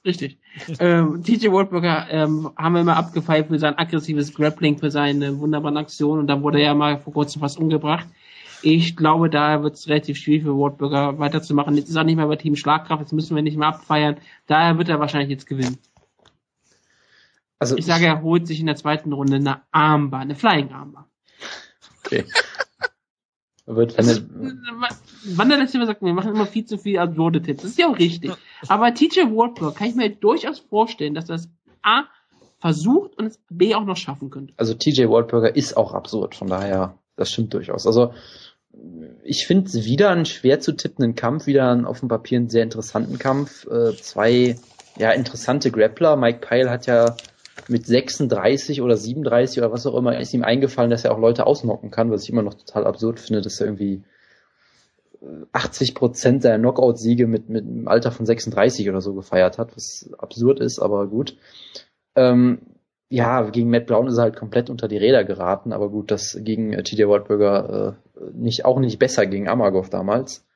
Richtig. 0.05 0.39
ähm, 0.79 1.23
TJ 1.25 1.51
Waldberger 1.51 2.07
ähm, 2.11 2.51
haben 2.57 2.75
wir 2.75 2.81
immer 2.81 2.97
abgefeilt 2.97 3.49
für 3.49 3.59
sein 3.59 3.77
aggressives 3.77 4.33
Grappling, 4.33 4.79
für 4.79 4.91
seine 4.91 5.39
wunderbaren 5.41 5.77
Aktionen 5.77 6.21
und 6.21 6.27
da 6.29 6.41
wurde 6.41 6.61
er 6.61 6.75
mal 6.75 6.99
vor 6.99 7.13
kurzem 7.13 7.41
fast 7.41 7.59
umgebracht. 7.59 8.07
Ich 8.69 8.97
glaube, 8.97 9.31
da 9.31 9.63
wird 9.63 9.75
es 9.75 9.87
relativ 9.87 10.17
schwierig 10.17 10.43
für 10.43 10.59
Waldberger 10.59 11.21
weiterzumachen. 11.21 11.77
Jetzt 11.77 11.89
ist 11.89 11.95
er 11.95 12.03
nicht 12.03 12.17
mehr 12.17 12.27
bei 12.27 12.35
Team 12.35 12.57
Schlagkraft, 12.57 13.01
jetzt 13.01 13.13
müssen 13.13 13.37
wir 13.37 13.43
nicht 13.45 13.57
mehr 13.57 13.69
abfeiern. 13.69 14.17
Daher 14.49 14.77
wird 14.77 14.89
er 14.89 14.99
wahrscheinlich 14.99 15.31
jetzt 15.31 15.47
gewinnen. 15.47 15.79
Also 17.61 17.77
ich 17.77 17.87
sage, 17.87 18.07
er 18.07 18.23
holt 18.23 18.49
sich 18.49 18.59
in 18.59 18.67
der 18.67 18.75
zweiten 18.75 19.13
Runde 19.13 19.37
eine 19.37 19.61
Armbar, 19.71 20.19
eine 20.19 20.35
Flying 20.35 20.73
Armbar. 20.73 21.09
Okay. 22.05 22.25
wird 23.67 23.93
ist, 23.93 24.25
Wander 25.37 25.59
letzte 25.59 25.79
Mal 25.79 25.87
sagt, 25.87 26.03
wir 26.03 26.13
machen 26.13 26.35
immer 26.35 26.47
viel 26.47 26.65
zu 26.65 26.77
viel 26.77 26.99
absurde 26.99 27.41
Tipps. 27.41 27.63
Das 27.63 27.71
ist 27.71 27.79
ja 27.79 27.87
auch 27.87 27.99
richtig. 27.99 28.33
Aber 28.67 28.93
TJ 28.93 29.31
Wardblock 29.31 29.77
kann 29.77 29.87
ich 29.87 29.95
mir 29.95 30.11
durchaus 30.11 30.59
vorstellen, 30.59 31.15
dass 31.15 31.27
das 31.27 31.49
A 31.83 32.07
versucht 32.59 33.17
und 33.17 33.27
es 33.27 33.39
B 33.49 33.77
auch 33.77 33.85
noch 33.85 33.97
schaffen 33.97 34.31
könnte. 34.31 34.55
Also 34.57 34.75
TJ 34.75 35.09
Waldberger 35.09 35.55
ist 35.55 35.77
auch 35.77 35.95
absurd, 35.95 36.35
von 36.35 36.49
daher, 36.49 36.99
das 37.15 37.31
stimmt 37.31 37.55
durchaus. 37.55 37.87
Also 37.87 38.13
ich 39.23 39.47
finde 39.47 39.73
wieder 39.73 40.11
einen 40.11 40.27
schwer 40.27 40.61
zu 40.61 40.73
tippenden 40.73 41.15
Kampf, 41.15 41.47
wieder 41.47 41.71
einen 41.71 41.85
auf 41.85 42.01
dem 42.01 42.09
Papier 42.09 42.39
einen 42.39 42.49
sehr 42.49 42.63
interessanten 42.63 43.19
Kampf. 43.19 43.67
Äh, 43.67 43.97
zwei 43.97 44.57
ja 44.99 45.11
interessante 45.11 45.71
Grappler. 45.71 46.17
Mike 46.17 46.41
Pyle 46.41 46.71
hat 46.71 46.87
ja 46.87 47.17
mit 47.69 47.87
36 47.87 48.83
oder 48.83 48.97
37 48.97 49.59
oder 49.59 49.73
was 49.73 49.87
auch 49.87 49.97
immer 49.97 50.19
ist 50.19 50.35
ihm 50.35 50.45
eingefallen, 50.45 50.91
dass 50.91 51.05
er 51.05 51.13
auch 51.13 51.19
Leute 51.19 51.47
ausnocken 51.47 51.91
kann, 51.91 52.11
was 52.11 52.23
ich 52.25 52.31
immer 52.31 52.43
noch 52.43 52.55
total 52.55 52.87
absurd 52.87 53.19
finde, 53.19 53.41
dass 53.41 53.61
er 53.61 53.67
irgendwie 53.67 54.03
80 55.53 55.95
Prozent 55.95 56.43
seiner 56.43 56.59
Knockout-Siege 56.59 57.27
mit, 57.27 57.49
mit 57.49 57.65
einem 57.65 57.89
Alter 57.89 58.13
von 58.13 58.27
36 58.27 58.89
oder 58.89 59.01
so 59.01 59.15
gefeiert 59.15 59.59
hat, 59.59 59.77
was 59.77 60.11
absurd 60.19 60.61
ist, 60.61 60.79
aber 60.79 61.07
gut. 61.09 61.37
Ähm, 62.15 62.61
ja, 63.09 63.43
gegen 63.51 63.71
Matt 63.71 63.87
Brown 63.87 64.09
ist 64.09 64.19
er 64.19 64.25
halt 64.25 64.37
komplett 64.37 64.69
unter 64.69 64.89
die 64.89 64.97
Räder 64.97 65.25
geraten, 65.25 65.73
aber 65.73 65.91
gut, 65.91 66.11
das 66.11 66.39
gegen 66.41 66.73
äh, 66.73 66.83
TJ 66.83 67.05
Waldberger 67.05 67.97
äh, 68.17 68.21
nicht, 68.35 68.65
auch 68.65 68.79
nicht 68.79 68.99
besser 68.99 69.27
gegen 69.27 69.49
Amagov 69.49 69.91
damals 69.91 70.47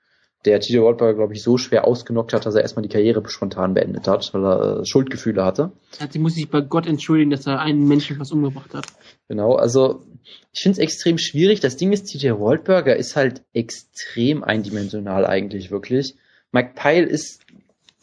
der 0.44 0.60
TJ 0.60 0.78
Waldberger, 0.78 1.14
glaube 1.14 1.34
ich, 1.34 1.42
so 1.42 1.58
schwer 1.58 1.86
ausgenockt 1.86 2.32
hat, 2.32 2.46
dass 2.46 2.54
er 2.54 2.62
erstmal 2.62 2.82
die 2.82 2.88
Karriere 2.88 3.22
spontan 3.28 3.74
beendet 3.74 4.08
hat, 4.08 4.32
weil 4.32 4.44
er 4.44 4.80
äh, 4.80 4.86
Schuldgefühle 4.86 5.44
hatte. 5.44 5.72
Also 5.98 6.18
muss 6.18 6.34
sich 6.34 6.48
bei 6.48 6.62
Gott 6.62 6.86
entschuldigen, 6.86 7.30
dass 7.30 7.46
er 7.46 7.60
einen 7.60 7.86
Menschen 7.86 8.18
was 8.18 8.32
umgebracht 8.32 8.72
hat. 8.72 8.86
Genau, 9.28 9.56
also 9.56 10.02
ich 10.52 10.62
finde 10.62 10.76
es 10.76 10.82
extrem 10.82 11.18
schwierig. 11.18 11.60
Das 11.60 11.76
Ding 11.76 11.92
ist, 11.92 12.04
TJ 12.04 12.30
Waldberger 12.30 12.96
ist 12.96 13.16
halt 13.16 13.42
extrem 13.52 14.42
eindimensional 14.42 15.26
eigentlich 15.26 15.70
wirklich. 15.70 16.16
Mike 16.52 16.72
Pyle 16.74 17.06
ist 17.06 17.42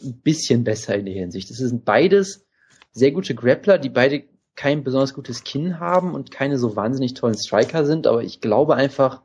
ein 0.04 0.22
bisschen 0.22 0.64
besser 0.64 0.96
in 0.96 1.06
der 1.06 1.16
Hinsicht. 1.16 1.50
Es 1.50 1.58
sind 1.58 1.86
beides 1.86 2.46
sehr 2.92 3.12
gute 3.12 3.34
Grappler, 3.34 3.80
die 3.80 3.90
beide 3.90 4.24
kein 4.58 4.84
besonders 4.84 5.14
gutes 5.14 5.46
Kinn 5.46 5.80
haben 5.80 6.14
und 6.14 6.32
keine 6.32 6.58
so 6.58 6.76
wahnsinnig 6.76 7.14
tollen 7.14 7.38
Striker 7.38 7.86
sind, 7.86 8.08
aber 8.08 8.24
ich 8.24 8.42
glaube 8.42 8.76
einfach, 8.76 9.22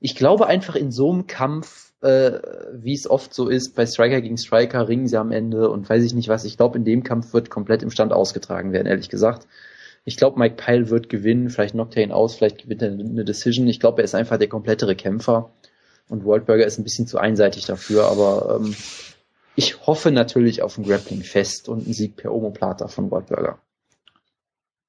ich 0.00 0.16
glaube 0.16 0.48
einfach 0.48 0.74
in 0.74 0.90
so 0.90 1.12
einem 1.12 1.28
Kampf 1.28 1.86
äh, 2.02 2.40
wie 2.72 2.94
es 2.94 3.08
oft 3.08 3.32
so 3.32 3.48
ist, 3.48 3.74
bei 3.74 3.86
Striker 3.86 4.20
gegen 4.20 4.38
Striker 4.38 4.88
ringen 4.88 5.08
sie 5.08 5.16
am 5.16 5.32
Ende 5.32 5.70
und 5.70 5.88
weiß 5.88 6.04
ich 6.04 6.14
nicht 6.14 6.28
was. 6.28 6.44
Ich 6.44 6.56
glaube, 6.56 6.78
in 6.78 6.84
dem 6.84 7.02
Kampf 7.02 7.32
wird 7.32 7.50
komplett 7.50 7.82
im 7.82 7.90
Stand 7.90 8.12
ausgetragen 8.12 8.72
werden, 8.72 8.86
ehrlich 8.86 9.08
gesagt. 9.08 9.46
Ich 10.04 10.16
glaube, 10.16 10.38
Mike 10.38 10.54
Pyle 10.56 10.88
wird 10.90 11.08
gewinnen, 11.08 11.50
vielleicht 11.50 11.74
knockt 11.74 11.96
er 11.96 12.04
ihn 12.04 12.12
aus, 12.12 12.36
vielleicht 12.36 12.62
gewinnt 12.62 12.82
er 12.82 12.92
eine 12.92 13.24
Decision. 13.24 13.66
Ich 13.66 13.80
glaube, 13.80 14.02
er 14.02 14.04
ist 14.04 14.14
einfach 14.14 14.38
der 14.38 14.48
komplettere 14.48 14.94
Kämpfer 14.94 15.50
und 16.08 16.24
Waldberger 16.24 16.66
ist 16.66 16.78
ein 16.78 16.84
bisschen 16.84 17.08
zu 17.08 17.18
einseitig 17.18 17.66
dafür, 17.66 18.04
aber 18.04 18.60
ähm, 18.60 18.76
ich 19.56 19.86
hoffe 19.86 20.12
natürlich 20.12 20.62
auf 20.62 20.78
ein 20.78 20.84
Grappling-Fest 20.84 21.68
und 21.68 21.84
einen 21.84 21.94
Sieg 21.94 22.16
per 22.16 22.32
Omoplata 22.32 22.88
von 22.88 23.10
Waldberger. 23.10 23.58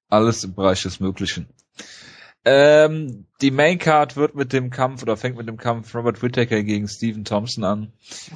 Alles 0.10 0.44
im 0.44 0.54
Bereich 0.54 0.84
des 0.84 1.00
Möglichen. 1.00 1.48
Ähm, 2.46 3.26
die 3.42 3.52
Maincard 3.52 4.16
wird 4.16 4.36
mit 4.36 4.54
dem 4.54 4.70
Kampf 4.70 5.04
oder 5.04 5.18
fängt 5.18 5.38
mit 5.38 5.50
dem 5.50 5.58
Kampf 5.58 5.94
Robert 5.94 6.22
Whittaker 6.22 6.64
gegen 6.64 6.88
Stephen 6.88 7.26
Thompson 7.26 7.66
an. 7.66 7.92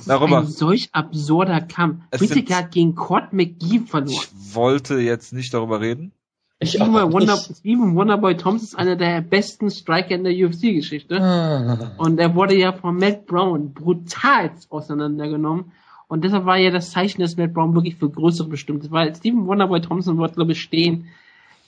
Darüber, 0.05 0.39
ein 0.39 0.47
solch 0.47 0.89
absurder 0.91 1.61
Kampf. 1.61 2.03
Whittaker 2.11 2.57
hat 2.57 2.71
gegen 2.71 2.95
Cord 2.95 3.31
McGee 3.31 3.79
verloren. 3.79 4.11
Ich 4.11 4.53
wollte 4.53 4.99
jetzt 4.99 5.31
nicht 5.31 5.53
darüber 5.53 5.79
reden. 5.79 6.11
Ich 6.59 6.71
Steven, 6.71 6.93
Wonder, 7.11 7.37
Steven 7.37 7.95
Wonderboy 7.95 8.35
Thompson 8.35 8.65
ist 8.65 8.75
einer 8.75 8.95
der 8.95 9.21
besten 9.21 9.71
Striker 9.71 10.13
in 10.13 10.23
der 10.23 10.33
UFC-Geschichte. 10.33 11.19
Ah. 11.19 11.93
Und 11.97 12.19
er 12.19 12.35
wurde 12.35 12.55
ja 12.55 12.71
von 12.73 12.97
Matt 12.97 13.25
Brown 13.25 13.73
brutal 13.73 14.51
auseinandergenommen. 14.69 15.71
Und 16.07 16.23
deshalb 16.23 16.45
war 16.45 16.57
ja 16.57 16.69
das 16.69 16.91
Zeichen, 16.91 17.21
dass 17.21 17.37
Matt 17.37 17.53
Brown 17.53 17.73
wirklich 17.73 17.95
für 17.95 18.09
größere 18.09 18.49
bestimmt 18.49 18.83
ist. 18.83 18.91
Weil 18.91 19.15
Steven 19.15 19.47
Wonderboy 19.47 19.81
Thompson 19.81 20.19
wird, 20.19 20.35
glaube 20.35 20.51
ich, 20.51 20.61
stehen, 20.61 21.07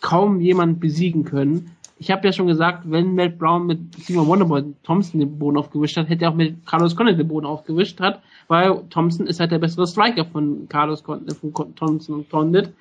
kaum 0.03 0.39
jemand 0.39 0.79
besiegen 0.79 1.23
können 1.23 1.71
ich 2.03 2.11
habe 2.11 2.27
ja 2.27 2.33
schon 2.33 2.47
gesagt, 2.47 2.83
wenn 2.85 3.15
Matt 3.15 3.37
Brown 3.37 3.65
mit 3.65 3.95
Simon 3.95 4.27
Wonderboy 4.27 4.63
Thompson 4.83 5.21
den 5.21 5.39
Boden 5.39 5.55
aufgewischt 5.57 5.95
hat, 5.95 6.09
hätte 6.09 6.25
er 6.25 6.31
auch 6.31 6.35
mit 6.35 6.65
Carlos 6.65 6.97
Condit 6.97 7.17
den 7.17 7.29
Boden 7.29 7.45
aufgewischt 7.45 8.01
hat, 8.01 8.21
weil 8.49 8.83
Thompson 8.89 9.25
ist 9.25 9.39
halt 9.39 9.51
der 9.51 9.59
bessere 9.59 9.87
Striker 9.87 10.25
von 10.25 10.67
Carlos 10.67 11.01
Condit, 11.03 11.37
von 11.37 11.53
Thompson 11.75 12.15
und 12.15 12.29
Condit. 12.29 12.65
Und 12.65 12.73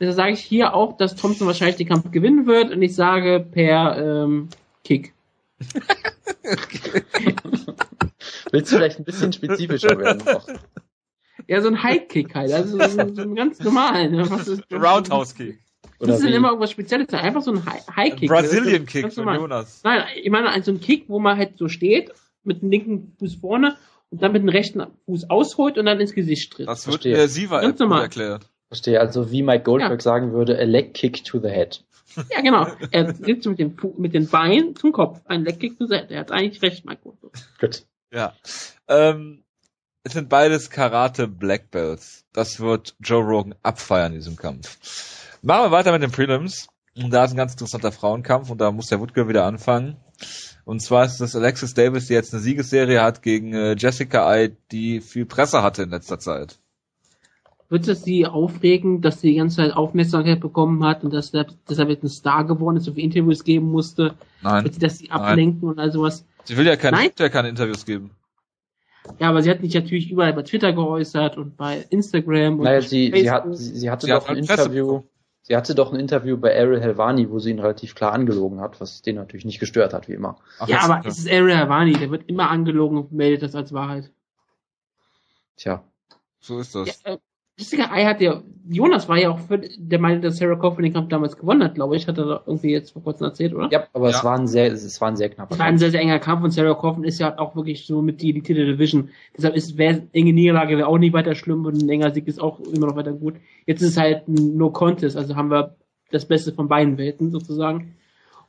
deshalb 0.00 0.16
sage 0.16 0.32
ich 0.32 0.40
hier 0.40 0.74
auch, 0.74 0.98
dass 0.98 1.16
Thompson 1.16 1.46
wahrscheinlich 1.46 1.76
den 1.76 1.88
Kampf 1.88 2.10
gewinnen 2.10 2.46
wird 2.46 2.70
und 2.70 2.82
ich 2.82 2.94
sage 2.94 3.40
per 3.50 4.24
ähm, 4.24 4.48
Kick. 4.84 5.14
Willst 8.52 8.70
du 8.70 8.76
vielleicht 8.76 8.98
ein 8.98 9.04
bisschen 9.04 9.32
spezifischer 9.32 9.98
werden? 9.98 10.22
Ja, 11.46 11.62
so 11.62 11.68
ein 11.68 11.82
High-Kick 11.82 12.34
halt, 12.34 12.52
also 12.52 12.76
so, 12.76 13.14
so 13.14 13.22
ein 13.22 13.34
ganz 13.34 13.58
normalen. 13.60 14.20
Roundhouse-Kick. 14.70 15.58
Oder 16.00 16.12
das 16.12 16.20
ist 16.20 16.26
immer 16.28 16.48
irgendwas 16.48 16.70
Spezielles, 16.70 17.08
einfach 17.12 17.42
so 17.42 17.52
ein 17.52 17.62
High-Kick. 17.66 18.28
Brazilian 18.28 18.86
Kick 18.86 19.12
von 19.12 19.34
Jonas. 19.34 19.80
Nein, 19.82 20.04
ich 20.22 20.30
meine, 20.30 20.62
so 20.62 20.70
ein 20.70 20.80
Kick, 20.80 21.04
wo 21.08 21.18
man 21.18 21.36
halt 21.36 21.58
so 21.58 21.68
steht, 21.68 22.12
mit 22.44 22.62
dem 22.62 22.70
linken 22.70 23.16
Fuß 23.18 23.36
vorne 23.36 23.76
und 24.10 24.22
dann 24.22 24.32
mit 24.32 24.42
dem 24.42 24.48
rechten 24.48 24.86
Fuß 25.06 25.28
ausholt 25.28 25.76
und 25.76 25.86
dann 25.86 26.00
ins 26.00 26.14
Gesicht 26.14 26.52
tritt. 26.52 26.68
Das 26.68 26.86
wird 26.86 27.04
der 27.04 27.28
Siva 27.28 27.60
erklärt. 27.62 28.48
Verstehe, 28.68 29.00
also 29.00 29.30
wie 29.32 29.42
Mike 29.42 29.64
Goldberg 29.64 29.92
ja. 29.92 30.00
sagen 30.00 30.32
würde, 30.32 30.58
a 30.58 30.64
leg 30.64 30.92
kick 30.92 31.24
to 31.24 31.40
the 31.40 31.48
head. 31.48 31.84
Ja, 32.32 32.40
genau. 32.40 32.66
Er 32.90 33.16
tritt 33.16 33.46
mit 33.46 33.58
dem, 33.58 33.76
mit 33.96 34.14
den 34.14 34.28
Beinen 34.28 34.74
zum 34.74 34.92
Kopf. 34.92 35.20
Ein 35.26 35.44
leg 35.44 35.60
kick 35.60 35.78
to 35.78 35.86
the 35.86 35.94
head. 35.94 36.10
Er 36.10 36.20
hat 36.20 36.32
eigentlich 36.32 36.60
recht, 36.62 36.84
Mike 36.84 37.02
Goldberg. 37.04 37.32
Gut. 37.60 37.84
Ja. 38.12 38.34
Ähm, 38.88 39.44
es 40.02 40.14
sind 40.14 40.28
beides 40.28 40.70
Karate 40.70 41.28
Black 41.28 41.70
Belts. 41.70 42.24
Das 42.32 42.60
wird 42.60 42.96
Joe 42.98 43.22
Rogan 43.22 43.54
abfeiern 43.62 44.12
in 44.12 44.18
diesem 44.18 44.36
Kampf. 44.36 44.78
Machen 45.42 45.66
wir 45.66 45.70
weiter 45.70 45.92
mit 45.92 46.02
den 46.02 46.10
Prelims. 46.10 46.68
Und 46.96 47.12
da 47.12 47.24
ist 47.24 47.30
ein 47.30 47.36
ganz 47.36 47.52
interessanter 47.52 47.92
Frauenkampf 47.92 48.50
und 48.50 48.60
da 48.60 48.72
muss 48.72 48.88
der 48.88 48.98
Woodgirl 48.98 49.28
wieder 49.28 49.44
anfangen. 49.44 49.96
Und 50.64 50.80
zwar 50.82 51.04
ist 51.04 51.20
das 51.20 51.36
Alexis 51.36 51.74
Davis, 51.74 52.08
die 52.08 52.14
jetzt 52.14 52.34
eine 52.34 52.42
Siegesserie 52.42 53.00
hat 53.00 53.22
gegen 53.22 53.54
äh, 53.54 53.76
Jessica 53.78 54.26
Ai, 54.26 54.56
die 54.72 55.00
viel 55.00 55.24
Presse 55.24 55.62
hatte 55.62 55.84
in 55.84 55.90
letzter 55.90 56.18
Zeit. 56.18 56.58
Wird 57.68 57.86
es 57.86 58.02
sie 58.02 58.26
aufregen, 58.26 59.00
dass 59.00 59.20
sie 59.20 59.28
die 59.30 59.36
ganze 59.36 59.56
Zeit 59.56 59.72
Aufmerksamkeit 59.76 60.40
bekommen 60.40 60.84
hat 60.84 61.04
und 61.04 61.12
dass 61.12 61.30
deshalb 61.30 61.88
jetzt 61.90 62.02
ein 62.02 62.08
Star 62.08 62.44
geworden 62.44 62.78
ist, 62.78 62.84
so 62.84 62.92
viele 62.92 63.04
Interviews 63.04 63.44
geben 63.44 63.70
musste? 63.70 64.14
Nein. 64.42 64.64
Wird 64.64 64.74
sie 64.74 64.80
das 64.80 64.98
sie 64.98 65.10
ablenken 65.10 65.68
und 65.68 65.78
all 65.78 65.92
sowas? 65.92 66.24
Sie 66.44 66.56
will 66.56 66.66
ja 66.66 66.76
keine, 66.76 66.96
Nein. 66.96 67.10
ja 67.18 67.28
keine 67.28 67.48
Interviews 67.50 67.84
geben. 67.84 68.10
Ja, 69.18 69.28
aber 69.28 69.42
sie 69.42 69.50
hat 69.50 69.60
sich 69.60 69.74
natürlich 69.74 70.10
überall 70.10 70.32
bei 70.32 70.42
Twitter 70.42 70.72
geäußert 70.72 71.36
und 71.36 71.56
bei 71.56 71.84
Instagram 71.90 72.58
und 72.58 72.64
Naja, 72.64 72.80
sie, 72.80 73.12
sie, 73.14 73.30
hat, 73.30 73.44
Facebook. 73.44 73.56
sie, 73.56 73.78
sie 73.78 73.90
hatte 73.90 74.06
Sie 74.06 74.12
doch 74.12 74.22
hat 74.22 74.30
ein 74.30 74.36
halt 74.36 74.46
Presse 74.46 74.62
Interview. 74.62 75.02
Sie 75.42 75.56
hatte 75.56 75.74
doch 75.74 75.92
ein 75.92 75.98
Interview 76.00 76.36
bei 76.36 76.54
Ariel 76.58 76.80
Helvani, 76.80 77.30
wo 77.30 77.38
sie 77.38 77.50
ihn 77.50 77.58
relativ 77.58 77.94
klar 77.94 78.12
angelogen 78.12 78.60
hat, 78.60 78.80
was 78.80 79.00
den 79.02 79.16
natürlich 79.16 79.46
nicht 79.46 79.60
gestört 79.60 79.94
hat, 79.94 80.06
wie 80.08 80.12
immer. 80.12 80.36
Ach, 80.58 80.68
ja, 80.68 80.76
jetzt- 80.76 80.84
aber 80.90 81.06
es 81.08 81.18
ist 81.18 81.28
Ariel 81.28 81.56
Havani, 81.56 81.92
der 81.94 82.10
wird 82.10 82.28
immer 82.28 82.50
angelogen 82.50 82.98
und 82.98 83.12
meldet 83.12 83.42
das 83.42 83.54
als 83.54 83.72
Wahrheit. 83.72 84.10
Tja. 85.56 85.82
so 86.40 86.60
ist 86.60 86.74
das. 86.74 87.02
Ja, 87.04 87.14
äh, 87.14 87.18
Jessica 87.58 87.90
Ai 87.90 88.04
hat 88.04 88.20
ja, 88.20 88.40
Jonas 88.70 89.08
war 89.08 89.18
ja 89.18 89.30
auch 89.30 89.38
für, 89.40 89.58
der 89.58 89.98
meinte, 89.98 90.28
dass 90.28 90.36
Sarah 90.36 90.56
Kaufman 90.56 90.84
den 90.84 90.92
Kampf 90.92 91.08
damals 91.08 91.36
gewonnen 91.36 91.64
hat, 91.64 91.74
glaube 91.74 91.96
ich, 91.96 92.06
hat 92.06 92.18
er 92.18 92.24
doch 92.24 92.46
irgendwie 92.46 92.70
jetzt 92.70 92.92
vor 92.92 93.02
kurzem 93.02 93.24
erzählt, 93.24 93.54
oder? 93.54 93.68
Ja, 93.72 93.86
aber 93.92 94.10
Ja. 94.10 94.16
es 94.16 94.24
war 94.24 94.38
ein 94.38 94.46
sehr, 94.46 94.72
es 94.72 95.00
war 95.00 95.08
ein 95.08 95.16
sehr 95.16 95.28
knapper 95.30 95.50
Das 95.50 95.58
war 95.58 95.66
ein 95.66 95.78
sehr, 95.78 95.90
sehr 95.90 96.00
enger 96.00 96.18
Kampf 96.18 96.44
und 96.44 96.52
Sarah 96.52 96.74
Kaufman 96.74 97.04
ist 97.04 97.18
ja 97.18 97.36
auch 97.38 97.56
wirklich 97.56 97.86
so 97.86 98.00
mit 98.00 98.22
die 98.22 98.30
Elite 98.30 98.54
der 98.54 98.66
Division. 98.66 99.08
Deshalb 99.36 99.56
ist, 99.56 99.76
wäre 99.76 100.02
enge 100.12 100.32
Niederlage 100.32 100.76
wäre 100.76 100.86
auch 100.86 100.98
nicht 100.98 101.12
weiter 101.14 101.34
schlimm 101.34 101.64
und 101.66 101.82
ein 101.82 101.88
enger 101.88 102.12
Sieg 102.12 102.28
ist 102.28 102.40
auch 102.40 102.60
immer 102.60 102.86
noch 102.86 102.96
weiter 102.96 103.12
gut. 103.12 103.34
Jetzt 103.66 103.82
ist 103.82 103.90
es 103.90 103.96
halt 103.96 104.28
ein 104.28 104.56
No 104.56 104.70
Contest, 104.70 105.16
also 105.16 105.34
haben 105.34 105.50
wir 105.50 105.74
das 106.10 106.26
Beste 106.26 106.52
von 106.52 106.68
beiden 106.68 106.96
Welten 106.98 107.30
sozusagen. 107.30 107.94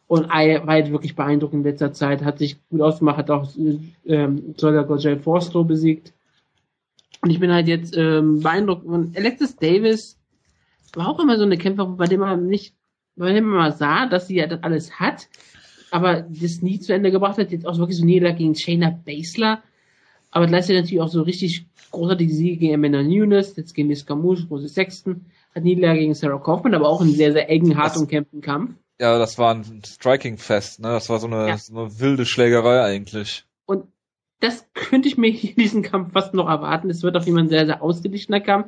Und 0.07 0.29
Ai 0.31 0.59
war 0.65 0.73
halt 0.73 0.91
wirklich 0.91 1.15
beeindruckend 1.15 1.65
in 1.65 1.71
letzter 1.71 1.93
Zeit, 1.93 2.23
hat 2.23 2.39
sich 2.39 2.57
gut 2.69 2.81
ausgemacht, 2.81 3.17
hat 3.17 3.29
auch 3.29 3.47
ähm, 4.05 4.55
Soldier 4.57 4.83
Gojel 4.83 5.19
Forstro 5.19 5.63
besiegt. 5.63 6.13
Und 7.21 7.29
ich 7.29 7.39
bin 7.39 7.51
halt 7.51 7.67
jetzt 7.67 7.95
ähm, 7.97 8.39
beeindruckt. 8.41 8.85
Und 8.85 9.17
Alexis 9.17 9.55
Davis 9.57 10.17
war 10.93 11.07
auch 11.09 11.19
immer 11.19 11.37
so 11.37 11.43
eine 11.43 11.57
Kämpferin, 11.57 11.97
bei 11.97 12.05
dem 12.05 12.21
man 12.21 12.47
nicht, 12.47 12.73
bei 13.15 13.33
dem 13.33 13.45
man 13.45 13.57
mal 13.57 13.71
sah, 13.73 14.05
dass 14.07 14.27
sie 14.27 14.35
ja 14.35 14.47
das 14.47 14.63
alles 14.63 14.99
hat, 14.99 15.27
aber 15.91 16.21
das 16.21 16.61
nie 16.61 16.79
zu 16.79 16.93
Ende 16.93 17.11
gebracht 17.11 17.37
hat. 17.37 17.51
Jetzt 17.51 17.65
auch 17.67 17.77
wirklich 17.77 17.97
so 17.97 18.05
Niederlage 18.05 18.37
gegen 18.37 18.55
Shayna 18.55 18.89
Baszler. 19.05 19.61
Aber 20.31 20.45
gleichzeitig 20.47 20.81
natürlich 20.83 21.01
auch 21.01 21.09
so 21.09 21.23
richtig 21.23 21.65
großartige 21.91 22.31
Siege 22.31 22.57
gegen 22.57 22.75
Amanda 22.75 23.01
Nunes, 23.01 23.55
jetzt 23.57 23.73
gegen 23.73 23.87
Miss 23.87 24.05
Camouche, 24.05 24.47
Rose 24.49 24.69
Sexton, 24.69 25.25
hat 25.55 25.63
Niederlage 25.63 25.99
gegen 26.01 26.13
Sarah 26.13 26.37
Kaufman, 26.37 26.75
aber 26.75 26.87
auch 26.87 27.01
einen 27.01 27.11
sehr, 27.15 27.33
sehr 27.33 27.49
engen, 27.49 27.75
hart 27.77 27.95
Das- 27.95 27.97
umkämpften 28.01 28.41
Kampf. 28.41 28.75
Ja, 29.01 29.17
das 29.17 29.37
war 29.37 29.55
ein 29.55 29.81
Striking-Fest, 29.85 30.81
ne? 30.81 30.89
Das 30.89 31.09
war 31.09 31.19
so 31.19 31.27
eine, 31.27 31.47
Ja. 31.47 31.57
so 31.57 31.73
eine 31.79 31.99
wilde 31.99 32.25
Schlägerei 32.25 32.81
eigentlich. 32.83 33.45
Und 33.65 33.85
das 34.39 34.67
könnte 34.73 35.07
ich 35.07 35.17
mir 35.17 35.29
hier 35.29 35.51
in 35.51 35.61
diesem 35.63 35.81
Kampf 35.81 36.13
fast 36.13 36.33
noch 36.33 36.47
erwarten. 36.47 36.89
Es 36.89 37.03
wird 37.03 37.17
auf 37.17 37.25
jeden 37.25 37.37
Fall 37.37 37.45
ein 37.45 37.49
sehr, 37.49 37.65
sehr 37.65 37.81
ausgeglichener 37.81 38.39
Kampf. 38.39 38.67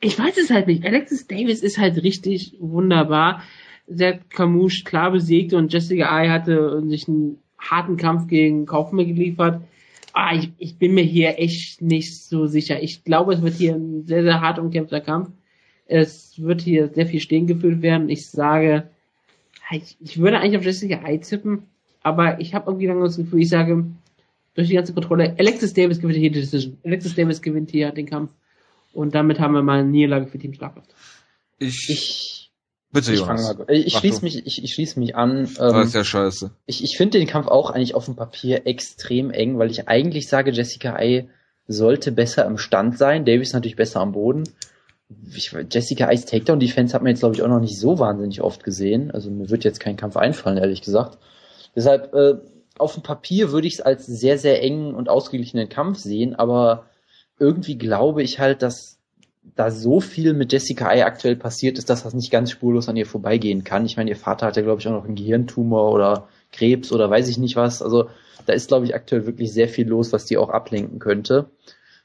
Ich 0.00 0.18
weiß 0.18 0.36
es 0.38 0.50
halt 0.50 0.66
nicht. 0.66 0.84
Alexis 0.84 1.26
Davis 1.26 1.62
ist 1.62 1.78
halt 1.78 2.02
richtig 2.02 2.56
wunderbar. 2.60 3.42
Der 3.86 4.18
Camouche 4.18 4.84
klar 4.84 5.10
besiegt 5.10 5.54
und 5.54 5.72
Jessica 5.72 6.10
Ai 6.10 6.28
hatte 6.28 6.82
sich 6.88 7.08
einen 7.08 7.38
harten 7.58 7.96
Kampf 7.96 8.26
gegen 8.26 8.66
Kaufmann 8.66 9.06
geliefert. 9.06 9.62
Ah, 10.12 10.34
ich, 10.34 10.50
ich 10.58 10.78
bin 10.78 10.94
mir 10.94 11.04
hier 11.04 11.38
echt 11.38 11.82
nicht 11.82 12.16
so 12.16 12.46
sicher. 12.46 12.82
Ich 12.82 13.04
glaube, 13.04 13.34
es 13.34 13.42
wird 13.42 13.54
hier 13.54 13.74
ein 13.74 14.06
sehr, 14.06 14.22
sehr 14.22 14.40
hart 14.40 14.58
umkämpfter 14.58 15.00
Kampf. 15.00 15.30
Es 15.86 16.42
wird 16.42 16.62
hier 16.62 16.88
sehr 16.88 17.06
viel 17.06 17.20
stehen 17.20 17.46
geführt 17.46 17.82
werden. 17.82 18.08
Ich 18.08 18.26
sage, 18.28 18.88
ich, 19.70 19.96
ich 20.00 20.18
würde 20.18 20.38
eigentlich 20.38 20.56
auf 20.56 20.64
Jessica 20.64 21.02
Ai 21.04 21.18
tippen, 21.18 21.64
aber 22.02 22.40
ich 22.40 22.54
habe 22.54 22.70
irgendwie 22.70 22.86
langsam 22.86 23.04
das 23.04 23.16
Gefühl, 23.16 23.42
ich 23.42 23.48
sage, 23.48 23.84
durch 24.56 24.68
die 24.68 24.74
ganze 24.74 24.94
Kontrolle, 24.94 25.36
Alexis 25.38 25.74
Davis 25.74 26.00
gewinnt 26.00 26.18
hier 26.18 26.30
die 26.30 26.40
Decision. 26.40 26.78
Alexis 26.84 27.14
Davis 27.14 27.42
gewinnt 27.42 27.70
hier 27.70 27.92
den 27.92 28.06
Kampf. 28.06 28.30
Und 28.92 29.14
damit 29.14 29.38
haben 29.38 29.54
wir 29.54 29.62
mal 29.62 29.80
eine 29.80 29.88
Niederlage 29.90 30.26
für 30.26 30.38
Team 30.38 30.54
Schlagkraft. 30.54 30.94
Ich, 31.58 31.88
Ich, 31.88 32.52
bitte, 32.90 33.12
ich, 33.12 33.20
Jonas. 33.20 33.56
mal, 33.58 33.70
ich 33.70 33.92
Mach 33.92 34.00
schließe 34.00 34.20
du. 34.20 34.24
mich, 34.24 34.46
ich, 34.46 34.64
ich 34.64 34.72
schließe 34.74 34.98
mich 34.98 35.14
an. 35.16 35.48
Das 35.56 35.74
Ähm, 35.74 35.82
ist 35.82 35.94
ja 35.94 36.04
scheiße. 36.04 36.50
ich 36.66 36.82
ich 36.84 36.96
finde 36.96 37.18
den 37.18 37.28
Kampf 37.28 37.46
auch 37.48 37.70
eigentlich 37.70 37.94
auf 37.94 38.06
dem 38.06 38.16
Papier 38.16 38.66
extrem 38.66 39.30
eng, 39.30 39.58
weil 39.58 39.70
ich 39.70 39.88
eigentlich 39.88 40.28
sage, 40.28 40.50
Jessica 40.52 40.94
Ai 40.96 41.28
sollte 41.68 42.12
besser 42.12 42.46
im 42.46 42.58
Stand 42.58 42.96
sein. 42.98 43.24
Davis 43.24 43.52
natürlich 43.52 43.76
besser 43.76 44.00
am 44.00 44.12
Boden. 44.12 44.44
Ich, 45.34 45.54
Jessica 45.70 46.08
Ais 46.08 46.24
Takedown 46.24 46.58
Defense 46.60 46.94
hat 46.94 47.02
man 47.02 47.10
jetzt 47.10 47.20
glaube 47.20 47.34
ich 47.36 47.42
auch 47.42 47.48
noch 47.48 47.60
nicht 47.60 47.78
so 47.78 47.98
wahnsinnig 47.98 48.40
oft 48.40 48.64
gesehen. 48.64 49.10
Also 49.12 49.30
mir 49.30 49.50
wird 49.50 49.64
jetzt 49.64 49.78
kein 49.80 49.96
Kampf 49.96 50.16
einfallen, 50.16 50.58
ehrlich 50.58 50.82
gesagt. 50.82 51.18
Deshalb 51.76 52.12
äh, 52.14 52.34
auf 52.78 52.94
dem 52.94 53.02
Papier 53.02 53.52
würde 53.52 53.66
ich 53.66 53.74
es 53.74 53.80
als 53.80 54.06
sehr 54.06 54.38
sehr 54.38 54.62
engen 54.62 54.94
und 54.94 55.08
ausgeglichenen 55.08 55.68
Kampf 55.68 55.98
sehen, 55.98 56.34
aber 56.34 56.86
irgendwie 57.38 57.76
glaube 57.76 58.22
ich 58.22 58.38
halt, 58.38 58.62
dass 58.62 58.96
da 59.54 59.70
so 59.70 60.00
viel 60.00 60.32
mit 60.34 60.52
Jessica 60.52 60.88
Ai 60.88 61.04
aktuell 61.04 61.36
passiert 61.36 61.78
ist, 61.78 61.88
dass 61.88 62.02
das 62.02 62.14
nicht 62.14 62.30
ganz 62.30 62.50
spurlos 62.50 62.88
an 62.88 62.96
ihr 62.96 63.06
vorbeigehen 63.06 63.64
kann. 63.64 63.86
Ich 63.86 63.96
meine, 63.96 64.10
ihr 64.10 64.16
Vater 64.16 64.46
hat 64.46 64.56
ja, 64.56 64.62
glaube 64.62 64.80
ich, 64.80 64.88
auch 64.88 64.92
noch 64.92 65.04
einen 65.04 65.14
Gehirntumor 65.14 65.92
oder 65.92 66.28
Krebs 66.52 66.90
oder 66.90 67.08
weiß 67.10 67.28
ich 67.28 67.38
nicht 67.38 67.56
was. 67.56 67.82
Also 67.82 68.10
da 68.46 68.52
ist, 68.52 68.68
glaube 68.68 68.86
ich, 68.86 68.94
aktuell 68.94 69.26
wirklich 69.26 69.52
sehr 69.52 69.68
viel 69.68 69.88
los, 69.88 70.12
was 70.12 70.24
die 70.24 70.36
auch 70.36 70.50
ablenken 70.50 70.98
könnte. 70.98 71.50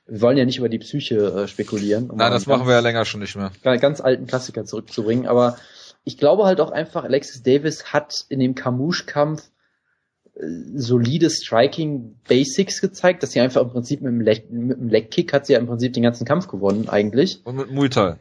Wir 0.08 0.22
wollen 0.22 0.38
ja 0.38 0.46
nicht 0.46 0.58
über 0.58 0.70
die 0.70 0.80
Psyche 0.80 1.16
äh, 1.16 1.48
spekulieren. 1.48 2.10
um 2.10 2.18
Nein, 2.18 2.32
das 2.32 2.48
machen 2.48 2.68
wir 2.68 2.74
ja 2.74 2.80
länger 2.80 3.06
schon 3.06 3.22
nicht 3.22 3.36
mehr. 3.36 3.52
ganz, 3.64 3.82
ganz 3.82 4.02
alten 4.02 4.28
Klassiker 4.28 4.66
zurückzubringen. 4.66 5.28
Aber 5.28 5.58
ich 6.04 6.18
glaube 6.18 6.46
halt 6.46 6.60
auch 6.60 6.72
einfach, 6.72 7.04
Alexis 7.04 7.44
Davis 7.44 7.94
hat 7.94 8.26
in 8.30 8.40
dem 8.40 8.56
Camouche-Kampf 8.56 9.44
äh, 9.44 9.48
solide 10.76 11.30
Striking 11.30 12.16
Basics 12.28 12.82
gezeigt, 12.82 13.22
dass 13.24 13.32
sie 13.32 13.40
einfach 13.40 13.62
im 13.62 13.70
Prinzip 13.70 14.02
mit 14.02 14.12
dem, 14.12 14.22
Leg, 14.22 14.52
mit 14.52 14.78
dem 14.78 14.90
Leg-Kick 14.90 15.34
hat 15.34 15.46
sie 15.46 15.54
ja 15.54 15.60
im 15.60 15.68
Prinzip 15.68 15.94
den 15.94 16.04
ganzen 16.04 16.26
Kampf 16.26 16.48
gewonnen 16.48 16.90
eigentlich. 16.90 17.42
Und 17.46 17.58
mit 17.58 17.72
Muay 17.72 17.90
Thai. 17.90 18.16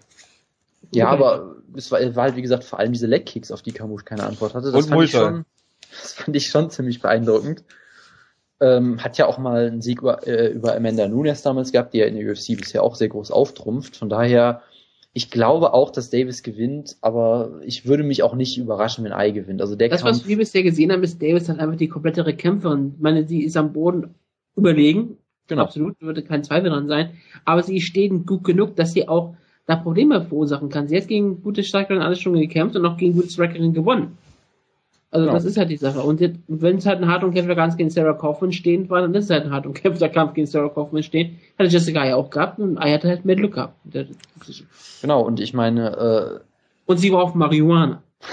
Ja, 0.93 1.07
Okay. 1.13 1.23
aber 1.23 1.57
es 1.77 1.91
war, 1.91 2.01
war 2.17 2.25
halt 2.25 2.37
wie 2.37 2.43
gesagt 2.43 2.65
vor 2.65 2.79
allem 2.79 2.93
diese 2.93 3.07
Leg-Kicks, 3.07 3.51
auf 3.53 3.63
die 3.63 3.73
Camouche 3.73 4.05
keine 4.05 4.25
Antwort 4.25 4.55
hatte. 4.55 4.71
Das 4.73 4.85
Und 4.85 4.91
fand 4.91 5.05
ich 5.05 5.11
schon, 5.13 5.45
das 6.03 6.13
fand 6.13 6.37
ich 6.37 6.49
schon 6.49 6.71
ziemlich 6.71 7.01
beeindruckend. 7.01 7.65
Ähm, 8.63 9.03
hat 9.03 9.17
ja 9.17 9.27
auch 9.27 9.39
mal 9.39 9.69
einen 9.69 9.81
Sieg 9.81 10.01
über, 10.01 10.27
äh, 10.27 10.49
über 10.49 10.77
Amanda 10.77 11.09
Nunes 11.09 11.41
damals 11.41 11.73
gehabt, 11.73 11.95
die 11.95 11.99
ja 11.99 12.07
in 12.07 12.15
der 12.17 12.31
UFC 12.31 12.59
bisher 12.59 12.83
auch 12.83 12.95
sehr 12.97 13.09
groß 13.09 13.31
auftrumpft. 13.31 13.97
Von 13.97 14.11
daher, 14.11 14.63
ich 15.13 15.31
glaube 15.31 15.73
auch, 15.75 15.91
dass 15.91 16.11
Davis 16.11 16.43
gewinnt, 16.43 16.97
aber 17.01 17.61
ich 17.65 17.87
würde 17.87 18.05
mich 18.05 18.23
auch 18.23 18.35
nicht 18.35 18.59
überraschen, 18.59 19.05
wenn 19.05 19.13
Ai 19.13 19.31
gewinnt. 19.33 19.61
Also 19.61 19.75
der 19.75 19.89
Das, 19.89 20.03
Kampf, 20.03 20.21
was 20.21 20.29
wir 20.29 20.37
bisher 20.37 20.63
gesehen 20.63 20.93
haben, 20.93 21.03
ist 21.03 21.21
Davis 21.21 21.49
halt 21.49 21.59
einfach 21.59 21.77
die 21.77 21.89
komplettere 21.89 22.35
Kämpferin. 22.35 22.93
Ich 22.97 23.03
meine, 23.03 23.27
sie 23.27 23.43
ist 23.43 23.57
am 23.57 23.73
Boden 23.73 24.15
überlegen. 24.57 25.17
genau. 25.49 25.63
Absolut, 25.63 26.01
würde 26.01 26.23
kein 26.23 26.45
Zweifel 26.45 26.71
dran 26.71 26.87
sein. 26.87 27.11
Aber 27.45 27.63
sie 27.63 27.81
steht 27.81 28.25
gut 28.27 28.45
genug, 28.45 28.77
dass 28.77 28.93
sie 28.93 29.09
auch 29.09 29.35
da 29.67 29.77
Probleme 29.77 30.23
verursachen 30.23 30.69
kann. 30.69 30.87
Sie 30.89 30.97
hat 30.97 31.09
gegen 31.09 31.43
gute 31.43 31.65
Strikerin 31.65 32.03
alles 32.03 32.21
schon 32.21 32.35
gekämpft 32.35 32.77
und 32.77 32.87
auch 32.87 32.97
gegen 32.97 33.15
gute 33.15 33.31
Strikerin 33.31 33.73
gewonnen. 33.73 34.17
Also 35.13 35.25
Genau. 35.27 35.35
das 35.35 35.45
ist 35.45 35.57
halt 35.57 35.71
die 35.71 35.77
Sache. 35.77 36.01
Und 36.01 36.21
jetzt, 36.21 36.39
wenn 36.47 36.77
es 36.77 36.87
halt 36.87 37.03
ein 37.03 37.09
hart 37.09 37.25
umkämpfter 37.25 37.57
Kampf 37.57 37.77
gegen 37.77 37.91
Sarah 37.91 38.13
Kaufman 38.13 38.53
stehend 38.53 38.91
war, 38.91 39.01
dann 39.01 39.13
ist 39.15 39.25
es 39.25 39.31
halt 39.31 39.45
ein 39.45 39.51
hart 39.51 39.67
umkämpfter 39.67 40.09
Kampf 40.09 40.35
gegen 40.35 40.47
Sarah 40.47 40.69
Kaufman 40.69 41.03
stehen. 41.03 41.37
Hatte 41.59 41.69
Jessica 41.69 42.05
ja 42.07 42.15
auch 42.17 42.31
gehabt 42.31 42.59
und 42.61 42.79
Ai 42.79 42.93
hatte 42.93 43.09
halt 43.09 43.25
mehr 43.25 43.35
Glück 43.37 43.55
gehabt. 43.55 43.75
Genau, 45.03 45.23
und 45.23 45.41
ich 45.41 45.53
meine, 45.55 45.97
äh, 45.97 46.41
Und 46.87 46.99
sie 46.99 47.13
war 47.13 47.23
auf 47.23 47.35
Marihuana. 47.35 48.03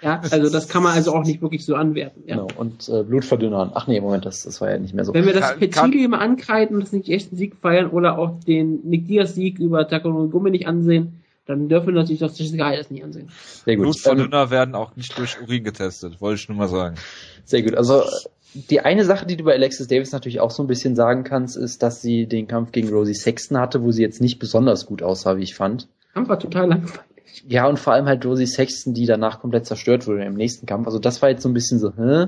Ja, 0.00 0.20
also 0.30 0.48
das 0.48 0.68
kann 0.68 0.84
man 0.84 0.92
also 0.92 1.12
auch 1.12 1.24
nicht 1.24 1.42
wirklich 1.42 1.64
so 1.64 1.74
anwerten. 1.74 2.22
Ja. 2.24 2.36
genau, 2.36 2.46
und 2.56 2.88
äh, 2.88 3.02
Blutverdünnern. 3.02 3.72
Ach 3.74 3.88
nee, 3.88 4.00
Moment, 4.00 4.26
das, 4.26 4.44
das 4.44 4.60
war 4.60 4.70
ja 4.70 4.78
nicht 4.78 4.94
mehr 4.94 5.04
so. 5.04 5.12
Wenn 5.12 5.26
wir 5.26 5.32
das 5.32 5.50
Kann- 5.58 5.70
kann- 5.70 5.90
Petili 5.90 6.04
immer 6.04 6.20
ankreiden 6.20 6.76
und 6.76 6.84
das 6.84 6.92
nicht 6.92 7.08
echt 7.08 7.32
einen 7.32 7.36
Sieg 7.38 7.56
feiern 7.56 7.90
oder 7.90 8.16
auch 8.16 8.38
den 8.46 8.78
Nick 8.88 9.08
Diaz 9.08 9.34
Sieg 9.34 9.58
über 9.58 9.88
Takano 9.88 10.28
Gumi 10.28 10.52
nicht 10.52 10.68
ansehen, 10.68 11.14
dann 11.48 11.68
dürfen 11.68 11.86
wir 11.86 11.94
natürlich 11.94 12.22
auch 12.22 12.28
das 12.28 12.38
nicht 12.40 13.02
ansehen. 13.02 13.30
Sehr 13.64 13.76
gut. 13.76 13.86
Ähm, 13.86 13.90
Blutverdünner 13.90 14.50
werden 14.50 14.74
auch 14.74 14.94
nicht 14.96 15.16
durch 15.18 15.40
Urin 15.40 15.64
getestet, 15.64 16.20
wollte 16.20 16.40
ich 16.40 16.48
nur 16.48 16.58
mal 16.58 16.68
sagen. 16.68 16.96
Sehr 17.44 17.62
gut. 17.62 17.74
Also 17.74 18.04
die 18.52 18.80
eine 18.80 19.06
Sache, 19.06 19.24
die 19.24 19.38
du 19.38 19.44
bei 19.44 19.54
Alexis 19.54 19.88
Davis 19.88 20.12
natürlich 20.12 20.40
auch 20.40 20.50
so 20.50 20.62
ein 20.62 20.66
bisschen 20.66 20.94
sagen 20.94 21.24
kannst, 21.24 21.56
ist, 21.56 21.82
dass 21.82 22.02
sie 22.02 22.26
den 22.26 22.48
Kampf 22.48 22.72
gegen 22.72 22.90
Rosie 22.90 23.14
Sexton 23.14 23.58
hatte, 23.58 23.82
wo 23.82 23.90
sie 23.92 24.02
jetzt 24.02 24.20
nicht 24.20 24.38
besonders 24.38 24.84
gut 24.84 25.02
aussah, 25.02 25.38
wie 25.38 25.42
ich 25.42 25.54
fand. 25.54 25.88
Kampf 26.12 26.28
war 26.28 26.38
total 26.38 26.68
langweilig. 26.68 27.00
Ja, 27.46 27.66
und 27.66 27.78
vor 27.78 27.94
allem 27.94 28.06
halt 28.06 28.26
Rosie 28.26 28.46
Sexton, 28.46 28.92
die 28.92 29.06
danach 29.06 29.40
komplett 29.40 29.64
zerstört 29.64 30.06
wurde 30.06 30.24
im 30.24 30.34
nächsten 30.34 30.66
Kampf. 30.66 30.86
Also 30.86 30.98
das 30.98 31.22
war 31.22 31.30
jetzt 31.30 31.42
so 31.42 31.48
ein 31.48 31.54
bisschen 31.54 31.78
so, 31.78 31.94
hä? 31.96 32.26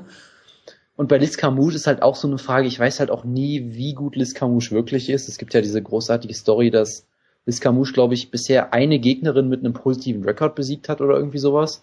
Und 0.96 1.08
bei 1.08 1.18
Liz 1.18 1.36
Camouche 1.36 1.76
ist 1.76 1.86
halt 1.86 2.02
auch 2.02 2.16
so 2.16 2.26
eine 2.26 2.38
Frage, 2.38 2.68
ich 2.68 2.78
weiß 2.78 3.00
halt 3.00 3.10
auch 3.10 3.24
nie, 3.24 3.74
wie 3.74 3.92
gut 3.92 4.16
Liz 4.16 4.32
Camouche 4.32 4.70
wirklich 4.70 5.10
ist. 5.10 5.28
Es 5.28 5.36
gibt 5.36 5.52
ja 5.52 5.60
diese 5.60 5.82
großartige 5.82 6.32
Story, 6.32 6.70
dass 6.70 7.06
Liz 7.46 7.60
Camouche, 7.60 7.92
glaube 7.92 8.14
ich, 8.14 8.30
bisher 8.30 8.72
eine 8.72 8.98
Gegnerin 8.98 9.48
mit 9.48 9.60
einem 9.60 9.72
positiven 9.72 10.24
Rekord 10.24 10.54
besiegt 10.54 10.88
hat 10.88 11.00
oder 11.00 11.16
irgendwie 11.16 11.38
sowas. 11.38 11.82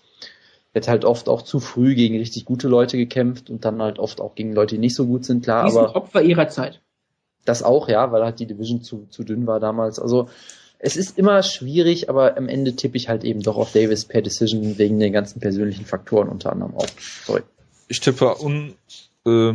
Die 0.74 0.80
hat 0.80 0.88
halt 0.88 1.06
oft 1.06 1.28
auch 1.30 1.42
zu 1.42 1.60
früh 1.60 1.96
gegen 1.96 2.18
richtig 2.18 2.46
gute 2.46 2.68
Leute 2.68 2.98
gekämpft 2.98 3.50
und 3.50 3.66
dann 3.66 3.82
halt 3.82 3.98
oft 4.00 4.22
auch 4.22 4.36
gegen 4.36 4.54
Leute, 4.54 4.76
die 4.76 4.80
nicht 4.82 4.96
so 4.96 5.08
gut 5.08 5.26
sind, 5.26 5.44
klar, 5.44 5.66
Die 5.66 5.72
aber 5.76 5.96
Opfer 5.96 6.22
ihrer 6.22 6.48
Zeit. 6.50 6.82
das 7.46 7.64
auch, 7.64 7.90
ja, 7.90 8.12
weil 8.12 8.24
halt 8.24 8.40
die 8.40 8.46
Division 8.46 8.82
zu, 8.84 9.08
zu 9.10 9.24
dünn 9.24 9.48
war 9.48 9.60
damals. 9.60 9.98
Also 10.00 10.30
es 10.80 10.96
ist 10.96 11.18
immer 11.18 11.42
schwierig, 11.42 12.10
aber 12.10 12.38
am 12.38 12.48
Ende 12.48 12.76
tippe 12.76 12.98
ich 12.98 13.10
halt 13.10 13.24
eben 13.24 13.42
doch 13.42 13.58
auf 13.58 13.72
Davis 13.72 14.06
per 14.06 14.22
Decision 14.22 14.78
wegen 14.78 15.00
den 15.00 15.12
ganzen 15.14 15.40
persönlichen 15.40 15.86
Faktoren 15.86 16.30
unter 16.30 16.52
anderem 16.52 16.76
auch. 16.76 16.86
Sorry. 17.26 17.42
Ich 17.88 18.00
tippe 18.00 18.36
un 18.40 18.76
äh, 19.26 19.54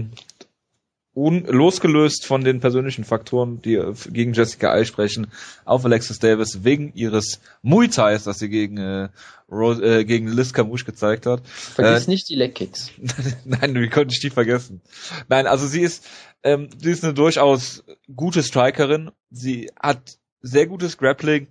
un 1.14 1.44
losgelöst 1.44 2.24
von 2.24 2.42
den 2.42 2.60
persönlichen 2.60 3.04
Faktoren, 3.04 3.60
die 3.60 3.74
äh, 3.74 3.94
gegen 4.10 4.32
Jessica 4.32 4.70
Ai 4.72 4.84
sprechen, 4.84 5.26
auf 5.64 5.84
Alexis 5.84 6.18
Davis 6.18 6.64
wegen 6.64 6.92
ihres 6.94 7.40
Muay 7.62 7.88
Thais, 7.88 8.24
das 8.24 8.38
sie 8.38 8.48
gegen 8.48 8.78
äh, 8.78 9.08
Rose, 9.50 9.82
äh, 9.82 10.04
gegen 10.04 10.28
Liz 10.28 10.54
Camouche 10.54 10.84
gezeigt 10.84 11.26
hat. 11.26 11.46
Vergiss 11.46 12.08
nicht 12.08 12.28
die 12.30 12.34
Leg-Kicks. 12.34 12.90
Nein, 13.44 13.74
wie 13.74 13.88
konnte 13.88 14.14
ich 14.14 14.20
die 14.20 14.30
vergessen? 14.30 14.80
Nein, 15.28 15.46
also 15.46 15.66
sie 15.66 15.82
ist, 15.82 16.04
ähm, 16.42 16.70
sie 16.78 16.90
ist 16.90 17.04
eine 17.04 17.12
durchaus 17.12 17.84
gute 18.14 18.42
Strikerin. 18.42 19.10
Sie 19.30 19.70
hat 19.78 20.16
sehr 20.40 20.66
gutes 20.66 20.96
Grappling. 20.96 21.48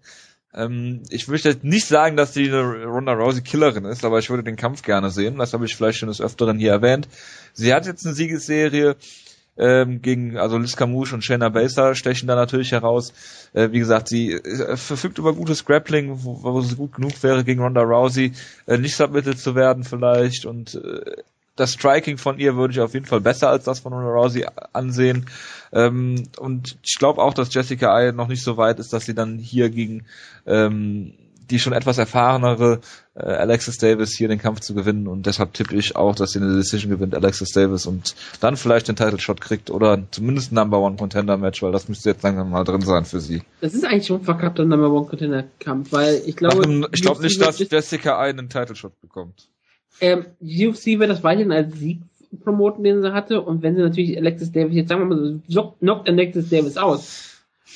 Ähm, 0.56 1.04
ich 1.10 1.28
möchte 1.28 1.56
nicht 1.62 1.86
sagen, 1.86 2.18
dass 2.18 2.34
sie 2.34 2.48
eine 2.48 2.84
Ronda 2.86 3.14
Rousey 3.14 3.42
Killerin 3.42 3.86
ist, 3.86 4.04
aber 4.04 4.18
ich 4.18 4.30
würde 4.32 4.44
den 4.44 4.56
Kampf 4.56 4.82
gerne 4.82 5.12
sehen. 5.12 5.38
Das 5.38 5.54
habe 5.54 5.66
ich 5.66 5.76
vielleicht 5.76 6.00
schon 6.00 6.10
des 6.10 6.20
Öfteren 6.20 6.58
hier 6.58 6.72
erwähnt. 6.72 7.08
Sie 7.54 7.74
hat 7.74 7.86
jetzt 7.86 8.06
eine 8.06 8.16
Siegesserie 8.16 8.96
ähm, 9.62 10.02
gegen, 10.02 10.38
also 10.38 10.58
Liz 10.58 10.76
Camouche 10.76 11.14
und 11.14 11.24
Shayna 11.24 11.50
Baszler 11.50 11.94
stechen 11.94 12.28
da 12.28 12.36
natürlich 12.36 12.72
heraus. 12.72 13.14
Äh, 13.54 13.72
wie 13.72 13.80
gesagt, 13.80 14.10
sie 14.10 14.34
äh, 14.34 14.76
verfügt 14.76 15.20
über 15.20 15.34
gutes 15.34 15.64
Grappling, 15.66 16.24
wo, 16.24 16.42
wo 16.42 16.60
es 16.60 16.76
gut 16.76 16.96
genug 16.96 17.22
wäre, 17.22 17.44
gegen 17.44 17.62
Ronda 17.62 17.82
Rousey 17.82 18.34
äh, 18.66 18.78
nicht 18.78 18.96
submitted 18.96 19.40
zu 19.40 19.56
werden 19.56 19.84
vielleicht 19.84 20.46
und 20.46 20.76
äh, 20.76 21.22
das 21.56 21.74
Striking 21.74 22.18
von 22.18 22.40
ihr 22.40 22.56
würde 22.56 22.74
ich 22.74 22.80
auf 22.80 22.94
jeden 22.96 23.06
Fall 23.06 23.22
besser 23.22 23.50
als 23.50 23.66
das 23.66 23.82
von 23.82 23.94
Ronda 23.94 24.10
Rousey 24.10 24.48
ansehen. 24.74 25.28
Ähm, 25.72 26.24
und 26.38 26.78
ich 26.84 26.96
glaube 26.98 27.22
auch, 27.22 27.36
dass 27.36 27.54
Jessica 27.54 27.94
Ai 27.94 28.12
noch 28.12 28.30
nicht 28.30 28.44
so 28.44 28.58
weit 28.58 28.80
ist, 28.80 28.94
dass 28.94 29.06
sie 29.06 29.14
dann 29.14 29.38
hier 29.38 29.70
gegen 29.70 30.06
ähm, 30.48 31.14
die 31.52 31.60
schon 31.60 31.73
etwas 31.73 31.98
erfahrenere 31.98 32.80
äh, 33.14 33.19
Alexis 33.22 33.78
Davis 33.78 34.15
hier 34.18 34.28
den 34.28 34.40
Kampf 34.40 34.61
zu 34.61 34.73
gewinnen 34.73 35.07
und 35.07 35.26
deshalb 35.28 35.53
tippe 35.53 35.76
ich 35.76 35.95
auch, 35.95 36.15
dass 36.15 36.32
sie 36.32 36.40
eine 36.40 36.56
Decision 36.56 36.90
gewinnt, 36.91 37.14
Alexis 37.14 37.52
Davis 37.52 37.86
und 37.86 38.15
dann 38.40 38.57
vielleicht 38.57 38.88
den 38.88 38.95
Title 38.95 39.19
Shot 39.19 39.41
kriegt 39.41 39.69
oder 39.69 40.02
zumindest 40.11 40.52
ein 40.52 40.56
Number 40.56 40.80
One 40.80 40.95
Contender 40.95 41.38
Match, 41.38 41.61
weil 41.61 41.72
das 41.72 41.88
müsste 41.90 42.10
jetzt 42.10 42.23
langsam 42.23 42.49
mal 42.49 42.64
drin 42.64 42.82
sein 42.82 43.06
für 43.06 43.19
sie. 43.19 43.44
Das 43.60 43.73
ist 43.73 43.86
eigentlich 43.86 44.07
schon 44.07 44.22
ein 44.22 44.26
verkappter 44.26 44.65
Number 44.65 44.90
One 44.91 45.06
Contender 45.07 45.44
Kampf, 45.60 45.91
weil 45.91 46.22
ich 46.26 46.36
glaube, 46.36 46.64
Einem, 46.64 46.88
ich 46.91 47.02
glaube 47.02 47.22
nicht, 47.22 47.40
dass 47.41 47.60
Jessica 47.60 48.18
einen 48.19 48.49
Title 48.49 48.76
Shot 48.76 48.99
bekommt. 49.02 49.48
ähm, 49.99 50.26
UFC 50.41 50.98
wird 50.99 51.10
das 51.11 51.23
weiterhin 51.23 51.52
als 51.52 51.78
Sieg 51.78 51.99
promoten, 52.45 52.84
den 52.86 53.02
sie 53.02 53.11
hatte 53.11 53.41
und 53.41 53.61
wenn 53.61 53.76
sie 53.76 53.82
natürlich 53.82 54.18
Alexis 54.18 54.52
Davis, 54.53 54.73
jetzt 54.76 54.88
sagen 54.90 55.02
wir 55.10 55.15
mal 55.15 55.41
so, 55.48 55.53
knock- 55.53 55.80
knockt 55.80 56.07
Alexis 56.07 56.49
Davis 56.49 56.78
aus 56.78 57.28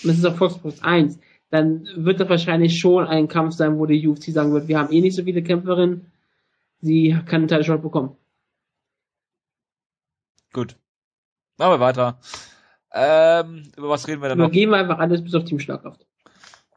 und 0.02 0.08
das 0.10 0.18
ist 0.18 0.26
auf 0.26 0.38
Fox 0.38 0.56
Sports 0.56 0.82
1, 0.82 1.20
dann 1.50 1.88
wird 1.96 2.20
das 2.20 2.30
wahrscheinlich 2.30 2.80
schon 2.80 3.06
ein 3.06 3.28
Kampf 3.28 3.56
sein, 3.56 3.78
wo 3.78 3.86
die 3.86 4.08
UFC 4.08 4.26
sagen 4.26 4.54
wird, 4.54 4.68
wir 4.68 4.80
haben 4.80 4.92
eh 4.92 5.02
nicht 5.02 5.16
so 5.16 5.24
viele 5.24 5.44
Kämpferinnen, 5.44 6.12
sie 6.82 7.18
kann 7.26 7.42
einen 7.42 7.48
Title 7.48 7.64
Shot 7.64 7.82
bekommen. 7.82 8.18
Gut. 10.54 10.78
Machen 11.58 11.74
wir 11.74 11.80
weiter. 11.80 12.20
Ähm, 12.94 13.72
über 13.76 13.90
was 13.90 14.08
reden 14.08 14.22
wir 14.22 14.30
denn 14.30 14.38
noch? 14.38 14.46
Übergeben 14.46 14.72
wir 14.72 14.78
einfach 14.78 15.00
alles 15.00 15.24
bis 15.24 15.36
auf 15.36 15.44
Team 15.44 15.60
Schlagkraft. 15.60 16.06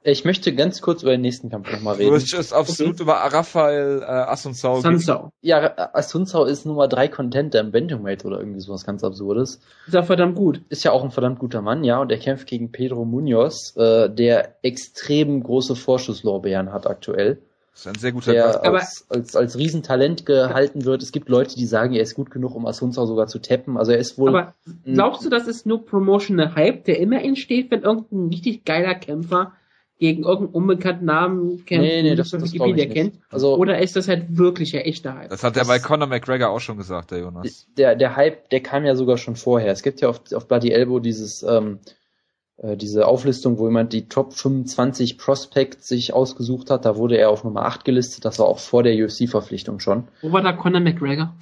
Ich 0.03 0.25
möchte 0.25 0.55
ganz 0.55 0.81
kurz 0.81 1.03
über 1.03 1.11
den 1.13 1.23
nächsten 1.23 1.51
Kampf 1.51 1.71
nochmal 1.73 1.97
Du 1.97 2.03
reden. 2.03 2.13
möchtest 2.13 2.53
absolut 2.53 3.01
über 3.01 3.15
Raphael 3.15 4.03
äh. 4.03 4.37
Sansau. 4.37 5.33
Ja, 5.41 5.73
Asunzau 5.93 6.45
ist 6.45 6.67
Nummer 6.67 6.87
3 6.87 7.09
Contender 7.09 7.61
im 7.61 7.73
Bantamweight 7.73 8.25
oder 8.25 8.39
irgendwie 8.39 8.61
sowas 8.61 8.85
ganz 8.85 9.03
Absurdes. 9.03 9.61
Ist 9.87 9.95
ja 9.95 10.03
verdammt 10.03 10.37
gut. 10.37 10.63
Ist 10.69 10.85
ja 10.85 10.93
auch 10.93 11.03
ein 11.03 11.11
verdammt 11.11 11.41
guter 11.41 11.63
Mann, 11.63 11.83
ja, 11.83 12.01
und 12.01 12.13
er 12.13 12.19
kämpft 12.19 12.47
gegen 12.47 12.71
Pedro 12.71 13.05
Munoz, 13.05 13.75
äh, 13.77 14.09
der 14.09 14.55
extrem 14.63 15.43
große 15.43 15.75
Vorschusslorbeeren 15.75 16.73
hat 16.73 16.87
aktuell. 16.87 17.39
Das 17.73 17.87
ist 17.87 17.87
ein 17.87 18.01
sehr 18.01 18.13
guter 18.13 18.33
Der 18.33 18.65
als, 18.65 19.07
als, 19.09 19.37
als 19.37 19.57
Riesentalent 19.57 20.27
gehalten 20.27 20.85
wird. 20.85 21.01
Es 21.01 21.13
gibt 21.13 21.29
Leute, 21.29 21.55
die 21.55 21.67
sagen, 21.67 21.95
er 21.95 22.03
ist 22.03 22.17
gut 22.17 22.31
genug, 22.31 22.57
um 22.57 22.67
Asunzau 22.67 23.07
sogar 23.07 23.29
zu 23.29 23.39
tappen. 23.39 23.77
Also 23.77 23.93
er 23.93 23.99
ist 23.99 24.19
wohl. 24.19 24.31
Aber 24.31 24.55
glaubst 24.85 25.25
du, 25.25 25.29
das 25.31 25.47
ist 25.47 25.65
nur 25.65 25.87
promotional 25.87 26.57
Hype, 26.57 26.85
der 26.87 26.99
immer 26.99 27.23
entsteht, 27.23 27.71
wenn 27.71 27.83
irgendein 27.83 28.31
richtig 28.31 28.65
geiler 28.65 28.97
Kämpfer 28.97 29.53
gegen 29.99 30.23
irgendeinen 30.23 30.55
unbekannten 30.55 31.05
Namen 31.07 31.65
kämpft, 31.67 31.87
nee, 31.89 32.03
nee, 32.03 32.15
das, 32.15 32.31
das 32.31 32.43
Wikipedia 32.43 32.85
nicht. 32.85 32.95
kennt? 32.95 33.15
Also 33.31 33.57
Oder 33.57 33.81
ist 33.81 33.97
das 33.97 34.07
halt 34.09 34.37
wirklicher 34.37 34.87
echter 34.87 35.15
Hype? 35.17 35.31
Das 35.31 35.43
hat 35.43 35.57
er 35.57 35.61
das- 35.61 35.69
bei 35.69 35.79
Conor 35.81 36.07
McGregor 36.09 36.51
auch 36.51 36.61
schon 36.61 36.77
gesagt, 36.77 37.11
der 37.11 37.19
Jonas. 37.21 37.67
der, 37.77 37.97
der 37.97 38.15
Hype, 38.17 38.49
der 38.51 38.61
kam 38.61 38.85
ja 38.85 38.95
sogar 38.95 39.19
schon 39.19 39.35
vorher. 39.37 39.73
Es 39.73 39.83
gibt 39.83 40.01
ja 40.01 40.09
auf, 40.09 40.21
auf 40.33 40.47
Bloody 40.47 40.71
Elbow 40.71 41.01
dieses, 41.01 41.43
ähm, 41.43 41.81
äh, 42.59 42.77
diese 42.77 43.07
Auflistung, 43.09 43.59
wo 43.59 43.67
jemand 43.67 43.93
die 43.93 44.09
Top 44.09 44.35
25 44.35 45.19
Prospects 45.19 45.89
sich 45.89 46.13
ausgesucht 46.13 46.71
hat. 46.71 46.85
Da 46.85 46.97
wurde 46.97 47.17
er 47.19 47.31
auf 47.31 47.43
Nummer 47.43 47.63
8 47.67 47.85
gelistet. 47.85 48.25
Das 48.25 48.39
war 48.39 48.47
auch 48.47 48.59
vor 48.61 48.83
der 48.85 48.95
UFC-Verpflichtung 48.95 49.81
schon. 49.81 50.09
Wo 50.23 50.31
war 50.33 50.43
da 50.43 50.53
Conor 50.53 50.81
McGregor? 50.81 51.35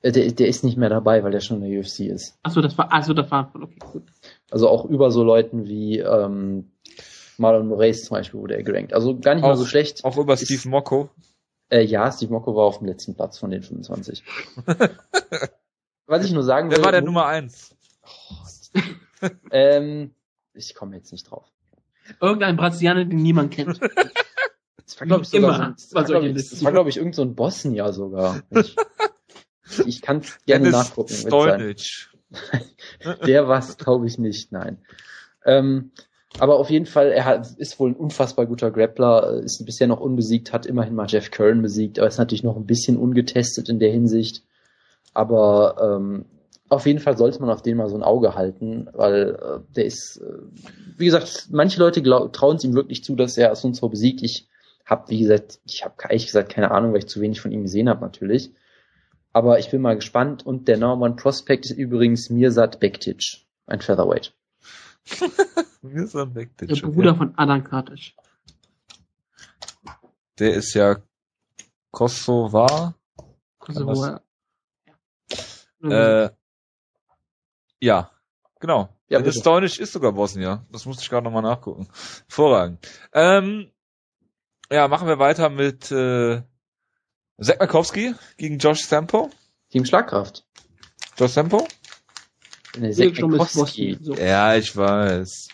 Äh, 0.00 0.12
der, 0.12 0.30
der 0.32 0.48
ist 0.48 0.64
nicht 0.64 0.78
mehr 0.78 0.88
dabei, 0.88 1.24
weil 1.24 1.32
der 1.32 1.40
schon 1.40 1.62
in 1.62 1.70
der 1.70 1.80
UFC 1.80 2.00
ist. 2.06 2.38
Achso, 2.42 2.60
das 2.62 2.78
war, 2.78 2.90
achso, 2.92 3.12
das 3.12 3.30
war, 3.30 3.50
okay, 3.54 3.76
gut. 3.92 4.04
Also 4.50 4.68
auch 4.68 4.86
über 4.86 5.10
so 5.10 5.22
Leuten 5.24 5.66
wie 5.66 5.98
ähm, 5.98 6.70
Marlon 7.38 7.68
Moraes 7.68 8.04
zum 8.04 8.16
Beispiel 8.16 8.40
wurde 8.40 8.56
er 8.56 8.62
gerankt. 8.62 8.92
Also 8.92 9.18
gar 9.18 9.34
nicht 9.34 9.42
mal 9.42 9.56
so 9.56 9.64
schlecht. 9.66 10.04
Auch 10.04 10.16
über 10.16 10.34
Ist- 10.34 10.44
Steve 10.44 10.68
Mocco. 10.68 11.10
Äh, 11.70 11.84
ja, 11.84 12.10
Steve 12.10 12.32
Mocco 12.32 12.56
war 12.56 12.64
auf 12.64 12.78
dem 12.78 12.86
letzten 12.86 13.14
Platz 13.14 13.38
von 13.38 13.50
den 13.50 13.62
25. 13.62 14.24
Was 16.06 16.24
ich 16.24 16.32
nur 16.32 16.42
sagen 16.42 16.70
Wer 16.70 16.78
will, 16.78 16.84
war 16.84 16.92
der 16.92 17.02
Nummer 17.02 17.26
eins? 17.26 17.74
ähm, 19.50 20.14
ich 20.54 20.74
komme 20.74 20.96
jetzt 20.96 21.12
nicht 21.12 21.30
drauf. 21.30 21.44
Irgendein 22.20 22.56
Brasilianer, 22.56 23.04
den 23.04 23.20
niemand 23.20 23.52
kennt. 23.52 23.78
Das 24.84 24.98
war, 24.98 25.06
glaube 25.06 25.22
ich, 25.24 25.28
sogar 25.28 25.54
so 25.54 25.62
ein, 25.62 25.74
das 25.74 25.94
war, 25.94 26.04
das 26.32 26.60
glaube 26.72 26.88
ich, 26.88 26.96
irgend 26.96 27.14
so 27.14 27.20
ein 27.20 27.34
Bosnier 27.34 27.92
sogar. 27.92 28.42
Ich, 28.50 28.74
ich 29.86 30.00
kann 30.00 30.22
gerne 30.46 30.70
Dennis 30.70 30.88
nachgucken. 30.88 31.14
Stolnic. 31.14 32.08
Der 33.26 33.48
war 33.48 33.58
es, 33.58 33.76
glaube 33.76 34.06
ich, 34.06 34.16
nicht, 34.16 34.52
nein. 34.52 34.82
Ähm, 35.44 35.92
aber 36.38 36.58
auf 36.58 36.70
jeden 36.70 36.86
Fall, 36.86 37.10
er 37.10 37.24
hat, 37.24 37.50
ist 37.56 37.80
wohl 37.80 37.90
ein 37.90 37.96
unfassbar 37.96 38.46
guter 38.46 38.70
Grappler, 38.70 39.40
ist 39.42 39.64
bisher 39.64 39.86
noch 39.86 40.00
unbesiegt, 40.00 40.52
hat 40.52 40.66
immerhin 40.66 40.94
mal 40.94 41.06
Jeff 41.08 41.30
Curran 41.30 41.62
besiegt, 41.62 41.98
aber 41.98 42.08
ist 42.08 42.18
natürlich 42.18 42.44
noch 42.44 42.56
ein 42.56 42.66
bisschen 42.66 42.96
ungetestet 42.96 43.68
in 43.68 43.78
der 43.78 43.90
Hinsicht. 43.90 44.42
Aber 45.14 45.76
ähm, 45.82 46.26
auf 46.68 46.86
jeden 46.86 47.00
Fall 47.00 47.16
sollte 47.16 47.40
man 47.40 47.50
auf 47.50 47.62
den 47.62 47.78
mal 47.78 47.88
so 47.88 47.96
ein 47.96 48.02
Auge 48.02 48.34
halten, 48.34 48.88
weil 48.92 49.38
äh, 49.40 49.60
der 49.74 49.86
ist, 49.86 50.18
äh, 50.18 50.38
wie 50.96 51.06
gesagt, 51.06 51.48
manche 51.50 51.80
Leute 51.80 52.02
trauen 52.30 52.56
es 52.56 52.64
ihm 52.64 52.74
wirklich 52.74 53.02
zu, 53.02 53.16
dass 53.16 53.38
er 53.38 53.50
Asunzo 53.50 53.88
besiegt. 53.88 54.22
Ich 54.22 54.48
habe, 54.84 55.08
wie 55.08 55.20
gesagt, 55.20 55.60
ich 55.66 55.84
habe 55.84 55.94
ehrlich 56.04 56.26
gesagt 56.26 56.52
keine 56.52 56.70
Ahnung, 56.70 56.92
weil 56.92 57.00
ich 57.00 57.08
zu 57.08 57.20
wenig 57.20 57.40
von 57.40 57.52
ihm 57.52 57.62
gesehen 57.62 57.88
habe 57.88 58.02
natürlich. 58.02 58.52
Aber 59.32 59.58
ich 59.58 59.70
bin 59.70 59.80
mal 59.80 59.96
gespannt. 59.96 60.44
Und 60.44 60.68
der 60.68 60.78
Number 60.78 61.04
One 61.06 61.16
Prospect 61.16 61.66
ist 61.66 61.76
übrigens 61.76 62.30
Mirsad 62.30 62.80
Bektic, 62.80 63.44
ein 63.66 63.80
Featherweight. 63.80 64.34
Mir 65.82 66.04
ist 66.04 66.16
ein 66.16 66.34
Weg, 66.34 66.56
Der 66.58 66.66
Bruder 66.66 67.14
von 67.14 67.32
Adam 67.36 67.64
Kartic. 67.64 68.14
Der 70.38 70.54
ist 70.54 70.74
ja 70.74 70.96
Kosovar. 71.90 72.94
Er, 73.66 74.22
ja. 75.82 76.24
Äh, 76.24 76.30
ja, 77.80 78.10
genau. 78.60 78.88
Ja, 79.08 79.20
Ja. 79.20 79.32
Stolnic 79.32 79.78
ist 79.78 79.92
sogar 79.92 80.12
Bosnier. 80.12 80.66
Das 80.70 80.84
musste 80.86 81.02
ich 81.02 81.10
gerade 81.10 81.24
nochmal 81.24 81.42
nachgucken. 81.42 81.88
Hervorragend. 82.28 82.86
Ähm, 83.12 83.70
ja, 84.70 84.88
machen 84.88 85.08
wir 85.08 85.18
weiter 85.18 85.48
mit 85.48 85.90
äh, 85.90 86.42
Zach 87.40 87.58
Makowski 87.58 88.14
gegen 88.36 88.58
Josh 88.58 88.84
Sampo. 88.84 89.30
Team 89.70 89.84
Schlagkraft. 89.84 90.44
Josh 91.16 91.32
Sampo? 91.32 91.66
Mikowski. 92.76 93.94
Boston. 93.96 94.04
So. 94.04 94.14
Ja, 94.14 94.54
ich 94.56 94.76
weiß. 94.76 95.48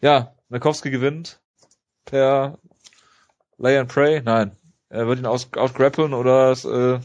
Ja, 0.00 0.34
Makowski 0.48 0.90
gewinnt 0.90 1.40
per 2.04 2.58
Lay 3.58 3.78
and 3.78 3.88
Pray. 3.88 4.22
Nein, 4.22 4.52
er 4.88 5.06
wird 5.06 5.18
ihn 5.18 5.26
aus, 5.26 5.52
outgrappeln 5.54 6.14
oder 6.14 6.50
es, 6.50 6.64
äh, 6.64 6.98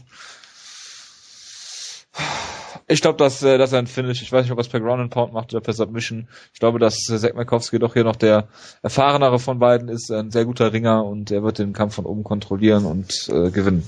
ich 2.88 3.00
glaube, 3.00 3.16
dass, 3.16 3.42
äh, 3.42 3.58
dass 3.58 3.72
er 3.72 3.78
ein 3.78 3.86
Finish, 3.86 4.22
ich 4.22 4.30
weiß 4.30 4.44
nicht, 4.44 4.52
ob 4.52 4.58
er 4.58 4.62
es 4.62 4.68
per 4.68 4.80
Ground 4.80 5.00
and 5.00 5.10
Pound 5.10 5.32
macht 5.32 5.52
oder 5.52 5.62
per 5.62 5.72
Submission. 5.72 6.28
Ich 6.52 6.60
glaube, 6.60 6.78
dass 6.78 7.08
äh, 7.08 7.18
Zack 7.18 7.34
Makowski 7.34 7.78
doch 7.78 7.94
hier 7.94 8.04
noch 8.04 8.16
der 8.16 8.48
erfahrenere 8.82 9.38
von 9.38 9.58
beiden 9.58 9.88
ist, 9.88 10.10
ein 10.10 10.30
sehr 10.30 10.44
guter 10.44 10.72
Ringer 10.72 11.04
und 11.04 11.30
er 11.30 11.42
wird 11.42 11.58
den 11.58 11.72
Kampf 11.72 11.94
von 11.94 12.06
oben 12.06 12.24
kontrollieren 12.24 12.84
und 12.84 13.28
äh, 13.28 13.50
gewinnen. 13.50 13.84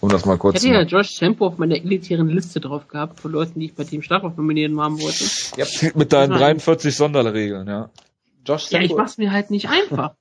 Um 0.00 0.08
das 0.08 0.24
mal 0.24 0.34
Ich 0.34 0.38
kurz 0.38 0.56
hätte 0.56 0.66
zu 0.66 0.72
ja. 0.72 0.82
Josh 0.82 1.16
Tempo 1.16 1.46
auf 1.46 1.58
meiner 1.58 1.76
elitären 1.76 2.28
Liste 2.28 2.60
drauf 2.60 2.86
gehabt, 2.88 3.20
von 3.20 3.32
Leuten, 3.32 3.58
die 3.58 3.66
ich 3.66 3.74
bei 3.74 3.84
Team 3.84 4.02
Schlagkraft 4.02 4.36
nominieren 4.36 4.80
haben 4.80 5.00
wollte. 5.00 5.24
Ja, 5.56 5.66
mit 5.94 6.12
deinen 6.12 6.30
Nein. 6.30 6.58
43 6.58 6.94
Sonderregeln, 6.94 7.66
ja. 7.66 7.90
Josh 8.46 8.70
Ja, 8.70 8.80
ich 8.80 8.88
Sampo, 8.88 9.02
mach's 9.02 9.18
mir 9.18 9.32
halt 9.32 9.50
nicht 9.50 9.68
einfach. 9.68 10.14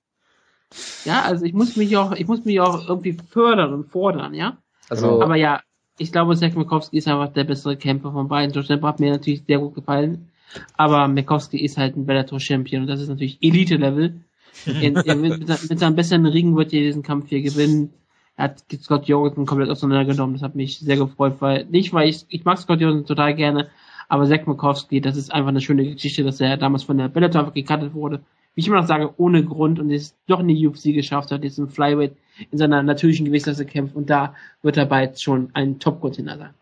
ja, 1.05 1.21
also 1.21 1.45
ich 1.45 1.53
muss 1.53 1.75
mich 1.75 1.95
auch, 1.95 2.11
ich 2.13 2.27
muss 2.27 2.43
mich 2.43 2.59
auch 2.59 2.87
irgendwie 2.87 3.17
fördern 3.29 3.73
und 3.73 3.91
fordern, 3.91 4.33
ja. 4.33 4.57
also 4.89 5.21
Aber 5.21 5.35
ja, 5.35 5.61
ich 5.99 6.11
glaube, 6.11 6.35
Zach 6.35 6.53
Mikowski 6.53 6.97
ist 6.97 7.07
einfach 7.07 7.33
der 7.33 7.43
bessere 7.43 7.77
Kämpfer 7.77 8.11
von 8.11 8.27
beiden. 8.27 8.53
Josh 8.53 8.67
Tempo 8.67 8.87
hat 8.87 8.99
mir 8.99 9.11
natürlich 9.11 9.43
sehr 9.45 9.59
gut 9.59 9.75
gefallen. 9.75 10.29
Aber 10.75 11.07
Mikowski 11.07 11.59
ist 11.59 11.77
halt 11.77 11.97
ein 11.97 12.05
Bellator-Champion 12.05 12.83
und 12.83 12.87
das 12.87 13.01
ist 13.01 13.09
natürlich 13.09 13.37
Elite-Level. 13.41 14.21
Wird 14.65 15.17
mit, 15.17 15.69
mit 15.69 15.79
seinem 15.79 15.95
besseren 15.95 16.25
Ring 16.25 16.55
wird 16.55 16.73
er 16.73 16.81
diesen 16.81 17.03
Kampf 17.03 17.29
hier 17.29 17.43
gewinnen. 17.43 17.93
Er 18.37 18.45
hat 18.45 18.63
Scott 18.81 19.07
Jorgensen 19.07 19.47
komplett 19.47 19.69
auseinandergenommen. 19.69 20.35
Das 20.35 20.43
hat 20.43 20.55
mich 20.55 20.79
sehr 20.79 20.95
gefreut, 20.95 21.37
weil 21.39 21.65
nicht, 21.65 21.91
weil 21.91 22.07
ich, 22.07 22.25
ich 22.29 22.45
mag 22.45 22.59
Scott 22.59 22.79
Jorgensen 22.79 23.07
total 23.07 23.35
gerne, 23.35 23.69
aber 24.07 24.27
Zach 24.27 24.45
Mikowski, 24.45 25.01
das 25.01 25.17
ist 25.17 25.33
einfach 25.33 25.49
eine 25.49 25.59
schöne 25.59 25.91
Geschichte, 25.91 26.23
dass 26.23 26.39
er 26.39 26.55
damals 26.55 26.83
von 26.83 26.97
der 26.97 27.09
Bellator 27.09 27.51
gekartet 27.51 27.93
wurde. 27.95 28.21
Wie 28.53 28.61
ich 28.61 28.67
immer 28.67 28.77
noch 28.77 28.87
sage, 28.87 29.13
ohne 29.17 29.43
Grund 29.43 29.79
und 29.79 29.91
es 29.91 30.15
doch 30.27 30.39
in 30.39 30.47
die 30.47 30.67
UFC 30.67 30.93
geschafft 30.93 31.31
hat, 31.31 31.43
jetzt 31.43 31.57
im 31.57 31.67
Flyweight 31.67 32.15
in 32.51 32.57
seiner 32.57 32.83
natürlichen 32.83 33.25
Gewichtsklasse 33.25 33.65
kämpft 33.65 33.95
und 33.95 34.09
da 34.09 34.35
wird 34.61 34.77
er 34.77 34.85
bald 34.85 35.19
schon 35.19 35.49
ein 35.53 35.79
Top-Contender 35.79 36.37
sein. 36.37 36.53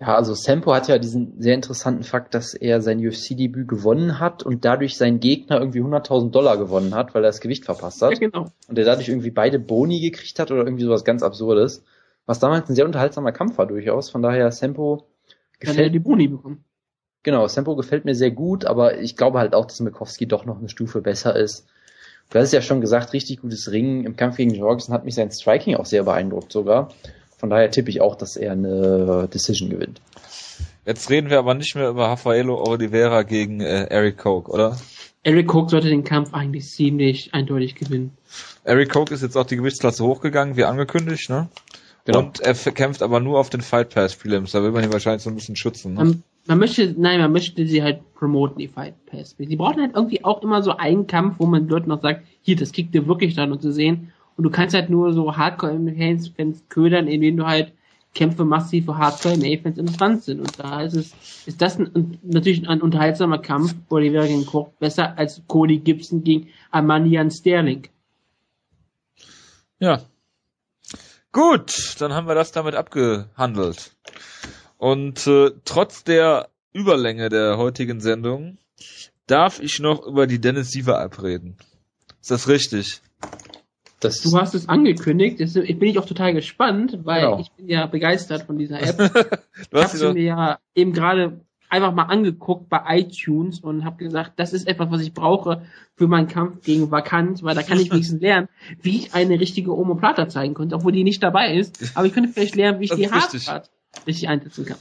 Ja, 0.00 0.16
also 0.16 0.34
Sempo 0.34 0.74
hat 0.74 0.88
ja 0.88 0.98
diesen 0.98 1.40
sehr 1.40 1.54
interessanten 1.54 2.02
Fakt, 2.02 2.34
dass 2.34 2.54
er 2.54 2.80
sein 2.80 2.98
UFC-Debüt 2.98 3.68
gewonnen 3.68 4.18
hat 4.18 4.42
und 4.42 4.64
dadurch 4.64 4.96
seinen 4.96 5.20
Gegner 5.20 5.60
irgendwie 5.60 5.80
100.000 5.80 6.30
Dollar 6.30 6.56
gewonnen 6.56 6.94
hat, 6.94 7.14
weil 7.14 7.22
er 7.22 7.28
das 7.28 7.40
Gewicht 7.40 7.64
verpasst 7.64 8.02
hat. 8.02 8.12
Ja, 8.12 8.18
genau. 8.18 8.50
Und 8.68 8.76
er 8.76 8.84
dadurch 8.84 9.08
irgendwie 9.08 9.30
beide 9.30 9.60
Boni 9.60 10.00
gekriegt 10.00 10.38
hat 10.40 10.50
oder 10.50 10.64
irgendwie 10.64 10.84
sowas 10.84 11.04
ganz 11.04 11.22
Absurdes. 11.22 11.84
Was 12.26 12.40
damals 12.40 12.68
ein 12.68 12.74
sehr 12.74 12.86
unterhaltsamer 12.86 13.32
Kampf 13.32 13.56
war 13.56 13.66
durchaus. 13.66 14.10
Von 14.10 14.22
daher 14.22 14.50
Sempo 14.50 15.06
Kann 15.60 15.70
er 15.70 15.74
gefällt, 15.74 15.94
die 15.94 16.00
Boni 16.00 16.26
bekommen. 16.26 16.64
genau, 17.22 17.46
Sempo 17.46 17.76
gefällt 17.76 18.04
mir 18.04 18.16
sehr 18.16 18.32
gut, 18.32 18.64
aber 18.64 18.98
ich 18.98 19.16
glaube 19.16 19.38
halt 19.38 19.54
auch, 19.54 19.66
dass 19.66 19.80
Mikowski 19.80 20.26
doch 20.26 20.44
noch 20.44 20.58
eine 20.58 20.68
Stufe 20.68 21.02
besser 21.02 21.36
ist. 21.36 21.68
Du 22.30 22.38
hast 22.38 22.46
es 22.46 22.52
ja 22.52 22.62
schon 22.62 22.80
gesagt, 22.80 23.12
richtig 23.12 23.42
gutes 23.42 23.70
Ringen. 23.70 24.04
Im 24.04 24.16
Kampf 24.16 24.38
gegen 24.38 24.54
Jorgensen 24.54 24.92
hat 24.92 25.04
mich 25.04 25.14
sein 25.14 25.30
Striking 25.30 25.76
auch 25.76 25.86
sehr 25.86 26.02
beeindruckt 26.02 26.50
sogar. 26.50 26.88
Von 27.44 27.50
daher 27.50 27.70
tippe 27.70 27.90
ich 27.90 28.00
auch, 28.00 28.16
dass 28.16 28.36
er 28.36 28.52
eine 28.52 29.28
Decision 29.30 29.68
gewinnt. 29.68 30.00
Jetzt 30.86 31.10
reden 31.10 31.28
wir 31.28 31.38
aber 31.38 31.52
nicht 31.52 31.74
mehr 31.74 31.90
über 31.90 32.06
Rafaelo 32.06 32.58
Oliveira 32.66 33.22
gegen 33.22 33.60
äh, 33.60 33.84
Eric 33.84 34.16
Koch, 34.16 34.48
oder? 34.48 34.78
Eric 35.24 35.54
Cook 35.54 35.68
sollte 35.68 35.90
den 35.90 36.04
Kampf 36.04 36.32
eigentlich 36.32 36.64
ziemlich 36.64 37.34
eindeutig 37.34 37.74
gewinnen. 37.74 38.12
Eric 38.64 38.88
Koch 38.88 39.10
ist 39.10 39.20
jetzt 39.20 39.36
auch 39.36 39.44
die 39.44 39.56
Gewichtsklasse 39.56 40.02
hochgegangen, 40.02 40.56
wie 40.56 40.64
angekündigt, 40.64 41.28
ne? 41.28 41.50
Genau. 42.06 42.20
Und 42.20 42.40
er 42.40 42.54
kämpft 42.54 43.02
aber 43.02 43.20
nur 43.20 43.38
auf 43.38 43.50
den 43.50 43.60
Fight 43.60 43.90
Pass 43.90 44.16
Prelims. 44.16 44.52
Da 44.52 44.62
will 44.62 44.70
man 44.70 44.82
ihn 44.82 44.92
wahrscheinlich 44.94 45.22
so 45.22 45.28
ein 45.28 45.36
bisschen 45.36 45.56
schützen. 45.56 45.92
Ne? 45.92 45.98
Man, 45.98 46.22
man 46.46 46.58
möchte, 46.60 46.94
nein, 46.96 47.20
man 47.20 47.30
möchte 47.30 47.66
sie 47.66 47.82
halt 47.82 48.00
promoten, 48.14 48.56
die 48.56 48.68
Fight 48.68 48.94
Pass. 49.04 49.36
Sie 49.36 49.56
brauchen 49.56 49.82
halt 49.82 49.94
irgendwie 49.94 50.24
auch 50.24 50.42
immer 50.42 50.62
so 50.62 50.78
einen 50.78 51.06
Kampf, 51.06 51.34
wo 51.40 51.44
man 51.44 51.68
Leuten 51.68 51.90
noch 51.90 52.00
sagt, 52.00 52.22
hier, 52.40 52.56
das 52.56 52.72
kriegt 52.72 52.94
ihr 52.94 53.06
wirklich 53.06 53.34
dann 53.34 53.52
und 53.52 53.60
zu 53.60 53.70
sehen. 53.70 54.14
Und 54.36 54.44
du 54.44 54.50
kannst 54.50 54.74
halt 54.74 54.90
nur 54.90 55.12
so 55.12 55.36
Hardcore-Fans 55.36 56.32
ködern, 56.68 57.06
indem 57.06 57.36
du 57.36 57.46
halt 57.46 57.72
Kämpfe 58.14 58.48
die 58.70 58.82
für 58.82 58.96
Hardcore-MMA-Fans 58.96 59.78
interessant 59.78 60.22
sind. 60.22 60.40
Und 60.40 60.58
da 60.58 60.82
ist 60.82 60.94
es, 60.94 61.12
ist 61.46 61.60
das 61.60 61.78
ein, 61.78 62.18
natürlich 62.22 62.68
ein 62.68 62.80
unterhaltsamer 62.80 63.38
Kampf, 63.38 63.74
Oliver 63.90 64.26
gegen 64.26 64.46
Koch, 64.46 64.68
besser 64.78 65.18
als 65.18 65.42
Cody 65.48 65.78
Gibson 65.78 66.22
gegen 66.22 66.48
Armanian 66.70 67.30
Sterling. 67.30 67.88
Ja. 69.80 70.00
Gut, 71.32 71.96
dann 71.98 72.12
haben 72.12 72.28
wir 72.28 72.36
das 72.36 72.52
damit 72.52 72.76
abgehandelt. 72.76 73.90
Und 74.78 75.26
äh, 75.26 75.50
trotz 75.64 76.04
der 76.04 76.48
Überlänge 76.72 77.28
der 77.28 77.58
heutigen 77.58 78.00
Sendung 78.00 78.58
darf 79.26 79.60
ich 79.60 79.80
noch 79.80 80.06
über 80.06 80.26
die 80.26 80.40
Dennis 80.40 80.70
Siever 80.70 81.00
abreden. 81.00 81.56
Ist 82.20 82.30
das 82.30 82.48
richtig? 82.48 83.00
Das 84.00 84.20
Du 84.20 84.36
hast 84.36 84.54
es 84.54 84.68
angekündigt, 84.68 85.40
deswegen 85.40 85.78
bin 85.78 85.88
ich 85.88 85.98
auch 85.98 86.04
total 86.06 86.34
gespannt, 86.34 86.98
weil 87.04 87.22
Genau. 87.22 87.40
ich 87.40 87.50
bin 87.52 87.68
ja 87.68 87.86
begeistert 87.86 88.42
von 88.42 88.58
dieser 88.58 88.80
App. 88.82 88.96
du 88.98 89.04
Ich 89.04 89.12
habe 89.72 89.82
hast 89.84 89.98
sie 89.98 90.12
mir 90.12 90.22
ja 90.22 90.58
eben 90.74 90.92
gerade 90.92 91.40
einfach 91.70 91.92
mal 91.92 92.04
angeguckt 92.04 92.68
bei 92.68 92.82
iTunes 92.98 93.60
und 93.60 93.84
habe 93.84 93.96
gesagt, 93.96 94.32
das 94.36 94.52
ist 94.52 94.68
etwas, 94.68 94.90
was 94.90 95.00
ich 95.00 95.12
brauche 95.12 95.62
für 95.96 96.06
meinen 96.06 96.28
Kampf 96.28 96.62
gegen 96.62 96.90
Vakant, 96.90 97.42
weil 97.42 97.54
da 97.54 97.62
kann 97.62 97.80
ich 97.80 97.90
wenigstens 97.90 98.20
lernen, 98.20 98.48
wie 98.82 98.98
ich 98.98 99.14
eine 99.14 99.40
richtige 99.40 99.76
Omoplata 99.76 100.28
zeigen 100.28 100.54
könnte, 100.54 100.76
obwohl 100.76 100.92
die 100.92 101.02
nicht 101.04 101.22
dabei 101.22 101.54
ist. 101.56 101.96
Aber 101.96 102.06
ich 102.06 102.12
könnte 102.12 102.28
vielleicht 102.32 102.54
lernen, 102.56 102.78
wie 102.80 102.84
ich 102.84 102.90
Das 102.90 102.98
die. 102.98 103.10
Hardpart 103.10 103.70
richtig 104.06 104.28
einsetzen 104.28 104.66
kann. 104.66 104.76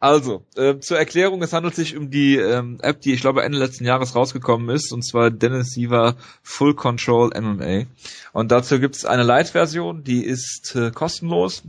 Also, 0.00 0.46
äh, 0.56 0.78
zur 0.78 0.98
Erklärung, 0.98 1.42
es 1.42 1.52
handelt 1.52 1.74
sich 1.74 1.94
um 1.94 2.10
die 2.10 2.36
ähm, 2.36 2.78
App, 2.80 3.02
die 3.02 3.12
ich 3.12 3.20
glaube 3.20 3.42
Ende 3.42 3.58
letzten 3.58 3.84
Jahres 3.84 4.16
rausgekommen 4.16 4.74
ist, 4.74 4.94
und 4.94 5.02
zwar 5.06 5.30
Dennis 5.30 5.72
Siever 5.72 6.16
Full 6.42 6.74
Control 6.74 7.28
MMA. 7.38 7.84
Und 8.32 8.50
dazu 8.50 8.80
gibt 8.80 8.96
es 8.96 9.04
eine 9.04 9.24
Light-Version, 9.24 10.02
die 10.02 10.24
ist 10.24 10.74
äh, 10.74 10.90
kostenlos. 10.90 11.64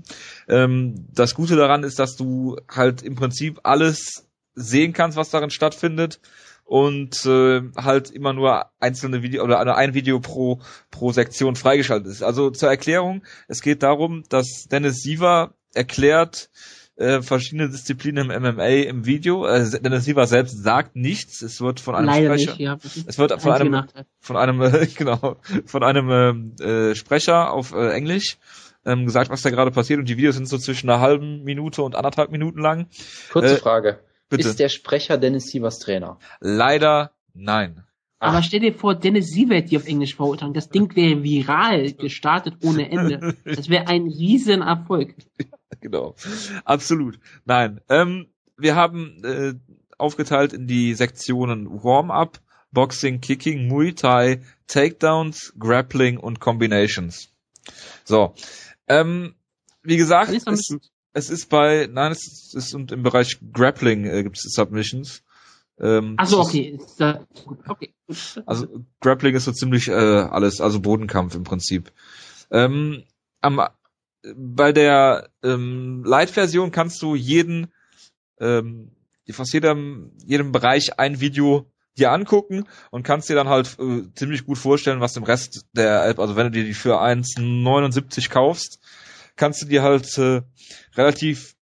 Ähm, 0.48 1.08
das 1.14 1.36
Gute 1.36 1.58
daran 1.58 1.84
ist, 1.84 2.00
dass 2.00 2.16
du 2.16 2.56
halt 2.70 3.02
im 3.02 3.16
Prinzip 3.16 3.60
alles 3.64 4.26
sehen 4.56 4.94
kannst, 4.94 5.18
was 5.18 5.30
darin 5.30 5.50
stattfindet 5.50 6.22
und 6.64 7.26
äh, 7.26 7.62
halt 7.76 8.12
immer 8.12 8.32
nur 8.32 8.72
einzelne 8.80 9.24
Video 9.24 9.44
oder 9.44 9.76
ein 9.76 9.94
Video 9.94 10.22
pro 10.22 10.62
pro 10.90 11.12
Sektion 11.12 11.58
freigeschaltet 11.58 12.10
ist. 12.10 12.24
Also 12.24 12.50
zur 12.50 12.70
Erklärung, 12.70 13.24
es 13.50 13.62
geht 13.62 13.84
darum, 13.84 14.24
dass 14.30 14.68
Dennis 14.72 15.02
Siever 15.02 15.54
erklärt 15.74 16.50
äh, 17.02 17.22
verschiedene 17.22 17.70
Disziplinen 17.70 18.30
im 18.30 18.44
MMA 18.44 18.68
im 18.68 19.06
Video. 19.06 19.46
Äh, 19.46 19.70
Dennis 19.82 20.06
Siever 20.06 20.28
selbst 20.28 20.64
sagt 20.64 20.96
nichts. 20.96 21.42
Es 21.42 21.60
wird 21.60 21.80
von 21.80 21.96
einem 21.96 22.08
Leider 22.08 22.38
Sprecher 22.38 22.52
nicht, 22.52 22.60
ja. 22.60 22.78
Es 23.08 23.18
wird 23.18 23.42
von 23.42 23.52
einem 23.52 23.72
Nachteil. 23.72 24.06
von 24.20 24.38
einem 24.38 24.62
äh, 24.62 24.88
genau 24.96 25.38
von 25.66 25.84
einem 25.84 26.10
ähm, 26.10 26.56
äh, 26.60 26.96
Sprecher 26.96 27.52
auf 27.52 27.74
äh, 27.74 27.90
Englisch 27.92 28.38
ähm, 28.86 29.06
gesagt, 29.06 29.30
was 29.30 29.42
da 29.42 29.50
gerade 29.50 29.72
passiert 29.72 30.00
und 30.00 30.10
die 30.10 30.18
Videos 30.18 30.36
sind 30.36 30.48
so 30.48 30.58
zwischen 30.58 30.90
einer 30.90 31.02
halben 31.02 31.44
Minute 31.44 31.82
und 31.82 31.96
anderthalb 31.96 32.32
Minuten 32.32 32.60
lang. 32.60 32.88
kurze 33.32 33.56
äh, 33.56 33.58
Frage. 33.58 34.00
Bitte. 34.30 34.48
Ist 34.48 34.60
der 34.60 34.70
Sprecher 34.70 35.18
Dennis 35.18 35.48
Sievers 35.48 35.80
Trainer? 35.80 36.18
Leider 36.40 37.12
nein. 37.34 37.84
Aber 38.20 38.44
stell 38.44 38.60
dir 38.60 38.74
vor, 38.74 38.94
Dennis 38.94 39.32
Sievert 39.32 39.72
die 39.72 39.78
auf 39.78 39.88
Englisch 39.88 40.16
verurteilen. 40.16 40.54
Das 40.54 40.70
Ding 40.70 40.96
wäre 40.96 41.24
viral 41.24 41.94
gestartet 41.94 42.54
ohne 42.64 42.90
Ende. 42.92 43.36
Das 43.44 43.68
wäre 43.68 43.88
ein 43.88 44.04
riesen 44.04 44.62
Erfolg. 44.62 45.16
Genau. 45.80 46.16
Absolut. 46.66 47.20
Nein. 47.46 47.82
Ähm, 47.90 48.28
wir 48.58 48.76
haben 48.76 49.24
äh, 49.24 49.54
aufgeteilt 49.98 50.54
in 50.54 50.68
die 50.68 50.94
Sektionen 50.94 51.84
Warm-up, 51.84 52.40
Boxing, 52.72 53.22
Kicking, 53.22 53.68
Muay 53.68 53.94
Thai, 53.94 54.42
Takedowns, 54.68 55.54
Grappling 55.60 56.18
und 56.18 56.40
Combinations. 56.40 57.30
So. 58.04 58.34
Ähm, 58.88 59.36
wie 59.84 59.98
gesagt, 59.98 60.32
es, 60.32 60.78
es 61.14 61.30
ist 61.30 61.50
bei, 61.50 61.88
nein, 61.92 62.12
es 62.12 62.54
ist 62.54 62.74
und 62.74 62.92
im 62.92 63.04
Bereich 63.04 63.40
Grappling 63.54 64.06
äh, 64.06 64.24
gibt 64.24 64.38
es 64.38 64.44
Submissions. 64.54 65.24
Ähm, 65.80 66.16
Ach 66.18 66.28
so, 66.28 66.40
okay. 66.40 66.80
Okay. 67.68 67.94
Also 68.46 68.68
Grappling 69.00 69.36
ist 69.36 69.46
so 69.46 69.52
ziemlich 69.52 69.88
äh, 69.88 69.94
alles, 69.94 70.62
also 70.62 70.80
Bodenkampf 70.80 71.36
im 71.36 71.44
Prinzip. 71.44 71.92
Ähm, 72.52 73.04
am, 73.42 73.62
bei 74.36 74.72
der 74.72 75.30
ähm, 75.44 76.04
Light-Version 76.06 76.72
kannst 76.72 77.02
du 77.02 77.16
jeden, 77.16 77.72
ähm, 78.40 78.92
fast 79.30 79.54
jedem, 79.54 80.12
jedem 80.26 80.52
Bereich 80.52 81.00
ein 81.00 81.22
Video 81.22 81.72
dir 81.98 82.12
angucken 82.12 82.68
und 82.90 83.04
kannst 83.04 83.30
dir 83.30 83.36
dann 83.36 83.50
halt 83.50 83.78
äh, 83.80 84.04
ziemlich 84.16 84.46
gut 84.46 84.58
vorstellen, 84.58 85.02
was 85.02 85.18
im 85.18 85.24
Rest 85.24 85.66
der 85.74 86.06
App, 86.06 86.20
also 86.20 86.36
wenn 86.36 86.46
du 86.46 86.52
dir 86.52 86.64
die 86.64 86.74
für 86.74 87.02
1,79 87.02 88.30
kaufst, 88.30 88.80
kannst 89.36 89.62
du 89.62 89.66
dir 89.66 89.84
halt 89.84 90.18
äh, 90.18 90.42
relativ 90.96 91.56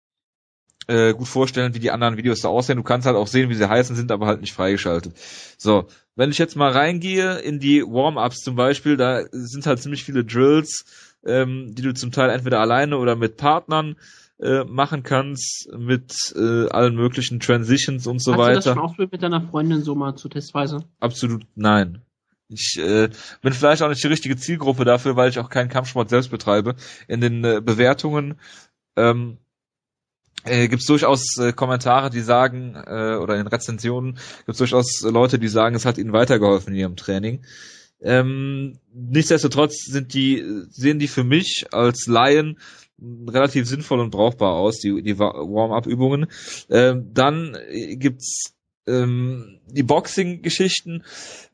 äh, 0.87 1.13
gut 1.13 1.27
vorstellen, 1.27 1.73
wie 1.73 1.79
die 1.79 1.91
anderen 1.91 2.17
Videos 2.17 2.41
da 2.41 2.49
aussehen. 2.49 2.77
Du 2.77 2.83
kannst 2.83 3.05
halt 3.05 3.17
auch 3.17 3.27
sehen, 3.27 3.49
wie 3.49 3.55
sie 3.55 3.69
heißen, 3.69 3.95
sind 3.95 4.11
aber 4.11 4.25
halt 4.25 4.41
nicht 4.41 4.53
freigeschaltet. 4.53 5.13
So, 5.57 5.87
wenn 6.15 6.31
ich 6.31 6.37
jetzt 6.37 6.55
mal 6.55 6.71
reingehe 6.71 7.39
in 7.39 7.59
die 7.59 7.83
Warm-ups 7.83 8.37
zum 8.37 8.55
Beispiel, 8.55 8.97
da 8.97 9.23
sind 9.31 9.65
halt 9.65 9.81
ziemlich 9.81 10.03
viele 10.03 10.23
Drills, 10.23 10.85
ähm, 11.25 11.73
die 11.75 11.81
du 11.81 11.93
zum 11.93 12.11
Teil 12.11 12.29
entweder 12.29 12.59
alleine 12.59 12.97
oder 12.97 13.15
mit 13.15 13.37
Partnern 13.37 13.95
äh, 14.39 14.63
machen 14.65 15.03
kannst, 15.03 15.69
mit 15.75 16.13
äh, 16.35 16.69
allen 16.69 16.95
möglichen 16.95 17.39
Transitions 17.39 18.05
und 18.07 18.21
so 18.21 18.33
Hast 18.33 18.39
du 18.39 18.45
das 18.45 18.65
weiter. 18.65 18.75
schon 18.75 18.83
ausprobiert 18.83 19.11
mit 19.11 19.23
deiner 19.23 19.41
Freundin 19.41 19.83
so 19.83 19.95
mal 19.95 20.15
zur 20.15 20.31
Testweise? 20.31 20.83
Absolut 20.99 21.45
nein. 21.55 22.01
Ich 22.49 22.79
äh, 22.79 23.09
bin 23.41 23.53
vielleicht 23.53 23.81
auch 23.81 23.89
nicht 23.89 24.03
die 24.03 24.07
richtige 24.07 24.37
Zielgruppe 24.37 24.85
dafür, 24.85 25.15
weil 25.15 25.29
ich 25.29 25.39
auch 25.39 25.49
keinen 25.49 25.69
Kampfsport 25.69 26.09
selbst 26.09 26.29
betreibe. 26.29 26.75
In 27.07 27.19
den 27.19 27.43
äh, 27.43 27.61
Bewertungen 27.61 28.39
ähm, 28.95 29.37
äh, 30.45 30.67
gibt 30.67 30.81
es 30.81 30.87
durchaus 30.87 31.37
äh, 31.37 31.51
Kommentare, 31.51 32.09
die 32.09 32.21
sagen, 32.21 32.75
äh, 32.75 33.15
oder 33.15 33.35
in 33.37 33.47
Rezensionen 33.47 34.13
gibt 34.13 34.49
es 34.49 34.57
durchaus 34.57 35.01
Leute, 35.01 35.39
die 35.39 35.49
sagen, 35.49 35.75
es 35.75 35.85
hat 35.85 35.97
ihnen 35.97 36.13
weitergeholfen 36.13 36.73
in 36.73 36.79
ihrem 36.79 36.95
Training. 36.95 37.43
Ähm, 38.01 38.79
nichtsdestotrotz 38.93 39.85
sind 39.85 40.13
die, 40.13 40.43
sehen 40.69 40.99
die 40.99 41.07
für 41.07 41.23
mich 41.23 41.65
als 41.71 42.05
Laien 42.07 42.59
relativ 43.27 43.67
sinnvoll 43.67 43.99
und 43.99 44.11
brauchbar 44.11 44.53
aus, 44.53 44.79
die, 44.79 45.01
die 45.01 45.19
Wa- 45.19 45.33
Warm-up-Übungen. 45.33 46.27
Ähm, 46.69 47.11
dann 47.13 47.57
gibt's 47.95 48.53
ähm, 48.87 49.59
die 49.67 49.83
Boxing-Geschichten 49.83 51.03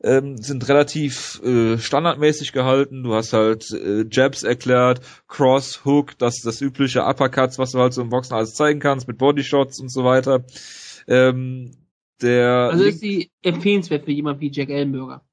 ähm, 0.02 0.36
sind 0.38 0.68
relativ 0.68 1.42
äh, 1.42 1.78
standardmäßig 1.78 2.52
gehalten. 2.52 3.02
Du 3.02 3.14
hast 3.14 3.32
halt 3.32 3.70
äh, 3.72 4.04
Jabs 4.10 4.44
erklärt, 4.44 5.00
Cross, 5.26 5.84
Hook, 5.84 6.16
das 6.18 6.40
das 6.42 6.60
übliche 6.60 7.04
Uppercuts, 7.04 7.58
was 7.58 7.72
du 7.72 7.80
halt 7.80 7.92
so 7.92 8.02
im 8.02 8.10
Boxen 8.10 8.34
alles 8.34 8.54
zeigen 8.54 8.78
kannst, 8.78 9.08
mit 9.08 9.18
Bodyshots 9.18 9.80
und 9.80 9.90
so 9.90 10.04
weiter. 10.04 10.44
Ähm, 11.08 11.72
der 12.22 12.70
Also 12.70 12.84
ist 12.84 13.00
sie 13.00 13.30
empfehlenswert 13.42 14.04
für 14.04 14.12
jemand 14.12 14.40
wie 14.40 14.52
Jack 14.52 14.70
Ellenberger. 14.70 15.24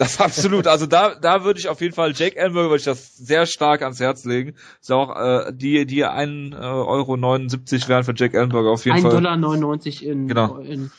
Das 0.00 0.18
absolut. 0.20 0.66
Also 0.66 0.86
da, 0.86 1.14
da 1.14 1.44
würde 1.44 1.60
ich 1.60 1.68
auf 1.68 1.82
jeden 1.82 1.94
Fall 1.94 2.14
Jake 2.16 2.34
Ellenberger 2.34 2.70
würde 2.70 2.78
ich 2.78 2.84
das 2.84 3.18
sehr 3.18 3.44
stark 3.44 3.82
ans 3.82 4.00
Herz 4.00 4.24
legen. 4.24 4.54
Ist 4.80 4.90
auch 4.90 5.14
äh, 5.14 5.52
die, 5.52 5.84
die 5.84 6.06
1,79 6.06 6.56
Euro 6.58 7.18
wären 7.88 8.04
für 8.04 8.14
Jake 8.16 8.34
Ellenberger 8.34 8.70
auf 8.70 8.86
jeden 8.86 8.96
1 8.96 9.02
Fall. 9.02 9.12
Dollar 9.12 9.36
99 9.36 10.06
in, 10.06 10.26
Genau. 10.26 10.56
in. 10.56 10.90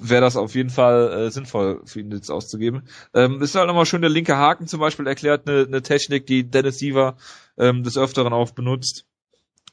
Wäre 0.00 0.22
das 0.22 0.38
auf 0.38 0.54
jeden 0.54 0.70
Fall 0.70 1.26
äh, 1.26 1.30
sinnvoll 1.30 1.82
für 1.84 2.00
ihn 2.00 2.10
jetzt 2.10 2.30
auszugeben. 2.30 2.84
Ähm, 3.12 3.42
ist 3.42 3.54
halt 3.54 3.66
nochmal 3.66 3.84
schön 3.84 4.00
der 4.00 4.08
linke 4.08 4.38
Haken 4.38 4.66
zum 4.66 4.80
Beispiel 4.80 5.06
erklärt, 5.06 5.46
eine, 5.46 5.66
eine 5.66 5.82
Technik, 5.82 6.24
die 6.24 6.48
Dennis 6.48 6.78
Siever 6.78 7.18
ähm, 7.58 7.82
des 7.82 7.98
Öfteren 7.98 8.32
auch 8.32 8.50
benutzt. 8.52 9.04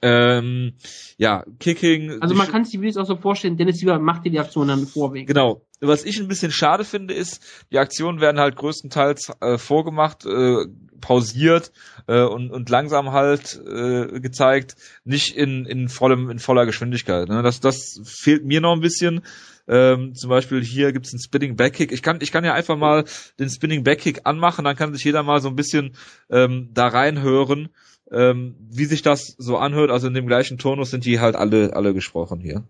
Ähm, 0.06 0.74
ja, 1.18 1.46
Kicking. 1.60 2.22
Also 2.22 2.36
man 2.36 2.50
kann 2.50 2.66
sich 2.66 2.74
die 2.74 2.82
Videos 2.82 2.98
auch 2.98 3.06
so 3.06 3.16
vorstellen, 3.16 3.56
Dennis 3.56 3.78
Siever 3.78 4.00
macht 4.00 4.26
dir 4.26 4.32
die 4.32 4.40
Aktion 4.40 4.68
dann 4.68 4.86
vorweg. 4.86 5.28
Genau. 5.28 5.62
Was 5.80 6.04
ich 6.04 6.20
ein 6.20 6.28
bisschen 6.28 6.52
schade 6.52 6.84
finde, 6.84 7.14
ist, 7.14 7.42
die 7.72 7.78
Aktionen 7.78 8.20
werden 8.20 8.40
halt 8.40 8.58
größtenteils 8.58 9.32
äh, 9.40 9.58
vorgemacht, 9.58 10.26
äh, 10.26 10.66
pausiert 11.00 11.72
äh, 12.08 12.22
und, 12.22 12.52
und 12.52 12.70
langsam 12.70 13.12
halt 13.12 13.62
äh, 13.66 14.20
gezeigt, 14.20 14.76
nicht 15.06 15.36
in, 15.38 15.66
in 15.66 15.88
vollem, 15.88 16.30
in 16.30 16.40
voller 16.40 16.66
Geschwindigkeit. 16.66 17.30
Ne? 17.30 17.42
Das, 17.42 17.62
das 17.62 18.02
fehlt 18.04 18.46
mir 18.46 18.60
noch 18.60 18.74
ein 18.74 18.82
bisschen. 18.82 19.22
Ähm, 19.68 20.14
zum 20.16 20.30
Beispiel 20.30 20.62
hier 20.62 20.92
gibt's 20.92 21.14
einen 21.14 21.22
Spinning 21.22 21.56
Backkick. 21.56 21.94
Ich 21.94 22.02
kann, 22.02 22.20
ich 22.22 22.34
kann 22.34 22.44
ja 22.44 22.54
einfach 22.54 22.76
mal 22.76 23.06
den 23.40 23.50
Spinning 23.50 23.84
Backkick 23.84 24.22
anmachen, 24.26 24.66
dann 24.66 24.76
kann 24.76 24.94
sich 24.94 25.06
jeder 25.06 25.24
mal 25.24 25.40
so 25.40 25.48
ein 25.48 25.56
bisschen 25.56 25.96
ähm, 26.30 26.70
da 26.74 26.88
reinhören, 26.88 27.70
ähm, 28.14 28.56
wie 28.70 28.86
sich 28.86 29.02
das 29.02 29.36
so 29.38 29.58
anhört. 29.58 29.92
Also 29.92 30.08
in 30.08 30.14
dem 30.14 30.28
gleichen 30.28 30.58
Tonus 30.58 30.92
sind 30.92 31.06
die 31.06 31.20
halt 31.20 31.36
alle, 31.36 31.76
alle 31.76 31.94
gesprochen 31.94 32.40
hier. 32.40 32.64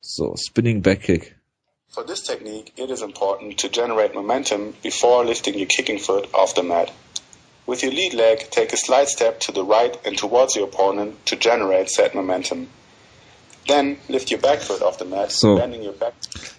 So, 0.00 0.34
Spinning 0.36 0.82
Backkick. 0.82 1.36
For 1.88 2.04
this 2.06 2.22
technique, 2.22 2.72
it 2.76 2.90
is 2.90 3.02
important 3.02 3.58
to 3.60 3.68
generate 3.68 4.14
momentum 4.14 4.74
before 4.82 5.24
lifting 5.24 5.54
your 5.54 5.66
kicking 5.66 5.98
foot 5.98 6.28
off 6.32 6.54
the 6.54 6.62
mat. 6.62 6.92
With 7.66 7.82
your 7.82 7.92
lead 7.92 8.14
leg, 8.14 8.50
take 8.50 8.72
a 8.72 8.76
slight 8.76 9.08
step 9.08 9.40
to 9.40 9.52
the 9.52 9.62
right 9.62 9.98
and 10.06 10.16
towards 10.16 10.54
your 10.56 10.66
opponent 10.68 11.14
to 11.26 11.36
generate 11.36 11.90
said 11.90 12.14
momentum. 12.14 12.68
Then 13.66 13.96
lift 14.08 14.30
your 14.30 14.40
back 14.40 14.60
foot 14.60 14.80
off 14.80 14.98
the 14.98 15.04
mat, 15.04 15.30
So. 15.30 15.56
bending 15.56 15.82
your 15.82 15.92
back 15.92 16.14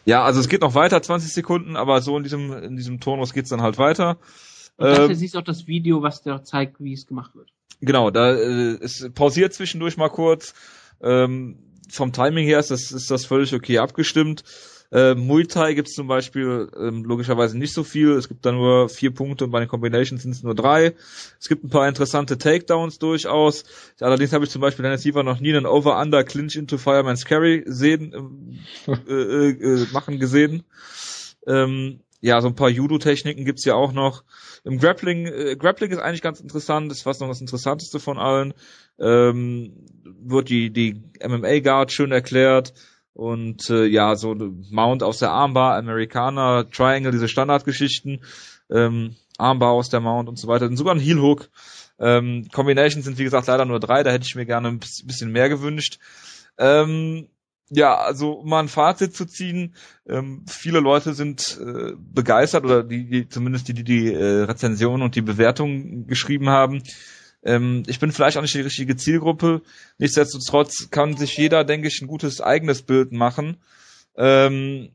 Ja, 0.05 0.23
also 0.23 0.39
es 0.39 0.49
geht 0.49 0.61
noch 0.61 0.75
weiter, 0.75 1.01
20 1.01 1.31
Sekunden, 1.33 1.75
aber 1.75 2.01
so 2.01 2.17
in 2.17 2.23
diesem, 2.23 2.51
in 2.63 2.75
diesem 2.75 2.99
Tonus 2.99 3.33
geht's 3.33 3.49
dann 3.49 3.61
halt 3.61 3.77
weiter. 3.77 4.17
Und 4.77 4.87
Ähm, 4.87 5.13
siehst 5.15 5.35
du 5.35 5.39
auch 5.39 5.43
das 5.43 5.67
Video, 5.67 6.01
was 6.01 6.21
dir 6.21 6.43
zeigt, 6.43 6.79
wie 6.79 6.93
es 6.93 7.05
gemacht 7.07 7.35
wird. 7.35 7.49
Genau, 7.81 8.11
da 8.11 8.33
äh, 8.33 8.77
es 8.81 9.09
pausiert 9.13 9.53
zwischendurch 9.53 9.97
mal 9.97 10.09
kurz. 10.09 10.53
Ähm, 11.01 11.57
vom 11.89 12.13
Timing 12.13 12.45
her 12.45 12.59
ist 12.59 12.71
das, 12.71 12.91
ist 12.91 13.09
das 13.09 13.25
völlig 13.25 13.53
okay 13.53 13.79
abgestimmt. 13.79 14.43
Äh, 14.91 15.13
Muay 15.13 15.45
Thai 15.45 15.75
gibt's 15.75 15.93
zum 15.93 16.07
Beispiel 16.07 16.69
ähm, 16.75 17.03
logischerweise 17.03 17.57
nicht 17.57 17.73
so 17.73 17.83
viel. 17.83 18.11
Es 18.13 18.27
gibt 18.27 18.45
da 18.45 18.51
nur 18.51 18.89
vier 18.89 19.13
Punkte 19.13 19.45
und 19.45 19.51
bei 19.51 19.59
den 19.59 19.69
Combinations 19.69 20.23
sind 20.23 20.31
es 20.31 20.41
nur 20.41 20.55
drei. 20.55 20.95
Es 21.39 21.47
gibt 21.47 21.63
ein 21.63 21.69
paar 21.69 21.87
interessante 21.87 22.39
Takedowns 22.39 22.97
durchaus. 22.97 23.65
Allerdings 23.99 24.33
habe 24.33 24.45
ich 24.45 24.51
zum 24.51 24.61
Beispiel 24.61 24.83
Dennis 24.83 25.03
Siever 25.03 25.21
noch 25.21 25.39
nie 25.39 25.55
einen 25.55 25.67
Over-Under 25.67 26.23
Clinch 26.23 26.55
into 26.55 26.79
Fireman's 26.79 27.25
Carry 27.25 27.63
sehen, 27.67 28.13
ähm, 28.15 28.59
äh, 29.07 29.13
äh, 29.13 29.49
äh, 29.83 29.87
machen 29.91 30.19
gesehen. 30.19 30.63
Ähm, 31.45 31.99
ja, 32.21 32.41
so 32.41 32.47
ein 32.47 32.55
paar 32.55 32.69
Judo-Techniken 32.69 33.45
gibt's 33.45 33.65
ja 33.65 33.75
auch 33.75 33.93
noch. 33.93 34.23
Im 34.63 34.77
Grappling, 34.77 35.25
äh, 35.25 35.55
Grappling 35.55 35.91
ist 35.91 35.99
eigentlich 35.99 36.21
ganz 36.21 36.39
interessant, 36.39 36.91
ist 36.91 37.03
fast 37.03 37.21
noch 37.21 37.29
das 37.29 37.41
Interessanteste 37.41 37.99
von 37.99 38.17
allen. 38.17 38.53
Ähm, 38.99 39.73
wird 40.03 40.49
die, 40.49 40.71
die 40.71 41.01
MMA-Guard 41.25 41.91
schön 41.91 42.11
erklärt. 42.11 42.73
Und 43.13 43.69
äh, 43.69 43.85
ja, 43.85 44.15
so 44.15 44.35
Mount 44.69 45.03
aus 45.03 45.19
der 45.19 45.31
Armbar, 45.31 45.75
Amerikaner, 45.75 46.69
Triangle, 46.69 47.11
diese 47.11 47.27
Standardgeschichten, 47.27 48.21
ähm, 48.69 49.15
Armbar 49.37 49.71
aus 49.71 49.89
der 49.89 49.99
Mount 49.99 50.29
und 50.29 50.37
so 50.37 50.47
weiter. 50.47 50.65
Und 50.65 50.77
sogar 50.77 50.95
ein 50.95 51.01
Heel 51.01 51.21
Hook. 51.21 51.49
Ähm, 51.99 52.47
Combinations 52.51 53.05
sind 53.05 53.17
wie 53.17 53.23
gesagt 53.23 53.47
leider 53.47 53.65
nur 53.65 53.79
drei, 53.79 54.03
da 54.03 54.11
hätte 54.11 54.25
ich 54.25 54.35
mir 54.35 54.45
gerne 54.45 54.69
ein 54.69 54.79
bisschen 54.79 55.31
mehr 55.31 55.49
gewünscht. 55.49 55.99
Ähm, 56.57 57.27
ja, 57.69 57.95
also 57.97 58.33
um 58.33 58.49
mal 58.49 58.59
ein 58.61 58.67
Fazit 58.67 59.15
zu 59.15 59.25
ziehen, 59.25 59.75
ähm, 60.07 60.43
viele 60.47 60.79
Leute 60.79 61.13
sind 61.13 61.59
äh, 61.61 61.93
begeistert 61.97 62.65
oder 62.65 62.83
die, 62.83 63.09
die 63.09 63.29
zumindest 63.29 63.67
die, 63.67 63.73
die 63.73 63.83
die 63.83 64.13
äh, 64.13 64.43
Rezension 64.43 65.01
und 65.01 65.15
die 65.15 65.21
Bewertung 65.21 66.07
geschrieben 66.07 66.49
haben. 66.49 66.81
Ähm, 67.43 67.83
ich 67.87 67.99
bin 67.99 68.11
vielleicht 68.11 68.37
auch 68.37 68.41
nicht 68.41 68.55
die 68.55 68.61
richtige 68.61 68.95
Zielgruppe. 68.95 69.61
Nichtsdestotrotz 69.97 70.89
kann 70.89 71.15
sich 71.15 71.37
jeder, 71.37 71.63
denke 71.63 71.87
ich, 71.87 72.01
ein 72.01 72.07
gutes 72.07 72.41
eigenes 72.41 72.81
Bild 72.81 73.11
machen. 73.11 73.57
Ähm, 74.15 74.89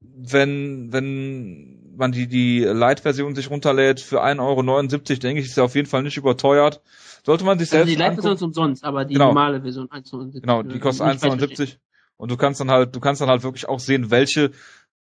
wenn, 0.00 0.92
wenn 0.92 1.94
man 1.96 2.12
die, 2.12 2.26
die 2.26 2.60
Light-Version 2.60 3.34
sich 3.34 3.50
runterlädt 3.50 4.00
für 4.00 4.22
1,79 4.22 4.40
Euro, 4.40 5.20
denke 5.20 5.40
ich, 5.40 5.46
ist 5.46 5.56
ja 5.56 5.64
auf 5.64 5.74
jeden 5.74 5.88
Fall 5.88 6.02
nicht 6.02 6.16
überteuert. 6.18 6.82
Sollte 7.24 7.44
man 7.44 7.58
sich 7.58 7.72
Also 7.72 7.86
selbst 7.86 7.98
die 7.98 8.04
angucken. 8.04 8.34
ist 8.34 8.42
umsonst, 8.42 8.84
aber 8.84 9.04
die 9.04 9.14
Genau. 9.14 9.28
normale 9.28 9.62
Version 9.62 9.88
1,79. 9.88 10.40
Genau, 10.42 10.62
die 10.62 10.78
kostet 10.78 11.06
Nicht 11.06 11.20
falsch 11.20 11.38
verstehen. 11.38 11.66
1,79 11.66 11.76
und 12.16 12.30
du 12.30 12.36
kannst 12.36 12.60
dann 12.60 12.70
halt, 12.70 12.94
du 12.94 13.00
kannst 13.00 13.20
dann 13.20 13.28
halt 13.28 13.42
wirklich 13.42 13.68
auch 13.68 13.80
sehen, 13.80 14.10
welche 14.10 14.44
äh, 14.44 14.50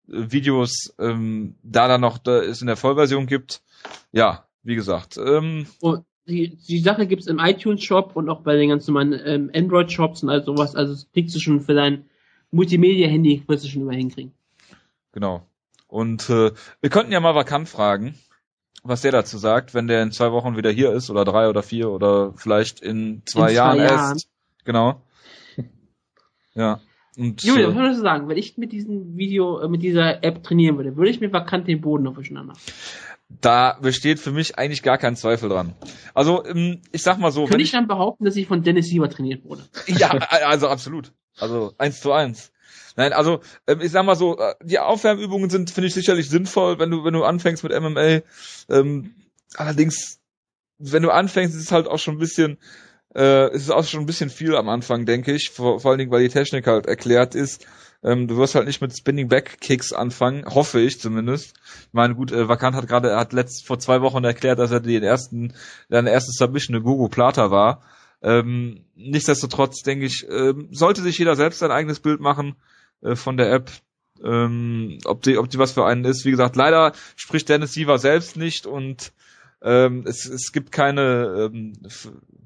Videos 0.06 0.94
ähm, 0.98 1.56
da 1.62 1.88
dann 1.88 2.00
noch 2.00 2.18
da 2.18 2.40
es 2.42 2.60
in 2.60 2.66
der 2.66 2.76
Vollversion 2.76 3.26
gibt. 3.26 3.62
Ja, 4.12 4.46
wie 4.62 4.74
gesagt, 4.74 5.18
ähm, 5.18 5.66
Und 5.80 6.04
die, 6.26 6.56
die 6.68 6.78
Sache 6.78 7.06
gibt's 7.06 7.26
im 7.26 7.38
iTunes-Shop 7.38 8.14
und 8.14 8.28
auch 8.28 8.42
bei 8.42 8.56
den 8.56 8.68
ganz 8.68 8.86
normalen 8.86 9.20
ähm, 9.24 9.50
Android-Shops 9.54 10.22
und 10.22 10.30
all 10.30 10.44
sowas. 10.44 10.76
Also 10.76 10.92
das 10.92 11.10
kriegst 11.12 11.34
du 11.34 11.40
schon 11.40 11.60
für 11.60 11.74
dein 11.74 12.04
Multimedia-Handy, 12.52 13.42
wirst 13.46 13.64
du 13.64 13.68
schon 13.68 13.82
immer 13.82 13.94
hinkriegen. 13.94 14.32
genau. 15.12 15.46
Und 15.88 16.30
äh, 16.30 16.52
wir 16.80 16.90
könnten 16.90 17.12
ja 17.12 17.20
mal 17.20 17.34
Vakant 17.34 17.68
fragen, 17.68 18.14
was 18.82 19.02
der 19.02 19.12
dazu 19.12 19.36
sagt, 19.36 19.74
wenn 19.74 19.88
der 19.88 20.02
in 20.02 20.10
zwei 20.10 20.32
Wochen 20.32 20.56
wieder 20.56 20.70
hier 20.70 20.92
ist 20.92 21.10
oder 21.10 21.26
drei 21.26 21.48
oder 21.48 21.62
vier 21.62 21.90
oder 21.90 22.32
vielleicht 22.36 22.80
in 22.80 23.22
zwei, 23.26 23.48
zwei 23.48 23.52
Jahren, 23.52 23.78
Jahren. 23.78 24.12
erst. 24.12 24.28
Genau. 24.64 25.02
Ja. 26.54 26.80
Und 27.16 27.42
Julia, 27.42 27.68
was 27.68 27.74
äh, 27.74 27.78
würdest 27.78 27.98
du 27.98 28.02
sagen, 28.02 28.28
wenn 28.28 28.38
ich 28.38 28.56
mit 28.56 28.72
diesem 28.72 29.16
Video, 29.16 29.60
äh, 29.60 29.68
mit 29.68 29.82
dieser 29.82 30.24
App 30.24 30.42
trainieren 30.42 30.76
würde, 30.76 30.96
würde 30.96 31.10
ich 31.10 31.20
mir 31.20 31.32
vakant 31.32 31.68
den 31.68 31.80
Boden 31.80 32.06
aufwischen 32.06 32.36
danach? 32.36 32.56
da 33.40 33.78
besteht 33.80 34.20
für 34.20 34.32
mich 34.32 34.58
eigentlich 34.58 34.82
gar 34.82 34.98
kein 34.98 35.16
Zweifel 35.16 35.48
dran. 35.48 35.74
Also 36.14 36.44
ähm, 36.44 36.80
ich 36.92 37.02
sag 37.02 37.18
mal 37.18 37.32
so, 37.32 37.42
Könnte 37.42 37.54
wenn 37.54 37.60
ich 37.60 37.70
dann 37.70 37.88
behaupten, 37.88 38.24
dass 38.24 38.36
ich 38.36 38.46
von 38.46 38.62
Dennis 38.62 38.88
Siever 38.88 39.08
trainiert 39.08 39.44
wurde? 39.44 39.62
Ja, 39.86 40.10
also 40.10 40.68
absolut. 40.68 41.12
Also 41.38 41.74
eins 41.78 42.00
zu 42.00 42.12
eins. 42.12 42.52
Nein, 42.96 43.12
also 43.12 43.40
ähm, 43.66 43.80
ich 43.80 43.90
sag 43.90 44.04
mal 44.04 44.16
so, 44.16 44.38
äh, 44.38 44.54
die 44.62 44.78
Aufwärmübungen 44.78 45.48
sind, 45.48 45.70
finde 45.70 45.88
ich, 45.88 45.94
sicherlich 45.94 46.28
sinnvoll, 46.28 46.78
wenn 46.78 46.90
du, 46.90 47.04
wenn 47.04 47.14
du 47.14 47.24
anfängst 47.24 47.62
mit 47.64 47.72
MMA. 47.72 48.20
Ähm, 48.68 49.14
allerdings, 49.56 50.20
wenn 50.78 51.02
du 51.02 51.10
anfängst, 51.10 51.54
ist 51.54 51.62
es 51.62 51.72
halt 51.72 51.86
auch 51.86 51.98
schon 51.98 52.16
ein 52.16 52.20
bisschen, 52.20 52.58
äh, 53.14 53.54
ist 53.54 53.62
es 53.62 53.70
auch 53.70 53.84
schon 53.84 54.00
ein 54.00 54.06
bisschen 54.06 54.30
viel 54.30 54.56
am 54.56 54.68
Anfang, 54.68 55.06
denke 55.06 55.32
ich. 55.32 55.50
Vor, 55.50 55.80
vor 55.80 55.90
allen 55.90 55.98
Dingen, 55.98 56.10
weil 56.10 56.22
die 56.22 56.28
Technik 56.28 56.66
halt 56.66 56.86
erklärt 56.86 57.34
ist. 57.34 57.66
Ähm, 58.04 58.26
du 58.26 58.36
wirst 58.36 58.54
halt 58.54 58.66
nicht 58.66 58.80
mit 58.80 58.96
Spinning 58.96 59.28
Back 59.28 59.60
Kicks 59.60 59.92
anfangen, 59.92 60.44
hoffe 60.46 60.80
ich 60.80 60.98
zumindest. 60.98 61.54
Ich 61.86 61.92
meine, 61.92 62.14
gut, 62.14 62.32
äh, 62.32 62.48
Vakant 62.48 62.74
hat 62.74 62.88
gerade, 62.88 63.10
er 63.10 63.18
hat 63.18 63.32
letzt 63.32 63.66
vor 63.66 63.78
zwei 63.78 64.00
Wochen 64.00 64.24
erklärt, 64.24 64.58
dass 64.58 64.72
er 64.72 64.80
den 64.80 65.04
ersten, 65.04 65.54
seine 65.88 66.10
erste 66.10 66.32
Submission 66.32 66.74
eine 66.74 66.84
Gogo 66.84 67.08
Plata 67.08 67.50
war. 67.50 67.82
Ähm, 68.22 68.84
nichtsdestotrotz 68.96 69.82
denke 69.82 70.06
ich, 70.06 70.26
ähm, 70.28 70.68
sollte 70.72 71.02
sich 71.02 71.18
jeder 71.18 71.36
selbst 71.36 71.60
sein 71.60 71.70
eigenes 71.70 72.00
Bild 72.00 72.20
machen 72.20 72.56
äh, 73.02 73.14
von 73.14 73.36
der 73.36 73.52
App, 73.52 73.70
ähm, 74.24 74.98
ob 75.04 75.22
die, 75.22 75.38
ob 75.38 75.48
die 75.50 75.58
was 75.58 75.72
für 75.72 75.84
einen 75.86 76.04
ist. 76.04 76.24
Wie 76.24 76.30
gesagt, 76.30 76.56
leider 76.56 76.92
spricht 77.14 77.48
Dennis 77.48 77.72
Siever 77.72 77.98
selbst 77.98 78.36
nicht 78.36 78.66
und 78.66 79.12
ähm, 79.62 80.04
es, 80.06 80.26
es 80.26 80.52
gibt 80.52 80.72
keine 80.72 81.50
ähm, 81.52 81.74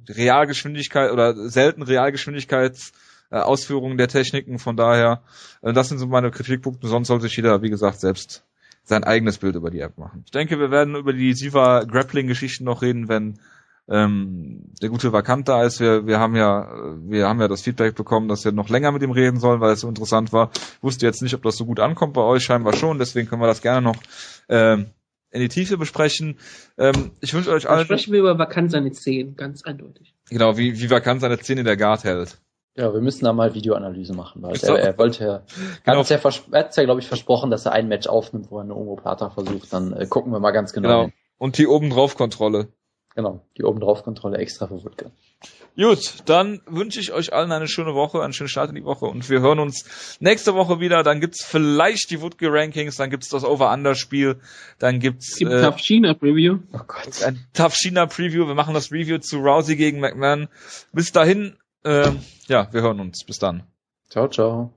Realgeschwindigkeit 0.09 1.11
oder 1.11 1.35
selten 1.49 1.83
Realgeschwindigkeits 1.83 2.93
äh, 3.31 3.39
Ausführungen 3.39 3.99
der 3.99 4.09
Techniken. 4.09 4.59
Von 4.59 4.77
daher, 4.77 5.23
äh, 5.63 5.73
das 5.73 5.89
sind 5.89 5.99
so 5.99 6.07
meine 6.07 6.31
Kritikpunkte. 6.31 6.89
Sonst 6.89 7.09
sollte 7.09 7.25
sich 7.25 7.37
jeder, 7.37 7.63
wie 7.63 7.71
gesagt, 7.71 8.01
selbst 8.01 8.45
sein 8.85 9.03
eigenes 9.03 9.39
Bild 9.39 9.57
über 9.57 9.71
die 9.71 9.81
App 9.81 9.99
machen. 9.99 10.23
Ich 10.25 10.31
denke, 10.31 10.61
wir 10.61 10.71
werden 10.71 10.95
über 10.95 11.13
die 11.13 11.35
Siva 11.35 11.83
Grappling 11.83 12.29
Geschichten 12.29 12.65
noch 12.65 12.83
reden, 12.83 13.09
wenn 13.09 13.41
ähm, 13.89 14.71
der 14.81 14.91
gute 14.91 15.13
Vakant 15.13 15.49
da 15.49 15.65
ist. 15.65 15.81
Wir, 15.81 16.07
wir 16.07 16.21
haben 16.21 16.37
ja, 16.37 16.69
wir 17.01 17.27
haben 17.27 17.41
ja 17.41 17.49
das 17.49 17.63
Feedback 17.63 17.97
bekommen, 17.97 18.29
dass 18.29 18.45
wir 18.45 18.53
noch 18.53 18.69
länger 18.69 18.93
mit 18.93 19.03
ihm 19.03 19.11
reden 19.11 19.41
sollen, 19.41 19.61
weil 19.61 19.73
es 19.73 19.81
so 19.81 19.89
interessant 19.89 20.33
war. 20.33 20.51
Ich 20.55 20.83
wusste 20.83 21.07
jetzt 21.07 21.23
nicht, 21.23 21.35
ob 21.35 21.43
das 21.43 21.57
so 21.57 21.67
gut 21.67 21.81
ankommt 21.81 22.15
bei 22.15 22.23
euch, 22.23 22.45
scheinbar 22.45 22.75
schon. 22.75 22.99
Deswegen 22.99 23.29
können 23.29 23.43
wir 23.43 23.49
das 23.49 23.63
gerne 23.63 23.83
noch 23.83 23.97
ähm, 24.49 24.87
in 25.31 25.41
die 25.41 25.49
Tiefe 25.49 25.77
besprechen. 25.77 26.39
Ähm, 26.79 27.13
ich 27.21 27.35
wünsche 27.35 27.51
euch 27.51 27.69
allen, 27.69 27.85
sprechen 27.85 28.13
wir 28.13 28.21
über 28.21 28.39
vakant 28.39 28.71
seine 28.71 28.93
Zehen, 28.93 29.37
ganz 29.37 29.63
eindeutig. 29.65 30.15
genau, 30.29 30.57
wie, 30.57 30.79
wie 30.81 30.91
Vakant 30.91 31.21
seine 31.21 31.39
Zähne 31.39 31.61
in 31.61 31.67
der 31.67 31.77
Guard 31.77 32.05
hält. 32.05 32.39
Ja, 32.79 32.93
wir 32.93 33.01
müssen 33.01 33.25
da 33.25 33.33
mal 33.33 33.55
Videoanalyse 33.55 34.13
machen, 34.13 34.43
weil 34.43 34.55
er, 34.63 34.79
er 34.79 34.99
wollte 34.99 35.25
ja, 35.25 35.31
er 35.37 35.43
Genau. 35.85 35.99
hat 36.01 36.11
ja, 36.11 36.19
er 36.53 36.59
hat's 36.61 36.77
ja 36.77 36.85
glaube 36.85 37.01
ich 37.01 37.07
versprochen, 37.07 37.51
dass 37.51 37.65
er 37.65 37.73
ein 37.73 37.89
Match 37.89 38.07
aufnimmt, 38.07 38.51
wo 38.51 38.59
er 38.59 38.65
eine 38.65 38.75
Omoplata 38.75 39.31
versucht. 39.31 39.73
Dann 39.73 39.95
äh, 39.95 40.07
gucken 40.07 40.31
wir 40.33 40.41
mal 40.41 40.51
ganz 40.51 40.75
genau. 40.75 40.89
Genau. 40.89 41.03
hin. 41.05 41.13
Und 41.39 41.59
die 41.59 41.67
obendrauf 41.67 42.17
Kontrolle. 42.17 42.69
Genau, 43.17 43.41
die 43.57 43.65
oben 43.65 43.81
drauf 43.81 44.05
Kontrolle 44.05 44.37
extra 44.37 44.67
für 44.67 44.85
Wutke. 44.85 45.11
Gut, 45.75 46.23
dann 46.27 46.61
wünsche 46.67 47.01
ich 47.01 47.13
euch 47.13 47.33
allen 47.33 47.51
eine 47.51 47.67
schöne 47.67 47.95
Woche, 47.95 48.23
einen 48.23 48.35
schönen 48.35 48.49
Start 48.49 48.69
in 48.69 48.77
die 48.77 48.85
Woche 48.85 49.07
und 49.07 49.29
wir 49.29 49.41
hören 49.41 49.59
uns 49.59 50.19
nächste 50.21 50.55
Woche 50.55 50.81
wieder. 50.81 51.03
Dann 51.03 51.21
gibt's 51.21 51.43
vielleicht 51.45 52.11
die 52.11 52.21
Woodke 52.21 52.49
Rankings, 52.51 52.97
dann 52.97 53.09
gibt's 53.09 53.31
das 53.31 53.43
Over-Under-Spiel, 53.45 54.37
dann 54.79 55.01
gibt's 55.01 55.33
Es 55.33 55.39
gibt 55.39 55.51
äh, 55.51 55.63
Tough 55.63 55.79
China 55.79 56.13
Preview. 56.13 56.59
Oh 56.75 56.81
Gott. 56.87 57.23
ein 57.23 57.43
Tough 57.55 57.75
China 57.75 58.07
Preview. 58.07 58.47
Wir 58.47 58.55
machen 58.55 58.75
das 58.75 58.93
Review 58.93 59.19
zu 59.19 59.39
Rousey 59.39 59.77
gegen 59.77 60.01
McMahon. 60.01 60.49
Bis 60.93 61.11
dahin, 61.13 61.57
äh, 61.85 62.11
ja, 62.49 62.69
wir 62.71 62.83
hören 62.83 63.01
uns. 63.01 63.25
Bis 63.25 63.39
dann. 63.39 63.63
Ciao, 64.11 64.29
ciao. 64.29 64.76